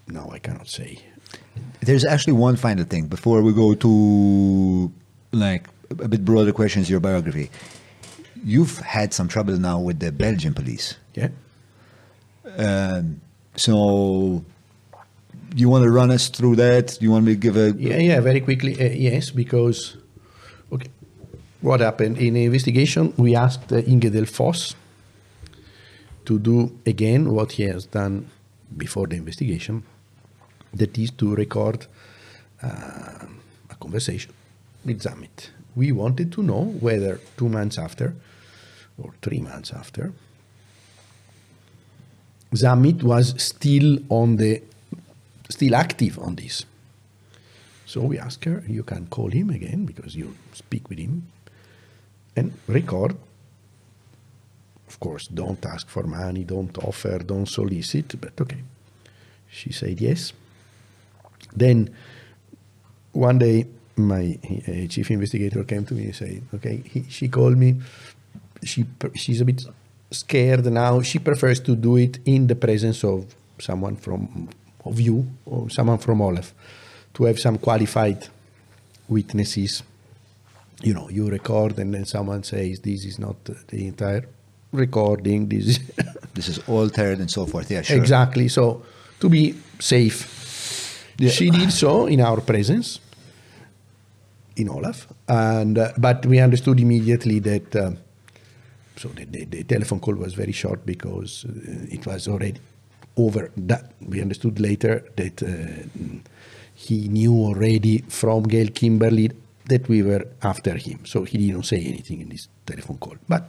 Now 0.07 0.29
I 0.31 0.39
cannot 0.39 0.67
say. 0.69 0.99
There's 1.81 2.05
actually 2.05 2.33
one 2.33 2.55
final 2.55 2.85
thing 2.85 3.07
before 3.07 3.41
we 3.41 3.53
go 3.53 3.73
to 3.75 4.91
like 5.33 5.67
a 5.89 6.07
bit 6.07 6.23
broader 6.23 6.53
questions. 6.53 6.89
Your 6.89 7.01
biography. 7.01 7.49
You've 8.45 8.77
had 8.79 9.13
some 9.13 9.27
trouble 9.27 9.57
now 9.57 9.79
with 9.79 9.99
the 9.99 10.11
Belgian 10.11 10.53
police. 10.53 10.95
Yeah. 11.13 11.29
Um, 12.57 13.21
so, 13.55 14.43
you 15.61 15.69
want 15.69 15.83
to 15.83 15.91
run 15.91 16.11
us 16.11 16.29
through 16.29 16.55
that? 16.57 16.97
Do 16.99 17.05
you 17.05 17.11
want 17.11 17.25
me 17.25 17.33
to 17.33 17.39
give 17.39 17.57
a 17.57 17.71
Yeah, 17.77 17.97
yeah, 17.97 18.19
very 18.19 18.41
quickly. 18.41 18.73
Uh, 18.79 18.93
yes, 18.93 19.31
because 19.31 19.97
okay, 20.71 20.89
what 21.61 21.79
happened 21.79 22.17
in 22.17 22.33
the 22.33 22.45
investigation? 22.45 23.13
We 23.17 23.35
asked 23.35 23.71
uh, 23.71 23.77
Inge 23.77 24.11
Delfosse 24.11 24.75
to 26.25 26.39
do 26.39 26.77
again 26.85 27.31
what 27.31 27.53
he 27.53 27.63
has 27.63 27.85
done 27.85 28.29
before 28.75 29.07
the 29.07 29.15
investigation. 29.15 29.83
That 30.73 30.97
is 30.97 31.11
to 31.11 31.35
record 31.35 31.85
uh, 32.63 33.25
a 33.69 33.75
conversation 33.79 34.33
with 34.85 35.01
Zammit. 35.01 35.49
We 35.75 35.91
wanted 35.91 36.31
to 36.33 36.43
know 36.43 36.63
whether 36.79 37.19
two 37.37 37.49
months 37.49 37.77
after 37.77 38.15
or 38.97 39.13
three 39.21 39.39
months 39.39 39.71
after, 39.71 40.13
Zammit 42.53 43.03
was 43.03 43.33
still 43.41 43.99
on 44.09 44.37
the 44.37 44.61
still 45.53 45.75
active 45.75 46.19
on 46.19 46.35
this. 46.35 46.65
So 47.85 48.01
we 48.01 48.17
ask 48.19 48.43
her, 48.45 48.63
you 48.67 48.83
can 48.83 49.07
call 49.07 49.29
him 49.29 49.49
again 49.49 49.85
because 49.85 50.15
you 50.15 50.35
speak 50.53 50.89
with 50.89 50.99
him 50.99 51.27
and 52.35 52.53
record. 52.67 53.15
Of 54.87 54.99
course, 54.99 55.27
don't 55.27 55.63
ask 55.65 55.87
for 55.89 56.03
money, 56.03 56.43
don't 56.43 56.77
offer, 56.77 57.19
don't 57.19 57.47
solicit, 57.47 58.19
but 58.19 58.39
okay. 58.41 58.63
She 59.49 59.71
said 59.71 60.01
yes. 60.01 60.33
Then 61.55 61.93
one 63.11 63.39
day, 63.39 63.67
my 63.95 64.39
uh, 64.43 64.87
chief 64.87 65.11
investigator 65.11 65.63
came 65.63 65.85
to 65.85 65.93
me 65.93 66.05
and 66.05 66.15
said, 66.15 66.41
okay, 66.55 66.81
he, 66.85 67.03
she 67.09 67.27
called 67.27 67.57
me. 67.57 67.75
She, 68.63 68.85
she's 69.13 69.41
a 69.41 69.45
bit 69.45 69.65
scared 70.09 70.65
now. 70.65 71.01
She 71.01 71.19
prefers 71.19 71.59
to 71.61 71.75
do 71.75 71.97
it 71.97 72.19
in 72.25 72.47
the 72.47 72.55
presence 72.55 73.03
of 73.03 73.35
someone 73.59 73.97
from 73.97 74.49
of 74.85 74.99
you 74.99 75.25
or 75.45 75.69
someone 75.69 75.97
from 75.97 76.21
Olaf 76.21 76.53
to 77.13 77.25
have 77.25 77.39
some 77.39 77.57
qualified 77.57 78.27
witnesses. 79.07 79.83
You 80.81 80.93
know, 80.93 81.09
you 81.09 81.29
record 81.29 81.79
and 81.79 81.93
then 81.93 82.05
someone 82.05 82.43
says 82.43 82.79
this 82.79 83.05
is 83.05 83.19
not 83.19 83.43
the 83.45 83.87
entire 83.87 84.25
recording. 84.71 85.47
This 85.47 85.67
is 85.67 85.79
this 86.33 86.49
is 86.49 86.59
altered 86.67 87.19
and 87.19 87.29
so 87.31 87.45
forth. 87.45 87.71
Yeah, 87.71 87.81
sure. 87.81 87.97
exactly. 87.97 88.47
So 88.47 88.83
to 89.19 89.29
be 89.29 89.55
safe, 89.79 91.15
she 91.29 91.49
did 91.49 91.71
so 91.71 92.07
in 92.07 92.19
our 92.21 92.41
presence 92.41 92.99
in 94.55 94.69
Olaf, 94.69 95.07
and 95.27 95.77
uh, 95.77 95.93
but 95.97 96.25
we 96.25 96.39
understood 96.39 96.79
immediately 96.79 97.39
that. 97.39 97.75
Uh, 97.75 97.91
so 98.95 99.09
the, 99.09 99.25
the, 99.25 99.45
the 99.45 99.63
telephone 99.63 99.99
call 99.99 100.13
was 100.13 100.35
very 100.35 100.51
short 100.51 100.85
because 100.85 101.45
uh, 101.45 101.87
it 101.89 102.05
was 102.05 102.27
already 102.27 102.59
over. 103.17 103.51
That 103.57 103.91
we 104.05 104.21
understood 104.21 104.59
later 104.59 105.03
that 105.15 105.43
uh, 105.43 105.87
he 106.75 107.07
knew 107.07 107.33
already 107.33 107.99
from 108.09 108.43
Gayle 108.43 108.71
Kimberley 108.71 109.31
that 109.65 109.87
we 109.87 110.03
were 110.03 110.27
after 110.41 110.75
him. 110.75 111.05
So 111.05 111.23
he 111.23 111.37
didn't 111.37 111.63
say 111.63 111.77
anything 111.77 112.21
in 112.21 112.29
this 112.29 112.47
telephone 112.65 112.97
call. 112.97 113.15
But 113.27 113.43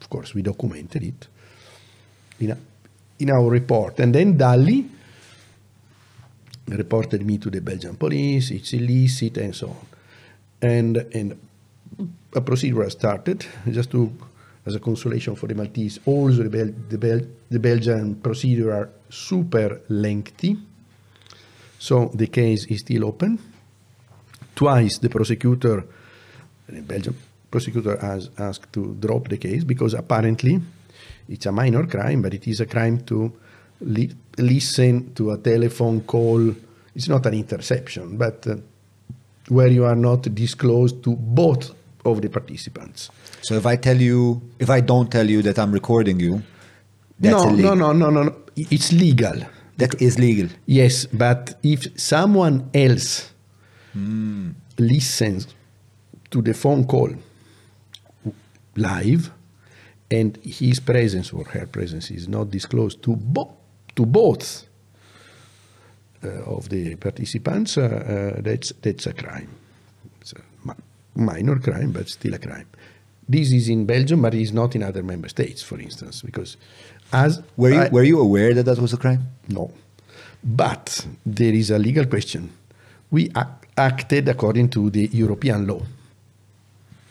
of 0.00 0.08
course, 0.08 0.34
we 0.34 0.42
documented 0.42 1.02
it 1.02 1.28
in, 2.40 2.50
a, 2.50 2.58
in 3.18 3.30
our 3.30 3.48
report. 3.48 4.00
And 4.00 4.14
then 4.14 4.38
Dalli 4.38 4.88
reported 6.68 7.26
me 7.26 7.38
to 7.38 7.50
the 7.50 7.60
Belgian 7.60 7.96
police, 7.96 8.50
it's 8.52 8.72
illicit, 8.72 9.36
and 9.38 9.54
so 9.54 9.68
on. 9.68 9.86
And, 10.62 10.96
and 11.12 11.38
a 12.34 12.40
procedure 12.40 12.88
started 12.90 13.44
just 13.70 13.90
to, 13.90 14.12
as 14.64 14.76
a 14.76 14.80
consolation 14.80 15.34
for 15.34 15.46
the 15.48 15.54
Maltese. 15.54 15.98
Also, 16.06 16.44
the, 16.44 16.48
Bel- 16.48 16.74
the, 16.88 16.98
Bel- 16.98 17.26
the 17.50 17.58
Belgian 17.58 18.14
procedure 18.16 18.88
super 19.10 19.82
lengthy. 19.88 20.56
So 21.78 22.10
the 22.14 22.28
case 22.28 22.66
is 22.66 22.80
still 22.80 23.04
open. 23.04 23.38
Twice 24.54 24.98
the 24.98 25.08
prosecutor, 25.08 25.84
the 26.68 26.82
Belgian 26.82 27.16
prosecutor 27.50 27.96
has 27.96 28.30
asked 28.38 28.72
to 28.72 28.94
drop 29.00 29.28
the 29.28 29.38
case 29.38 29.64
because 29.64 29.94
apparently 29.94 30.60
it's 31.28 31.46
a 31.46 31.52
minor 31.52 31.86
crime, 31.86 32.22
but 32.22 32.34
it 32.34 32.46
is 32.46 32.60
a 32.60 32.66
crime 32.66 33.00
to 33.04 33.32
li- 33.80 34.14
listen 34.38 35.14
to 35.14 35.32
a 35.32 35.38
telephone 35.38 36.02
call. 36.02 36.54
It's 36.94 37.08
not 37.08 37.26
an 37.26 37.34
interception, 37.34 38.16
but 38.16 38.46
uh, 38.46 38.56
where 39.48 39.68
you 39.68 39.84
are 39.84 39.96
not 39.96 40.22
disclosed 40.34 41.02
to 41.04 41.16
both 41.16 41.74
of 42.04 42.22
the 42.22 42.28
participants. 42.28 43.10
So 43.42 43.54
if 43.54 43.66
I 43.66 43.76
tell 43.76 43.96
you, 43.96 44.42
if 44.58 44.70
I 44.70 44.80
don't 44.80 45.10
tell 45.10 45.28
you 45.28 45.42
that 45.42 45.58
I'm 45.58 45.72
recording 45.72 46.20
you, 46.20 46.42
that's 47.20 47.44
no, 47.44 47.48
illegal. 47.50 47.76
no, 47.76 47.92
no, 47.92 48.10
no, 48.10 48.22
no. 48.22 48.36
It's 48.56 48.92
legal. 48.92 49.42
That 49.76 50.00
is 50.00 50.18
legal. 50.18 50.48
Yes, 50.66 51.06
but 51.06 51.58
if 51.62 51.86
someone 51.98 52.68
else 52.74 53.30
listens 54.78 55.46
to 56.30 56.42
the 56.42 56.54
phone 56.54 56.86
call 56.86 57.10
live, 58.76 59.30
and 60.10 60.36
his 60.42 60.80
presence 60.80 61.32
or 61.32 61.44
her 61.44 61.66
presence 61.66 62.10
is 62.10 62.28
not 62.28 62.50
disclosed 62.50 63.02
to, 63.02 63.14
bo- 63.16 63.56
to 63.94 64.04
both 64.06 64.64
uh, 66.24 66.28
of 66.44 66.68
the 66.68 66.96
participants, 66.96 67.78
uh, 67.78 67.82
uh, 68.36 68.40
that's, 68.42 68.72
that's 68.82 69.06
a 69.06 69.12
crime. 69.12 69.48
It's 70.20 70.32
a 70.32 70.42
mi- 70.64 70.74
minor 71.14 71.58
crime, 71.58 71.92
but 71.92 72.08
still 72.08 72.34
a 72.34 72.38
crime. 72.38 72.66
This 73.28 73.52
is 73.52 73.68
in 73.68 73.86
Belgium, 73.86 74.22
but 74.22 74.34
it's 74.34 74.50
not 74.52 74.74
in 74.74 74.82
other 74.82 75.04
member 75.04 75.28
states, 75.28 75.62
for 75.62 75.78
instance, 75.78 76.22
because 76.22 76.56
as 77.12 77.42
Were 77.56 77.70
you 77.70 77.80
I- 77.80 77.88
were 77.90 78.04
you 78.04 78.20
aware 78.20 78.54
that 78.54 78.64
that 78.64 78.78
was 78.78 78.92
a 78.92 78.96
crime? 78.96 79.22
no. 79.48 79.70
But 80.42 81.06
there 81.26 81.52
is 81.52 81.70
a 81.70 81.78
legal 81.78 82.06
question. 82.06 82.50
We 83.10 83.24
ac- 83.36 83.58
acted 83.76 84.28
according 84.28 84.70
to 84.70 84.88
the 84.90 85.08
European 85.12 85.66
law 85.66 85.82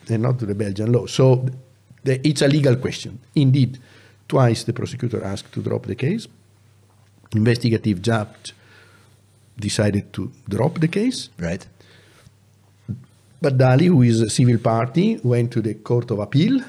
and 0.09 0.23
not 0.23 0.39
to 0.39 0.45
the 0.47 0.55
Belgian 0.55 0.91
law. 0.91 1.05
So 1.05 1.45
the, 2.03 2.27
it's 2.27 2.41
a 2.41 2.47
legal 2.47 2.75
question. 2.77 3.19
Indeed, 3.35 3.77
twice 4.27 4.63
the 4.63 4.73
prosecutor 4.73 5.23
asked 5.23 5.51
to 5.53 5.61
drop 5.61 5.85
the 5.85 5.93
case. 5.95 6.27
Investigative 7.35 8.01
judge 8.01 8.55
decided 9.59 10.11
to 10.13 10.31
drop 10.47 10.79
the 10.79 10.87
case. 10.87 11.29
Right. 11.37 11.63
But 13.41 13.57
Dalli, 13.59 13.85
who 13.87 14.01
is 14.01 14.21
a 14.21 14.29
civil 14.29 14.57
party, 14.57 15.19
went 15.23 15.51
to 15.51 15.61
the 15.61 15.75
Court 15.75 16.09
of 16.11 16.17
Appeal, 16.19 16.61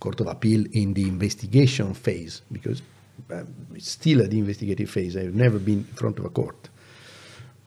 Court 0.00 0.20
of 0.20 0.26
Appeal 0.28 0.64
in 0.72 0.94
the 0.94 1.08
investigation 1.08 1.94
phase, 1.94 2.42
because 2.52 2.82
um, 3.32 3.46
it's 3.74 3.90
still 3.90 4.22
at 4.22 4.30
the 4.30 4.38
investigative 4.38 4.90
phase. 4.90 5.16
I've 5.16 5.34
never 5.34 5.58
been 5.58 5.78
in 5.78 5.94
front 5.94 6.18
of 6.18 6.24
a 6.24 6.30
court 6.30 6.68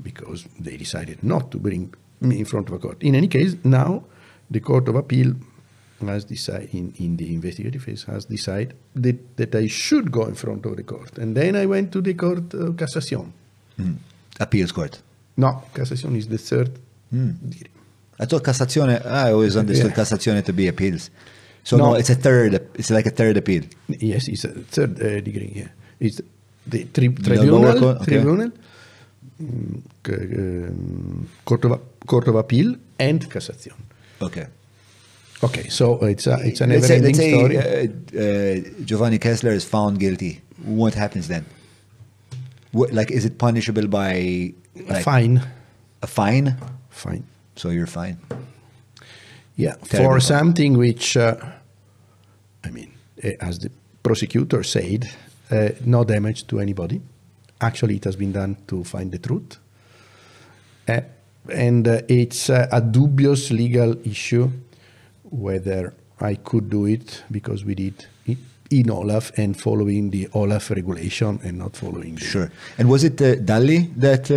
because 0.01 0.45
they 0.60 0.77
decided 0.77 1.24
not 1.24 1.51
to 1.51 1.58
bring 1.58 1.93
me 2.22 2.40
in 2.40 2.45
front 2.45 2.69
of 2.69 2.74
a 2.74 2.80
court. 2.80 3.01
In 3.03 3.16
any 3.16 3.27
case, 3.27 3.56
now 3.64 4.03
the 4.50 4.60
Court 4.60 4.88
of 4.88 4.95
Appeal 4.95 5.35
has 6.06 6.26
decided, 6.26 6.74
in, 6.74 6.93
in 6.98 7.18
the 7.18 7.34
investigative 7.34 7.84
phase, 7.84 8.03
has 8.03 8.26
decided 8.26 8.76
that, 8.95 9.38
that 9.38 9.53
I 9.53 9.68
should 9.68 10.11
go 10.11 10.26
in 10.26 10.35
front 10.35 10.66
of 10.66 10.76
the 10.76 10.84
court. 10.84 11.18
And 11.18 11.38
then 11.38 11.56
I 11.56 11.66
went 11.66 11.92
to 11.93 12.01
the 12.01 12.14
Court 12.14 12.53
of 12.53 12.76
Cassation. 12.76 13.32
Appeals 14.40 14.72
court. 14.72 15.01
No, 15.38 15.64
Cassation 15.74 16.16
is 16.16 16.27
the 16.27 16.38
third 16.38 16.80
degree. 17.11 17.69
I 18.19 18.26
thought 18.26 18.43
Cassazione, 18.43 19.06
I 19.06 19.32
always 19.32 19.56
understood 19.58 19.92
Yeah. 19.92 20.03
Cassazione 20.03 20.43
to 20.45 20.53
be 20.53 20.68
appeals. 20.68 21.10
So 21.64 21.77
no. 21.77 21.91
No. 21.91 21.95
it's 21.95 22.09
a 22.09 22.15
third, 22.15 22.53
it's 22.75 22.90
like 22.90 23.06
a 23.06 23.11
third 23.11 23.38
appeal. 23.38 23.64
Yes, 23.88 24.27
it's 24.27 24.45
a 24.45 24.49
third 24.49 25.01
uh, 25.01 25.22
degree. 25.22 25.51
Yeah, 25.56 25.67
it's 25.99 26.22
the 26.67 26.85
tri- 26.85 27.07
tribunal, 27.07 27.80
court, 27.80 27.98
okay. 27.98 28.06
tribunal, 28.06 28.51
mm, 29.41 29.81
um, 30.09 31.30
court 31.45 31.65
of 31.65 31.81
court 32.07 32.27
of 32.27 32.35
appeal, 32.35 32.75
and 32.99 33.30
cassation. 33.30 33.73
Okay. 34.22 34.48
Okay, 35.43 35.69
so 35.69 36.03
it's 36.03 36.27
a 36.27 36.38
it's 36.43 36.61
an 36.61 36.69
let's 36.69 36.88
say, 36.88 36.99
let's 36.99 37.17
story. 37.17 37.56
say 37.56 37.88
uh, 37.88 38.22
uh, 38.22 38.83
Giovanni 38.85 39.17
Kessler 39.17 39.51
is 39.51 39.65
found 39.65 39.99
guilty. 39.99 40.41
What 40.64 40.93
happens 40.93 41.27
then? 41.27 41.45
What, 42.72 42.93
like, 42.93 43.11
is 43.11 43.25
it 43.25 43.38
punishable 43.38 43.88
by 43.88 44.53
like, 44.75 45.03
fine, 45.03 45.41
a 46.01 46.07
fine? 46.07 46.56
fine. 46.90 47.25
So 47.56 47.69
you're 47.69 47.88
fine. 47.88 48.19
Yeah, 49.61 49.75
Terrible. 49.75 50.14
for 50.15 50.19
something 50.19 50.77
which, 50.77 51.15
uh, 51.15 51.35
I 52.64 52.69
mean, 52.72 52.93
eh, 53.22 53.35
as 53.40 53.59
the 53.59 53.69
prosecutor 54.01 54.64
said, 54.64 55.09
uh, 55.51 55.69
no 55.85 56.03
damage 56.03 56.48
to 56.48 56.59
anybody. 56.59 56.99
Actually, 57.59 57.95
it 57.98 58.06
has 58.06 58.15
been 58.15 58.31
done 58.31 58.56
to 58.67 58.83
find 58.83 59.11
the 59.11 59.19
truth. 59.19 59.57
Uh, 60.88 61.01
and 61.49 61.88
uh, 61.88 62.01
it's 62.07 62.49
uh, 62.49 62.67
a 62.72 62.81
dubious 62.81 63.51
legal 63.51 63.95
issue 64.03 64.49
whether 65.30 65.93
I 66.19 66.35
could 66.35 66.69
do 66.69 66.85
it 66.88 67.23
because 67.30 67.64
we 67.64 67.75
did 67.75 68.06
it 68.25 68.38
in 68.69 68.90
Olaf 68.90 69.31
and 69.38 69.56
following 69.59 70.09
the 70.11 70.27
Olaf 70.33 70.72
regulation 70.72 71.40
and 71.43 71.57
not 71.57 71.75
following 71.75 72.15
the. 72.15 72.22
Sure. 72.22 72.51
And 72.77 72.90
was 72.90 73.03
it 73.03 73.22
uh, 73.22 73.35
Dalli 73.35 73.90
that 73.98 74.31
uh, 74.31 74.35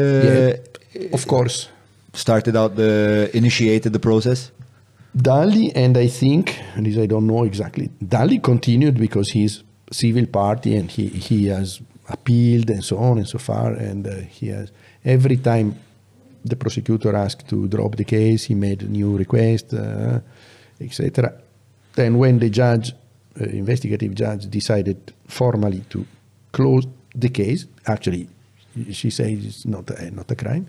Yeah, 0.98 1.14
of 1.14 1.26
course. 1.26 1.68
started 2.12 2.56
out 2.56 2.76
the 2.76 3.30
initiated 3.32 3.92
the 3.92 3.98
process? 3.98 4.50
Dalli, 5.16 5.70
and 5.76 5.96
I 5.96 6.08
think, 6.08 6.58
and 6.74 6.86
this 6.86 6.98
I 6.98 7.06
don't 7.06 7.26
know 7.26 7.44
exactly, 7.44 7.88
Dalli 8.04 8.42
continued 8.42 8.98
because 8.98 9.30
he's 9.30 9.62
civil 9.92 10.26
party 10.26 10.74
and 10.76 10.90
he, 10.90 11.08
he 11.08 11.46
has 11.46 11.80
appealed 12.08 12.68
and 12.70 12.84
so 12.84 12.98
on 12.98 13.18
and 13.18 13.28
so 13.28 13.38
far. 13.38 13.72
And 13.72 14.06
uh, 14.06 14.16
he 14.28 14.48
has, 14.48 14.72
every 15.04 15.36
time 15.36 15.76
the 16.44 16.56
prosecutor 16.56 17.14
asked 17.14 17.48
to 17.48 17.68
drop 17.68 17.96
the 17.96 18.04
case, 18.04 18.44
he 18.44 18.54
made 18.54 18.82
a 18.82 18.88
new 18.88 19.16
request, 19.16 19.72
uh, 19.72 20.20
etc. 20.80 21.32
Then 21.94 22.18
when 22.18 22.38
the 22.40 22.50
judge, 22.50 22.92
uh, 23.40 23.44
investigative 23.44 24.14
judge, 24.14 24.50
decided 24.50 25.12
formally 25.28 25.84
to 25.90 26.04
close 26.52 26.86
the 27.14 27.28
case, 27.28 27.66
actually, 27.86 28.28
she 28.90 29.10
says 29.10 29.44
it's 29.44 29.66
not 29.66 29.88
not 30.12 30.28
a 30.30 30.34
crime, 30.34 30.66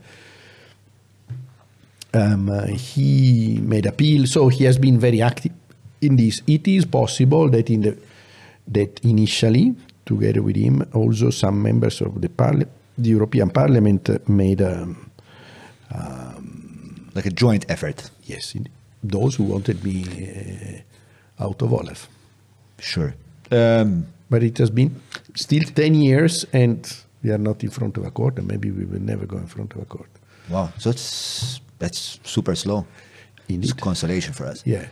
um, 2.16 2.50
uh, 2.50 2.66
he 2.68 3.60
made 3.62 3.86
appeal, 3.86 4.26
so 4.28 4.48
he 4.50 4.64
has 4.66 4.78
been 4.78 5.00
very 5.00 5.22
active 5.22 5.52
in 6.02 6.16
this. 6.16 6.42
It 6.48 6.68
is 6.68 6.86
possible 6.86 7.50
that 7.50 7.70
in 7.70 7.82
the 7.82 7.98
that 8.68 9.00
initially, 9.04 9.76
together 10.06 10.42
with 10.42 10.56
him, 10.56 10.84
also 10.94 11.30
some 11.30 11.62
members 11.62 12.02
of 12.02 12.20
the 12.22 12.30
parli- 12.30 12.68
the 12.98 13.10
European 13.10 13.50
Parliament 13.50 14.10
made 14.28 14.62
um, 14.62 14.96
Like 17.16 17.28
a 17.28 17.32
joint 17.32 17.66
effort? 17.70 18.10
yes, 18.24 18.56
those 19.04 19.36
who 19.38 19.44
wanted 19.44 19.84
me 19.84 20.04
uh, 20.04 21.44
out 21.46 21.62
of 21.62 21.72
Olaf. 21.74 22.10
Sure. 22.80 23.14
Um, 23.52 24.06
But 24.30 24.42
it 24.44 24.58
has 24.58 24.72
been 24.72 24.90
still 25.36 25.64
ten 25.76 25.94
years, 25.96 26.46
and 26.52 26.80
we 27.24 27.32
are 27.32 27.38
not 27.42 27.64
in 27.64 27.70
front 27.70 27.98
of 27.98 28.06
a 28.06 28.12
court, 28.12 28.40
and 28.40 28.48
maybe 28.48 28.72
we 28.72 28.86
will 28.86 29.02
never 29.02 29.28
go 29.28 29.38
in 29.38 29.48
front 29.48 29.74
of 29.76 29.82
a 29.82 29.86
court. 29.86 30.10
Wow. 30.50 30.70
So 30.78 30.90
it's 30.90 31.62
that's 31.80 32.20
super 32.24 32.56
slow. 32.56 32.86
It's 33.48 33.50
Indeed. 33.50 33.82
consolation 33.82 34.34
for 34.34 34.46
us. 34.46 34.64
Yeah. 34.66 34.88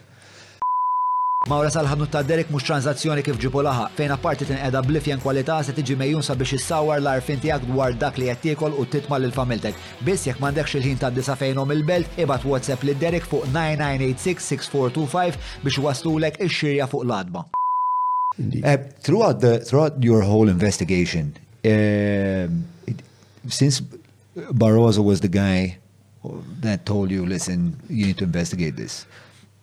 Mawra 1.43 1.67
sal-ħadnu 1.67 2.05
ta' 2.07 2.21
Derek 2.23 2.47
mux 2.55 2.63
tranzazzjoni 2.63 3.19
kif 3.19 3.35
ġibu 3.35 3.59
laħa, 3.67 3.89
fejn 3.97 4.13
apparti 4.15 4.45
tinqeda 4.47 4.79
blifjen 4.87 5.19
kwalità 5.19 5.57
se 5.67 5.73
tiġi 5.75 5.97
mejjun 5.99 6.23
sabiex 6.23 6.53
issawar 6.55 7.01
l-arfin 7.01 7.41
tiegħek 7.43 7.65
dwar 7.67 7.91
dak 7.99 8.15
li 8.15 8.29
qed 8.29 8.39
tiekol 8.45 8.77
u 8.79 8.85
titma' 8.87 9.19
lil 9.19 9.33
familtek. 9.35 9.75
Biss 10.07 10.23
jekk 10.29 10.39
m'għandekx 10.39 10.77
il-ħin 10.79 11.01
ta' 11.01 11.11
disa 11.11 11.35
fejnhom 11.35 11.73
il-belt, 11.75 12.07
ibad 12.23 12.47
WhatsApp 12.47 12.87
lil 12.87 12.95
Derek 13.01 13.27
fuq 13.27 13.43
9986-6425 13.51 15.35
biex 15.65 15.81
waslulek 15.83 16.39
ix-xirja 16.47 16.87
fuq 16.87 17.03
l-adba. 17.09 17.43
Uh, 18.39 18.77
throughout 19.03 19.41
the 19.41 19.59
throughout 19.59 20.01
your 20.01 20.21
whole 20.23 20.47
investigation, 20.47 21.35
um, 21.65 22.63
it, 22.87 23.03
since 23.49 23.83
Barroso 24.35 25.03
was 25.03 25.21
the 25.21 25.27
guy 25.27 25.77
that 26.61 26.85
told 26.85 27.11
you, 27.11 27.25
"Listen, 27.25 27.79
you 27.89 28.07
need 28.07 28.17
to 28.17 28.23
investigate 28.23 28.75
this." 28.75 29.05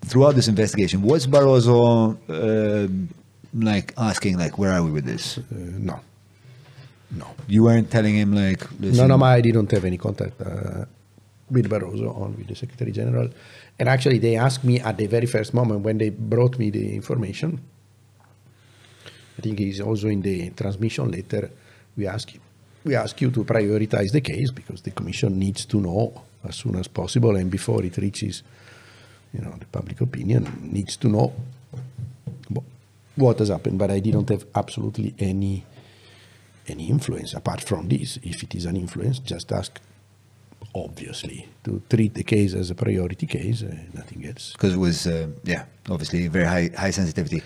Throughout 0.04 0.34
this 0.34 0.48
investigation, 0.48 1.02
was 1.02 1.26
Barroso 1.26 2.16
um 2.28 3.08
like 3.52 3.92
asking, 3.96 4.38
like, 4.38 4.58
"Where 4.58 4.72
are 4.72 4.82
we 4.82 4.90
with 4.90 5.04
this?" 5.04 5.38
Uh, 5.38 5.42
no. 5.90 6.00
No. 7.10 7.26
You 7.48 7.64
weren't 7.64 7.90
telling 7.90 8.14
him, 8.14 8.32
like, 8.32 8.62
"Listen." 8.80 9.08
No, 9.08 9.16
no, 9.16 9.24
I 9.24 9.40
didn't 9.40 9.70
have 9.72 9.84
any 9.84 9.98
contact 9.98 10.40
uh, 10.40 10.84
with 11.50 11.68
Barroso 11.68 12.16
or 12.16 12.28
with 12.28 12.46
the 12.46 12.54
Secretary 12.54 12.92
General. 12.92 13.28
And 13.78 13.88
actually, 13.88 14.18
they 14.18 14.36
asked 14.36 14.62
me 14.62 14.78
at 14.78 14.96
the 14.96 15.06
very 15.06 15.26
first 15.26 15.52
moment 15.52 15.80
when 15.80 15.98
they 15.98 16.10
brought 16.10 16.58
me 16.58 16.70
the 16.70 16.94
information. 16.94 17.60
I 19.38 19.42
think 19.42 19.58
it's 19.60 19.80
also 19.80 20.06
in 20.08 20.20
the 20.22 20.50
transmission 20.50 21.10
letter. 21.10 21.50
We 21.96 22.06
ask 22.06 22.32
we 22.84 22.94
ask 22.96 23.20
you 23.20 23.30
to 23.30 23.44
prioritize 23.44 24.12
the 24.12 24.20
case 24.20 24.50
because 24.50 24.82
the 24.82 24.90
Commission 24.90 25.38
needs 25.38 25.64
to 25.66 25.80
know 25.80 26.22
as 26.44 26.56
soon 26.56 26.76
as 26.76 26.88
possible 26.88 27.36
and 27.36 27.50
before 27.50 27.82
it 27.84 27.96
reaches, 27.98 28.42
you 29.32 29.40
know, 29.40 29.54
the 29.58 29.66
public 29.66 30.00
opinion 30.00 30.70
needs 30.72 30.96
to 30.96 31.08
know 31.08 31.32
what 33.16 33.38
has 33.38 33.48
happened. 33.48 33.78
But 33.78 33.90
I 33.90 34.00
didn't 34.00 34.28
have 34.30 34.44
absolutely 34.54 35.14
any 35.18 35.64
any 36.68 36.88
influence 36.88 37.34
apart 37.34 37.62
from 37.62 37.88
this. 37.88 38.18
If 38.22 38.42
it 38.42 38.54
is 38.54 38.64
an 38.64 38.76
influence, 38.76 39.18
just 39.18 39.50
ask, 39.52 39.80
obviously, 40.74 41.48
to 41.64 41.82
treat 41.90 42.14
the 42.14 42.22
case 42.22 42.54
as 42.54 42.70
a 42.70 42.74
priority 42.74 43.26
case, 43.26 43.62
uh, 43.62 43.74
nothing 43.92 44.24
else. 44.24 44.52
because 44.52 44.74
it 44.74 44.78
was 44.78 45.06
uh, 45.06 45.26
yeah 45.44 45.64
obviously 45.88 46.28
very 46.28 46.44
high 46.46 46.70
high 46.76 46.92
sensitivity 46.92 47.42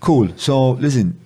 cool 0.00 0.28
so 0.36 0.70
listen 0.72 1.18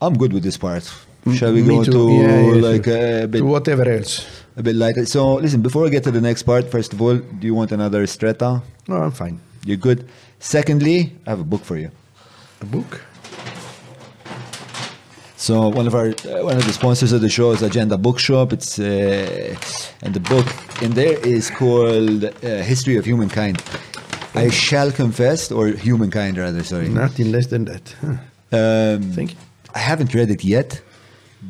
i'm 0.00 0.14
good 0.16 0.32
with 0.32 0.42
this 0.44 0.56
part 0.56 0.84
shall 1.32 1.52
we 1.52 1.62
go 1.62 1.82
to 1.84 2.00
Yeah, 2.10 2.40
yeah, 2.40 2.70
like 2.70 2.86
a 2.86 3.26
bit 3.26 3.42
whatever 3.44 3.84
else. 3.88 4.26
a 4.56 4.62
bit 4.62 4.76
lighter 4.76 5.04
so 5.06 5.34
listen 5.44 5.62
before 5.62 5.86
i 5.86 5.88
get 5.88 6.04
to 6.04 6.10
the 6.10 6.20
next 6.20 6.42
part 6.44 6.70
first 6.70 6.92
of 6.92 7.00
all 7.02 7.16
do 7.16 7.46
you 7.46 7.54
want 7.54 7.72
another 7.72 8.02
stretta 8.06 8.62
No, 8.88 8.96
I'm 8.96 9.10
fine. 9.12 9.36
you're 9.64 9.82
good 9.88 10.00
secondly 10.38 10.98
i 11.26 11.30
have 11.30 11.40
a 11.40 11.48
book 11.52 11.64
for 11.64 11.76
you 11.76 11.90
A 12.62 12.66
book. 12.66 13.00
So 15.36 15.68
one 15.68 15.86
of 15.86 15.94
our 15.94 16.08
uh, 16.08 16.44
one 16.50 16.56
of 16.56 16.64
the 16.64 16.72
sponsors 16.72 17.12
of 17.12 17.20
the 17.20 17.28
show 17.28 17.48
is 17.52 17.60
Agenda 17.62 17.96
Bookshop. 17.98 18.52
It's 18.52 18.78
uh, 18.78 19.54
and 20.02 20.14
the 20.14 20.20
book 20.20 20.46
in 20.80 20.90
there 20.94 21.18
is 21.36 21.50
called 21.50 22.24
uh, 22.24 22.30
History 22.72 22.96
of 22.96 23.04
Humankind. 23.04 23.56
I 24.34 24.48
shall 24.50 24.90
confess, 24.90 25.52
or 25.52 25.68
humankind 25.68 26.38
rather, 26.38 26.62
sorry. 26.64 26.88
Nothing 26.88 27.30
less 27.36 27.46
than 27.48 27.64
that. 27.66 27.84
Huh. 28.00 28.16
Um, 28.58 29.02
Thank 29.12 29.30
you. 29.32 29.38
I 29.74 29.80
haven't 29.90 30.14
read 30.14 30.30
it 30.30 30.42
yet, 30.44 30.80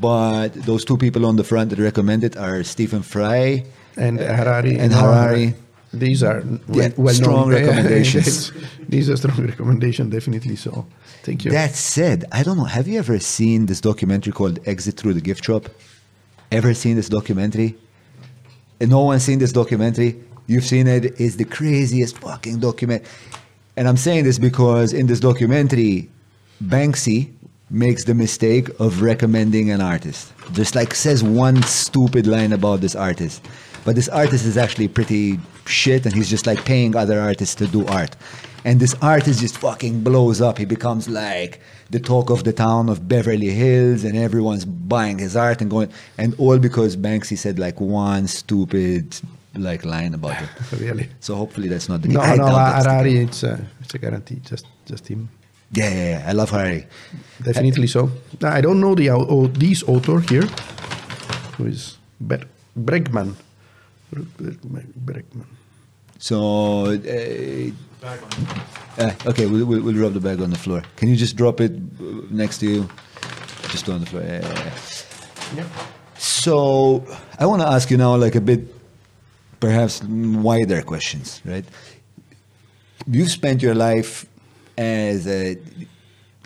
but 0.00 0.48
those 0.54 0.84
two 0.84 0.96
people 0.96 1.24
on 1.26 1.36
the 1.36 1.44
front 1.44 1.70
that 1.70 1.78
recommend 1.78 2.24
it 2.24 2.36
are 2.36 2.62
Stephen 2.64 3.02
Fry 3.02 3.64
And 3.96 4.18
Harari. 4.18 4.78
and 4.78 4.92
Harari. 4.92 5.54
These 5.92 6.22
are 6.24 6.42
Yeah, 6.72 6.90
well, 6.96 7.14
strong 7.14 7.50
known. 7.50 7.62
recommendations. 7.62 8.52
These 8.88 9.08
are 9.10 9.16
strong 9.16 9.46
recommendations, 9.46 10.12
definitely 10.12 10.56
so. 10.56 10.86
Thank 11.22 11.44
you. 11.44 11.52
That 11.52 11.74
said, 11.74 12.24
I 12.32 12.42
don't 12.42 12.56
know. 12.56 12.64
Have 12.64 12.88
you 12.88 12.98
ever 12.98 13.18
seen 13.20 13.66
this 13.66 13.80
documentary 13.80 14.32
called 14.32 14.58
Exit 14.66 14.96
Through 14.98 15.14
the 15.14 15.20
Gift 15.20 15.44
Shop? 15.44 15.68
Ever 16.50 16.74
seen 16.74 16.96
this 16.96 17.08
documentary? 17.08 17.76
And 18.80 18.90
no 18.90 19.02
one's 19.04 19.22
seen 19.22 19.38
this 19.38 19.52
documentary. 19.52 20.16
You've 20.48 20.64
seen 20.64 20.86
it. 20.88 21.18
It's 21.20 21.36
the 21.36 21.44
craziest 21.44 22.18
fucking 22.18 22.58
document. 22.58 23.04
And 23.76 23.88
I'm 23.88 23.96
saying 23.96 24.24
this 24.24 24.38
because 24.38 24.92
in 24.92 25.06
this 25.06 25.20
documentary, 25.20 26.10
Banksy 26.62 27.30
makes 27.70 28.04
the 28.04 28.14
mistake 28.14 28.68
of 28.78 29.02
recommending 29.02 29.70
an 29.70 29.80
artist. 29.80 30.32
Just 30.52 30.74
like 30.74 30.94
says 30.94 31.22
one 31.22 31.62
stupid 31.62 32.26
line 32.26 32.52
about 32.52 32.80
this 32.80 32.94
artist. 32.94 33.44
But 33.84 33.96
this 33.96 34.08
artist 34.08 34.44
is 34.46 34.56
actually 34.56 34.88
pretty 34.88 35.38
shit 35.66 36.04
and 36.06 36.14
he's 36.14 36.30
just 36.30 36.46
like 36.46 36.64
paying 36.64 36.94
other 36.96 37.20
artists 37.20 37.54
to 37.56 37.66
do 37.66 37.86
art. 37.86 38.16
And 38.64 38.80
this 38.80 38.94
artist 39.02 39.40
just 39.40 39.58
fucking 39.58 40.02
blows 40.02 40.40
up. 40.40 40.56
He 40.58 40.64
becomes 40.64 41.06
like 41.08 41.60
the 41.90 42.00
talk 42.00 42.30
of 42.30 42.44
the 42.44 42.52
town 42.52 42.88
of 42.88 43.06
Beverly 43.08 43.50
Hills 43.50 44.04
and 44.04 44.16
everyone's 44.16 44.64
buying 44.64 45.18
his 45.18 45.36
art 45.36 45.60
and 45.60 45.70
going 45.70 45.90
and 46.16 46.34
all 46.38 46.58
because 46.58 46.96
Banksy 46.96 47.36
said 47.36 47.58
like 47.58 47.78
one 47.80 48.26
stupid 48.26 49.16
like 49.54 49.84
line 49.84 50.14
about 50.14 50.40
it. 50.72 50.80
really. 50.80 51.08
So 51.20 51.34
hopefully 51.34 51.68
that's 51.68 51.88
not 51.88 52.00
the 52.02 52.08
case. 52.08 52.16
No, 52.16 52.22
I 52.22 52.36
no, 52.36 52.46
doubt 52.46 52.56
that's 52.72 52.84
the 52.86 52.90
Harari, 52.90 53.12
case. 53.12 53.28
it's 53.28 53.42
a, 53.42 53.66
it's 53.80 53.94
a 53.94 53.98
guarantee. 53.98 54.40
Just, 54.42 54.66
just 54.86 55.06
him. 55.08 55.28
Yeah, 55.72 55.90
yeah, 55.90 56.08
yeah. 56.18 56.24
I 56.28 56.32
love 56.32 56.50
Harari. 56.50 56.86
Definitely 57.42 57.86
so. 57.88 58.10
I 58.42 58.60
don't 58.60 58.80
know 58.80 58.94
the 58.94 59.10
au- 59.10 59.26
oh, 59.28 59.46
this 59.48 59.82
author 59.84 60.20
here, 60.20 60.46
who 61.56 61.66
is 61.66 61.98
Ber- 62.20 62.46
Bregman. 62.78 63.34
Bregman. 64.14 65.46
So, 66.18 66.86
uh, 66.86 67.70
uh, 68.98 69.10
okay, 69.26 69.46
we'll, 69.46 69.66
we'll, 69.66 69.82
we'll 69.82 69.96
rub 69.96 70.14
the 70.14 70.20
bag 70.20 70.40
on 70.40 70.50
the 70.50 70.58
floor. 70.58 70.82
Can 70.96 71.08
you 71.08 71.16
just 71.16 71.36
drop 71.36 71.60
it 71.60 71.72
uh, 71.72 72.04
next 72.30 72.58
to 72.58 72.66
you? 72.66 72.88
Just 73.70 73.88
on 73.88 74.00
the 74.00 74.06
floor. 74.06 74.22
Yeah, 74.22 74.40
yeah, 74.42 74.72
yeah. 75.56 75.64
So, 76.16 77.04
I 77.38 77.46
want 77.46 77.62
to 77.62 77.68
ask 77.68 77.90
you 77.90 77.96
now, 77.96 78.14
like 78.16 78.36
a 78.36 78.40
bit, 78.40 78.60
perhaps 79.58 80.02
wider 80.04 80.82
questions, 80.82 81.42
right? 81.44 81.64
You've 83.06 83.30
spent 83.30 83.60
your 83.60 83.74
life 83.74 84.24
as 84.76 85.26
a 85.26 85.58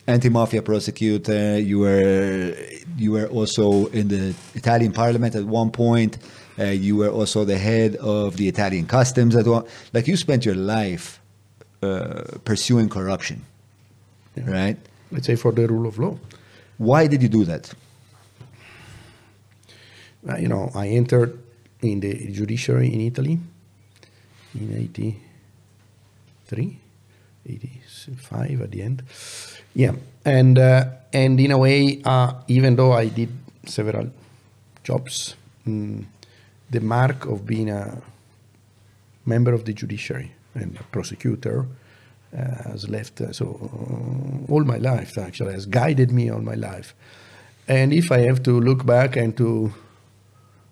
anti-mafia 0.07 0.63
prosecutor. 0.63 1.59
You 1.59 1.81
were 1.81 2.55
you 2.97 3.13
were 3.13 3.27
also 3.27 3.87
in 3.87 4.09
the 4.09 4.35
Italian 4.55 4.93
Parliament 4.93 5.35
at 5.35 5.45
one 5.45 5.71
point. 5.71 6.19
Uh, 6.59 6.65
you 6.65 6.97
were 6.97 7.11
also 7.11 7.45
the 7.45 7.59
head 7.59 7.97
of 7.97 8.37
the 8.37 8.49
Italian 8.49 8.87
customs 8.87 9.37
at 9.37 9.47
one. 9.47 9.65
Like 9.93 10.09
you 10.09 10.17
spent 10.17 10.45
your 10.45 10.57
life 10.57 11.21
uh, 11.83 12.23
pursuing 12.45 12.89
corruption, 12.89 13.45
right? 14.37 14.77
Let's 15.13 15.27
say 15.27 15.37
for 15.37 15.53
the 15.53 15.69
rule 15.69 15.87
of 15.87 15.99
law. 15.99 16.19
Why 16.79 17.07
did 17.07 17.23
you 17.23 17.29
do 17.29 17.45
that? 17.45 17.73
Uh, 20.29 20.37
you 20.37 20.49
know, 20.49 20.71
I 20.75 20.89
entered 20.89 21.39
in 21.81 22.01
the 22.01 22.33
judiciary 22.33 22.93
in 22.93 23.01
Italy 23.03 23.39
in 24.55 24.77
83, 24.77 26.79
85 28.09 28.61
at 28.63 28.71
the 28.71 28.83
end. 28.83 29.03
Yeah, 29.75 29.93
and 30.25 30.59
uh, 30.59 30.85
and 31.13 31.39
in 31.41 31.51
a 31.51 31.59
way, 31.59 32.01
uh, 32.05 32.35
even 32.49 32.77
though 32.77 32.93
I 32.93 33.09
did 33.09 33.31
several 33.67 34.11
jobs, 34.83 35.37
mm, 35.67 36.05
the 36.71 36.81
mark 36.81 37.27
of 37.27 37.47
being 37.47 37.71
a 37.71 38.03
member 39.27 39.53
of 39.53 39.65
the 39.65 39.73
judiciary 39.73 40.33
and 40.55 40.77
a 40.81 40.83
prosecutor 40.85 41.67
uh, 42.37 42.71
has 42.71 42.89
left. 42.89 43.21
Uh, 43.21 43.33
so 43.33 43.47
uh, 43.47 44.53
all 44.53 44.65
my 44.65 44.79
life 44.79 45.19
actually 45.19 45.53
has 45.53 45.67
guided 45.67 46.11
me 46.11 46.31
all 46.31 46.41
my 46.41 46.55
life. 46.55 46.95
And 47.67 47.93
if 47.93 48.11
I 48.11 48.21
have 48.21 48.43
to 48.45 48.59
look 48.59 48.87
back 48.87 49.17
and 49.17 49.37
to 49.37 49.73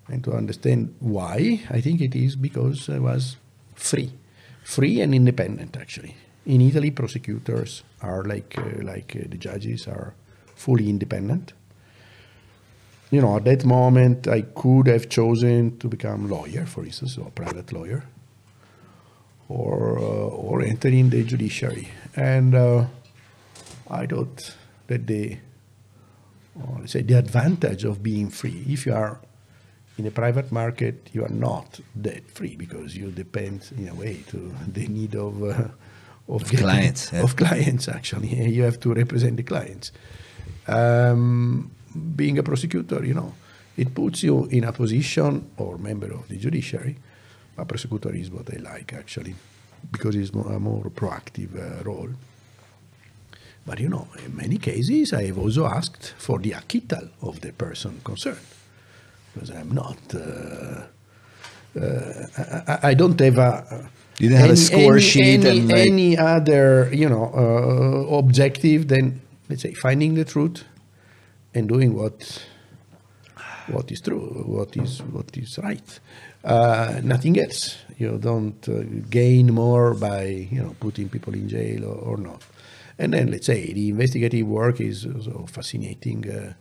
and 0.07 0.23
to 0.23 0.33
understand 0.33 0.95
why, 0.99 1.61
I 1.69 1.81
think 1.81 1.99
it 2.01 2.15
is 2.15 2.35
because 2.35 2.89
I 2.89 2.99
was 2.99 3.35
free, 3.75 4.11
free 4.63 5.01
and 5.01 5.13
independent. 5.13 5.75
Actually, 5.77 6.15
in 6.47 6.61
Italy, 6.61 6.91
prosecutors 6.91 7.83
are 8.01 8.23
like 8.23 8.57
uh, 8.57 8.81
like 8.81 9.15
uh, 9.15 9.27
the 9.29 9.37
judges 9.37 9.87
are 9.87 10.13
fully 10.55 10.89
independent. 10.89 11.53
You 13.11 13.21
know, 13.21 13.35
at 13.35 13.43
that 13.45 13.65
moment, 13.65 14.27
I 14.27 14.41
could 14.41 14.87
have 14.87 15.09
chosen 15.09 15.77
to 15.79 15.87
become 15.87 16.29
lawyer, 16.29 16.65
for 16.65 16.85
instance, 16.85 17.17
or 17.17 17.29
private 17.31 17.73
lawyer, 17.73 18.03
or 19.49 19.99
uh, 19.99 20.01
or 20.01 20.61
enter 20.61 20.87
in 20.87 21.09
the 21.09 21.23
judiciary. 21.23 21.89
And 22.15 22.55
uh, 22.55 22.85
I 23.91 24.05
thought 24.05 24.55
that 24.87 25.05
the 25.05 25.37
let's 26.79 26.93
say 26.93 27.01
the 27.01 27.15
advantage 27.15 27.83
of 27.83 28.01
being 28.01 28.29
free, 28.29 28.63
if 28.69 28.85
you 28.85 28.93
are 28.93 29.19
in 29.97 30.05
a 30.05 30.11
private 30.11 30.49
market, 30.51 31.09
you 31.11 31.25
are 31.25 31.33
not 31.33 31.81
that 31.95 32.31
free 32.31 32.55
because 32.55 32.95
you 32.95 33.11
depend 33.11 33.69
in 33.77 33.89
a 33.89 33.93
way 33.93 34.23
to 34.27 34.55
the 34.71 34.87
need 34.87 35.13
of 35.15 35.73
of, 36.27 36.43
getting- 36.43 36.59
clients, 36.59 37.11
yeah. 37.13 37.23
of 37.23 37.35
clients. 37.35 37.87
Actually, 37.87 38.27
you 38.49 38.63
have 38.63 38.79
to 38.79 38.93
represent 38.93 39.37
the 39.37 39.43
clients. 39.43 39.91
Um, 40.67 41.71
being 42.15 42.37
a 42.37 42.43
prosecutor, 42.43 43.03
you 43.05 43.13
know, 43.13 43.33
it 43.77 43.93
puts 43.93 44.23
you 44.23 44.45
in 44.45 44.63
a 44.63 44.71
position 44.71 45.49
or 45.57 45.77
member 45.77 46.11
of 46.13 46.27
the 46.27 46.37
judiciary. 46.37 46.97
A 47.57 47.65
prosecutor 47.65 48.13
is 48.13 48.29
what 48.29 48.53
I 48.53 48.57
like 48.57 48.93
actually, 48.93 49.35
because 49.91 50.15
it's 50.15 50.33
more, 50.33 50.51
a 50.51 50.59
more 50.59 50.83
proactive 50.85 51.55
uh, 51.55 51.83
role. 51.83 52.09
But 53.65 53.79
you 53.79 53.89
know, 53.89 54.07
in 54.25 54.35
many 54.35 54.57
cases, 54.57 55.13
I 55.13 55.25
have 55.27 55.37
also 55.37 55.65
asked 55.65 56.13
for 56.17 56.39
the 56.39 56.53
acquittal 56.53 57.09
of 57.21 57.39
the 57.41 57.51
person 57.53 57.99
concerned, 58.03 58.39
because 59.33 59.49
I'm 59.51 59.71
not. 59.71 59.97
Uh, 60.13 60.83
uh, 61.79 62.25
I, 62.37 62.73
I- 62.73 62.79
I 62.89 62.93
don't 62.93 63.19
have 63.19 63.37
a. 63.37 63.89
You 64.19 64.29
didn't 64.29 64.41
have 64.41 64.51
a 64.51 64.57
score 64.57 64.99
sheet 64.99 65.45
any, 65.45 65.59
and, 65.59 65.67
like- 65.69 65.77
any 65.87 66.17
other, 66.17 66.89
you 66.93 67.07
know, 67.09 67.25
uh, 67.33 68.15
objective 68.17 68.87
than 68.87 69.21
let's 69.49 69.61
say 69.61 69.73
finding 69.73 70.15
the 70.15 70.25
truth 70.25 70.63
and 71.53 71.67
doing 71.69 71.93
what 71.93 72.43
what 73.67 73.91
is 73.91 74.01
true, 74.01 74.43
what 74.47 74.75
is 74.77 74.99
what 75.03 75.35
is 75.37 75.57
right. 75.59 75.99
Uh, 76.43 77.01
nothing 77.03 77.37
else. 77.39 77.77
You 77.97 78.17
don't 78.17 78.67
uh, 78.69 78.83
gain 79.09 79.53
more 79.53 79.93
by 79.93 80.47
you 80.51 80.61
know 80.63 80.75
putting 80.79 81.09
people 81.09 81.33
in 81.33 81.49
jail 81.49 81.85
or, 81.85 81.95
or 82.13 82.17
not. 82.17 82.41
And 82.99 83.13
then 83.13 83.31
let's 83.31 83.45
say 83.45 83.73
the 83.73 83.89
investigative 83.89 84.47
work 84.47 84.81
is 84.81 85.05
also 85.05 85.45
fascinating. 85.47 86.29
Uh, 86.29 86.53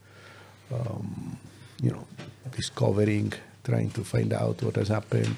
um, 0.75 1.39
you 1.83 1.91
know, 1.91 2.07
discovering, 2.57 3.33
trying 3.65 3.91
to 3.91 4.03
find 4.05 4.33
out 4.33 4.63
what 4.63 4.77
has 4.77 4.89
happened. 4.89 5.37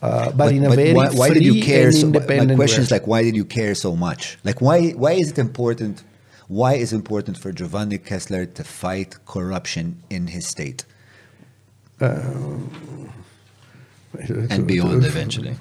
Uh, 0.00 0.30
but, 0.30 0.52
in 0.52 0.64
a 0.64 0.70
very 0.70 0.92
why, 0.92 1.08
why 1.10 1.28
did 1.30 1.42
you 1.42 1.60
care 1.62 1.90
so 1.90 2.06
my- 2.06 2.06
independent 2.06 2.50
my 2.50 2.54
question 2.54 2.82
is 2.82 2.90
like 2.90 3.06
why 3.06 3.20
did 3.22 3.34
you 3.34 3.44
care 3.44 3.74
so 3.74 3.96
much 3.96 4.38
like 4.44 4.60
why 4.60 4.90
why 4.90 5.12
is 5.12 5.32
it 5.32 5.38
important 5.38 6.04
why 6.46 6.74
is 6.74 6.92
it 6.92 6.96
important 6.96 7.36
for 7.36 7.50
Giovanni 7.52 7.98
Kessler 7.98 8.46
to 8.46 8.62
fight 8.62 9.16
corruption 9.26 10.00
in 10.08 10.28
his 10.28 10.46
state 10.46 10.84
And 14.50 14.66
beyond 14.66 15.04
eventually. 15.04 15.56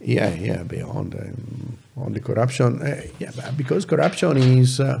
Yeah, 0.00 0.34
yeah, 0.34 0.62
beyond 0.64 1.14
um, 1.14 1.78
on 1.96 2.12
the 2.12 2.20
corruption. 2.20 2.82
Uh, 2.82 3.02
yeah, 3.18 3.50
because 3.56 3.84
corruption 3.84 4.36
is 4.36 4.80
uh, 4.80 5.00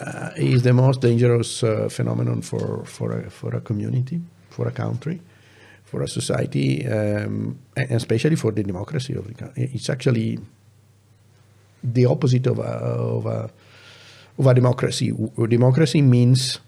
uh, 0.00 0.30
is 0.36 0.62
the 0.62 0.72
most 0.72 1.00
dangerous 1.00 1.62
uh, 1.62 1.88
phenomenon 1.88 2.42
for 2.42 2.84
for 2.84 3.12
a, 3.12 3.30
for 3.30 3.54
a 3.54 3.60
community, 3.60 4.20
for 4.50 4.66
a 4.68 4.70
country, 4.72 5.20
for 5.92 6.00
a 6.02 6.08
society, 6.08 6.86
um, 6.88 7.58
and 7.76 7.90
especially 7.90 8.34
for 8.34 8.50
the 8.50 8.62
democracy 8.62 9.12
of 9.12 9.28
the 9.28 9.34
country. 9.34 9.68
It's 9.74 9.90
actually 9.90 10.38
the 11.84 12.06
opposite 12.06 12.46
of 12.46 12.58
a, 12.58 12.72
of 13.18 13.26
a 13.26 13.50
of 14.38 14.46
a 14.46 14.54
democracy. 14.54 15.10
W- 15.10 15.46
Democracy 15.46 16.00
means 16.00 16.60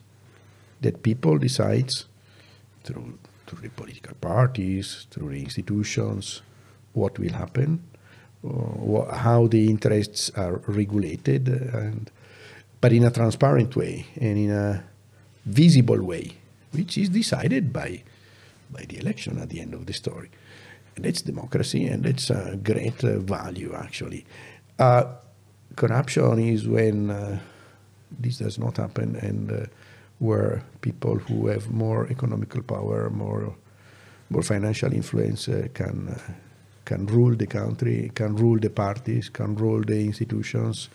that 0.82 1.02
people 1.02 1.38
decides 1.38 2.04
through 2.84 3.18
through 3.46 3.62
the 3.62 3.70
political 3.70 4.14
parties, 4.20 5.06
through 5.10 5.30
the 5.30 5.40
institutions, 5.40 6.42
what 6.92 7.18
will 7.18 7.32
happen, 7.32 7.82
uh, 8.46 9.14
how 9.26 9.46
the 9.46 9.62
interests 9.70 10.30
are 10.36 10.60
regulated, 10.80 11.48
uh, 11.48 11.78
and 11.78 12.10
but 12.82 12.92
in 12.92 13.04
a 13.04 13.10
transparent 13.10 13.74
way 13.74 14.04
and 14.20 14.36
in 14.36 14.50
a 14.50 14.84
visible 15.46 16.02
way, 16.02 16.24
which 16.72 16.98
is 16.98 17.08
decided 17.08 17.72
by 17.72 18.02
by 18.74 18.84
the 18.88 18.98
election 18.98 19.38
at 19.38 19.48
the 19.48 19.60
end 19.60 19.74
of 19.74 19.86
the 19.86 19.92
story. 19.92 20.30
And 20.96 21.06
it's 21.06 21.22
democracy, 21.22 21.86
and 21.86 22.04
it's 22.06 22.30
a 22.30 22.58
great 22.62 23.02
uh, 23.04 23.18
value, 23.18 23.74
actually. 23.74 24.26
Uh, 24.78 25.04
corruption 25.76 26.38
is 26.38 26.68
when 26.68 27.10
uh, 27.10 27.38
this 28.20 28.38
does 28.38 28.58
not 28.58 28.76
happen, 28.76 29.16
and 29.16 29.50
uh, 29.50 29.66
where 30.18 30.62
people 30.80 31.16
who 31.16 31.48
have 31.48 31.70
more 31.70 32.06
economical 32.10 32.62
power, 32.62 33.10
more 33.10 33.54
more 34.30 34.42
financial 34.42 34.92
influence, 34.92 35.48
uh, 35.48 35.68
can 35.74 36.08
uh, 36.08 36.32
can 36.84 37.06
rule 37.06 37.34
the 37.34 37.46
country, 37.46 38.10
can 38.14 38.36
rule 38.36 38.58
the 38.58 38.70
parties, 38.70 39.28
can 39.28 39.56
rule 39.56 39.82
the 39.82 40.00
institutions, 40.00 40.88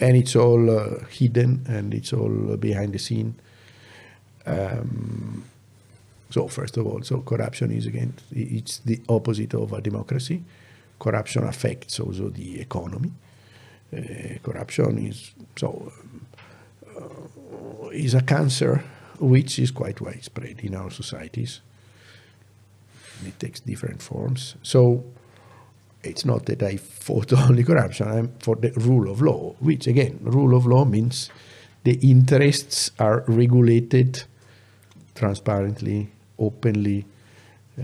and 0.00 0.16
it's 0.16 0.34
all 0.34 0.64
hidden 1.10 1.64
and 1.68 1.94
it's 1.94 2.12
all 2.12 2.56
behind 2.56 2.92
the 2.92 2.98
scene. 2.98 3.34
Um, 4.46 5.44
so 6.30 6.48
first 6.48 6.76
of 6.76 6.86
all, 6.86 7.02
so 7.02 7.20
corruption 7.20 7.70
is 7.70 7.86
again 7.86 8.14
it's 8.32 8.78
the 8.78 9.00
opposite 9.08 9.54
of 9.54 9.72
a 9.72 9.80
democracy. 9.80 10.42
Corruption 10.98 11.44
affects 11.44 12.00
also 12.00 12.28
the 12.28 12.60
economy. 12.60 13.12
Uh, 13.96 14.38
corruption 14.42 14.98
is 14.98 15.32
so 15.56 15.92
uh, 16.96 17.88
is 17.88 18.14
a 18.14 18.22
cancer 18.22 18.84
which 19.18 19.58
is 19.58 19.70
quite 19.70 20.00
widespread 20.00 20.60
in 20.60 20.74
our 20.74 20.90
societies. 20.90 21.60
It 23.26 23.38
takes 23.40 23.60
different 23.60 24.02
forms. 24.02 24.54
So 24.62 25.04
it's 26.04 26.24
not 26.24 26.46
that 26.46 26.62
I 26.62 26.76
fought 26.76 27.32
only 27.48 27.64
corruption, 27.64 28.08
I'm 28.08 28.32
for 28.38 28.56
the 28.56 28.70
rule 28.72 29.10
of 29.10 29.22
law, 29.22 29.54
which 29.60 29.86
again, 29.86 30.18
rule 30.22 30.56
of 30.56 30.66
law 30.66 30.84
means 30.84 31.30
the 31.84 31.94
interests 31.94 32.90
are 32.98 33.24
regulated 33.26 34.24
transparently, 35.14 36.10
openly, 36.38 37.04
uh, 37.78 37.82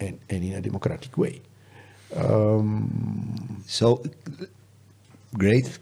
and, 0.00 0.18
and 0.28 0.44
in 0.44 0.52
a 0.54 0.60
democratic 0.60 1.16
way. 1.16 1.40
Um, 2.16 3.62
So, 3.66 4.02
great. 5.38 5.78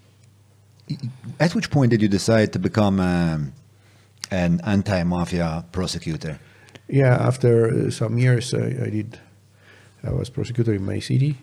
At 1.39 1.55
which 1.55 1.71
point 1.71 1.91
did 1.91 2.03
you 2.03 2.09
decide 2.09 2.53
to 2.53 2.59
become 2.59 3.01
um, 3.01 3.53
an 4.31 4.61
anti-mafia 4.65 5.65
prosecutor? 5.73 6.39
yeah, 6.89 7.15
after 7.27 7.69
uh, 7.69 7.91
some 7.91 8.19
years, 8.19 8.55
I, 8.55 8.87
I 8.87 8.91
did. 8.91 9.19
I 10.03 10.11
was 10.11 10.31
prosecutor 10.31 10.75
in 10.75 10.85
my 10.85 11.01
city. 11.01 11.37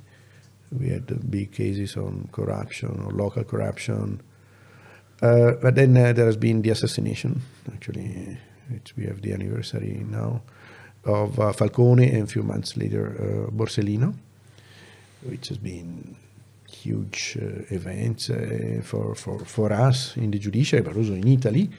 We 0.71 0.89
had 0.89 1.11
uh, 1.11 1.15
big 1.29 1.51
cases 1.51 1.97
on 1.97 2.29
corruption 2.31 3.03
or 3.05 3.11
local 3.11 3.43
corruption. 3.43 4.21
Uh, 5.21 5.51
but 5.61 5.75
then 5.75 5.95
uh, 5.97 6.13
there 6.13 6.25
has 6.25 6.37
been 6.37 6.61
the 6.61 6.71
assassination. 6.71 7.41
Actually, 7.73 8.37
it's, 8.69 8.95
we 8.97 9.05
have 9.05 9.21
the 9.21 9.33
anniversary 9.33 10.05
now 10.09 10.41
of 11.05 11.39
uh, 11.39 11.53
Falcone, 11.53 12.11
and 12.11 12.23
a 12.23 12.27
few 12.27 12.43
months 12.43 12.75
later, 12.75 13.47
uh, 13.47 13.51
Borsellino, 13.51 14.13
which 15.23 15.49
has 15.49 15.57
been 15.57 16.15
huge 16.69 17.37
uh, 17.41 17.73
events 17.73 18.29
uh, 18.29 18.81
for, 18.83 19.15
for, 19.15 19.39
for 19.39 19.71
us 19.71 20.17
in 20.17 20.31
the 20.31 20.39
judiciary, 20.39 20.83
but 20.83 20.95
also 20.95 21.13
in 21.13 21.27
Italy. 21.27 21.69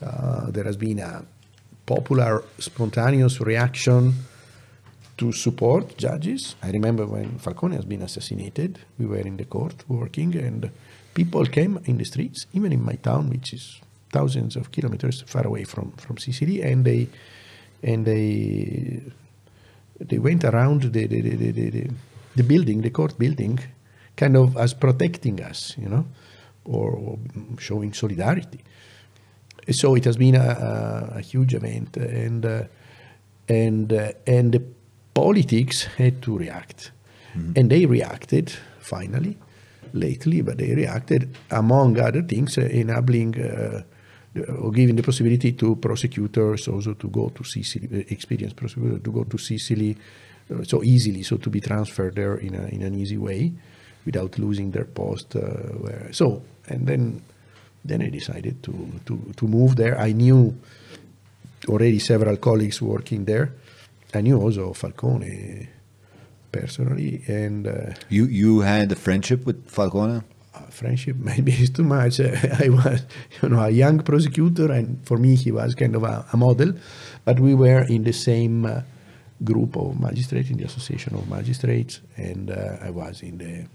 Uh, 0.00 0.50
there 0.50 0.64
has 0.64 0.76
been 0.76 0.98
a 1.00 1.24
popular, 1.86 2.44
spontaneous 2.58 3.40
reaction 3.40 4.12
to 5.16 5.32
support 5.32 5.96
judges. 5.96 6.54
I 6.62 6.70
remember 6.70 7.06
when 7.06 7.38
Falcone 7.38 7.74
has 7.76 7.84
been 7.84 8.02
assassinated, 8.02 8.78
we 8.98 9.06
were 9.06 9.18
in 9.18 9.36
the 9.36 9.44
court 9.44 9.74
working, 9.88 10.36
and 10.36 10.70
people 11.14 11.44
came 11.46 11.80
in 11.86 11.98
the 11.98 12.04
streets, 12.04 12.46
even 12.52 12.72
in 12.72 12.84
my 12.84 12.94
town, 12.94 13.30
which 13.30 13.52
is 13.52 13.80
thousands 14.12 14.56
of 14.56 14.70
kilometers 14.70 15.22
far 15.22 15.46
away 15.46 15.64
from, 15.64 15.92
from 15.92 16.18
Sicily, 16.18 16.62
and 16.62 16.84
they 16.84 17.08
and 17.82 18.04
they 18.04 19.02
they 20.00 20.18
went 20.18 20.44
around 20.44 20.82
the 20.82 21.06
the, 21.06 21.20
the, 21.20 21.36
the, 21.36 21.70
the, 21.70 21.90
the 22.36 22.42
building, 22.42 22.82
the 22.82 22.90
court 22.90 23.18
building, 23.18 23.58
kind 24.16 24.36
of 24.36 24.56
as 24.56 24.74
protecting 24.74 25.40
us, 25.42 25.76
you 25.78 25.88
know, 25.88 26.04
or, 26.64 26.92
or 26.92 27.18
showing 27.58 27.92
solidarity. 27.92 28.60
So 29.70 29.96
it 29.96 30.04
has 30.04 30.16
been 30.16 30.34
a, 30.34 30.40
a, 30.40 31.18
a 31.18 31.20
huge 31.20 31.54
event, 31.54 31.96
and 31.96 32.46
uh, 32.46 32.62
and 33.48 33.92
uh, 33.92 34.12
and 34.26 34.52
the 34.52 34.62
politics 35.12 35.84
had 35.98 36.22
to 36.22 36.38
react, 36.38 36.92
and 37.56 37.70
they 37.70 37.86
reacted 37.86 38.52
finally, 38.80 39.36
lately, 39.92 40.42
but 40.42 40.58
they 40.58 40.74
reacted 40.74 41.36
among 41.50 41.98
other 41.98 42.22
things, 42.22 42.58
uh, 42.58 42.62
enabling. 42.62 43.84
Or 44.34 44.70
giving 44.70 44.96
the 44.96 45.02
possibility 45.02 45.52
to 45.52 45.76
prosecutors 45.76 46.68
also 46.68 46.94
to 46.94 47.08
go 47.08 47.30
to 47.30 47.44
Sicily, 47.44 47.88
uh, 47.92 48.04
experienced 48.08 48.56
prosecutors 48.56 49.02
to 49.02 49.10
go 49.10 49.24
to 49.24 49.38
Sicily 49.38 49.96
uh, 50.50 50.62
so 50.64 50.82
easily, 50.84 51.22
so 51.22 51.38
to 51.38 51.50
be 51.50 51.60
transferred 51.60 52.14
there 52.14 52.36
in, 52.36 52.54
a, 52.54 52.66
in 52.68 52.82
an 52.82 52.94
easy 52.94 53.16
way 53.16 53.52
without 54.04 54.38
losing 54.38 54.70
their 54.70 54.84
post. 54.84 55.34
Uh, 55.34 55.40
where, 55.80 56.12
so, 56.12 56.42
and 56.68 56.86
then 56.86 57.22
then 57.84 58.02
I 58.02 58.10
decided 58.10 58.62
to, 58.64 59.00
to, 59.06 59.32
to 59.36 59.46
move 59.46 59.76
there. 59.76 59.98
I 59.98 60.12
knew 60.12 60.54
already 61.68 61.98
several 61.98 62.36
colleagues 62.36 62.82
working 62.82 63.24
there. 63.24 63.54
I 64.14 64.20
knew 64.20 64.40
also 64.40 64.72
Falcone 64.72 65.68
personally, 66.52 67.22
and 67.28 67.66
uh, 67.66 67.94
You 68.08 68.26
you 68.26 68.60
had 68.60 68.92
a 68.92 68.96
friendship 68.96 69.46
with 69.46 69.68
Falcone? 69.70 70.22
Friendship 70.70 71.16
maybe 71.16 71.52
is 71.52 71.70
too 71.70 71.84
much. 71.84 72.20
I 72.64 72.68
was, 72.68 73.04
you 73.42 73.48
know, 73.48 73.60
a 73.60 73.70
young 73.70 74.00
prosecutor, 74.00 74.70
and 74.72 75.04
for 75.06 75.16
me 75.16 75.34
he 75.34 75.50
was 75.50 75.74
kind 75.74 75.94
of 75.94 76.02
a, 76.02 76.24
a 76.32 76.36
model. 76.36 76.72
But 77.24 77.40
we 77.40 77.54
were 77.54 77.82
in 77.82 78.04
the 78.04 78.12
same 78.12 78.66
uh, 78.66 78.82
group 79.44 79.76
of 79.76 80.00
magistrates 80.00 80.50
in 80.50 80.56
the 80.56 80.64
Association 80.64 81.14
of 81.14 81.28
Magistrates, 81.28 82.00
and 82.16 82.50
uh, 82.50 82.76
I 82.82 82.90
was 82.90 83.22
in 83.22 83.38
the 83.38 83.66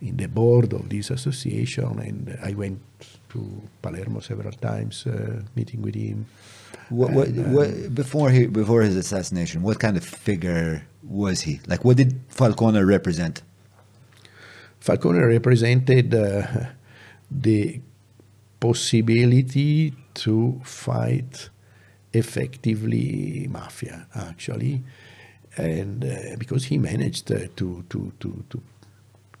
in 0.00 0.16
the 0.16 0.26
board 0.26 0.72
of 0.72 0.88
this 0.88 1.10
association, 1.10 1.98
and 1.98 2.38
I 2.42 2.52
went 2.52 2.80
to 3.30 3.62
Palermo 3.80 4.20
several 4.20 4.52
times, 4.52 5.06
uh, 5.06 5.42
meeting 5.56 5.80
with 5.82 5.94
him. 5.94 6.26
What, 6.90 7.12
what, 7.12 7.28
And, 7.28 7.54
what, 7.54 7.94
before 7.94 8.30
he 8.30 8.46
before 8.46 8.82
his 8.82 8.96
assassination, 8.96 9.62
what 9.62 9.78
kind 9.78 9.96
of 9.96 10.04
figure 10.04 10.86
was 11.02 11.40
he? 11.42 11.60
Like, 11.66 11.84
what 11.84 11.96
did 11.96 12.20
Falcone 12.28 12.82
represent? 12.82 13.42
Falcone 14.84 15.20
represented 15.20 16.14
uh, 16.14 16.42
the 17.30 17.80
possibility 18.60 19.94
to 20.12 20.60
fight 20.62 21.48
effectively 22.12 23.48
mafia, 23.48 24.06
actually, 24.14 24.82
and 25.56 26.04
uh, 26.04 26.36
because 26.36 26.66
he 26.66 26.76
managed 26.76 27.32
uh, 27.32 27.46
to, 27.56 27.82
to, 27.88 28.12
to, 28.20 28.44
to, 28.50 28.62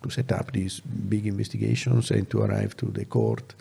to 0.02 0.08
set 0.08 0.32
up 0.32 0.50
these 0.52 0.80
big 0.80 1.26
investigations 1.26 2.10
and 2.10 2.30
to 2.30 2.40
arrive 2.40 2.74
to 2.78 2.86
the 2.86 3.04
court 3.04 3.54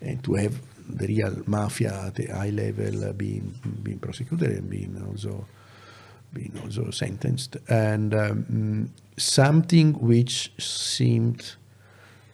and 0.00 0.22
to 0.22 0.34
have 0.34 0.54
the 0.88 1.08
real 1.08 1.42
mafia 1.46 2.04
at 2.06 2.14
the 2.14 2.26
high 2.26 2.50
level 2.50 3.06
uh, 3.06 3.12
being, 3.12 3.52
being 3.82 3.98
prosecuted 3.98 4.50
and 4.50 4.70
being 4.70 5.04
also 5.04 5.44
being 6.32 6.52
also 6.62 6.90
sentenced, 6.90 7.56
and 7.68 8.12
um, 8.12 8.90
something 9.16 9.94
which 9.94 10.52
seemed 10.58 11.56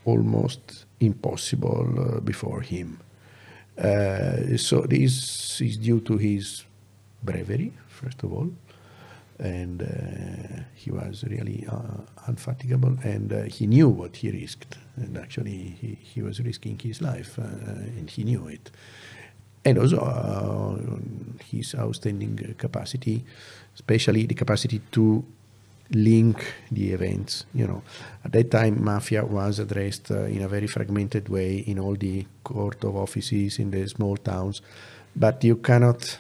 almost 0.05 0.87
impossible 1.01 1.87
uh, 1.99 2.21
before 2.21 2.61
him. 2.61 2.99
Uh, 3.79 4.57
so 4.57 4.81
this 4.83 5.61
is 5.61 5.77
due 5.77 6.01
to 6.01 6.17
his 6.17 6.65
bravery, 7.23 7.73
first 7.89 8.23
of 8.23 8.33
all, 8.33 8.51
and 9.39 9.83
uh, 9.83 10.63
he 10.75 10.91
was 10.91 11.25
really 11.25 11.67
uh, 11.71 12.27
unfatigable, 12.27 12.99
and 13.05 13.33
uh, 13.33 13.43
he 13.45 13.67
knew 13.67 13.89
what 13.89 14.17
he 14.17 14.31
risked, 14.31 14.77
and 14.97 15.17
actually 15.17 15.77
he, 15.81 15.99
he 16.01 16.23
was 16.23 16.41
risking 16.41 16.79
his 16.79 17.01
life, 17.01 17.39
uh, 17.39 17.43
and 17.43 18.11
he 18.11 18.25
knew 18.25 18.47
it 18.49 18.71
and 19.65 19.79
also 19.79 20.79
his 21.51 21.75
outstanding 21.75 22.55
capacity, 22.57 23.25
especially 23.75 24.25
the 24.27 24.35
capacity 24.35 24.81
to 24.91 25.25
link 25.91 26.55
the 26.71 26.93
events. 26.93 27.45
You 27.53 27.67
know, 27.67 27.83
at 28.25 28.33
that 28.33 28.51
time, 28.51 28.83
mafia 28.85 29.25
was 29.25 29.59
addressed 29.59 30.11
uh, 30.11 30.25
in 30.25 30.43
a 30.43 30.49
very 30.49 30.67
fragmented 30.67 31.29
way 31.29 31.59
in 31.59 31.79
all 31.79 31.95
the 31.95 32.27
court 32.45 32.85
of 32.85 32.97
offices 32.97 33.59
in 33.59 33.71
the 33.71 33.87
small 33.89 34.17
towns, 34.17 34.63
but 35.17 35.43
you 35.45 35.57
cannot 35.57 36.19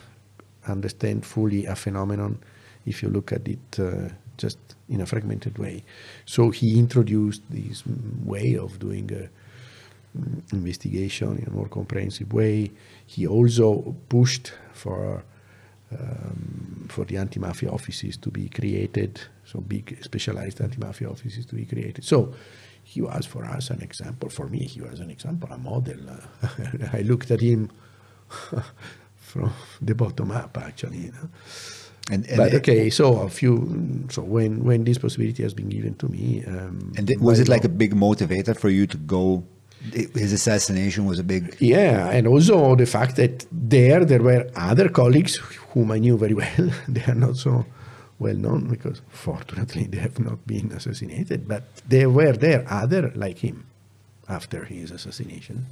understand 0.67 1.25
fully 1.25 1.67
a 1.67 1.75
phenomenon 1.75 2.39
if 2.87 3.03
you 3.03 3.09
look 3.09 3.33
at 3.33 3.47
it 3.49 3.79
uh, 3.79 4.09
just 4.37 4.59
in 4.89 5.01
a 5.01 5.07
fragmented 5.07 5.59
way. 5.59 5.85
So 6.25 6.51
he 6.51 6.79
introduced 6.79 7.43
this 7.51 7.83
way 8.25 8.57
of 8.57 8.79
doing. 8.79 9.11
Uh, 9.13 9.29
mm, 10.19 10.53
investigation 10.53 11.39
in 11.39 11.47
a 11.47 11.51
more 11.51 11.69
comprehensive 11.69 12.33
way. 12.33 12.73
He 13.07 13.29
also 13.29 13.95
pushed 14.09 14.53
for 14.73 15.23
um, 15.93 16.87
for 16.89 17.05
the 17.05 17.17
anti-mafia 17.17 17.71
offices 17.71 18.17
to 18.19 18.31
be 18.31 18.49
created, 18.49 19.21
so 19.45 19.61
big 19.61 19.99
specialized 20.03 20.61
anti-mafia 20.61 21.09
offices 21.09 21.47
to 21.47 21.55
be 21.55 21.65
created. 21.65 22.05
So 22.05 22.35
he 22.83 23.01
was 23.03 23.27
for 23.27 23.45
us 23.45 23.71
an 23.71 23.83
example. 23.83 24.29
For 24.29 24.47
me, 24.47 24.61
he 24.61 24.81
was 24.81 25.01
an 25.01 25.11
example, 25.11 25.49
a 25.53 25.59
model. 25.59 25.99
I 26.93 27.03
looked 27.03 27.31
at 27.31 27.41
him 27.41 27.71
from 29.17 29.53
the 29.81 29.95
bottom 29.95 30.31
up, 30.31 30.59
actually. 30.59 30.99
You 30.99 31.13
know? 31.13 31.29
And, 32.11 32.27
and 32.27 32.37
but 32.37 32.55
okay, 32.55 32.91
so 32.91 33.21
a 33.21 33.29
few. 33.29 34.07
So 34.11 34.23
when 34.23 34.65
when 34.65 34.85
this 34.85 34.99
possibility 34.99 35.43
has 35.45 35.55
been 35.55 35.69
given 35.69 35.95
to 35.97 36.09
me, 36.09 36.45
um, 36.47 36.93
And 36.97 37.09
was 37.21 37.39
it 37.39 37.49
like 37.49 37.65
a 37.65 37.69
big 37.69 37.95
motivator 37.95 38.57
for 38.59 38.69
you 38.69 38.87
to 38.89 38.97
go? 38.97 39.45
His 39.93 40.33
assassination 40.33 41.07
was 41.07 41.19
a 41.19 41.25
big. 41.25 41.57
Yeah, 41.59 42.11
and 42.11 42.27
also 42.27 42.77
the 42.77 42.87
fact 42.87 43.17
that 43.17 43.47
there 43.51 44.05
there 44.05 44.23
were 44.23 44.51
other 44.55 44.89
colleagues 44.89 45.37
whom 45.73 45.91
I 45.91 45.99
knew 45.99 46.19
very 46.19 46.35
well. 46.35 46.71
they 46.89 47.03
are 47.05 47.15
not 47.15 47.37
so 47.37 47.65
well 48.19 48.35
known 48.37 48.69
because 48.69 49.01
fortunately 49.09 49.85
they 49.85 49.99
have 49.99 50.19
not 50.19 50.47
been 50.47 50.71
assassinated, 50.73 51.49
but 51.49 51.65
there 51.89 52.11
were 52.11 52.33
there 52.33 52.65
other 52.69 53.11
like 53.15 53.39
him 53.39 53.65
after 54.29 54.65
his 54.65 54.91
assassination 54.91 55.67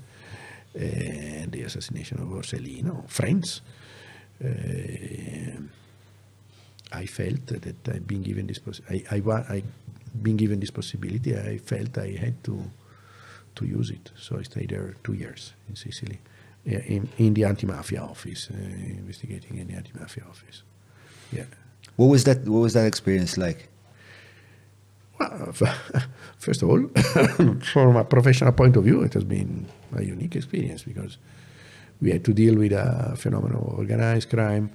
and 0.74 1.52
the 1.52 1.62
assassination 1.62 2.18
of 2.20 2.28
Borsellino, 2.28 3.08
friends. 3.08 3.60
Uh, 4.42 5.60
I 6.92 7.06
felt 7.06 7.46
that 7.48 7.88
I've 7.88 8.06
been 8.06 8.22
given 8.22 8.46
this 8.46 8.60
I, 8.88 9.04
I, 9.10 9.16
I 9.56 9.62
been 10.22 10.36
given 10.36 10.60
this 10.60 10.70
possibility. 10.70 11.36
I 11.36 11.58
felt 11.58 11.98
I 11.98 12.16
had 12.18 12.42
to 12.44 12.70
to 13.58 13.66
use 13.66 13.90
it. 13.90 14.10
So 14.16 14.38
I 14.38 14.42
stayed 14.42 14.70
there 14.70 14.94
two 15.04 15.14
years 15.14 15.54
in 15.68 15.76
Sicily, 15.76 16.18
in, 16.64 17.08
in 17.18 17.34
the 17.34 17.44
anti-mafia 17.44 18.00
office, 18.00 18.48
uh, 18.50 18.56
investigating 18.56 19.58
in 19.58 19.66
the 19.68 19.74
anti-mafia 19.74 20.24
office. 20.28 20.62
Yeah. 21.32 21.44
What 21.96 22.06
was 22.06 22.24
that? 22.24 22.38
What 22.46 22.60
was 22.60 22.72
that 22.74 22.86
experience 22.86 23.36
like? 23.36 23.68
Well, 25.18 25.52
first 26.38 26.62
of 26.62 26.70
all, 26.70 26.82
from 27.72 27.96
a 27.96 28.04
professional 28.04 28.52
point 28.52 28.76
of 28.76 28.84
view, 28.84 29.02
it 29.02 29.14
has 29.14 29.24
been 29.24 29.66
a 29.96 30.02
unique 30.04 30.36
experience 30.36 30.84
because 30.84 31.18
we 32.00 32.12
had 32.12 32.24
to 32.24 32.32
deal 32.32 32.56
with 32.56 32.72
a 32.72 33.14
phenomenon 33.16 33.58
of 33.58 33.78
organized 33.78 34.30
crime, 34.30 34.70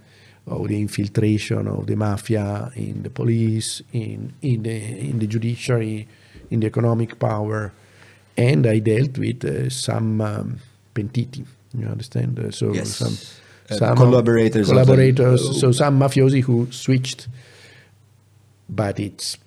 of 0.45 0.67
the 0.67 0.79
infiltration 0.81 1.67
of 1.67 1.87
the 1.87 1.95
mafia 1.95 2.71
in 2.75 3.03
the 3.03 3.09
police, 3.09 3.81
in, 3.93 4.33
in, 4.41 4.63
the, 4.63 4.75
in 5.09 5.19
the 5.19 5.27
judiciary, 5.27 6.07
in 6.51 6.59
the 6.59 6.67
economic 6.67 7.17
power, 7.17 7.71
and 8.37 8.65
I 8.67 8.79
dealt 8.79 9.17
with 9.17 9.43
uh, 9.45 9.69
some 9.69 10.21
um, 10.21 10.59
pentiti. 10.95 11.45
You 11.77 11.87
understand? 11.87 12.39
Uh, 12.39 12.51
so 12.51 12.73
Yes. 12.73 12.89
some, 12.97 13.17
Uh, 13.69 13.77
some 13.77 13.95
collaborators 13.97 14.67
the- 14.67 14.73
collaborators. 14.73 15.59
so 15.61 15.71
some 15.71 15.97
mafiosi 15.99 16.41
who 16.43 16.67
switched, 16.71 17.27
but 18.69 18.99
it's 18.99 19.37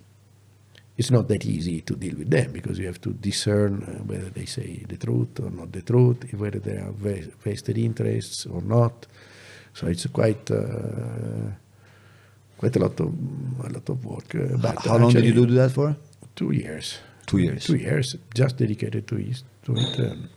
it's 0.99 1.11
not 1.11 1.29
that 1.29 1.45
easy 1.45 1.83
to 1.83 1.95
deal 1.95 2.17
with 2.17 2.31
them 2.31 2.53
because 2.53 2.79
you 2.79 2.87
have 2.87 2.99
to 3.03 3.11
discern 3.13 3.83
uh, 3.83 4.03
whether 4.05 4.31
they 4.31 4.47
say 4.47 4.83
the 4.89 4.97
truth 4.97 5.39
or 5.41 5.51
not 5.51 5.71
the 5.71 5.83
truth, 5.83 6.25
whether 6.33 6.59
they 6.59 6.77
have 6.77 6.95
vested 7.45 7.77
interests 7.77 8.47
or 8.47 8.63
not. 8.63 9.07
So 9.75 9.87
it's 9.89 10.07
quite 10.07 10.51
uh, 10.51 11.51
quite 12.57 12.75
a 12.77 12.79
lot 12.79 12.99
of 13.01 13.13
a 13.65 13.69
lot 13.69 13.89
of 13.91 14.05
work. 14.07 14.35
Uh, 14.35 14.57
but 14.57 14.79
How 14.87 14.97
long 14.97 15.13
did 15.13 15.25
you 15.25 15.35
do 15.35 15.47
that 15.55 15.73
for? 15.73 15.95
Two 16.35 16.53
years. 16.53 16.99
Two 17.27 17.39
years. 17.39 17.65
Two 17.67 17.77
years, 17.77 18.17
just 18.35 18.57
dedicated 18.57 19.07
to 19.09 19.17
it. 19.17 19.43
To 19.65 19.75
it. 19.77 20.01
Um, 20.01 20.29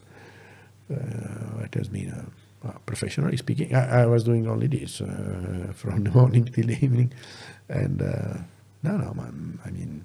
uh, 0.92 1.64
it 1.64 1.74
has 1.76 1.88
been, 1.88 2.10
uh, 2.12 2.68
uh, 2.68 2.72
professionally 2.86 3.38
speaking, 3.38 3.76
I, 3.76 4.02
I 4.02 4.06
was 4.08 4.24
doing 4.24 4.48
only 4.48 4.68
this 4.68 5.02
uh, 5.02 5.72
from 5.76 6.04
the 6.04 6.12
morning 6.12 6.46
till 6.54 6.66
the 6.66 6.84
evening, 6.84 7.14
and 7.70 8.02
uh, 8.02 8.38
no, 8.82 8.98
no, 8.98 9.14
man, 9.14 9.60
I 9.66 9.70
mean, 9.70 10.04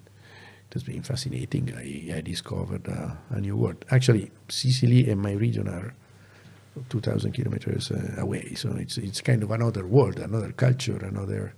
it 0.69 0.75
has 0.75 0.83
been 0.83 1.03
fascinating. 1.03 1.73
I, 1.75 2.19
I 2.19 2.21
discovered 2.21 2.87
uh, 2.89 3.15
a 3.31 3.41
new 3.41 3.57
world. 3.57 3.85
Actually, 3.91 4.31
Sicily 4.49 5.09
and 5.11 5.23
my 5.23 5.33
region 5.33 5.69
are 5.69 5.95
2,000 6.91 7.33
kilometers 7.33 7.91
uh, 7.91 8.17
away, 8.19 8.55
so 8.55 8.73
it's 8.77 8.99
it's 8.99 9.21
kind 9.21 9.43
of 9.43 9.51
another 9.51 9.87
world, 9.87 10.19
another 10.19 10.53
culture, 10.53 10.97
another. 10.99 11.55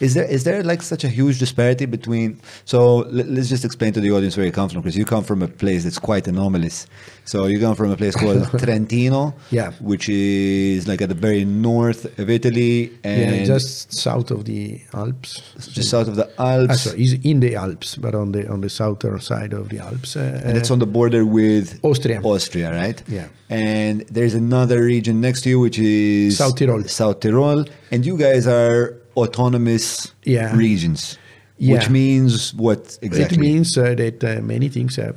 Is 0.00 0.14
there 0.14 0.24
is 0.24 0.44
there 0.44 0.62
like 0.62 0.82
such 0.82 1.04
a 1.04 1.08
huge 1.08 1.38
disparity 1.38 1.86
between? 1.86 2.40
So 2.64 2.98
let, 3.10 3.26
us 3.26 3.48
just 3.48 3.64
explain 3.64 3.92
to 3.94 4.00
the 4.00 4.10
audience 4.12 4.36
where 4.36 4.46
you 4.46 4.52
come 4.52 4.68
from, 4.68 4.80
because 4.82 4.96
you 4.96 5.04
come 5.04 5.24
from 5.24 5.42
a 5.42 5.48
place 5.48 5.84
that's 5.84 5.98
quite 5.98 6.26
anomalous. 6.28 6.86
So 7.24 7.46
you 7.46 7.58
come 7.60 7.74
from 7.74 7.90
a 7.90 7.96
place 7.96 8.14
called 8.16 8.48
Trentino, 8.58 9.34
Yeah. 9.50 9.70
which 9.80 10.08
is 10.08 10.86
like 10.86 11.00
at 11.02 11.08
the 11.08 11.14
very 11.14 11.44
north 11.44 12.18
of 12.18 12.28
Italy, 12.28 12.92
and 13.02 13.36
yeah, 13.36 13.44
just 13.44 13.92
south 13.94 14.30
of 14.30 14.44
the 14.44 14.80
Alps. 14.92 15.42
just 15.72 15.90
south 15.90 16.08
of 16.08 16.16
the 16.16 16.28
Alps, 16.40 16.86
Ah, 16.88 16.94
is 16.96 17.14
in 17.22 17.40
the 17.40 17.54
Alps, 17.56 17.96
but 17.96 18.14
on 18.14 18.32
the 18.32 18.48
on 18.50 18.60
the 18.60 18.68
southern 18.70 19.20
side 19.20 19.52
of 19.52 19.68
the 19.68 19.78
Alps. 19.78 20.16
Uh, 20.16 20.40
and 20.44 20.56
it's 20.58 20.70
on 20.70 20.78
the 20.80 20.86
border 20.86 21.24
with 21.24 21.78
Austria. 21.82 22.20
Austria, 22.22 22.70
right? 22.72 23.02
Yeah. 23.08 23.28
And 23.50 24.00
there's 24.10 24.34
another 24.34 24.82
region 24.82 25.20
next 25.20 25.42
to 25.42 25.48
you, 25.50 25.60
which 25.60 25.78
is 25.78 26.36
South 26.38 26.56
Tyrol. 26.56 26.82
South 26.84 27.20
Tyrol, 27.20 27.64
and 27.90 28.04
you 28.04 28.16
guys 28.18 28.46
are 28.46 28.96
autonomous 29.16 30.14
Yeah. 30.24 30.56
regions. 30.56 31.18
Yeah. 31.56 31.74
Which 31.74 31.90
means 31.90 32.52
what 32.54 32.98
exactly? 33.00 33.36
It 33.38 33.40
means 33.40 33.78
uh, 33.78 33.94
that 33.94 34.24
uh, 34.24 34.40
many 34.42 34.68
things 34.68 34.96
have, 34.96 35.16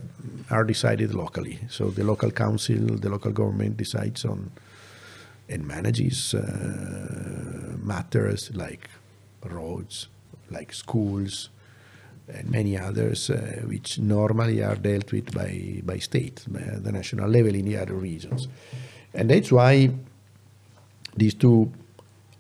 are 0.51 0.63
decided 0.63 1.13
locally. 1.13 1.59
So 1.69 1.89
the 1.89 2.03
local 2.03 2.31
council, 2.31 2.75
the 2.75 3.09
local 3.09 3.31
government 3.31 3.77
decides 3.77 4.23
on 4.25 4.51
and 5.49 5.65
manages 5.65 6.33
uh, 6.33 7.77
matters 7.81 8.51
like 8.53 8.89
roads, 9.45 10.07
like 10.51 10.73
schools, 10.73 11.49
and 12.27 12.51
many 12.51 12.77
others, 12.77 13.29
uh, 13.29 13.61
which 13.65 13.97
normally 13.99 14.61
are 14.61 14.75
dealt 14.75 15.11
with 15.11 15.33
by, 15.33 15.81
by 15.85 15.97
state, 15.99 16.43
by 16.49 16.59
the 16.59 16.91
national 16.91 17.29
level 17.29 17.55
in 17.55 17.65
the 17.65 17.77
other 17.77 17.93
regions. 17.93 18.47
And 19.13 19.29
that's 19.29 19.51
why 19.51 19.89
these 21.15 21.33
two 21.33 21.71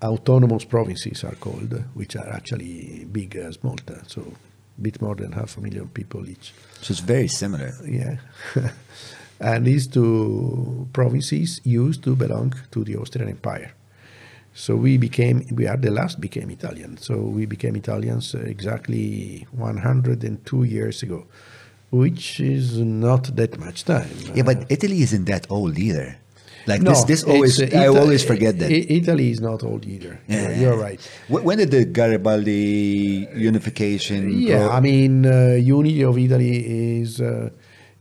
autonomous 0.01 0.65
provinces 0.65 1.23
are 1.23 1.35
called, 1.35 1.83
which 1.93 2.15
are 2.15 2.29
actually 2.29 3.05
big 3.11 3.35
as 3.35 3.63
Malta, 3.63 4.03
so 4.07 4.21
a 4.21 4.81
bit 4.81 5.01
more 5.01 5.15
than 5.15 5.31
half 5.31 5.57
a 5.57 5.61
million 5.61 5.87
people 5.87 6.27
each. 6.29 6.53
So 6.81 6.91
it's 6.91 6.99
very 6.99 7.27
similar. 7.27 7.73
Yeah. 7.85 8.17
and 9.39 9.65
these 9.65 9.87
two 9.87 10.87
provinces 10.93 11.61
used 11.63 12.03
to 12.03 12.15
belong 12.15 12.53
to 12.71 12.83
the 12.83 12.95
Austrian 12.97 13.29
Empire. 13.29 13.73
So 14.53 14.75
we 14.75 14.97
became, 14.97 15.45
we 15.51 15.67
are 15.67 15.77
the 15.77 15.91
last 15.91 16.19
became 16.19 16.49
Italian. 16.49 16.97
So 16.97 17.17
we 17.17 17.45
became 17.45 17.75
Italians 17.75 18.33
uh, 18.33 18.39
exactly 18.39 19.45
102 19.51 20.63
years 20.63 21.03
ago, 21.03 21.25
which 21.91 22.39
is 22.39 22.79
not 22.79 23.35
that 23.35 23.59
much 23.59 23.85
time. 23.85 24.09
Yeah, 24.33 24.43
but 24.43 24.65
Italy 24.69 25.01
isn't 25.01 25.25
that 25.25 25.45
old 25.51 25.77
either. 25.77 26.17
Like 26.67 26.81
No, 26.81 26.91
this, 26.91 27.03
this 27.05 27.23
always, 27.23 27.61
uh, 27.61 27.69
I 27.73 27.87
always 27.87 28.23
forget 28.25 28.59
that. 28.59 28.69
Italy 28.71 29.31
is 29.31 29.39
not 29.39 29.63
old 29.63 29.85
either. 29.85 30.19
Yeah. 30.27 30.49
You're, 30.49 30.57
you're 30.61 30.77
right. 30.77 30.99
Wh- 31.29 31.43
When 31.45 31.57
did 31.59 31.71
the 31.71 31.85
Garibaldi 31.85 33.27
unification? 33.35 34.37
Yeah, 34.37 34.67
I 34.69 34.81
mean, 34.81 35.25
uh, 35.25 35.53
unity 35.55 36.03
of 36.03 36.17
Italy 36.17 36.99
is 36.99 37.21
uh, 37.21 37.49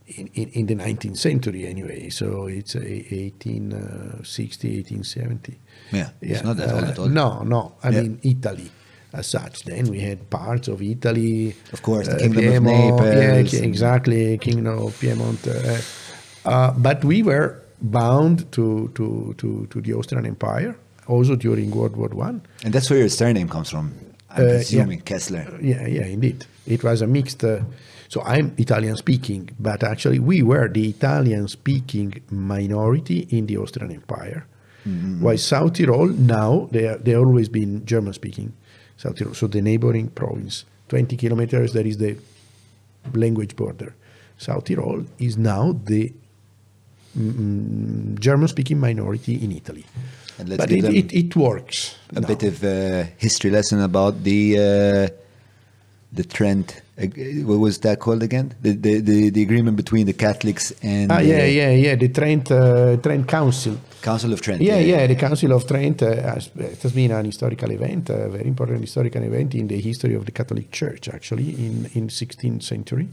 in, 0.08 0.28
in, 0.34 0.48
in 0.50 0.66
the 0.66 0.74
19th 0.74 1.16
century 1.18 1.66
anyway, 1.66 2.08
so 2.10 2.46
it's 2.48 2.74
uh, 2.74 2.80
1860, 2.80 4.82
1870. 4.82 5.58
Yeah, 5.92 6.10
it's 6.20 6.42
not 6.42 6.56
that 6.56 6.72
old 6.74 6.84
uh, 6.84 6.88
at 6.88 6.98
all. 6.98 7.08
No, 7.08 7.42
no, 7.42 7.74
I 7.82 7.90
Yeah. 7.90 8.02
mean, 8.02 8.20
Italy 8.22 8.70
as 9.12 9.28
such. 9.28 9.64
Then 9.64 9.86
we 9.88 10.00
had 10.00 10.28
parts 10.28 10.68
of 10.68 10.82
Italy. 10.82 11.54
Of 11.72 11.82
course, 11.82 12.08
the 12.08 12.16
uh, 12.16 12.18
Kingdom 12.18 12.44
of 12.46 12.52
Piedmont, 12.52 13.02
Yeah, 13.04 13.14
Naples 13.32 13.54
and- 13.54 13.64
exactly, 13.64 14.38
Kingdom 14.38 14.78
of 14.78 14.98
Piedmont. 15.00 15.46
Uh, 15.46 15.78
uh, 16.44 16.72
but 16.76 17.04
we 17.04 17.22
were 17.22 17.62
bound 17.80 18.50
to, 18.52 18.90
to, 18.94 19.34
to, 19.38 19.66
to 19.70 19.80
the 19.80 19.92
Austrian 19.94 20.26
Empire, 20.26 20.76
also 21.06 21.36
during 21.36 21.70
World 21.70 21.96
War 21.96 22.08
One. 22.08 22.42
and 22.64 22.72
that's 22.74 22.90
where 22.90 22.98
your 22.98 23.08
surname 23.08 23.48
comes 23.48 23.70
from. 23.70 23.92
I'm 24.30 24.44
Uh, 24.44 24.48
presuming 24.50 24.98
yeah. 24.98 25.04
Kessler. 25.04 25.58
Yeah, 25.62 25.86
yeah, 25.86 26.06
indeed. 26.06 26.44
It 26.66 26.82
was 26.84 27.00
a 27.02 27.06
mixed. 27.06 27.44
Uh, 27.44 27.60
so 28.08 28.22
I'm 28.22 28.52
Italian 28.58 28.96
speaking, 28.96 29.50
but 29.58 29.82
actually 29.82 30.18
we 30.18 30.42
were 30.42 30.68
the 30.68 30.88
Italian 30.88 31.48
speaking 31.48 32.22
minority 32.30 33.26
in 33.30 33.46
the 33.46 33.56
Austrian 33.58 33.92
Empire. 33.92 34.46
While 35.20 35.36
South 35.38 35.72
Tyrol 35.72 36.06
now 36.06 36.68
they 36.70 36.86
are, 36.86 36.96
they 36.98 37.16
always 37.16 37.48
been 37.48 37.84
German 37.84 38.12
speaking. 38.12 38.52
South 38.96 39.16
Tyrol, 39.16 39.34
so 39.34 39.48
the 39.48 39.60
neighboring 39.60 40.08
province, 40.10 40.64
20 40.88 41.16
kilometers. 41.16 41.72
That 41.72 41.86
is 41.86 41.96
the 41.98 42.16
language 43.14 43.56
border. 43.56 43.94
South 44.38 44.64
Tyrol 44.64 45.04
is 45.18 45.36
now 45.36 45.72
the 45.72 46.10
mm, 46.10 46.14
German 47.16 48.48
speaking 48.48 48.78
minority 48.78 49.42
in 49.42 49.52
Italy. 49.52 49.84
But 50.38 50.70
it, 50.70 50.84
it, 50.84 51.12
it 51.14 51.36
works. 51.36 51.96
a 52.14 52.20
now. 52.20 52.28
bit 52.28 52.42
of 52.42 52.62
uh, 52.62 53.04
history 53.16 53.50
lesson 53.50 53.80
about 53.80 54.22
the 54.22 54.56
uh, 54.58 55.08
the 56.12 56.24
Trent. 56.24 56.82
Uh, 57.00 57.06
what 57.44 57.58
was 57.58 57.78
that 57.78 58.00
called 58.00 58.22
again? 58.22 58.54
The, 58.60 58.72
the 58.72 59.00
the 59.00 59.30
the 59.30 59.42
agreement 59.42 59.78
between 59.78 60.04
the 60.06 60.12
Catholics 60.12 60.72
and 60.82 61.10
Ah, 61.10 61.20
yeah, 61.20 61.44
yeah, 61.44 61.70
yeah. 61.70 61.94
The 61.94 62.08
Trent 62.08 62.50
uh, 62.50 62.96
Trent 62.98 63.26
Council. 63.26 63.78
Council 64.02 64.32
of 64.34 64.42
Trent. 64.42 64.60
Yeah, 64.60 64.78
yeah. 64.78 65.06
The 65.06 65.16
Council 65.16 65.52
of 65.52 65.66
Trent 65.66 66.02
uh, 66.02 66.14
has, 66.34 66.50
it 66.54 66.82
has 66.82 66.92
been 66.92 67.12
an 67.12 67.24
historical 67.24 67.70
event, 67.70 68.10
a 68.10 68.28
very 68.28 68.46
important 68.46 68.82
historical 68.82 69.22
event 69.22 69.54
in 69.54 69.68
the 69.68 69.80
history 69.80 70.14
of 70.14 70.26
the 70.26 70.32
Catholic 70.32 70.70
Church. 70.70 71.08
Actually, 71.08 71.48
in 71.66 71.88
in 71.94 72.08
16th 72.08 72.62
century, 72.62 73.08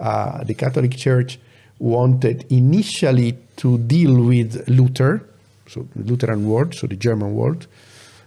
uh, 0.00 0.42
the 0.44 0.54
Catholic 0.54 0.96
Church 0.96 1.38
wanted 1.80 2.44
initially 2.52 3.36
to 3.56 3.78
deal 3.78 4.22
with 4.22 4.68
Luther, 4.68 5.26
so 5.66 5.88
the 5.96 6.04
Lutheran 6.04 6.46
world, 6.46 6.74
so 6.74 6.86
the 6.86 6.96
German 6.96 7.34
world, 7.34 7.66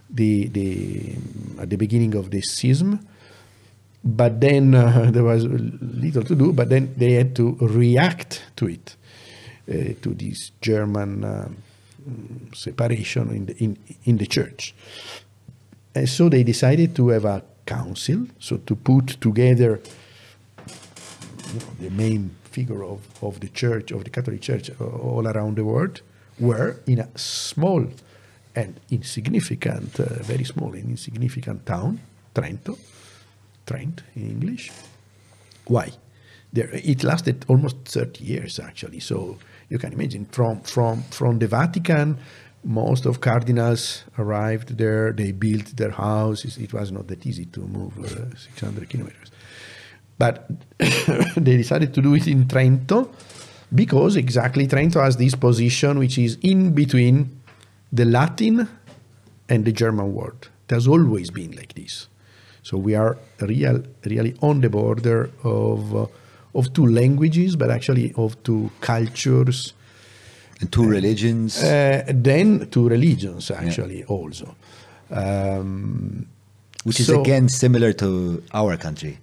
the 0.09 0.47
the 0.47 1.15
at 1.59 1.69
the 1.69 1.77
beginning 1.77 2.15
of 2.15 2.31
the 2.31 2.41
schism. 2.41 2.99
But 4.03 4.41
then 4.41 4.75
uh, 4.75 5.09
there 5.13 5.23
was 5.23 5.45
little 5.45 6.23
to 6.23 6.35
do. 6.35 6.51
But 6.51 6.69
then 6.69 6.93
they 6.97 7.13
had 7.13 7.35
to 7.37 7.55
react 7.61 8.43
to 8.57 8.67
it, 8.67 8.95
uh, 9.69 9.93
to 10.01 10.13
this 10.13 10.51
German 10.59 11.23
uh, 11.23 11.49
separation 12.53 13.29
in 13.29 13.45
the 13.45 13.63
in, 13.63 13.77
in 14.03 14.17
the 14.17 14.25
church. 14.25 14.73
And 15.95 16.09
so 16.09 16.27
they 16.27 16.43
decided 16.43 16.95
to 16.95 17.09
have 17.09 17.25
a 17.25 17.43
council, 17.65 18.25
so 18.39 18.57
to 18.57 18.75
put 18.75 19.21
together 19.21 19.79
the 21.79 21.91
main 21.91 22.35
figure 22.53 22.83
of, 22.83 23.01
of 23.21 23.39
the 23.39 23.49
church, 23.49 23.91
of 23.91 24.03
the 24.03 24.09
Catholic 24.09 24.41
Church 24.41 24.69
uh, 24.69 24.85
all 24.85 25.27
around 25.27 25.57
the 25.57 25.65
world, 25.65 26.01
were 26.39 26.77
in 26.87 26.99
a 26.99 27.09
small 27.17 27.85
and 28.55 28.79
insignificant, 28.89 29.99
uh, 29.99 30.05
very 30.23 30.43
small 30.43 30.73
and 30.73 30.89
insignificant 30.89 31.65
town, 31.65 31.99
Trento, 32.35 32.77
Trent 33.65 34.03
in 34.15 34.29
English. 34.29 34.71
Why? 35.65 35.89
There, 36.51 36.69
it 36.71 37.03
lasted 37.03 37.45
almost 37.47 37.77
30 37.85 38.23
years 38.23 38.59
actually. 38.59 38.99
So 38.99 39.37
you 39.69 39.79
can 39.79 39.93
imagine 39.93 40.25
from, 40.25 40.61
from, 40.61 41.01
from 41.03 41.39
the 41.39 41.47
Vatican, 41.47 42.17
most 42.63 43.05
of 43.05 43.19
cardinals 43.19 44.03
arrived 44.17 44.77
there. 44.77 45.11
They 45.11 45.31
built 45.31 45.75
their 45.75 45.91
houses. 45.91 46.57
It 46.57 46.73
was 46.73 46.91
not 46.91 47.07
that 47.07 47.25
easy 47.25 47.45
to 47.45 47.59
move 47.61 47.97
uh, 47.99 48.35
600 48.35 48.89
kilometers. 48.89 49.31
But 50.17 50.49
they 51.35 51.57
decided 51.57 51.93
to 51.95 52.01
do 52.01 52.13
it 52.13 52.27
in 52.27 52.45
Trento 52.45 53.09
because 53.73 54.15
exactly 54.15 54.67
Trento 54.67 55.03
has 55.03 55.17
this 55.17 55.35
position 55.35 55.99
which 55.99 56.17
is 56.17 56.37
in 56.41 56.73
between 56.73 57.41
the 57.91 58.05
Latin 58.05 58.67
and 59.49 59.65
the 59.65 59.71
German 59.71 60.13
world. 60.13 60.49
It 60.69 60.73
has 60.73 60.87
always 60.87 61.29
been 61.31 61.51
like 61.51 61.73
this. 61.73 62.07
So 62.61 62.77
we 62.77 62.95
are 62.95 63.17
real, 63.41 63.83
really 64.05 64.35
on 64.41 64.61
the 64.61 64.69
border 64.69 65.29
of, 65.43 65.95
uh, 65.95 66.07
of 66.55 66.71
two 66.73 66.85
languages, 66.87 67.55
but 67.55 67.69
actually 67.69 68.13
of 68.15 68.41
two 68.43 68.71
cultures. 68.79 69.73
And 70.61 70.71
two 70.71 70.87
religions. 70.87 71.61
Uh, 71.61 72.03
then 72.07 72.69
two 72.69 72.87
religions, 72.87 73.51
actually, 73.51 74.05
also. 74.05 74.55
Um, 75.11 76.27
which 76.85 76.99
is 77.01 77.07
so- 77.07 77.21
again 77.21 77.49
similar 77.49 77.91
to 77.93 78.41
our 78.53 78.77
country. 78.77 79.19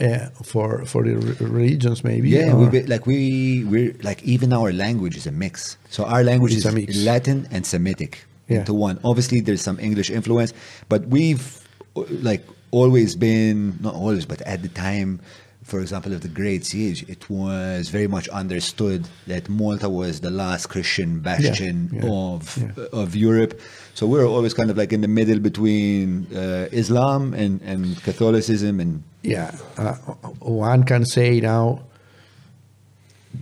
Uh, 0.00 0.26
for 0.42 0.84
for 0.86 1.02
the 1.04 1.14
re- 1.16 1.36
religions, 1.46 2.02
maybe. 2.04 2.30
Yeah, 2.30 2.54
we 2.54 2.68
be, 2.68 2.82
like 2.86 3.06
we 3.06 3.64
we're 3.64 3.94
like 4.02 4.22
even 4.22 4.52
our 4.52 4.72
language 4.72 5.16
is 5.16 5.26
a 5.26 5.32
mix. 5.32 5.76
So 5.90 6.04
our 6.04 6.22
language 6.24 6.54
It's 6.54 6.64
is. 6.64 7.04
Latin 7.04 7.46
and 7.50 7.64
Semitic 7.66 8.24
Yeah. 8.48 8.60
into 8.60 8.74
one. 8.74 8.98
Obviously, 9.04 9.40
there's 9.40 9.62
some 9.62 9.78
English 9.78 10.10
influence, 10.10 10.52
but 10.88 11.06
we've 11.08 11.60
like 11.94 12.44
always 12.70 13.14
been 13.16 13.78
not 13.80 13.94
always, 13.94 14.24
but 14.26 14.40
at 14.42 14.62
the 14.62 14.68
time, 14.68 15.20
for 15.62 15.80
example, 15.80 16.12
of 16.12 16.22
the 16.22 16.28
Great 16.28 16.64
Siege, 16.64 17.04
it 17.08 17.30
was 17.30 17.88
very 17.88 18.08
much 18.08 18.28
understood 18.28 19.08
that 19.26 19.48
Malta 19.48 19.88
was 19.88 20.20
the 20.20 20.30
last 20.30 20.66
Christian 20.66 21.20
bastion 21.20 21.90
yeah, 21.92 22.08
of 22.10 22.58
yeah. 22.58 22.84
of 22.92 23.14
Europe. 23.14 23.60
So 23.94 24.06
we're 24.06 24.26
always 24.26 24.54
kind 24.54 24.70
of 24.70 24.76
like 24.76 24.92
in 24.92 25.02
the 25.02 25.08
middle 25.08 25.38
between 25.38 26.26
uh, 26.34 26.68
Islam 26.72 27.32
and, 27.34 27.60
and 27.62 28.02
Catholicism 28.02 28.80
and 28.80 29.02
yeah, 29.22 29.56
uh, 29.78 29.94
one 30.40 30.82
can 30.82 31.04
say 31.04 31.40
now 31.40 31.82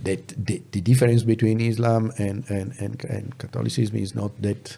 that 0.03 0.27
the, 0.27 0.61
the 0.71 0.81
difference 0.81 1.23
between 1.23 1.59
Islam 1.59 2.11
and, 2.17 2.47
and, 2.49 2.73
and, 2.79 3.03
and 3.05 3.37
Catholicism 3.39 3.97
is 3.97 4.13
not 4.13 4.39
that 4.41 4.77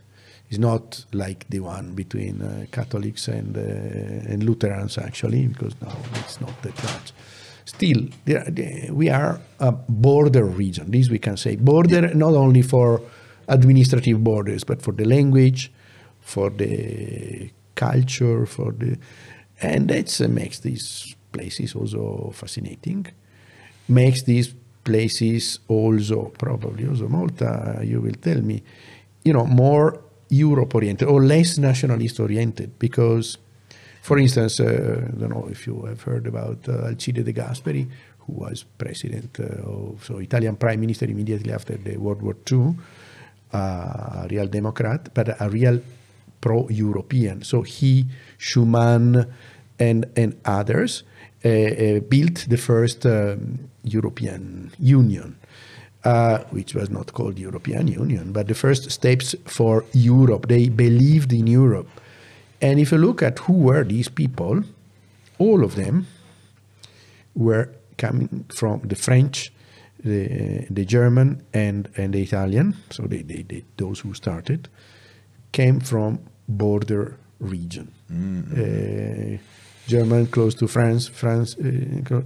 is 0.49 0.59
not 0.59 1.05
like 1.11 1.45
the 1.49 1.59
one 1.59 1.93
between 1.93 2.41
uh, 2.41 2.65
Catholics 2.71 3.27
and 3.27 3.57
uh, 3.57 4.31
and 4.31 4.43
Lutherans 4.43 4.97
actually, 4.97 5.47
because 5.47 5.73
now 5.81 5.97
it's 6.15 6.39
not 6.39 6.61
that 6.61 6.83
much. 6.83 7.11
Still, 7.65 8.09
we 8.91 9.09
are 9.09 9.39
a 9.59 9.71
border 9.71 10.45
region. 10.45 10.91
This 10.91 11.09
we 11.09 11.19
can 11.19 11.37
say 11.37 11.55
border 11.55 12.13
not 12.13 12.33
only 12.33 12.61
for 12.61 13.01
administrative 13.47 14.23
borders, 14.23 14.63
but 14.63 14.81
for 14.81 14.91
the 14.91 15.05
language, 15.05 15.71
for 16.19 16.49
the 16.49 17.49
culture, 17.75 18.45
for 18.45 18.71
the 18.71 18.97
and 19.61 19.87
that 19.89 20.21
uh, 20.21 20.27
makes 20.27 20.59
these 20.59 21.15
places 21.31 21.73
also 21.75 22.31
fascinating. 22.33 23.07
Makes 23.87 24.23
these 24.23 24.53
places 24.83 25.59
also 25.67 26.33
probably 26.37 26.87
also 26.87 27.07
Malta. 27.07 27.79
You 27.83 28.01
will 28.01 28.15
tell 28.21 28.41
me, 28.41 28.61
you 29.23 29.33
know, 29.33 29.45
more 29.45 30.01
Europe 30.29 30.75
oriented 30.75 31.07
or 31.07 31.23
less 31.23 31.57
nationalist 31.57 32.19
oriented 32.19 32.77
because. 32.79 33.37
For 34.03 34.17
instance, 34.17 34.59
uh, 34.59 34.65
I 35.07 35.17
don't 35.17 35.29
know 35.29 35.47
if 35.49 35.65
you 35.65 35.85
have 35.85 36.01
heard 36.01 36.27
about 36.27 36.67
uh, 36.67 36.87
Alcide 36.89 37.23
de 37.23 37.31
Gasperi, 37.31 37.87
who 38.19 38.33
was 38.33 38.65
president 38.77 39.39
uh, 39.39 39.45
of, 39.63 40.03
so 40.03 40.17
Italian 40.17 40.57
prime 40.57 40.81
minister 40.81 41.05
immediately 41.05 41.53
after 41.53 41.77
the 41.77 41.95
World 41.95 42.21
War 42.21 42.35
II, 42.51 42.75
a 43.53 44.27
real 44.29 44.47
Democrat, 44.47 45.07
but 45.13 45.39
a 45.39 45.49
real 45.49 45.79
pro-European. 46.41 47.43
So 47.43 47.61
he, 47.61 48.05
Schuman, 48.37 49.25
and 49.79 50.05
and 50.17 50.35
others 50.43 51.03
built 51.41 52.45
the 52.49 52.57
first 52.57 53.05
um, 53.05 53.69
European 53.85 54.71
Union. 54.79 55.37
Uh, 56.03 56.39
which 56.51 56.75
was 56.75 56.89
not 56.89 57.13
called 57.13 57.39
European 57.39 57.87
Union, 57.87 58.33
but 58.33 58.49
the 58.49 58.53
first 58.53 58.91
steps 58.91 59.35
for 59.45 59.85
Europe. 59.93 60.49
They 60.49 60.67
believed 60.67 61.31
in 61.31 61.47
Europe. 61.47 61.87
And 62.63 62.79
if 62.79 62.91
you 62.93 62.97
look 62.97 63.21
at 63.21 63.39
who 63.39 63.53
were 63.53 63.83
these 63.83 64.07
people, 64.09 64.63
all 65.37 65.63
of 65.63 65.75
them 65.75 66.07
were 67.35 67.69
coming 67.97 68.45
from 68.49 68.81
the 68.85 68.95
French, 68.95 69.51
the, 70.03 70.65
the 70.69 70.85
German, 70.85 71.43
and, 71.53 71.89
and 71.97 72.13
the 72.13 72.21
Italian. 72.21 72.75
So 72.89 73.03
they, 73.03 73.21
they, 73.21 73.43
they, 73.43 73.65
those 73.75 73.99
who 73.99 74.13
started 74.13 74.69
came 75.51 75.81
from 75.81 76.19
border 76.47 77.17
region. 77.39 77.91
Uh, 78.09 79.37
German 79.87 80.27
close 80.27 80.55
to 80.55 80.67
France, 80.67 81.09
France. 81.09 81.57
Uh, 81.57 82.21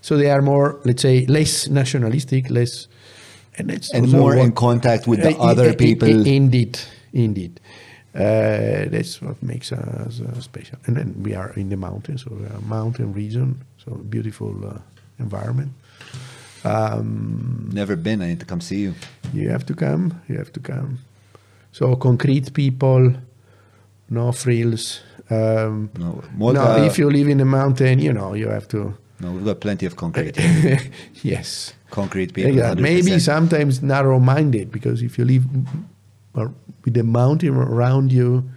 so 0.00 0.16
they 0.16 0.30
are 0.30 0.42
more, 0.42 0.78
let's 0.84 1.02
say, 1.02 1.26
less 1.26 1.68
nationalistic, 1.68 2.48
less, 2.50 2.86
and 3.58 3.70
and 3.92 4.12
more 4.12 4.36
in 4.36 4.52
contact 4.52 5.08
with 5.08 5.20
the 5.22 5.36
uh, 5.36 5.50
other 5.50 5.74
people. 5.74 6.08
Indeed, 6.26 6.78
indeed. 7.12 7.60
Uh, 8.14 8.88
that's 8.90 9.22
what 9.22 9.40
makes 9.42 9.70
us 9.72 10.20
uh, 10.20 10.40
special. 10.40 10.78
And 10.86 10.96
then 10.96 11.14
we 11.22 11.34
are 11.34 11.52
in 11.54 11.68
the 11.68 11.76
mountains, 11.76 12.24
so 12.24 12.34
we 12.34 12.44
are 12.46 12.56
a 12.58 12.62
mountain 12.62 13.12
region, 13.12 13.64
so 13.84 13.92
beautiful 13.94 14.52
uh, 14.66 14.78
environment. 15.20 15.72
Um, 16.64 17.70
Never 17.72 17.96
been. 17.96 18.20
I 18.20 18.28
need 18.28 18.40
to 18.40 18.46
come 18.46 18.60
see 18.60 18.80
you. 18.80 18.94
you 19.32 19.48
have 19.50 19.64
to 19.66 19.74
come. 19.74 20.20
You 20.28 20.38
have 20.38 20.52
to 20.52 20.60
come. 20.60 20.98
So 21.72 21.94
concrete 21.96 22.52
people, 22.52 23.14
no 24.08 24.32
frills. 24.32 25.00
Um, 25.30 25.90
No, 25.96 26.20
no, 26.36 26.84
if 26.84 26.98
you 26.98 27.08
live 27.08 27.28
in 27.28 27.40
a 27.40 27.44
mountain, 27.44 28.00
you 28.00 28.12
know 28.12 28.34
you 28.34 28.48
have 28.48 28.66
to. 28.68 28.94
No, 29.20 29.32
we've 29.32 29.44
got 29.44 29.60
plenty 29.60 29.86
of 29.86 29.94
concrete. 29.96 30.36
yes. 31.22 31.74
concrete 31.90 32.32
people. 32.32 32.74
Maybe 32.76 33.12
100%. 33.12 33.20
sometimes 33.20 33.82
narrow-minded 33.82 34.72
because 34.72 35.02
if 35.02 35.18
you 35.18 35.24
live 35.24 35.44
or 36.34 36.54
with 36.84 36.94
the 36.94 37.02
mountain 37.02 37.54
around 37.56 38.12
you, 38.12 38.50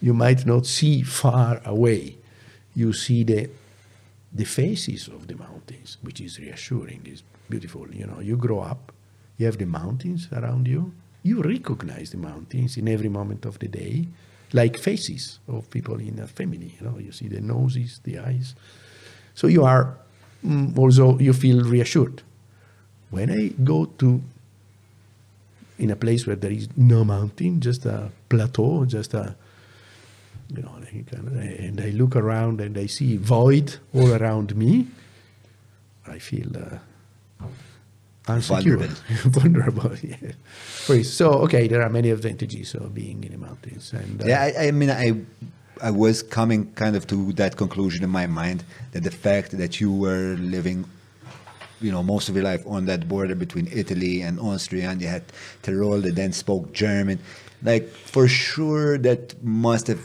you 0.00 0.14
might 0.14 0.44
not 0.46 0.66
see 0.66 1.02
far 1.02 1.60
away. 1.64 2.16
You 2.74 2.92
see 2.92 3.24
the 3.24 3.50
the 4.34 4.44
faces 4.44 5.08
of 5.08 5.26
the 5.26 5.36
mountains, 5.36 5.98
which 6.00 6.20
is 6.20 6.38
reassuring. 6.38 7.02
is 7.04 7.22
beautiful. 7.50 7.86
You 7.92 8.06
know, 8.06 8.20
you 8.20 8.36
grow 8.36 8.60
up, 8.60 8.92
you 9.36 9.44
have 9.46 9.58
the 9.58 9.66
mountains 9.66 10.28
around 10.32 10.66
you. 10.66 10.92
You 11.22 11.42
recognize 11.42 12.10
the 12.10 12.16
mountains 12.16 12.76
in 12.76 12.88
every 12.88 13.08
moment 13.08 13.44
of 13.44 13.58
the 13.58 13.68
day, 13.68 14.08
like 14.52 14.76
faces 14.78 15.38
of 15.46 15.68
people 15.70 16.00
in 16.00 16.18
a 16.18 16.26
family. 16.26 16.74
You 16.80 16.86
know, 16.86 16.98
you 16.98 17.12
see 17.12 17.28
the 17.28 17.40
noses, 17.40 18.00
the 18.04 18.18
eyes. 18.18 18.54
So 19.34 19.46
you 19.46 19.64
are 19.64 19.96
mm, 20.44 20.76
also 20.76 21.18
you 21.18 21.32
feel 21.32 21.62
reassured. 21.62 22.22
When 23.10 23.30
I 23.30 23.48
go 23.62 23.84
to 23.84 24.22
in 25.82 25.90
a 25.90 25.96
place 25.96 26.26
where 26.26 26.36
there 26.36 26.52
is 26.52 26.68
no 26.76 27.04
mountain, 27.04 27.60
just 27.60 27.84
a 27.86 28.10
plateau, 28.28 28.84
just 28.84 29.14
a 29.14 29.34
you 30.54 30.62
know, 30.62 30.74
and 31.32 31.80
I 31.80 31.90
look 31.90 32.14
around 32.14 32.60
and 32.60 32.76
I 32.76 32.86
see 32.86 33.16
void 33.16 33.76
all 33.94 34.12
around 34.12 34.54
me, 34.54 34.86
I 36.06 36.18
feel 36.18 36.50
uh, 36.56 37.46
unsecure, 38.26 38.86
Vulnerable. 39.24 39.90
vulnerable. 39.94 39.96
yeah. 40.02 41.02
So 41.02 41.30
okay, 41.44 41.68
there 41.68 41.82
are 41.82 41.88
many 41.88 42.10
advantages 42.10 42.74
of 42.74 42.94
being 42.94 43.24
in 43.24 43.32
the 43.32 43.38
mountains, 43.38 43.92
and 43.92 44.20
uh, 44.22 44.26
Yeah, 44.26 44.42
I, 44.42 44.66
I 44.66 44.70
mean, 44.72 44.90
I, 44.90 45.14
I 45.80 45.90
was 45.90 46.22
coming 46.22 46.72
kind 46.74 46.96
of 46.96 47.06
to 47.08 47.32
that 47.34 47.56
conclusion 47.56 48.04
in 48.04 48.10
my 48.10 48.26
mind 48.26 48.62
that 48.92 49.02
the 49.04 49.10
fact 49.10 49.56
that 49.58 49.80
you 49.80 49.90
were 49.90 50.36
living 50.38 50.84
you 51.82 51.92
know, 51.92 52.02
most 52.02 52.28
of 52.28 52.34
your 52.34 52.44
life 52.44 52.62
on 52.66 52.86
that 52.86 53.08
border 53.08 53.34
between 53.34 53.68
Italy 53.72 54.22
and 54.22 54.38
Austria, 54.38 54.90
and 54.90 55.00
you 55.00 55.08
had 55.08 55.24
Tyrol 55.62 56.00
that 56.00 56.14
then 56.14 56.32
spoke 56.32 56.72
German. 56.72 57.18
Like, 57.62 57.88
for 57.88 58.28
sure, 58.28 58.98
that 58.98 59.42
must 59.42 59.86
have, 59.86 60.00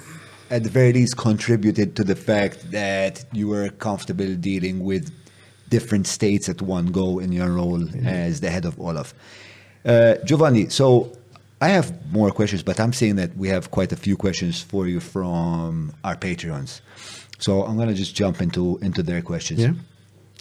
at 0.49 0.63
the 0.63 0.69
very 0.69 0.93
least, 0.93 1.17
contributed 1.17 1.95
to 1.95 2.03
the 2.03 2.15
fact 2.15 2.71
that 2.71 3.25
you 3.31 3.47
were 3.47 3.69
comfortable 3.69 4.35
dealing 4.35 4.83
with 4.83 5.11
different 5.69 6.07
states 6.07 6.47
at 6.49 6.61
one 6.61 6.87
go 6.87 7.19
in 7.19 7.31
your 7.31 7.51
role 7.51 7.83
as 8.05 8.41
the 8.41 8.49
head 8.49 8.65
of 8.65 8.75
OLAF. 8.77 9.13
Uh, 9.85 10.15
Giovanni, 10.25 10.69
so 10.69 11.11
I 11.61 11.69
have 11.69 12.11
more 12.11 12.31
questions, 12.31 12.61
but 12.63 12.79
I'm 12.79 12.93
saying 12.93 13.15
that 13.15 13.35
we 13.35 13.49
have 13.49 13.71
quite 13.71 13.91
a 13.91 13.95
few 13.95 14.15
questions 14.15 14.61
for 14.61 14.87
you 14.87 14.99
from 14.99 15.93
our 16.03 16.15
Patreons. 16.15 16.81
So 17.39 17.63
I'm 17.63 17.77
gonna 17.77 17.93
just 17.93 18.15
jump 18.15 18.41
into 18.41 18.77
into 18.81 19.03
their 19.03 19.21
questions. 19.21 19.59
Yeah. 19.59 19.73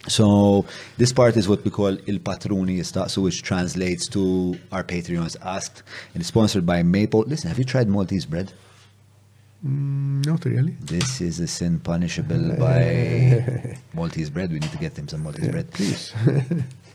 So 0.08 0.64
this 0.98 1.12
part 1.12 1.36
is 1.36 1.48
what 1.48 1.64
we 1.64 1.70
call 1.70 1.88
Il 2.06 2.18
Patroni 2.18 2.78
Istaqsu, 2.78 3.22
which 3.22 3.42
translates 3.42 4.08
to 4.08 4.58
our 4.72 4.84
Patreons 4.84 5.36
asked, 5.42 5.82
and 6.14 6.20
it's 6.20 6.28
sponsored 6.28 6.64
by 6.64 6.82
Maypole. 6.82 7.24
Listen, 7.26 7.48
have 7.48 7.58
you 7.58 7.64
tried 7.64 7.88
Maltese 7.88 8.26
bread? 8.26 8.52
Mm, 9.66 10.24
not 10.26 10.44
really. 10.44 10.76
This 10.80 11.20
is 11.20 11.40
a 11.40 11.46
sin 11.46 11.80
punishable 11.80 12.56
by 12.58 13.78
Maltese 13.94 14.30
bread. 14.30 14.52
We 14.52 14.58
need 14.60 14.70
to 14.70 14.78
get 14.78 14.94
them 14.94 15.08
some 15.08 15.22
Maltese 15.22 15.48
bread. 15.48 15.70
Please. 15.72 16.12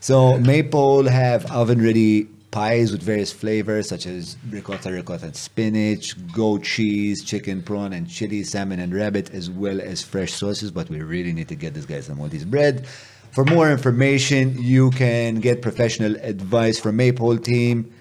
So 0.02 0.40
Maypole 0.40 1.08
have 1.08 1.46
oven-ready 1.52 2.28
pies 2.52 2.92
with 2.92 3.02
various 3.02 3.32
flavors 3.32 3.90
such 3.90 4.06
as 4.06 4.38
ricotta, 4.50 4.92
ricotta 4.92 5.26
and 5.26 5.36
spinach, 5.36 6.16
goat 6.34 6.62
cheese, 6.64 7.24
chicken, 7.24 7.64
prawn 7.64 7.94
and 7.94 8.08
chili, 8.10 8.44
salmon 8.44 8.80
and 8.80 8.94
rabbit, 8.94 9.32
as 9.32 9.50
well 9.50 9.82
as 9.82 10.04
fresh 10.04 10.34
sauces. 10.34 10.70
But 10.70 10.90
we 10.90 11.02
really 11.02 11.34
need 11.34 11.48
to 11.48 11.56
get 11.56 11.74
this 11.74 11.86
guy 11.86 12.02
some 12.02 12.18
Maltese 12.18 12.46
bread. 12.46 12.86
For 13.32 13.46
more 13.46 13.72
information, 13.72 14.62
you 14.62 14.92
can 14.92 15.36
get 15.36 15.62
professional 15.62 16.18
advice 16.18 16.78
from 16.78 16.98
Maypole 16.98 17.38
team 17.38 17.94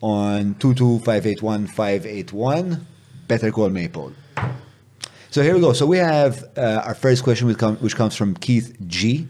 on 0.00 0.54
22581-581. 0.54 2.80
Better 3.28 3.50
call 3.50 3.68
Maypole. 3.68 4.14
So 5.30 5.42
here 5.42 5.52
we 5.54 5.60
go. 5.60 5.74
So 5.74 5.84
we 5.84 5.98
have 5.98 6.42
uh, 6.56 6.80
our 6.84 6.94
first 6.94 7.22
question, 7.24 7.46
which 7.48 7.96
comes 7.96 8.16
from 8.16 8.34
Keith 8.34 8.74
G. 8.86 9.28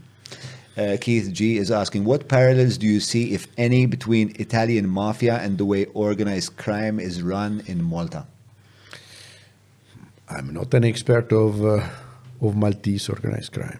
Uh, 0.76 0.96
Keith 1.00 1.32
G 1.32 1.56
is 1.56 1.70
asking, 1.70 2.04
what 2.04 2.28
parallels 2.28 2.78
do 2.78 2.86
you 2.86 2.98
see, 2.98 3.32
if 3.32 3.46
any, 3.56 3.86
between 3.86 4.34
Italian 4.40 4.88
mafia 4.88 5.36
and 5.36 5.56
the 5.56 5.64
way 5.64 5.84
organized 5.94 6.56
crime 6.56 6.98
is 6.98 7.22
run 7.22 7.62
in 7.66 7.82
Malta? 7.84 8.26
I'm 10.28 10.52
not 10.52 10.74
an 10.74 10.84
expert 10.84 11.32
of 11.32 11.64
uh, 11.64 11.86
of 12.40 12.56
Maltese 12.56 13.08
organized 13.08 13.52
crime, 13.52 13.78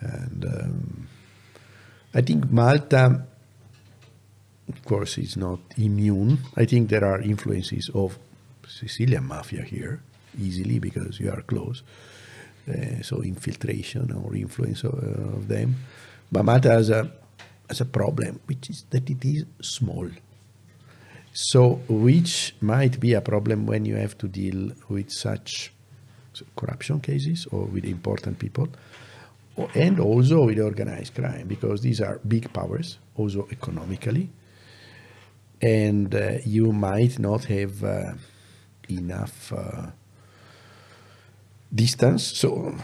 and 0.00 0.44
um, 0.44 1.08
I 2.14 2.20
think 2.22 2.50
Malta, 2.50 3.26
of 4.68 4.84
course, 4.84 5.18
is 5.18 5.36
not 5.36 5.58
immune. 5.76 6.38
I 6.56 6.64
think 6.64 6.88
there 6.88 7.04
are 7.04 7.20
influences 7.20 7.90
of 7.92 8.16
Sicilian 8.66 9.24
mafia 9.26 9.62
here 9.62 10.00
easily 10.40 10.78
because 10.78 11.20
you 11.20 11.30
are 11.30 11.42
close. 11.42 11.82
Uh, 12.68 13.02
so 13.02 13.22
infiltration 13.22 14.10
or 14.12 14.34
influence 14.34 14.84
of, 14.84 14.94
uh, 14.94 15.36
of 15.36 15.48
them. 15.48 15.76
But 16.32 16.44
Malta 16.44 16.70
has 16.70 16.90
a 16.90 17.10
a 17.80 17.84
problem, 17.84 18.40
which 18.46 18.70
is 18.70 18.84
that 18.90 19.08
it 19.10 19.24
is 19.24 19.44
small. 19.62 20.08
So, 21.32 21.80
which 21.88 22.54
might 22.60 23.00
be 23.00 23.14
a 23.14 23.20
problem 23.20 23.66
when 23.66 23.84
you 23.84 23.96
have 23.96 24.16
to 24.18 24.28
deal 24.28 24.70
with 24.88 25.10
such 25.10 25.72
corruption 26.56 27.00
cases 27.00 27.46
or 27.50 27.64
with 27.64 27.84
important 27.84 28.38
people, 28.38 28.68
or- 29.56 29.70
and 29.74 29.98
also 29.98 30.44
with 30.46 30.58
organized 30.58 31.14
crime, 31.14 31.46
because 31.48 31.80
these 31.80 32.00
are 32.00 32.20
big 32.28 32.52
powers, 32.52 32.98
also 33.16 33.48
economically, 33.50 34.28
and 35.60 36.14
uh, 36.14 36.38
you 36.44 36.72
might 36.72 37.18
not 37.18 37.44
have 37.46 37.82
uh, 37.82 38.12
enough. 38.88 39.52
Uh, 39.52 39.90
distance. 41.74 42.22
So 42.22 42.74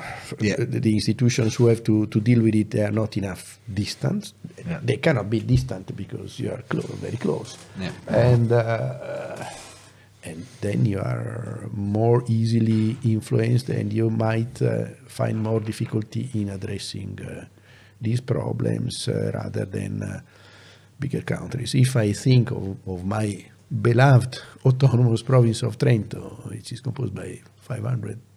Yeah. 0.40 0.56
the, 0.58 0.94
institutions 0.94 1.54
who 1.54 1.66
have 1.66 1.82
to, 1.84 2.06
to 2.06 2.20
deal 2.20 2.42
with 2.42 2.54
it, 2.54 2.70
they 2.70 2.82
are 2.82 2.90
not 2.90 3.16
enough 3.16 3.58
distance. 3.72 4.34
Yeah. 4.66 4.80
They 4.82 4.96
cannot 4.96 5.30
be 5.30 5.40
distant 5.40 5.94
because 5.96 6.40
you 6.40 6.50
are 6.50 6.62
close, 6.68 6.90
very 7.00 7.16
close. 7.16 7.56
Yeah. 7.78 7.92
And 8.08 8.52
uh, 8.52 9.44
and 10.22 10.44
then 10.60 10.84
you 10.84 10.98
are 10.98 11.68
more 11.72 12.22
easily 12.28 12.96
influenced, 13.04 13.70
and 13.70 13.90
you 13.90 14.10
might 14.10 14.60
uh, 14.60 14.84
find 15.06 15.42
more 15.42 15.60
difficulty 15.60 16.28
in 16.34 16.50
addressing 16.50 17.18
uh, 17.22 17.46
these 18.00 18.20
problems 18.20 19.08
uh, 19.08 19.30
rather 19.32 19.64
than 19.64 20.02
uh, 20.02 20.20
bigger 20.98 21.22
countries. 21.22 21.74
If 21.74 21.96
I 21.96 22.12
think 22.12 22.50
of, 22.50 22.76
of 22.86 23.04
my 23.06 23.46
beloved 23.70 24.42
autonomous 24.66 25.22
province 25.22 25.62
of 25.62 25.78
Trento, 25.78 26.46
which 26.50 26.72
is 26.72 26.80
composed 26.80 27.14
by 27.14 27.40
500 27.62 28.18
so 28.20 28.29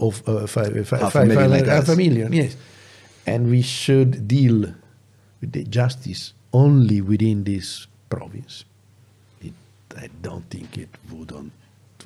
of 0.00 0.22
uh, 0.28 0.46
five, 0.46 0.72
five, 0.88 1.00
Half 1.00 1.08
a 1.14 1.18
five- 1.18 1.28
million 1.28 1.50
five- 1.50 1.60
like 1.60 1.66
half 1.68 1.88
a 1.88 1.92
us. 1.92 1.96
million, 1.98 2.32
yes. 2.32 2.56
And 3.26 3.50
we 3.50 3.62
should 3.62 4.26
deal 4.26 4.74
with 5.40 5.52
the 5.52 5.64
justice 5.64 6.32
only 6.52 7.00
within 7.00 7.44
this 7.44 7.86
province. 8.10 8.64
It, 9.40 9.52
I 9.96 10.08
don't 10.22 10.44
think 10.50 10.76
it 10.78 10.88
wouldn't 11.10 11.52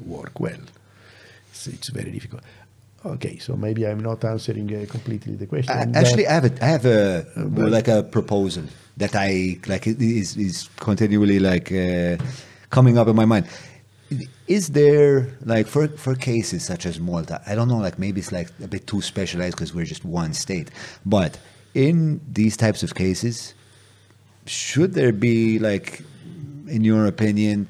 work 0.05 0.39
well. 0.41 0.61
It's, 1.51 1.67
it's 1.67 1.89
very 1.89 2.11
difficult. 2.11 2.43
Okay, 3.05 3.39
so 3.39 3.57
maybe 3.57 3.87
I'm 3.87 4.01
not 4.01 4.25
answering 4.25 4.75
uh, 4.75 4.85
completely 4.91 5.37
the 5.37 5.47
question. 5.47 5.73
I, 5.77 5.85
but- 5.87 5.97
actually, 5.97 6.27
I 6.27 6.33
have 6.35 6.45
a, 6.45 6.65
I 6.65 6.69
have 6.69 6.85
a 6.87 7.27
but- 7.37 7.71
like 7.71 7.89
a 7.89 8.03
proposal 8.03 8.65
that 8.99 9.15
I 9.15 9.59
like 9.67 9.87
is 9.87 10.37
is 10.37 10.69
continually 10.81 11.39
like 11.39 11.71
uh, 11.73 12.17
coming 12.71 12.99
up 12.99 13.09
in 13.09 13.17
my 13.17 13.25
mind. 13.27 13.47
Is 14.47 14.69
there 14.69 15.29
like 15.45 15.67
for 15.67 15.89
for 15.89 16.15
cases 16.15 16.65
such 16.65 16.87
as 16.87 17.01
Malta? 17.01 17.41
I 17.47 17.55
don't 17.57 17.69
know. 17.69 17.79
Like 17.79 17.99
maybe 17.99 18.21
it's 18.21 18.31
like 18.33 18.49
a 18.63 18.69
bit 18.69 18.87
too 18.87 19.03
specialized 19.03 19.57
because 19.57 19.75
we're 19.75 19.85
just 19.85 20.05
one 20.05 20.33
state. 20.33 20.71
But 21.05 21.39
in 21.75 22.21
these 22.33 22.57
types 22.57 22.83
of 22.83 22.95
cases, 22.95 23.55
should 24.47 24.95
there 24.95 25.13
be 25.13 25.59
like, 25.59 26.03
in 26.69 26.85
your 26.85 27.07
opinion, 27.07 27.67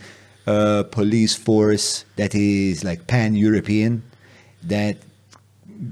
a 0.46 0.84
police 0.84 1.34
force 1.34 2.04
that 2.16 2.34
is 2.34 2.84
like 2.84 3.06
pan 3.06 3.34
European 3.34 4.02
that 4.64 4.98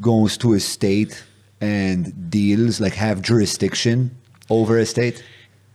goes 0.00 0.36
to 0.38 0.52
a 0.54 0.60
state 0.60 1.24
and 1.60 2.30
deals 2.30 2.80
like 2.80 2.94
have 2.94 3.22
jurisdiction 3.22 4.10
over 4.50 4.78
a 4.78 4.84
state 4.86 5.22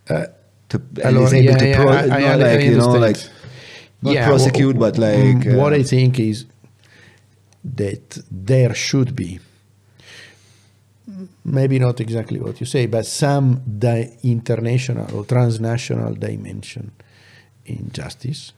uh, 0.10 0.26
to 0.70 0.82
and 1.04 1.18
is 1.18 1.34
able 1.34 1.46
yeah, 1.52 1.58
to 1.58 1.68
yeah, 1.68 1.76
pro, 1.76 1.92
I- 1.92 2.08
I- 2.08 2.32
I 2.32 2.36
like 2.36 2.62
you 2.62 2.78
know 2.78 2.92
understand. 2.92 3.02
like 3.02 3.18
not 4.02 4.14
Yeah, 4.14 4.28
prosecute 4.28 4.78
but 4.78 4.98
like 4.98 5.16
mm, 5.16 5.58
what 5.58 5.74
uh, 5.74 5.78
I 5.78 5.84
think 5.84 6.20
is 6.20 6.46
that 7.64 8.20
there 8.32 8.74
should 8.74 9.16
be 9.16 9.40
maybe 11.44 11.80
not 11.80 12.00
exactly 12.00 12.40
what 12.40 12.60
you 12.60 12.66
say, 12.66 12.86
but 12.86 13.06
some 13.06 13.62
di- 13.80 14.12
international 14.24 15.14
or 15.16 15.26
transnational 15.26 16.14
dimension 16.14 16.92
in 17.66 17.92
justice. 17.92 18.54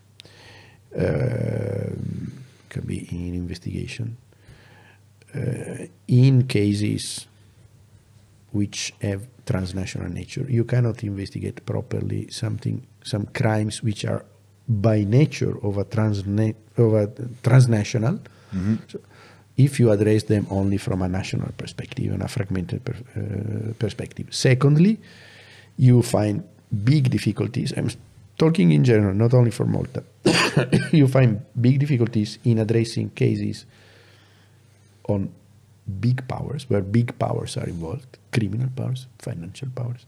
Um 0.95 2.41
can 2.71 2.85
be 2.85 2.99
in 3.11 3.33
investigation. 3.35 4.17
Uh, 5.35 5.85
in 6.07 6.47
cases 6.47 7.27
which 8.51 8.93
have 9.01 9.27
transnational 9.45 10.09
nature, 10.09 10.45
you 10.49 10.63
cannot 10.63 11.03
investigate 11.03 11.65
properly 11.65 12.29
something, 12.29 12.85
some 13.03 13.25
crimes 13.27 13.83
which 13.83 14.03
are 14.05 14.25
by 14.71 15.03
nature 15.03 15.57
of 15.65 15.77
a, 15.77 15.85
transna- 15.85 16.55
of 16.77 16.93
a 16.93 17.07
transnational. 17.43 18.19
So 18.87 18.99
if 19.57 19.79
you 19.79 19.91
address 19.91 20.23
them 20.23 20.47
only 20.49 20.77
from 20.77 21.01
a 21.01 21.07
national 21.07 21.51
perspective 21.57 22.11
and 22.13 22.23
a 22.23 22.27
fragmented 22.27 22.83
per, 22.83 22.95
uh, 23.15 23.73
perspective. 23.77 24.27
Secondly, 24.31 24.99
you 25.77 26.01
find 26.01 26.43
big 26.83 27.09
difficulties. 27.09 27.73
I'm 27.75 27.89
talking 28.37 28.71
in 28.71 28.83
general, 28.83 29.13
not 29.13 29.33
only 29.33 29.51
for 29.51 29.65
Malta. 29.65 30.03
you 30.91 31.07
find 31.07 31.41
big 31.59 31.79
difficulties 31.79 32.39
in 32.43 32.59
addressing 32.59 33.09
cases 33.11 33.65
on 35.07 35.31
big 35.99 36.27
powers, 36.27 36.69
where 36.69 36.81
big 36.81 37.17
powers 37.19 37.57
are 37.57 37.67
involved 37.67 38.17
criminal 38.31 38.69
powers, 38.75 39.07
financial 39.19 39.69
powers, 39.75 40.05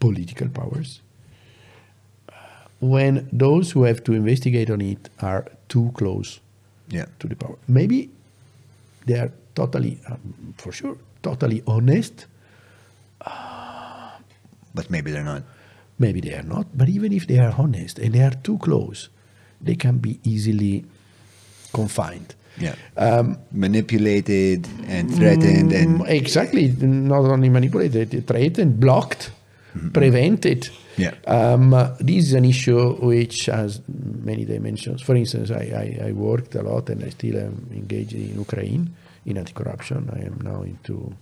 political 0.00 0.48
powers. 0.48 1.00
When 2.80 3.28
those 3.32 3.72
who 3.72 3.84
have 3.84 4.02
to 4.04 4.12
investigate 4.12 4.70
on 4.70 4.80
it 4.80 5.08
are 5.20 5.44
too 5.68 5.90
close 5.94 6.40
yeah 6.88 7.06
to 7.18 7.28
the 7.28 7.36
power. 7.36 7.56
Maybe 7.68 8.08
they 9.06 9.18
are 9.18 9.30
totally, 9.54 9.98
um, 10.08 10.54
for 10.56 10.72
sure, 10.72 10.96
totally 11.22 11.62
honest. 11.66 12.26
but 14.74 14.88
maybe 14.90 15.10
they're 15.10 15.24
not 15.24 15.42
Maybe 16.00 16.20
they 16.22 16.32
are 16.34 16.42
not. 16.42 16.66
But 16.74 16.88
even 16.88 17.12
if 17.12 17.26
they 17.26 17.38
are 17.38 17.54
honest 17.58 17.98
and 17.98 18.14
they 18.14 18.22
are 18.22 18.34
too 18.42 18.56
close, 18.58 19.10
they 19.60 19.74
can 19.74 19.98
be 19.98 20.18
easily 20.24 20.84
confined. 21.74 22.34
Yeah. 22.58 22.74
Um, 22.96 23.36
Manipulated 23.52 24.66
and 24.88 25.14
threatened 25.14 25.72
and 25.72 26.00
Mm, 26.00 26.08
exactly, 26.08 26.68
not 26.80 27.24
only 27.26 27.50
manipulated, 27.50 28.26
threatened, 28.26 28.80
blocked, 28.80 29.30
prevented. 29.92 30.70
Yeah. 30.96 31.14
Um, 31.26 31.72
uh, 31.74 31.94
this 32.00 32.26
is 32.26 32.32
an 32.34 32.44
issue 32.44 32.94
which 32.96 33.46
has 33.46 33.80
many 33.88 34.44
dimensions. 34.44 35.02
For 35.02 35.14
instance, 35.14 35.50
I, 35.50 35.98
I, 36.02 36.08
I 36.08 36.12
worked 36.12 36.54
a 36.54 36.62
lot 36.62 36.90
and 36.90 37.02
I 37.04 37.10
still 37.10 37.36
am 37.38 37.68
engaged 37.72 38.12
in 38.12 38.34
Ukraine 38.38 38.94
in 39.24 39.38
anti-corruption. 39.38 40.10
I 40.12 40.20
am 40.26 40.40
now 40.42 40.62
into 40.62 41.14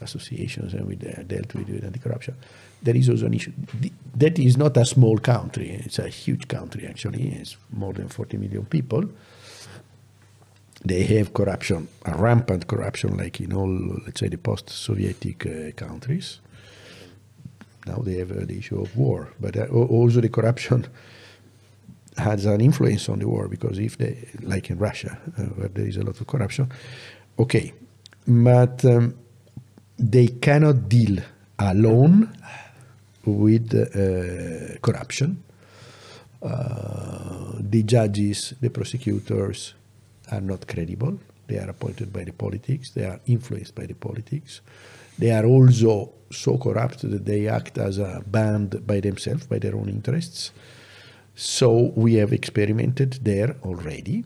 associations 0.00 0.74
and 0.74 0.86
we 0.86 0.94
de- 0.96 1.24
dealt 1.24 1.54
with, 1.54 1.68
with 1.68 1.84
anti-corruption. 1.84 2.34
There 2.82 2.96
is 2.96 3.08
also 3.08 3.26
an 3.26 3.34
issue. 3.34 3.52
Th- 3.80 3.92
That 4.16 4.38
is 4.38 4.56
not 4.56 4.76
a 4.76 4.84
small 4.84 5.18
country. 5.18 5.70
It's 5.84 5.98
a 5.98 6.08
huge 6.08 6.46
country, 6.46 6.86
actually. 6.86 7.28
It's 7.28 7.56
more 7.72 7.92
than 7.92 8.08
40 8.08 8.36
million 8.38 8.64
people 8.66 9.04
they 10.84 11.02
have 11.02 11.34
corruption, 11.34 11.88
rampant 12.06 12.68
corruption, 12.68 13.16
like 13.16 13.40
in 13.40 13.52
all, 13.52 13.68
let's 14.06 14.20
say, 14.20 14.28
the 14.28 14.38
post-Sovietic 14.38 15.44
uh, 15.44 15.72
countries. 15.74 16.38
Now 17.86 17.96
they 17.96 18.18
have 18.18 18.46
the 18.46 18.58
issue 18.58 18.80
of 18.80 18.96
war, 18.96 19.32
but 19.40 19.56
uh, 19.56 19.66
also 19.66 20.20
the 20.20 20.28
corruption 20.28 20.86
has 22.16 22.44
an 22.46 22.60
influence 22.60 23.08
on 23.08 23.20
the 23.20 23.28
war 23.28 23.48
because 23.48 23.78
if 23.78 23.96
they, 23.96 24.28
like 24.42 24.70
in 24.70 24.78
Russia, 24.78 25.18
uh, 25.38 25.42
where 25.42 25.68
there 25.68 25.86
is 25.86 25.96
a 25.96 26.02
lot 26.02 26.20
of 26.20 26.26
corruption, 26.26 26.70
okay, 27.38 27.72
but 28.26 28.84
um, 28.84 29.14
they 29.98 30.28
cannot 30.28 30.88
deal 30.88 31.18
alone 31.58 32.30
with 33.24 33.74
uh, 33.74 34.78
corruption. 34.80 35.42
Uh, 36.40 37.52
the 37.58 37.82
judges, 37.82 38.54
the 38.60 38.70
prosecutors 38.70 39.74
are 40.30 40.40
not 40.40 40.66
credible. 40.66 41.18
They 41.46 41.58
are 41.58 41.70
appointed 41.70 42.12
by 42.12 42.24
the 42.24 42.32
politics. 42.32 42.90
They 42.90 43.04
are 43.04 43.20
influenced 43.26 43.74
by 43.74 43.86
the 43.86 43.94
politics. 43.94 44.60
They 45.18 45.32
are 45.32 45.44
also 45.44 46.12
so 46.30 46.58
corrupt 46.58 47.02
that 47.10 47.24
they 47.24 47.48
act 47.48 47.78
as 47.78 47.98
a 47.98 48.22
band 48.26 48.86
by 48.86 49.00
themselves, 49.00 49.46
by 49.46 49.58
their 49.58 49.74
own 49.74 49.88
interests. 49.88 50.52
So 51.34 51.92
we 51.96 52.14
have 52.14 52.32
experimented 52.32 53.20
there 53.22 53.56
already 53.62 54.24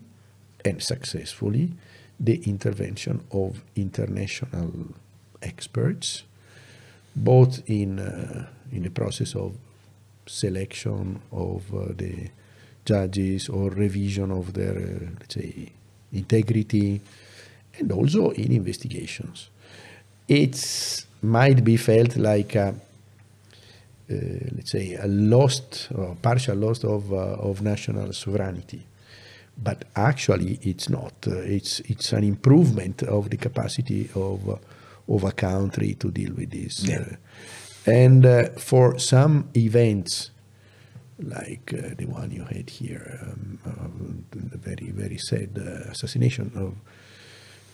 and 0.65 0.81
successfully 0.81 1.73
the 2.19 2.41
intervention 2.43 3.23
of 3.31 3.63
international 3.75 4.93
experts, 5.41 6.23
both 7.15 7.61
in, 7.67 7.99
uh, 7.99 8.47
in 8.71 8.83
the 8.83 8.89
process 8.89 9.35
of 9.35 9.55
selection 10.25 11.21
of 11.31 11.73
uh, 11.73 11.93
the 11.95 12.29
judges 12.85 13.49
or 13.49 13.69
revision 13.69 14.31
of 14.31 14.53
their, 14.53 14.77
uh, 14.77 15.09
let's 15.19 15.35
say, 15.35 15.71
integrity, 16.11 17.01
and 17.77 17.91
also 17.91 18.29
in 18.31 18.51
investigations. 18.51 19.49
It 20.33 21.05
might 21.21 21.63
be 21.63 21.77
felt 21.77 22.17
like 22.17 22.55
a, 22.55 22.69
uh, 22.69 24.15
let's 24.55 24.71
say, 24.71 24.95
a 24.95 25.07
lost 25.07 25.89
or 25.95 26.15
partial 26.21 26.57
loss 26.57 26.83
of, 26.83 27.11
uh, 27.13 27.49
of 27.49 27.61
national 27.61 28.13
sovereignty. 28.13 28.81
But 29.55 29.85
actually, 29.95 30.59
it's 30.63 30.89
not. 30.89 31.13
Uh, 31.27 31.35
it's, 31.57 31.79
it's 31.81 32.13
an 32.13 32.23
improvement 32.23 33.03
of 33.03 33.29
the 33.29 33.37
capacity 33.37 34.09
of, 34.15 34.49
uh, 34.49 34.55
of 35.07 35.23
a 35.23 35.31
country 35.31 35.93
to 35.95 36.11
deal 36.11 36.33
with 36.33 36.49
this. 36.49 36.83
Yeah. 36.83 36.99
Uh, 36.99 37.15
and 37.85 38.25
uh, 38.25 38.49
for 38.57 38.97
some 38.97 39.49
events, 39.55 40.31
like 41.19 41.73
uh, 41.73 41.93
the 41.97 42.05
one 42.05 42.31
you 42.31 42.43
had 42.45 42.69
here, 42.69 43.19
um, 43.21 43.59
uh, 43.65 44.49
the 44.51 44.57
very, 44.57 44.91
very 44.91 45.17
sad 45.17 45.49
uh, 45.57 45.91
assassination 45.91 46.51
of 46.55 46.73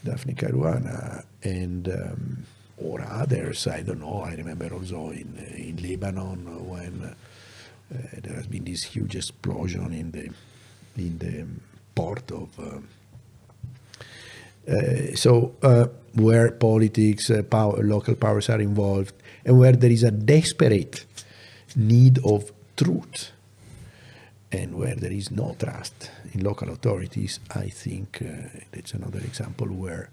Daphne 0.03 0.33
Caruana, 0.33 1.23
and 1.43 1.87
um, 1.87 2.45
or 2.77 3.01
others, 3.01 3.67
I 3.67 3.81
don't 3.81 3.99
know. 3.99 4.21
I 4.21 4.35
remember 4.35 4.73
also 4.73 5.09
in 5.09 5.35
in 5.55 5.77
Lebanon 5.77 6.69
when 6.69 7.03
uh, 7.03 7.95
there 8.21 8.35
has 8.35 8.47
been 8.47 8.63
this 8.63 8.83
huge 8.83 9.15
explosion 9.15 9.93
in 9.93 10.11
the 10.11 10.29
in 10.97 11.17
the 11.17 11.45
port 11.95 12.31
of. 12.31 12.59
Uh, 12.59 12.79
uh, 14.69 15.15
so 15.15 15.55
uh, 15.63 15.87
where 16.13 16.51
politics, 16.51 17.31
uh, 17.31 17.41
power, 17.43 17.81
local 17.81 18.15
powers 18.15 18.49
are 18.49 18.61
involved, 18.61 19.13
and 19.45 19.57
where 19.57 19.71
there 19.71 19.89
is 19.89 20.03
a 20.03 20.11
desperate 20.11 21.05
need 21.75 22.19
of 22.23 22.51
truth, 22.77 23.31
and 24.51 24.75
where 24.75 24.95
there 24.95 25.11
is 25.11 25.31
no 25.31 25.55
trust 25.59 26.11
in 26.33 26.43
local 26.43 26.69
authorities, 26.69 27.39
I 27.55 27.69
think 27.69 28.21
uh, 28.21 28.59
that's 28.71 28.93
another 28.93 29.19
example 29.19 29.67
where 29.67 30.09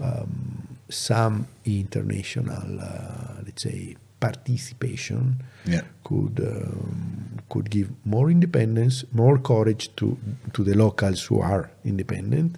um, 0.00 0.78
some 0.88 1.46
international, 1.64 2.80
uh, 2.80 3.42
let's 3.44 3.62
say, 3.62 3.96
participation 4.20 5.42
Yeah. 5.66 5.82
could 6.04 6.40
um, 6.40 7.38
could 7.48 7.70
give 7.70 7.88
more 8.04 8.30
independence, 8.30 9.04
more 9.12 9.38
courage 9.38 9.90
to 9.96 10.16
to 10.54 10.64
the 10.64 10.74
locals 10.74 11.26
who 11.30 11.40
are 11.40 11.70
independent, 11.84 12.56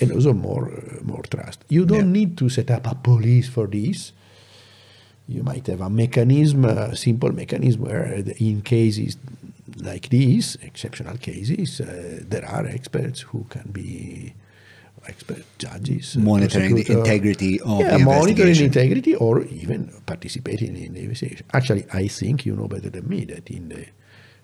and 0.00 0.12
also 0.12 0.32
more 0.32 0.66
uh, 0.72 1.02
more 1.04 1.22
trust. 1.30 1.64
You 1.68 1.84
don't 1.86 1.98
Yeah. 2.06 2.12
need 2.20 2.36
to 2.38 2.48
set 2.48 2.70
up 2.70 2.86
a 2.86 2.94
police 2.94 3.48
for 3.48 3.68
this. 3.68 4.12
You 5.28 5.42
might 5.44 5.66
have 5.68 5.80
a 5.80 5.88
mechanism, 5.90 6.64
a 6.64 6.96
simple 6.96 7.32
mechanism 7.32 7.82
where, 7.82 8.24
in 8.38 8.62
cases 8.62 9.16
like 9.76 10.08
these, 10.08 10.56
exceptional 10.62 11.16
cases, 11.18 11.80
uh, 11.80 12.20
there 12.22 12.46
are 12.46 12.66
experts 12.66 13.20
who 13.20 13.46
can 13.48 13.70
be 13.70 14.34
expert 15.06 15.44
judges, 15.58 16.16
uh, 16.16 16.20
Monitoring 16.20 16.74
the 16.74 16.92
integrity 16.92 17.60
of 17.60 17.80
yeah, 17.80 17.96
the 17.96 18.04
monitoring 18.04 18.54
the 18.54 18.64
integrity 18.64 19.14
or 19.14 19.42
even 19.44 19.90
participating 20.06 20.76
in 20.76 20.94
the 20.94 21.00
investigation. 21.00 21.46
Actually, 21.52 21.86
I 21.92 22.08
think 22.08 22.44
you 22.44 22.54
know 22.54 22.68
better 22.68 22.90
than 22.90 23.08
me 23.08 23.24
that 23.26 23.50
in 23.50 23.68
the 23.70 23.86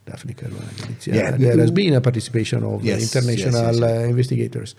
Daphne 0.06 0.34
Caruana 0.34 0.72
Galizia, 0.76 1.14
Yeah, 1.14 1.30
there 1.32 1.58
has 1.58 1.70
been 1.70 1.94
a 1.94 2.00
participation 2.00 2.62
of 2.64 2.84
Yes, 2.84 3.14
international 3.14 3.74
yes, 3.74 3.80
yes. 3.80 3.90
Uh, 3.90 4.08
investigators, 4.08 4.74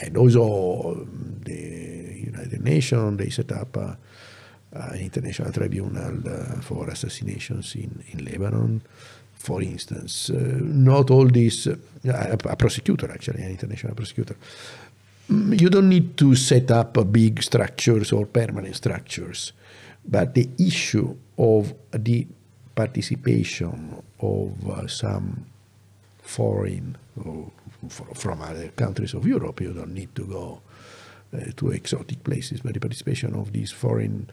and 0.00 0.16
also 0.16 0.96
um, 0.96 1.40
the 1.44 2.24
United 2.26 2.62
Nations 2.62 3.18
they 3.18 3.30
set 3.30 3.52
up 3.52 3.76
an 3.76 4.98
international 4.98 5.52
tribunal 5.52 6.18
uh, 6.26 6.60
for 6.62 6.88
assassinations 6.88 7.74
in, 7.74 8.02
in 8.10 8.24
Lebanon. 8.24 8.82
For 9.42 9.60
instance, 9.60 10.30
uh, 10.30 10.60
not 10.62 11.10
all 11.10 11.26
these, 11.26 11.66
uh, 11.66 11.74
a, 12.04 12.38
a 12.48 12.56
prosecutor 12.56 13.10
actually, 13.10 13.42
an 13.42 13.50
international 13.50 13.94
prosecutor. 13.96 14.36
Mm, 15.28 15.60
you 15.60 15.68
don't 15.68 15.88
need 15.88 16.16
to 16.18 16.36
set 16.36 16.70
up 16.70 16.96
a 16.96 17.04
big 17.04 17.42
structures 17.42 18.12
or 18.12 18.26
permanent 18.26 18.76
structures, 18.76 19.52
but 20.04 20.34
the 20.34 20.48
issue 20.60 21.16
of 21.36 21.74
the 21.90 22.24
participation 22.76 24.00
of 24.20 24.70
uh, 24.70 24.86
some 24.86 25.44
foreign 26.22 26.96
or 27.24 27.50
from 28.14 28.42
other 28.42 28.68
countries 28.68 29.12
of 29.12 29.26
Europe, 29.26 29.60
you 29.60 29.72
don't 29.72 29.92
need 29.92 30.14
to 30.14 30.24
go 30.24 30.62
uh, 31.34 31.50
to 31.56 31.70
exotic 31.70 32.22
places, 32.22 32.60
but 32.60 32.74
the 32.74 32.80
participation 32.80 33.34
of 33.34 33.52
these 33.52 33.72
foreign 33.72 34.30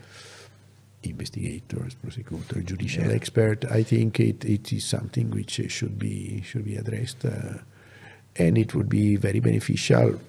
investigators, 1.03 1.95
prosecutor, 1.95 2.61
judicial 2.61 3.05
Yeah. 3.05 3.13
expert, 3.15 3.65
I 3.65 3.83
think 3.83 4.19
it, 4.19 4.43
it 4.45 4.73
is 4.73 4.85
something 4.85 5.31
which 5.31 5.61
should 5.69 5.97
be 5.97 6.41
should 6.43 6.65
be 6.65 6.75
addressed, 6.75 7.23
uh, 7.25 7.59
and 8.35 8.57
it 8.57 8.75
would 8.75 8.89
be 8.89 9.15
very 9.15 9.39
beneficial 9.39 10.19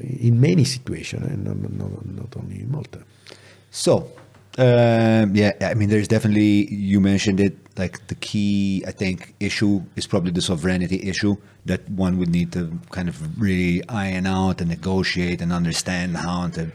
in 0.00 0.40
many 0.40 0.64
situations, 0.64 1.26
and 1.26 1.44
not, 1.44 1.56
not, 1.72 2.06
not 2.06 2.36
only 2.36 2.60
in 2.60 2.70
Malta. 2.70 3.00
So, 3.70 4.10
um, 4.58 5.34
yeah, 5.36 5.52
I 5.60 5.74
mean, 5.74 5.90
there's 5.90 6.08
definitely, 6.08 6.66
you 6.74 7.00
mentioned 7.00 7.40
it, 7.40 7.56
like 7.76 8.06
the 8.08 8.14
key, 8.16 8.82
I 8.86 8.90
think, 8.90 9.34
issue 9.38 9.82
is 9.94 10.06
probably 10.06 10.32
the 10.32 10.40
sovereignty 10.42 11.08
issue 11.08 11.36
that 11.66 11.88
one 11.90 12.18
would 12.18 12.30
need 12.30 12.52
to 12.52 12.78
kind 12.90 13.08
of 13.08 13.40
really 13.40 13.86
iron 13.88 14.26
out 14.26 14.60
and 14.60 14.70
negotiate 14.70 15.40
and 15.42 15.52
understand 15.52 16.16
how 16.16 16.48
to, 16.48 16.72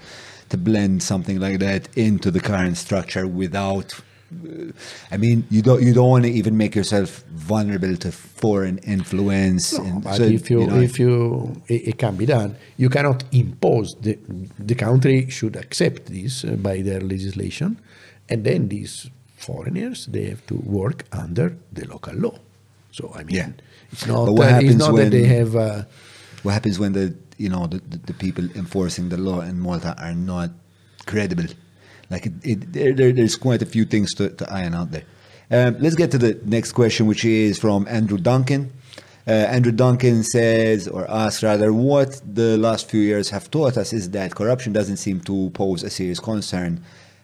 to 0.52 0.58
blend 0.58 1.02
something 1.04 1.40
like 1.40 1.60
that 1.60 1.88
into 1.98 2.32
the 2.32 2.40
current 2.40 2.78
structure 2.78 3.26
without. 3.28 3.90
uh, 4.32 4.72
I 5.12 5.18
mean, 5.18 5.38
you 5.50 5.62
don't 5.62 5.82
you 5.88 5.94
don't 5.94 6.10
want 6.16 6.24
to 6.30 6.32
even 6.40 6.56
make 6.64 6.74
yourself 6.80 7.10
vulnerable 7.52 7.96
to 7.98 8.12
foreign 8.12 8.78
influence. 8.80 9.78
No, 9.78 9.84
and 9.86 10.04
but 10.04 10.16
so, 10.16 10.24
if 10.24 10.50
you, 10.50 10.60
know, 10.68 10.80
if 10.80 11.00
you 11.00 11.14
it, 11.68 11.82
it 11.90 11.98
can 11.98 12.16
be 12.16 12.26
done, 12.26 12.56
you 12.78 12.90
cannot 12.90 13.24
impose 13.32 13.90
the 14.02 14.18
the 14.70 14.76
country 14.76 15.30
should 15.30 15.56
accept 15.56 16.06
this 16.06 16.44
uh, 16.46 16.56
by 16.68 16.82
their 16.82 17.02
legislation, 17.02 17.78
and 18.30 18.44
then 18.44 18.70
these 18.70 19.10
foreigners 19.38 20.06
they 20.14 20.26
have 20.32 20.46
to 20.48 20.56
work 20.80 21.04
under 21.12 21.48
the 21.74 21.86
local 21.88 22.14
law. 22.16 22.36
So 22.92 23.04
I 23.16 23.24
mean, 23.24 23.36
Yeah. 23.36 23.50
it's 23.92 24.06
not 24.08 24.26
But 24.28 24.34
what 24.34 24.48
uh, 24.48 24.56
it's 24.56 24.64
happens 24.64 24.78
not 24.86 24.96
that 24.96 25.12
they 25.12 25.26
have. 25.38 25.56
Uh, 25.56 25.84
what 26.44 26.54
happens 26.54 26.80
when 26.80 26.94
the 26.94 27.14
you 27.44 27.50
know 27.50 27.68
the, 27.68 27.80
the, 27.92 27.98
the 28.10 28.14
people 28.14 28.46
enforcing 28.56 29.10
the 29.10 29.18
law 29.18 29.42
in 29.42 29.60
Malta 29.60 29.96
are 29.98 30.14
not 30.14 30.50
credible? 31.06 31.50
Like 32.10 32.26
it, 32.26 32.34
it 32.44 32.74
there, 32.74 32.94
there, 32.94 33.12
there's 33.12 33.38
quite 33.48 33.62
a 33.62 33.66
few 33.66 33.86
things 33.86 34.14
to, 34.16 34.30
to 34.30 34.46
iron 34.52 34.74
out 34.76 34.92
there. 34.92 35.06
Um, 35.50 35.78
let's 35.80 35.96
get 35.96 36.12
to 36.12 36.18
the 36.18 36.40
next 36.46 36.72
question, 36.74 37.08
which 37.08 37.26
is 37.26 37.60
from 37.60 37.88
Andrew 37.90 38.18
Duncan. 38.18 38.72
Uh, 39.28 39.32
Andrew 39.32 39.72
Duncan 39.72 40.24
says, 40.24 40.88
or 40.88 41.10
asks 41.10 41.44
rather, 41.44 41.72
what 41.74 42.22
the 42.26 42.58
last 42.58 42.90
few 42.90 43.02
years 43.02 43.30
have 43.30 43.52
taught 43.52 43.78
us 43.78 43.94
is 43.94 44.10
that 44.12 44.34
corruption 44.34 44.74
doesn't 44.74 44.98
seem 44.98 45.20
to 45.22 45.50
pose 45.52 45.84
a 45.84 45.90
serious 45.90 46.20
concern 46.20 46.84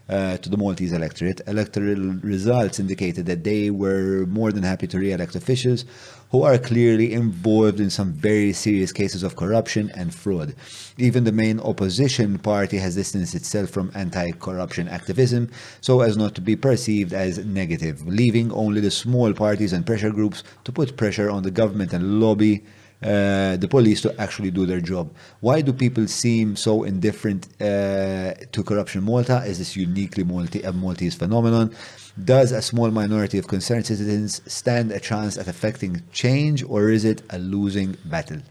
uh, 0.10 0.38
to 0.38 0.50
the 0.50 0.58
Maltese 0.58 0.94
electorate. 0.94 1.42
Electoral 1.48 2.14
results 2.22 2.80
indicated 2.80 3.26
that 3.26 3.44
they 3.44 3.72
were 3.72 4.26
more 4.28 4.52
than 4.52 4.64
happy 4.64 4.88
to 4.88 5.00
re-elect 5.00 5.36
officials 5.36 5.86
who 6.32 6.44
are 6.44 6.58
clearly 6.58 7.14
involved 7.14 7.80
in 7.80 7.90
some 7.90 8.12
very 8.12 8.52
serious 8.52 8.92
cases 8.92 9.24
of 9.24 9.36
corruption 9.36 9.90
and 9.96 10.14
fraud. 10.14 10.54
Even 10.98 11.24
the 11.24 11.32
main 11.32 11.60
opposition 11.60 12.38
party 12.40 12.78
has 12.78 12.96
distanced 12.96 13.36
itself 13.36 13.70
from 13.70 13.92
anti-corruption 13.96 14.88
activism 14.88 15.50
so 15.82 16.02
as 16.02 16.18
not 16.18 16.36
to 16.36 16.42
be 16.42 16.56
perceived 16.56 17.14
as 17.14 17.44
negative, 17.46 18.06
leaving 18.06 18.52
only 18.52 18.82
the 18.82 18.92
small 18.92 19.34
parties 19.34 19.74
and 19.74 19.86
pressure 19.86 20.12
groups 20.12 20.44
to 20.64 20.72
put 20.72 20.98
pressure 20.98 21.30
on 21.30 21.44
the 21.44 21.52
government 21.52 21.94
and 21.94 22.20
lobby 22.20 22.64
uh, 23.04 23.58
the 23.58 23.68
police 23.70 24.02
to 24.02 24.20
actually 24.20 24.52
do 24.52 24.66
their 24.66 24.82
job. 24.82 25.14
Why 25.40 25.62
do 25.62 25.72
people 25.72 26.08
seem 26.08 26.56
so 26.56 26.84
indifferent 26.84 27.48
uh, 27.62 28.34
to 28.52 28.64
corruption 28.66 29.00
in 29.00 29.06
Malta? 29.06 29.44
Is 29.46 29.60
this 29.60 29.76
uniquely 29.76 30.24
Malti- 30.24 30.66
a 30.66 30.74
Maltese 30.74 31.16
phenomenon? 31.16 31.76
Does 32.24 32.52
a 32.52 32.62
small 32.62 32.90
minority 32.90 33.38
of 33.38 33.48
concerned 33.48 33.86
citizens 33.86 34.42
stand 34.52 34.92
a 34.92 35.00
chance 35.00 35.38
at 35.38 35.48
affecting 35.48 36.02
change, 36.12 36.64
or 36.64 36.90
is 36.90 37.06
it 37.06 37.22
a 37.30 37.38
losing 37.38 37.96
battle? 38.06 38.42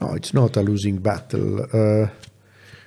No, 0.00 0.14
it's 0.14 0.32
not 0.32 0.56
a 0.56 0.62
losing 0.62 0.96
battle. 0.96 1.60
Uh, 1.64 2.08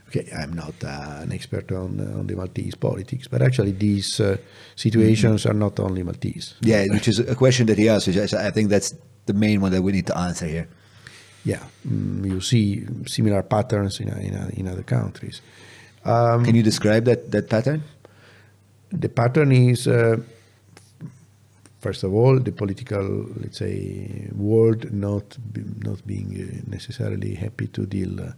okay, 0.08 0.27
I'm 0.35 0.53
not 0.53 0.74
uh, 0.84 1.19
an 1.22 1.32
expert 1.32 1.72
on, 1.72 2.00
uh, 2.00 2.18
on 2.18 2.26
the 2.26 2.35
Maltese 2.35 2.74
politics, 2.74 3.27
but 3.27 3.43
actually 3.43 3.74
these 3.74 4.19
uh, 4.19 4.38
situations 4.76 5.45
are 5.45 5.53
not 5.53 5.80
only 5.80 6.02
Maltese. 6.02 6.56
Yeah, 6.61 6.88
which 6.88 7.08
is 7.08 7.19
a 7.19 7.35
question 7.35 7.68
that 7.68 7.77
he 7.77 7.88
asked, 7.90 8.08
I 8.08 8.50
think 8.50 8.69
that's 8.69 8.95
the 9.26 9.34
main 9.34 9.61
one 9.61 9.72
that 9.72 9.82
we 9.82 9.92
need 9.92 10.08
to 10.08 10.18
answer 10.18 10.45
here. 10.45 10.68
Yeah, 11.45 11.64
mm, 11.88 12.26
you 12.26 12.42
see 12.42 12.85
similar 13.06 13.43
patterns 13.43 14.00
in, 14.00 14.10
in, 14.10 14.34
in 14.52 14.68
other 14.68 14.84
countries. 14.84 15.42
Um, 16.06 16.45
Can 16.45 16.56
you 16.56 16.64
describe 16.64 17.06
that, 17.06 17.32
that 17.32 17.50
pattern? 17.50 17.84
The 18.92 19.10
pattern 19.10 19.52
is, 19.52 19.88
uh, 19.88 20.18
first 21.82 22.03
of 22.03 22.14
all, 22.14 22.40
the 22.40 22.52
political, 22.52 23.27
let's 23.38 23.58
say, 23.58 24.30
world 24.35 24.93
not 24.93 25.38
not 25.84 26.06
being 26.06 26.30
uh, 26.38 26.69
necessarily 26.69 27.35
happy 27.35 27.68
to 27.68 27.85
deal 27.85 28.22
uh, 28.22 28.34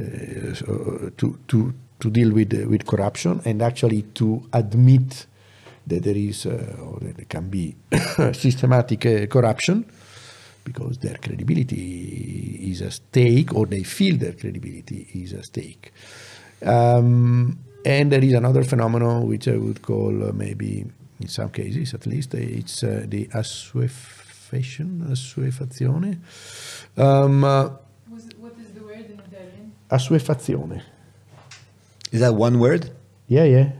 uh, 0.00 0.54
so, 0.54 1.12
to 1.16 1.38
to 1.48 1.72
to 2.00 2.10
deal 2.10 2.32
with 2.32 2.52
uh, 2.52 2.68
with 2.68 2.86
corruption 2.86 3.40
and 3.44 3.62
actually 3.62 4.02
to 4.02 4.46
admit 4.52 5.26
that 5.86 6.02
there 6.02 6.16
is 6.16 6.46
uh, 6.46 6.76
or 6.82 6.98
that 7.00 7.16
there 7.16 7.26
can 7.28 7.48
be 7.50 7.74
systematic 8.32 9.04
uh, 9.06 9.26
corruption 9.26 9.84
because 10.64 10.98
their 10.98 11.16
credibility 11.18 12.58
is 12.70 12.80
at 12.82 12.92
stake 12.92 13.54
or 13.54 13.66
they 13.66 13.82
feel 13.82 14.16
their 14.16 14.32
credibility 14.32 15.06
is 15.14 15.32
at 15.34 15.44
stake. 15.44 15.92
Um, 16.64 17.58
and 17.84 18.10
there 18.10 18.24
is 18.24 18.32
another 18.32 18.64
phenomenon 18.64 19.26
which 19.28 19.46
I 19.46 19.56
would 19.58 19.82
call 19.82 20.24
uh, 20.28 20.32
maybe, 20.32 20.86
in 21.20 21.28
some 21.28 21.50
cases 21.50 21.92
at 21.92 22.06
least, 22.06 22.34
uh, 22.34 22.38
it's 22.38 22.82
uh, 22.82 23.04
the 23.06 23.26
assuefaction, 23.34 25.02
assuefazione. 25.10 26.18
Um, 26.96 27.44
uh, 27.44 27.68
What 28.08 28.52
is 28.58 28.70
the 28.72 28.82
word 28.82 29.04
in 29.10 29.20
Italian? 29.20 29.72
assuefazione. 29.90 30.80
Is 32.10 32.20
that 32.20 32.34
one 32.34 32.58
word? 32.58 32.90
Yeah, 33.28 33.44
yeah. 33.44 33.72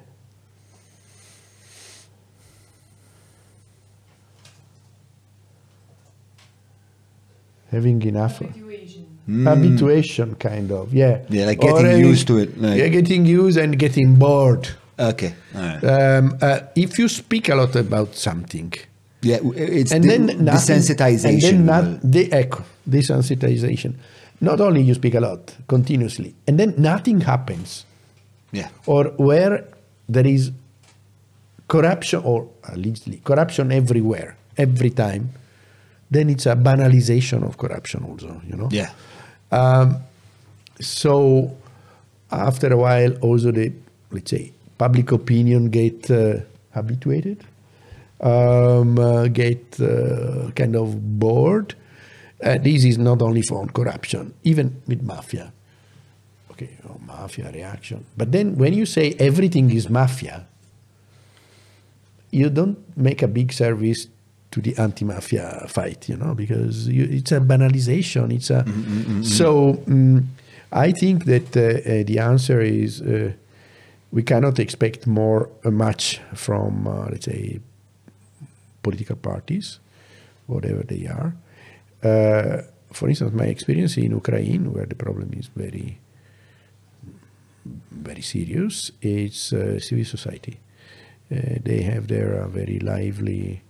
Having 7.74 8.02
enough. 8.02 8.40
Habituation, 9.26 10.34
kind 10.36 10.70
of, 10.70 10.92
yeah. 10.92 11.18
Yeah, 11.30 11.46
like 11.46 11.62
Or 11.64 11.72
getting 11.72 11.86
having- 11.90 12.04
used 12.12 12.26
to 12.28 12.38
it, 12.38 12.60
like- 12.60 12.78
yeah, 12.78 12.88
getting 12.88 13.24
used 13.26 13.56
and 13.58 13.78
getting 13.78 14.14
bored. 14.16 14.68
Okay, 14.98 15.32
all 15.56 15.62
right. 15.62 15.82
Um, 15.84 16.36
uh, 16.40 16.60
if 16.76 16.98
you 16.98 17.08
speak 17.08 17.48
a 17.48 17.54
lot 17.54 17.74
about 17.74 18.14
something, 18.14 18.72
yeah, 19.22 19.38
it's 19.56 19.92
and 19.92 20.04
the- 20.04 20.08
then 20.08 20.26
nothing- 20.26 20.76
desensitization. 20.76 21.28
and 21.30 21.42
then 21.42 21.66
not, 21.66 21.84
the 22.16 22.32
echo, 22.32 22.62
desensitization. 22.88 23.94
Not 24.40 24.60
only 24.60 24.82
you 24.82 24.94
speak 24.94 25.14
a 25.14 25.20
lot 25.20 25.54
continuously, 25.66 26.34
and 26.46 26.58
then 26.60 26.74
nothing 26.76 27.22
happens, 27.22 27.86
yeah. 28.52 28.68
or 28.86 29.04
where 29.16 29.64
there 30.08 30.26
is 30.26 30.52
corruption, 31.66 32.20
or 32.24 32.46
allegedly 32.68 33.20
corruption 33.24 33.72
everywhere, 33.72 34.36
every 34.58 34.90
time, 34.90 35.30
then 36.10 36.30
it's 36.30 36.46
a 36.46 36.54
banalization 36.56 37.42
of 37.42 37.56
corruption, 37.58 38.04
also. 38.04 38.40
You 38.46 38.56
know. 38.56 38.68
Yeah. 38.70 38.90
Um, 39.50 39.96
so 40.80 41.56
after 42.30 42.72
a 42.72 42.76
while, 42.76 43.12
also 43.18 43.52
the 43.52 43.72
let's 44.10 44.30
say 44.30 44.52
public 44.78 45.12
opinion 45.12 45.70
get 45.70 46.10
uh, 46.10 46.40
habituated, 46.72 47.44
um, 48.20 48.98
uh, 48.98 49.28
get 49.28 49.80
uh, 49.80 50.50
kind 50.54 50.76
of 50.76 51.18
bored. 51.18 51.74
Uh, 52.42 52.58
this 52.58 52.84
is 52.84 52.98
not 52.98 53.22
only 53.22 53.42
for 53.42 53.66
corruption, 53.68 54.34
even 54.42 54.82
with 54.86 55.02
mafia. 55.02 55.52
Okay, 56.50 56.70
oh, 56.88 56.98
mafia 57.06 57.50
reaction. 57.50 58.04
But 58.16 58.32
then 58.32 58.56
when 58.56 58.74
you 58.74 58.86
say 58.86 59.14
everything 59.18 59.70
is 59.70 59.88
mafia, 59.88 60.46
you 62.30 62.50
don't 62.50 62.78
make 62.96 63.22
a 63.22 63.28
big 63.28 63.52
service 63.52 64.08
to 64.54 64.60
the 64.60 64.76
anti-mafia 64.78 65.66
fight, 65.68 66.08
you 66.08 66.16
know, 66.16 66.32
because 66.32 66.86
you, 66.86 67.04
it's 67.10 67.32
a 67.32 67.40
banalization. 67.40 68.32
It's 68.32 68.50
a 68.50 68.64
so. 69.22 69.74
mm 69.86 70.24
I 70.88 70.90
think 70.90 71.26
that 71.26 71.56
uh, 71.56 71.60
uh, 71.62 72.02
the 72.10 72.18
answer 72.18 72.60
is 72.60 73.00
uh, 73.00 73.32
we 74.10 74.24
cannot 74.24 74.58
expect 74.58 75.06
more 75.06 75.48
uh, 75.64 75.70
much 75.70 76.20
from, 76.34 76.88
uh, 76.88 77.06
let's 77.12 77.26
say, 77.26 77.60
political 78.82 79.14
parties, 79.14 79.78
whatever 80.48 80.82
they 80.82 81.06
are. 81.06 81.30
Uh, 82.02 82.62
for 82.92 83.08
instance, 83.08 83.32
my 83.32 83.44
experience 83.44 83.96
in 83.96 84.10
Ukraine, 84.10 84.72
where 84.72 84.86
the 84.86 84.96
problem 84.96 85.30
is 85.40 85.46
very, 85.54 86.00
very 87.92 88.22
serious, 88.22 88.90
is 89.00 89.52
uh, 89.52 89.78
civil 89.78 90.04
society. 90.04 90.58
They 91.30 91.82
have 91.82 92.08
their 92.08 92.42
uh, 92.42 92.48
very 92.48 92.78
lively 92.80 93.63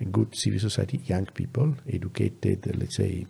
and 0.00 0.12
good 0.12 0.34
civil 0.36 0.60
society, 0.60 1.00
young 1.06 1.26
people, 1.26 1.74
educated, 1.92 2.66
uh, 2.68 2.72
let's 2.78 2.96
say, 2.96 3.26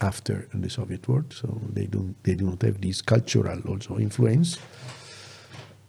after 0.00 0.48
the 0.54 0.68
Soviet 0.68 1.06
world, 1.08 1.32
so 1.32 1.60
they 1.72 1.86
don't 1.86 2.14
they 2.22 2.34
do 2.34 2.44
not 2.46 2.62
have 2.62 2.80
this 2.80 3.00
cultural 3.02 3.60
also 3.68 3.98
influence, 3.98 4.58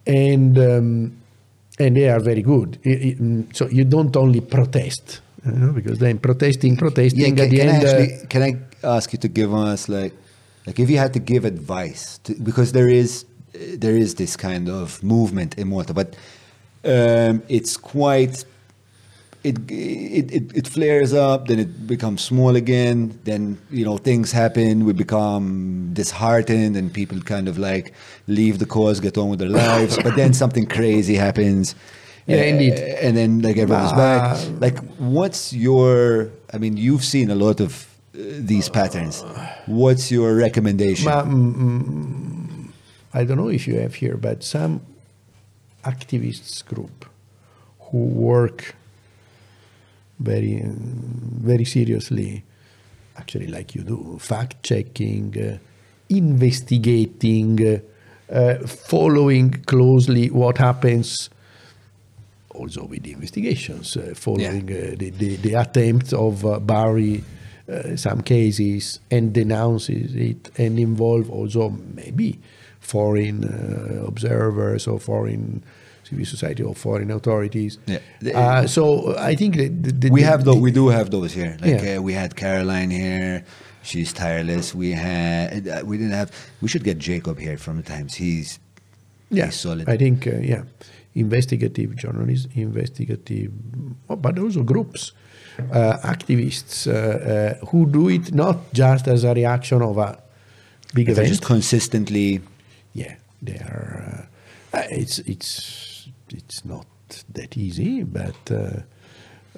and 0.06 0.58
um, 0.58 1.16
and 1.78 1.96
they 1.96 2.08
are 2.08 2.20
very 2.20 2.42
good. 2.42 2.78
I- 2.84 2.90
I- 2.90 3.16
mm, 3.20 3.54
so 3.56 3.68
you 3.68 3.84
don't 3.84 4.16
only 4.16 4.40
protest, 4.40 5.20
you 5.44 5.52
know, 5.52 5.72
because 5.72 5.98
then 5.98 6.18
protesting, 6.18 6.76
protesting 6.76 7.36
Yeah, 7.36 7.42
at 7.44 7.48
can, 7.48 7.50
the 7.50 7.58
can 7.58 7.68
I 7.68 7.72
end. 7.74 7.84
uh, 7.84 7.88
actually 7.88 8.26
can 8.28 8.42
I 8.42 8.52
ask 8.96 9.12
you 9.12 9.18
to 9.18 9.28
give 9.28 9.52
us 9.54 9.88
like 9.88 10.14
like 10.66 10.78
if 10.78 10.90
you 10.90 10.98
had 10.98 11.12
to 11.14 11.20
give 11.20 11.44
advice 11.44 12.18
to, 12.24 12.34
because 12.34 12.72
there 12.72 12.88
is 12.88 13.24
there 13.78 13.96
is 13.96 14.14
this 14.14 14.36
kind 14.36 14.68
of 14.68 15.02
movement 15.02 15.58
in 15.58 15.68
Malta, 15.68 15.92
but 15.94 16.16
um, 16.84 17.42
it's 17.48 17.76
quite 17.76 18.44
it, 19.44 19.58
it 19.70 20.32
it 20.32 20.56
it 20.56 20.68
flares 20.68 21.12
up, 21.12 21.46
then 21.46 21.58
it 21.58 21.86
becomes 21.86 22.22
small 22.22 22.56
again. 22.56 23.18
Then 23.24 23.58
you 23.70 23.84
know 23.84 23.96
things 23.96 24.32
happen, 24.32 24.84
we 24.84 24.92
become 24.92 25.90
disheartened, 25.92 26.76
and 26.76 26.92
people 26.92 27.20
kind 27.20 27.48
of 27.48 27.58
like 27.58 27.94
leave 28.26 28.58
the 28.58 28.66
cause, 28.66 29.00
get 29.00 29.16
on 29.16 29.28
with 29.28 29.38
their 29.38 29.48
lives. 29.48 29.96
but 30.02 30.16
then 30.16 30.32
something 30.42 30.66
crazy 30.66 31.14
happens. 31.14 31.74
Yeah, 32.26 32.38
uh, 32.38 32.44
indeed. 32.44 32.74
And 32.74 33.16
then 33.16 33.40
like 33.40 33.56
everyone's 33.56 33.92
back. 33.92 34.38
Like, 34.60 34.78
what's 34.98 35.52
your? 35.52 36.30
I 36.52 36.58
mean, 36.58 36.76
you've 36.76 37.04
seen 37.04 37.30
a 37.30 37.36
lot 37.36 37.60
of 37.60 37.86
uh, 38.14 38.18
these 38.18 38.68
patterns. 38.68 39.24
What's 39.66 40.10
your 40.10 40.34
recommendation? 40.34 41.06
Mm, 41.06 41.54
mm, 41.54 42.70
I 43.14 43.24
don't 43.24 43.36
know 43.36 43.48
if 43.48 43.68
you 43.68 43.78
have 43.78 43.94
here, 43.94 44.16
but 44.16 44.42
some 44.42 44.80
activists 45.84 46.64
group 46.64 47.06
who 47.90 47.98
work 47.98 48.74
very, 50.18 50.62
very 50.64 51.64
seriously, 51.64 52.44
actually 53.16 53.46
like 53.46 53.74
you 53.74 53.82
do, 53.82 54.18
fact 54.20 54.62
checking, 54.62 55.58
investigating, 56.08 57.82
uh, 58.30 58.54
following 58.66 59.50
closely 59.64 60.30
what 60.30 60.58
happens. 60.58 61.30
Also 62.50 62.84
with 62.84 63.02
the 63.02 63.12
investigations, 63.12 63.96
uh, 63.96 64.12
following 64.16 64.64
uh, 64.64 64.94
the, 64.96 65.10
the, 65.10 65.36
the 65.36 65.54
attempt 65.54 66.12
of 66.12 66.44
uh, 66.44 66.58
bury 66.58 67.22
uh, 67.68 67.96
some 67.96 68.22
cases 68.22 69.00
and 69.10 69.32
denounces 69.32 70.14
it 70.14 70.50
and 70.58 70.78
involve 70.78 71.30
also 71.30 71.68
maybe 71.94 72.38
foreign 72.80 73.44
uh, 73.44 74.06
observers 74.06 74.86
or 74.86 74.98
foreign 74.98 75.62
civil 76.08 76.24
society 76.24 76.62
or 76.62 76.74
foreign 76.74 77.10
authorities. 77.10 77.78
Yeah. 77.86 77.98
Uh, 78.40 78.66
so 78.66 78.82
I 79.30 79.34
think 79.36 79.56
that 79.56 79.72
the, 79.84 79.92
the, 79.92 80.08
we 80.10 80.22
have 80.22 80.44
the- 80.44 80.54
We 80.68 80.70
do 80.72 80.88
have 80.88 81.08
those 81.10 81.32
here. 81.40 81.56
Like 81.60 81.82
Yeah. 81.82 81.96
uh, 81.98 82.02
we 82.08 82.12
had 82.14 82.30
Caroline 82.36 82.90
here. 82.90 83.44
She's 83.82 84.12
tireless. 84.12 84.74
We 84.74 84.90
had. 84.92 85.66
Uh, 85.68 85.82
we 85.90 85.96
didn't 85.98 86.12
have. 86.20 86.30
We 86.62 86.68
should 86.68 86.84
get 86.84 86.98
Jacob 86.98 87.38
here 87.38 87.56
from 87.64 87.76
the 87.80 87.82
Times. 87.94 88.14
He's. 88.14 88.58
yeah, 89.30 89.46
he's 89.46 89.60
solid. 89.60 89.88
I 89.88 89.96
think 89.96 90.26
uh, 90.26 90.32
yeah, 90.52 90.62
investigative 91.14 91.90
journalists, 91.96 92.48
investigative, 92.54 93.50
oh, 94.10 94.16
but 94.16 94.38
also 94.38 94.62
groups, 94.62 95.12
uh, 95.72 95.96
activists 96.14 96.86
uh, 96.86 96.92
uh, 96.92 97.66
who 97.70 97.86
do 97.90 98.08
it 98.08 98.32
not 98.34 98.56
just 98.72 99.08
as 99.08 99.24
a 99.24 99.32
reaction 99.32 99.80
of 99.82 99.96
a 99.98 100.18
big 100.94 101.08
event. 101.08 101.28
just 101.28 101.44
consistently. 101.44 102.40
yeah, 102.94 103.14
they 103.42 103.58
are. 103.58 104.28
Uh, 104.74 104.82
it's 104.90 105.18
it's 105.20 105.50
it's 106.32 106.64
not 106.64 106.86
that 107.32 107.56
easy, 107.56 108.02
but 108.02 108.50
uh, 108.50 108.80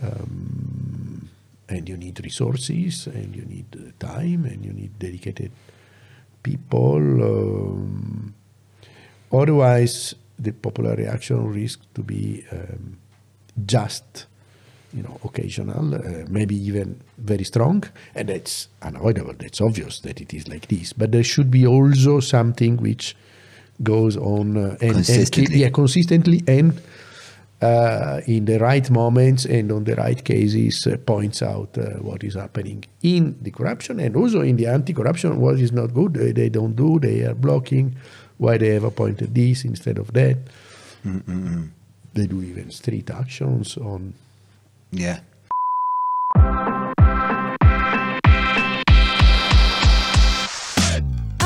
um, 0.02 1.28
and 1.68 1.88
you 1.88 1.96
need 1.96 2.20
resources, 2.22 3.06
and 3.06 3.34
you 3.34 3.42
need 3.42 3.66
uh, 3.76 3.90
time, 4.04 4.44
and 4.44 4.64
you 4.64 4.72
need 4.72 4.98
dedicated 4.98 5.52
people. 6.42 6.96
Um, 6.96 8.34
otherwise, 9.32 10.14
the 10.38 10.52
popular 10.52 10.94
reaction 10.96 11.52
risks 11.52 11.86
to 11.94 12.02
be 12.02 12.44
um, 12.52 12.98
just. 13.66 14.26
You 14.92 15.04
know, 15.04 15.20
occasional, 15.22 15.94
uh, 15.94 16.26
maybe 16.28 16.56
even 16.56 17.00
very 17.16 17.44
strong, 17.44 17.84
and 18.12 18.28
that's 18.28 18.66
unavoidable. 18.82 19.34
That's 19.38 19.60
obvious 19.60 20.00
that 20.00 20.20
it 20.20 20.34
is 20.34 20.48
like 20.48 20.66
this. 20.66 20.92
But 20.92 21.12
there 21.12 21.22
should 21.22 21.48
be 21.48 21.64
also 21.64 22.18
something 22.18 22.76
which 22.78 23.14
goes 23.82 24.16
on 24.16 24.56
uh, 24.56 24.60
and, 24.60 24.82
and 24.82 24.92
Consistently. 24.94 25.58
yeah, 25.60 25.70
consistently 25.70 26.42
and 26.46 26.80
uh, 27.62 28.20
in 28.26 28.44
the 28.46 28.58
right 28.58 28.90
moments 28.90 29.44
and 29.44 29.70
on 29.72 29.84
the 29.84 29.94
right 29.96 30.24
cases 30.24 30.86
uh, 30.86 30.96
points 31.04 31.42
out 31.42 31.76
uh, 31.78 31.98
what 32.00 32.24
is 32.24 32.34
happening 32.34 32.84
in 33.02 33.36
the 33.42 33.50
corruption 33.50 34.00
and 34.00 34.16
also 34.16 34.40
in 34.40 34.56
the 34.56 34.66
anti-corruption 34.66 35.38
what 35.40 35.58
is 35.60 35.72
not 35.72 35.92
good 35.92 36.14
they, 36.14 36.32
they 36.32 36.48
don't 36.48 36.74
do 36.74 36.98
they 36.98 37.22
are 37.22 37.34
blocking 37.34 37.94
why 38.38 38.56
they 38.56 38.68
have 38.68 38.84
appointed 38.84 39.34
this 39.34 39.64
instead 39.64 39.98
of 39.98 40.12
that 40.14 40.36
they 42.14 42.26
do 42.26 42.42
even 42.42 42.70
street 42.70 43.10
actions 43.10 43.76
on 43.76 44.14
Yeah. 44.92 45.20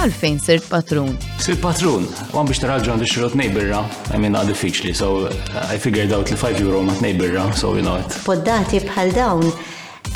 Għalfejn 0.04 0.34
sirt 0.36 0.66
patrun. 0.68 1.14
Sir 1.40 1.56
patrun, 1.62 2.04
għan 2.34 2.48
biex 2.50 2.60
taraġġu 2.60 2.90
għandu 2.92 3.06
xirot 3.08 3.36
nejbirra, 3.40 3.78
I 4.12 4.18
mean, 4.20 4.34
not 4.36 4.44
diffiċli, 4.50 4.92
so 4.92 5.30
I 5.56 5.78
figured 5.80 6.12
out 6.12 6.28
li 6.28 6.36
5 6.36 6.60
euro 6.60 6.82
ma 6.84 6.92
nejbirra, 7.00 7.46
so 7.56 7.72
you 7.72 7.80
know 7.80 7.96
it. 7.96 8.18
Poddati 8.26 8.82
bħal 8.84 9.14
dawn 9.16 9.48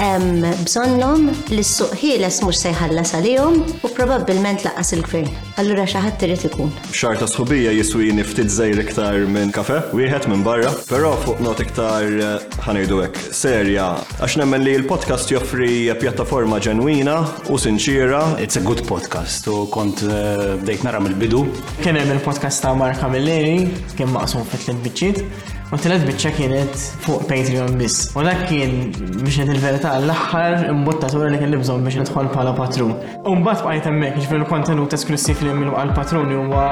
em, 0.02 0.43
bżonnom 0.65 1.27
li 1.51 1.62
s-suq 1.65 1.94
ħieles 1.99 2.41
mux 2.44 2.60
sejħallas 2.62 3.15
għalihom 3.18 3.59
u 3.85 3.91
probabbilment 3.97 4.65
laqas 4.67 4.93
il-gvern. 4.97 5.28
Allura 5.59 5.86
xaħat 5.91 6.18
trid 6.23 6.44
ikun. 6.49 6.70
Xar 6.94 7.18
ta' 7.18 7.28
sħubija 7.31 7.73
jiswini 7.75 8.25
ftit 8.27 8.51
zejr 8.55 8.83
iktar 8.85 9.18
minn 9.31 9.52
kafe, 9.55 9.81
wieħed 9.97 10.28
minn 10.31 10.44
barra, 10.47 10.70
però 10.89 11.15
fuq 11.25 11.43
not 11.44 11.62
iktar 11.65 12.07
eh, 12.07 12.47
ħanejdu 12.67 13.02
hekk 13.05 13.35
serja, 13.35 13.89
għax 14.23 14.39
nemmen 14.43 14.65
li 14.65 14.77
l-podcast 14.78 15.35
joffri 15.35 15.89
pjattaforma 15.99 16.62
ġenwina 16.62 17.18
u 17.51 17.59
sinċira. 17.59 18.23
It's 18.43 18.60
a 18.60 18.65
good 18.65 18.85
podcast, 18.89 19.51
u 19.51 19.67
kont 19.73 20.05
uh, 20.07 20.57
bdejt 20.62 20.86
nara 20.86 21.02
mill-bidu. 21.02 21.44
Kien 21.83 21.99
hemm 21.99 22.15
il-podcast 22.17 22.62
ta' 22.65 22.75
Marka 22.78 23.10
Milleri, 23.10 23.67
kien 23.99 24.12
maqsum 24.15 24.47
fit 24.49 24.67
tliet 24.68 24.85
biċċiet, 24.86 25.57
u 25.69 25.77
tliet 25.77 26.05
biċċa 26.09 26.31
kienet 26.33 26.77
fuq 27.05 27.27
Patreon 27.29 27.75
biss. 27.77 28.09
U 28.17 28.23
dak 28.25 28.47
kien 28.49 28.93
biex 29.21 29.43
il-verità 29.45 29.99
l-aħħar 30.01 30.69
imbottatura 30.71 31.29
li 31.29 31.41
kelli 31.41 31.59
bżonn 31.61 31.85
biex 31.85 32.01
nidħol 32.01 32.31
bħala 32.33 32.55
patrun. 32.57 32.95
U 33.29 33.35
mbagħad 33.37 33.65
bqajt 33.67 33.89
hemmhekk 33.91 34.17
jiġifieri 34.17 34.41
l-kontenut 34.45 34.97
esklusiv 34.97 35.43
li 35.45 35.53
minnu 35.59 35.75
għal 35.77 35.93
patruni 35.99 36.39
huwa 36.39 36.65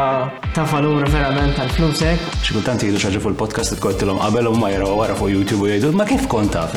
ta' 0.57 0.65
valur 0.73 1.05
verament 1.13 1.59
tal 1.59 1.69
flusek. 1.77 2.25
Xi 2.41 2.57
kultant 2.57 2.87
jgħidu 2.87 3.03
xaġa 3.03 3.21
fuq 3.21 3.35
il-podcast 3.35 3.77
tkolltilhom 3.77 4.23
qabel 4.23 4.49
u 4.49 4.55
ma 4.57 4.73
jaraw 4.73 4.97
wara 5.03 5.19
fuq 5.19 5.35
YouTube 5.35 5.67
u 5.67 5.71
jgħidu, 5.71 5.93
ma 5.97 6.09
kif 6.09 6.25
kont 6.33 6.57
taf? 6.57 6.73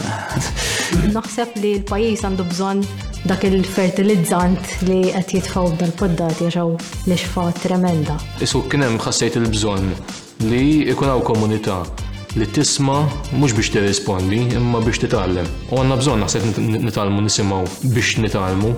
Naħseb 1.16 1.56
li 1.64 1.78
l-pajis 1.80 2.26
għandu 2.28 2.50
bżon 2.52 2.84
dak 3.30 3.48
il-fertilizzant 3.48 4.76
li 4.90 5.00
qed 5.16 5.38
jitfaw 5.38 5.72
dal-poddati 5.80 6.50
għaxaw 6.50 6.76
nixfa 7.08 7.48
tremenda. 7.64 8.20
Isu 8.44 8.66
kien 8.68 8.84
hemm 8.84 9.00
ħassejt 9.08 9.40
il-bżonn 9.40 9.96
li 10.52 10.64
ikun 10.92 11.12
hawn 11.12 11.26
komunità 11.28 11.82
li 12.38 12.46
tisma 12.46 13.00
mhux 13.34 13.54
biex 13.58 13.72
tirrispondi 13.74 14.42
imma 14.58 14.82
biex 14.86 15.02
titgħallem. 15.04 15.48
U 15.72 15.80
għandna 15.80 15.98
bżonn 16.02 16.24
naħseb 16.24 16.46
nit- 16.46 16.84
nitalmu 16.86 17.24
nisimgħu 17.26 17.90
biex 17.96 18.20
nitalmu, 18.22 18.74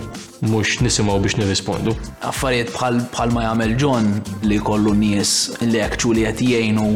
mhux 0.47 0.79
nisimgħu 0.85 1.17
biex 1.25 1.37
nirrispondu. 1.41 1.95
affarijiet 2.29 2.71
bħal 2.71 3.33
ma 3.33 3.43
jagħmel 3.47 3.75
John 3.81 4.09
li 4.43 4.57
jkollu 4.61 4.93
nies 4.95 5.33
li 5.61 5.81
actually 5.81 6.23
qed 6.29 6.41
jgħinu 6.47 6.87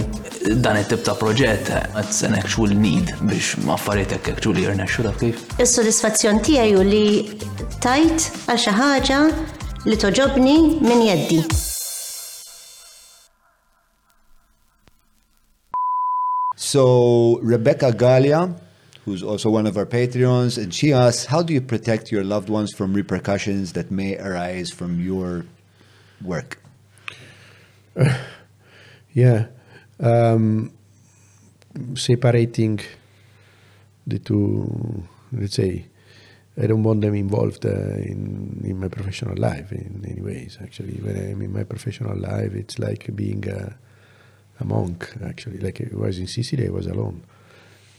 dan 0.63 0.79
it-tip 0.79 1.03
ta' 1.03 1.17
proġett 1.19 1.71
it's 1.99 2.23
an 2.23 2.35
actual 2.39 2.71
need 2.71 3.11
biex 3.21 3.55
affarijiet 3.77 4.15
hekk 4.17 4.33
actually 4.35 4.65
jirnexxu 4.65 5.03
taf 5.03 5.19
kif. 5.19 5.43
Is-sodisfazzjon 5.59 6.39
tiegħi 6.45 6.83
li 6.87 7.05
tajt 7.83 8.31
għal 8.47 8.63
xi 8.65 8.75
ħaġa 8.79 9.21
li 9.85 9.97
toġobni 10.01 10.59
minn 10.81 11.09
jeddi. 11.11 11.43
So 16.65 17.37
Rebecca 17.43 17.93
Gallia, 17.93 18.55
who's 19.05 19.21
also 19.21 19.51
one 19.51 19.67
of 19.67 19.77
our 19.77 19.85
Patreons, 19.85 20.57
and 20.57 20.73
she 20.73 20.93
asks, 20.93 21.25
"How 21.25 21.43
do 21.43 21.53
you 21.53 21.61
protect 21.61 22.11
your 22.11 22.23
loved 22.23 22.49
ones 22.49 22.73
from 22.73 22.91
repercussions 22.95 23.73
that 23.73 23.91
may 23.91 24.17
arise 24.17 24.71
from 24.71 24.99
your 24.99 25.45
work?" 26.21 26.59
Yeah. 29.13 29.45
Um, 29.99 30.73
separating 31.93 32.81
the 34.05 34.19
two, 34.19 35.07
let's 35.31 35.55
say, 35.55 35.85
I 36.61 36.67
don't 36.67 36.83
want 36.83 36.99
them 36.99 37.13
involved 37.15 37.65
uh, 37.65 37.69
in, 37.69 38.59
in 38.65 38.79
my 38.79 38.89
professional 38.89 39.37
life 39.37 39.71
in 39.71 40.03
any 40.05 40.19
ways. 40.19 40.57
Actually, 40.61 40.95
when 40.95 41.15
I'm 41.15 41.41
in 41.41 41.53
my 41.53 41.63
professional 41.63 42.17
life, 42.17 42.53
it's 42.55 42.77
like 42.77 43.15
being 43.15 43.47
a, 43.47 43.77
a 44.59 44.65
monk, 44.65 45.09
actually. 45.23 45.59
Like 45.59 45.81
I 45.81 45.95
was 45.95 46.17
in 46.19 46.27
Sicily, 46.27 46.67
I 46.67 46.71
was 46.71 46.87
alone. 46.87 47.21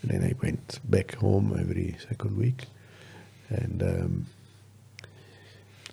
And 0.02 0.10
then 0.10 0.22
I 0.24 0.34
went 0.42 0.78
back 0.90 1.14
home 1.16 1.56
every 1.58 1.96
second 2.08 2.36
week. 2.36 2.64
And 3.48 3.82
um, 3.82 4.26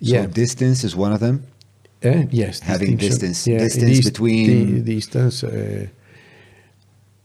So 0.01 0.25
distance 0.27 0.83
is 0.83 0.95
one 0.95 1.13
of 1.13 1.19
them. 1.19 1.45
Eh, 2.01 2.25
yes, 2.31 2.59
Having 2.59 2.97
distance, 2.97 3.47
Yeah, 3.47 3.59
distance 3.59 3.97
dis- 3.99 4.05
between. 4.05 4.45
the 4.83 4.95
distance. 4.95 5.43
Uh, 5.43 5.87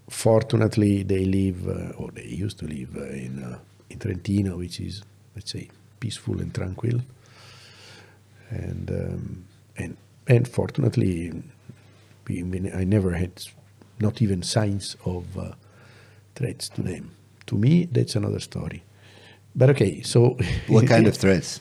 fortunately, 0.09 1.03
they 1.03 1.25
live, 1.25 1.67
uh, 1.69 1.97
or 1.97 2.11
they 2.13 2.25
used 2.27 2.59
to 2.61 2.67
live 2.67 2.97
uh, 2.97 3.05
in 3.11 3.43
uh, 3.43 3.59
in 3.91 3.99
Trentino, 3.99 4.57
which 4.59 4.81
is 4.81 5.03
let's 5.35 5.51
say 5.51 5.69
peaceful 6.01 6.41
and 6.41 6.55
tranquil. 6.55 7.01
And 8.51 8.91
um, 8.91 9.45
and 9.77 9.97
and 10.29 10.47
fortunately, 10.49 11.33
we- 12.29 12.71
I 12.73 12.85
never 12.85 13.13
had 13.13 13.31
not 14.01 14.23
even 14.23 14.43
signs 14.43 14.97
of 15.05 15.37
uh, 15.39 15.53
threats 16.35 16.69
to 16.71 16.83
them. 16.83 17.11
To 17.47 17.57
me, 17.57 17.87
that's 17.91 18.15
another 18.17 18.41
story. 18.41 18.83
But 19.57 19.71
okay, 19.71 20.03
so 20.03 20.37
What 20.69 20.87
kind 20.87 21.07
of 21.07 21.17
threats? 21.23 21.61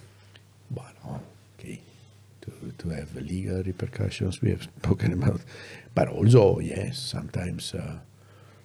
Well, 0.70 1.22
okay, 1.60 1.80
to, 2.42 2.52
to 2.78 2.90
have 2.90 3.16
legal 3.16 3.64
repercussions 3.64 4.42
we 4.42 4.50
have 4.52 4.64
spoken 4.64 5.14
about, 5.24 5.42
but 5.96 6.08
also 6.10 6.60
yes, 6.60 7.00
sometimes 7.00 7.74
uh, 7.74 8.00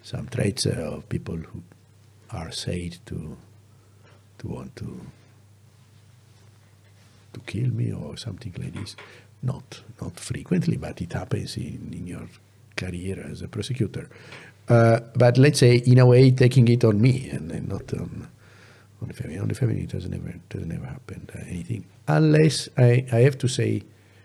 some 0.02 0.26
traits 0.28 0.66
uh, 0.66 0.96
of 0.96 1.08
people 1.08 1.36
who 1.36 1.62
are 2.30 2.50
said 2.52 2.98
to 3.06 3.36
to 4.38 4.48
want 4.48 4.74
to 4.76 5.00
to 7.32 7.40
kill 7.46 7.68
me 7.70 7.92
or 7.92 8.16
something 8.16 8.52
like 8.58 8.74
this. 8.74 8.96
Not 9.42 9.82
not 10.00 10.18
frequently, 10.20 10.76
but 10.76 11.00
it 11.00 11.12
happens 11.12 11.56
in, 11.56 11.90
in 11.92 12.06
your 12.06 12.28
career 12.76 13.26
as 13.30 13.42
a 13.42 13.48
prosecutor. 13.48 14.08
Uh, 14.68 15.00
but 15.16 15.36
let's 15.38 15.58
say 15.58 15.76
in 15.76 15.98
a 15.98 16.06
way 16.06 16.30
taking 16.30 16.68
it 16.68 16.84
on 16.84 17.00
me 17.00 17.28
and, 17.30 17.50
and 17.50 17.68
not 17.68 17.92
on 17.94 18.28
on 19.00 19.08
the 19.08 19.14
family. 19.14 19.38
On 19.38 19.48
the 19.48 19.54
family, 19.54 19.82
it 19.82 19.90
doesn't 19.90 20.10
never 20.10 20.34
doesn't 20.48 20.68
never 20.68 20.86
happen 20.86 21.28
uh, 21.34 21.40
anything 21.48 21.84
unless 22.08 22.68
I, 22.76 23.06
I 23.12 23.20
have 23.20 23.38
to 23.38 23.48
say, 23.48 23.82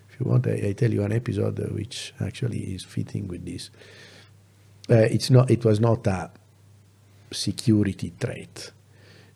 if 0.10 0.20
you 0.20 0.30
want, 0.30 0.48
I, 0.48 0.68
I 0.68 0.72
tell 0.74 0.92
you 0.92 1.04
an 1.04 1.12
episode 1.12 1.60
which 1.74 2.14
actually 2.20 2.60
is 2.74 2.84
fitting 2.84 3.28
with 3.28 3.46
this. 3.46 3.70
Uh, 4.90 4.96
it's 4.96 5.30
not. 5.30 5.52
It 5.52 5.66
was 5.66 5.80
not 5.80 6.08
a 6.08 6.32
security 7.32 8.14
threat, 8.20 8.72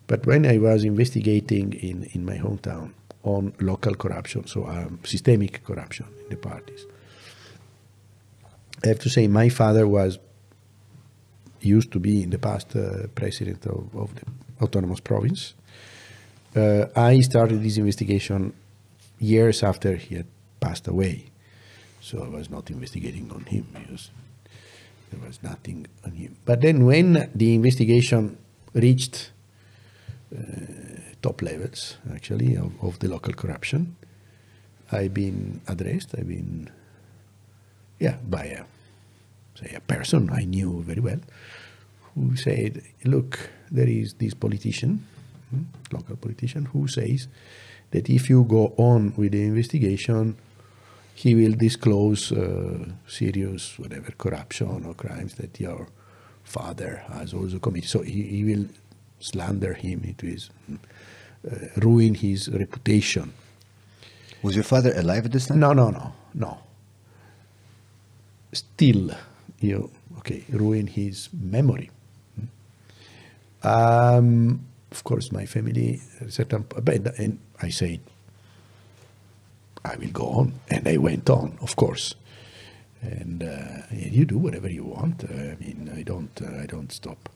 but 0.06 0.26
when 0.26 0.46
I 0.46 0.58
was 0.58 0.84
investigating 0.84 1.74
in 1.74 2.04
in 2.12 2.24
my 2.24 2.38
hometown 2.38 2.92
on 3.24 3.52
local 3.60 3.94
corruption, 3.94 4.46
so 4.46 4.66
um, 4.66 4.98
systemic 5.04 5.64
corruption 5.64 6.06
in 6.24 6.30
the 6.30 6.36
parties, 6.36 6.86
I 8.84 8.88
have 8.88 8.98
to 9.00 9.10
say 9.10 9.28
my 9.28 9.48
father 9.48 9.86
was 9.86 10.18
used 11.60 11.92
to 11.92 12.00
be 12.00 12.22
in 12.22 12.30
the 12.30 12.38
past 12.38 12.74
uh, 12.74 13.06
president 13.14 13.64
of, 13.66 13.94
of 13.94 14.14
the 14.16 14.64
autonomous 14.64 15.00
province. 15.00 15.54
Uh, 16.56 16.86
I 16.96 17.20
started 17.20 17.62
this 17.62 17.76
investigation 17.76 18.52
years 19.18 19.62
after 19.62 19.96
he 19.96 20.16
had 20.16 20.26
passed 20.60 20.88
away, 20.88 21.26
so 22.00 22.24
I 22.24 22.28
was 22.28 22.50
not 22.50 22.70
investigating 22.70 23.30
on 23.30 23.44
him 23.44 23.66
because 23.72 24.10
there 25.10 25.20
was 25.26 25.42
nothing 25.42 25.86
on 26.04 26.12
him. 26.12 26.36
But 26.44 26.60
then, 26.60 26.84
when 26.84 27.30
the 27.34 27.54
investigation 27.54 28.36
reached 28.74 29.30
uh, 30.36 30.40
top 31.22 31.42
levels, 31.42 31.96
actually, 32.14 32.56
of, 32.56 32.72
of 32.82 32.98
the 32.98 33.08
local 33.08 33.32
corruption, 33.32 33.96
I've 34.90 35.14
been 35.14 35.60
addressed. 35.68 36.14
I've 36.18 36.28
been, 36.28 36.68
yeah, 37.98 38.16
by 38.28 38.44
a 38.44 38.64
say 39.54 39.74
a 39.74 39.80
person 39.80 40.30
I 40.30 40.44
knew 40.44 40.82
very 40.82 41.00
well, 41.00 41.20
who 42.14 42.36
said, 42.36 42.82
"Look, 43.04 43.50
there 43.70 43.88
is 43.88 44.14
this 44.14 44.34
politician, 44.34 45.06
hmm, 45.50 45.62
local 45.92 46.16
politician, 46.16 46.66
who 46.66 46.88
says 46.88 47.28
that 47.90 48.10
if 48.10 48.28
you 48.28 48.44
go 48.44 48.74
on 48.76 49.14
with 49.16 49.32
the 49.32 49.42
investigation, 49.42 50.36
he 51.14 51.34
will 51.34 51.52
disclose 51.52 52.32
uh, 52.32 52.86
serious 53.06 53.78
whatever 53.78 54.12
corruption 54.12 54.84
or 54.86 54.94
crimes 54.94 55.34
that 55.34 55.60
your 55.60 55.86
father 56.42 57.02
has 57.12 57.34
also 57.34 57.58
committed. 57.58 57.88
So 57.88 58.02
he, 58.02 58.22
he 58.22 58.44
will 58.44 58.66
slander 59.20 59.74
him. 59.74 60.02
into 60.04 60.26
his. 60.26 60.50
uh, 60.70 60.76
ruin 61.76 62.14
his 62.14 62.48
reputation." 62.48 63.32
Was 64.42 64.56
your 64.56 64.64
father 64.64 64.92
alive 64.96 65.26
at 65.26 65.32
this 65.32 65.46
time? 65.46 65.60
No, 65.60 65.72
no, 65.72 65.90
no, 65.90 66.12
no. 66.34 66.58
Still, 68.52 69.10
you 69.60 69.90
okay, 70.18 70.44
ruin 70.50 70.86
his 70.88 71.28
memory. 71.32 71.90
Um, 73.62 74.66
of 74.90 75.04
course, 75.04 75.32
my 75.32 75.46
family, 75.46 76.00
certain 76.28 76.66
and 77.18 77.38
I 77.60 77.70
said, 77.70 78.00
I 79.84 79.96
will 79.96 80.10
go 80.10 80.26
on, 80.26 80.52
and 80.68 80.86
I 80.86 80.96
went 80.96 81.30
on, 81.30 81.58
of 81.60 81.76
course. 81.76 82.14
And 83.00 83.42
uh, 83.42 83.82
you 83.90 84.24
do 84.24 84.38
whatever 84.38 84.68
you 84.68 84.84
want. 84.84 85.24
Uh, 85.24 85.32
I 85.32 85.56
mean, 85.58 85.90
I 85.94 86.02
don't, 86.02 86.40
uh, 86.40 86.62
I 86.62 86.66
don't 86.66 86.92
stop. 86.92 87.28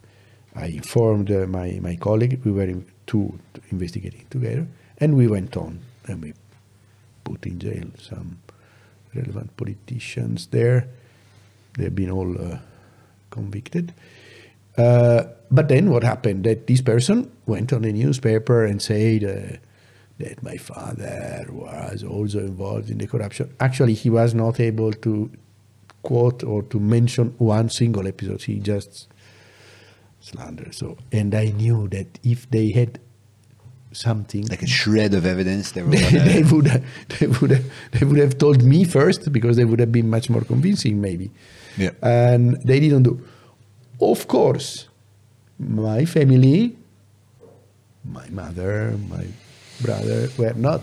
I 0.57 0.67
informed 0.67 1.31
uh, 1.31 1.47
my 1.47 1.79
my 1.83 1.97
colleague. 1.97 2.41
We 2.45 2.53
were 2.53 2.65
in 2.65 2.87
two 3.07 3.39
investigating 3.71 4.27
together, 4.31 4.67
and 4.99 5.17
we 5.17 5.27
went 5.29 5.57
on, 5.57 5.81
and 6.07 6.23
we 6.23 6.33
put 7.25 7.47
in 7.47 7.59
jail 7.59 7.89
some 8.01 8.39
relevant 9.15 9.57
politicians 9.57 10.47
there. 10.49 10.89
They've 11.77 11.95
been 11.95 12.11
all 12.11 12.41
uh, 12.41 12.59
convicted. 13.31 13.93
Uh, 14.77 15.25
but 15.51 15.69
then 15.69 15.91
what 15.91 16.03
happened? 16.03 16.45
That 16.45 16.67
this 16.67 16.81
person 16.81 17.31
went 17.47 17.73
on 17.73 17.85
a 17.85 17.93
newspaper 17.93 18.65
and 18.65 18.81
said 18.81 19.25
uh, 19.25 19.57
that 20.19 20.43
my 20.43 20.57
father 20.57 21.47
was 21.51 22.03
also 22.03 22.41
involved 22.41 22.91
in 22.91 22.99
the 22.99 23.07
corruption. 23.07 23.55
Actually, 23.61 23.95
he 23.95 24.11
was 24.11 24.35
not 24.35 24.59
able 24.61 24.93
to 24.93 25.31
quote 26.03 26.43
or 26.45 26.63
to 26.63 26.79
mention 26.79 27.35
one 27.39 27.69
single 27.69 28.07
episode. 28.07 28.43
He 28.43 28.59
just 28.59 29.09
slandered. 30.27 30.75
So, 30.75 30.97
and 31.13 31.35
I 31.35 31.47
knew 31.61 31.89
that 31.89 32.19
if 32.25 32.51
they 32.51 32.71
had 32.71 32.99
something 33.93 34.45
like 34.49 34.63
a 34.63 34.67
shred 34.67 35.15
of 35.15 35.25
evidence, 35.25 35.73
they, 35.73 35.83
they, 36.31 36.43
would 36.43 36.67
have, 36.67 36.85
they 37.19 37.27
would 37.29 37.51
have, 37.51 37.65
they 37.93 38.05
would 38.07 38.19
have 38.19 38.37
told 38.37 38.63
me 38.63 38.85
first 38.85 39.33
because 39.33 39.57
they 39.57 39.65
would 39.65 39.81
have 39.81 39.93
been 39.93 40.11
much 40.11 40.29
more 40.29 40.43
convincing 40.43 41.01
maybe 41.01 41.31
Yeah. 41.79 41.91
and 42.03 42.61
they 42.63 42.79
didn't 42.81 43.05
do 43.05 43.15
of 44.01 44.27
course 44.29 44.89
my 45.59 46.05
family 46.05 46.77
my 48.05 48.29
mother 48.29 48.99
my 49.09 49.25
brother 49.81 50.29
were 50.37 50.53
not 50.69 50.83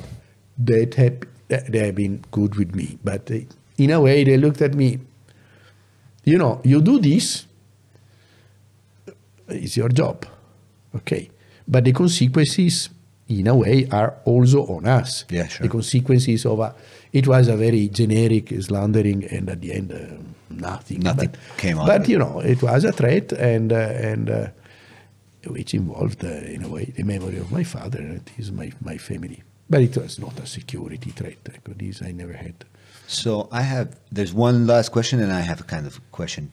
that 0.57 0.95
happy 0.95 1.27
they 1.69 1.85
have 1.85 1.95
been 1.95 2.23
good 2.31 2.55
with 2.55 2.73
me 2.73 2.97
but 3.03 3.29
in 3.77 3.89
a 3.91 3.99
way 4.01 4.23
they 4.23 4.37
looked 4.37 4.61
at 4.61 4.73
me 4.73 4.99
you 6.25 6.37
know 6.41 6.61
you 6.63 6.81
do 6.81 6.97
this 6.99 7.45
it's 9.47 9.77
your 9.77 9.89
job. 9.89 10.25
Okay. 10.95 11.29
But 11.67 11.85
the 11.85 11.93
consequences 11.93 12.89
in 13.27 13.47
a 13.47 13.55
way 13.55 13.87
are 13.91 14.15
also 14.25 14.65
on 14.67 14.85
us. 14.85 15.25
Yeah, 15.29 15.47
sure. 15.47 15.65
the 15.65 15.71
consequences 15.71 16.45
of 16.45 16.59
a, 16.59 16.75
it 17.11 17.27
was 17.27 17.47
a 17.47 17.55
very 17.55 17.87
generic 17.87 18.53
slandering 18.61 19.25
and 19.25 19.49
at 19.49 19.61
the 19.61 19.73
end 19.73 19.91
uh, 19.91 20.21
nothing. 20.49 20.99
Nothing 20.99 21.29
but, 21.29 21.57
came 21.57 21.79
out 21.79 21.87
but 21.87 22.07
you 22.09 22.17
know 22.17 22.39
it 22.39 22.61
was 22.61 22.83
a 22.83 22.91
threat 22.91 23.31
and 23.31 23.71
uh, 23.71 23.75
and 23.77 24.29
uh, 24.29 24.47
which 25.47 25.73
involved 25.73 26.23
uh, 26.23 26.27
in 26.27 26.63
a 26.63 26.69
way 26.69 26.85
the 26.85 27.03
memory 27.03 27.37
of 27.37 27.51
my 27.51 27.63
father. 27.63 27.99
And 27.99 28.15
it 28.17 28.31
is 28.37 28.51
my, 28.51 28.71
my 28.81 28.97
family. 28.97 29.43
But 29.69 29.81
it 29.81 29.97
was 29.97 30.19
not 30.19 30.39
a 30.39 30.45
security 30.45 31.11
threat. 31.11 31.37
This 31.77 32.01
i 32.01 32.11
never 32.11 32.33
had. 32.33 32.65
So 33.07 33.47
I 33.51 33.61
have. 33.61 33.95
There's 34.11 34.33
one 34.33 34.67
last 34.67 34.89
question, 34.89 35.19
and 35.19 35.31
I 35.31 35.41
have 35.41 35.61
a 35.61 35.63
kind 35.63 35.87
of 35.87 35.99
question. 36.11 36.51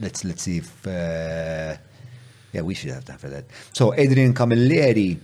Let's 0.00 0.24
let's 0.24 0.42
see 0.42 0.58
if. 0.58 0.86
Uh, 0.86 1.76
yeah, 2.52 2.62
we 2.62 2.74
should 2.74 2.90
have 2.90 3.04
time 3.04 3.18
for 3.18 3.28
that. 3.28 3.44
So 3.72 3.94
Adrian 3.94 4.32
Camilleri, 4.32 5.18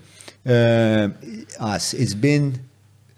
uh, 0.47 1.09
us. 1.65 1.95
It's 1.95 2.15
been. 2.15 2.69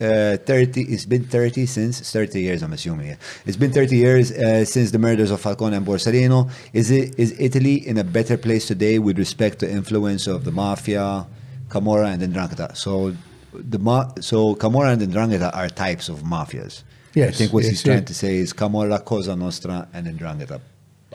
Uh, 0.01 0.37
30 0.39 0.83
it's 0.93 1.07
been 1.07 1.23
30 1.23 1.67
since 1.67 2.01
30 2.13 2.41
years 2.41 2.63
i'm 2.65 2.73
assuming 2.73 3.07
yeah. 3.07 3.17
it's 3.47 3.57
been 3.57 3.73
30 3.73 3.97
years 3.97 4.33
uh, 4.33 4.65
since 4.65 4.91
the 4.91 4.99
murders 4.99 5.31
of 5.31 5.41
falcone 5.41 5.77
and 5.77 5.87
borsellino 5.87 6.51
is 6.73 6.91
it 6.91 7.17
is 7.17 7.33
italy 7.39 7.77
in 7.87 7.97
a 7.99 8.03
better 8.03 8.37
place 8.37 8.67
today 8.67 8.99
with 8.99 9.17
respect 9.17 9.61
to 9.61 9.71
influence 9.71 10.27
of 10.27 10.45
the 10.45 10.51
mafia 10.51 11.25
camorra 11.69 12.09
and 12.09 12.23
ndrangheta 12.23 12.77
so 12.77 13.15
the 13.53 13.79
ma- 13.79 14.11
so 14.21 14.57
camorra 14.57 14.91
and 14.91 15.03
ndrangheta 15.03 15.55
are 15.55 15.69
types 15.69 16.09
of 16.09 16.25
mafias 16.25 16.83
yes, 17.15 17.29
i 17.29 17.33
think 17.33 17.53
what 17.53 17.63
yes, 17.63 17.71
he's 17.71 17.83
trying 17.85 17.99
yeah. 17.99 18.05
to 18.05 18.15
say 18.15 18.39
is 18.39 18.53
camorra 18.53 18.99
cosa 18.99 19.37
nostra 19.37 19.87
and 19.95 20.09
ndrangheta 20.09 20.61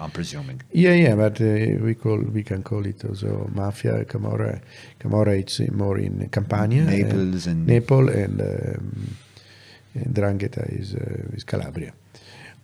i'm 0.01 0.11
presuming 0.11 0.61
Yeah, 0.71 0.93
yeah, 1.05 1.15
but 1.15 1.35
uh, 1.41 1.45
we 1.85 1.93
call 1.95 2.19
we 2.37 2.43
can 2.43 2.61
call 2.63 2.85
it 2.85 3.03
also 3.05 3.49
mafia, 3.53 4.05
Camorra. 4.05 4.61
Camorra 4.99 5.33
it's 5.39 5.59
uh, 5.59 5.67
more 5.73 5.97
in 5.99 6.29
Campania, 6.29 6.83
Naples 6.83 7.47
and- 7.47 7.65
Naples, 7.67 8.09
and, 8.23 8.41
um, 8.41 9.15
and 9.95 10.13
Ndrangheta 10.15 10.63
is 10.81 10.93
uh, 10.95 11.35
is 11.37 11.43
Calabria, 11.43 11.91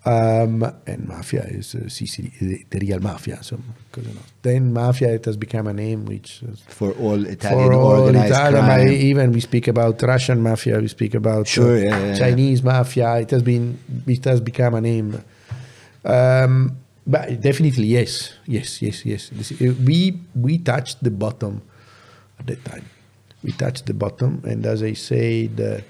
um, 0.05 0.63
and 0.87 1.07
mafia 1.07 1.43
is 1.59 1.75
uh, 1.75 1.89
Sicily, 1.89 2.31
the, 2.39 2.63
the 2.69 2.79
real 2.85 2.99
mafia. 2.99 3.37
So, 3.43 3.57
then 4.43 4.71
mafia 4.73 5.09
it 5.15 5.25
has 5.25 5.35
become 5.37 5.65
a 5.67 5.73
name 5.73 6.05
which 6.05 6.29
uh, 6.43 6.55
for 6.67 6.91
all 6.93 7.25
Italian 7.25 7.67
for 7.67 7.73
all 7.73 8.01
organized 8.01 8.31
Italian, 8.33 8.65
crime. 8.65 8.87
even 9.11 9.31
we 9.31 9.41
speak 9.41 9.67
about 9.67 10.01
Russian 10.01 10.41
mafia, 10.43 10.79
we 10.79 10.87
speak 10.87 11.13
about 11.15 11.41
uh, 11.41 11.55
Sure, 11.55 11.77
yeah, 11.77 11.83
yeah, 11.89 12.05
yeah. 12.05 12.15
Chinese 12.23 12.61
mafia. 12.63 13.09
It 13.17 13.31
has 13.31 13.41
been, 13.43 13.77
it 14.07 14.23
has 14.25 14.39
become 14.41 14.73
a 14.75 14.81
name. 14.81 15.09
Um, 16.05 16.77
but 17.07 17.39
definitely, 17.41 17.87
yes, 17.87 18.33
yes, 18.45 18.81
yes, 18.81 19.05
yes. 19.05 19.29
This, 19.29 19.51
uh, 19.51 19.73
we 19.83 20.19
we 20.33 20.57
touched 20.57 21.03
the 21.03 21.11
bottom 21.11 21.61
at 22.39 22.47
that 22.47 22.65
time. 22.65 22.85
We 23.43 23.51
touched 23.51 23.85
the 23.85 23.93
bottom, 23.93 24.41
and 24.43 24.65
as 24.65 24.81
I 24.81 24.93
said, 24.93 25.61
uh, 25.61 25.81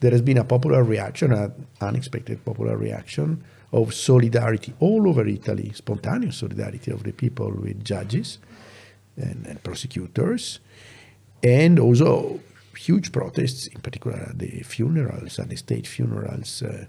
there 0.00 0.10
has 0.10 0.22
been 0.22 0.38
a 0.38 0.44
popular 0.44 0.82
reaction, 0.82 1.32
an 1.32 1.52
unexpected 1.80 2.44
popular 2.44 2.76
reaction 2.76 3.44
of 3.72 3.94
solidarity 3.94 4.74
all 4.80 5.08
over 5.08 5.26
Italy, 5.26 5.72
spontaneous 5.74 6.38
solidarity 6.38 6.90
of 6.90 7.02
the 7.04 7.12
people 7.12 7.50
with 7.50 7.84
judges 7.84 8.38
and, 9.16 9.46
and 9.46 9.62
prosecutors, 9.62 10.60
and 11.42 11.78
also 11.78 12.40
huge 12.76 13.12
protests, 13.12 13.68
in 13.68 13.80
particular 13.80 14.32
the 14.34 14.62
funerals, 14.62 15.38
at 15.38 15.48
the 15.48 15.56
state 15.56 15.86
funerals 15.86 16.62
uh, 16.62 16.86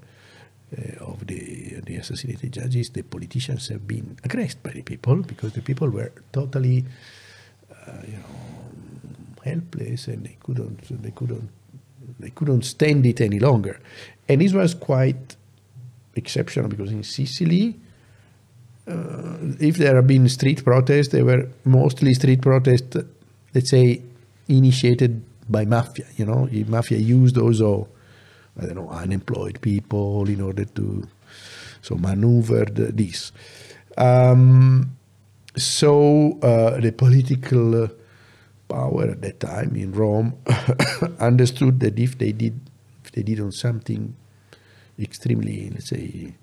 Eh, 0.78 0.98
of 1.00 1.26
the, 1.28 1.80
the 1.86 1.96
assassinated 1.96 2.52
judges. 2.52 2.90
The 2.90 3.04
politicians 3.04 3.70
have 3.70 3.88
been 3.88 4.18
aggressed 4.24 4.62
by 4.62 4.72
the 4.72 4.82
people 4.82 5.18
because 5.18 5.54
the 5.54 5.62
people 5.62 5.90
were 5.90 6.12
totally, 6.34 6.84
uh, 7.72 7.92
you 8.06 8.18
know, 8.18 9.44
helpless 9.44 10.08
and 10.08 10.26
they 10.26 10.36
couldn't, 10.44 11.02
they 11.02 11.12
couldn't, 11.12 11.50
they 12.20 12.32
couldn't 12.32 12.64
stand 12.64 13.06
it 13.06 13.22
any 13.22 13.40
longer. 13.40 13.80
And 14.28 14.42
this 14.42 14.54
was 14.54 14.74
quite 14.74 15.38
exceptional 16.16 16.68
because 16.68 16.92
in 16.92 17.04
Sicily, 17.04 17.80
uh, 18.88 19.38
if 19.60 19.78
there 19.78 19.96
have 19.96 20.08
been 20.08 20.28
street 20.28 20.64
protests, 20.64 21.10
they 21.10 21.24
were 21.24 21.48
mostly 21.64 22.14
street 22.16 22.42
protests, 22.42 22.98
let's 23.54 23.70
say, 23.70 24.02
initiated 24.50 25.24
by 25.50 25.64
mafia. 25.64 26.06
You 26.18 26.26
know, 26.26 26.48
The 26.48 26.66
mafia 26.66 26.98
used 26.98 27.38
also, 27.38 27.88
I 28.60 28.66
don't 28.66 28.76
know, 28.76 28.90
unemployed 28.90 29.60
people 29.62 30.30
in 30.30 30.42
order 30.42 30.66
to 30.66 31.08
so 31.82 31.96
maneuvered 31.96 32.76
this. 32.76 33.32
Um, 33.98 34.98
so 35.56 36.40
uh, 36.42 36.80
the 36.80 36.92
political 36.92 37.90
power 38.68 39.12
at 39.12 39.22
that 39.22 39.40
time 39.40 39.76
in 39.76 39.92
Rome 39.92 40.36
understood 41.20 41.80
that 41.82 42.00
if 42.00 42.18
they 42.18 42.32
did, 42.32 42.60
if 43.04 43.12
they 43.12 43.24
did 43.24 43.40
on 43.40 43.52
something 43.52 44.16
extremely, 45.00 45.70
let's 45.70 45.90
say, 45.90 46.34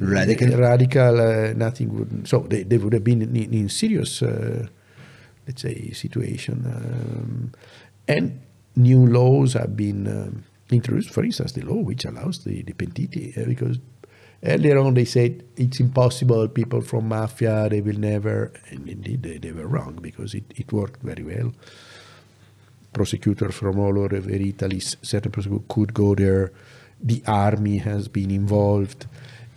Radical? 0.00 0.58
radical, 0.58 1.20
uh, 1.20 1.52
nothing 1.54 1.96
would. 1.96 2.28
So 2.28 2.40
they, 2.40 2.64
they 2.64 2.78
would 2.78 2.92
have 2.92 3.04
been 3.04 3.22
in, 3.22 3.36
in 3.36 3.68
serious, 3.68 4.22
uh, 4.22 4.66
let's 5.46 5.62
say, 5.62 5.90
situation. 5.92 6.64
Um, 6.66 7.52
and 8.08 8.40
new 8.74 9.06
laws 9.06 9.52
have 9.52 9.76
been 9.76 10.08
um, 10.08 10.44
introduced. 10.70 11.10
For 11.10 11.24
instance, 11.24 11.52
the 11.52 11.62
law 11.62 11.80
which 11.80 12.04
allows 12.04 12.44
the, 12.44 12.62
the 12.62 12.72
pentiti, 12.72 13.36
uh, 13.36 13.44
because 13.46 13.78
earlier 14.42 14.78
on 14.78 14.94
they 14.94 15.04
said 15.04 15.44
it's 15.56 15.80
impossible. 15.80 16.48
People 16.48 16.80
from 16.80 17.08
mafia 17.08 17.68
they 17.68 17.80
will 17.80 17.98
never, 17.98 18.52
and 18.70 18.88
indeed 18.88 19.22
they, 19.22 19.38
they 19.38 19.52
were 19.52 19.66
wrong 19.66 19.98
because 20.00 20.34
it, 20.34 20.44
it 20.56 20.72
worked 20.72 21.02
very 21.02 21.22
well. 21.22 21.52
Prosecutors 22.92 23.54
from 23.54 23.78
all 23.78 23.98
over 23.98 24.30
Italy, 24.30 24.80
certain 24.80 25.32
prosecutors 25.32 25.66
could 25.68 25.94
go 25.94 26.14
there. 26.14 26.52
The 27.00 27.22
army 27.26 27.78
has 27.78 28.08
been 28.08 28.30
involved 28.30 29.06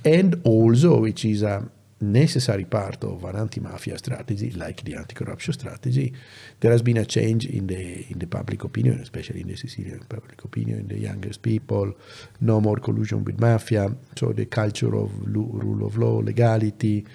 and 0.04 0.42
also 0.44 1.00
which 1.02 1.26
is 1.26 1.44
a 1.44 1.70
necessary 2.00 2.66
part 2.66 3.04
of 3.04 3.24
an 3.24 3.36
anti-mafia 3.36 3.98
strategy 3.98 4.52
like 4.52 4.84
the 4.84 4.96
anti-corruption 4.96 5.54
strategy 5.54 6.14
there 6.60 6.72
has 6.72 6.82
been 6.82 6.98
a 6.98 7.06
change 7.06 7.46
in 7.46 7.68
the 7.68 8.06
in 8.12 8.20
the 8.20 8.28
public 8.28 8.64
opinion 8.64 9.00
especially 9.00 9.42
in 9.42 9.48
the 9.48 9.56
Sicilian 9.56 10.04
public 10.08 10.44
opinion 10.44 10.80
in 10.80 10.88
the 10.88 11.00
youngest 11.00 11.42
people 11.42 11.94
no 12.42 12.62
more 12.62 12.78
collusion 12.78 13.24
with 13.24 13.40
mafia. 13.40 13.90
So 14.16 14.32
the 14.32 14.46
culture 14.46 14.96
of 14.96 15.12
rule 15.26 15.86
of 15.86 15.98
law 15.98 16.20
legality 16.20 17.06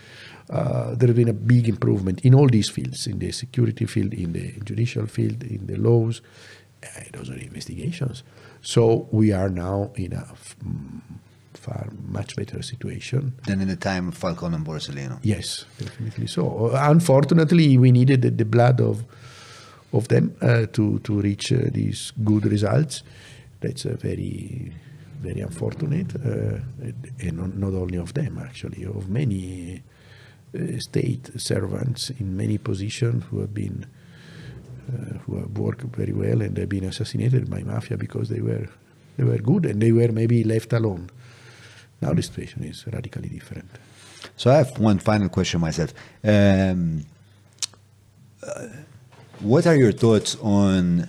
uh, 0.50 0.94
there 0.96 1.08
has 1.08 1.16
been 1.16 1.28
a 1.28 1.32
big 1.32 1.68
improvement 1.68 2.20
in 2.22 2.34
all 2.34 2.48
these 2.48 2.68
fields 2.68 3.06
in 3.06 3.18
the 3.20 3.30
security 3.30 3.86
field 3.86 4.12
in 4.12 4.32
the 4.32 4.52
judicial 4.64 5.06
field 5.06 5.42
in 5.44 5.66
the 5.66 5.76
laws 5.76 6.22
the 6.82 7.44
investigations. 7.44 8.22
So 8.60 9.08
we 9.10 9.32
are 9.32 9.48
now 9.48 9.92
in 9.96 10.12
a 10.12 10.28
f- 10.30 10.56
far 11.62 11.89
much 12.08 12.36
better 12.36 12.62
situation. 12.62 13.32
Than 13.47 13.60
in 13.60 13.68
the 13.68 13.76
time 13.76 14.08
of 14.08 14.15
Falcone 14.16 14.55
and 14.57 14.66
Borsellino. 14.66 15.18
Yes, 15.23 15.65
definitely 15.78 16.26
so. 16.26 16.70
Unfortunately, 16.74 17.78
we 17.78 17.92
needed 17.92 18.23
the, 18.23 18.31
the 18.31 18.44
blood 18.44 18.81
of 18.81 19.05
of 19.92 20.08
them 20.08 20.34
uh, 20.41 20.66
to 20.73 20.99
to 21.00 21.20
reach 21.20 21.52
uh, 21.52 21.58
these 21.73 22.12
good 22.24 22.44
results. 22.47 23.02
That's 23.60 23.86
uh, 23.86 23.97
very 24.00 24.73
very 25.23 25.41
unfortunate, 25.41 26.16
uh, 26.16 26.58
and 27.20 27.60
not, 27.60 27.74
only 27.74 27.97
of 27.97 28.12
them 28.15 28.39
actually, 28.39 28.84
of 28.84 29.08
many 29.08 29.82
uh, 30.55 30.78
state 30.78 31.31
servants 31.41 32.10
in 32.10 32.36
many 32.36 32.58
positions 32.58 33.24
who 33.31 33.39
have 33.39 33.55
been 33.55 33.86
uh, 34.92 35.18
who 35.18 35.39
have 35.39 35.57
worked 35.57 35.82
very 35.97 36.12
well 36.12 36.42
and 36.42 36.58
have 36.58 36.68
been 36.68 36.84
assassinated 36.84 37.49
by 37.49 37.62
mafia 37.62 37.97
because 37.97 38.28
they 38.28 38.41
were 38.41 38.68
they 39.16 39.24
were 39.24 39.39
good 39.39 39.65
and 39.65 39.81
they 39.81 39.92
were 39.92 40.08
maybe 40.08 40.42
left 40.42 40.73
alone. 40.73 41.08
Now 42.02 42.12
the 42.12 42.22
situation 42.22 42.64
is 42.64 42.84
radically 42.86 43.28
different. 43.28 43.70
So 44.36 44.50
I 44.50 44.56
have 44.56 44.78
one 44.78 44.98
final 44.98 45.28
question 45.28 45.60
myself. 45.60 45.94
Um, 46.24 47.05
uh, 48.47 48.66
what 49.40 49.66
are 49.66 49.76
your 49.76 49.92
thoughts 49.92 50.36
on, 50.42 51.08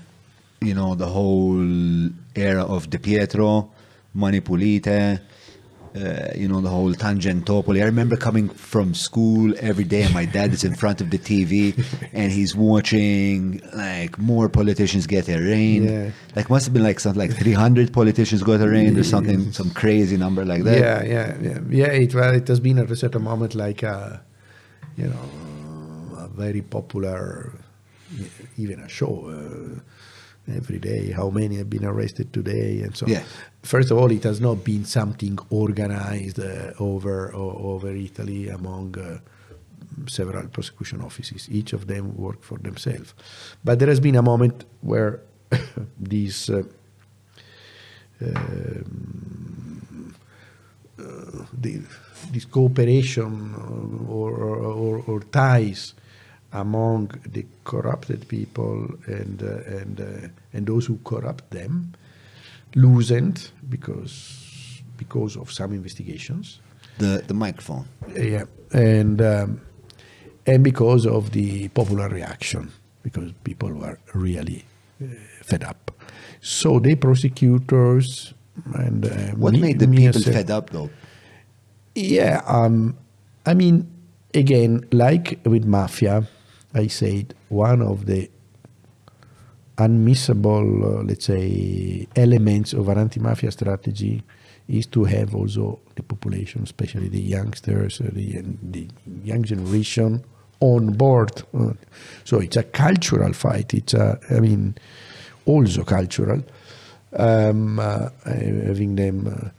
you 0.62 0.76
know, 0.76 0.96
the 0.96 1.08
whole 1.08 2.10
era 2.36 2.64
of 2.64 2.90
Di 2.90 3.00
Pietro, 3.00 3.72
Mani 4.14 4.40
Pulite, 4.40 5.20
uh, 5.96 6.30
you 6.36 6.48
know, 6.48 6.60
the 6.60 6.70
whole 6.70 6.94
Tangentopoli. 6.94 7.82
I 7.82 7.86
remember 7.86 8.18
coming 8.18 8.50
from 8.50 8.94
school 8.94 9.54
every 9.60 9.84
day 9.84 10.02
and 10.04 10.14
my 10.14 10.26
dad 10.26 10.52
is 10.52 10.64
in 10.64 10.74
front 10.76 11.02
of 11.02 11.12
the 11.12 11.20
TV 11.20 11.74
and 12.14 12.32
he's 12.32 12.56
watching 12.56 13.62
like 13.74 14.18
more 14.18 14.50
politicians 14.50 15.06
get 15.06 15.30
arraigned. 15.30 15.90
Yeah. 15.90 16.12
Like 16.36 16.50
must 16.50 16.66
have 16.66 16.74
been 16.74 16.84
like 16.84 17.00
something 17.00 17.20
like 17.20 17.38
300 17.38 17.94
politicians 17.94 18.42
got 18.42 18.62
arraigned 18.62 18.98
or 18.98 19.04
something, 19.04 19.52
some 19.52 19.70
crazy 19.72 20.18
number 20.18 20.44
like 20.46 20.64
that. 20.64 20.80
Yeah, 20.80 21.04
yeah, 21.04 21.38
yeah. 21.42 21.60
Yeah, 21.70 21.92
it, 21.92 22.16
well, 22.16 22.34
it 22.34 22.48
has 22.48 22.60
been 22.60 22.80
at 22.80 22.90
a 22.90 22.96
certain 22.96 23.24
moment 23.24 23.54
like 23.54 23.84
a, 23.84 24.24
you 24.98 25.08
know, 25.08 26.18
a 26.18 26.28
very 26.28 26.62
popular, 26.62 27.54
even 28.58 28.80
a 28.80 28.90
show. 28.90 29.30
Uh, 29.30 29.80
every 30.48 30.80
day, 30.80 31.12
how 31.12 31.30
many 31.30 31.58
have 31.58 31.70
been 31.70 31.86
arrested 31.86 32.34
today, 32.34 32.82
and 32.82 32.96
so. 32.96 33.08
Yeah. 33.08 33.24
First 33.62 33.92
of 33.92 33.98
all, 33.98 34.12
it 34.12 34.24
has 34.24 34.42
not 34.42 34.64
been 34.64 34.84
something 34.84 35.40
organized 35.50 36.40
uh, 36.40 36.74
over 36.80 37.34
over 37.34 37.96
Italy 37.96 38.50
among 38.50 38.98
uh, 38.98 39.20
several 40.08 40.48
prosecution 40.48 41.02
offices. 41.02 41.48
Each 41.50 41.72
of 41.74 41.88
them 41.88 42.16
work 42.18 42.44
for 42.44 42.58
themselves, 42.58 43.14
but 43.64 43.80
there 43.80 43.88
has 43.88 44.00
been 44.00 44.16
a 44.16 44.22
moment 44.22 44.66
where 44.82 45.22
these. 46.00 46.50
Uh, 46.50 46.64
um, 48.22 50.16
uh, 51.00 51.46
the, 51.54 51.82
this 52.32 52.46
cooperation 52.46 53.54
uh, 53.56 54.12
or, 54.12 54.32
or, 54.32 54.58
or, 54.58 55.04
or 55.08 55.20
ties 55.22 55.94
among 56.54 57.12
the 57.34 57.46
corrupted 57.64 58.28
people 58.28 58.88
and 59.08 59.42
uh, 59.44 59.78
and 59.80 60.00
uh, 60.02 60.28
and 60.54 60.66
those 60.68 60.86
who 60.86 60.98
corrupt 61.04 61.50
them 61.52 61.94
loosened 62.76 63.50
because 63.70 64.82
because 64.98 65.36
of 65.40 65.52
some 65.52 65.74
investigations. 65.74 66.60
The 67.00 67.24
the 67.28 67.34
microphone. 67.34 67.86
Yeah, 68.16 68.46
and 68.72 69.22
um, 69.22 69.62
and 70.46 70.64
because 70.64 71.08
of 71.08 71.32
the 71.32 71.70
popular 71.70 72.08
reaction, 72.10 72.72
because 73.04 73.32
people 73.44 73.70
were 73.74 73.98
really 74.14 74.64
uh, 75.02 75.06
fed 75.44 75.64
up. 75.64 75.92
So 76.42 76.80
the 76.80 76.96
prosecutors 76.96 78.34
and 78.76 79.06
uh, 79.06 79.36
What 79.38 79.54
me- 79.54 79.62
made 79.62 79.80
the 79.80 79.88
people 79.88 80.22
a- 80.22 80.34
fed 80.34 80.52
up 80.52 80.70
though? 80.70 80.90
yeah, 81.96 82.42
um, 82.48 82.96
I 83.46 83.54
mean, 83.54 83.88
again, 84.34 84.86
like 84.92 85.40
with 85.46 85.66
mafia, 85.66 86.28
I 86.74 86.88
said 86.88 87.34
one 87.50 87.82
of 87.82 88.06
the 88.06 88.30
unmissable, 89.78 91.00
uh, 91.00 91.04
let's 91.04 91.26
say, 91.26 92.08
elements 92.16 92.74
of 92.74 92.90
an 92.90 92.98
anti-mafia 92.98 93.52
strategy 93.52 94.24
is 94.68 94.86
to 94.88 95.04
have 95.04 95.36
also 95.36 95.80
the 95.96 96.04
population, 96.04 96.64
especially 96.64 97.10
the 97.10 97.20
youngsters, 97.20 98.02
uh, 98.02 98.10
the, 98.14 98.42
the 98.62 98.88
young 99.24 99.44
generation, 99.44 100.24
on 100.60 100.94
board. 100.94 101.44
Uh, 101.54 101.74
so 102.24 102.40
it's 102.40 102.56
a 102.56 102.64
cultural 102.64 103.34
fight. 103.34 103.74
It's 103.74 103.94
a, 103.94 104.20
I 104.30 104.40
mean, 104.40 104.76
also 105.46 105.84
cultural. 105.84 106.44
Um, 107.16 107.78
uh, 107.78 108.10
having 108.26 108.96
them. 108.96 109.28
Uh, 109.28 109.50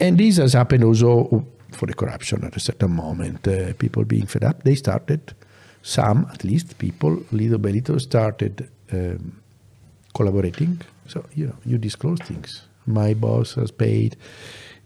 and 0.00 0.16
this 0.16 0.38
has 0.38 0.54
happened 0.54 0.84
also 0.84 1.44
for 1.72 1.86
the 1.86 1.92
corruption 1.92 2.44
at 2.44 2.56
a 2.56 2.60
certain 2.60 2.92
moment. 2.92 3.46
Uh, 3.46 3.74
people 3.74 4.04
being 4.04 4.26
fed 4.26 4.44
up, 4.44 4.62
they 4.62 4.74
started, 4.74 5.34
some 5.86 6.26
at 6.32 6.42
least 6.42 6.78
people, 6.78 7.22
little 7.30 7.58
by 7.58 7.70
little, 7.70 8.00
started 8.00 8.68
um, 8.90 9.40
collaborating. 10.12 10.80
So, 11.06 11.24
you 11.36 11.46
know, 11.46 11.56
you 11.64 11.78
disclose 11.78 12.18
things. 12.18 12.66
My 12.86 13.14
boss 13.14 13.54
has 13.54 13.70
paid. 13.70 14.16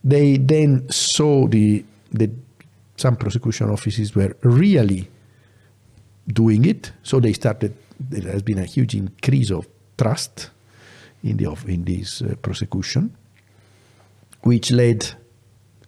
They 0.05 0.37
then 0.37 0.91
saw 0.91 1.49
the, 1.49 1.83
the 2.13 2.31
some 2.99 3.17
prosecution 3.17 3.71
offices 3.71 4.15
were 4.15 4.37
really 4.43 5.09
doing 6.29 6.67
it. 6.67 6.93
So 7.03 7.19
they 7.19 7.33
started, 7.33 7.75
there 7.99 8.31
has 8.31 8.43
been 8.43 8.59
a 8.59 8.67
huge 8.67 8.95
increase 8.95 9.51
of 9.51 9.67
trust 9.97 10.51
in, 11.25 11.39
the, 11.39 11.57
in 11.67 11.85
this 11.85 12.21
uh, 12.21 12.35
prosecution 12.43 13.17
which 14.43 14.71
led 14.71 15.07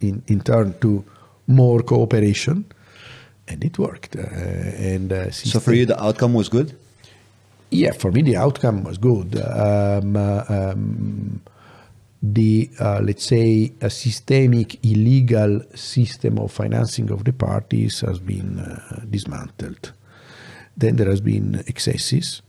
in, 0.01 0.23
in 0.29 0.41
turn 0.41 0.79
to 0.81 1.05
more 1.49 1.83
cooperation, 1.83 2.65
and 3.49 3.65
it 3.65 3.79
worked. 3.79 4.17
Uh, 4.17 4.23
and 4.93 5.13
uh, 5.13 5.31
So 5.31 5.61
for 5.61 5.73
you, 5.73 5.87
the 5.87 6.03
outcome 6.03 6.35
was 6.35 6.49
good. 6.49 6.75
yeah, 7.71 7.93
for 7.93 8.13
me 8.13 8.23
the 8.23 8.37
outcome 8.37 8.85
was 8.85 8.99
good. 8.99 9.35
Um, 9.37 10.17
uh, 10.17 10.45
um, 10.49 11.41
the 12.23 12.71
uh, 12.79 13.01
let's 13.03 13.25
say 13.25 13.73
a 13.81 13.91
systemic 13.91 14.85
illegal 14.85 15.61
system 15.75 16.39
of 16.39 16.53
financing 16.53 17.11
of 17.11 17.25
the 17.25 17.33
parties 17.33 18.01
has 18.01 18.19
been 18.21 18.61
uh, 18.61 19.01
dismantled. 19.11 19.93
Then 20.77 20.97
there 20.97 21.09
has 21.11 21.21
been 21.21 21.63
excesses 21.67 22.43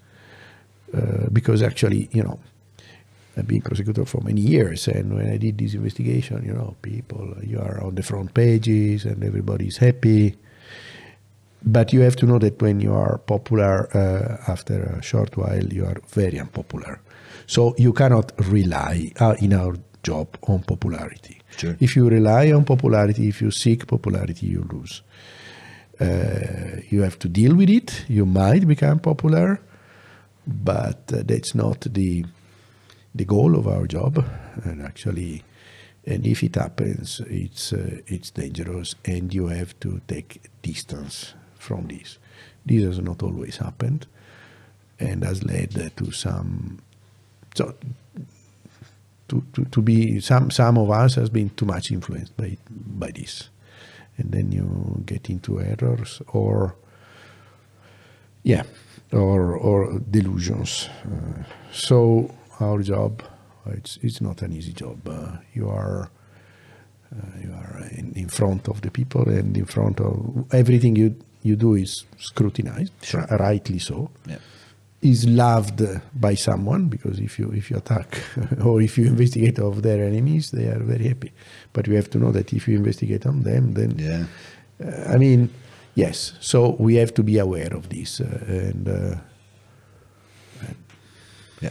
uh, 0.94 1.28
because 1.32 1.64
actually, 1.64 2.08
you 2.12 2.22
know, 2.24 2.40
I've 3.36 3.48
been 3.48 3.62
prosecutor 3.62 4.06
for 4.06 4.22
many 4.22 4.42
years, 4.42 4.88
and 4.88 5.16
when 5.16 5.28
I 5.30 5.38
did 5.38 5.58
this 5.58 5.74
investigation, 5.74 6.46
you 6.46 6.54
know, 6.54 6.76
people 6.84 7.36
you 7.42 7.60
are 7.60 7.82
on 7.84 7.96
the 7.96 8.04
front 8.04 8.34
pages 8.34 9.06
and 9.06 9.24
everybody's 9.24 9.78
happy. 9.78 10.36
But 11.66 11.94
you 11.94 12.02
have 12.02 12.16
to 12.18 12.26
know 12.26 12.40
that 12.40 12.62
when 12.62 12.82
you 12.82 12.94
are 12.94 13.18
popular, 13.20 13.88
uh, 13.96 14.52
after 14.52 14.84
a 14.84 15.02
short 15.02 15.38
while, 15.38 15.66
you 15.66 15.86
are 15.86 15.98
very 16.10 16.40
unpopular. 16.40 17.00
So 17.48 17.74
you 17.78 17.94
cannot 17.94 18.34
rely 18.38 19.12
uh, 19.20 19.36
in 19.40 19.54
our 19.54 19.76
job 20.04 20.38
on 20.48 20.64
popularity. 20.64 21.42
Sure. 21.58 21.78
If 21.80 21.96
you 21.96 22.10
rely 22.10 22.52
on 22.52 22.66
popularity, 22.66 23.30
if 23.30 23.42
you 23.42 23.52
seek 23.52 23.88
popularity, 23.88 24.48
you 24.48 24.68
lose. 24.72 25.04
Uh, 26.02 26.82
you 26.90 27.02
have 27.02 27.18
to 27.20 27.30
deal 27.30 27.56
with 27.56 27.70
it. 27.70 28.06
You 28.10 28.26
might 28.26 28.68
become 28.68 29.00
popular, 29.00 29.62
but 30.46 31.12
uh, 31.14 31.24
that's 31.24 31.56
not 31.56 31.82
the 31.82 32.26
the 33.16 33.26
goal 33.26 33.56
of 33.56 33.68
our 33.68 33.88
job. 33.88 34.26
And 34.66 34.82
actually, 34.82 35.44
and 36.06 36.26
if 36.26 36.44
it 36.44 36.56
happens, 36.56 37.22
it's 37.28 37.72
uh, 37.72 38.02
it's 38.08 38.32
dangerous, 38.32 38.96
and 39.06 39.34
you 39.34 39.48
have 39.48 39.80
to 39.80 40.02
take 40.08 40.42
distance 40.62 41.36
from 41.64 41.88
this. 41.88 42.18
This 42.66 42.84
has 42.84 43.00
not 43.00 43.24
always 43.24 43.58
happened, 43.58 44.06
and 45.00 45.24
has 45.24 45.44
led 45.44 45.72
to 45.98 46.12
some. 46.12 46.80
So, 47.56 47.74
to, 49.30 49.44
to, 49.54 49.66
to 49.66 49.82
be 49.82 50.20
some 50.20 50.52
some 50.52 50.78
of 50.78 50.92
us 50.92 51.16
has 51.16 51.30
been 51.30 51.50
too 51.52 51.66
much 51.66 51.92
influenced 51.92 52.36
by 52.38 52.58
by 52.70 53.12
this, 53.12 53.50
and 54.18 54.32
then 54.32 54.52
you 54.52 55.04
get 55.06 55.30
into 55.30 55.60
errors 55.60 56.22
or 56.28 56.76
yeah, 58.44 58.64
or 59.12 59.56
or 59.56 60.00
delusions. 60.12 60.90
Uh, 61.06 61.44
so 61.72 62.30
our 62.60 62.82
job, 62.84 63.24
it's 63.68 63.98
it's 64.02 64.22
not 64.22 64.42
an 64.42 64.54
easy 64.54 64.74
job. 64.74 65.08
Uh, 65.08 65.38
you 65.54 65.70
are 65.70 66.10
uh, 67.16 67.40
you 67.42 67.54
are 67.54 67.88
in, 67.92 68.14
in 68.16 68.28
front 68.28 68.68
of 68.68 68.82
the 68.82 68.92
people 68.92 69.28
and 69.30 69.56
in 69.58 69.66
front 69.66 70.00
of 70.00 70.46
everything 70.52 70.96
you 70.96 71.16
you 71.44 71.56
do 71.56 71.76
is 71.76 72.06
scrutinized, 72.18 72.92
Sure. 73.02 73.26
rightly 73.40 73.80
so. 73.80 74.10
Yeah. 74.26 74.38
Is 75.02 75.26
loved 75.28 75.82
by 76.16 76.36
someone 76.36 76.88
because 76.88 77.20
if 77.20 77.38
you 77.38 77.52
if 77.52 77.70
you 77.70 77.76
attack 77.78 78.24
or 78.64 78.82
if 78.82 78.98
you 78.98 79.06
investigate 79.08 79.60
of 79.60 79.82
their 79.82 80.02
enemies, 80.06 80.52
they 80.52 80.68
are 80.68 80.80
very 80.80 81.08
happy. 81.10 81.32
But 81.74 81.88
you 81.88 81.96
have 81.96 82.10
to 82.12 82.18
know 82.20 82.32
that 82.32 82.54
if 82.54 82.68
you 82.70 82.78
investigate 82.78 83.26
on 83.26 83.44
them, 83.44 83.74
then 83.74 83.92
yeah. 84.00 84.24
uh, 84.82 85.14
I 85.14 85.18
mean, 85.18 85.50
yes. 85.96 86.32
So 86.40 86.78
we 86.80 86.96
have 86.96 87.14
to 87.16 87.24
be 87.24 87.38
aware 87.40 87.74
of 87.76 87.90
this 87.90 88.22
uh, 88.22 88.26
and. 88.48 88.88
Uh, 88.88 89.16
Yeah. 91.62 91.70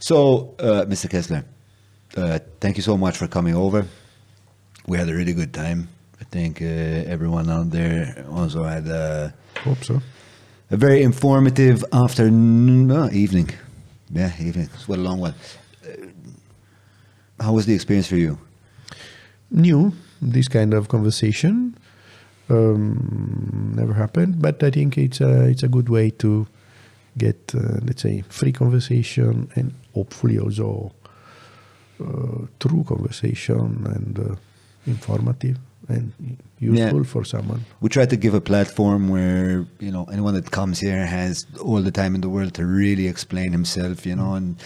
So, 0.00 0.54
uh, 0.58 0.84
Mr. 0.88 1.08
Kessler, 1.08 1.44
uh, 2.16 2.38
thank 2.60 2.76
you 2.76 2.82
so 2.82 2.96
much 2.96 3.16
for 3.16 3.28
coming 3.28 3.54
over. 3.54 3.86
We 4.88 4.98
had 4.98 5.08
a 5.08 5.14
really 5.14 5.32
good 5.32 5.52
time. 5.52 5.88
I 6.28 6.30
think 6.30 6.60
uh, 6.60 6.64
everyone 7.10 7.48
out 7.50 7.70
there 7.70 8.26
also 8.30 8.64
had 8.64 8.86
a, 8.86 9.32
Hope 9.64 9.82
so. 9.82 10.02
a 10.70 10.76
very 10.76 11.02
informative 11.02 11.84
afternoon, 11.92 12.86
no, 12.86 13.08
evening. 13.10 13.50
Yeah, 14.10 14.32
evening. 14.38 14.68
It's 14.74 14.86
what 14.86 14.98
a 14.98 15.02
long 15.02 15.20
one. 15.20 15.34
Uh, 15.84 16.06
how 17.40 17.52
was 17.54 17.64
the 17.66 17.74
experience 17.74 18.08
for 18.08 18.16
you? 18.16 18.38
new 19.50 19.92
this 20.20 20.48
kind 20.48 20.74
of 20.74 20.88
conversation 20.88 21.74
um, 22.50 23.72
never 23.74 23.94
happened 23.94 24.40
but 24.40 24.62
i 24.62 24.70
think 24.70 24.98
it's 24.98 25.20
a 25.20 25.48
it's 25.48 25.62
a 25.62 25.68
good 25.68 25.88
way 25.88 26.10
to 26.10 26.46
get 27.16 27.54
uh, 27.54 27.78
let's 27.84 28.02
say 28.02 28.22
free 28.28 28.52
conversation 28.52 29.50
and 29.54 29.74
hopefully 29.94 30.38
also 30.38 30.92
uh, 32.00 32.46
true 32.60 32.84
conversation 32.84 33.86
and 33.86 34.18
uh, 34.18 34.34
informative 34.86 35.58
and 35.88 36.12
useful 36.60 36.98
Yeah. 36.98 37.12
for 37.14 37.24
someone 37.24 37.60
We 37.80 37.88
try 37.88 38.06
to 38.06 38.16
give 38.16 38.34
a 38.34 38.40
platform 38.40 39.08
where 39.08 39.66
you 39.80 39.90
know 39.94 40.04
anyone 40.12 40.34
that 40.34 40.50
comes 40.50 40.80
here 40.80 41.04
has 41.06 41.46
all 41.68 41.82
the 41.82 41.90
time 42.00 42.14
in 42.14 42.20
the 42.20 42.28
world 42.28 42.52
to 42.54 42.64
really 42.66 43.06
explain 43.08 43.52
himself. 43.52 44.04
You 44.06 44.16
know, 44.16 44.34
and 44.34 44.56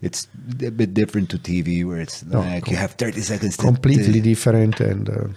it's 0.00 0.26
a 0.66 0.70
bit 0.70 0.94
different 0.94 1.28
to 1.30 1.38
TV 1.38 1.84
where 1.88 2.00
it's 2.00 2.24
No, 2.24 2.40
like 2.40 2.68
you 2.70 2.76
have 2.76 2.92
thirty 3.02 3.20
seconds. 3.20 3.56
completely 3.56 4.20
to- 4.20 4.28
different 4.32 4.80
and 4.80 5.08
uh, 5.08 5.28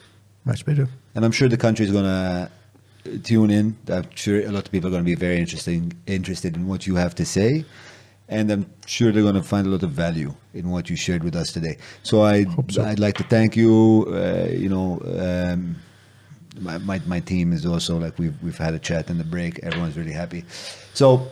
much 0.46 0.66
better 0.66 0.88
And 1.16 1.24
I'm 1.26 1.32
sure 1.32 1.48
the 1.50 1.58
country 1.68 1.86
is 1.86 1.92
gonna 1.92 2.50
tune 3.24 3.52
in. 3.52 3.76
I'm 3.88 4.08
sure 4.16 4.40
a 4.42 4.52
lot 4.52 4.66
of 4.66 4.72
people 4.72 4.88
are 4.90 4.92
gonna 4.96 5.04
be 5.04 5.20
very 5.28 5.38
interesting 5.38 5.94
interested 6.08 6.56
in 6.56 6.64
what 6.68 6.82
you 6.88 6.96
have 6.96 7.14
to 7.22 7.26
say, 7.26 7.64
and 8.28 8.52
I'm 8.52 8.66
sure 8.86 9.12
they're 9.12 9.24
gonna 9.24 9.44
find 9.44 9.68
a 9.68 9.70
lot 9.70 9.84
of 9.84 9.92
value 9.92 10.34
in 10.54 10.70
what 10.70 10.90
you 10.90 10.96
shared 10.96 11.24
with 11.24 11.36
us 11.36 11.52
today. 11.52 11.78
So 12.04 12.22
I 12.22 12.46
I'd 12.80 13.00
like 13.00 13.18
to 13.18 13.24
thank 13.24 13.56
you. 13.56 14.06
Uh, 14.08 14.48
you 14.52 14.70
know. 14.70 15.02
Um, 15.20 15.78
my, 16.60 16.78
my, 16.78 17.02
my 17.06 17.20
team 17.20 17.52
is 17.54 17.66
also 17.66 17.98
like 17.98 18.18
we've 18.18 18.42
we've 18.42 18.58
had 18.58 18.74
a 18.74 18.80
chat 18.80 19.10
in 19.10 19.18
the 19.18 19.24
break. 19.24 19.60
Everyone's 19.64 19.98
really 19.98 20.14
happy. 20.14 20.46
So 20.94 21.28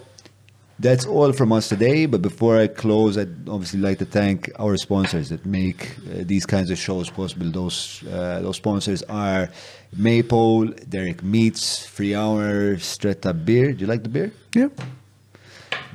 that's 0.80 1.06
all 1.06 1.32
from 1.32 1.52
us 1.52 1.70
today. 1.70 2.06
But 2.06 2.22
before 2.22 2.58
I 2.58 2.68
close, 2.68 3.18
I'd 3.18 3.48
obviously 3.48 3.80
like 3.80 4.00
to 4.00 4.06
thank 4.06 4.52
our 4.60 4.76
sponsors 4.78 5.30
that 5.30 5.46
make 5.46 5.96
uh, 6.00 6.24
these 6.24 6.46
kinds 6.46 6.72
of 6.72 6.78
shows 6.78 7.10
possible. 7.10 7.50
Those 7.52 8.04
uh, 8.08 8.42
those 8.42 8.58
sponsors 8.58 9.04
are 9.04 9.50
Maypole, 9.96 10.68
Derek 10.90 11.24
Meats, 11.24 11.86
Free 11.86 12.16
Hour, 12.16 12.76
Stretta 12.78 13.34
Beer. 13.46 13.74
Do 13.74 13.82
you 13.82 13.88
like 13.88 14.04
the 14.04 14.10
beer? 14.10 14.34
Yeah. 14.56 14.70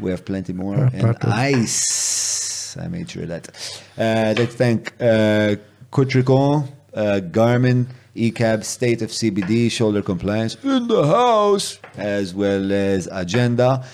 We 0.00 0.10
have 0.10 0.24
plenty 0.24 0.52
more. 0.52 0.76
Uh, 0.76 0.90
and 0.92 1.16
ice. 1.22 2.76
I 2.76 2.88
made 2.88 3.10
sure 3.10 3.26
that. 3.26 3.48
Uh, 3.96 4.34
let's 4.36 4.54
thank 4.54 4.92
uh, 5.00 5.56
Kutricon, 5.92 6.68
uh, 6.94 7.20
Garmin, 7.30 7.86
ECAB, 8.14 8.64
State 8.64 9.02
of 9.02 9.10
CBD, 9.10 9.70
Shoulder 9.70 10.02
Compliance 10.02 10.56
in 10.62 10.88
the 10.88 11.06
house, 11.06 11.78
as 11.96 12.34
well 12.34 12.72
as 12.72 13.08
Agenda. 13.10 13.84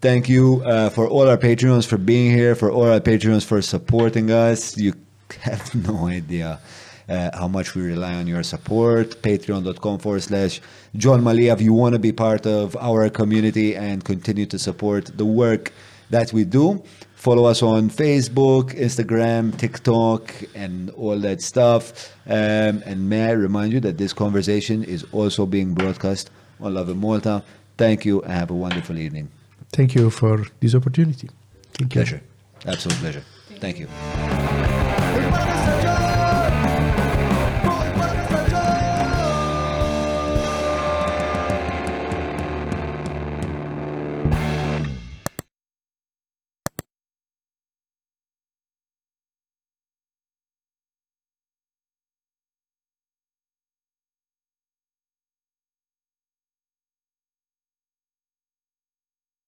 Thank 0.00 0.28
you 0.28 0.62
uh, 0.64 0.90
for 0.90 1.08
all 1.08 1.28
our 1.28 1.38
Patreons 1.38 1.86
for 1.86 1.96
being 1.96 2.30
here, 2.30 2.54
for 2.54 2.70
all 2.70 2.90
our 2.90 3.00
Patreons 3.00 3.44
for 3.44 3.62
supporting 3.62 4.30
us. 4.30 4.76
You 4.76 4.94
have 5.40 5.74
no 5.74 6.06
idea 6.06 6.60
how 7.08 7.48
much 7.48 7.74
we 7.74 7.82
rely 7.82 8.14
on 8.14 8.26
your 8.26 8.42
support. 8.42 9.22
Patreon.com 9.22 9.98
forward 9.98 10.22
slash 10.22 10.60
Jon 10.96 11.22
Mallia. 11.22 11.52
If 11.52 11.60
you 11.60 11.72
want 11.72 11.94
to 11.94 11.98
be 11.98 12.12
part 12.12 12.46
of 12.46 12.76
our 12.76 13.08
community 13.10 13.76
and 13.76 14.04
continue 14.04 14.46
to 14.46 14.58
support 14.58 15.10
the 15.16 15.24
work 15.24 15.72
that 16.10 16.32
we 16.32 16.44
do, 16.44 16.82
follow 17.14 17.44
us 17.46 17.62
on 17.62 17.90
Facebook, 17.90 18.74
Instagram, 18.78 19.56
TikTok, 19.56 20.32
and 20.54 20.90
all 20.90 21.18
that 21.18 21.42
stuff. 21.42 22.12
Um, 22.26 22.82
and 22.86 23.08
may 23.08 23.26
I 23.26 23.32
remind 23.32 23.72
you 23.72 23.80
that 23.80 23.98
this 23.98 24.12
conversation 24.12 24.84
is 24.84 25.04
also 25.12 25.46
being 25.46 25.74
broadcast 25.74 26.30
on 26.60 26.74
Lovin 26.74 26.98
Malta. 26.98 27.42
Thank 27.76 28.04
you 28.04 28.22
and 28.22 28.32
have 28.32 28.50
a 28.50 28.54
wonderful 28.54 28.96
evening. 28.98 29.28
thank 29.72 29.94
you 29.96 30.08
for 30.08 30.46
this 30.60 30.74
opportunity 30.74 31.28
thank 31.76 31.94
you 31.94 32.00
Pleasure. 32.00 32.22
Absolute 32.66 32.98
pleasure. 32.98 33.24
Thank 33.60 33.78
you. 33.80 34.63